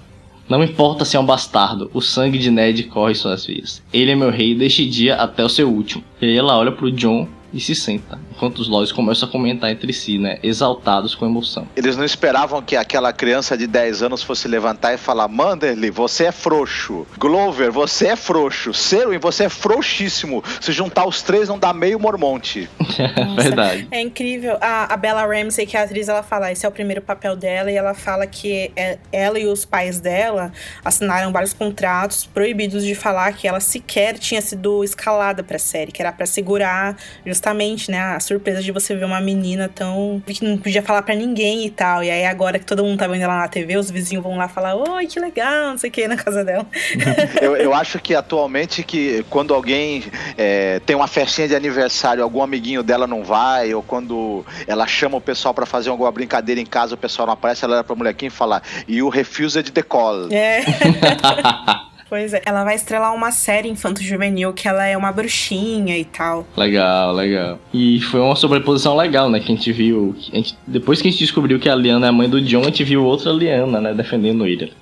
não 0.49 0.63
importa 0.63 1.05
se 1.05 1.17
é 1.17 1.21
um 1.21 1.27
bastardo, 1.27 1.91
o 1.93 2.01
sangue 2.01 2.39
de 2.39 2.51
Ned 2.51 2.85
corre 2.85 3.15
suas 3.15 3.47
veias. 3.47 3.83
Ele 3.93 4.11
é 4.11 4.17
meu 4.17 4.31
rei 4.31 4.55
deste 4.55 4.89
dia 4.89 5.17
até 5.17 5.45
o 5.45 5.49
seu 5.49 5.69
último. 5.69 6.05
E 6.21 6.27
aí 6.27 6.37
ela 6.37 6.57
olha 6.57 6.73
pro 6.73 6.91
John 6.91 7.29
e 7.57 7.61
se 7.61 7.75
senta, 7.75 8.19
enquanto 8.31 8.59
os 8.59 8.69
lords 8.69 8.93
começam 8.93 9.27
a 9.27 9.33
comentar 9.33 9.71
entre 9.71 9.91
si, 9.91 10.19
né, 10.19 10.39
exaltados 10.43 11.15
com 11.15 11.25
emoção. 11.25 11.67
Eles 11.75 11.97
não 11.97 12.05
esperavam 12.05 12.61
que 12.61 12.77
aquela 12.77 13.11
criança 13.15 13.57
de 13.57 13.67
10 13.67 14.03
anos 14.03 14.23
fosse 14.23 14.47
levantar 14.47 14.93
e 14.93 14.99
falar: 14.99 15.27
Manderly, 15.27 15.91
você 15.91 16.25
é 16.25 16.33
frouxo. 16.33 17.07
Glover, 17.17 17.73
você 17.73 18.09
é 18.09 18.17
frouxo. 18.17 18.75
Serwin, 18.75 19.19
você 19.19 19.45
é 19.45 19.49
frouxíssimo. 19.49 20.45
Se 20.61 20.71
juntar 20.71 21.07
os 21.07 21.23
três, 21.23 21.49
não 21.49 21.59
dá 21.59 21.73
meio 21.73 21.99
Mormonte. 21.99 22.69
Verdade. 23.37 23.89
É 23.91 24.03
incrível. 24.03 24.59
A, 24.61 24.93
a 24.93 24.97
Bella 24.99 25.25
Ramsey, 25.25 25.67
que 25.67 25.77
é 25.77 25.81
a 25.81 25.85
atriz, 25.85 26.09
ela 26.09 26.23
fala: 26.23 26.53
esse 26.53 26.67
é 26.67 26.69
o 26.69 26.73
primeiro 26.73 27.01
papel 27.01 27.35
dela, 27.35 27.71
e 27.71 27.77
ela 27.77 27.95
fala 27.95 28.27
que 28.27 28.71
é, 28.77 28.99
ela 29.11 29.39
e 29.39 29.47
os 29.47 29.65
pais 29.65 29.99
dela 29.99 30.53
assinaram 30.85 31.33
vários 31.33 31.55
contratos 31.55 32.27
proibidos 32.27 32.85
de 32.85 32.95
falar 32.95 33.33
que 33.33 33.49
ela 33.49 33.61
sequer 33.61 34.19
tinha 34.19 34.43
sido 34.43 34.85
escalada 34.85 35.43
pra 35.43 35.59
série, 35.59 35.91
que 35.91 36.03
era 36.03 36.13
para 36.13 36.27
segurar 36.27 36.99
justamente, 37.25 37.46
né, 37.55 37.99
a 37.99 38.21
surpresa 38.21 38.63
de 38.63 38.73
você 38.73 38.95
ver 38.95 39.05
uma 39.05 39.21
menina 39.21 39.69
tão. 39.69 40.23
que 40.27 40.45
não 40.45 40.59
podia 40.59 40.83
falar 40.83 41.03
para 41.03 41.15
ninguém 41.15 41.67
e 41.67 41.71
tal. 41.71 42.03
E 42.03 42.11
aí 42.11 42.25
agora 42.25 42.59
que 42.59 42.65
todo 42.65 42.85
mundo 42.85 42.99
tá 42.99 43.07
vendo 43.07 43.23
ela 43.23 43.39
na 43.39 43.49
TV, 43.49 43.77
os 43.77 43.91
vizinhos 43.91 44.23
vão 44.23 44.37
lá 44.37 44.49
falar, 44.49 44.75
oi, 44.75 45.07
que 45.07 45.19
legal, 45.19 45.71
não 45.71 45.79
sei 45.79 45.91
o 45.91 45.93
que, 45.93 46.09
na 46.09 46.17
casa 46.17 46.45
dela. 46.45 46.67
eu, 47.41 47.57
eu 47.57 47.75
acho 47.75 47.99
que 47.99 48.15
atualmente 48.15 48.83
que 48.83 49.25
quando 49.31 49.55
alguém 49.55 50.05
é, 50.37 50.81
tem 50.81 50.97
uma 50.97 51.07
festinha 51.07 51.49
de 51.49 51.55
aniversário, 51.55 52.23
algum 52.23 52.43
amiguinho 52.43 52.83
dela 52.83 53.07
não 53.07 53.23
vai, 53.23 53.75
ou 53.75 53.83
quando 53.83 54.45
ela 54.67 54.87
chama 54.87 55.17
o 55.17 55.21
pessoal 55.21 55.55
para 55.55 55.67
fazer 55.67 55.91
alguma 55.91 56.11
brincadeira 56.11 56.61
em 56.61 56.67
casa, 56.67 56.95
o 56.95 56.99
pessoal 56.99 57.27
não 57.27 57.35
aparece, 57.35 57.65
ela 57.65 57.77
era 57.77 57.85
pra 57.85 57.95
molequinho 57.95 58.31
falar, 58.31 58.63
e 58.87 59.03
o 59.03 59.09
refused 59.09 59.71
the 59.71 59.83
call. 59.83 60.29
É. 60.31 60.65
Pois 62.09 62.33
é. 62.33 62.43
Ela 62.45 62.65
vai 62.65 62.77
estrelar 62.77 63.15
uma 63.15 63.33
série 63.33 63.69
infanto-juvenil 63.69 64.53
que 64.53 64.69
ela 64.69 64.87
é 64.87 64.97
uma 64.97 65.11
bruxinha 65.11 65.99
e 65.99 66.05
tal. 66.05 66.47
Legal, 66.57 67.13
legal. 67.13 67.59
E 67.75 68.01
foi 68.01 68.21
uma 68.21 68.37
sobreposição 68.37 68.97
legal, 68.97 69.29
né? 69.29 69.41
Que 69.41 69.53
a 69.53 69.55
gente 69.57 69.73
viu. 69.73 70.15
A 70.33 70.37
gente, 70.37 70.57
depois 70.67 71.03
que 71.03 71.09
a 71.09 71.11
gente 71.11 71.21
descobriu 71.21 71.59
que 71.59 71.69
a 71.69 71.75
Liana 71.75 72.07
é 72.07 72.09
a 72.09 72.13
mãe 72.13 72.29
do 72.29 72.41
John, 72.41 72.63
a 72.63 72.67
gente 72.67 72.85
viu 72.85 73.05
outra 73.05 73.33
Liana, 73.33 73.81
né? 73.81 73.93
Defendendo 73.93 74.47
ele. 74.47 74.73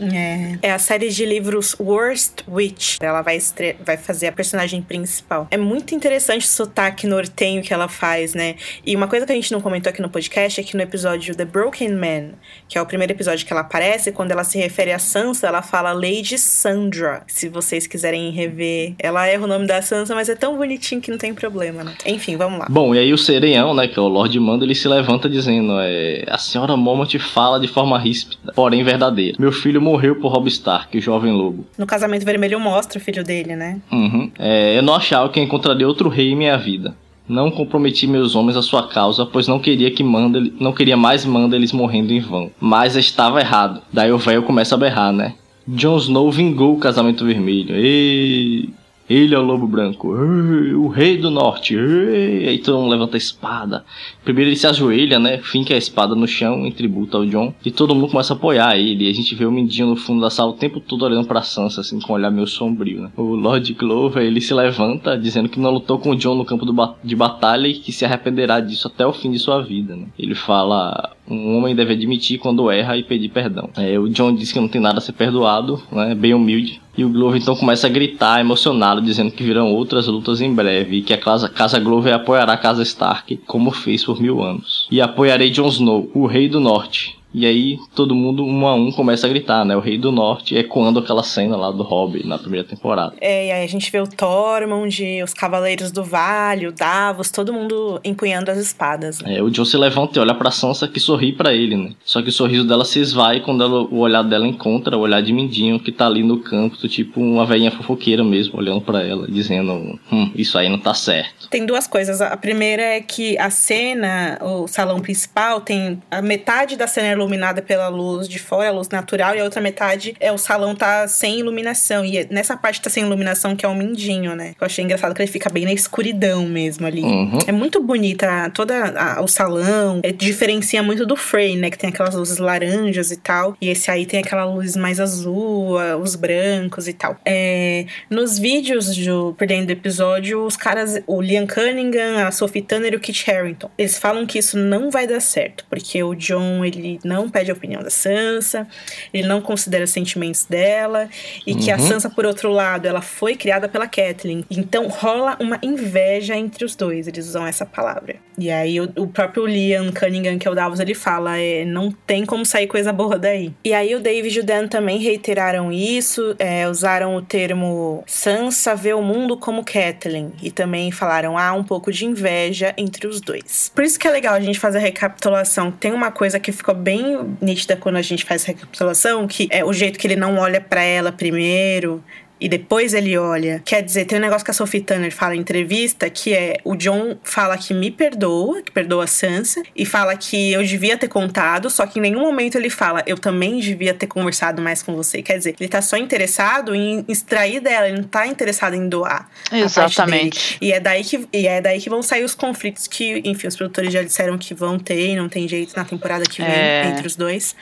É. 0.00 0.58
é 0.62 0.72
a 0.72 0.78
série 0.78 1.08
de 1.08 1.24
livros 1.24 1.76
Worst 1.78 2.42
Witch. 2.48 2.98
Ela 3.00 3.22
vai, 3.22 3.36
estre... 3.36 3.76
vai 3.84 3.96
fazer 3.96 4.28
a 4.28 4.32
personagem 4.32 4.82
principal. 4.82 5.46
É 5.50 5.56
muito 5.56 5.94
interessante 5.94 6.44
o 6.44 6.48
sotaque 6.48 7.06
nortenho 7.06 7.62
que 7.62 7.72
ela 7.72 7.88
faz, 7.88 8.34
né? 8.34 8.56
E 8.84 8.94
uma 8.94 9.08
coisa 9.08 9.26
que 9.26 9.32
a 9.32 9.34
gente 9.34 9.52
não 9.52 9.60
comentou 9.60 9.90
aqui 9.90 10.02
no 10.02 10.08
podcast 10.08 10.60
é 10.60 10.64
que 10.64 10.76
no 10.76 10.82
episódio 10.82 11.34
The 11.34 11.44
Broken 11.44 11.92
Man, 11.92 12.30
que 12.68 12.78
é 12.78 12.82
o 12.82 12.86
primeiro 12.86 13.12
episódio 13.12 13.46
que 13.46 13.52
ela 13.52 13.62
aparece, 13.62 14.12
quando 14.12 14.32
ela 14.32 14.44
se 14.44 14.58
refere 14.58 14.92
a 14.92 14.98
Sansa, 14.98 15.46
ela 15.46 15.62
fala 15.62 15.92
Lady 15.92 16.38
Sandra. 16.38 17.22
Se 17.26 17.48
vocês 17.48 17.86
quiserem 17.86 18.30
rever, 18.30 18.94
ela 18.98 19.26
erra 19.26 19.44
o 19.44 19.46
nome 19.46 19.66
da 19.66 19.80
Sansa, 19.82 20.14
mas 20.14 20.28
é 20.28 20.34
tão 20.34 20.56
bonitinho 20.56 21.00
que 21.00 21.10
não 21.10 21.18
tem 21.18 21.34
problema, 21.34 21.84
né? 21.84 21.94
Enfim, 22.06 22.36
vamos 22.36 22.58
lá. 22.58 22.66
Bom, 22.68 22.94
e 22.94 22.98
aí 22.98 23.12
o 23.12 23.18
Sereião, 23.18 23.74
né, 23.74 23.86
que 23.86 23.98
é 23.98 24.02
o 24.02 24.08
Lord 24.08 24.38
Mando, 24.40 24.64
ele 24.64 24.74
se 24.74 24.88
levanta 24.88 25.28
dizendo: 25.28 25.74
é, 25.80 26.24
A 26.28 26.38
senhora 26.38 26.76
Momot 26.76 27.18
fala 27.18 27.60
de 27.60 27.68
forma 27.68 27.98
ríspida, 27.98 28.52
porém 28.54 28.82
verdadeira. 28.82 29.36
Meu 29.38 29.52
filho 29.52 29.80
morreu 29.84 30.16
por 30.16 30.32
Robb 30.32 30.48
Stark, 30.48 30.96
o 30.96 31.00
jovem 31.00 31.32
lobo. 31.32 31.66
No 31.78 31.86
Casamento 31.86 32.24
Vermelho 32.24 32.58
mostra 32.58 32.98
o 32.98 33.02
filho 33.02 33.22
dele, 33.22 33.54
né? 33.54 33.80
Uhum. 33.92 34.30
É, 34.38 34.76
eu 34.76 34.82
não 34.82 34.94
achava 34.94 35.28
que 35.28 35.40
encontraria 35.40 35.86
outro 35.86 36.08
rei 36.08 36.32
em 36.32 36.36
minha 36.36 36.56
vida. 36.56 36.96
Não 37.28 37.50
comprometi 37.50 38.06
meus 38.06 38.34
homens 38.34 38.56
à 38.56 38.62
sua 38.62 38.88
causa, 38.88 39.24
pois 39.24 39.46
não 39.48 39.58
queria 39.58 39.90
que 39.90 40.02
manda, 40.02 40.42
não 40.60 40.72
queria 40.72 40.96
mais 40.96 41.24
manda 41.24 41.56
eles 41.56 41.72
morrendo 41.72 42.12
em 42.12 42.20
vão. 42.20 42.50
Mas 42.60 42.96
estava 42.96 43.40
errado. 43.40 43.80
Daí 43.92 44.12
o 44.12 44.18
velho 44.18 44.42
começa 44.42 44.74
a 44.74 44.78
berrar, 44.78 45.12
né? 45.12 45.34
Jon 45.66 45.96
Snow 45.96 46.30
vingou 46.30 46.74
o 46.74 46.78
casamento 46.78 47.24
vermelho. 47.24 47.74
E 47.76 48.68
ele 49.08 49.34
é 49.34 49.38
o 49.38 49.42
lobo 49.42 49.66
branco, 49.66 50.08
o 50.08 50.88
rei 50.88 51.18
do 51.18 51.30
norte. 51.30 51.76
Aí 51.76 52.58
todo 52.58 52.78
mundo 52.78 52.90
levanta 52.90 53.16
a 53.16 53.18
espada. 53.18 53.84
Primeiro 54.24 54.50
ele 54.50 54.56
se 54.56 54.66
ajoelha, 54.66 55.18
né? 55.18 55.38
Finca 55.38 55.74
a 55.74 55.76
espada 55.76 56.14
no 56.14 56.26
chão 56.26 56.64
em 56.64 56.72
tributo 56.72 57.16
ao 57.16 57.26
John. 57.26 57.52
E 57.64 57.70
todo 57.70 57.94
mundo 57.94 58.10
começa 58.10 58.32
a 58.32 58.36
apoiar 58.36 58.76
ele. 58.78 59.06
E 59.06 59.10
a 59.10 59.14
gente 59.14 59.34
vê 59.34 59.44
o 59.44 59.52
Mindinho 59.52 59.88
no 59.88 59.96
fundo 59.96 60.20
da 60.20 60.30
sala 60.30 60.50
o 60.50 60.54
tempo 60.54 60.80
todo 60.80 61.04
olhando 61.04 61.26
pra 61.26 61.42
Sansa, 61.42 61.82
assim, 61.82 62.00
com 62.00 62.12
um 62.12 62.16
olhar 62.16 62.30
meio 62.30 62.46
sombrio, 62.46 63.02
né? 63.02 63.10
O 63.16 63.34
Lord 63.34 63.74
Clover, 63.74 64.22
ele 64.22 64.40
se 64.40 64.54
levanta, 64.54 65.18
dizendo 65.18 65.48
que 65.48 65.60
não 65.60 65.70
lutou 65.70 65.98
com 65.98 66.10
o 66.10 66.16
John 66.16 66.34
no 66.34 66.44
campo 66.44 66.64
ba 66.72 66.94
de 67.04 67.14
batalha 67.14 67.68
e 67.68 67.74
que 67.74 67.92
se 67.92 68.04
arrependerá 68.04 68.60
disso 68.60 68.88
até 68.88 69.06
o 69.06 69.12
fim 69.12 69.30
de 69.30 69.38
sua 69.38 69.62
vida, 69.62 69.94
né? 69.94 70.06
Ele 70.18 70.34
fala: 70.34 71.14
um 71.28 71.56
homem 71.56 71.74
deve 71.74 71.94
admitir 71.94 72.38
quando 72.38 72.70
erra 72.70 72.96
e 72.96 73.02
pedir 73.02 73.30
perdão. 73.30 73.70
É, 73.76 73.98
o 73.98 74.08
John 74.08 74.34
diz 74.34 74.52
que 74.52 74.60
não 74.60 74.68
tem 74.68 74.80
nada 74.80 74.98
a 74.98 75.00
ser 75.00 75.12
perdoado, 75.12 75.82
né? 75.90 76.14
Bem 76.14 76.34
humilde. 76.34 76.80
E 76.96 77.04
o 77.04 77.08
Glover 77.08 77.40
então 77.40 77.56
começa 77.56 77.86
a 77.86 77.90
gritar, 77.90 78.40
emocionado, 78.40 79.00
dizendo 79.00 79.32
que 79.32 79.42
virão 79.42 79.72
outras 79.72 80.06
lutas 80.06 80.40
em 80.40 80.54
breve 80.54 80.98
e 80.98 81.02
que 81.02 81.12
a 81.12 81.18
casa, 81.18 81.48
casa 81.48 81.80
Glover 81.80 82.14
apoiará 82.14 82.52
a 82.52 82.58
casa 82.58 82.82
Stark, 82.82 83.36
como 83.46 83.70
fez 83.70 84.04
por 84.04 84.20
mil 84.20 84.42
anos. 84.42 84.86
E 84.90 85.00
apoiarei 85.00 85.50
Jon 85.50 85.68
Snow, 85.68 86.10
o 86.14 86.26
Rei 86.26 86.48
do 86.48 86.60
Norte, 86.60 87.16
e 87.34 87.44
aí 87.44 87.78
todo 87.94 88.14
mundo, 88.14 88.44
um 88.44 88.66
a 88.66 88.74
um, 88.74 88.92
começa 88.92 89.26
a 89.26 89.30
gritar, 89.30 89.64
né? 89.64 89.76
O 89.76 89.80
Rei 89.80 89.98
do 89.98 90.12
Norte 90.12 90.54
ecoando 90.54 91.00
aquela 91.00 91.24
cena 91.24 91.56
lá 91.56 91.72
do 91.72 91.82
Hobby 91.82 92.24
na 92.24 92.38
primeira 92.38 92.66
temporada. 92.66 93.14
É, 93.20 93.48
e 93.48 93.52
aí 93.52 93.64
a 93.64 93.66
gente 93.66 93.90
vê 93.90 94.00
o 94.00 94.06
Tormund, 94.06 95.22
os 95.22 95.34
Cavaleiros 95.34 95.90
do 95.90 96.04
Vale, 96.04 96.68
o 96.68 96.72
Davos, 96.72 97.32
todo 97.32 97.52
mundo 97.52 98.00
empunhando 98.04 98.50
as 98.52 98.58
espadas. 98.58 99.20
Né? 99.20 99.38
É, 99.38 99.42
o 99.42 99.50
Jon 99.50 99.64
se 99.64 99.76
levanta 99.76 100.18
e 100.18 100.22
olha 100.22 100.34
pra 100.34 100.52
Sansa 100.52 100.86
que 100.86 101.00
sorri 101.00 101.32
para 101.32 101.52
ele, 101.52 101.76
né? 101.76 101.90
Só 102.04 102.22
que 102.22 102.28
o 102.28 102.32
sorriso 102.32 102.66
dela 102.66 102.84
se 102.84 103.00
esvai 103.00 103.40
quando 103.40 103.64
ela, 103.64 103.82
o 103.82 103.98
olhar 103.98 104.22
dela 104.22 104.46
encontra 104.46 104.96
o 104.96 105.00
olhar 105.00 105.20
de 105.20 105.32
Mindinho 105.32 105.80
que 105.80 105.90
tá 105.90 106.06
ali 106.06 106.22
no 106.22 106.38
canto, 106.38 106.88
tipo 106.88 107.20
uma 107.20 107.44
velhinha 107.44 107.72
fofoqueira 107.72 108.22
mesmo, 108.22 108.58
olhando 108.58 108.80
para 108.80 109.02
ela, 109.02 109.26
dizendo: 109.28 109.98
Hum, 110.12 110.30
isso 110.36 110.56
aí 110.56 110.68
não 110.68 110.78
tá 110.78 110.94
certo. 110.94 111.48
Tem 111.48 111.66
duas 111.66 111.88
coisas. 111.88 112.20
A 112.20 112.36
primeira 112.36 112.82
é 112.82 113.00
que 113.00 113.36
a 113.38 113.50
cena, 113.50 114.38
o 114.40 114.68
salão 114.68 115.00
principal, 115.00 115.60
tem 115.60 116.00
a 116.10 116.22
metade 116.22 116.76
da 116.76 116.86
cena 116.86 117.08
é 117.08 117.23
iluminada 117.24 117.62
pela 117.62 117.88
luz 117.88 118.28
de 118.28 118.38
fora, 118.38 118.68
a 118.68 118.72
luz 118.72 118.88
natural, 118.88 119.34
e 119.34 119.40
a 119.40 119.44
outra 119.44 119.60
metade 119.60 120.14
é 120.20 120.30
o 120.30 120.38
salão 120.38 120.74
tá 120.74 121.08
sem 121.08 121.40
iluminação. 121.40 122.04
E 122.04 122.26
nessa 122.30 122.56
parte 122.56 122.80
tá 122.80 122.90
sem 122.90 123.04
iluminação 123.04 123.56
que 123.56 123.64
é 123.64 123.68
o 123.68 123.74
mindinho, 123.74 124.34
né? 124.34 124.54
Eu 124.60 124.66
achei 124.66 124.84
engraçado 124.84 125.14
que 125.14 125.22
ele 125.22 125.30
fica 125.30 125.50
bem 125.50 125.64
na 125.64 125.72
escuridão 125.72 126.46
mesmo 126.46 126.86
ali. 126.86 127.02
Uhum. 127.02 127.38
É 127.46 127.52
muito 127.52 127.82
bonita 127.82 128.50
toda 128.50 129.20
o 129.22 129.28
salão. 129.28 130.00
É, 130.02 130.12
diferencia 130.12 130.82
muito 130.82 131.06
do 131.06 131.16
Frey, 131.16 131.56
né? 131.56 131.70
Que 131.70 131.78
tem 131.78 131.90
aquelas 131.90 132.14
luzes 132.14 132.38
laranjas 132.38 133.10
e 133.10 133.16
tal. 133.16 133.56
E 133.60 133.68
esse 133.68 133.90
aí 133.90 134.06
tem 134.06 134.20
aquela 134.20 134.44
luz 134.44 134.76
mais 134.76 135.00
azul, 135.00 135.76
os 136.00 136.14
brancos 136.14 136.88
e 136.88 136.92
tal. 136.92 137.16
É, 137.24 137.86
nos 138.10 138.38
vídeos 138.38 138.96
do 138.96 139.34
perdendo 139.36 139.66
do 139.66 139.72
episódio, 139.72 140.44
os 140.44 140.56
caras, 140.56 141.00
o 141.06 141.20
Liam 141.20 141.46
Cunningham, 141.46 142.26
a 142.26 142.30
Sophie 142.30 142.62
Turner 142.62 142.92
e 142.92 142.96
o 142.96 143.00
Kit 143.00 143.30
Harington, 143.30 143.70
eles 143.78 143.98
falam 143.98 144.26
que 144.26 144.38
isso 144.38 144.58
não 144.58 144.90
vai 144.90 145.06
dar 145.06 145.20
certo, 145.20 145.64
porque 145.68 146.02
o 146.02 146.14
John, 146.14 146.64
ele 146.64 146.98
não 147.04 147.13
não 147.14 147.28
pede 147.28 147.50
a 147.50 147.54
opinião 147.54 147.82
da 147.82 147.90
Sansa, 147.90 148.66
ele 149.12 149.26
não 149.26 149.40
considera 149.40 149.84
os 149.84 149.90
sentimentos 149.90 150.44
dela, 150.44 151.08
e 151.46 151.52
uhum. 151.52 151.58
que 151.58 151.70
a 151.70 151.76
uhum. 151.76 151.86
Sansa, 151.86 152.10
por 152.10 152.26
outro 152.26 152.50
lado, 152.50 152.86
ela 152.86 153.00
foi 153.00 153.36
criada 153.36 153.68
pela 153.68 153.86
Catelyn. 153.86 154.44
Então 154.50 154.88
rola 154.88 155.36
uma 155.40 155.58
inveja 155.62 156.36
entre 156.36 156.64
os 156.64 156.74
dois, 156.76 157.06
eles 157.08 157.26
usam 157.28 157.46
essa 157.46 157.64
palavra. 157.64 158.16
E 158.36 158.50
aí 158.50 158.80
o, 158.80 158.92
o 158.96 159.06
próprio 159.06 159.46
Liam 159.46 159.92
Cunningham, 159.92 160.38
que 160.38 160.48
é 160.48 160.50
o 160.50 160.54
Davos, 160.54 160.80
ele 160.80 160.94
fala: 160.94 161.38
é, 161.38 161.64
não 161.64 161.90
tem 161.90 162.26
como 162.26 162.44
sair 162.44 162.66
coisa 162.66 162.92
boa 162.92 163.18
daí. 163.18 163.52
E 163.64 163.72
aí 163.72 163.94
o 163.94 164.00
David 164.00 164.36
e 164.36 164.40
o 164.40 164.44
Dan 164.44 164.66
também 164.66 164.98
reiteraram 164.98 165.72
isso, 165.72 166.34
é, 166.38 166.68
usaram 166.68 167.14
o 167.16 167.22
termo 167.22 168.02
Sansa 168.06 168.74
vê 168.74 168.92
o 168.92 169.02
mundo 169.02 169.36
como 169.36 169.64
Catelyn, 169.64 170.30
e 170.42 170.50
também 170.50 170.90
falaram: 170.90 171.38
há 171.38 171.52
um 171.52 171.62
pouco 171.62 171.92
de 171.92 172.04
inveja 172.04 172.74
entre 172.76 173.06
os 173.06 173.20
dois. 173.20 173.70
Por 173.74 173.84
isso 173.84 173.98
que 173.98 174.08
é 174.08 174.10
legal 174.10 174.34
a 174.34 174.40
gente 174.40 174.58
fazer 174.58 174.78
a 174.78 174.80
recapitulação. 174.80 175.70
Tem 175.70 175.92
uma 175.92 176.10
coisa 176.10 176.40
que 176.40 176.52
ficou 176.52 176.74
bem 176.74 177.03
nítida 177.40 177.76
quando 177.76 177.96
a 177.96 178.02
gente 178.02 178.24
faz 178.24 178.44
recapitulação, 178.44 179.26
que 179.26 179.48
é 179.50 179.64
o 179.64 179.72
jeito 179.72 179.98
que 179.98 180.06
ele 180.06 180.16
não 180.16 180.38
olha 180.38 180.60
para 180.60 180.82
ela 180.82 181.12
primeiro, 181.12 182.02
e 182.44 182.48
depois 182.48 182.92
ele 182.92 183.16
olha. 183.16 183.62
Quer 183.64 183.82
dizer, 183.82 184.04
tem 184.04 184.18
um 184.18 184.20
negócio 184.20 184.44
que 184.44 184.50
a 184.50 184.54
Sophie 184.54 184.82
Turner 184.82 185.10
fala 185.10 185.34
em 185.34 185.40
entrevista 185.40 186.10
que 186.10 186.34
é 186.34 186.58
o 186.62 186.76
John 186.76 187.16
fala 187.22 187.56
que 187.56 187.72
me 187.72 187.90
perdoa, 187.90 188.60
que 188.60 188.70
perdoa 188.70 189.04
a 189.04 189.06
Sansa, 189.06 189.62
e 189.74 189.86
fala 189.86 190.14
que 190.14 190.52
eu 190.52 190.62
devia 190.62 190.98
ter 190.98 191.08
contado, 191.08 191.70
só 191.70 191.86
que 191.86 191.98
em 191.98 192.02
nenhum 192.02 192.20
momento 192.20 192.56
ele 192.56 192.68
fala 192.68 193.02
eu 193.06 193.16
também 193.16 193.60
devia 193.60 193.94
ter 193.94 194.06
conversado 194.06 194.60
mais 194.60 194.82
com 194.82 194.94
você. 194.94 195.22
Quer 195.22 195.38
dizer, 195.38 195.56
ele 195.58 195.70
tá 195.70 195.80
só 195.80 195.96
interessado 195.96 196.74
em 196.74 197.02
extrair 197.08 197.60
dela, 197.60 197.88
ele 197.88 197.96
não 197.96 198.04
tá 198.04 198.26
interessado 198.26 198.74
em 198.74 198.90
doar. 198.90 199.26
Exatamente. 199.50 200.58
E 200.60 200.70
é 200.70 200.78
daí 200.78 201.02
que 201.02 201.26
e 201.32 201.46
é 201.46 201.62
daí 201.62 201.80
que 201.80 201.88
vão 201.88 202.02
sair 202.02 202.24
os 202.24 202.34
conflitos 202.34 202.86
que, 202.86 203.22
enfim, 203.24 203.46
os 203.46 203.56
produtores 203.56 203.90
já 203.90 204.02
disseram 204.02 204.36
que 204.36 204.52
vão 204.52 204.78
ter 204.78 205.12
e 205.12 205.16
não 205.16 205.30
tem 205.30 205.48
jeito 205.48 205.74
na 205.74 205.84
temporada 205.86 206.26
que 206.26 206.42
vem 206.42 206.52
é... 206.52 206.88
entre 206.88 207.06
os 207.06 207.16
dois. 207.16 207.56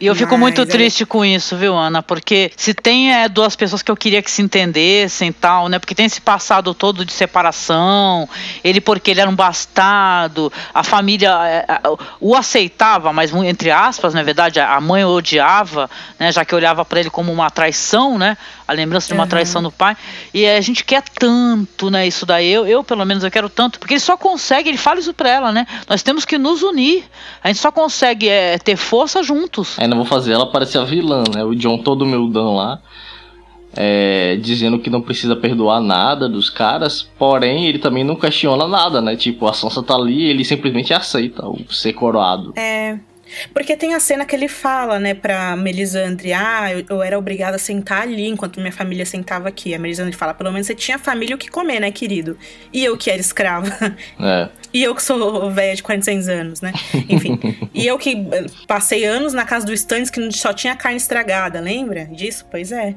E 0.00 0.06
eu 0.06 0.14
fico 0.14 0.32
Mas 0.32 0.40
muito 0.40 0.66
triste 0.66 1.04
com 1.04 1.24
isso, 1.24 1.56
viu, 1.56 1.76
Ana? 1.76 2.02
Porque 2.02 2.52
se 2.56 2.72
tem 2.72 3.12
é, 3.12 3.28
duas 3.28 3.56
pessoas 3.56 3.82
que 3.82 3.90
eu 3.90 3.96
queria 3.96 4.22
que 4.22 4.30
se 4.30 4.40
entendessem 4.40 5.30
e 5.30 5.32
tal, 5.32 5.68
né? 5.68 5.78
Porque 5.78 5.94
tem 5.94 6.06
esse 6.06 6.20
passado 6.20 6.72
todo 6.72 7.04
de 7.04 7.12
separação, 7.12 8.28
ele 8.62 8.80
porque 8.80 9.10
ele 9.10 9.20
era 9.20 9.28
um 9.28 9.34
bastardo, 9.34 10.52
a 10.72 10.84
família 10.84 11.36
é, 11.46 11.66
o 12.20 12.36
aceitava, 12.36 13.12
mas 13.12 13.34
entre 13.34 13.70
aspas, 13.70 14.14
na 14.14 14.22
verdade, 14.22 14.60
a 14.60 14.80
mãe 14.80 15.04
o 15.04 15.08
odiava, 15.08 15.90
né? 16.18 16.30
Já 16.30 16.44
que 16.44 16.54
olhava 16.54 16.84
para 16.84 17.00
ele 17.00 17.10
como 17.10 17.32
uma 17.32 17.50
traição, 17.50 18.16
né? 18.16 18.36
A 18.68 18.72
lembrança 18.72 19.08
de 19.08 19.14
uma 19.14 19.24
uhum. 19.24 19.28
traição 19.28 19.62
do 19.62 19.72
pai. 19.72 19.96
E 20.32 20.46
a 20.46 20.60
gente 20.60 20.84
quer 20.84 21.02
tanto, 21.02 21.90
né? 21.90 22.06
Isso 22.06 22.24
daí, 22.24 22.48
eu, 22.48 22.66
eu 22.66 22.84
pelo 22.84 23.04
menos 23.04 23.24
eu 23.24 23.30
quero 23.30 23.48
tanto, 23.48 23.80
porque 23.80 23.94
ele 23.94 24.00
só 24.00 24.16
consegue, 24.16 24.68
ele 24.68 24.78
fala 24.78 25.00
isso 25.00 25.12
pra 25.12 25.28
ela, 25.28 25.50
né? 25.50 25.66
Nós 25.88 26.02
temos 26.02 26.24
que 26.24 26.38
nos 26.38 26.62
unir. 26.62 27.04
A 27.42 27.48
gente 27.48 27.58
só 27.58 27.72
consegue 27.72 28.28
é, 28.28 28.58
ter 28.58 28.76
força 28.76 29.22
juntos. 29.22 29.76
É, 29.78 29.87
ainda 29.88 29.96
vou 29.96 30.04
fazer 30.04 30.32
ela 30.32 30.46
parecer 30.46 30.78
a 30.78 30.84
vilã, 30.84 31.24
né? 31.34 31.42
O 31.42 31.54
John 31.54 31.78
todo 31.78 32.02
humildão 32.02 32.54
lá. 32.54 32.80
É, 33.80 34.36
dizendo 34.40 34.78
que 34.78 34.88
não 34.90 35.00
precisa 35.00 35.36
perdoar 35.36 35.80
nada 35.80 36.28
dos 36.28 36.48
caras, 36.50 37.02
porém 37.18 37.66
ele 37.66 37.78
também 37.78 38.02
não 38.02 38.16
questiona 38.16 38.66
nada, 38.66 39.00
né? 39.00 39.14
Tipo, 39.14 39.46
a 39.46 39.52
Sansa 39.52 39.82
tá 39.82 39.94
ali 39.94 40.24
ele 40.24 40.44
simplesmente 40.44 40.92
aceita 40.92 41.46
o 41.46 41.62
ser 41.70 41.92
coroado. 41.92 42.54
É, 42.56 42.98
porque 43.52 43.76
tem 43.76 43.94
a 43.94 44.00
cena 44.00 44.24
que 44.24 44.34
ele 44.34 44.48
fala, 44.48 44.98
né, 44.98 45.14
pra 45.14 45.54
Melisandre, 45.56 46.32
ah, 46.32 46.72
eu, 46.72 46.84
eu, 46.88 47.02
era 47.02 47.18
obrigada 47.18 47.56
a 47.56 47.58
sentar 47.58 48.02
ali 48.02 48.26
enquanto 48.26 48.58
minha 48.58 48.72
família 48.72 49.04
sentava 49.04 49.48
aqui. 49.48 49.74
A 49.74 49.78
Melisandre 49.78 50.16
fala, 50.16 50.34
pelo 50.34 50.50
menos 50.50 50.66
você 50.66 50.74
tinha 50.74 50.98
família 50.98 51.36
o 51.36 51.38
que 51.38 51.48
comer, 51.48 51.80
né, 51.80 51.90
querido? 51.90 52.36
E 52.72 52.84
eu 52.84 52.96
que 52.96 53.10
era 53.10 53.20
escrava. 53.20 53.68
É. 54.18 54.48
E 54.72 54.82
eu 54.82 54.94
que 54.94 55.02
sou 55.02 55.50
velha 55.50 55.74
de 55.74 55.82
400 55.82 56.28
anos, 56.28 56.60
né? 56.60 56.72
Enfim. 57.08 57.38
e 57.72 57.86
eu 57.86 57.98
que 57.98 58.16
passei 58.66 59.04
anos 59.04 59.32
na 59.32 59.44
casa 59.44 59.64
do 59.64 59.72
Stannis 59.72 60.10
que 60.10 60.30
só 60.32 60.52
tinha 60.52 60.76
carne 60.76 60.98
estragada, 60.98 61.60
lembra 61.60 62.04
disso? 62.06 62.46
Pois 62.50 62.70
é. 62.72 62.94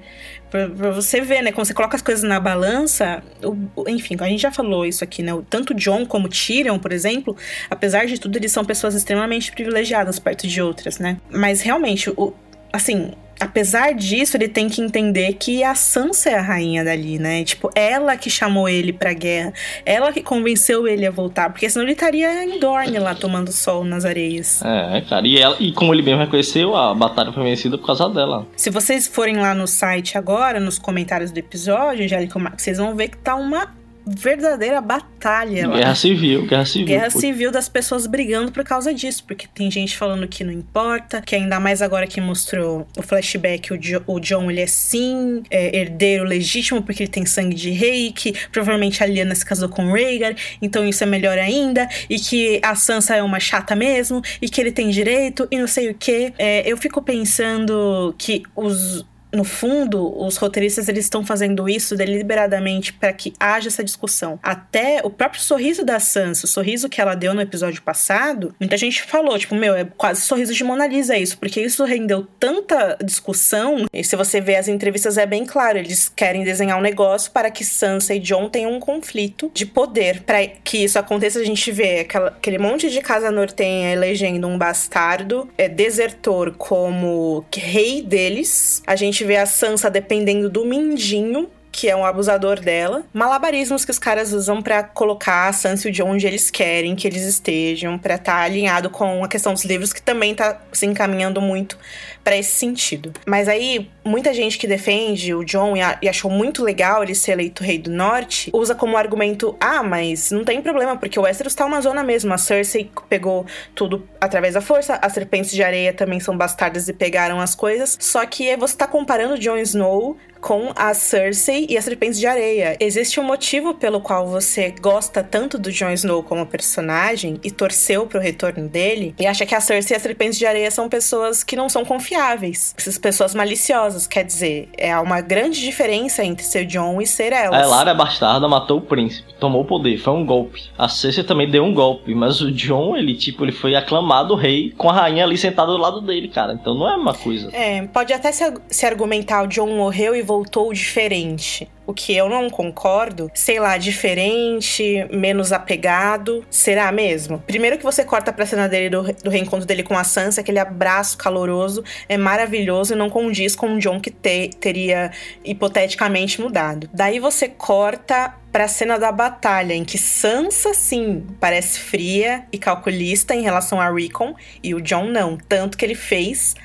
Pra, 0.49 0.67
pra, 0.67 0.91
você 0.91 1.21
ver, 1.21 1.41
né? 1.41 1.51
Quando 1.51 1.65
você 1.65 1.73
coloca 1.73 1.95
as 1.95 2.01
coisas 2.01 2.23
na 2.23 2.39
balança, 2.39 3.23
o, 3.41 3.87
enfim, 3.87 4.17
a 4.19 4.27
gente 4.27 4.41
já 4.41 4.51
falou 4.51 4.85
isso 4.85 5.01
aqui, 5.01 5.23
né? 5.23 5.31
Tanto 5.49 5.73
John 5.73 6.05
como 6.05 6.27
Tyrion, 6.27 6.77
por 6.77 6.91
exemplo, 6.91 7.37
apesar 7.69 8.05
de 8.05 8.19
tudo, 8.19 8.35
eles 8.35 8.51
são 8.51 8.65
pessoas 8.65 8.93
extremamente 8.93 9.51
privilegiadas 9.51 10.19
perto 10.19 10.47
de 10.47 10.61
outras, 10.61 10.99
né? 10.99 11.17
Mas 11.29 11.61
realmente, 11.61 12.09
o, 12.09 12.33
assim, 12.73 13.13
apesar 13.41 13.93
disso, 13.93 14.37
ele 14.37 14.47
tem 14.47 14.69
que 14.69 14.81
entender 14.81 15.33
que 15.33 15.63
a 15.63 15.73
Sansa 15.73 16.29
é 16.29 16.35
a 16.35 16.41
rainha 16.41 16.83
dali, 16.83 17.17
né? 17.17 17.43
Tipo, 17.43 17.69
ela 17.75 18.15
que 18.15 18.29
chamou 18.29 18.69
ele 18.69 18.93
pra 18.93 19.13
guerra, 19.13 19.53
ela 19.85 20.11
que 20.11 20.21
convenceu 20.21 20.87
ele 20.87 21.05
a 21.05 21.11
voltar, 21.11 21.49
porque 21.49 21.69
senão 21.69 21.83
ele 21.83 21.93
estaria 21.93 22.43
em 22.43 22.59
Dorne 22.59 22.99
lá 22.99 23.15
tomando 23.15 23.51
sol 23.51 23.83
nas 23.83 24.05
areias. 24.05 24.61
É, 24.63 25.01
cara, 25.01 25.27
e, 25.27 25.37
ela, 25.37 25.55
e 25.59 25.71
como 25.71 25.93
ele 25.93 26.03
mesmo 26.03 26.21
reconheceu, 26.21 26.75
a 26.75 26.93
batalha 26.93 27.31
foi 27.31 27.43
vencida 27.43 27.77
por 27.77 27.87
causa 27.87 28.09
dela. 28.09 28.45
Se 28.55 28.69
vocês 28.69 29.07
forem 29.07 29.37
lá 29.37 29.55
no 29.55 29.67
site 29.67 30.17
agora, 30.17 30.59
nos 30.59 30.77
comentários 30.77 31.31
do 31.31 31.37
episódio, 31.37 32.05
Angélica, 32.05 32.39
vocês 32.55 32.77
vão 32.77 32.95
ver 32.95 33.09
que 33.09 33.17
tá 33.17 33.35
uma 33.35 33.80
verdadeira 34.05 34.81
batalha. 34.81 35.67
Guerra 35.67 35.89
lá. 35.89 35.95
civil, 35.95 36.45
guerra 36.47 36.65
civil. 36.65 36.87
Guerra 36.87 37.09
civil 37.09 37.51
das 37.51 37.69
pessoas 37.69 38.07
brigando 38.07 38.51
por 38.51 38.63
causa 38.63 38.93
disso, 38.93 39.23
porque 39.25 39.47
tem 39.47 39.69
gente 39.69 39.97
falando 39.97 40.27
que 40.27 40.43
não 40.43 40.51
importa, 40.51 41.21
que 41.21 41.35
ainda 41.35 41.59
mais 41.59 41.81
agora 41.81 42.07
que 42.07 42.19
mostrou 42.19 42.87
o 42.97 43.01
flashback, 43.01 43.73
o, 43.73 43.77
jo, 43.77 44.01
o 44.07 44.19
John 44.19 44.49
ele 44.49 44.61
é 44.61 44.67
sim 44.67 45.43
é, 45.49 45.77
herdeiro 45.77 46.23
legítimo 46.23 46.81
porque 46.81 47.03
ele 47.03 47.11
tem 47.11 47.25
sangue 47.25 47.55
de 47.55 47.69
rei, 47.69 48.11
que 48.11 48.33
provavelmente 48.51 49.03
a 49.03 49.05
Lyanna 49.05 49.35
se 49.35 49.45
casou 49.45 49.69
com 49.69 49.91
Rhaegar, 49.91 50.35
então 50.61 50.85
isso 50.85 51.03
é 51.03 51.07
melhor 51.07 51.37
ainda, 51.37 51.87
e 52.09 52.19
que 52.19 52.59
a 52.63 52.75
Sansa 52.75 53.15
é 53.15 53.23
uma 53.23 53.39
chata 53.39 53.75
mesmo, 53.75 54.21
e 54.41 54.49
que 54.49 54.59
ele 54.59 54.71
tem 54.71 54.89
direito, 54.89 55.47
e 55.51 55.57
não 55.57 55.67
sei 55.67 55.89
o 55.89 55.93
que. 55.93 56.33
É, 56.37 56.69
eu 56.69 56.77
fico 56.77 57.01
pensando 57.01 58.13
que 58.17 58.43
os 58.55 59.05
no 59.33 59.43
fundo, 59.43 60.13
os 60.23 60.37
roteiristas 60.37 60.87
eles 60.87 61.05
estão 61.05 61.25
fazendo 61.25 61.69
isso 61.69 61.95
deliberadamente 61.95 62.93
para 62.93 63.13
que 63.13 63.33
haja 63.39 63.69
essa 63.69 63.83
discussão. 63.83 64.39
Até 64.43 65.01
o 65.03 65.09
próprio 65.09 65.41
sorriso 65.41 65.83
da 65.83 65.99
Sansa, 65.99 66.45
o 66.45 66.49
sorriso 66.49 66.89
que 66.89 66.99
ela 66.99 67.15
deu 67.15 67.33
no 67.33 67.41
episódio 67.41 67.81
passado, 67.81 68.53
muita 68.59 68.77
gente 68.77 69.01
falou, 69.03 69.37
tipo, 69.37 69.55
meu, 69.55 69.75
é 69.75 69.85
quase 69.97 70.21
sorriso 70.21 70.53
de 70.53 70.63
Mona 70.63 70.87
Lisa 70.87 71.17
isso, 71.17 71.37
porque 71.37 71.61
isso 71.61 71.83
rendeu 71.85 72.27
tanta 72.39 72.97
discussão. 73.03 73.85
E 73.93 74.03
se 74.03 74.15
você 74.15 74.41
vê 74.41 74.55
as 74.55 74.67
entrevistas 74.67 75.17
é 75.17 75.25
bem 75.25 75.45
claro, 75.45 75.77
eles 75.77 76.09
querem 76.09 76.43
desenhar 76.43 76.77
um 76.77 76.81
negócio 76.81 77.31
para 77.31 77.49
que 77.49 77.63
Sansa 77.63 78.13
e 78.13 78.19
Jon 78.19 78.49
tenham 78.49 78.73
um 78.73 78.79
conflito 78.79 79.51
de 79.53 79.65
poder. 79.65 80.21
Para 80.23 80.45
que 80.45 80.83
isso 80.83 80.99
aconteça, 80.99 81.39
a 81.39 81.43
gente 81.43 81.71
vê 81.71 82.01
aquela, 82.01 82.29
aquele 82.29 82.57
monte 82.57 82.89
de 82.89 83.01
casa 83.01 83.31
nortenha 83.31 83.93
elegendo 83.93 84.47
um 84.47 84.57
bastardo, 84.57 85.49
é 85.57 85.69
desertor 85.69 86.55
como 86.57 87.45
rei 87.55 88.01
deles. 88.01 88.81
A 88.85 88.95
gente 88.95 89.20
vê 89.23 89.37
a 89.37 89.45
Sansa 89.45 89.89
dependendo 89.89 90.49
do 90.49 90.65
Mindinho 90.65 91.49
que 91.71 91.89
é 91.89 91.95
um 91.95 92.05
abusador 92.05 92.59
dela. 92.59 93.03
Malabarismos 93.13 93.85
que 93.85 93.91
os 93.91 93.97
caras 93.97 94.33
usam 94.33 94.61
para 94.61 94.83
colocar 94.83 95.47
a 95.47 95.53
Sansa 95.53 95.89
de 95.89 96.03
onde 96.03 96.27
eles 96.27 96.51
querem 96.51 96.95
que 96.95 97.07
eles 97.07 97.23
estejam, 97.23 97.97
para 97.97 98.15
estar 98.15 98.33
tá 98.33 98.41
alinhado 98.41 98.89
com 98.89 99.23
a 99.23 99.27
questão 99.27 99.53
dos 99.53 99.63
livros, 99.63 99.93
que 99.93 100.01
também 100.01 100.35
tá 100.35 100.59
se 100.73 100.85
encaminhando 100.85 101.39
muito 101.39 101.77
para 102.23 102.37
esse 102.37 102.51
sentido. 102.51 103.11
Mas 103.25 103.47
aí, 103.47 103.89
muita 104.03 104.33
gente 104.33 104.57
que 104.57 104.67
defende 104.67 105.33
o 105.33 105.43
John 105.43 105.73
e 105.75 106.09
achou 106.09 106.29
muito 106.29 106.63
legal 106.63 107.03
ele 107.03 107.15
ser 107.15 107.33
eleito 107.33 107.63
rei 107.63 107.77
do 107.77 107.91
norte, 107.91 108.49
usa 108.53 108.75
como 108.75 108.97
argumento: 108.97 109.55
ah, 109.59 109.83
mas 109.83 110.31
não 110.31 110.43
tem 110.43 110.61
problema, 110.61 110.97
porque 110.97 111.19
o 111.19 111.23
Westeros 111.23 111.55
tá 111.55 111.65
uma 111.65 111.81
zona 111.81 112.03
mesmo. 112.03 112.33
A 112.33 112.37
Cersei 112.37 112.89
pegou 113.09 113.45
tudo 113.75 114.07
através 114.19 114.53
da 114.53 114.61
força, 114.61 114.99
as 115.01 115.13
serpentes 115.13 115.51
de 115.51 115.63
areia 115.63 115.93
também 115.93 116.19
são 116.19 116.37
bastardas 116.37 116.87
e 116.87 116.93
pegaram 116.93 117.39
as 117.39 117.55
coisas. 117.55 117.97
Só 117.99 118.25
que 118.25 118.55
você 118.57 118.75
tá 118.75 118.87
comparando 118.87 119.37
Jon 119.37 119.57
Snow 119.57 120.17
com 120.41 120.71
a 120.75 120.93
Cersei 120.93 121.67
e 121.69 121.77
as 121.77 121.85
Serpentes 121.85 122.19
de 122.19 122.25
Areia. 122.25 122.75
Existe 122.79 123.19
um 123.19 123.23
motivo 123.23 123.75
pelo 123.75 124.01
qual 124.01 124.27
você 124.27 124.73
gosta 124.81 125.23
tanto 125.23 125.57
do 125.57 125.71
Jon 125.71 125.91
Snow 125.91 126.23
como 126.23 126.45
personagem 126.45 127.39
e 127.43 127.51
torceu 127.51 128.07
pro 128.07 128.19
retorno 128.19 128.67
dele 128.67 129.13
e 129.19 129.27
acha 129.27 129.45
que 129.45 129.53
a 129.53 129.61
Cersei 129.61 129.95
e 129.95 129.97
as 129.97 130.01
Serpentes 130.01 130.39
de 130.39 130.45
Areia 130.45 130.71
são 130.71 130.89
pessoas 130.89 131.43
que 131.43 131.55
não 131.55 131.69
são 131.69 131.85
confiáveis. 131.85 132.73
Essas 132.77 132.97
pessoas 132.97 133.35
maliciosas, 133.35 134.07
quer 134.07 134.23
dizer, 134.23 134.69
é 134.77 134.97
uma 134.97 135.21
grande 135.21 135.61
diferença 135.61 136.23
entre 136.23 136.43
ser 136.43 136.65
Jon 136.65 136.99
e 136.99 137.05
ser 137.05 137.31
elas. 137.31 137.61
A 137.61 137.67
Lara 137.67 137.93
bastarda 137.93 138.47
matou 138.47 138.79
o 138.79 138.81
príncipe, 138.81 139.33
tomou 139.39 139.61
o 139.61 139.65
poder, 139.65 139.97
foi 139.99 140.13
um 140.13 140.25
golpe. 140.25 140.63
A 140.77 140.89
Cersei 140.89 141.23
também 141.23 141.49
deu 141.49 141.63
um 141.63 141.73
golpe, 141.73 142.15
mas 142.15 142.41
o 142.41 142.51
Jon, 142.51 142.97
ele 142.97 143.13
tipo, 143.13 143.45
ele 143.45 143.51
foi 143.51 143.75
aclamado 143.75 144.33
rei 144.33 144.73
com 144.75 144.89
a 144.89 144.93
rainha 144.93 145.23
ali 145.23 145.37
sentada 145.37 145.71
do 145.71 145.77
lado 145.77 146.01
dele, 146.01 146.27
cara. 146.27 146.53
Então 146.53 146.73
não 146.73 146.89
é 146.89 146.95
uma 146.95 147.13
coisa. 147.13 147.49
É, 147.53 147.83
pode 147.83 148.11
até 148.11 148.31
se, 148.31 148.43
se 148.69 148.85
argumentar 148.85 149.43
o 149.43 149.47
Jon 149.47 149.67
morreu 149.67 150.15
e 150.15 150.21
voltou 150.31 150.71
diferente. 150.71 151.69
O 151.85 151.93
que 151.93 152.15
eu 152.15 152.29
não 152.29 152.49
concordo, 152.49 153.29
sei 153.33 153.59
lá, 153.59 153.77
diferente, 153.77 155.05
menos 155.11 155.51
apegado. 155.51 156.45
Será 156.49 156.89
mesmo? 156.89 157.39
Primeiro 157.39 157.77
que 157.77 157.83
você 157.83 158.05
corta 158.05 158.31
pra 158.31 158.45
cena 158.45 158.69
dele 158.69 158.89
do, 158.89 159.03
do 159.11 159.29
reencontro 159.29 159.65
dele 159.65 159.83
com 159.83 159.97
a 159.97 160.05
Sansa, 160.05 160.39
aquele 160.39 160.59
abraço 160.59 161.17
caloroso 161.17 161.83
é 162.07 162.15
maravilhoso 162.15 162.93
e 162.93 162.95
não 162.95 163.09
condiz 163.09 163.57
com 163.57 163.75
o 163.75 163.79
John 163.79 163.99
que 163.99 164.09
te, 164.09 164.51
teria 164.57 165.11
hipoteticamente 165.43 166.39
mudado. 166.39 166.89
Daí 166.93 167.19
você 167.19 167.49
corta 167.49 168.33
para 168.53 168.65
a 168.65 168.69
cena 168.69 168.97
da 168.97 169.11
batalha, 169.11 169.73
em 169.73 169.83
que 169.83 169.97
Sansa, 169.97 170.73
sim, 170.73 171.25
parece 171.41 171.77
fria 171.77 172.45
e 172.53 172.57
calculista 172.57 173.35
em 173.35 173.41
relação 173.41 173.81
a 173.81 173.89
Rickon, 173.89 174.33
e 174.63 174.73
o 174.73 174.81
John 174.81 175.07
não. 175.07 175.37
Tanto 175.37 175.77
que 175.77 175.83
ele 175.83 175.95
fez 175.95 176.55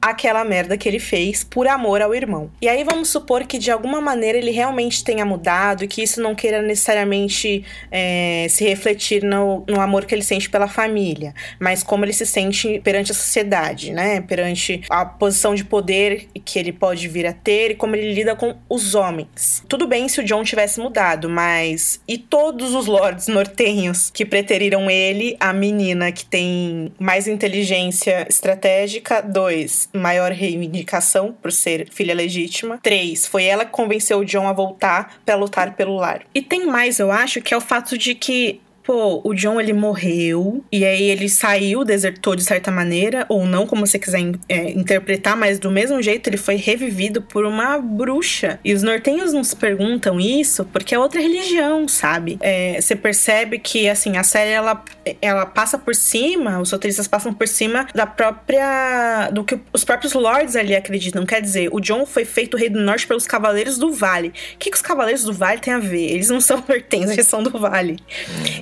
aquela 0.00 0.44
merda 0.44 0.76
que 0.76 0.88
ele 0.88 0.98
fez 0.98 1.42
por 1.42 1.66
amor 1.66 2.00
ao 2.00 2.14
irmão. 2.14 2.50
E 2.60 2.68
aí 2.68 2.84
vamos 2.84 3.08
supor 3.08 3.44
que 3.44 3.58
de 3.58 3.70
alguma 3.70 4.00
maneira 4.00 4.38
ele 4.38 4.50
realmente 4.50 5.02
tenha 5.02 5.24
mudado 5.24 5.84
e 5.84 5.88
que 5.88 6.02
isso 6.02 6.20
não 6.20 6.34
queira 6.34 6.62
necessariamente 6.62 7.64
é, 7.90 8.46
se 8.48 8.64
refletir 8.64 9.22
no, 9.22 9.64
no 9.68 9.80
amor 9.80 10.04
que 10.04 10.14
ele 10.14 10.22
sente 10.22 10.48
pela 10.48 10.68
família, 10.68 11.34
mas 11.58 11.82
como 11.82 12.04
ele 12.04 12.12
se 12.12 12.26
sente 12.26 12.80
perante 12.80 13.12
a 13.12 13.14
sociedade, 13.14 13.92
né? 13.92 14.20
Perante 14.20 14.82
a 14.88 15.04
posição 15.04 15.54
de 15.54 15.64
poder 15.64 16.28
que 16.44 16.58
ele 16.58 16.72
pode 16.72 17.08
vir 17.08 17.26
a 17.26 17.32
ter 17.32 17.72
e 17.72 17.74
como 17.74 17.96
ele 17.96 18.12
lida 18.12 18.36
com 18.36 18.54
os 18.68 18.94
homens. 18.94 19.64
Tudo 19.68 19.86
bem 19.86 20.08
se 20.08 20.20
o 20.20 20.24
John 20.24 20.44
tivesse 20.44 20.78
mudado, 20.80 21.28
mas 21.28 22.00
e 22.06 22.16
todos 22.16 22.74
os 22.74 22.86
lords 22.86 23.26
nortenhos 23.26 24.10
que 24.10 24.24
preteriram 24.24 24.90
ele, 24.90 25.36
a 25.40 25.52
menina 25.52 26.12
que 26.12 26.24
tem 26.24 26.92
mais 26.98 27.26
inteligência 27.26 28.26
estratégica, 28.28 29.20
dois, 29.20 29.85
maior 29.92 30.32
reivindicação 30.32 31.32
por 31.40 31.52
ser 31.52 31.88
filha 31.90 32.14
legítima. 32.14 32.78
Três, 32.82 33.26
foi 33.26 33.44
ela 33.44 33.64
que 33.64 33.70
convenceu 33.70 34.18
o 34.18 34.24
John 34.24 34.48
a 34.48 34.52
voltar 34.52 35.18
para 35.24 35.34
lutar 35.34 35.74
pelo 35.74 35.96
lar. 35.96 36.22
E 36.34 36.42
tem 36.42 36.66
mais, 36.66 36.98
eu 36.98 37.10
acho, 37.10 37.40
que 37.40 37.52
é 37.52 37.56
o 37.56 37.60
fato 37.60 37.96
de 37.96 38.14
que 38.14 38.60
pô, 38.86 39.20
o 39.24 39.34
John 39.34 39.60
ele 39.60 39.72
morreu 39.72 40.64
e 40.70 40.84
aí 40.84 41.10
ele 41.10 41.28
saiu, 41.28 41.84
desertou 41.84 42.36
de 42.36 42.44
certa 42.44 42.70
maneira, 42.70 43.26
ou 43.28 43.44
não, 43.44 43.66
como 43.66 43.84
você 43.84 43.98
quiser 43.98 44.20
é, 44.48 44.70
interpretar, 44.70 45.36
mas 45.36 45.58
do 45.58 45.70
mesmo 45.72 46.00
jeito 46.00 46.30
ele 46.30 46.36
foi 46.36 46.54
revivido 46.54 47.20
por 47.20 47.44
uma 47.44 47.78
bruxa. 47.78 48.60
E 48.64 48.72
os 48.72 48.84
nortenhos 48.84 49.32
nos 49.32 49.52
perguntam 49.52 50.20
isso 50.20 50.64
porque 50.66 50.94
é 50.94 50.98
outra 50.98 51.20
religião, 51.20 51.88
sabe? 51.88 52.38
É, 52.40 52.80
você 52.80 52.94
percebe 52.94 53.58
que, 53.58 53.88
assim, 53.88 54.16
a 54.16 54.22
série 54.22 54.50
ela, 54.50 54.84
ela 55.20 55.44
passa 55.44 55.76
por 55.76 55.94
cima, 55.94 56.60
os 56.60 56.70
roteiristas 56.70 57.08
passam 57.08 57.34
por 57.34 57.48
cima 57.48 57.88
da 57.92 58.06
própria. 58.06 59.30
do 59.32 59.42
que 59.42 59.58
os 59.72 59.84
próprios 59.84 60.12
lords 60.12 60.54
ali 60.54 60.76
acreditam. 60.76 61.26
Quer 61.26 61.42
dizer, 61.42 61.70
o 61.72 61.80
John 61.80 62.06
foi 62.06 62.24
feito 62.24 62.56
rei 62.56 62.68
do 62.68 62.78
norte 62.80 63.06
pelos 63.06 63.26
cavaleiros 63.26 63.78
do 63.78 63.90
vale. 63.90 64.28
O 64.28 64.58
que, 64.58 64.70
que 64.70 64.76
os 64.76 64.82
cavaleiros 64.82 65.24
do 65.24 65.32
vale 65.32 65.58
têm 65.58 65.74
a 65.74 65.78
ver? 65.80 66.12
Eles 66.12 66.28
não 66.28 66.40
são 66.40 66.62
nortenhos, 66.68 67.10
eles 67.10 67.26
são 67.26 67.42
do 67.42 67.50
vale. 67.58 67.96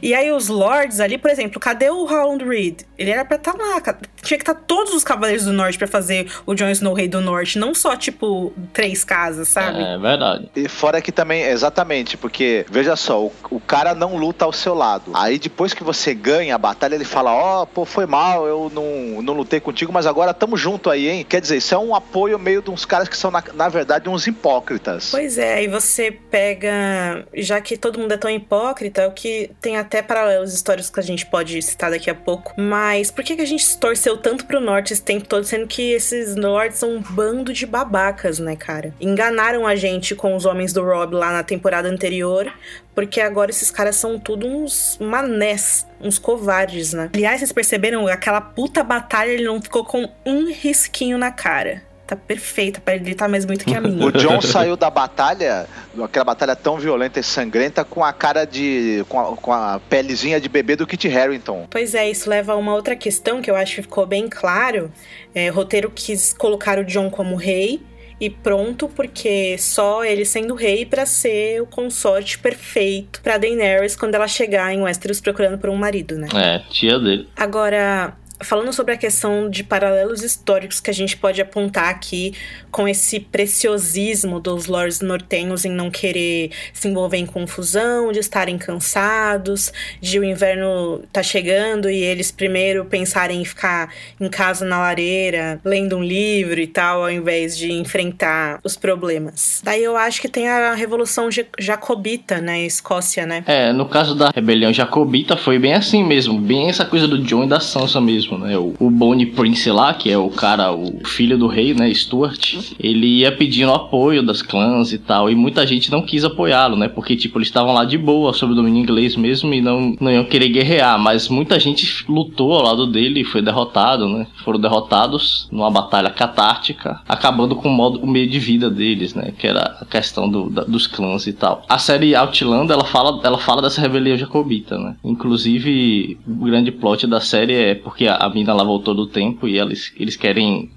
E 0.01 0.14
e 0.15 0.17
aí 0.17 0.31
os 0.31 0.47
lords 0.47 1.01
ali, 1.01 1.19
por 1.19 1.29
exemplo, 1.29 1.59
cadê 1.59 1.91
o 1.91 2.05
Roland 2.05 2.45
Reed? 2.45 2.83
Ele 2.97 3.11
era 3.11 3.25
pra 3.25 3.37
estar 3.37 3.53
tá 3.53 3.59
lá. 3.59 3.81
Tinha 4.23 4.39
que 4.39 4.45
estar 4.45 4.55
tá 4.55 4.61
todos 4.65 4.95
os 4.95 5.03
Cavaleiros 5.03 5.45
do 5.45 5.53
Norte 5.53 5.77
para 5.77 5.89
fazer 5.89 6.31
o 6.47 6.55
Jon 6.55 6.71
Snow 6.71 6.95
Rei 6.95 7.09
do 7.09 7.21
Norte, 7.21 7.59
não 7.59 7.75
só, 7.75 7.97
tipo, 7.97 8.53
três 8.73 9.03
casas, 9.03 9.49
sabe? 9.49 9.83
É, 9.83 9.99
verdade. 9.99 10.49
E 10.55 10.69
fora 10.69 11.03
que 11.03 11.11
também, 11.11 11.43
exatamente, 11.43 12.17
porque, 12.17 12.65
veja 12.71 12.95
só, 12.95 13.25
o, 13.25 13.33
o 13.51 13.59
cara 13.59 13.93
não 13.93 14.17
luta 14.17 14.45
ao 14.45 14.53
seu 14.53 14.73
lado. 14.73 15.11
Aí 15.15 15.37
depois 15.37 15.75
que 15.75 15.83
você 15.83 16.15
ganha 16.15 16.55
a 16.55 16.59
batalha, 16.59 16.95
ele 16.95 17.05
fala: 17.05 17.35
Ó, 17.35 17.63
oh, 17.63 17.67
pô, 17.67 17.85
foi 17.85 18.07
mal, 18.07 18.47
eu 18.47 18.71
não, 18.73 19.21
não 19.21 19.35
lutei 19.35 19.59
contigo, 19.59 19.93
mas 19.93 20.07
agora 20.07 20.33
tamo 20.33 20.57
junto 20.57 20.91
aí, 20.91 21.09
hein? 21.09 21.27
Quer 21.29 21.41
dizer, 21.41 21.57
isso 21.57 21.75
é 21.75 21.79
um 21.79 21.93
apoio 21.93 22.39
meio 22.39 22.63
de 22.63 22.71
uns 22.71 22.85
caras 22.85 23.09
que 23.09 23.17
são, 23.17 23.33
na, 23.33 23.43
na 23.53 23.69
verdade, 23.69 24.09
uns 24.09 24.29
hipócritas. 24.29 25.11
Pois 25.11 25.39
é, 25.39 25.55
aí 25.55 25.67
você 25.67 26.13
pega. 26.13 27.27
Já 27.35 27.61
que 27.61 27.77
todo 27.77 27.99
mundo 27.99 28.13
é 28.13 28.17
tão 28.17 28.31
hipócrita, 28.31 29.09
o 29.09 29.11
que 29.11 29.51
tem 29.61 29.77
até 29.77 30.04
paralelos 30.05 30.55
históricos 30.55 30.91
que 30.91 31.01
a 31.01 31.03
gente 31.03 31.27
pode 31.27 31.61
citar 31.63 31.91
daqui 31.91 32.11
a 32.11 32.15
pouco. 32.15 32.55
Mas 32.57 33.11
por 33.11 33.25
que, 33.25 33.37
que 33.37 33.43
a 33.43 33.47
gente 33.47 33.77
torceu 33.79 34.17
tanto 34.17 34.47
pro 34.47 34.61
norte 34.61 34.93
esse 34.93 35.03
tempo 35.03 35.27
todo, 35.27 35.45
sendo 35.45 35.67
que 35.67 35.93
esses 35.93 36.37
lords 36.37 36.79
são 36.79 36.97
um 36.97 37.03
bando 37.03 37.53
de 37.53 37.67
babacas, 37.67 38.39
né, 38.39 38.57
cara? 38.57 38.95
Enganaram 39.01 39.67
a 39.67 39.75
gente 39.75 40.15
com 40.15 40.37
os 40.37 40.45
homens 40.45 40.73
do 40.73 40.83
Rob 40.85 41.15
lá 41.15 41.33
na 41.33 41.43
temporada 41.43 41.89
anterior, 41.89 42.53
porque 42.95 43.21
agora 43.21 43.51
esses 43.51 43.71
caras 43.71 43.97
são 43.97 44.19
tudo 44.19 44.47
uns 44.47 44.99
manés, 45.01 45.87
uns 46.01 46.19
covardes, 46.19 46.93
né? 46.93 47.11
Aliás, 47.13 47.41
vocês 47.41 47.53
perceberam? 47.53 48.07
Aquela 48.07 48.41
puta 48.41 48.85
batalha 48.85 49.31
ele 49.31 49.45
não 49.45 49.61
ficou 49.61 49.85
com 49.85 50.09
um 50.25 50.53
risquinho 50.53 51.19
na 51.19 51.31
cara 51.31 51.83
tá 52.07 52.15
perfeita 52.17 52.81
para 52.81 52.95
ele 52.97 53.15
tá 53.15 53.27
mais 53.29 53.47
muito 53.47 53.65
que 53.65 53.75
a 53.75 53.81
minha. 53.81 54.05
o 54.07 54.13
John 54.13 54.41
saiu 54.43 54.77
da 54.77 54.91
batalha, 54.91 55.67
aquela 56.03 56.25
batalha 56.25 56.55
tão 56.55 56.79
violenta 56.79 57.21
e 57.21 57.23
sangrenta, 57.23 57.85
com 57.85 58.05
a 58.05 58.13
cara 58.13 58.45
de. 58.45 59.05
com 59.09 59.21
a, 59.21 59.37
com 59.37 59.53
a 59.53 59.81
pelezinha 59.89 60.41
de 60.41 60.49
bebê 60.49 60.77
do 60.77 60.87
Kit 60.87 61.09
Harington. 61.09 61.67
Pois 61.71 61.95
é, 61.95 62.11
isso 62.11 62.29
leva 62.29 62.53
a 62.53 62.57
uma 62.57 62.75
outra 62.75 62.97
questão 62.97 63.41
que 63.41 63.51
eu 63.51 63.57
acho 63.57 63.77
que 63.77 63.83
ficou 63.83 64.07
bem 64.07 64.29
claro. 64.29 64.91
É, 65.35 65.51
o 65.51 65.55
roteiro 65.55 65.91
quis 65.91 66.33
colocar 66.33 66.79
o 66.79 66.85
John 66.85 67.11
como 67.11 67.37
rei. 67.37 67.81
E 68.21 68.31
pronto, 68.31 68.89
porque 68.89 69.59
só 69.59 70.05
ele 70.05 70.25
sendo 70.25 70.55
rei 70.55 70.87
para 70.87 71.05
ser 71.05 71.61
o 71.61 71.67
consorte 71.67 72.39
perfeito 72.39 73.21
para 73.21 73.37
Daenerys 73.37 73.97
quando 73.97 74.15
ela 74.15 74.29
chegar 74.29 74.73
em 74.73 74.81
Westeros 74.81 75.21
procurando 75.21 75.59
por 75.59 75.69
um 75.69 75.75
marido, 75.75 76.17
né? 76.17 76.29
É, 76.33 76.61
tia 76.71 76.99
dele. 76.99 77.29
Agora, 77.37 78.17
falando 78.45 78.73
sobre 78.73 78.95
a 78.95 78.97
questão 78.97 79.49
de 79.49 79.65
paralelos 79.65 80.23
históricos 80.23 80.81
que 80.81 80.91
a 80.91 80.95
gente 80.95 81.17
pode 81.17 81.41
apontar 81.41 81.89
aqui 81.89 82.35
com 82.71 82.87
esse 82.87 83.21
preciosismo 83.21 84.41
dos 84.41 84.67
lords 84.67 85.01
nortenhos 85.01 85.65
em 85.65 85.71
não 85.71 85.91
querer 85.91 86.51
se 86.73 86.89
envolver 86.89 87.17
em 87.17 87.27
confusão, 87.27 88.13
de 88.13 88.19
estarem 88.19 88.59
cansados, 88.59 89.73
de 90.01 90.19
o 90.19 90.25
inverno 90.25 91.03
tá 91.13 91.23
chegando 91.23 91.89
e 91.89 92.03
eles 92.03 92.31
primeiro 92.31 92.85
pensarem 92.85 93.41
em 93.41 93.45
ficar 93.45 93.91
em 94.21 94.29
casa 94.29 94.65
na 94.65 94.79
lareira, 94.79 95.61
lendo 95.65 95.97
um 95.97 96.03
livro 96.03 96.61
e 96.61 96.67
tal, 96.67 97.03
ao 97.03 97.11
invés 97.11 97.57
de 97.57 97.73
enfrentar 97.73 98.61
os 98.63 98.77
problemas. 98.77 99.61
Daí 99.65 99.83
eu 99.83 99.97
acho 99.97 100.21
que 100.21 100.29
tem 100.29 100.49
a 100.49 100.75
Revolução 100.75 101.29
Jacobita, 101.59 102.41
né, 102.41 102.65
Escócia, 102.67 103.25
né? 103.27 103.45
É, 103.47 103.73
no 103.73 103.89
caso 103.89 104.15
da 104.15 104.31
rebelião 104.35 104.73
jacobita 104.73 105.37
foi 105.37 105.59
bem 105.59 105.75
assim 105.75 106.05
mesmo, 106.05 106.39
bem 106.39 106.69
essa 106.69 106.85
coisa 106.85 107.07
do 107.07 107.23
John 107.23 107.45
e 107.45 107.49
da 107.49 107.61
Sansa 107.61 108.01
mesmo 108.01 108.34
mesmo, 108.35 108.39
né? 108.39 108.59
O, 108.59 108.75
o 108.79 109.27
Prince 109.35 109.71
lá, 109.71 109.95
que 109.95 110.11
é 110.11 110.19
o 110.19 110.29
cara, 110.29 110.73
o 110.73 111.01
filho 111.07 111.39
do 111.39 111.47
rei, 111.47 111.75
né? 111.75 111.93
Stuart, 111.93 112.57
ele 112.79 113.21
ia 113.21 113.33
pedindo 113.33 113.73
apoio 113.73 114.23
das 114.23 114.43
clãs 114.43 114.93
e 114.93 114.99
tal, 114.99 115.31
e 115.31 115.35
muita 115.35 115.67
gente 115.67 115.91
não 115.91 116.03
quis 116.03 116.25
apoiá-lo, 116.25 116.77
né? 116.77 116.89
Porque, 116.89 117.17
tipo, 117.17 117.39
eles 117.39 117.49
estavam 117.49 117.73
lá 117.73 117.85
de 117.85 117.97
boa, 117.97 118.33
sob 118.33 118.53
o 118.53 118.57
domínio 118.57 118.83
inglês 118.83 119.17
mesmo, 119.17 119.53
e 119.55 119.61
não, 119.61 119.97
não 120.01 120.11
iam 120.11 120.25
querer 120.25 120.49
guerrear, 120.49 120.99
mas 120.99 121.29
muita 121.29 121.59
gente 121.59 122.05
lutou 122.09 122.53
ao 122.53 122.63
lado 122.63 122.87
dele 122.87 123.21
e 123.21 123.25
foi 123.25 123.43
derrotado, 123.43 124.09
né? 124.09 124.27
Foram 124.45 124.61
derrotados 124.61 125.49
numa 125.51 125.71
batalha 125.71 126.11
catártica, 126.11 127.01
acabando 127.09 127.57
com 127.57 127.69
o, 127.69 127.73
modo, 127.73 128.01
o 128.01 128.07
meio 128.07 128.29
de 128.29 128.39
vida 128.39 128.71
deles, 128.71 129.15
né? 129.15 129.33
Que 129.39 129.47
era 129.47 129.79
a 129.81 129.85
questão 129.85 130.29
do, 130.29 130.51
da, 130.51 130.65
dos 130.65 130.87
clãs 130.87 131.27
e 131.27 131.33
tal. 131.33 131.63
A 131.69 131.79
série 131.79 132.15
Outland, 132.15 132.71
ela 132.71 132.85
fala, 132.85 133.21
ela 133.23 133.39
fala 133.39 133.63
dessa 133.63 133.81
rebelião 133.81 134.17
jacobita, 134.17 134.79
né? 134.79 134.97
Inclusive, 135.05 136.19
o 136.27 136.45
grande 136.45 136.71
plot 136.73 137.07
da 137.07 137.21
série 137.21 137.55
é 137.55 137.75
porque 137.75 138.07
a, 138.15 138.27
a 138.27 138.31
mina 138.31 138.53
lá 138.53 138.65
voltou 138.65 138.95
do 138.95 139.07
tempo 139.07 139.49
e 139.49 139.59
eles, 139.59 139.93
eles 139.97 140.17
querem 140.17 140.71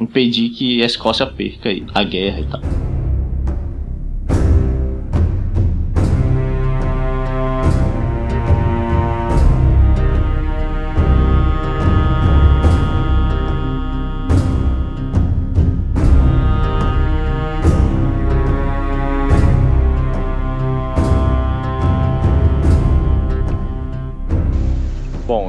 impedir 0.00 0.50
que 0.50 0.82
a 0.82 0.86
Escócia 0.86 1.26
perca 1.26 1.70
a 1.94 2.02
guerra 2.02 2.40
e 2.40 2.46
tal. 2.46 2.60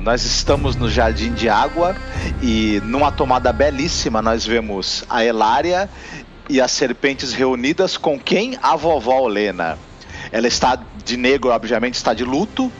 Nós 0.03 0.25
estamos 0.25 0.75
no 0.75 0.89
Jardim 0.89 1.31
de 1.31 1.47
Água 1.47 1.95
e 2.41 2.81
numa 2.85 3.11
tomada 3.11 3.53
belíssima 3.53 4.19
nós 4.19 4.43
vemos 4.43 5.03
a 5.07 5.23
Elária 5.23 5.88
e 6.49 6.59
as 6.59 6.71
serpentes 6.71 7.33
reunidas 7.33 7.97
com 7.97 8.19
quem? 8.19 8.57
A 8.63 8.75
vovó 8.75 9.19
Olena. 9.19 9.77
Ela 10.31 10.47
está 10.47 10.81
de 11.05 11.15
negro, 11.17 11.51
obviamente 11.51 11.93
está 11.93 12.15
de 12.15 12.23
luto. 12.23 12.71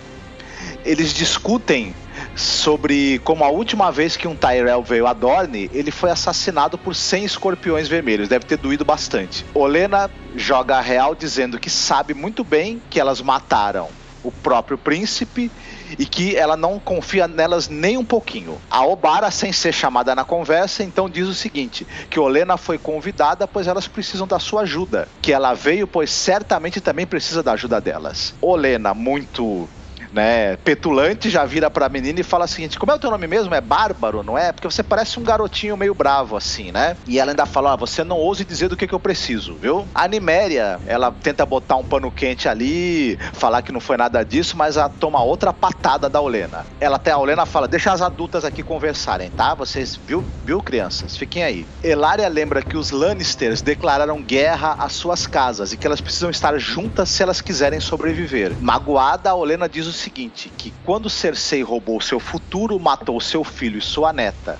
Eles 0.84 1.14
discutem 1.14 1.94
sobre 2.36 3.20
como 3.20 3.44
a 3.44 3.50
última 3.50 3.92
vez 3.92 4.18
que 4.18 4.28
um 4.28 4.36
Tyrell 4.36 4.82
veio 4.82 5.06
a 5.06 5.14
Dorne, 5.14 5.70
ele 5.74 5.92
foi 5.92 6.10
assassinado 6.10 6.76
por 6.76 6.96
100 6.96 7.26
escorpiões 7.26 7.88
vermelhos. 7.88 8.30
Deve 8.30 8.46
ter 8.46 8.58
doído 8.58 8.84
bastante. 8.84 9.46
Olena 9.54 10.10
joga 10.36 10.78
a 10.78 10.82
real 10.82 11.14
dizendo 11.14 11.60
que 11.60 11.70
sabe 11.70 12.16
muito 12.16 12.44
bem 12.44 12.82
que 12.90 13.00
elas 13.00 13.22
mataram 13.22 13.90
o 14.24 14.32
próprio 14.32 14.78
príncipe 14.78 15.52
e 15.98 16.06
que 16.06 16.36
ela 16.36 16.56
não 16.56 16.80
confia 16.80 17.28
nelas 17.28 17.68
nem 17.68 17.98
um 17.98 18.06
pouquinho. 18.06 18.58
A 18.70 18.86
Obara, 18.86 19.32
sem 19.32 19.52
ser 19.52 19.74
chamada 19.74 20.16
na 20.16 20.24
conversa, 20.24 20.84
então 20.84 21.10
diz 21.10 21.28
o 21.28 21.34
seguinte: 21.34 21.88
que 22.10 22.20
Olena 22.20 22.58
foi 22.58 22.78
convidada, 22.78 23.48
pois 23.48 23.68
elas 23.68 23.88
precisam 23.88 24.28
da 24.28 24.40
sua 24.40 24.62
ajuda. 24.62 25.08
Que 25.22 25.34
ela 25.34 25.54
veio, 25.54 25.88
pois 25.88 26.12
certamente 26.12 26.82
também 26.82 27.06
precisa 27.06 27.44
da 27.44 27.54
ajuda 27.54 27.82
delas. 27.82 28.34
Olena, 28.42 28.94
muito 28.94 29.70
né, 30.12 30.58
petulante, 30.58 31.30
já 31.30 31.46
vira 31.46 31.70
pra 31.70 31.90
menina 31.90 32.20
e 32.20 32.24
fala 32.24 32.46
o 32.46 32.48
seguinte: 32.48 32.78
como 32.78 32.92
é 32.92 32.96
o 32.96 33.00
teu 33.00 33.12
nome 33.12 33.28
mesmo? 33.28 33.54
É 33.54 33.62
Bárbaro, 33.62 34.24
não 34.24 34.38
é? 34.38 34.52
Porque 34.52 34.70
você 34.70 34.84
parece 34.84 35.20
um 35.20 35.24
garotinho 35.24 35.78
meio 35.78 35.94
bravo, 35.94 36.36
assim, 36.36 36.72
né? 36.72 36.98
E 37.08 37.20
ela 37.20 37.32
ainda 37.32 37.46
fala: 37.46 37.74
ó, 37.74 37.78
você 37.78 38.04
não 38.04 38.18
ouse 38.18 38.44
dizer 38.44 38.68
do 38.68 38.78
que, 38.78 38.88
que 38.88 38.94
eu 38.94 39.00
preciso, 39.00 39.56
viu? 39.56 39.88
A 39.94 40.08
Niméria, 40.08 40.80
ela 40.86 41.12
tenta 41.12 41.46
botar 41.46 41.76
um 41.76 41.84
pano 41.84 42.12
quente 42.12 42.48
ali, 42.48 43.18
falar 43.34 43.62
que 43.62 43.72
não 43.72 43.80
foi 43.80 43.98
nada 43.98 44.24
disso, 44.24 44.58
mas 44.58 44.78
ela 44.78 44.90
toma 44.90 45.22
outra 45.24 45.54
patada 45.54 46.10
da 46.10 46.20
Olena. 46.20 46.66
Ela 46.80 46.98
até 46.98 47.12
a 47.12 47.18
Olena 47.18 47.46
fala: 47.46 47.68
deixa 47.68 47.92
as 47.92 48.02
adultas 48.02 48.44
aqui 48.44 48.64
conversarem, 48.64 49.30
tá? 49.30 49.54
Vocês, 49.54 49.96
viu, 49.96 50.24
viu, 50.44 50.62
crianças? 50.62 51.16
Fiquem 51.16 51.44
aí. 51.44 51.66
Elária 51.84 52.28
lembra 52.28 52.62
que 52.62 52.78
os 52.78 52.92
Lannisters 52.92 53.62
declararam 53.62 54.22
guerra 54.22 54.76
às 54.80 54.94
suas 54.94 55.26
casas 55.28 55.74
e 55.74 55.78
que 55.78 55.88
elas 55.88 56.02
precisam 56.02 56.30
estar 56.30 56.58
juntas 56.58 57.10
se 57.10 57.24
elas 57.24 57.42
quiserem 57.42 57.80
sobreviver. 57.80 58.56
Magoada, 58.60 59.30
a 59.30 59.36
Olena 59.36 59.70
diz 59.70 59.88
o 59.88 59.94
seguinte: 60.02 60.52
que 60.58 60.74
quando 60.84 61.10
Cersei 61.10 61.64
roubou 61.64 62.02
seu 62.02 62.20
futuro, 62.20 62.80
matou 62.80 63.20
seu 63.22 63.44
filho 63.44 63.78
e 63.78 63.82
sua 63.82 64.12
neta. 64.12 64.60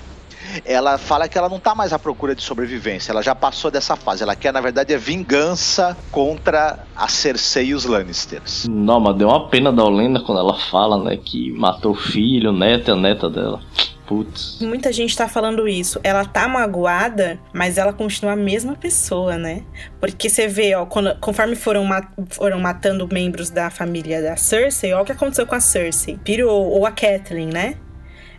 Ela 0.64 0.98
fala 0.98 1.28
que 1.28 1.38
ela 1.38 1.48
não 1.48 1.60
tá 1.60 1.74
mais 1.74 1.92
à 1.92 1.98
procura 1.98 2.34
de 2.34 2.42
sobrevivência, 2.42 3.12
ela 3.12 3.22
já 3.22 3.34
passou 3.34 3.70
dessa 3.70 3.94
fase. 3.94 4.22
Ela 4.22 4.34
quer, 4.34 4.52
na 4.52 4.60
verdade, 4.60 4.92
é 4.92 4.98
vingança 4.98 5.96
contra 6.10 6.80
a 6.96 7.08
Cersei 7.08 7.66
e 7.66 7.74
os 7.74 7.84
Lannisters. 7.84 8.66
Não, 8.68 8.98
mas 8.98 9.16
deu 9.16 9.28
uma 9.28 9.48
pena 9.48 9.72
da 9.72 9.84
Olena 9.84 10.20
quando 10.20 10.40
ela 10.40 10.58
fala, 10.58 11.02
né, 11.02 11.16
que 11.16 11.52
matou 11.52 11.92
o 11.92 11.96
filho, 11.96 12.50
o 12.50 12.52
neto 12.52 12.88
e 12.88 12.92
a 12.92 12.96
neta 12.96 13.30
dela. 13.30 13.60
Putz. 14.12 14.58
Muita 14.60 14.92
gente 14.92 15.16
tá 15.16 15.26
falando 15.28 15.66
isso. 15.66 15.98
Ela 16.04 16.24
tá 16.24 16.46
magoada, 16.46 17.38
mas 17.52 17.78
ela 17.78 17.92
continua 17.92 18.32
a 18.32 18.36
mesma 18.36 18.74
pessoa, 18.76 19.38
né? 19.38 19.62
Porque 20.00 20.28
você 20.28 20.46
vê, 20.46 20.74
ó, 20.74 20.84
quando- 20.84 21.16
conforme 21.20 21.56
foram, 21.56 21.84
ma- 21.84 22.06
foram 22.28 22.60
matando 22.60 23.08
membros 23.10 23.48
da 23.50 23.70
família 23.70 24.20
da 24.20 24.36
Cersei, 24.36 24.92
ó 24.92 25.02
o 25.02 25.04
que 25.04 25.12
aconteceu 25.12 25.46
com 25.46 25.54
a 25.54 25.60
Cersei. 25.60 26.18
Pirou, 26.22 26.68
ou 26.70 26.84
a 26.86 26.90
Catelyn, 26.90 27.46
né? 27.52 27.76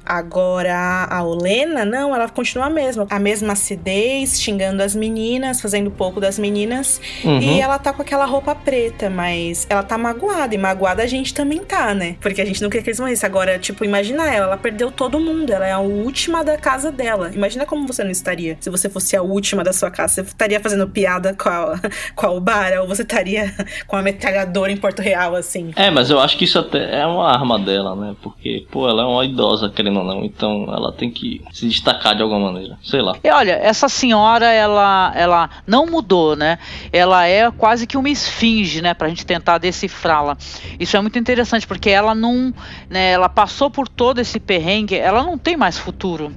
Agora 0.06 1.08
a 1.10 1.24
Olena, 1.24 1.86
não, 1.86 2.14
ela 2.14 2.28
continua 2.28 2.66
a 2.66 2.70
mesma. 2.70 3.08
A 3.10 3.20
mesma 3.20 3.54
acidez, 3.54 4.42
xingando 4.42 4.84
as 4.84 4.96
meninas, 4.96 5.62
fazendo 5.62 5.90
pouco 5.90 6.20
das 6.20 6.38
meninas. 6.38 7.00
Uhum. 7.24 7.40
E 7.40 7.62
ela 7.62 7.80
tá 7.80 7.94
com 7.94 8.02
aquela 8.02 8.26
roupa 8.26 8.54
preta, 8.54 9.10
mas 9.10 9.66
ela 9.70 9.82
tá 9.82 9.98
magoada. 9.98 10.54
E 10.54 10.58
magoada 10.58 11.04
a 11.04 11.08
gente 11.08 11.34
também 11.34 11.60
tá, 11.60 11.94
né? 11.94 12.18
Porque 12.20 12.42
a 12.42 12.46
gente 12.46 12.62
não 12.62 12.70
queria 12.70 12.84
que 12.84 12.90
eles 12.90 13.00
morressem. 13.00 13.28
Agora, 13.28 13.58
tipo, 13.58 13.86
imagina 13.86 14.24
ela, 14.24 14.48
ela 14.48 14.58
perdeu 14.58 14.92
todo 14.92 15.20
mundo. 15.20 15.52
Ela 15.52 15.68
é 15.68 15.72
a 15.72 15.80
última 15.80 16.44
da 16.44 16.58
casa 16.58 16.92
dela. 16.92 17.32
Imagina 17.34 17.66
como 17.66 17.88
você 17.88 18.04
não 18.04 18.12
estaria 18.12 18.58
se 18.60 18.70
você 18.70 18.90
fosse 18.90 19.16
a 19.16 19.22
última 19.22 19.64
da 19.64 19.72
sua 19.72 19.90
casa. 19.90 20.16
Você 20.16 20.22
estaria 20.22 20.60
fazendo 20.60 20.88
piada 20.88 21.34
com 21.34 21.48
a, 21.48 21.80
com 22.14 22.28
a 22.28 22.32
Obara 22.32 22.82
ou 22.82 22.88
você 22.88 23.04
estaria 23.04 23.54
com 23.88 23.96
a 23.96 24.02
metralhadora 24.02 24.72
em 24.72 24.78
Porto 24.78 25.02
Real, 25.02 25.36
assim. 25.36 25.72
É, 25.76 25.90
mas 25.90 26.10
eu 26.10 26.20
acho 26.20 26.38
que 26.38 26.44
isso 26.44 26.60
até 26.60 27.00
é 27.00 27.06
uma 27.06 27.32
arma 27.32 27.58
dela, 27.58 27.96
né? 27.96 28.16
Porque, 28.22 28.66
pô, 28.70 28.90
ela 28.90 29.04
é 29.04 29.06
uma 29.06 29.24
idosa, 29.24 29.70
querendo 29.70 29.93
ou 30.00 30.06
não. 30.06 30.24
Então 30.24 30.66
ela 30.68 30.92
tem 30.92 31.10
que 31.10 31.42
se 31.52 31.68
destacar 31.68 32.16
de 32.16 32.22
alguma 32.22 32.52
maneira. 32.52 32.78
Sei 32.84 33.02
lá. 33.02 33.16
E 33.24 33.30
olha, 33.30 33.54
essa 33.54 33.90
senhora, 33.90 34.46
ela, 34.52 35.12
ela 35.16 35.50
não 35.66 35.86
mudou, 35.86 36.36
né? 36.36 36.58
Ela 36.92 37.28
é 37.28 37.50
quase 37.52 37.88
que 37.88 37.98
uma 37.98 38.10
esfinge, 38.10 38.82
né? 38.82 38.94
Pra 38.94 39.10
gente 39.10 39.26
tentar 39.26 39.58
decifrá-la. 39.58 40.38
Isso 40.80 40.96
é 40.98 41.02
muito 41.02 41.18
interessante, 41.20 41.68
porque 41.68 41.90
ela 41.90 42.14
não. 42.16 42.54
Né, 42.90 43.12
ela 43.12 43.30
passou 43.30 43.70
por 43.70 43.88
todo 43.88 44.20
esse 44.20 44.40
perrengue, 44.40 44.96
ela 44.96 45.24
não 45.24 45.38
tem 45.38 45.58
mais 45.58 45.78
futuro. 45.78 46.34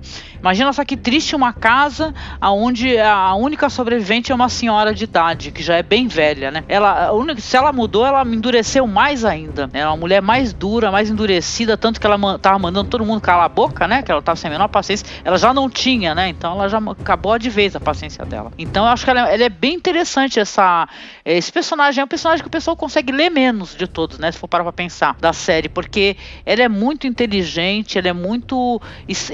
Imagina 0.47 0.73
só 0.73 0.85
que 0.85 0.97
triste 0.97 1.35
uma 1.35 1.53
casa 1.53 2.15
onde 2.41 2.97
a 3.01 3.35
única 3.35 3.69
sobrevivente 3.69 4.31
é 4.31 4.35
uma 4.35 4.49
senhora 4.49 4.95
de 4.95 5.03
idade, 5.03 5.51
que 5.51 5.61
já 5.61 5.75
é 5.75 5.83
bem 5.83 6.07
velha, 6.07 6.53
né? 6.53 6.63
Ela, 6.69 7.11
única- 7.11 7.41
se 7.41 7.57
ela 7.57 7.73
mudou, 7.73 8.07
ela 8.07 8.23
endureceu 8.23 8.87
mais 8.87 9.25
ainda. 9.25 9.69
É 9.73 9.85
uma 9.85 9.97
mulher 9.97 10.23
mais 10.23 10.53
dura, 10.53 10.93
mais 10.93 11.11
endurecida, 11.11 11.77
tanto 11.77 12.01
que 12.01 12.07
ela 12.07 12.17
man- 12.17 12.39
tava 12.39 12.61
mandando 12.61 12.89
todo 12.89 13.05
mundo 13.05 13.21
calar 13.21 13.47
a 13.47 13.49
boca, 13.49 13.89
né? 13.89 14.03
Que 14.03 14.13
ela 14.13 14.23
tava 14.23 14.37
sem 14.37 14.47
a 14.49 14.53
menor 14.53 14.69
paciência. 14.69 15.05
Ela 15.25 15.37
já 15.37 15.53
não 15.53 15.69
tinha, 15.69 16.15
né? 16.15 16.29
Então 16.29 16.53
ela 16.53 16.69
já 16.69 16.79
acabou 16.79 17.37
de 17.41 17.51
vez 17.51 17.75
a 17.75 17.81
paciência 17.81 18.25
dela. 18.25 18.53
Então 18.57 18.85
eu 18.85 18.93
acho 18.93 19.05
que 19.05 19.11
ela, 19.11 19.29
ela 19.29 19.43
é 19.43 19.49
bem 19.49 19.75
interessante 19.75 20.39
essa. 20.39 20.89
Esse 21.25 21.51
personagem 21.51 22.01
é 22.01 22.05
um 22.05 22.09
personagem 22.09 22.41
que 22.45 22.49
o 22.49 22.51
pessoal 22.53 22.77
consegue 22.77 23.11
ler 23.11 23.31
menos 23.31 23.75
de 23.75 23.89
todos, 23.89 24.21
né? 24.21 24.31
Se 24.31 24.39
for 24.39 24.47
parar 24.47 24.63
pra 24.63 24.73
pensar, 24.73 25.17
da 25.21 25.33
série, 25.33 25.69
porque 25.69 26.17
ela 26.45 26.63
é 26.63 26.69
muito 26.69 27.05
inteligente, 27.05 27.99
ela 27.99 28.07
é 28.07 28.13
muito 28.13 28.81
es- 29.09 29.31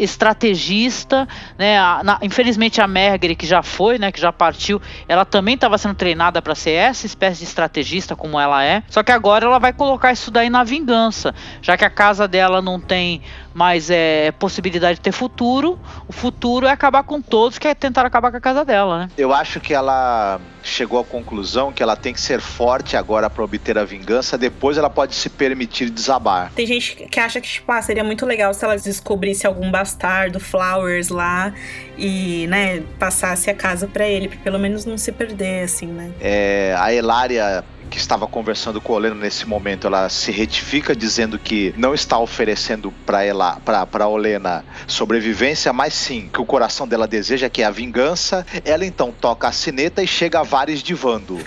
estrategista, 1.02 1.28
né? 1.58 1.78
A- 1.78 2.00
na- 2.02 2.18
infelizmente 2.22 2.80
a 2.80 2.86
Margaery, 2.86 3.34
que 3.34 3.46
já 3.46 3.62
foi, 3.62 3.98
né? 3.98 4.10
Que 4.10 4.20
já 4.20 4.32
partiu, 4.32 4.80
ela 5.06 5.24
também 5.24 5.54
estava 5.54 5.76
sendo 5.76 5.94
treinada 5.94 6.40
para 6.40 6.54
ser 6.54 6.72
essa 6.72 7.06
espécie 7.06 7.38
de 7.40 7.44
estrategista 7.44 8.16
como 8.16 8.38
ela 8.38 8.64
é. 8.64 8.82
Só 8.88 9.02
que 9.02 9.12
agora 9.12 9.44
ela 9.46 9.58
vai 9.58 9.72
colocar 9.72 10.12
isso 10.12 10.30
daí 10.30 10.48
na 10.48 10.64
vingança, 10.64 11.34
já 11.60 11.76
que 11.76 11.84
a 11.84 11.90
casa 11.90 12.26
dela 12.26 12.62
não 12.62 12.80
tem 12.80 13.22
mais 13.54 13.90
é, 13.90 14.32
possibilidade 14.32 14.96
de 14.96 15.00
ter 15.00 15.12
futuro. 15.12 15.78
O 16.08 16.12
futuro 16.12 16.66
é 16.66 16.70
acabar 16.70 17.02
com 17.02 17.20
todos 17.20 17.58
que 17.58 17.68
é 17.68 17.74
tentar 17.74 18.04
acabar 18.06 18.30
com 18.30 18.36
a 18.36 18.40
casa 18.40 18.64
dela, 18.64 19.00
né? 19.00 19.10
Eu 19.16 19.32
acho 19.32 19.60
que 19.60 19.74
ela 19.74 20.40
chegou 20.62 21.00
à 21.00 21.04
conclusão 21.04 21.72
que 21.72 21.82
ela 21.82 21.96
tem 21.96 22.12
que 22.12 22.20
ser 22.20 22.40
forte 22.40 22.96
agora 22.96 23.28
para 23.28 23.42
obter 23.42 23.76
a 23.76 23.84
vingança, 23.84 24.38
depois 24.38 24.78
ela 24.78 24.88
pode 24.88 25.14
se 25.14 25.28
permitir 25.28 25.90
desabar. 25.90 26.52
Tem 26.54 26.66
gente 26.66 26.94
que 26.94 27.20
acha 27.20 27.40
que, 27.40 27.48
tipo, 27.48 27.70
ah, 27.72 27.82
seria 27.82 28.04
muito 28.04 28.24
legal 28.24 28.54
se 28.54 28.64
ela 28.64 28.76
descobrisse 28.76 29.46
algum 29.46 29.70
bastardo, 29.70 30.38
Flowers 30.38 31.08
lá, 31.08 31.52
e, 31.98 32.46
né, 32.48 32.82
passasse 32.98 33.50
a 33.50 33.54
casa 33.54 33.88
pra 33.88 34.06
ele, 34.06 34.28
pra 34.28 34.38
pelo 34.38 34.58
menos 34.58 34.84
não 34.84 34.96
se 34.96 35.10
perder, 35.10 35.64
assim, 35.64 35.86
né? 35.86 36.12
É, 36.20 36.76
a 36.78 36.92
Elária 36.92 37.64
que 37.92 37.98
estava 37.98 38.26
conversando 38.26 38.80
com 38.80 38.94
o 38.94 38.96
Olena 38.96 39.14
nesse 39.14 39.46
momento, 39.46 39.86
ela 39.86 40.08
se 40.08 40.32
retifica 40.32 40.96
dizendo 40.96 41.38
que 41.38 41.74
não 41.76 41.92
está 41.92 42.18
oferecendo 42.18 42.90
para 43.04 43.22
ela, 43.22 43.60
para 43.60 44.08
Olena 44.08 44.64
sobrevivência, 44.86 45.70
mas 45.74 45.92
sim 45.92 46.30
que 46.32 46.40
o 46.40 46.46
coração 46.46 46.88
dela 46.88 47.06
deseja 47.06 47.50
que 47.50 47.60
é 47.60 47.66
a 47.66 47.70
vingança. 47.70 48.46
Ela 48.64 48.86
então 48.86 49.12
toca 49.12 49.46
a 49.46 49.52
sineta 49.52 50.02
e 50.02 50.06
chega 50.06 50.40
a 50.40 50.42
Vares 50.42 50.82
de 50.82 50.94
Vando. 50.94 51.38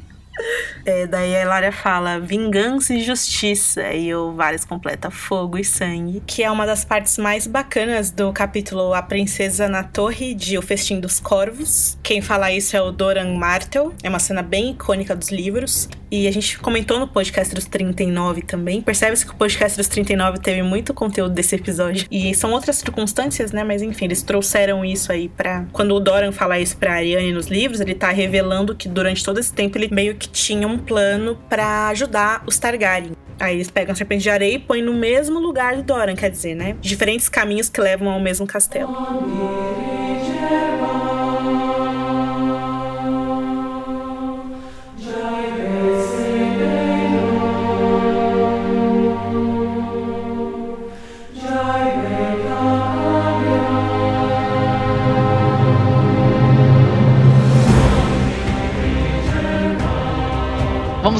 É, 0.84 1.06
daí 1.06 1.36
a 1.36 1.42
Elaria 1.42 1.72
fala 1.72 2.18
vingança 2.18 2.94
e 2.94 3.02
justiça. 3.02 3.92
E 3.92 4.14
o 4.14 4.32
Varys 4.32 4.64
completa 4.64 5.10
fogo 5.10 5.58
e 5.58 5.64
sangue. 5.64 6.22
Que 6.26 6.42
é 6.42 6.50
uma 6.50 6.66
das 6.66 6.84
partes 6.84 7.18
mais 7.18 7.46
bacanas 7.46 8.10
do 8.10 8.32
capítulo 8.32 8.94
A 8.94 9.02
Princesa 9.02 9.68
na 9.68 9.82
Torre 9.82 10.34
de 10.34 10.58
O 10.58 10.62
Festim 10.62 11.00
dos 11.00 11.20
Corvos. 11.20 11.98
Quem 12.02 12.20
fala 12.22 12.52
isso 12.52 12.76
é 12.76 12.82
o 12.82 12.90
Doran 12.90 13.34
Martel. 13.34 13.92
É 14.02 14.08
uma 14.08 14.18
cena 14.18 14.42
bem 14.42 14.70
icônica 14.70 15.14
dos 15.14 15.30
livros. 15.30 15.88
E 16.10 16.26
a 16.26 16.32
gente 16.32 16.58
comentou 16.58 16.98
no 16.98 17.06
podcast 17.06 17.54
dos 17.54 17.66
39 17.66 18.42
também. 18.42 18.82
Percebe-se 18.82 19.24
que 19.24 19.32
o 19.32 19.36
podcast 19.36 19.76
dos 19.76 19.86
39 19.86 20.40
teve 20.40 20.62
muito 20.62 20.92
conteúdo 20.92 21.32
desse 21.32 21.54
episódio. 21.54 22.06
E 22.10 22.34
são 22.34 22.50
outras 22.50 22.76
circunstâncias, 22.76 23.52
né? 23.52 23.62
Mas 23.62 23.80
enfim, 23.80 24.06
eles 24.06 24.22
trouxeram 24.22 24.84
isso 24.84 25.12
aí 25.12 25.28
pra. 25.28 25.66
Quando 25.72 25.94
o 25.94 26.00
Doran 26.00 26.32
fala 26.32 26.58
isso 26.58 26.76
pra 26.76 26.94
Ariane 26.94 27.32
nos 27.32 27.46
livros, 27.46 27.80
ele 27.80 27.94
tá 27.94 28.10
revelando 28.10 28.74
que 28.74 28.88
durante 28.88 29.24
todo 29.24 29.38
esse 29.38 29.52
tempo 29.52 29.78
ele 29.78 29.88
meio 29.92 30.16
que 30.16 30.28
tinha 30.28 30.66
um 30.66 30.78
plano 30.78 31.38
para 31.48 31.88
ajudar 31.88 32.42
os 32.46 32.58
Targaryen. 32.58 33.12
Aí 33.38 33.54
eles 33.56 33.70
pegam 33.70 33.92
a 33.92 33.94
serpente 33.94 34.22
de 34.22 34.30
areia 34.30 34.54
e 34.54 34.58
põem 34.58 34.82
no 34.82 34.92
mesmo 34.92 35.38
lugar 35.38 35.76
do 35.76 35.82
Doran, 35.82 36.14
quer 36.14 36.30
dizer, 36.30 36.54
né? 36.54 36.76
Diferentes 36.80 37.28
caminhos 37.28 37.70
que 37.70 37.80
levam 37.80 38.10
ao 38.10 38.20
mesmo 38.20 38.46
castelo. 38.46 38.94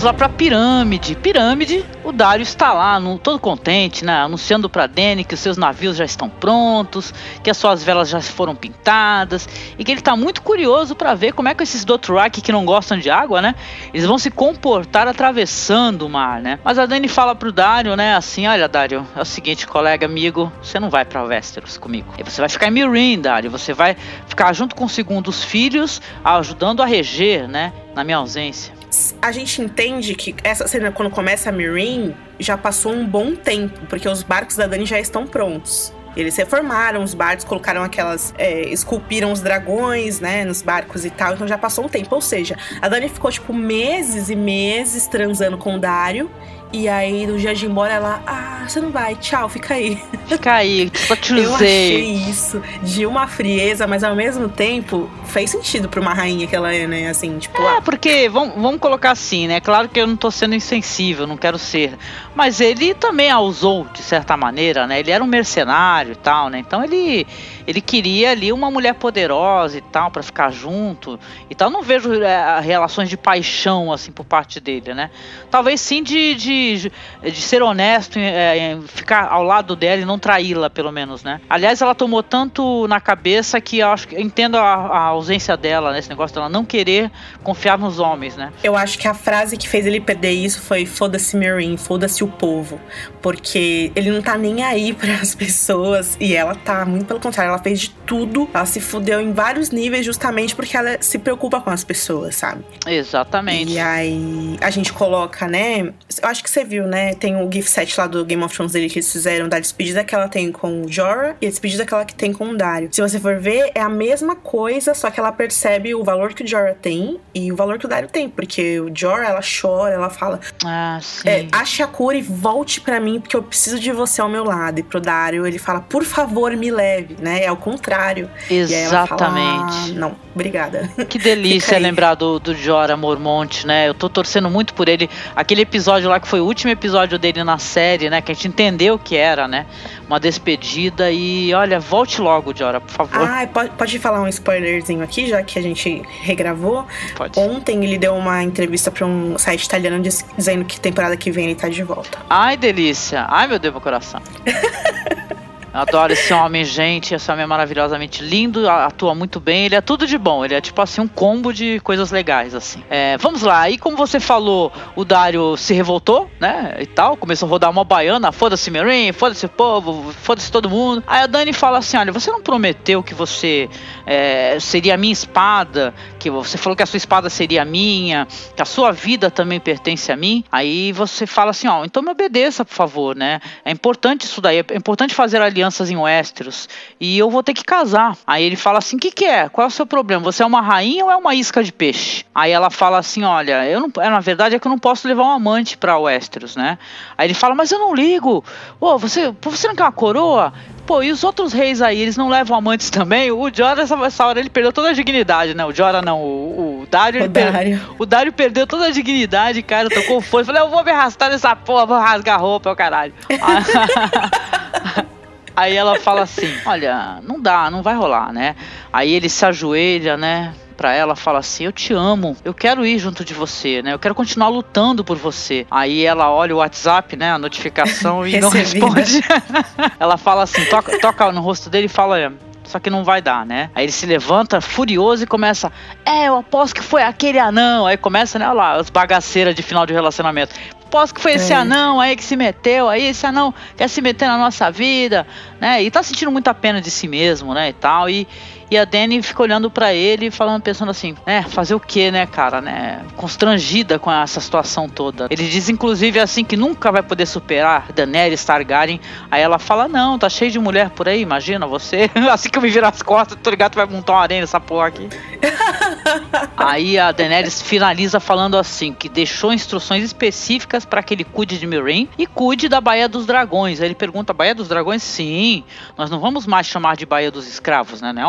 Vamos 0.01 0.13
lá 0.15 0.15
pra 0.15 0.31
pirâmide. 0.31 1.15
Pirâmide, 1.15 1.85
o 2.03 2.11
Dario 2.11 2.43
está 2.43 2.73
lá, 2.73 2.99
no, 2.99 3.19
todo 3.19 3.39
contente, 3.39 4.03
né? 4.03 4.23
Anunciando 4.23 4.67
pra 4.67 4.87
Dany 4.87 5.25
que 5.25 5.35
os 5.35 5.41
seus 5.41 5.59
navios 5.59 5.95
já 5.95 6.07
estão 6.07 6.27
prontos, 6.27 7.13
que 7.45 7.51
as 7.51 7.59
suas 7.59 7.85
velas 7.85 8.09
já 8.09 8.19
foram 8.19 8.55
pintadas 8.57 9.47
e 9.79 9.85
que 9.85 9.93
ele 9.93 10.01
tá 10.01 10.17
muito 10.17 10.41
curioso 10.41 10.97
para 10.97 11.15
ver 11.15 11.35
como 11.35 11.51
é 11.51 11.55
que 11.55 11.63
esses 11.63 11.85
Dothraki 11.85 12.41
que 12.41 12.51
não 12.51 12.65
gostam 12.65 12.97
de 12.97 13.11
água, 13.11 13.43
né? 13.43 13.55
Eles 13.93 14.07
vão 14.07 14.17
se 14.17 14.31
comportar 14.31 15.07
atravessando 15.07 16.07
o 16.07 16.09
mar, 16.09 16.41
né? 16.41 16.59
Mas 16.65 16.79
a 16.79 16.87
Dany 16.87 17.07
fala 17.07 17.35
pro 17.35 17.53
Dario, 17.53 17.95
né? 17.95 18.17
Assim, 18.17 18.47
olha, 18.47 18.67
Dario, 18.67 19.07
é 19.15 19.21
o 19.21 19.27
seguinte, 19.27 19.67
colega, 19.67 20.07
amigo, 20.07 20.51
você 20.63 20.81
não 20.81 20.89
vai 20.89 21.05
pra 21.05 21.25
Westeros 21.25 21.77
comigo. 21.77 22.11
Você 22.25 22.41
vai 22.41 22.49
ficar 22.49 22.69
em 22.69 22.71
Meereen, 22.71 23.21
Dario. 23.21 23.51
Você 23.51 23.75
vai 23.75 23.95
ficar 24.27 24.51
junto 24.55 24.75
com 24.75 24.87
o 24.87 24.89
segundo 24.89 25.31
filhos, 25.31 26.01
ajudando 26.25 26.83
a 26.83 26.87
reger, 26.87 27.47
né? 27.47 27.71
Na 27.95 28.03
minha 28.03 28.17
ausência 28.17 28.80
a 29.21 29.33
gente 29.33 29.63
entende 29.63 30.15
que 30.15 30.35
essa 30.43 30.67
cena, 30.67 30.91
quando 30.91 31.11
começa 31.11 31.49
a 31.49 31.53
Marine, 31.53 32.15
já 32.39 32.57
passou 32.57 32.93
um 32.93 33.07
bom 33.07 33.35
tempo, 33.35 33.87
porque 33.89 34.09
os 34.09 34.23
barcos 34.23 34.57
da 34.57 34.67
Dani 34.67 34.87
já 34.87 34.99
estão 34.99 35.27
prontos. 35.27 35.93
Eles 36.17 36.37
reformaram 36.37 37.05
os 37.05 37.15
barcos, 37.15 37.45
colocaram 37.45 37.83
aquelas. 37.83 38.35
É, 38.37 38.63
esculpiram 38.63 39.31
os 39.31 39.41
dragões, 39.41 40.19
né, 40.19 40.45
nos 40.45 40.61
barcos 40.61 41.05
e 41.05 41.11
tal. 41.11 41.35
Então 41.35 41.47
já 41.47 41.57
passou 41.57 41.85
um 41.85 41.89
tempo. 41.89 42.13
Ou 42.15 42.21
seja, 42.21 42.57
a 42.83 42.89
Dani 42.89 43.09
ficou, 43.09 43.31
tipo, 43.31 43.55
meses 43.55 44.29
e 44.29 44.35
meses 44.35 45.07
transando 45.07 45.57
com 45.57 45.77
o 45.77 45.79
Dario. 45.79 46.29
E 46.73 46.89
aí, 46.89 47.27
no 47.27 47.37
dia 47.37 47.53
de 47.53 47.67
ir 47.67 47.69
embora, 47.69 47.95
ela, 47.95 48.23
ah, 48.25 48.65
você 48.67 48.81
não 48.81 48.91
vai, 48.91 49.17
tchau, 49.17 49.49
fica 49.49 49.75
aí. 49.75 50.01
Fica 50.27 50.53
aí, 50.55 50.89
só 50.95 51.17
te 51.17 51.37
Eu 51.37 51.55
achei 51.57 52.13
isso 52.13 52.63
de 52.81 53.05
uma 53.05 53.27
frieza, 53.27 53.89
mas 53.89 54.05
ao 54.05 54.15
mesmo 54.15 54.49
tempo 54.49 55.11
fez 55.25 55.51
sentido 55.51 55.89
pra 55.89 56.01
uma 56.01 56.15
rainha 56.15 56.47
que 56.47 56.55
ela 56.55 56.73
é, 56.73 56.87
né? 56.87 57.09
Assim, 57.09 57.39
tipo. 57.39 57.61
É, 57.61 57.81
porque, 57.81 58.29
vamos, 58.29 58.55
vamos 58.55 58.81
colocar 58.81 59.11
assim, 59.11 59.49
né? 59.49 59.61
Claro 59.61 59.89
que 59.89 60.01
eu 60.01 60.07
não 60.07 60.17
tô 60.17 60.31
sendo 60.31 60.55
insensível, 60.55 61.27
não 61.27 61.37
quero 61.37 61.59
ser. 61.59 61.99
Mas 62.37 62.61
ele 62.61 62.95
também 62.95 63.31
a 63.31 63.41
usou, 63.41 63.87
de 63.93 64.03
certa 64.03 64.37
maneira, 64.37 64.87
né? 64.87 65.01
Ele 65.01 65.11
era 65.11 65.25
um 65.25 65.27
mercenário 65.27 66.13
e 66.13 66.17
tal, 66.17 66.49
né? 66.49 66.61
Então 66.61 66.85
ele 66.85 67.27
ele 67.67 67.81
queria 67.81 68.31
ali 68.31 68.53
uma 68.53 68.71
mulher 68.71 68.95
poderosa 68.95 69.79
e 69.79 69.81
tal 69.81 70.11
para 70.11 70.23
ficar 70.23 70.51
junto 70.51 71.19
e 71.49 71.55
tal. 71.55 71.71
Não 71.71 71.83
vejo 71.83 72.23
é, 72.23 72.61
relações 72.61 73.09
de 73.09 73.17
paixão 73.17 73.93
assim 73.93 74.13
por 74.13 74.25
parte 74.25 74.61
dele, 74.61 74.95
né? 74.95 75.11
Talvez 75.51 75.81
sim 75.81 76.03
de, 76.03 76.35
de, 76.35 76.93
de 77.23 77.41
ser 77.41 77.63
honesto, 77.63 78.19
é, 78.19 78.79
ficar 78.87 79.29
ao 79.29 79.43
lado 79.43 79.75
dela 79.77 80.03
e 80.03 80.05
não 80.05 80.19
traí-la, 80.19 80.71
pelo 80.71 80.93
menos, 80.93 81.23
né? 81.23 81.41
Aliás, 81.49 81.81
ela 81.81 81.95
tomou 81.95 82.23
tanto 82.23 82.87
na 82.89 83.01
cabeça 83.01 83.61
que 83.61 83.79
eu 83.79 83.89
acho 83.89 84.09
que 84.09 84.15
eu 84.15 84.21
entendo 84.21 84.57
a, 84.57 84.63
a 84.63 84.99
ausência 84.99 85.57
dela, 85.57 85.93
né? 85.93 85.99
Esse 85.99 86.09
negócio 86.09 86.35
dela 86.35 86.49
não 86.49 86.65
querer 86.65 87.11
confiar 87.43 87.79
nos 87.79 87.99
homens, 87.99 88.37
né? 88.37 88.53
Eu 88.63 88.77
acho 88.77 88.99
que 88.99 89.09
a 89.09 89.15
frase 89.15 89.57
que 89.57 89.69
fez 89.69 89.87
ele 89.87 90.01
perder 90.01 90.33
isso 90.33 90.61
foi 90.61 90.87
foda-se 90.87 91.37
Marine, 91.37 91.77
foda-se 91.77 92.23
o 92.23 92.29
povo, 92.29 92.81
porque 93.23 93.93
ele 93.95 94.11
não 94.11 94.23
tá 94.23 94.37
nem 94.37 94.63
aí 94.63 94.93
para 94.95 95.15
as 95.15 95.35
pessoas 95.35 96.17
e 96.21 96.35
ela 96.35 96.55
tá 96.55 96.85
muito 96.85 97.07
pelo 97.07 97.21
contrário, 97.21 97.50
ela 97.51 97.59
fez 97.59 97.81
de 97.81 97.91
tudo, 98.07 98.49
ela 98.53 98.67
se 98.67 98.81
fudeu 98.81 99.21
em 99.21 99.33
vários 99.33 99.71
níveis 99.71 100.05
justamente 100.05 100.55
porque 100.55 100.77
ela 100.77 100.99
se 101.01 101.19
preocupa 101.19 101.61
com 101.61 101.71
as 101.71 101.85
pessoas, 101.85 102.37
sabe? 102.37 102.65
Exatamente. 102.87 103.73
E 103.73 103.79
aí 103.79 104.57
a 104.61 104.71
gente 104.71 104.93
coloca, 104.93 105.47
né? 105.47 105.93
Eu 106.23 106.29
acho 106.29 106.43
que 106.43 106.51
você 106.51 106.65
viu, 106.65 106.87
né? 106.87 107.15
Tem 107.15 107.37
o 107.37 107.51
gift 107.51 107.71
set 107.71 107.99
lá 107.99 108.07
do 108.07 108.25
Game 108.25 108.43
of 108.43 108.55
Thrones 108.55 108.73
dele 108.73 108.89
que 108.89 108.99
eles 108.99 109.13
fizeram 109.13 109.49
da 109.49 109.59
despedida 109.59 110.05
que 110.05 110.15
ela 110.15 110.29
tem 110.29 110.51
com 110.51 110.83
o 110.83 110.89
Jorah 110.91 111.37
e 111.41 111.47
a 111.47 111.51
despedida 111.51 111.85
que 111.85 111.95
ela 111.95 112.05
tem 112.05 112.33
com 112.33 112.51
o 112.51 112.57
Dario. 112.57 112.89
Se 112.93 113.01
você 113.01 113.19
for 113.19 113.39
ver, 113.39 113.71
é 113.75 113.81
a 113.81 113.89
mesma 113.89 114.37
coisa, 114.37 114.95
só 114.95 115.11
que 115.11 115.19
ela 115.19 115.33
percebe 115.33 115.95
o 115.95 116.03
valor 116.05 116.33
que 116.35 116.43
o 116.43 116.47
Jorah 116.47 116.75
tem 116.75 117.19
e 117.35 117.53
o 117.53 117.57
valor 117.57 117.79
que 117.79 117.87
o 117.87 117.89
Dario 117.89 118.09
tem, 118.09 118.29
porque 118.29 118.81
o 118.81 118.91
Jorah, 118.95 119.29
ela 119.29 119.41
chora, 119.41 119.95
ela 119.95 120.11
fala: 120.11 120.41
Ah, 120.65 120.99
sim. 121.03 121.29
É, 121.29 121.47
ache 121.53 121.83
a 121.83 121.87
cura 121.87 122.17
e 122.17 122.23
volte 122.23 122.81
para 122.81 123.01
mim 123.01 123.21
porque 123.21 123.37
eu 123.37 123.43
preciso 123.43 123.79
de 123.79 123.93
você 123.93 124.21
ao 124.21 124.29
meu 124.29 124.45
lado. 124.45 124.81
E 124.81 124.83
pro 124.83 125.01
Dario, 125.01 125.47
ele 125.47 125.59
fala: 125.59 125.81
Por 125.81 126.05
favor, 126.05 126.55
me 126.57 126.71
leve, 126.71 127.17
né? 127.21 127.40
É 127.45 127.53
o 127.53 127.57
contrário. 127.57 128.31
Exatamente. 128.51 129.09
Fala, 129.09 129.85
ah, 129.87 129.95
não, 129.95 130.17
obrigada. 130.35 130.91
Que 131.09 131.19
delícia 131.19 131.79
lembrar 131.79 132.15
do, 132.15 132.39
do 132.39 132.55
Jorah 132.55 132.97
Mormont, 132.97 133.67
né? 133.67 133.89
Eu 133.89 133.95
tô 133.95 134.09
torcendo 134.09 134.51
muito 134.51 134.75
por 134.75 134.89
ele. 134.89 135.09
Aquele 135.35 135.63
episódio 135.63 136.09
lá 136.09 136.21
que 136.21 136.29
foi 136.29 136.41
o 136.41 136.45
último 136.45 136.71
episódio 136.71 137.19
dele 137.19 137.43
na 137.45 137.59
série, 137.59 138.11
né? 138.11 138.21
Que 138.21 138.33
a 138.33 138.35
gente 138.35 138.49
entendeu 138.49 138.95
o 138.95 138.99
que 138.99 139.17
era, 139.17 139.49
né? 139.49 139.67
Uma 140.07 140.21
despedida 140.21 141.11
e 141.11 141.53
olha, 141.55 141.79
volte 141.81 142.21
logo, 142.21 142.55
Jorah, 142.57 142.81
por 142.81 142.91
favor. 142.91 143.29
Ah, 143.29 143.47
pode, 143.47 143.71
pode 143.71 143.99
falar 143.99 144.21
um 144.21 144.29
spoilerzinho 144.29 145.03
aqui, 145.03 145.27
já 145.27 145.43
que 145.43 145.59
a 145.59 145.63
gente 145.63 146.03
regravou. 146.23 146.87
Pode. 147.17 147.39
Ontem 147.39 147.83
ele 147.85 147.99
deu 147.99 148.15
uma 148.15 148.43
entrevista 148.43 148.91
para 148.91 149.07
um 149.07 149.39
site 149.39 149.65
italiano 149.65 150.03
dizendo 150.37 150.65
que 150.65 150.81
temporada 150.81 151.17
que 151.17 151.31
vem 151.31 151.47
ele 151.47 151.55
tá 151.55 151.69
de 151.69 151.83
volta. 151.83 152.19
Ai, 152.29 152.57
delícia. 152.57 153.27
Ai, 153.29 153.47
meu 153.47 153.59
Deus, 153.59 153.75
meu 153.75 153.81
coração. 153.81 154.21
Adoro 155.73 156.13
esse 156.13 156.33
homem, 156.33 156.65
gente. 156.65 157.15
Esse 157.15 157.31
homem 157.31 157.45
é 157.45 157.47
maravilhosamente 157.47 158.23
lindo, 158.23 158.69
atua 158.69 159.15
muito 159.15 159.39
bem. 159.39 159.67
Ele 159.67 159.75
é 159.75 159.81
tudo 159.81 160.07
de 160.07 160.19
bom. 160.19 160.45
Ele 160.45 160.55
é 160.55 160.61
tipo 160.61 160.81
assim 160.83 161.01
um 161.01 161.09
combo 161.09 161.53
de 161.53 161.79
coisas 161.81 162.11
legais, 162.11 162.55
assim. 162.55 162.83
É, 162.91 163.17
vamos 163.19 163.43
lá. 163.43 163.61
Aí, 163.61 163.79
como 163.79 163.97
você 163.97 164.19
falou, 164.19 164.73
o 164.97 165.05
Dário 165.05 165.57
se 165.57 165.73
revoltou, 165.73 166.31
né? 166.41 166.77
E 166.81 166.87
tal. 166.87 167.17
Começou 167.17 167.47
a 167.47 167.51
rodar 167.51 167.71
uma 167.71 167.85
baiana. 167.85 168.33
Foda-se 168.33 168.71
Merin, 168.71 169.13
foda-se 169.13 169.47
povo, 169.47 170.13
foda-se 170.23 170.51
todo 170.51 170.69
mundo. 170.69 171.05
Aí 171.07 171.23
a 171.23 171.27
Dani 171.27 171.53
fala 171.53 171.79
assim: 171.79 171.97
olha, 171.97 172.13
você 172.13 172.31
não 172.31 172.43
prometeu 172.43 173.03
que 173.03 173.15
você 173.15 173.69
é, 174.07 174.59
seria 174.59 174.95
a 174.95 174.97
minha 174.97 175.13
espada? 175.13 175.95
Que 176.21 176.31
você 176.31 176.59
falou 176.59 176.77
que 176.77 176.83
a 176.83 176.87
sua 176.87 176.99
espada 176.99 177.31
seria 177.31 177.65
minha, 177.65 178.29
que 178.55 178.63
a 178.63 178.67
sua 178.67 178.93
vida 178.93 179.31
também 179.31 179.59
pertence 179.59 180.13
a 180.13 180.17
mim. 180.17 180.45
Aí 180.53 180.93
você 180.93 181.27
fala 181.27 181.51
assim: 181.51 181.69
ó, 181.69 181.85
então 181.85 182.03
me 182.03 182.11
obedeça, 182.11 182.65
por 182.65 182.75
favor, 182.75 183.17
né? 183.17 183.41
É 183.65 183.71
importante 183.71 184.23
isso 184.23 184.41
daí. 184.41 184.59
É 184.59 184.77
importante 184.77 185.15
fazer 185.15 185.41
ali 185.41 185.61
alianças 185.61 185.91
em 185.91 185.97
Westeros 185.97 186.69
e 186.99 187.19
eu 187.19 187.31
vou 187.31 187.43
ter 187.43 187.53
que 187.55 187.63
casar. 187.63 188.17
Aí 188.27 188.43
ele 188.43 188.57
fala 188.57 188.79
assim: 188.79 188.97
o 188.97 188.99
que, 188.99 189.11
que 189.11 189.25
é? 189.25 189.49
Qual 189.49 189.65
é 189.65 189.69
o 189.69 189.71
seu 189.71 189.87
problema? 189.87 190.23
Você 190.25 190.43
é 190.43 190.47
uma 190.47 190.61
rainha 190.61 191.05
ou 191.05 191.11
é 191.11 191.17
uma 191.17 191.35
isca 191.35 191.63
de 191.63 191.73
peixe? 191.73 192.25
Aí 192.35 192.51
ela 192.51 192.71
fala 192.71 192.99
assim: 192.99 193.23
olha, 193.23 193.67
eu 193.67 193.81
não, 193.81 193.91
na 193.95 194.21
verdade 194.21 194.57
é 194.57 194.59
que 194.59 194.67
eu 194.67 194.71
não 194.71 194.79
posso 194.79 195.07
levar 195.07 195.25
um 195.25 195.31
amante 195.31 195.77
para 195.77 195.99
Westeros, 195.99 196.57
né? 196.57 196.79
Aí 197.17 197.27
ele 197.27 197.35
fala: 197.35 197.55
mas 197.55 197.71
eu 197.71 197.79
não 197.79 197.95
ligo. 197.95 198.43
Ô, 198.81 198.99
você, 198.99 199.35
você 199.43 199.69
não 199.69 199.75
quer 199.75 199.85
uma 199.85 199.93
coroa? 199.93 200.53
Pô, 200.91 201.05
e 201.05 201.13
os 201.13 201.23
outros 201.23 201.53
reis 201.53 201.81
aí, 201.81 202.01
eles 202.01 202.17
não 202.17 202.29
levam 202.29 202.59
amantes 202.59 202.91
também? 202.91 203.31
O 203.31 203.49
Jorah, 203.49 203.81
essa, 203.81 204.27
hora, 204.27 204.41
ele 204.41 204.51
perdeu 204.51 204.73
toda 204.73 204.89
a 204.89 204.93
dignidade, 204.93 205.55
né? 205.55 205.65
O 205.65 205.73
Jorah 205.73 206.03
não, 206.03 206.21
o, 206.21 206.83
o 206.83 206.87
Dario. 206.91 207.27
O 207.27 207.29
Dario. 207.29 207.79
Per, 207.79 207.95
o 207.97 208.05
Dario 208.05 208.33
perdeu 208.33 208.67
toda 208.67 208.87
a 208.87 208.91
dignidade, 208.91 209.63
cara, 209.63 209.89
tocou 209.89 210.21
foda. 210.21 210.47
Falei, 210.47 210.63
eu 210.63 210.69
vou 210.69 210.83
me 210.83 210.91
arrastar 210.91 211.31
nessa 211.31 211.55
porra, 211.55 211.87
vou 211.87 211.97
rasgar 211.97 212.41
roupa, 212.41 212.71
é 212.71 212.73
o 212.73 212.77
caralho. 212.77 213.15
Aí 215.55 215.77
ela 215.77 215.97
fala 216.01 216.23
assim: 216.23 216.53
Olha, 216.67 217.21
não 217.23 217.41
dá, 217.41 217.71
não 217.71 217.83
vai 217.83 217.95
rolar, 217.95 218.33
né? 218.33 218.57
Aí 218.93 219.15
ele 219.15 219.29
se 219.29 219.47
ajoelha, 219.47 220.17
né? 220.17 220.53
Pra 220.81 220.95
ela, 220.95 221.15
fala 221.15 221.41
assim: 221.41 221.65
Eu 221.65 221.73
te 221.73 221.93
amo, 221.93 222.35
eu 222.43 222.55
quero 222.55 222.87
ir 222.87 222.99
junto 222.99 223.23
de 223.23 223.35
você, 223.35 223.83
né? 223.83 223.93
Eu 223.93 223.99
quero 223.99 224.15
continuar 224.15 224.49
lutando 224.49 225.05
por 225.05 225.19
você. 225.19 225.67
Aí 225.71 226.07
ela 226.07 226.31
olha 226.31 226.55
o 226.55 226.59
WhatsApp, 226.61 227.19
né? 227.19 227.33
A 227.33 227.39
notificação 227.39 228.25
e 228.27 228.41
não 228.41 228.49
responde. 228.49 229.21
ela 230.01 230.17
fala 230.17 230.45
assim: 230.45 230.65
toca, 230.65 230.99
toca 230.99 231.31
no 231.33 231.43
rosto 231.43 231.69
dele 231.69 231.85
e 231.85 231.89
fala: 231.89 232.33
só 232.65 232.79
que 232.79 232.89
não 232.89 233.05
vai 233.05 233.21
dar, 233.21 233.45
né? 233.45 233.69
Aí 233.75 233.85
ele 233.85 233.93
se 233.93 234.07
levanta 234.07 234.59
furioso 234.63 235.25
e 235.25 235.27
começa: 235.27 235.71
É, 236.03 236.29
eu 236.29 236.39
aposto 236.39 236.77
que 236.77 236.83
foi 236.83 237.03
aquele 237.03 237.39
anão. 237.39 237.85
Aí 237.85 237.99
começa, 237.99 238.39
né? 238.39 238.47
Olha 238.47 238.55
lá, 238.55 238.73
as 238.77 238.89
bagaceiras 238.89 239.55
de 239.55 239.63
final 239.63 239.85
de 239.85 239.93
relacionamento. 239.93 240.55
Aposto 240.87 241.15
que 241.15 241.21
foi 241.21 241.35
esse 241.35 241.53
É. 241.53 241.57
anão 241.57 242.01
aí 242.01 242.17
que 242.17 242.25
se 242.25 242.35
meteu 242.35 242.89
aí, 242.89 243.07
esse 243.07 243.25
anão 243.25 243.55
quer 243.77 243.87
se 243.87 244.01
meter 244.01 244.27
na 244.27 244.37
nossa 244.37 244.71
vida, 244.73 245.25
né? 245.61 245.81
E 245.83 245.91
tá 245.91 246.03
sentindo 246.03 246.33
muita 246.33 246.53
pena 246.53 246.81
de 246.81 246.91
si 246.91 247.07
mesmo, 247.07 247.55
né? 247.55 247.69
E 247.69 247.73
tal. 247.73 248.11
E, 248.11 248.27
e 248.71 248.79
a 248.79 248.85
Dani 248.85 249.21
fica 249.23 249.43
olhando 249.43 249.71
pra 249.71 249.93
ele, 249.93 250.31
falando, 250.31 250.63
pensando 250.63 250.91
assim, 250.91 251.17
né? 251.27 251.43
Fazer 251.43 251.75
o 251.75 251.81
quê, 251.81 252.11
né, 252.11 252.27
cara, 252.27 252.61
né? 252.61 253.05
Constrangida 253.17 253.99
com 253.99 254.11
essa 254.13 254.41
situação 254.41 254.89
toda. 254.89 255.27
Ele 255.29 255.49
diz, 255.49 255.69
inclusive, 255.69 256.21
assim, 256.21 256.45
que 256.45 256.57
nunca 256.57 256.93
vai 256.93 257.03
poder 257.03 257.27
superar 257.27 257.91
Daenerys 257.93 258.45
Targaryen. 258.45 259.01
Aí 259.31 259.43
ela 259.43 259.59
fala, 259.59 259.89
não, 259.89 260.19
tá 260.19 260.29
cheio 260.29 260.51
de 260.51 260.59
mulher 260.59 260.91
por 260.91 261.09
aí, 261.09 261.21
imagina 261.21 261.67
você. 261.67 262.11
assim 262.31 262.49
que 262.49 262.59
eu 262.59 262.63
me 262.63 262.71
virar 262.71 262.89
as 262.89 263.03
costas, 263.03 263.39
tô 263.43 263.51
ligado, 263.51 263.73
tu 263.73 263.77
vai 263.77 263.87
montar 263.87 264.13
uma 264.13 264.23
arena 264.23 264.43
nessa 264.43 264.61
porra 264.61 264.87
aqui. 264.87 265.09
Aí 266.57 266.99
a 266.99 267.11
Daenerys 267.11 267.63
finaliza 267.63 268.21
falando 268.21 268.57
assim, 268.57 268.93
que 268.93 269.09
deixou 269.09 269.53
instruções 269.53 270.05
específicas 270.05 270.85
para 270.85 271.03
que 271.03 271.15
ele 271.15 271.25
cuide 271.25 271.59
de 271.59 271.67
Meereen 271.67 272.09
e 272.19 272.27
cuide 272.27 272.69
da 272.69 272.81
Baía 272.81 273.09
dos 273.09 273.27
Dragões. 273.27 273.81
Aí 273.81 273.89
ele 273.89 273.95
pergunta, 273.95 274.33
Baía 274.33 274.55
dos 274.55 274.69
Dragões? 274.69 275.03
Sim, 275.03 275.65
nós 275.97 276.11
não 276.11 276.21
vamos 276.21 276.47
mais 276.47 276.67
chamar 276.67 276.97
de 276.97 277.07
Baía 277.07 277.31
dos 277.31 277.49
Escravos, 277.49 278.01
né? 278.01 278.13
Não 278.13 278.23
é 278.23 278.27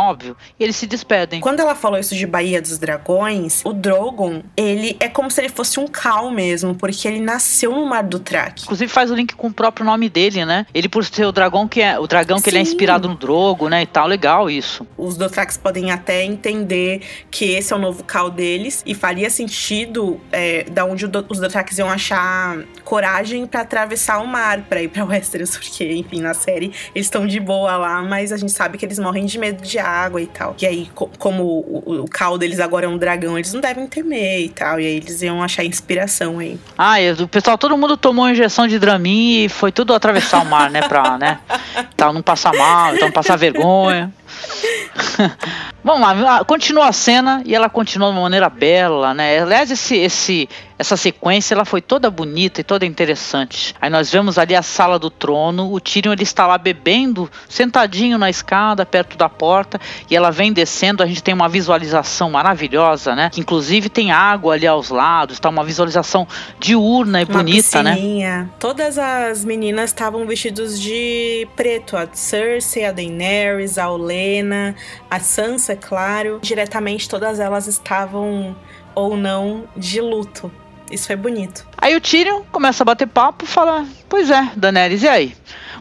E 0.59 0.63
eles 0.63 0.75
se 0.75 0.87
despedem. 0.87 1.41
Quando 1.41 1.59
ela 1.59 1.75
falou 1.75 1.99
isso 1.99 2.15
de 2.15 2.25
Baía 2.25 2.61
dos 2.61 2.77
Dragões, 2.77 3.61
o 3.65 3.73
Drogon, 3.73 4.43
ele 4.55 4.95
é 4.99 5.07
como 5.07 5.29
se 5.29 5.41
ele 5.41 5.49
fosse 5.49 5.79
um 5.79 5.87
Cal 5.87 6.31
mesmo, 6.31 6.75
porque 6.75 7.07
ele 7.07 7.19
nasceu 7.19 7.71
no 7.71 7.85
Mar 7.85 8.03
do 8.03 8.19
Track. 8.19 8.63
Inclusive 8.63 8.91
faz 8.91 9.11
o 9.11 9.15
link 9.15 9.35
com 9.35 9.47
o 9.47 9.53
próprio 9.53 9.85
nome 9.85 10.09
dele, 10.09 10.45
né? 10.45 10.65
Ele 10.73 10.89
por 10.89 11.05
ser 11.05 11.25
o 11.25 11.31
dragão 11.31 11.67
que 11.67 11.81
é 11.81 11.99
o 11.99 12.07
dragão 12.07 12.39
que 12.41 12.49
ele 12.49 12.59
é 12.59 12.65
Sim. 12.65 12.71
inspirado 12.71 13.07
no 13.07 13.15
Drogo, 13.15 13.69
né? 13.69 13.83
E 13.83 13.85
tal, 13.85 14.07
legal 14.07 14.49
isso. 14.49 14.85
Os 14.97 15.17
Dothrax 15.17 15.57
podem 15.57 15.91
até 15.91 16.23
entender 16.23 17.01
que 17.29 17.45
esse 17.51 17.73
é 17.73 17.75
o 17.75 17.79
novo 17.79 18.03
Cal 18.03 18.29
deles 18.29 18.83
e 18.85 18.93
faria 18.93 19.29
sentido 19.29 20.19
é, 20.31 20.63
da 20.63 20.85
onde 20.85 21.05
os 21.05 21.39
Dothrax 21.39 21.77
iam 21.77 21.89
achar 21.89 22.59
coragem 22.83 23.45
pra 23.45 23.61
atravessar 23.61 24.19
o 24.19 24.27
mar 24.27 24.61
pra 24.61 24.81
ir 24.81 24.87
pra 24.87 25.03
Westeros, 25.03 25.51
porque, 25.57 25.91
enfim, 25.93 26.21
na 26.21 26.33
série 26.33 26.71
eles 26.93 27.07
estão 27.07 27.25
de 27.25 27.39
boa 27.39 27.77
lá, 27.77 28.01
mas 28.01 28.31
a 28.31 28.37
gente 28.37 28.51
sabe 28.51 28.77
que 28.77 28.85
eles 28.85 28.99
morrem 28.99 29.25
de 29.25 29.37
medo 29.37 29.63
de 29.63 29.79
água 29.79 30.20
e 30.23 30.27
tal. 30.27 30.55
E 30.61 30.65
aí, 30.65 30.89
co- 30.93 31.09
como 31.17 31.43
o, 31.43 31.83
o, 31.85 32.01
o 32.03 32.05
Cal 32.07 32.37
deles 32.37 32.59
agora 32.59 32.85
é 32.85 32.89
um 32.89 32.97
dragão, 32.97 33.37
eles 33.37 33.53
não 33.53 33.61
devem 33.61 33.87
temer 33.87 34.41
e 34.41 34.49
tal. 34.49 34.79
E 34.79 34.85
aí 34.85 34.95
eles 34.97 35.21
iam 35.21 35.41
achar 35.43 35.63
inspiração 35.63 36.39
aí. 36.39 36.59
Ah, 36.77 37.01
e 37.01 37.11
o 37.13 37.27
pessoal, 37.27 37.57
todo 37.57 37.77
mundo 37.77 37.95
tomou 37.97 38.29
injeção 38.29 38.67
de 38.67 38.77
Dramin 38.79 39.45
e 39.45 39.49
foi 39.49 39.71
tudo 39.71 39.93
atravessar 39.93 40.41
o 40.41 40.45
mar, 40.45 40.69
né? 40.69 40.81
Pra, 40.81 41.17
né? 41.17 41.39
Tal, 41.97 42.13
não 42.13 42.21
passar 42.21 42.53
mal, 42.53 42.93
então 42.95 43.07
não 43.07 43.13
passar 43.13 43.35
vergonha. 43.37 44.11
Vamos 45.83 46.21
lá, 46.21 46.43
continua 46.45 46.87
a 46.87 46.91
cena 46.91 47.41
e 47.43 47.55
ela 47.55 47.67
continua 47.67 48.09
de 48.09 48.15
uma 48.15 48.21
maneira 48.21 48.49
bela, 48.49 49.13
né? 49.13 49.39
Aliás, 49.39 49.71
esse, 49.71 49.97
esse, 49.97 50.47
essa 50.77 50.95
sequência 50.95 51.55
ela 51.55 51.65
foi 51.65 51.81
toda 51.81 52.09
bonita 52.11 52.61
e 52.61 52.63
toda 52.63 52.85
interessante. 52.85 53.73
Aí 53.81 53.89
nós 53.89 54.11
vemos 54.11 54.37
ali 54.37 54.55
a 54.55 54.61
sala 54.61 54.99
do 54.99 55.09
trono, 55.09 55.73
o 55.73 55.79
Tyrion 55.79 56.13
ele 56.13 56.21
está 56.21 56.45
lá 56.45 56.57
bebendo, 56.57 57.29
sentadinho 57.49 58.19
na 58.19 58.29
escada, 58.29 58.85
perto 58.85 59.17
da 59.17 59.27
porta, 59.27 59.81
e 60.09 60.15
ela 60.15 60.29
vem 60.29 60.53
descendo, 60.53 61.01
a 61.01 61.07
gente 61.07 61.23
tem 61.23 61.33
uma 61.33 61.49
visualização 61.49 62.29
maravilhosa, 62.29 63.15
né? 63.15 63.31
Que 63.31 63.39
inclusive 63.39 63.89
tem 63.89 64.11
água 64.11 64.53
ali 64.53 64.67
aos 64.67 64.89
lados, 64.89 65.39
tá 65.39 65.49
uma 65.49 65.63
visualização 65.63 66.27
diurna 66.59 67.21
e 67.21 67.25
Uma 67.25 67.37
bonita, 67.39 67.81
né? 67.81 68.49
Todas 68.59 68.99
as 68.99 69.43
meninas 69.43 69.89
estavam 69.89 70.27
vestidas 70.27 70.79
de 70.79 71.47
preto. 71.55 71.97
A 71.97 72.07
Cersei, 72.11 72.85
a 72.85 72.91
Daenerys, 72.91 73.77
a 73.77 73.89
Olenna, 74.21 74.75
a 75.09 75.19
Sansa, 75.19 75.73
é 75.73 75.75
claro. 75.75 76.39
Diretamente 76.41 77.09
todas 77.09 77.39
elas 77.39 77.67
estavam 77.67 78.55
ou 78.93 79.17
não 79.17 79.67
de 79.75 79.99
luto. 79.99 80.51
Isso 80.91 81.07
foi 81.07 81.15
bonito. 81.15 81.65
Aí 81.77 81.95
o 81.95 82.01
Tyrion 82.01 82.41
começa 82.51 82.83
a 82.83 82.85
bater 82.85 83.07
papo 83.07 83.45
fala: 83.45 83.85
Pois 84.09 84.29
é, 84.29 84.51
Daenerys, 84.55 85.03
e 85.03 85.07
aí? 85.07 85.35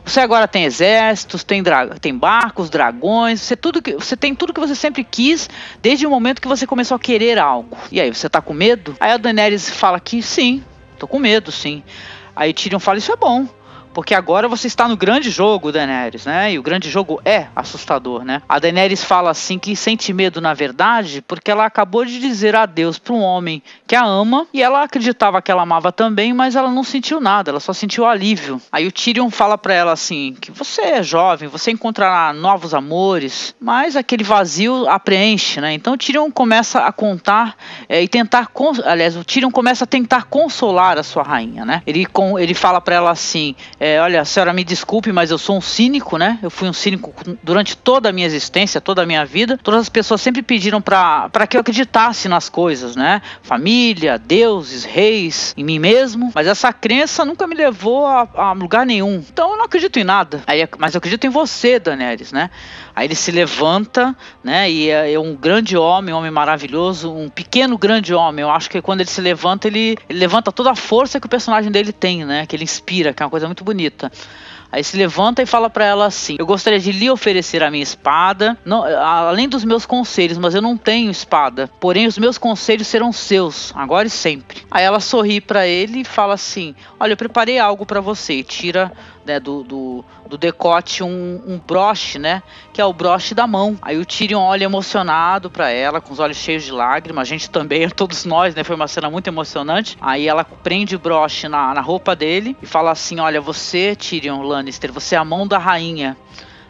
Você 0.05 0.21
agora 0.21 0.49
tem 0.49 0.65
exércitos, 0.65 1.45
tem, 1.45 1.63
tem 2.01 2.17
barcos, 2.17 2.71
dragões, 2.71 3.43
você, 3.43 3.55
tudo 3.55 3.83
que, 3.83 3.93
você 3.93 4.17
tem 4.17 4.35
tudo 4.35 4.55
que 4.55 4.61
você 4.61 4.75
sempre 4.75 5.05
quis 5.05 5.51
desde 5.83 6.07
o 6.07 6.11
momento 6.11 6.41
que 6.41 6.49
você 6.49 6.67
começou 6.67 6.95
a 6.95 6.99
querer 6.99 7.39
algo. 7.39 7.77
E 7.93 8.01
aí, 8.01 8.13
você 8.13 8.29
tá 8.29 8.41
com 8.41 8.55
medo? 8.55 8.97
Aí 8.99 9.13
a 9.13 9.19
Daenerys 9.19 9.69
fala 9.69 10.01
que 10.01 10.23
sim, 10.23 10.65
tô 10.99 11.07
com 11.07 11.19
medo, 11.19 11.53
sim. 11.53 11.83
Aí 12.35 12.55
Tyrion 12.55 12.79
fala: 12.79 12.99
Isso 12.99 13.13
é 13.13 13.17
bom. 13.17 13.47
Porque 13.93 14.15
agora 14.15 14.49
você 14.49 14.67
está 14.67 14.87
no 14.87 14.97
grande 14.97 15.31
jogo, 15.31 15.73
Daenerys, 15.73 16.25
né? 16.25 16.53
E 16.53 16.59
o 16.59 16.63
grande 16.63 16.89
jogo 16.89 17.21
é 17.25 17.49
assustador, 17.55 18.25
né? 18.25 18.43
A 18.49 18.59
Daenerys 18.59 19.03
fala 19.03 19.31
assim 19.31 19.59
que 19.59 19.75
sente 19.75 20.13
medo 20.13 20.41
na 20.41 20.55
verdade, 20.55 21.23
porque 21.27 21.51
ela 21.51 21.65
acabou 21.65 22.05
de 22.05 22.19
dizer 22.19 22.55
adeus 22.55 22.99
para 22.99 23.13
um 23.13 23.21
homem 23.21 23.63
que 23.87 23.97
a 23.97 24.05
ama 24.05 24.47
e 24.53 24.63
ela 24.63 24.83
acreditava 24.83 25.43
que 25.43 25.51
ela 25.51 25.63
amava 25.63 25.91
também, 25.91 26.33
mas 26.33 26.55
ela 26.55 26.71
não 26.71 26.85
sentiu 26.85 27.21
nada, 27.21 27.51
ela 27.51 27.61
só 27.61 27.73
sentiu 27.73 28.07
alívio. 28.07 28.61
Aí 28.71 28.87
o 28.87 28.93
Tyrion 28.93 29.31
fala 29.31 29.59
para 29.59 29.75
ela 29.75 29.93
assim 29.93 30.37
que 30.41 30.51
você 30.51 30.83
é 30.83 31.03
jovem, 31.03 31.49
você 31.49 31.71
encontrará 31.71 32.33
novos 32.33 32.75
amores, 32.75 33.55
mas 33.61 33.97
aquele 33.97 34.23
vazio 34.23 34.89
a 34.89 34.99
preenche, 34.99 35.61
né? 35.61 35.73
Então 35.73 35.95
o 35.95 35.99
Tyrion 35.99 36.31
começa 36.31 36.81
a 36.81 36.93
contar 36.93 37.57
é, 37.89 38.03
e 38.03 38.09
tentar, 38.09 38.49
aliás, 38.85 39.17
o 39.17 39.25
Tyrion 39.25 39.51
começa 39.51 39.85
a 39.85 39.87
tentar 39.87 40.25
consolar 40.25 40.99
a 40.99 41.03
sua 41.03 41.23
rainha, 41.23 41.65
né? 41.65 41.83
Ele 41.87 42.07
com, 42.07 42.39
ele 42.39 42.55
fala 42.55 42.81
para 42.81 42.95
ela 42.95 43.11
assim 43.11 43.57
é, 43.83 43.99
olha, 43.99 44.27
senhora 44.27 44.53
me 44.53 44.63
desculpe, 44.63 45.11
mas 45.11 45.31
eu 45.31 45.39
sou 45.39 45.57
um 45.57 45.61
cínico, 45.63 46.19
né? 46.19 46.39
Eu 46.43 46.51
fui 46.51 46.69
um 46.69 46.73
cínico 46.73 47.15
durante 47.43 47.75
toda 47.75 48.11
a 48.11 48.13
minha 48.13 48.27
existência, 48.27 48.79
toda 48.79 49.05
a 49.05 49.07
minha 49.07 49.25
vida. 49.25 49.57
Todas 49.57 49.81
as 49.81 49.89
pessoas 49.89 50.21
sempre 50.21 50.43
pediram 50.43 50.83
para 50.83 51.47
que 51.49 51.57
eu 51.57 51.63
acreditasse 51.63 52.29
nas 52.29 52.51
coisas, 52.51 52.95
né? 52.95 53.23
Família, 53.41 54.19
deuses, 54.19 54.85
reis, 54.85 55.55
em 55.57 55.65
mim 55.65 55.79
mesmo. 55.79 56.31
Mas 56.35 56.47
essa 56.47 56.75
crença 56.75 57.25
nunca 57.25 57.47
me 57.47 57.55
levou 57.55 58.07
a, 58.07 58.29
a 58.35 58.53
lugar 58.53 58.85
nenhum. 58.85 59.25
Então 59.33 59.53
eu 59.53 59.57
não 59.57 59.65
acredito 59.65 59.99
em 59.99 60.05
nada. 60.05 60.43
Aí, 60.47 60.69
mas 60.77 60.95
eu 60.95 60.99
acredito 60.99 61.27
em 61.27 61.31
você, 61.31 61.79
Daenerys, 61.79 62.33
né? 62.33 62.51
Aí 62.95 63.07
ele 63.07 63.15
se 63.15 63.31
levanta, 63.31 64.15
né? 64.45 64.71
E 64.71 64.91
é, 64.91 65.15
é 65.15 65.19
um 65.19 65.35
grande 65.35 65.75
homem, 65.75 66.15
um 66.15 66.19
homem 66.19 66.31
maravilhoso, 66.31 67.11
um 67.11 67.31
pequeno 67.31 67.79
grande 67.79 68.13
homem. 68.13 68.43
Eu 68.43 68.51
acho 68.51 68.69
que 68.69 68.83
quando 68.83 69.01
ele 69.01 69.09
se 69.09 69.23
levanta, 69.23 69.69
ele, 69.69 69.97
ele 70.07 70.19
levanta 70.19 70.53
toda 70.53 70.71
a 70.71 70.77
força 70.77 71.19
que 71.19 71.27
o 71.27 71.31
personagem 71.31 71.73
dele 71.73 71.93
tem, 71.93 72.27
né? 72.27 72.45
Que 72.45 72.55
ele 72.55 72.65
inspira, 72.65 73.15
que 73.15 73.23
é 73.23 73.25
uma 73.25 73.31
coisa 73.31 73.47
muito 73.47 73.65
bonita. 73.65 73.70
Aí 74.73 74.85
se 74.85 74.97
levanta 74.97 75.43
e 75.43 75.47
fala 75.47 75.69
para 75.69 75.85
ela 75.85 76.07
assim: 76.07 76.37
Eu 76.39 76.47
gostaria 76.47 76.79
de 76.79 76.93
lhe 76.93 77.11
oferecer 77.11 77.61
a 77.63 77.71
minha 77.71 77.83
espada, 77.83 78.57
não- 78.65 78.85
além 78.85 79.49
dos 79.49 79.65
meus 79.65 79.85
conselhos, 79.85 80.39
mas 80.39 80.55
eu 80.55 80.63
não 80.63 80.77
tenho 80.77 81.11
espada. 81.11 81.69
Porém, 81.81 82.07
os 82.07 82.17
meus 82.17 82.39
conselhos 82.39 82.87
serão 82.87 83.13
seus, 83.13 83.73
agora 83.75 84.07
e 84.07 84.11
sempre. 84.11 84.63
Aí 84.71 84.85
ela 84.85 85.01
sorri 85.01 85.41
para 85.41 85.67
ele 85.67 86.03
e 86.03 86.05
fala 86.05 86.35
assim: 86.35 86.75
Olha, 87.01 87.15
eu 87.15 87.17
preparei 87.17 87.59
algo 87.59 87.85
para 87.85 88.01
você. 88.01 88.35
E 88.35 88.45
tira 88.45 88.93
né, 89.25 89.39
do, 89.39 89.63
do, 89.63 90.05
do 90.29 90.39
decote 90.39 91.03
um, 91.03 91.43
um 91.47 91.59
broche, 91.59 92.19
né? 92.19 92.43
Que 92.73 92.81
é 92.81 92.85
o 92.85 92.93
broche 92.93 93.35
da 93.35 93.47
mão. 93.47 93.77
Aí 93.83 93.99
o 93.99 94.05
Tyrion 94.05 94.41
olha 94.43 94.65
emocionado 94.65 95.51
para 95.51 95.71
ela, 95.71 96.01
com 96.01 96.13
os 96.13 96.19
olhos 96.19 96.37
cheios 96.37 96.65
de 96.65 96.73
lágrimas. 96.73 97.23
A 97.23 97.25
gente 97.31 97.51
também, 97.51 97.89
todos 97.91 98.25
nós, 98.25 98.55
né? 98.55 98.65
Foi 98.65 98.77
uma 98.77 98.89
cena 98.89 99.11
muito 99.11 99.29
emocionante. 99.29 99.97
Aí 100.01 100.27
ela 100.27 100.45
prende 100.45 100.97
o 100.97 100.99
broche 100.99 101.49
na, 101.49 101.75
na 101.75 101.81
roupa 101.81 102.17
dele 102.17 102.57
e 102.63 102.67
fala 102.67 102.91
assim: 102.91 103.21
Olha, 103.21 103.41
você, 103.41 103.95
Tyrion 103.95 104.43
Lannister, 104.43 104.93
você 104.93 105.15
é 105.15 105.19
a 105.19 105.25
mão 105.25 105.47
da 105.47 105.59
rainha. 105.59 106.17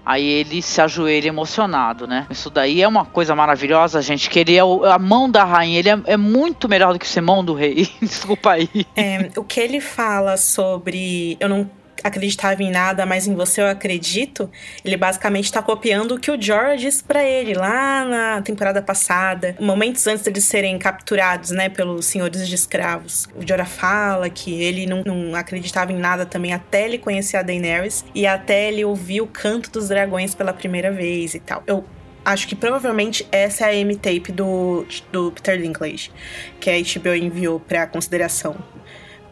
Aí 0.05 0.27
ele 0.27 0.63
se 0.63 0.81
ajoelha 0.81 1.29
emocionado, 1.29 2.07
né? 2.07 2.27
Isso 2.31 2.49
daí 2.49 2.83
é 2.83 2.89
uma 2.89 3.05
coisa 3.05 3.37
maravilhosa, 3.37 4.01
gente. 4.01 4.31
Que 4.31 4.39
ele 4.41 4.57
é 4.57 4.65
o- 4.65 4.85
a 4.85 4.99
mão 4.99 5.31
da 5.31 5.45
rainha. 5.45 5.79
Ele 5.79 5.89
é, 5.91 6.01
é 6.07 6.17
muito 6.17 6.69
melhor 6.69 6.95
do 6.95 6.99
que 6.99 7.07
ser 7.07 7.21
mão 7.21 7.45
do 7.45 7.53
rei. 7.53 7.87
Desculpa 8.01 8.53
aí. 8.53 8.69
É, 8.97 9.29
o 9.37 9.45
que 9.45 9.61
ele 9.61 9.79
fala 9.81 10.37
sobre 10.39 11.37
eu 11.39 11.49
não 11.51 11.71
acreditava 12.03 12.63
em 12.63 12.71
nada, 12.71 13.05
mas 13.07 13.27
em 13.27 13.35
você 13.35 13.61
eu 13.61 13.67
acredito, 13.67 14.51
ele 14.85 14.97
basicamente 14.97 15.53
tá 15.53 15.63
copiando 15.63 16.13
o 16.13 16.21
que 16.21 16.31
o 16.31 16.41
Jorah 16.41 16.77
disse 16.77 17.03
pra 17.03 17.23
ele 17.25 17.55
lá 17.55 18.05
na 18.05 18.43
temporada 18.43 18.83
passada, 18.83 19.57
momentos 19.61 20.07
antes 20.07 20.25
deles 20.25 20.45
serem 20.45 20.79
capturados, 20.79 21.51
né, 21.51 21.69
pelos 21.69 22.07
senhores 22.07 22.49
de 22.49 22.55
escravos. 22.55 23.29
O 23.35 23.47
Jorah 23.47 23.65
fala 23.65 24.29
que 24.31 24.63
ele 24.63 24.87
não, 24.87 25.03
não 25.05 25.35
acreditava 25.35 25.93
em 25.93 25.97
nada 25.97 26.27
também 26.27 26.53
até 26.53 26.85
ele 26.85 26.99
conhecer 26.99 27.37
a 27.37 27.43
Daenerys 27.43 28.05
e 28.15 28.27
até 28.27 28.69
ele 28.69 28.85
ouvir 28.85 29.21
o 29.21 29.27
canto 29.27 29.71
dos 29.71 29.89
dragões 29.89 30.35
pela 30.35 30.53
primeira 30.53 30.91
vez 30.91 31.35
e 31.35 31.41
tal. 31.41 31.63
Eu 31.67 31.85
Acho 32.23 32.47
que 32.47 32.55
provavelmente 32.55 33.27
essa 33.33 33.65
é 33.65 33.69
a 33.71 33.75
M-tape 33.75 34.31
do, 34.31 34.87
do 35.11 35.33
Peter 35.33 35.61
Dinklage, 35.61 36.13
que 36.61 36.69
a 36.69 36.75
HBO 36.75 37.15
enviou 37.15 37.59
pra 37.59 37.87
consideração 37.87 38.57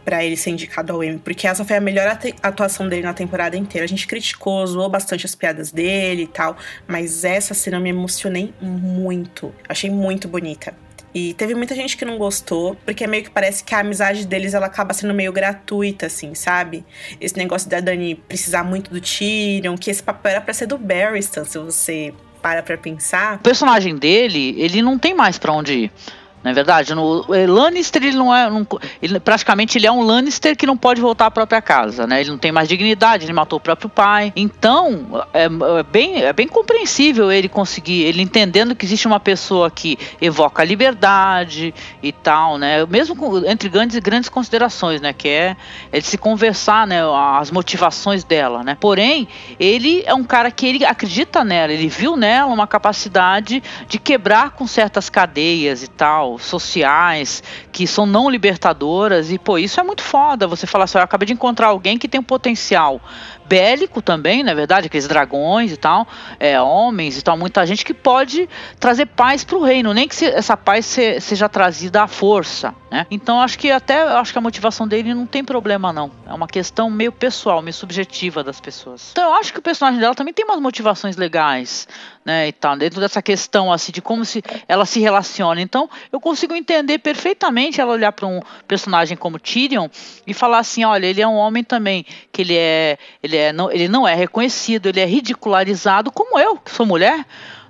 pra 0.09 0.25
ele 0.25 0.39
ser 0.39 0.49
indicado 0.49 0.91
ao 0.91 1.05
Emmy, 1.05 1.19
porque 1.19 1.47
essa 1.47 1.67
foi 1.67 1.77
a 1.77 1.81
melhor 1.83 2.07
atu- 2.09 2.33
atuação 2.43 2.89
dele 2.89 3.03
na 3.03 3.12
temporada 3.12 3.59
inteira. 3.59 3.85
A 3.85 3.89
gente 3.89 4.07
criticou, 4.07 4.67
zoou 4.67 4.89
bastante 4.89 5.27
as 5.27 5.35
piadas 5.35 5.70
dele 5.70 6.23
e 6.23 6.27
tal, 6.27 6.57
mas 6.87 7.25
essa 7.25 7.53
cena 7.53 7.78
me 7.78 7.91
emocionei 7.91 8.55
muito. 8.59 9.53
Achei 9.69 9.91
muito 9.91 10.27
bonita. 10.27 10.75
E 11.15 11.35
teve 11.35 11.55
muita 11.55 11.75
gente 11.75 11.95
que 11.95 12.07
não 12.07 12.17
gostou, 12.17 12.75
porque 12.87 13.07
meio 13.07 13.25
que 13.25 13.28
parece 13.31 13.62
que 13.62 13.75
a 13.75 13.81
amizade 13.81 14.27
deles 14.27 14.55
ela 14.55 14.65
acaba 14.65 14.95
sendo 14.95 15.12
meio 15.12 15.31
gratuita, 15.31 16.07
assim, 16.07 16.35
sabe? 16.35 16.87
Esse 17.20 17.37
negócio 17.37 17.69
da 17.69 17.78
Dani 17.78 18.15
precisar 18.15 18.65
muito 18.65 18.91
do 18.91 19.03
Tyrion, 19.03 19.77
que 19.77 19.91
esse 19.91 20.03
papel 20.03 20.33
era 20.33 20.41
pra 20.41 20.55
ser 20.55 20.65
do 20.65 20.78
Barristan, 20.78 21.45
se 21.45 21.59
você 21.59 22.15
para 22.41 22.62
pra 22.62 22.78
pensar. 22.78 23.37
O 23.37 23.41
personagem 23.41 23.95
dele, 23.97 24.55
ele 24.59 24.81
não 24.81 24.99
tem 24.99 25.12
mais 25.15 25.37
pra 25.39 25.53
onde 25.53 25.75
ir. 25.75 25.93
Não 26.42 26.52
é 26.52 26.55
verdade? 26.55 26.94
No, 26.94 27.25
o 27.26 27.52
Lannister, 27.52 28.02
ele 28.02 28.17
não 28.17 28.34
é. 28.34 28.49
Não, 28.49 28.67
ele, 29.02 29.18
praticamente 29.18 29.76
ele 29.76 29.86
é 29.86 29.92
um 29.92 30.02
Lannister 30.02 30.57
que 30.57 30.67
não 30.67 30.76
pode 30.76 31.00
voltar 31.00 31.26
à 31.26 31.31
própria 31.31 31.60
casa, 31.60 32.07
né? 32.07 32.20
Ele 32.20 32.31
não 32.31 32.39
tem 32.39 32.52
mais 32.52 32.68
dignidade, 32.68 33.25
ele 33.25 33.33
matou 33.33 33.57
o 33.57 33.60
próprio 33.60 33.89
pai. 33.89 34.33
Então, 34.36 35.25
é, 35.34 35.47
é, 35.47 35.83
bem, 35.83 36.23
é 36.23 36.33
bem 36.33 36.47
compreensível 36.47 37.33
ele 37.33 37.49
conseguir, 37.49 38.05
ele 38.05 38.23
entendendo 38.23 38.76
que 38.76 38.86
existe 38.86 39.07
uma 39.07 39.18
pessoa 39.18 39.68
que 39.68 39.99
evoca 40.20 40.62
a 40.62 40.65
liberdade 40.65 41.75
e 42.00 42.12
tal, 42.12 42.57
né? 42.57 42.86
Mesmo 42.86 43.17
com, 43.17 43.44
entre 43.44 43.68
grandes, 43.68 43.99
grandes 43.99 44.28
considerações, 44.28 45.00
né? 45.00 45.12
Que 45.12 45.28
é, 45.28 45.57
é 45.91 45.99
de 45.99 46.07
se 46.07 46.17
conversar, 46.17 46.86
né? 46.86 47.00
As 47.39 47.50
motivações 47.50 48.23
dela, 48.23 48.62
né? 48.62 48.76
Porém, 48.78 49.26
ele 49.58 50.05
é 50.07 50.15
um 50.15 50.23
cara 50.23 50.52
que 50.52 50.67
ele 50.67 50.84
acredita 50.84 51.42
nela, 51.42 51.73
ele 51.73 51.89
viu 51.89 52.17
nela 52.17 52.52
uma 52.52 52.67
capacidade 52.67 53.60
de 53.89 53.99
quebrar 53.99 54.50
com 54.50 54.68
certas 54.68 55.10
cadeias 55.10 55.83
e 55.83 55.89
tal 55.89 56.28
sociais, 56.37 57.43
que 57.73 57.87
são 57.87 58.05
não 58.05 58.29
libertadoras, 58.29 59.31
e 59.31 59.39
pô, 59.39 59.57
isso 59.57 59.79
é 59.81 59.83
muito 59.83 60.03
foda. 60.03 60.47
Você 60.47 60.67
falar 60.67 60.85
assim, 60.85 60.99
eu 60.99 61.05
acabei 61.05 61.27
de 61.27 61.33
encontrar 61.33 61.69
alguém 61.69 61.97
que 61.97 62.09
tem 62.09 62.21
um 62.21 62.25
potencial 62.25 63.01
bélico 63.49 64.02
também, 64.02 64.43
na 64.43 64.52
é 64.52 64.55
verdade, 64.55 64.86
aqueles 64.86 65.09
dragões 65.09 65.73
e 65.73 65.77
tal, 65.77 66.07
é, 66.39 66.60
homens 66.60 67.18
e 67.18 67.23
tal, 67.23 67.36
muita 67.36 67.65
gente 67.67 67.85
que 67.85 67.94
pode 67.94 68.49
trazer 68.78 69.07
paz 69.07 69.44
para 69.44 69.57
o 69.57 69.62
reino, 69.62 69.94
nem 69.94 70.07
que 70.07 70.15
se, 70.15 70.27
essa 70.27 70.57
paz 70.57 70.85
se, 70.85 71.20
seja 71.20 71.49
trazida 71.49 72.02
à 72.02 72.07
força, 72.07 72.75
né? 72.91 73.07
Então 73.10 73.41
acho 73.41 73.59
que 73.59 73.70
até 73.70 74.02
acho 74.02 74.33
que 74.33 74.39
a 74.39 74.43
motivação 74.43 74.86
dele 74.86 75.15
não 75.15 75.27
tem 75.27 75.43
problema 75.43 75.93
não, 75.93 76.10
é 76.27 76.33
uma 76.33 76.47
questão 76.47 76.91
meio 76.91 77.12
pessoal, 77.12 77.62
meio 77.62 77.75
subjetiva 77.75 78.44
das 78.44 78.60
pessoas. 78.60 79.09
Então 79.12 79.25
eu 79.25 79.35
acho 79.35 79.52
que 79.52 79.59
o 79.59 79.62
personagem 79.62 80.01
dela 80.01 80.15
também 80.15 80.35
tem 80.35 80.44
umas 80.44 80.60
motivações 80.60 81.17
legais, 81.17 81.89
né, 82.28 82.47
e 82.47 82.52
tal, 82.52 82.77
dentro 82.77 83.01
dessa 83.01 83.23
questão 83.23 83.73
assim 83.73 83.91
de 83.91 84.02
como 84.02 84.23
se 84.23 84.43
ela 84.68 84.85
se 84.85 85.01
relaciona. 85.01 85.62
Então 85.62 85.89
eu 86.12 86.20
consigo 86.20 86.55
entender 86.55 86.99
perfeitamente 86.99 87.81
ela 87.81 87.93
olhar 87.93 88.12
para 88.12 88.27
um 88.27 88.41
personagem 88.67 89.17
como 89.17 89.39
Tyrion 89.39 89.89
e 90.27 90.35
falar 90.35 90.59
assim, 90.59 90.85
olha, 90.85 91.07
ele 91.07 91.23
é 91.23 91.27
um 91.27 91.36
homem 91.36 91.65
também 91.65 92.05
que 92.31 92.43
ele 92.43 92.55
é 92.55 92.99
ele 93.23 93.36
é, 93.36 93.38
não, 93.52 93.70
ele 93.70 93.89
não 93.89 94.07
é 94.07 94.15
reconhecido, 94.15 94.86
ele 94.86 95.00
é 95.00 95.05
ridicularizado, 95.05 96.10
como 96.10 96.39
eu, 96.39 96.57
que 96.57 96.70
sou 96.70 96.86
mulher. 96.86 97.25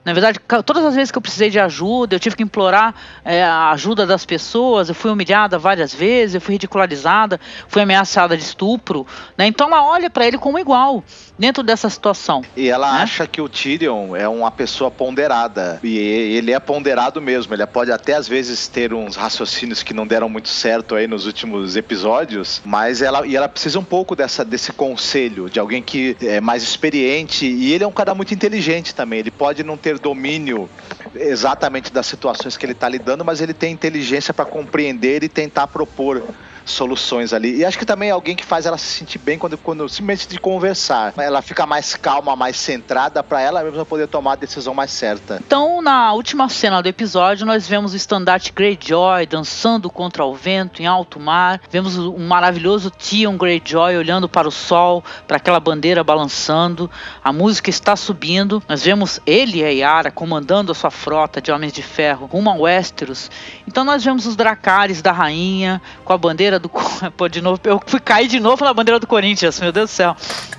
Na 0.08 0.14
verdade, 0.14 0.40
todas 0.64 0.86
as 0.86 0.94
vezes 0.94 1.10
que 1.10 1.18
eu 1.18 1.20
precisei 1.20 1.50
de 1.50 1.60
ajuda, 1.60 2.16
eu 2.16 2.18
tive 2.18 2.34
que 2.34 2.42
implorar 2.42 2.94
é, 3.22 3.44
a 3.44 3.72
ajuda 3.72 4.06
das 4.06 4.24
pessoas, 4.24 4.88
eu 4.88 4.94
fui 4.94 5.10
humilhada 5.10 5.58
várias 5.58 5.94
vezes, 5.94 6.34
eu 6.34 6.40
fui 6.40 6.54
ridicularizada, 6.54 7.38
fui 7.68 7.82
ameaçada 7.82 8.34
de 8.34 8.42
estupro. 8.42 9.06
Né? 9.36 9.46
Então 9.46 9.66
ela 9.66 9.84
olha 9.84 10.08
para 10.08 10.26
ele 10.26 10.38
como 10.38 10.58
igual 10.58 11.04
dentro 11.38 11.62
dessa 11.62 11.90
situação. 11.90 12.42
E 12.56 12.70
ela 12.70 12.90
né? 12.90 13.02
acha 13.02 13.26
que 13.26 13.38
o 13.38 13.50
Tyrion 13.50 14.16
é 14.16 14.26
uma 14.26 14.50
pessoa 14.50 14.90
ponderada. 14.90 15.78
E 15.84 15.98
ele 15.98 16.52
é 16.52 16.58
ponderado 16.58 17.20
mesmo. 17.20 17.52
Ele 17.52 17.66
pode 17.66 17.92
até 17.92 18.14
às 18.14 18.26
vezes 18.26 18.66
ter 18.66 18.94
uns 18.94 19.14
raciocínios 19.14 19.82
que 19.82 19.92
não 19.92 20.06
deram 20.06 20.30
muito 20.30 20.48
certo 20.48 20.94
aí 20.94 21.06
nos 21.06 21.26
últimos 21.26 21.76
episódios, 21.76 22.62
mas 22.64 23.02
ela 23.02 23.26
e 23.26 23.36
ela 23.36 23.48
precisa 23.48 23.78
um 23.78 23.84
pouco 23.84 24.16
dessa 24.16 24.42
desse 24.42 24.72
conselho 24.72 25.50
de 25.50 25.60
alguém 25.60 25.82
que 25.82 26.16
é 26.22 26.40
mais 26.40 26.62
experiente 26.62 27.44
e 27.44 27.74
ele 27.74 27.84
é 27.84 27.86
um 27.86 27.92
cara 27.92 28.14
muito 28.14 28.32
inteligente 28.32 28.94
também. 28.94 29.18
Ele 29.18 29.30
pode 29.30 29.62
não 29.62 29.76
ter 29.76 29.97
domínio 29.98 30.68
exatamente 31.14 31.92
das 31.92 32.06
situações 32.06 32.56
que 32.56 32.64
ele 32.64 32.72
está 32.72 32.88
lidando, 32.88 33.24
mas 33.24 33.40
ele 33.40 33.54
tem 33.54 33.72
inteligência 33.72 34.32
para 34.32 34.44
compreender 34.44 35.22
e 35.22 35.28
tentar 35.28 35.66
propor 35.66 36.22
soluções 36.70 37.32
ali. 37.32 37.56
E 37.56 37.64
acho 37.64 37.78
que 37.78 37.86
também 37.86 38.10
é 38.10 38.12
alguém 38.12 38.36
que 38.36 38.44
faz 38.44 38.66
ela 38.66 38.78
se 38.78 38.86
sentir 38.86 39.18
bem 39.18 39.38
quando, 39.38 39.56
quando 39.58 39.88
simplesmente 39.88 40.28
de 40.28 40.38
conversar. 40.38 41.12
Ela 41.16 41.42
fica 41.42 41.66
mais 41.66 41.96
calma, 41.96 42.36
mais 42.36 42.56
centrada 42.56 43.22
para 43.22 43.40
ela 43.40 43.62
mesma 43.62 43.84
poder 43.84 44.08
tomar 44.08 44.32
a 44.32 44.36
decisão 44.36 44.74
mais 44.74 44.90
certa. 44.90 45.40
Então, 45.44 45.80
na 45.82 46.12
última 46.12 46.48
cena 46.48 46.82
do 46.82 46.88
episódio, 46.88 47.46
nós 47.46 47.66
vemos 47.66 47.92
o 47.92 47.96
estandarte 47.96 48.52
Greyjoy 48.52 49.26
dançando 49.26 49.90
contra 49.90 50.24
o 50.24 50.34
vento 50.34 50.82
em 50.82 50.86
alto 50.86 51.18
mar. 51.18 51.60
Vemos 51.70 51.96
um 51.98 52.26
maravilhoso 52.26 52.90
Tion 52.90 53.36
Greyjoy 53.36 53.96
olhando 53.96 54.28
para 54.28 54.48
o 54.48 54.52
sol, 54.52 55.02
para 55.26 55.36
aquela 55.36 55.60
bandeira 55.60 56.04
balançando. 56.04 56.90
A 57.22 57.32
música 57.32 57.70
está 57.70 57.96
subindo. 57.96 58.62
Nós 58.68 58.82
vemos 58.82 59.20
ele 59.26 59.58
e 59.58 59.64
a 59.64 59.68
Yara 59.68 60.10
comandando 60.10 60.72
a 60.72 60.74
sua 60.74 60.90
frota 60.90 61.40
de 61.40 61.50
homens 61.50 61.72
de 61.72 61.82
ferro 61.82 62.26
rumo 62.26 62.50
a 62.50 62.54
Westeros. 62.54 63.30
Então 63.66 63.84
nós 63.84 64.04
vemos 64.04 64.26
os 64.26 64.36
dracares 64.36 65.02
da 65.02 65.12
rainha 65.12 65.80
com 66.04 66.12
a 66.12 66.18
bandeira 66.18 66.57
bandeira 66.58 66.60
do. 66.60 66.68
Pô, 67.16 67.28
de 67.28 67.40
novo, 67.40 67.60
eu 67.64 67.80
fui 67.86 68.00
cair 68.00 68.28
de 68.28 68.40
novo 68.40 68.64
na 68.64 68.74
bandeira 68.74 68.98
do 68.98 69.06
Corinthians, 69.06 69.60
meu 69.60 69.72
Deus 69.72 69.90
do 69.90 69.94
céu. 69.94 70.16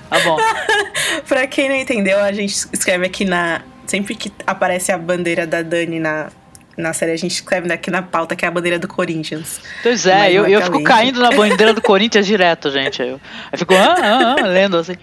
Tá 0.08 0.18
bom. 0.20 0.36
pra 1.28 1.46
quem 1.46 1.68
não 1.68 1.76
entendeu, 1.76 2.18
a 2.18 2.32
gente 2.32 2.66
escreve 2.72 3.06
aqui 3.06 3.24
na. 3.24 3.62
Sempre 3.86 4.14
que 4.14 4.32
aparece 4.46 4.92
a 4.92 4.98
bandeira 4.98 5.46
da 5.46 5.62
Dani 5.62 5.98
na, 5.98 6.28
na 6.76 6.92
série, 6.92 7.10
a 7.10 7.16
gente 7.16 7.32
escreve 7.32 7.72
aqui 7.72 7.90
na 7.90 8.02
pauta 8.02 8.36
que 8.36 8.44
é 8.44 8.48
a 8.48 8.50
bandeira 8.50 8.78
do 8.78 8.86
Corinthians. 8.86 9.60
Pois 9.82 10.06
é, 10.06 10.32
eu, 10.32 10.46
eu 10.46 10.62
fico 10.62 10.82
caindo 10.84 11.20
na 11.20 11.30
bandeira 11.30 11.74
do 11.74 11.82
Corinthians 11.82 12.24
direto, 12.24 12.70
gente. 12.70 13.02
Eu, 13.02 13.20
eu 13.50 13.58
fico 13.58 13.74
ah, 13.74 13.96
ah, 13.98 14.36
ah, 14.38 14.46
lendo 14.46 14.76
assim. 14.76 14.96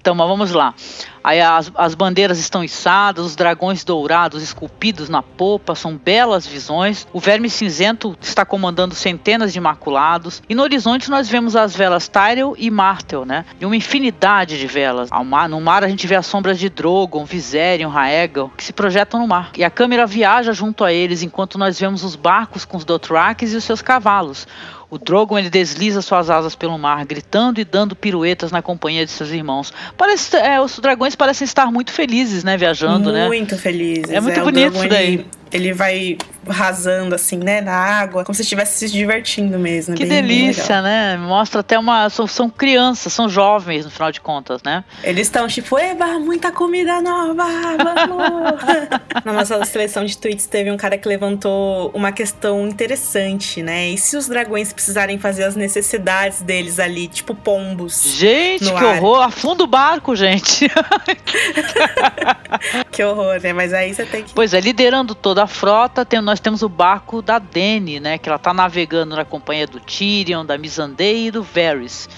Então, 0.00 0.14
mas 0.14 0.26
vamos 0.26 0.52
lá. 0.52 0.74
Aí 1.22 1.40
as, 1.42 1.70
as 1.74 1.94
bandeiras 1.94 2.38
estão 2.38 2.64
içadas, 2.64 3.26
os 3.26 3.36
dragões 3.36 3.84
dourados 3.84 4.42
esculpidos 4.42 5.10
na 5.10 5.22
popa, 5.22 5.74
são 5.74 5.94
belas 5.94 6.46
visões. 6.46 7.06
O 7.12 7.20
verme 7.20 7.50
cinzento 7.50 8.16
está 8.18 8.44
comandando 8.44 8.94
centenas 8.94 9.52
de 9.52 9.58
imaculados. 9.58 10.42
E 10.48 10.54
no 10.54 10.62
horizonte 10.62 11.10
nós 11.10 11.28
vemos 11.28 11.54
as 11.54 11.76
velas 11.76 12.08
Tyrell 12.08 12.54
e 12.56 12.70
Martel, 12.70 13.26
né? 13.26 13.44
E 13.60 13.66
uma 13.66 13.76
infinidade 13.76 14.58
de 14.58 14.66
velas. 14.66 15.10
Ao 15.12 15.22
mar, 15.22 15.48
no 15.48 15.60
mar 15.60 15.84
a 15.84 15.88
gente 15.88 16.06
vê 16.06 16.14
as 16.14 16.26
sombras 16.26 16.58
de 16.58 16.70
Drogon, 16.70 17.26
Viserion, 17.26 17.90
Raegal, 17.90 18.50
que 18.56 18.64
se 18.64 18.72
projetam 18.72 19.20
no 19.20 19.28
mar. 19.28 19.50
E 19.58 19.62
a 19.62 19.70
câmera 19.70 20.06
viaja 20.06 20.54
junto 20.54 20.82
a 20.82 20.90
eles 20.90 21.22
enquanto 21.22 21.58
nós 21.58 21.78
vemos 21.78 22.02
os 22.02 22.16
barcos 22.16 22.64
com 22.64 22.78
os 22.78 22.84
Dothrakis 22.86 23.52
e 23.52 23.56
os 23.56 23.64
seus 23.64 23.82
cavalos. 23.82 24.46
O 24.90 24.98
Drogon 24.98 25.38
ele 25.38 25.48
desliza 25.48 26.02
suas 26.02 26.28
asas 26.28 26.56
pelo 26.56 26.76
mar, 26.76 27.04
gritando 27.06 27.60
e 27.60 27.64
dando 27.64 27.94
piruetas 27.94 28.50
na 28.50 28.60
companhia 28.60 29.06
de 29.06 29.12
seus 29.12 29.30
irmãos. 29.30 29.72
Parece, 29.96 30.36
é, 30.36 30.60
os 30.60 30.78
dragões 30.78 31.14
parecem 31.14 31.44
estar 31.44 31.70
muito 31.70 31.92
felizes, 31.92 32.42
né, 32.42 32.56
viajando, 32.56 33.04
muito 33.04 33.12
né? 33.12 33.26
Muito 33.28 33.56
felizes. 33.56 34.10
É 34.10 34.20
muito 34.20 34.40
é, 34.40 34.42
bonito 34.42 34.76
isso 34.76 34.88
daí. 34.88 35.14
Ele 35.14 35.39
ele 35.52 35.72
vai 35.72 36.16
rasando 36.48 37.14
assim, 37.14 37.36
né, 37.36 37.60
na 37.60 37.72
água, 37.72 38.24
como 38.24 38.34
se 38.34 38.42
estivesse 38.42 38.78
se 38.78 38.92
divertindo 38.92 39.58
mesmo. 39.58 39.94
Que 39.94 40.04
bem, 40.04 40.22
delícia, 40.22 40.76
bem 40.76 40.84
né? 40.84 41.16
Mostra 41.16 41.60
até 41.60 41.78
uma. 41.78 42.08
São, 42.08 42.26
são, 42.26 42.48
crianças, 42.48 43.12
são 43.12 43.28
jovens, 43.28 43.84
no 43.84 43.90
final 43.90 44.10
de 44.10 44.20
contas, 44.20 44.62
né? 44.62 44.84
Eles 45.02 45.26
estão 45.26 45.46
tipo, 45.48 45.78
eba, 45.78 46.18
muita 46.18 46.52
comida 46.52 47.00
nova, 47.02 47.44
vamos! 47.76 48.60
na 49.24 49.32
nossa 49.32 49.64
seleção 49.64 50.04
de 50.04 50.16
tweets 50.16 50.46
teve 50.46 50.70
um 50.70 50.76
cara 50.76 50.96
que 50.96 51.08
levantou 51.08 51.90
uma 51.94 52.12
questão 52.12 52.66
interessante, 52.66 53.62
né? 53.62 53.90
E 53.90 53.98
se 53.98 54.16
os 54.16 54.28
dragões 54.28 54.72
precisarem 54.72 55.18
fazer 55.18 55.44
as 55.44 55.56
necessidades 55.56 56.42
deles 56.42 56.78
ali, 56.78 57.08
tipo 57.08 57.34
pombos? 57.34 58.14
Gente, 58.16 58.64
que 58.64 58.70
ar? 58.70 58.96
horror! 58.96 59.22
Afunda 59.22 59.64
o 59.64 59.66
barco, 59.66 60.16
gente! 60.16 60.70
que 62.90 63.02
horror, 63.02 63.40
né? 63.42 63.52
Mas 63.52 63.72
aí 63.72 63.94
você 63.94 64.04
tem 64.04 64.24
que. 64.24 64.32
Pois 64.32 64.54
é, 64.54 64.60
liderando 64.60 65.14
toda 65.14 65.39
da 65.40 65.46
frota, 65.46 66.04
tem, 66.04 66.20
nós 66.20 66.38
temos 66.38 66.60
o 66.60 66.68
barco 66.68 67.22
da 67.22 67.38
Dany, 67.38 67.98
né? 67.98 68.18
Que 68.18 68.28
ela 68.28 68.38
tá 68.38 68.52
navegando 68.52 69.16
na 69.16 69.24
companhia 69.24 69.66
do 69.66 69.80
Tyrion, 69.80 70.44
da 70.44 70.58
Missandei 70.58 71.28
e 71.28 71.30
do 71.30 71.42
Varys. 71.42 72.10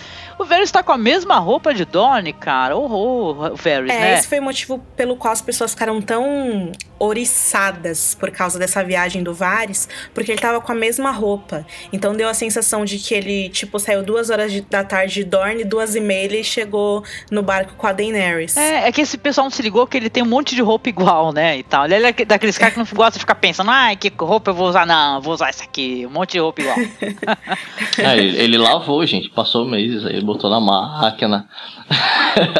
O 0.42 0.44
Varys 0.44 0.72
tá 0.72 0.82
com 0.82 0.90
a 0.90 0.98
mesma 0.98 1.38
roupa 1.38 1.72
de 1.72 1.84
Dorne, 1.84 2.32
cara. 2.32 2.76
Horror, 2.76 3.52
o 3.52 3.56
Varys, 3.56 3.92
é, 3.92 4.00
né? 4.00 4.14
Esse 4.14 4.26
foi 4.26 4.40
o 4.40 4.42
motivo 4.42 4.84
pelo 4.96 5.16
qual 5.16 5.32
as 5.32 5.40
pessoas 5.40 5.70
ficaram 5.70 6.02
tão 6.02 6.72
oriçadas 7.02 8.14
por 8.14 8.30
causa 8.30 8.60
dessa 8.60 8.82
viagem 8.84 9.24
do 9.24 9.34
Varys, 9.34 9.88
porque 10.14 10.30
ele 10.30 10.40
tava 10.40 10.60
com 10.60 10.70
a 10.70 10.74
mesma 10.74 11.10
roupa. 11.10 11.66
Então 11.92 12.14
deu 12.14 12.28
a 12.28 12.34
sensação 12.34 12.84
de 12.84 12.98
que 12.98 13.12
ele, 13.12 13.48
tipo, 13.48 13.78
saiu 13.80 14.04
duas 14.04 14.30
horas 14.30 14.52
de, 14.52 14.60
da 14.60 14.84
tarde 14.84 15.14
de 15.14 15.24
Dorne, 15.24 15.64
duas 15.64 15.96
e 15.96 16.00
meia 16.00 16.24
ele 16.24 16.44
chegou 16.44 17.02
no 17.30 17.42
barco 17.42 17.74
com 17.76 17.86
a 17.88 17.92
Daenerys. 17.92 18.56
É, 18.56 18.86
é 18.86 18.92
que 18.92 19.00
esse 19.00 19.18
pessoal 19.18 19.46
não 19.46 19.50
se 19.50 19.60
ligou 19.62 19.84
que 19.84 19.96
ele 19.96 20.08
tem 20.08 20.22
um 20.22 20.26
monte 20.26 20.54
de 20.54 20.62
roupa 20.62 20.88
igual, 20.88 21.32
né, 21.32 21.58
e 21.58 21.64
tal. 21.64 21.86
Ele 21.86 22.06
é 22.06 22.12
daqueles 22.24 22.56
caras 22.56 22.74
que 22.74 22.78
não 22.78 22.86
gosta 22.94 23.14
de 23.14 23.20
ficar 23.20 23.34
pensando, 23.34 23.70
ai, 23.70 23.96
que 23.96 24.12
roupa 24.16 24.52
eu 24.52 24.54
vou 24.54 24.68
usar? 24.68 24.86
Não, 24.86 25.16
eu 25.16 25.20
vou 25.20 25.34
usar 25.34 25.48
essa 25.48 25.64
aqui, 25.64 26.06
um 26.06 26.10
monte 26.10 26.32
de 26.32 26.38
roupa 26.38 26.62
igual. 26.62 26.76
é, 27.98 28.16
ele, 28.16 28.38
ele 28.38 28.58
lavou, 28.58 29.04
gente, 29.04 29.28
passou 29.28 29.64
meses 29.64 30.06
aí, 30.06 30.20
botou 30.32 30.50
na 30.50 30.60
máquina. 30.60 31.46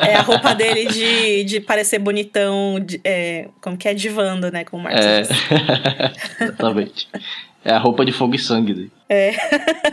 É 0.06 0.14
a 0.14 0.22
roupa 0.22 0.54
dele 0.54 0.86
de, 0.86 1.44
de 1.44 1.60
parecer 1.60 1.98
bonitão, 1.98 2.78
de, 2.78 3.00
é, 3.04 3.48
como 3.60 3.76
que 3.76 3.88
é, 3.88 3.94
divando, 3.94 4.50
né? 4.50 4.64
Como 4.64 4.82
o 4.82 4.84
Marcos 4.84 5.04
é, 5.04 5.22
Exatamente. 6.40 7.08
É 7.64 7.72
a 7.72 7.78
roupa 7.78 8.04
de 8.04 8.10
fogo 8.10 8.34
e 8.34 8.38
sangue 8.38 8.74
dele. 8.74 8.92
É. 9.08 9.32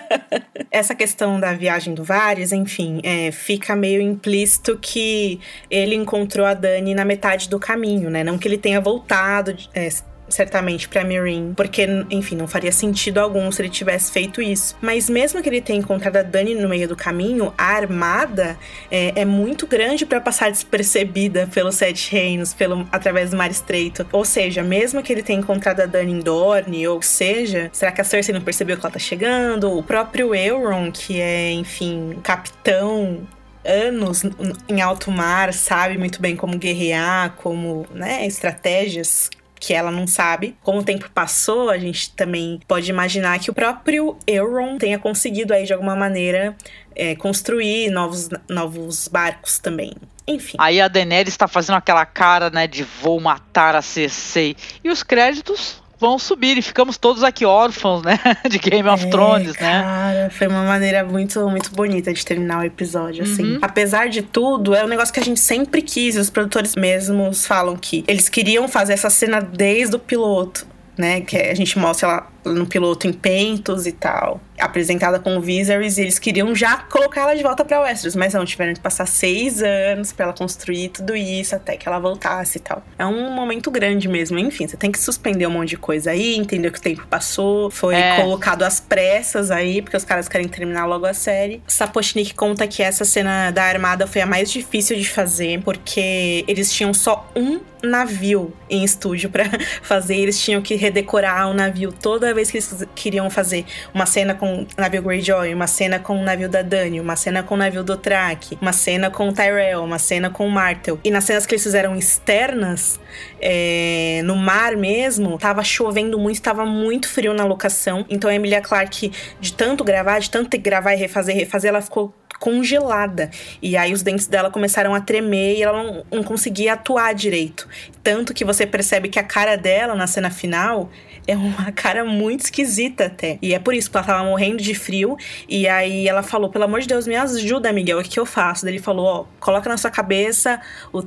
Essa 0.72 0.96
questão 0.96 1.40
da 1.40 1.54
viagem 1.54 1.94
do 1.94 2.04
Vares, 2.04 2.52
enfim, 2.52 3.00
é, 3.04 3.32
fica 3.32 3.76
meio 3.76 4.02
implícito 4.02 4.78
que 4.82 5.40
ele 5.70 5.94
encontrou 5.94 6.46
a 6.46 6.54
Dani 6.54 6.96
na 6.96 7.06
metade 7.06 7.48
do 7.48 7.60
caminho, 7.60 8.10
né? 8.10 8.24
Não 8.24 8.38
que 8.38 8.48
ele 8.48 8.58
tenha 8.58 8.82
voltado 8.82 9.56
é, 9.74 9.88
certamente, 10.30 10.88
pra 10.88 11.04
Mirin, 11.04 11.54
porque, 11.56 11.88
enfim, 12.10 12.36
não 12.36 12.48
faria 12.48 12.72
sentido 12.72 13.20
algum 13.20 13.52
se 13.52 13.62
ele 13.62 13.70
tivesse 13.70 14.12
feito 14.12 14.42
isso. 14.42 14.76
Mas 14.82 15.10
mesmo 15.10 15.42
que 15.42 15.50
ele 15.50 15.62
tenha 15.62 15.80
encontrado 15.80 16.18
a 16.18 16.24
Dani 16.24 16.56
no 16.56 16.70
meio 16.70 16.88
do 16.88 16.96
caminho, 16.96 17.54
a 17.58 17.76
armada 17.76 18.58
é, 18.92 19.22
é 19.22 19.26
muito 19.26 19.68
grande 19.68 20.06
para 20.06 20.22
passar 20.22 20.52
despercebida 20.52 21.48
pelos 21.54 21.76
Sete 21.76 22.12
Reinos, 22.12 22.54
pelo, 22.54 22.88
através 22.92 23.32
do 23.32 23.38
Mar 23.38 23.52
Estreito. 23.52 24.06
Ou 24.12 24.26
seja, 24.26 24.64
mesmo 24.64 25.02
que 25.02 25.12
ele 25.12 25.24
tenha 25.24 25.40
encontrado 25.40 25.82
a 25.82 25.86
Dani 25.86 26.12
em 26.12 26.20
Dorne, 26.20 26.88
ou 26.88 27.02
seja, 27.02 27.70
será 27.74 27.92
que 27.92 28.02
a 28.02 28.04
Cersei 28.04 28.34
não 28.34 28.42
percebeu 28.42 28.78
que 28.78 28.86
ela 28.86 28.94
tá 28.94 29.00
chegando? 29.00 29.78
O 29.78 29.84
próprio 29.84 30.34
Euron, 30.36 30.92
que 30.92 31.20
é, 31.20 31.52
enfim, 31.52 32.20
capitão 32.24 33.28
anos 33.66 34.24
em 34.68 34.82
alto 34.82 35.12
mar, 35.12 35.54
sabe 35.54 35.98
muito 35.98 36.22
bem 36.22 36.36
como 36.36 36.58
guerrear, 36.58 37.34
como, 37.36 37.86
né, 37.94 38.26
estratégias 38.26 39.30
que 39.60 39.74
ela 39.74 39.92
não 39.92 40.08
sabe. 40.08 40.56
Como 40.62 40.80
o 40.80 40.84
tempo 40.84 41.10
passou, 41.14 41.70
a 41.70 41.78
gente 41.78 42.12
também 42.12 42.60
pode 42.68 42.90
imaginar 42.90 43.40
que 43.40 43.52
o 43.52 43.54
próprio 43.54 44.18
Euron 44.26 44.78
tenha 44.78 44.98
conseguido 44.98 45.54
aí 45.54 45.66
de 45.66 45.74
alguma 45.74 45.96
maneira 45.96 46.56
é, 46.96 47.16
construir 47.16 47.90
novos, 47.90 48.30
novos 48.48 49.08
barcos 49.08 49.60
também. 49.60 49.94
Enfim. 50.28 50.58
Aí 50.60 50.80
a 50.80 50.88
Daenerys 50.88 51.34
está 51.34 51.48
fazendo 51.48 51.76
aquela 51.76 52.06
cara, 52.06 52.50
né, 52.50 52.68
de 52.68 52.84
vou 52.84 53.20
matar 53.20 53.76
a 53.76 53.82
Cersei. 53.82 54.56
E 54.84 54.90
os 54.90 55.02
créditos 55.02 55.82
vão 56.00 56.18
subir 56.18 56.58
e 56.58 56.62
ficamos 56.62 56.98
todos 56.98 57.24
aqui 57.24 57.46
órfãos, 57.46 58.02
né? 58.02 58.18
De 58.50 58.58
Game 58.58 58.88
of 58.88 59.06
é, 59.06 59.10
Thrones, 59.10 59.54
né? 59.60 59.82
Cara, 59.84 60.30
foi 60.30 60.48
uma 60.48 60.64
maneira 60.64 61.04
muito, 61.04 61.48
muito 61.50 61.72
bonita 61.72 62.14
de 62.14 62.26
terminar 62.26 62.60
o 62.60 62.64
episódio, 62.64 63.24
assim. 63.24 63.44
uhum. 63.44 63.50
assim. 63.52 63.60
Apesar 63.62 64.08
de 64.08 64.22
tudo, 64.22 64.74
é 64.74 64.84
um 64.84 64.88
negócio 64.88 65.14
que 65.14 65.20
a 65.20 65.24
gente 65.24 65.40
sempre 65.40 65.82
quis. 65.82 66.16
Os 66.16 66.30
produtores 66.30 66.76
mesmos 66.76 67.46
falam 67.46 67.76
que 67.76 68.04
eles 68.08 68.30
queriam 68.30 68.68
fazer 68.68 68.94
essa 68.94 69.10
cena 69.10 69.42
desde 69.42 69.96
o 69.98 70.00
piloto, 70.00 70.66
né? 70.98 71.22
Que 71.22 71.38
a 71.38 71.56
gente 71.56 71.78
mostra 71.78 72.08
lá 72.08 72.28
no 72.46 72.66
piloto 72.66 73.08
em 73.08 73.14
Pentos 73.14 73.86
e 73.86 73.92
tal 73.92 74.42
apresentada 74.60 75.20
com 75.20 75.38
o 75.38 75.42
Viserys 75.42 75.98
e 75.98 76.02
eles 76.02 76.20
queriam 76.20 76.54
já 76.54 76.78
colocar 76.78 77.22
ela 77.22 77.36
de 77.36 77.42
volta 77.42 77.64
para 77.64 77.82
Westeros, 77.82 78.16
mas 78.16 78.34
não, 78.34 78.46
tiveram 78.46 78.74
que 78.74 78.80
passar 78.80 79.08
seis 79.08 79.62
anos 79.64 80.12
para 80.12 80.26
ela 80.26 80.34
construir 80.34 80.90
tudo 80.90 81.16
isso 81.16 81.56
até 81.56 81.78
que 81.78 81.88
ela 81.88 82.00
voltasse 82.00 82.58
e 82.58 82.62
tal. 82.62 82.84
É 82.98 83.06
um 83.06 83.32
momento 83.32 83.72
grande 83.72 84.08
mesmo, 84.08 84.38
enfim, 84.38 84.68
você 84.68 84.78
tem 84.78 84.92
que 84.92 85.00
suspender 85.00 85.48
um 85.48 85.52
monte 85.52 85.70
de 85.70 85.78
coisa 85.78 86.12
aí, 86.12 86.36
entender 86.36 86.72
que 86.72 86.80
o 86.80 86.82
tempo 86.82 87.08
passou, 87.08 87.72
foi 87.72 87.96
é. 87.96 88.18
colocado 88.18 88.64
às 88.64 88.80
pressas 88.80 89.50
aí, 89.50 89.82
porque 89.82 89.96
os 89.96 90.04
caras 90.04 90.28
querem 90.28 90.48
terminar 90.48 90.86
logo 90.86 91.06
a 91.06 91.14
série. 91.14 91.62
Sapochnik 91.68 92.34
conta 92.34 92.68
que 92.68 92.84
essa 92.84 93.06
cena 93.06 93.52
da 93.52 93.64
armada 93.64 94.06
foi 94.06 94.22
a 94.22 94.26
mais 94.26 94.52
difícil 94.52 94.98
de 94.98 95.10
fazer, 95.10 95.62
porque 95.64 96.44
eles 96.48 96.72
tinham 96.72 96.94
só 96.94 97.30
um 97.36 97.60
navio 97.82 98.54
em 98.70 98.84
estúdio 98.84 99.30
para 99.30 99.46
fazer, 99.82 100.18
eles 100.18 100.40
tinham 100.40 100.62
que 100.62 100.76
redecorar 100.76 101.50
o 101.50 101.54
navio 101.54 101.92
toda 101.92 102.29
vez 102.34 102.52
que 102.52 102.58
eles 102.58 102.86
queriam 102.96 103.30
fazer 103.30 103.66
uma 103.94 104.06
cena 104.06 104.34
com 104.34 104.64
o 104.64 104.68
navio 104.78 105.02
Greyjoy, 105.02 105.54
uma 105.54 105.68
cena 105.68 106.00
com 106.00 106.20
o 106.20 106.24
navio 106.24 106.50
da 106.50 106.62
Dany, 106.62 107.00
uma 107.00 107.16
cena 107.16 107.44
com 107.44 107.56
o 107.56 107.58
navio 107.58 107.84
do 107.84 107.98
Track, 107.98 108.58
uma 108.62 108.74
cena 108.74 109.10
com 109.10 109.30
o 109.30 109.34
Tyrell, 109.34 109.84
uma 109.84 110.00
cena 110.00 110.30
com 110.30 110.48
o 110.48 110.52
Martel. 110.52 111.00
E 111.04 111.12
nas 111.12 111.24
cenas 111.24 111.46
que 111.46 111.54
eles 111.54 111.64
fizeram 111.64 111.96
externas, 111.96 113.00
é, 113.42 114.22
no 114.24 114.36
mar 114.36 114.76
mesmo, 114.76 115.38
tava 115.38 115.64
chovendo 115.64 116.20
muito, 116.20 116.42
tava 116.42 116.66
muito 116.66 117.08
frio 117.08 117.34
na 117.34 117.46
locação. 117.46 118.06
Então 118.10 118.30
a 118.30 118.36
Emilia 118.36 118.62
Clarke, 118.62 119.12
de 119.40 119.54
tanto 119.54 119.84
gravar, 119.84 120.20
de 120.20 120.30
tanto 120.30 120.50
ter 120.50 120.58
que 120.58 120.64
gravar 120.64 120.94
e 120.94 120.98
refazer, 120.98 121.36
refazer, 121.36 121.70
ela 121.70 121.82
ficou 121.82 122.14
congelada. 122.40 123.30
E 123.62 123.76
aí 123.76 123.94
os 123.94 124.02
dentes 124.02 124.26
dela 124.26 124.50
começaram 124.50 124.96
a 124.96 125.02
tremer 125.02 125.58
e 125.58 125.64
ela 125.64 125.84
não, 125.84 126.06
não 126.12 126.24
conseguia 126.24 126.74
atuar 126.74 127.14
direito. 127.14 127.68
Tanto 128.02 128.34
que 128.34 128.46
você 128.46 128.66
percebe 128.66 129.10
que 129.10 129.20
a 129.20 129.24
cara 129.24 129.58
dela 129.58 129.94
na 129.94 130.08
cena 130.08 130.32
final 130.32 130.90
é 131.28 131.36
uma 131.36 131.72
cara 131.74 132.06
muito 132.06 132.46
esquisita 132.46 133.06
até. 133.06 133.38
E 133.42 133.54
é 133.54 133.60
por 133.60 133.74
isso 133.74 133.92
que 133.92 133.98
ela 133.98 134.06
tava 134.06 134.24
morrendo 134.24 134.64
de 134.64 134.74
frio. 134.74 135.18
E 135.48 135.68
aí 135.68 136.08
ela 136.08 136.24
falou: 136.24 136.50
pelo 136.50 136.64
amor 136.64 136.80
de 136.80 136.88
Deus, 136.88 137.06
me 137.06 137.16
ajuda, 137.16 137.74
Miguel, 137.74 138.00
o 138.00 138.04
que 138.04 138.20
eu 138.20 138.26
faço? 138.26 138.64
Daí 138.64 138.76
ele 138.76 138.82
falou: 138.82 139.06
ó, 139.06 139.26
coloca 139.40 139.70
na 139.70 139.78
sua 139.78 139.92
cabeça 139.92 140.62
o 140.94 141.04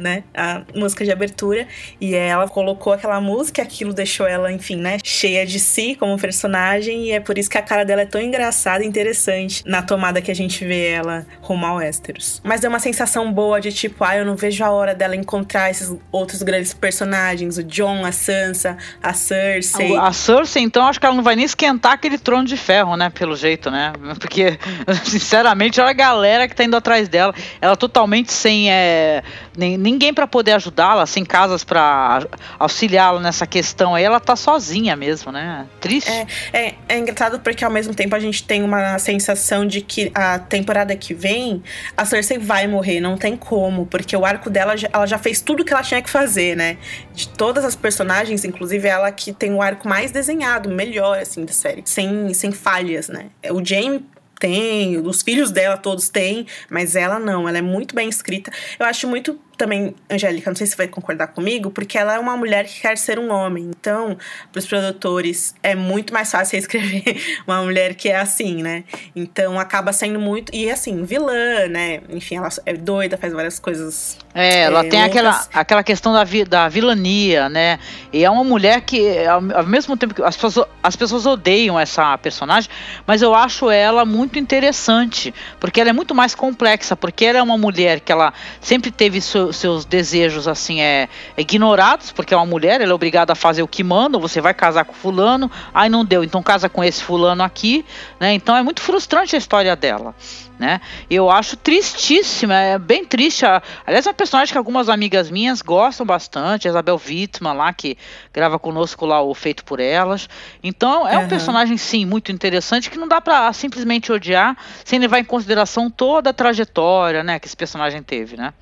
né? 0.00 0.24
A 0.34 0.62
música 0.74 1.04
de 1.04 1.10
abertura. 1.10 1.66
E 2.00 2.14
ela 2.14 2.46
colocou 2.48 2.92
aquela 2.92 3.20
música, 3.20 3.60
aquilo 3.62 3.92
deixou 3.92 4.26
ela, 4.26 4.52
enfim, 4.52 4.76
né? 4.76 4.98
Cheia 5.02 5.44
de 5.44 5.58
si 5.58 5.96
como 5.96 6.16
personagem. 6.18 7.06
E 7.06 7.10
é 7.12 7.20
por 7.20 7.36
isso 7.36 7.50
que 7.50 7.58
a 7.58 7.62
cara 7.62 7.84
dela 7.84 8.02
é 8.02 8.06
tão 8.06 8.20
engraçada 8.20 8.67
e 8.82 8.86
interessante 8.86 9.62
na 9.66 9.82
tomada 9.82 10.20
que 10.20 10.30
a 10.30 10.34
gente 10.34 10.64
vê 10.64 10.88
ela 10.90 11.26
rumo 11.40 11.64
ao 11.66 11.76
Westeros. 11.76 12.40
Mas 12.44 12.62
é 12.62 12.68
uma 12.68 12.78
sensação 12.78 13.32
boa 13.32 13.60
de 13.60 13.72
tipo, 13.72 14.04
ah, 14.04 14.16
eu 14.16 14.24
não 14.24 14.36
vejo 14.36 14.62
a 14.64 14.70
hora 14.70 14.94
dela 14.94 15.16
encontrar 15.16 15.70
esses 15.70 15.94
outros 16.12 16.42
grandes 16.42 16.74
personagens 16.74 17.58
o 17.58 17.64
John, 17.64 18.04
a 18.04 18.12
Sansa, 18.12 18.76
a 19.02 19.12
Cersei. 19.12 19.96
A 19.96 20.12
Cersei, 20.12 20.62
então, 20.62 20.86
acho 20.86 21.00
que 21.00 21.06
ela 21.06 21.14
não 21.14 21.22
vai 21.22 21.36
nem 21.36 21.44
esquentar 21.44 21.92
aquele 21.92 22.18
trono 22.18 22.46
de 22.46 22.56
ferro, 22.56 22.96
né? 22.96 23.10
Pelo 23.10 23.36
jeito, 23.36 23.70
né? 23.70 23.92
Porque, 24.18 24.58
sinceramente, 25.04 25.80
olha 25.80 25.90
a 25.90 25.94
galera 25.94 26.48
que 26.48 26.54
tá 26.54 26.64
indo 26.64 26.76
atrás 26.76 27.08
dela. 27.08 27.34
Ela 27.60 27.76
totalmente 27.76 28.32
sem 28.32 28.70
é, 28.70 29.22
nem, 29.56 29.78
ninguém 29.78 30.12
para 30.12 30.26
poder 30.26 30.52
ajudá-la, 30.52 31.06
sem 31.06 31.24
casas 31.24 31.64
para 31.64 32.26
auxiliá-la 32.58 33.20
nessa 33.20 33.46
questão 33.46 33.94
aí. 33.94 34.04
Ela 34.04 34.20
tá 34.20 34.36
sozinha 34.36 34.96
mesmo, 34.96 35.32
né? 35.32 35.66
Triste. 35.80 36.10
É, 36.10 36.26
é, 36.52 36.74
é 36.88 36.98
engraçado 36.98 37.40
porque, 37.40 37.64
ao 37.64 37.70
mesmo 37.70 37.94
tempo, 37.94 38.14
a 38.14 38.20
gente 38.20 38.44
tem 38.44 38.57
uma 38.62 38.98
sensação 38.98 39.66
de 39.66 39.80
que 39.80 40.10
a 40.14 40.38
temporada 40.38 40.94
que 40.96 41.14
vem, 41.14 41.62
a 41.96 42.04
Cersei 42.04 42.38
vai 42.38 42.66
morrer, 42.66 43.00
não 43.00 43.16
tem 43.16 43.36
como, 43.36 43.86
porque 43.86 44.16
o 44.16 44.24
arco 44.24 44.50
dela, 44.50 44.74
ela 44.92 45.06
já 45.06 45.18
fez 45.18 45.40
tudo 45.40 45.64
que 45.64 45.72
ela 45.72 45.82
tinha 45.82 46.02
que 46.02 46.10
fazer, 46.10 46.56
né? 46.56 46.78
De 47.14 47.28
todas 47.28 47.64
as 47.64 47.76
personagens, 47.76 48.44
inclusive 48.44 48.86
ela 48.88 49.10
que 49.10 49.32
tem 49.32 49.52
o 49.54 49.62
arco 49.62 49.88
mais 49.88 50.10
desenhado, 50.10 50.68
melhor, 50.68 51.18
assim, 51.18 51.44
da 51.44 51.52
série. 51.52 51.82
Sem, 51.84 52.32
sem 52.34 52.52
falhas, 52.52 53.08
né? 53.08 53.26
O 53.50 53.64
Jaime 53.64 54.04
tem, 54.38 54.98
os 54.98 55.22
filhos 55.22 55.50
dela 55.50 55.76
todos 55.76 56.08
têm, 56.08 56.46
mas 56.70 56.94
ela 56.94 57.18
não, 57.18 57.48
ela 57.48 57.58
é 57.58 57.62
muito 57.62 57.94
bem 57.94 58.08
escrita. 58.08 58.52
Eu 58.78 58.86
acho 58.86 59.06
muito 59.08 59.38
também, 59.58 59.94
Angélica, 60.08 60.48
não 60.48 60.56
sei 60.56 60.66
se 60.66 60.76
vai 60.76 60.86
concordar 60.86 61.26
comigo, 61.26 61.70
porque 61.70 61.98
ela 61.98 62.14
é 62.14 62.18
uma 62.18 62.36
mulher 62.36 62.64
que 62.64 62.80
quer 62.80 62.96
ser 62.96 63.18
um 63.18 63.30
homem. 63.30 63.64
Então, 63.64 64.16
para 64.52 64.58
os 64.58 64.66
produtores, 64.66 65.54
é 65.62 65.74
muito 65.74 66.14
mais 66.14 66.30
fácil 66.30 66.56
escrever 66.58 67.20
uma 67.46 67.62
mulher 67.62 67.94
que 67.94 68.08
é 68.08 68.16
assim, 68.16 68.62
né? 68.62 68.84
Então, 69.14 69.58
acaba 69.58 69.92
sendo 69.92 70.20
muito. 70.20 70.54
E 70.54 70.70
assim, 70.70 71.02
vilã, 71.02 71.66
né? 71.68 72.00
Enfim, 72.08 72.36
ela 72.36 72.48
é 72.64 72.74
doida, 72.74 73.18
faz 73.18 73.32
várias 73.32 73.58
coisas. 73.58 74.16
É, 74.32 74.60
ela 74.60 74.84
é, 74.84 74.88
tem 74.88 75.02
aquela, 75.02 75.46
aquela 75.52 75.82
questão 75.82 76.12
da, 76.12 76.22
vi, 76.22 76.44
da 76.44 76.68
vilania, 76.68 77.48
né? 77.48 77.80
E 78.12 78.24
é 78.24 78.30
uma 78.30 78.44
mulher 78.44 78.80
que, 78.82 79.26
ao, 79.26 79.42
ao 79.56 79.66
mesmo 79.66 79.96
tempo 79.96 80.14
que 80.14 80.22
as 80.22 80.36
pessoas, 80.36 80.68
as 80.80 80.94
pessoas 80.94 81.26
odeiam 81.26 81.78
essa 81.78 82.16
personagem, 82.18 82.70
mas 83.04 83.22
eu 83.22 83.34
acho 83.34 83.68
ela 83.70 84.04
muito 84.04 84.38
interessante, 84.38 85.34
porque 85.58 85.80
ela 85.80 85.90
é 85.90 85.92
muito 85.92 86.14
mais 86.14 86.34
complexa, 86.34 86.94
porque 86.94 87.24
ela 87.24 87.38
é 87.38 87.42
uma 87.42 87.58
mulher 87.58 87.98
que 87.98 88.12
ela 88.12 88.32
sempre 88.60 88.92
teve 88.92 89.20
seu 89.20 89.47
seus 89.56 89.84
desejos 89.84 90.46
assim 90.46 90.80
é, 90.80 91.08
ignorados, 91.36 92.12
porque 92.12 92.34
é 92.34 92.36
uma 92.36 92.46
mulher, 92.46 92.80
ela 92.80 92.92
é 92.92 92.94
obrigada 92.94 93.32
a 93.32 93.36
fazer 93.36 93.62
o 93.62 93.68
que 93.68 93.82
manda, 93.82 94.18
você 94.18 94.40
vai 94.40 94.54
casar 94.54 94.84
com 94.84 94.92
fulano, 94.92 95.50
aí 95.72 95.88
não 95.88 96.04
deu, 96.04 96.22
então 96.22 96.42
casa 96.42 96.68
com 96.68 96.82
esse 96.82 97.02
fulano 97.02 97.42
aqui, 97.42 97.84
né? 98.20 98.32
Então 98.34 98.56
é 98.56 98.62
muito 98.62 98.80
frustrante 98.80 99.34
a 99.34 99.38
história 99.38 99.74
dela 99.76 100.14
né? 100.58 100.80
Eu 101.08 101.30
acho 101.30 101.56
tristíssima, 101.56 102.54
é 102.54 102.78
bem 102.78 103.04
triste. 103.04 103.44
Aliás, 103.86 104.06
é 104.06 104.08
uma 104.08 104.14
personagem 104.14 104.52
que 104.52 104.58
algumas 104.58 104.88
amigas 104.88 105.30
minhas 105.30 105.62
gostam 105.62 106.04
bastante, 106.04 106.66
a 106.66 106.70
Isabel 106.70 107.00
Wittmann 107.04 107.56
lá, 107.56 107.72
que 107.72 107.96
grava 108.32 108.58
conosco 108.58 109.06
lá 109.06 109.22
o 109.22 109.34
Feito 109.34 109.64
por 109.64 109.80
Elas. 109.80 110.28
Então, 110.62 111.06
é 111.06 111.16
uhum. 111.16 111.24
um 111.24 111.28
personagem, 111.28 111.76
sim, 111.76 112.04
muito 112.04 112.32
interessante, 112.32 112.90
que 112.90 112.98
não 112.98 113.08
dá 113.08 113.20
para 113.20 113.52
simplesmente 113.52 114.10
odiar, 114.10 114.56
sem 114.84 114.98
levar 114.98 115.18
em 115.18 115.24
consideração 115.24 115.90
toda 115.90 116.30
a 116.30 116.32
trajetória, 116.32 117.22
né, 117.22 117.38
que 117.38 117.46
esse 117.46 117.56
personagem 117.56 118.02
teve, 118.02 118.36
né? 118.36 118.52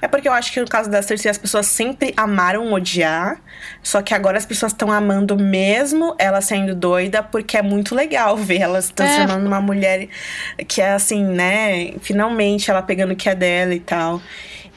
É 0.00 0.08
porque 0.08 0.28
eu 0.28 0.32
acho 0.32 0.52
que 0.52 0.60
no 0.60 0.68
caso 0.68 0.90
da 0.90 1.02
Cersei 1.02 1.30
as 1.30 1.38
pessoas 1.38 1.66
sempre 1.66 2.12
amaram 2.16 2.72
odiar, 2.72 3.40
só 3.82 4.02
que 4.02 4.14
agora 4.14 4.38
as 4.38 4.46
pessoas 4.46 4.72
estão 4.72 4.92
amando 4.92 5.36
mesmo 5.36 6.14
ela 6.18 6.40
sendo 6.40 6.74
doida, 6.74 7.22
porque 7.22 7.56
é 7.56 7.62
muito 7.62 7.94
legal 7.94 8.36
ver 8.36 8.60
ela 8.60 8.80
se 8.80 8.92
transformando 8.92 9.40
é. 9.40 9.44
numa 9.44 9.60
mulher 9.60 10.08
que 10.68 10.80
é 10.80 10.92
assim, 10.92 11.24
né? 11.24 11.41
Né? 11.42 11.94
Finalmente 12.00 12.70
ela 12.70 12.82
pegando 12.82 13.12
o 13.12 13.16
que 13.16 13.28
é 13.28 13.34
dela 13.34 13.74
e 13.74 13.80
tal. 13.80 14.20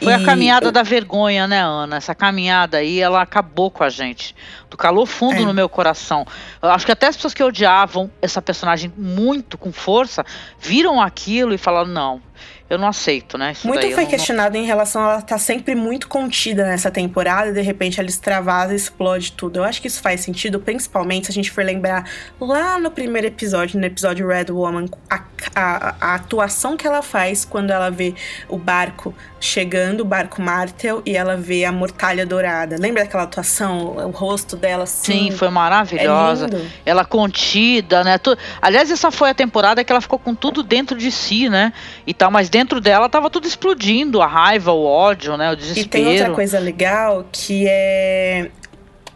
Foi 0.01 0.11
e 0.11 0.13
a 0.13 0.23
caminhada 0.23 0.67
eu... 0.67 0.71
da 0.71 0.83
vergonha, 0.83 1.47
né, 1.47 1.61
Ana? 1.61 1.97
Essa 1.97 2.13
caminhada 2.13 2.77
aí, 2.77 2.99
ela 2.99 3.21
acabou 3.21 3.71
com 3.71 3.83
a 3.83 3.89
gente. 3.89 4.35
Do 4.69 4.75
calor 4.75 5.05
fundo 5.05 5.41
é. 5.41 5.45
no 5.45 5.53
meu 5.53 5.69
coração. 5.69 6.25
Eu 6.61 6.69
acho 6.69 6.85
que 6.85 6.91
até 6.91 7.07
as 7.07 7.15
pessoas 7.15 7.33
que 7.33 7.41
odiavam 7.41 8.11
essa 8.21 8.41
personagem 8.41 8.91
muito 8.97 9.57
com 9.57 9.71
força 9.71 10.25
viram 10.59 11.01
aquilo 11.01 11.53
e 11.53 11.57
falaram: 11.57 11.87
não, 11.87 12.21
eu 12.69 12.77
não 12.79 12.87
aceito, 12.87 13.37
né? 13.37 13.51
Isso 13.51 13.67
Muito 13.67 13.81
foi 13.91 14.03
não- 14.03 14.09
questionado 14.09 14.57
em 14.57 14.65
relação 14.65 15.03
a 15.03 15.11
ela 15.11 15.19
estar 15.19 15.37
sempre 15.37 15.75
muito 15.75 16.07
contida 16.07 16.65
nessa 16.65 16.89
temporada 16.89 17.49
e 17.49 17.53
de 17.53 17.61
repente 17.61 17.99
ela 17.99 18.09
extravasa 18.09 18.73
e 18.73 18.75
explode 18.75 19.31
tudo. 19.33 19.57
Eu 19.59 19.63
acho 19.63 19.79
que 19.81 19.87
isso 19.87 20.01
faz 20.01 20.21
sentido, 20.21 20.59
principalmente 20.59 21.27
se 21.27 21.31
a 21.31 21.33
gente 21.35 21.51
for 21.51 21.63
lembrar 21.63 22.09
lá 22.39 22.79
no 22.79 22.89
primeiro 22.89 23.27
episódio, 23.27 23.79
no 23.79 23.85
episódio 23.85 24.27
Red 24.27 24.47
Woman, 24.49 24.85
a, 25.09 25.21
a- 25.55 25.95
a 26.01 26.15
atuação 26.15 26.75
que 26.75 26.87
ela 26.87 27.01
faz 27.03 27.45
quando 27.45 27.69
ela 27.71 27.91
vê 27.91 28.15
o 28.49 28.57
barco 28.57 29.13
chegando, 29.39 30.01
o 30.01 30.05
barco 30.05 30.41
Martel, 30.41 31.03
e 31.05 31.15
ela 31.15 31.37
vê 31.37 31.65
a 31.65 31.71
mortalha 31.71 32.25
dourada. 32.25 32.77
Lembra 32.79 33.03
daquela 33.03 33.23
atuação? 33.23 33.95
O 33.97 34.09
rosto 34.09 34.55
dela 34.55 34.85
assim. 34.85 35.29
Sim, 35.29 35.31
foi 35.31 35.49
é 35.49 35.51
maravilhosa. 35.51 36.47
lindo. 36.47 36.65
ela 36.83 37.05
contida, 37.05 38.03
né? 38.03 38.17
Tu- 38.17 38.35
Aliás, 38.59 38.89
essa 38.89 39.11
foi 39.11 39.29
a 39.29 39.33
temporada 39.35 39.83
que 39.83 39.91
ela 39.91 40.01
ficou 40.01 40.17
com 40.17 40.33
tudo 40.33 40.63
dentro 40.63 40.97
de 40.97 41.11
si, 41.11 41.47
né? 41.47 41.71
E 42.07 42.13
tal, 42.13 42.31
mas 42.31 42.49
dentro 42.55 42.79
dela 42.79 43.09
tava 43.09 43.29
tudo 43.29 43.45
explodindo, 43.45 44.21
a 44.21 44.25
raiva, 44.27 44.71
o 44.71 44.85
ódio, 44.85 45.35
né? 45.35 45.49
O 45.49 45.53
E 45.53 45.57
desespero. 45.57 45.89
tem 45.89 46.07
outra 46.07 46.31
coisa 46.31 46.57
legal 46.57 47.25
que 47.29 47.67
é. 47.67 48.49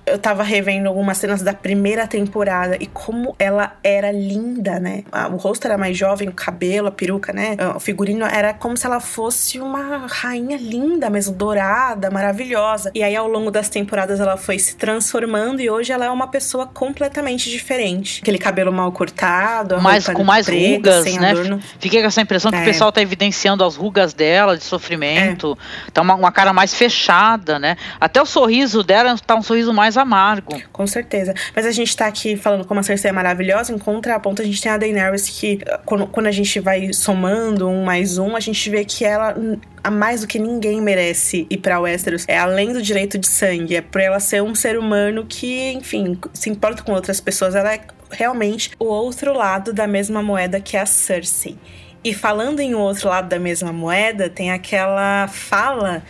Eu 0.10 0.18
tava 0.18 0.44
revendo 0.44 0.88
algumas 0.88 1.18
cenas 1.18 1.42
da 1.42 1.54
primeira 1.54 2.08
temporada 2.08 2.78
e 2.80 2.86
como 2.88 3.36
ela 3.38 3.74
era 3.84 4.12
linda, 4.12 4.80
né? 4.80 5.04
O 5.32 5.36
rosto 5.38 5.66
era 5.66 5.78
mais 5.78 5.98
jovem, 5.98 6.28
o 6.28 6.34
cabelo, 6.34 6.88
a 6.88 6.92
peruca, 6.92 7.32
né? 7.32 7.56
Ah, 7.58 7.76
O 7.76 7.80
figurino 7.80 8.26
era 8.26 8.54
como 8.54 8.76
se 8.76 8.86
ela 8.86 9.00
fosse 9.00 9.60
uma 9.60 10.06
rainha 10.08 10.58
linda, 10.58 11.10
mesmo 11.10 11.36
dourada, 11.36 12.10
maravilhosa. 12.10 12.92
E 12.94 13.04
aí, 13.04 13.16
ao 13.16 13.28
longo 13.28 13.52
das 13.52 13.70
temporadas, 13.70 14.20
ela 14.20 14.38
foi 14.38 14.58
se 14.60 14.76
transformando 14.76 15.62
e 15.62 15.70
hoje 15.70 15.92
ela 15.92 16.06
é 16.06 16.10
uma 16.10 16.28
pessoa 16.28 16.66
completamente 16.68 17.50
diferente. 17.50 18.22
Aquele 18.22 18.38
cabelo 18.38 18.72
mal 18.72 18.92
cortado, 18.92 19.80
mais, 19.82 20.08
com 20.08 20.24
mais 20.24 20.46
preta, 20.46 20.98
rugas, 21.00 21.16
né? 21.16 21.32
adorno. 21.32 21.60
Fiquei 21.80 22.02
com 22.02 22.08
essa 22.08 22.22
impressão 22.22 22.52
que 22.52 22.58
É. 22.58 22.62
o 22.62 22.66
pessoal 22.66 22.92
tá 22.92 23.02
evidenciando 23.02 23.64
as 23.64 23.76
rugas 23.76 24.14
dela, 24.14 24.58
de 24.58 24.64
sofrimento. 24.64 25.58
Tá 25.94 26.02
uma, 26.02 26.16
uma 26.16 26.32
cara 26.32 26.52
mais 26.54 26.74
fechada, 26.74 27.60
né? 27.60 27.78
Até 28.00 28.22
o 28.22 28.26
sorriso 28.26 28.84
dela 28.84 29.16
tá 29.26 29.36
um 29.36 29.42
sorriso 29.42 29.74
mais 29.74 29.96
amargo. 30.00 30.62
Com 30.72 30.88
certeza. 30.88 31.34
Mas 31.56 31.66
a 31.66 31.72
gente 31.72 31.96
tá 31.96 32.08
aqui 32.08 32.36
falando 32.36 32.66
como 32.66 32.80
a 32.80 32.84
Cersei 32.84 33.10
é 33.10 33.12
maravilhosa, 33.12 33.74
em 33.74 33.78
contraponto 33.78 34.42
a 34.42 34.46
gente 34.46 34.62
tem 34.62 34.72
a 34.72 34.78
Daenerys 34.78 35.30
que, 35.30 35.60
quando, 35.86 36.08
quando 36.08 36.28
a 36.28 36.32
gente 36.32 36.60
vai 36.60 36.94
somando 36.94 37.68
um 37.68 37.84
mais 37.84 38.18
um, 38.18 38.36
a 38.36 38.40
gente 38.40 38.70
vê 38.70 38.84
que 38.84 39.06
ela, 39.06 39.36
a 39.84 39.92
mais 39.92 40.22
do 40.22 40.28
que 40.28 40.40
ninguém 40.40 40.82
merece 40.82 41.48
ir 41.50 41.58
pra 41.58 41.80
Westeros. 41.80 42.26
É 42.28 42.38
além 42.38 42.74
do 42.74 42.82
direito 42.82 43.18
de 43.18 43.28
sangue, 43.28 43.76
é 43.76 43.82
por 43.82 44.02
ela 44.02 44.20
ser 44.20 44.42
um 44.42 44.56
ser 44.56 44.78
humano 44.78 45.26
que, 45.28 45.72
enfim, 45.72 46.18
se 46.34 46.50
importa 46.50 46.84
com 46.84 46.92
outras 46.94 47.20
pessoas. 47.20 47.56
Ela 47.56 47.76
é 47.76 47.82
realmente 48.12 48.72
o 48.80 48.86
outro 48.86 49.34
lado 49.34 49.72
da 49.74 49.88
mesma 49.88 50.22
moeda 50.22 50.60
que 50.60 50.76
a 50.78 50.86
Cersei. 50.86 51.58
E 52.04 52.14
falando 52.14 52.62
em 52.62 52.74
outro 52.76 53.10
lado 53.10 53.28
da 53.28 53.38
mesma 53.38 53.74
moeda, 53.74 54.30
tem 54.30 54.52
aquela 54.52 55.28
fala 55.28 56.02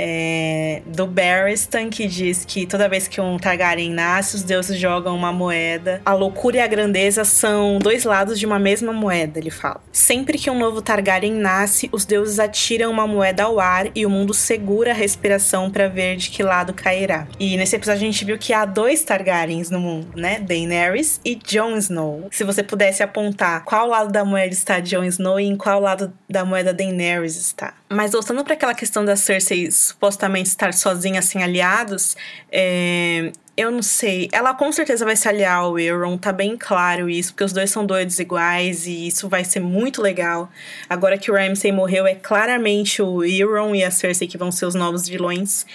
é, 0.00 0.80
do 0.86 1.06
Barristan 1.08 1.90
que 1.90 2.06
diz 2.06 2.44
que 2.44 2.66
toda 2.66 2.88
vez 2.88 3.08
que 3.08 3.20
um 3.20 3.36
Targaryen 3.36 3.90
nasce, 3.92 4.36
os 4.36 4.44
deuses 4.44 4.78
jogam 4.78 5.14
uma 5.16 5.32
moeda. 5.32 6.00
A 6.06 6.14
loucura 6.14 6.58
e 6.58 6.60
a 6.60 6.66
grandeza 6.66 7.24
são 7.24 7.78
dois 7.80 8.04
lados 8.04 8.38
de 8.38 8.46
uma 8.46 8.58
mesma 8.58 8.92
moeda, 8.92 9.38
ele 9.38 9.50
fala. 9.50 9.80
Sempre 9.92 10.38
que 10.38 10.48
um 10.48 10.58
novo 10.58 10.80
Targaryen 10.80 11.34
nasce, 11.34 11.88
os 11.90 12.04
deuses 12.04 12.38
atiram 12.38 12.90
uma 12.90 13.06
moeda 13.06 13.42
ao 13.42 13.58
ar 13.58 13.88
e 13.94 14.06
o 14.06 14.10
mundo 14.10 14.32
segura 14.32 14.92
a 14.92 14.94
respiração 14.94 15.70
para 15.70 15.88
ver 15.88 16.16
de 16.16 16.30
que 16.30 16.42
lado 16.42 16.72
cairá. 16.72 17.26
E 17.40 17.56
nesse 17.56 17.74
episódio 17.74 18.02
a 18.02 18.06
gente 18.06 18.24
viu 18.24 18.38
que 18.38 18.52
há 18.52 18.64
dois 18.64 19.02
Targaryens 19.02 19.68
no 19.68 19.80
mundo, 19.80 20.08
né? 20.14 20.38
Daenerys 20.38 21.20
e 21.24 21.34
Jon 21.34 21.76
Snow. 21.76 22.28
Se 22.30 22.44
você 22.44 22.62
pudesse 22.62 23.02
apontar 23.02 23.64
qual 23.64 23.88
lado 23.88 24.12
da 24.12 24.24
moeda 24.24 24.52
está 24.52 24.78
Jon 24.78 25.04
Snow 25.04 25.40
e 25.40 25.46
em 25.46 25.56
qual 25.56 25.80
lado 25.80 26.12
da 26.30 26.44
moeda 26.44 26.72
Daenerys 26.72 27.36
está. 27.36 27.74
Mas 27.88 28.12
voltando 28.12 28.44
para 28.44 28.54
aquela 28.54 28.74
questão 28.74 29.04
da 29.04 29.16
Cersei 29.16 29.58
supostamente 29.88 30.48
estar 30.48 30.72
sozinha 30.72 31.20
sem 31.22 31.42
aliados, 31.42 32.16
é, 32.50 33.32
eu 33.56 33.70
não 33.70 33.82
sei. 33.82 34.28
Ela 34.32 34.54
com 34.54 34.70
certeza 34.70 35.04
vai 35.04 35.16
se 35.16 35.28
aliar 35.28 35.58
ao 35.58 35.78
Euron, 35.78 36.16
tá 36.16 36.32
bem 36.32 36.56
claro 36.56 37.08
isso, 37.08 37.32
porque 37.32 37.44
os 37.44 37.52
dois 37.52 37.70
são 37.70 37.84
doidos 37.84 38.18
iguais 38.18 38.86
e 38.86 39.08
isso 39.08 39.28
vai 39.28 39.44
ser 39.44 39.60
muito 39.60 40.00
legal. 40.00 40.48
Agora 40.88 41.18
que 41.18 41.30
o 41.30 41.34
Ramsay 41.34 41.72
morreu, 41.72 42.06
é 42.06 42.14
claramente 42.14 43.02
o 43.02 43.24
Euron 43.24 43.74
e 43.74 43.82
a 43.82 43.90
Cersei 43.90 44.28
que 44.28 44.38
vão 44.38 44.52
ser 44.52 44.66
os 44.66 44.74
novos 44.74 45.08
vilões. 45.08 45.66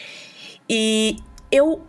E 0.69 1.17
eu 1.51 1.85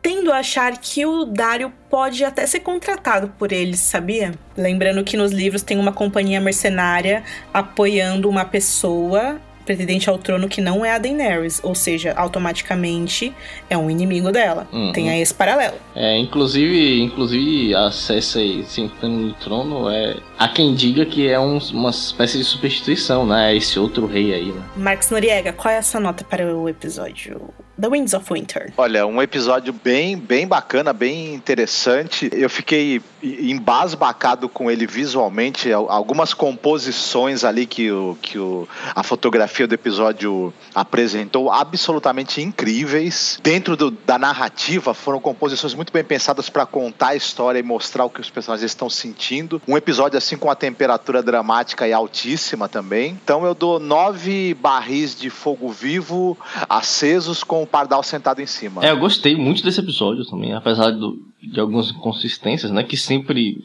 tendo 0.00 0.32
a 0.32 0.38
achar 0.38 0.76
que 0.78 1.04
o 1.04 1.24
Dario 1.24 1.72
pode 1.90 2.24
até 2.24 2.46
ser 2.46 2.60
contratado 2.60 3.28
por 3.38 3.52
eles, 3.52 3.80
sabia? 3.80 4.32
Lembrando 4.56 5.04
que 5.04 5.16
nos 5.16 5.32
livros 5.32 5.62
tem 5.62 5.78
uma 5.78 5.92
companhia 5.92 6.40
mercenária 6.40 7.22
apoiando 7.52 8.28
uma 8.28 8.44
pessoa 8.44 9.40
pretendente 9.68 10.08
ao 10.08 10.16
trono 10.16 10.48
que 10.48 10.62
não 10.62 10.82
é 10.82 10.92
a 10.94 10.98
Daenerys, 10.98 11.60
ou 11.62 11.74
seja, 11.74 12.14
automaticamente 12.16 13.34
é 13.68 13.76
um 13.76 13.90
inimigo 13.90 14.32
dela. 14.32 14.66
Uhum. 14.72 14.92
Tem 14.92 15.10
aí 15.10 15.20
esse 15.20 15.34
paralelo. 15.34 15.76
É, 15.94 16.16
inclusive, 16.16 17.02
inclusive 17.02 17.74
a 17.74 17.90
Cersei 17.90 18.64
sentando 18.64 19.14
no 19.18 19.34
trono 19.34 19.90
é. 19.90 20.16
Há 20.38 20.48
quem 20.48 20.74
diga 20.74 21.04
que 21.04 21.28
é 21.28 21.38
um- 21.38 21.58
uma 21.74 21.90
espécie 21.90 22.38
de 22.38 22.44
substituição, 22.44 23.26
né? 23.26 23.54
Esse 23.54 23.78
outro 23.78 24.06
rei 24.06 24.32
aí, 24.32 24.46
né? 24.52 24.62
Marcos 24.74 25.10
Noriega, 25.10 25.52
qual 25.52 25.72
é 25.74 25.76
a 25.76 25.82
sua 25.82 26.00
nota 26.00 26.24
para 26.24 26.56
o 26.56 26.66
episódio 26.68 27.38
The 27.80 27.88
Winds 27.88 28.12
of 28.14 28.32
Winter? 28.32 28.72
Olha, 28.76 29.06
um 29.06 29.22
episódio 29.22 29.72
bem, 29.72 30.16
bem 30.16 30.46
bacana, 30.48 30.92
bem 30.92 31.32
interessante. 31.34 32.28
Eu 32.32 32.50
fiquei 32.50 33.00
embasbacado 33.22 34.48
com 34.48 34.70
ele 34.70 34.86
visualmente. 34.86 35.72
Al- 35.72 35.88
Algumas 35.90 36.34
composições 36.34 37.44
ali 37.44 37.66
que, 37.66 37.90
o, 37.90 38.16
que 38.20 38.38
o, 38.38 38.68
a 38.94 39.02
fotografia 39.02 39.66
do 39.66 39.74
episódio 39.74 40.52
apresentou, 40.74 41.50
absolutamente 41.50 42.40
incríveis. 42.42 43.38
Dentro 43.42 43.76
do- 43.76 43.90
da 43.90 44.18
narrativa, 44.18 44.92
foram 44.94 45.20
composições 45.20 45.74
muito 45.74 45.92
bem 45.92 46.04
pensadas 46.04 46.48
para 46.48 46.66
contar 46.66 47.08
a 47.08 47.16
história 47.16 47.58
e 47.58 47.62
mostrar 47.62 48.04
o 48.04 48.10
que 48.10 48.20
os 48.20 48.30
personagens 48.30 48.70
estão 48.70 48.88
sentindo. 48.90 49.60
Um 49.66 49.76
episódio 49.76 50.18
assim 50.18 50.36
com 50.36 50.50
a 50.50 50.54
temperatura 50.54 51.22
dramática 51.22 51.86
e 51.86 51.92
altíssima 51.92 52.68
também. 52.68 53.18
Então 53.22 53.44
eu 53.44 53.54
dou 53.54 53.78
nove 53.78 54.54
barris 54.54 55.14
de 55.18 55.30
fogo 55.30 55.68
vivo 55.70 56.36
acesos 56.68 57.42
com 57.44 57.67
pardal 57.68 58.02
sentado 58.02 58.40
em 58.40 58.46
cima. 58.46 58.84
É, 58.84 58.90
eu 58.90 58.98
gostei 58.98 59.36
muito 59.36 59.62
desse 59.62 59.80
episódio 59.80 60.24
também, 60.24 60.52
apesar 60.52 60.90
do- 60.90 61.18
de 61.42 61.60
algumas 61.60 61.90
inconsistências, 61.90 62.70
né? 62.72 62.82
Que 62.82 62.96
sempre 62.96 63.56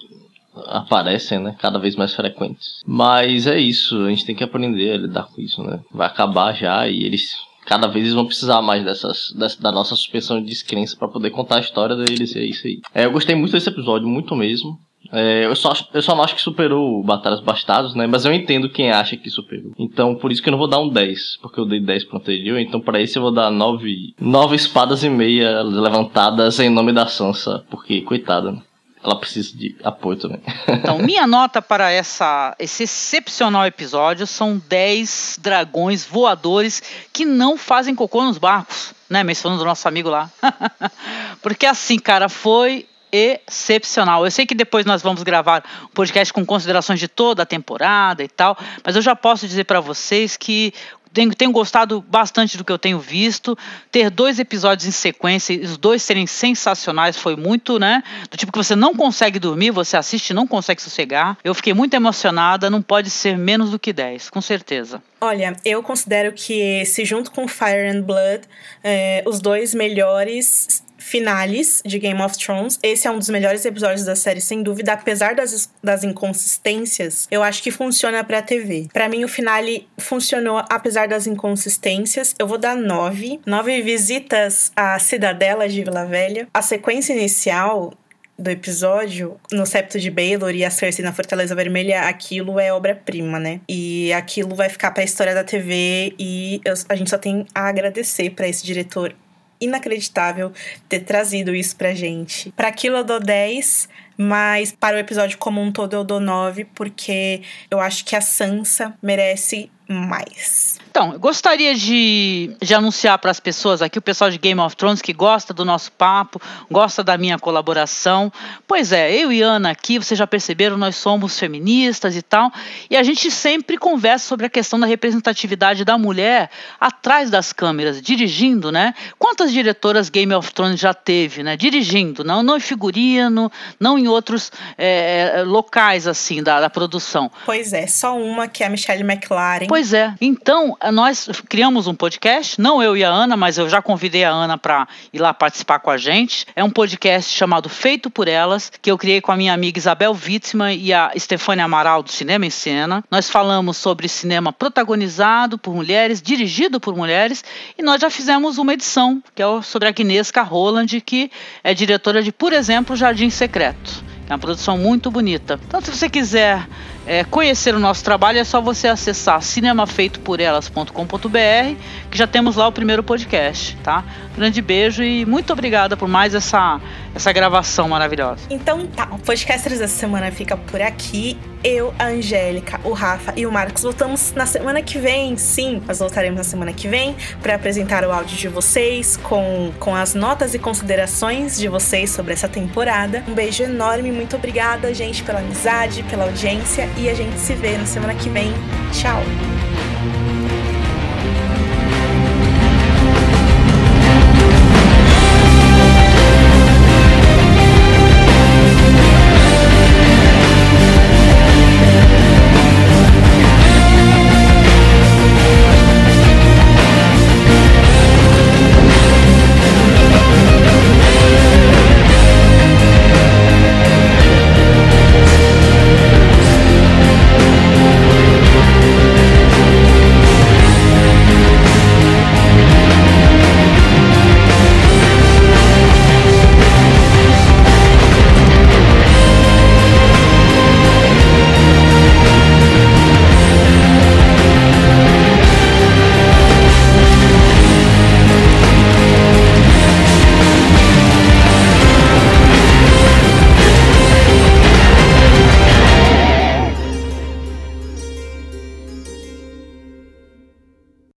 aparecem, 0.68 1.40
né? 1.40 1.56
Cada 1.60 1.80
vez 1.80 1.96
mais 1.96 2.14
frequentes. 2.14 2.82
Mas 2.86 3.48
é 3.48 3.58
isso, 3.60 3.98
a 4.06 4.10
gente 4.10 4.26
tem 4.26 4.36
que 4.36 4.44
aprender 4.44 4.92
a 4.92 4.98
lidar 4.98 5.24
com 5.24 5.42
isso, 5.42 5.64
né? 5.64 5.80
Vai 5.92 6.08
acabar 6.08 6.54
já 6.54 6.88
e 6.88 7.04
eles. 7.04 7.32
Cada 7.66 7.88
vez 7.88 8.04
eles 8.04 8.14
vão 8.16 8.26
precisar 8.26 8.62
mais 8.62 8.84
dessas, 8.84 9.32
dessa, 9.38 9.62
da 9.62 9.72
nossa 9.72 9.96
suspensão 9.96 10.42
de 10.42 10.48
descrença 10.50 10.98
para 10.98 11.08
poder 11.08 11.30
contar 11.30 11.56
a 11.58 11.62
história 11.62 11.96
deles, 11.96 12.36
e 12.36 12.40
é 12.40 12.44
isso 12.46 12.68
aí. 12.68 12.82
É, 12.94 13.06
eu 13.06 13.12
gostei 13.12 13.36
muito 13.36 13.54
desse 13.54 13.70
episódio, 13.70 14.06
muito 14.08 14.36
mesmo. 14.36 14.78
É, 15.12 15.46
eu, 15.46 15.56
só, 15.56 15.74
eu 15.94 16.02
só 16.02 16.16
não 16.16 16.24
acho 16.24 16.36
que 16.36 16.42
superou 16.42 17.00
o 17.00 17.04
Batalhas 17.04 17.40
Bastardos, 17.40 17.96
né? 17.96 18.08
Mas 18.08 18.26
eu 18.26 18.34
entendo 18.34 18.70
quem 18.70 18.92
acha 18.92 19.18
que 19.18 19.30
superou. 19.30 19.72
Então, 19.78 20.16
por 20.16 20.32
isso 20.32 20.42
que 20.42 20.50
eu 20.50 20.52
não 20.52 20.58
vou 20.58 20.68
dar 20.68 20.80
um 20.80 20.90
10, 20.90 21.38
porque 21.42 21.60
eu 21.60 21.66
dei 21.66 21.80
10 21.80 22.06
pro 22.06 22.18
anterior. 22.18 22.60
Então, 22.60 22.80
para 22.80 23.02
esse 23.02 23.18
eu 23.18 23.22
vou 23.22 23.32
dar 23.32 23.52
9, 23.52 24.16
9 24.20 24.56
espadas 24.56 25.04
e 25.04 25.10
meia 25.10 25.62
levantadas 25.62 26.60
em 26.60 26.70
nome 26.70 26.92
da 26.92 27.08
Sansa, 27.08 27.64
porque, 27.70 28.02
coitada, 28.02 28.52
né? 28.52 28.62
Ela 29.04 29.18
precisa 29.18 29.56
de 29.58 29.76
apoio 29.84 30.18
também. 30.18 30.42
Então, 30.66 30.98
minha 31.04 31.28
nota 31.28 31.62
para 31.62 31.92
essa, 31.92 32.56
esse 32.58 32.84
excepcional 32.84 33.66
episódio 33.66 34.26
são 34.26 34.62
10 34.70 35.40
dragões 35.42 36.06
voadores 36.06 36.82
que 37.12 37.26
não 37.26 37.58
fazem 37.58 37.94
cocô 37.94 38.24
nos 38.24 38.38
barcos, 38.38 38.94
né? 39.10 39.22
Mencionando 39.22 39.62
o 39.62 39.66
nosso 39.66 39.86
amigo 39.90 40.10
lá. 40.10 40.32
Porque 41.44 41.66
assim, 41.66 42.00
cara, 42.00 42.30
foi 42.30 42.86
excepcional. 43.14 44.26
Eu 44.26 44.32
sei 44.32 44.44
que 44.44 44.56
depois 44.56 44.86
nós 44.86 45.04
vamos 45.04 45.22
gravar 45.22 45.64
um 45.84 45.94
podcast 45.94 46.34
com 46.34 46.44
considerações 46.44 47.00
de 47.00 47.08
toda 47.08 47.44
a 47.44 47.46
temporada 47.46 48.24
e 48.24 48.28
tal, 48.28 48.58
mas 48.84 48.96
eu 48.96 49.02
já 49.04 49.16
posso 49.16 49.48
dizer 49.48 49.66
para 49.66 49.80
vocês 49.80 50.36
que 50.36 50.74
tenho, 51.14 51.34
tenho 51.34 51.52
gostado 51.52 52.02
bastante 52.02 52.58
do 52.58 52.66
que 52.66 52.72
eu 52.72 52.80
tenho 52.80 53.00
visto. 53.00 53.56
Ter 53.92 54.10
dois 54.10 54.40
episódios 54.40 54.88
em 54.88 54.92
sequência, 54.92 55.56
os 55.62 55.78
dois 55.78 56.02
serem 56.02 56.26
sensacionais, 56.26 57.16
foi 57.16 57.36
muito, 57.36 57.78
né? 57.78 58.04
Do 58.30 58.36
tipo 58.36 58.52
que 58.52 58.58
você 58.58 58.76
não 58.76 58.96
consegue 58.96 59.38
dormir, 59.38 59.70
você 59.70 59.96
assiste 59.96 60.34
não 60.34 60.48
consegue 60.48 60.82
sossegar. 60.82 61.38
Eu 61.44 61.54
fiquei 61.54 61.74
muito 61.74 61.94
emocionada, 61.94 62.70
não 62.70 62.82
pode 62.82 63.12
ser 63.12 63.38
menos 63.38 63.70
do 63.70 63.78
que 63.78 63.94
10, 63.94 64.32
com 64.32 64.42
certeza. 64.42 65.02
Olha, 65.22 65.56
eu 65.64 65.84
considero 65.84 66.34
que 66.34 66.54
esse, 66.82 67.06
junto 67.06 67.32
com 67.32 67.48
Fire 67.48 67.88
and 67.88 68.02
Blood, 68.02 68.42
é, 68.84 69.24
os 69.26 69.40
dois 69.40 69.74
melhores 69.74 70.84
finales 71.04 71.82
de 71.86 72.00
Game 72.00 72.22
of 72.22 72.38
Thrones. 72.38 72.80
Esse 72.82 73.08
é 73.08 73.12
um 73.12 73.20
dos 73.20 73.30
melhores 73.30 73.66
episódios 73.66 74.06
da 74.06 74.16
série, 74.16 74.40
sem 74.40 74.64
dúvida, 74.64 74.94
apesar 74.94 75.36
das, 75.36 75.70
das 75.84 76.04
inconsistências. 76.04 77.28
Eu 77.30 77.44
acho 77.44 77.62
que 77.62 77.72
funciona 77.72 78.24
pra 78.24 78.42
TV. 78.42 78.88
Pra 78.92 79.10
mim, 79.10 79.24
o 79.24 79.28
finale 79.28 79.88
funcionou 79.98 80.64
apesar 80.70 81.08
das 81.08 81.28
inconsistências. 81.28 82.34
Eu 82.40 82.48
vou 82.48 82.58
dar 82.58 82.76
nove. 82.76 83.40
Nove 83.46 83.82
visitas 83.82 84.72
à 84.76 84.98
cidadela 84.98 85.68
de 85.68 85.84
Vila 85.84 86.06
Velha. 86.06 86.48
A 86.54 86.62
sequência 86.62 87.14
inicial 87.14 87.94
do 88.38 88.50
episódio, 88.50 89.40
no 89.52 89.66
septo 89.66 90.00
de 90.00 90.10
Baelor 90.10 90.56
e 90.56 90.66
a 90.66 90.72
Cersei 90.72 91.06
na 91.06 91.14
Fortaleza 91.14 91.54
Vermelha, 91.54 92.02
aquilo 92.02 92.60
é 92.60 92.74
obra-prima, 92.74 93.40
né? 93.40 93.62
E 93.70 94.12
aquilo 94.14 94.56
vai 94.56 94.70
ficar 94.70 94.92
pra 94.92 95.04
história 95.04 95.36
da 95.36 95.44
TV 95.44 96.16
e 96.18 96.60
eu, 96.66 96.74
a 96.90 96.96
gente 96.96 97.10
só 97.10 97.18
tem 97.18 97.46
a 97.54 97.68
agradecer 97.68 98.32
para 98.32 98.48
esse 98.48 98.66
diretor 98.66 99.16
inacreditável 99.64 100.52
ter 100.88 101.00
trazido 101.02 101.56
isso 101.56 101.76
pra 101.76 101.94
gente. 101.94 102.52
Pra 102.52 102.68
aquilo 102.68 102.98
eu 102.98 103.04
dou 103.04 103.20
10, 103.20 103.90
mas 104.18 104.72
para 104.72 104.96
o 104.96 105.00
episódio 105.00 105.38
como 105.38 105.62
um 105.62 105.72
todo 105.72 105.94
eu 105.94 106.04
dou 106.04 106.20
9, 106.20 106.66
porque 106.76 107.42
eu 107.70 107.80
acho 107.80 108.06
que 108.06 108.16
a 108.16 108.22
Sansa 108.22 108.94
merece 109.02 109.72
mais. 109.88 110.80
Então, 110.94 111.18
gostaria 111.18 111.74
de, 111.74 112.56
de 112.62 112.72
anunciar 112.72 113.18
para 113.18 113.32
as 113.32 113.40
pessoas 113.40 113.82
aqui, 113.82 113.98
o 113.98 114.02
pessoal 114.02 114.30
de 114.30 114.38
Game 114.38 114.62
of 114.62 114.76
Thrones 114.76 115.02
que 115.02 115.12
gosta 115.12 115.52
do 115.52 115.66
nosso 115.66 115.92
papo, 115.92 116.40
gosta 116.70 117.04
da 117.04 117.18
minha 117.18 117.40
colaboração. 117.40 118.32
Pois 118.68 118.92
é, 118.92 119.12
eu 119.12 119.32
e 119.32 119.42
Ana 119.42 119.72
aqui, 119.72 119.98
vocês 119.98 120.16
já 120.16 120.28
perceberam, 120.28 120.78
nós 120.78 120.96
somos 120.96 121.40
feministas 121.40 122.16
e 122.16 122.22
tal, 122.22 122.52
e 122.92 122.96
a 122.96 123.02
gente 123.02 123.32
sempre 123.32 123.76
conversa 123.76 124.28
sobre 124.28 124.46
a 124.46 124.50
questão 124.50 124.80
da 124.80 124.86
representatividade 124.86 125.84
da 125.84 125.98
mulher 125.98 126.52
atrás 126.80 127.32
das 127.32 127.52
câmeras, 127.52 128.00
dirigindo, 128.00 128.72
né? 128.72 128.94
Quantas 129.18 129.52
diretoras 129.52 130.12
Game 130.12 130.32
of 130.32 130.54
Thrones 130.54 130.80
já 130.80 130.94
teve, 130.94 131.42
né? 131.42 131.58
Dirigindo, 131.58 132.24
não, 132.24 132.44
não 132.44 132.58
em 132.58 132.60
figurino, 132.60 133.52
não 133.80 133.98
em 133.98 134.08
outros 134.08 134.52
é, 134.78 135.42
locais, 135.44 136.06
assim, 136.06 136.44
da, 136.44 136.62
da 136.62 136.70
produção. 136.70 137.32
Pois 137.48 137.74
é, 137.74 137.88
só 137.88 138.16
uma 138.16 138.48
que 138.48 138.62
é 138.62 138.68
a 138.68 138.70
Michelle 138.70 139.02
McLaren. 139.02 139.66
Pois 139.68 139.92
é. 139.92 140.14
Então, 140.22 140.78
nós 140.92 141.30
criamos 141.48 141.88
um 141.88 141.96
podcast, 141.96 142.60
não 142.60 142.82
eu 142.82 142.98
e 142.98 143.04
a 143.04 143.10
Ana, 143.10 143.38
mas 143.38 143.58
eu 143.58 143.70
já 143.70 143.82
convidei 143.82 144.24
a 144.24 144.32
Ana 144.32 144.58
para 144.58 144.88
ir 145.12 145.20
lá 145.20 145.34
participar 145.34 145.80
com 145.80 145.90
a 145.90 145.98
gente. 145.98 146.46
É 146.56 146.64
um 146.64 146.70
podcast 146.70 147.34
chamado 147.34 147.70
Feito 147.70 148.10
por 148.10 148.28
Elas, 148.28 148.72
que 148.82 148.92
eu 148.92 148.98
criei 148.98 149.22
com 149.22 149.32
a 149.32 149.38
minha 149.38 149.54
amiga 149.54 149.78
Isabel 149.78 150.12
Witzman 150.12 150.76
e 150.76 150.94
a 150.94 151.12
Stefania 151.18 151.66
Amaral 151.66 152.04
do 152.04 152.12
Cinema 152.12 152.46
em 152.46 152.50
Cena. 152.50 153.04
Nós 153.10 153.30
falamos 153.30 153.78
sobre 153.78 154.08
cinema 154.08 154.52
protagonizado 154.52 155.58
por 155.58 155.74
mulheres, 155.74 156.22
dirigido 156.22 156.80
por 156.80 156.96
mulheres, 156.96 157.44
e 157.78 157.84
nós 157.84 158.02
já 158.02 158.10
fizemos 158.10 158.58
uma 158.58 158.74
edição, 158.74 159.22
que 159.34 159.42
é 159.42 159.62
sobre 159.62 159.88
a 159.88 159.90
Agnieszka 159.90 160.42
Roland, 160.42 161.02
que 161.02 161.32
é 161.64 161.74
diretora 161.74 162.22
de, 162.22 162.32
por 162.32 162.54
exemplo, 162.54 162.96
Jardim 162.96 163.30
Secreto. 163.30 164.04
É 164.30 164.34
uma 164.34 164.40
produção 164.40 164.78
muito 164.78 165.12
bonita. 165.12 165.60
Então, 165.68 165.82
se 165.82 165.92
você 165.92 166.10
quiser 166.10 166.68
é, 167.06 167.24
conhecer 167.24 167.76
o 167.76 167.80
nosso 167.80 168.04
trabalho, 168.04 168.40
é 168.40 168.44
só 168.44 168.60
você 168.62 168.88
acessar 168.88 169.40
cinemafeitoporelas.com.br, 169.42 171.76
que 172.10 172.18
já 172.18 172.26
temos 172.26 172.56
lá 172.56 172.68
o 172.68 172.72
primeiro 172.72 173.04
podcast, 173.04 173.78
tá? 173.84 174.04
Grande 174.36 174.60
beijo 174.62 175.04
e 175.04 175.26
muito 175.26 175.54
obrigada 175.54 175.98
por 175.98 176.08
mais 176.08 176.34
essa, 176.34 176.80
essa 177.16 177.32
gravação 177.32 177.88
maravilhosa. 177.88 178.42
Então 178.50 178.86
tá, 178.88 179.10
o 179.12 179.20
podcast 179.20 179.70
dessa 179.70 179.88
semana 179.88 180.32
fica 180.32 180.58
por 180.58 180.82
aqui. 180.82 181.38
Eu, 181.64 181.94
a 181.98 182.08
Angélica, 182.08 182.80
o 182.84 182.92
Rafa 182.92 183.34
e 183.38 183.46
o 183.46 183.52
Marcos 183.52 183.84
voltamos 183.84 184.34
na 184.34 184.46
semana 184.46 184.82
que 184.82 184.98
vem. 184.98 185.38
Sim, 185.38 185.82
nós 185.88 186.00
voltaremos 186.00 186.38
na 186.38 186.44
semana 186.44 186.74
que 186.74 186.90
vem 186.90 187.16
para 187.42 187.56
apresentar 187.56 188.04
o 188.04 188.12
áudio 188.12 188.36
de 188.36 188.48
vocês 188.50 189.16
com, 189.18 189.72
com 189.80 189.96
as 189.96 190.14
notas 190.14 190.54
e 190.54 190.60
considerações 190.60 191.58
de 191.58 191.70
vocês 191.70 192.10
sobre 192.10 192.34
essa 192.34 192.50
temporada. 192.50 193.24
Um 193.28 193.34
beijo 193.34 193.64
enorme, 193.64 194.12
muito 194.12 194.36
obrigada, 194.36 194.94
gente, 194.94 195.24
pela 195.24 195.40
amizade, 195.40 196.04
pela 196.04 196.26
audiência 196.26 196.90
e 196.98 197.10
a 197.10 197.14
gente 197.14 197.40
se 197.40 197.54
vê 197.54 197.78
na 197.78 197.86
semana 197.86 198.14
que 198.14 198.28
vem. 198.28 198.52
Tchau! 198.92 199.24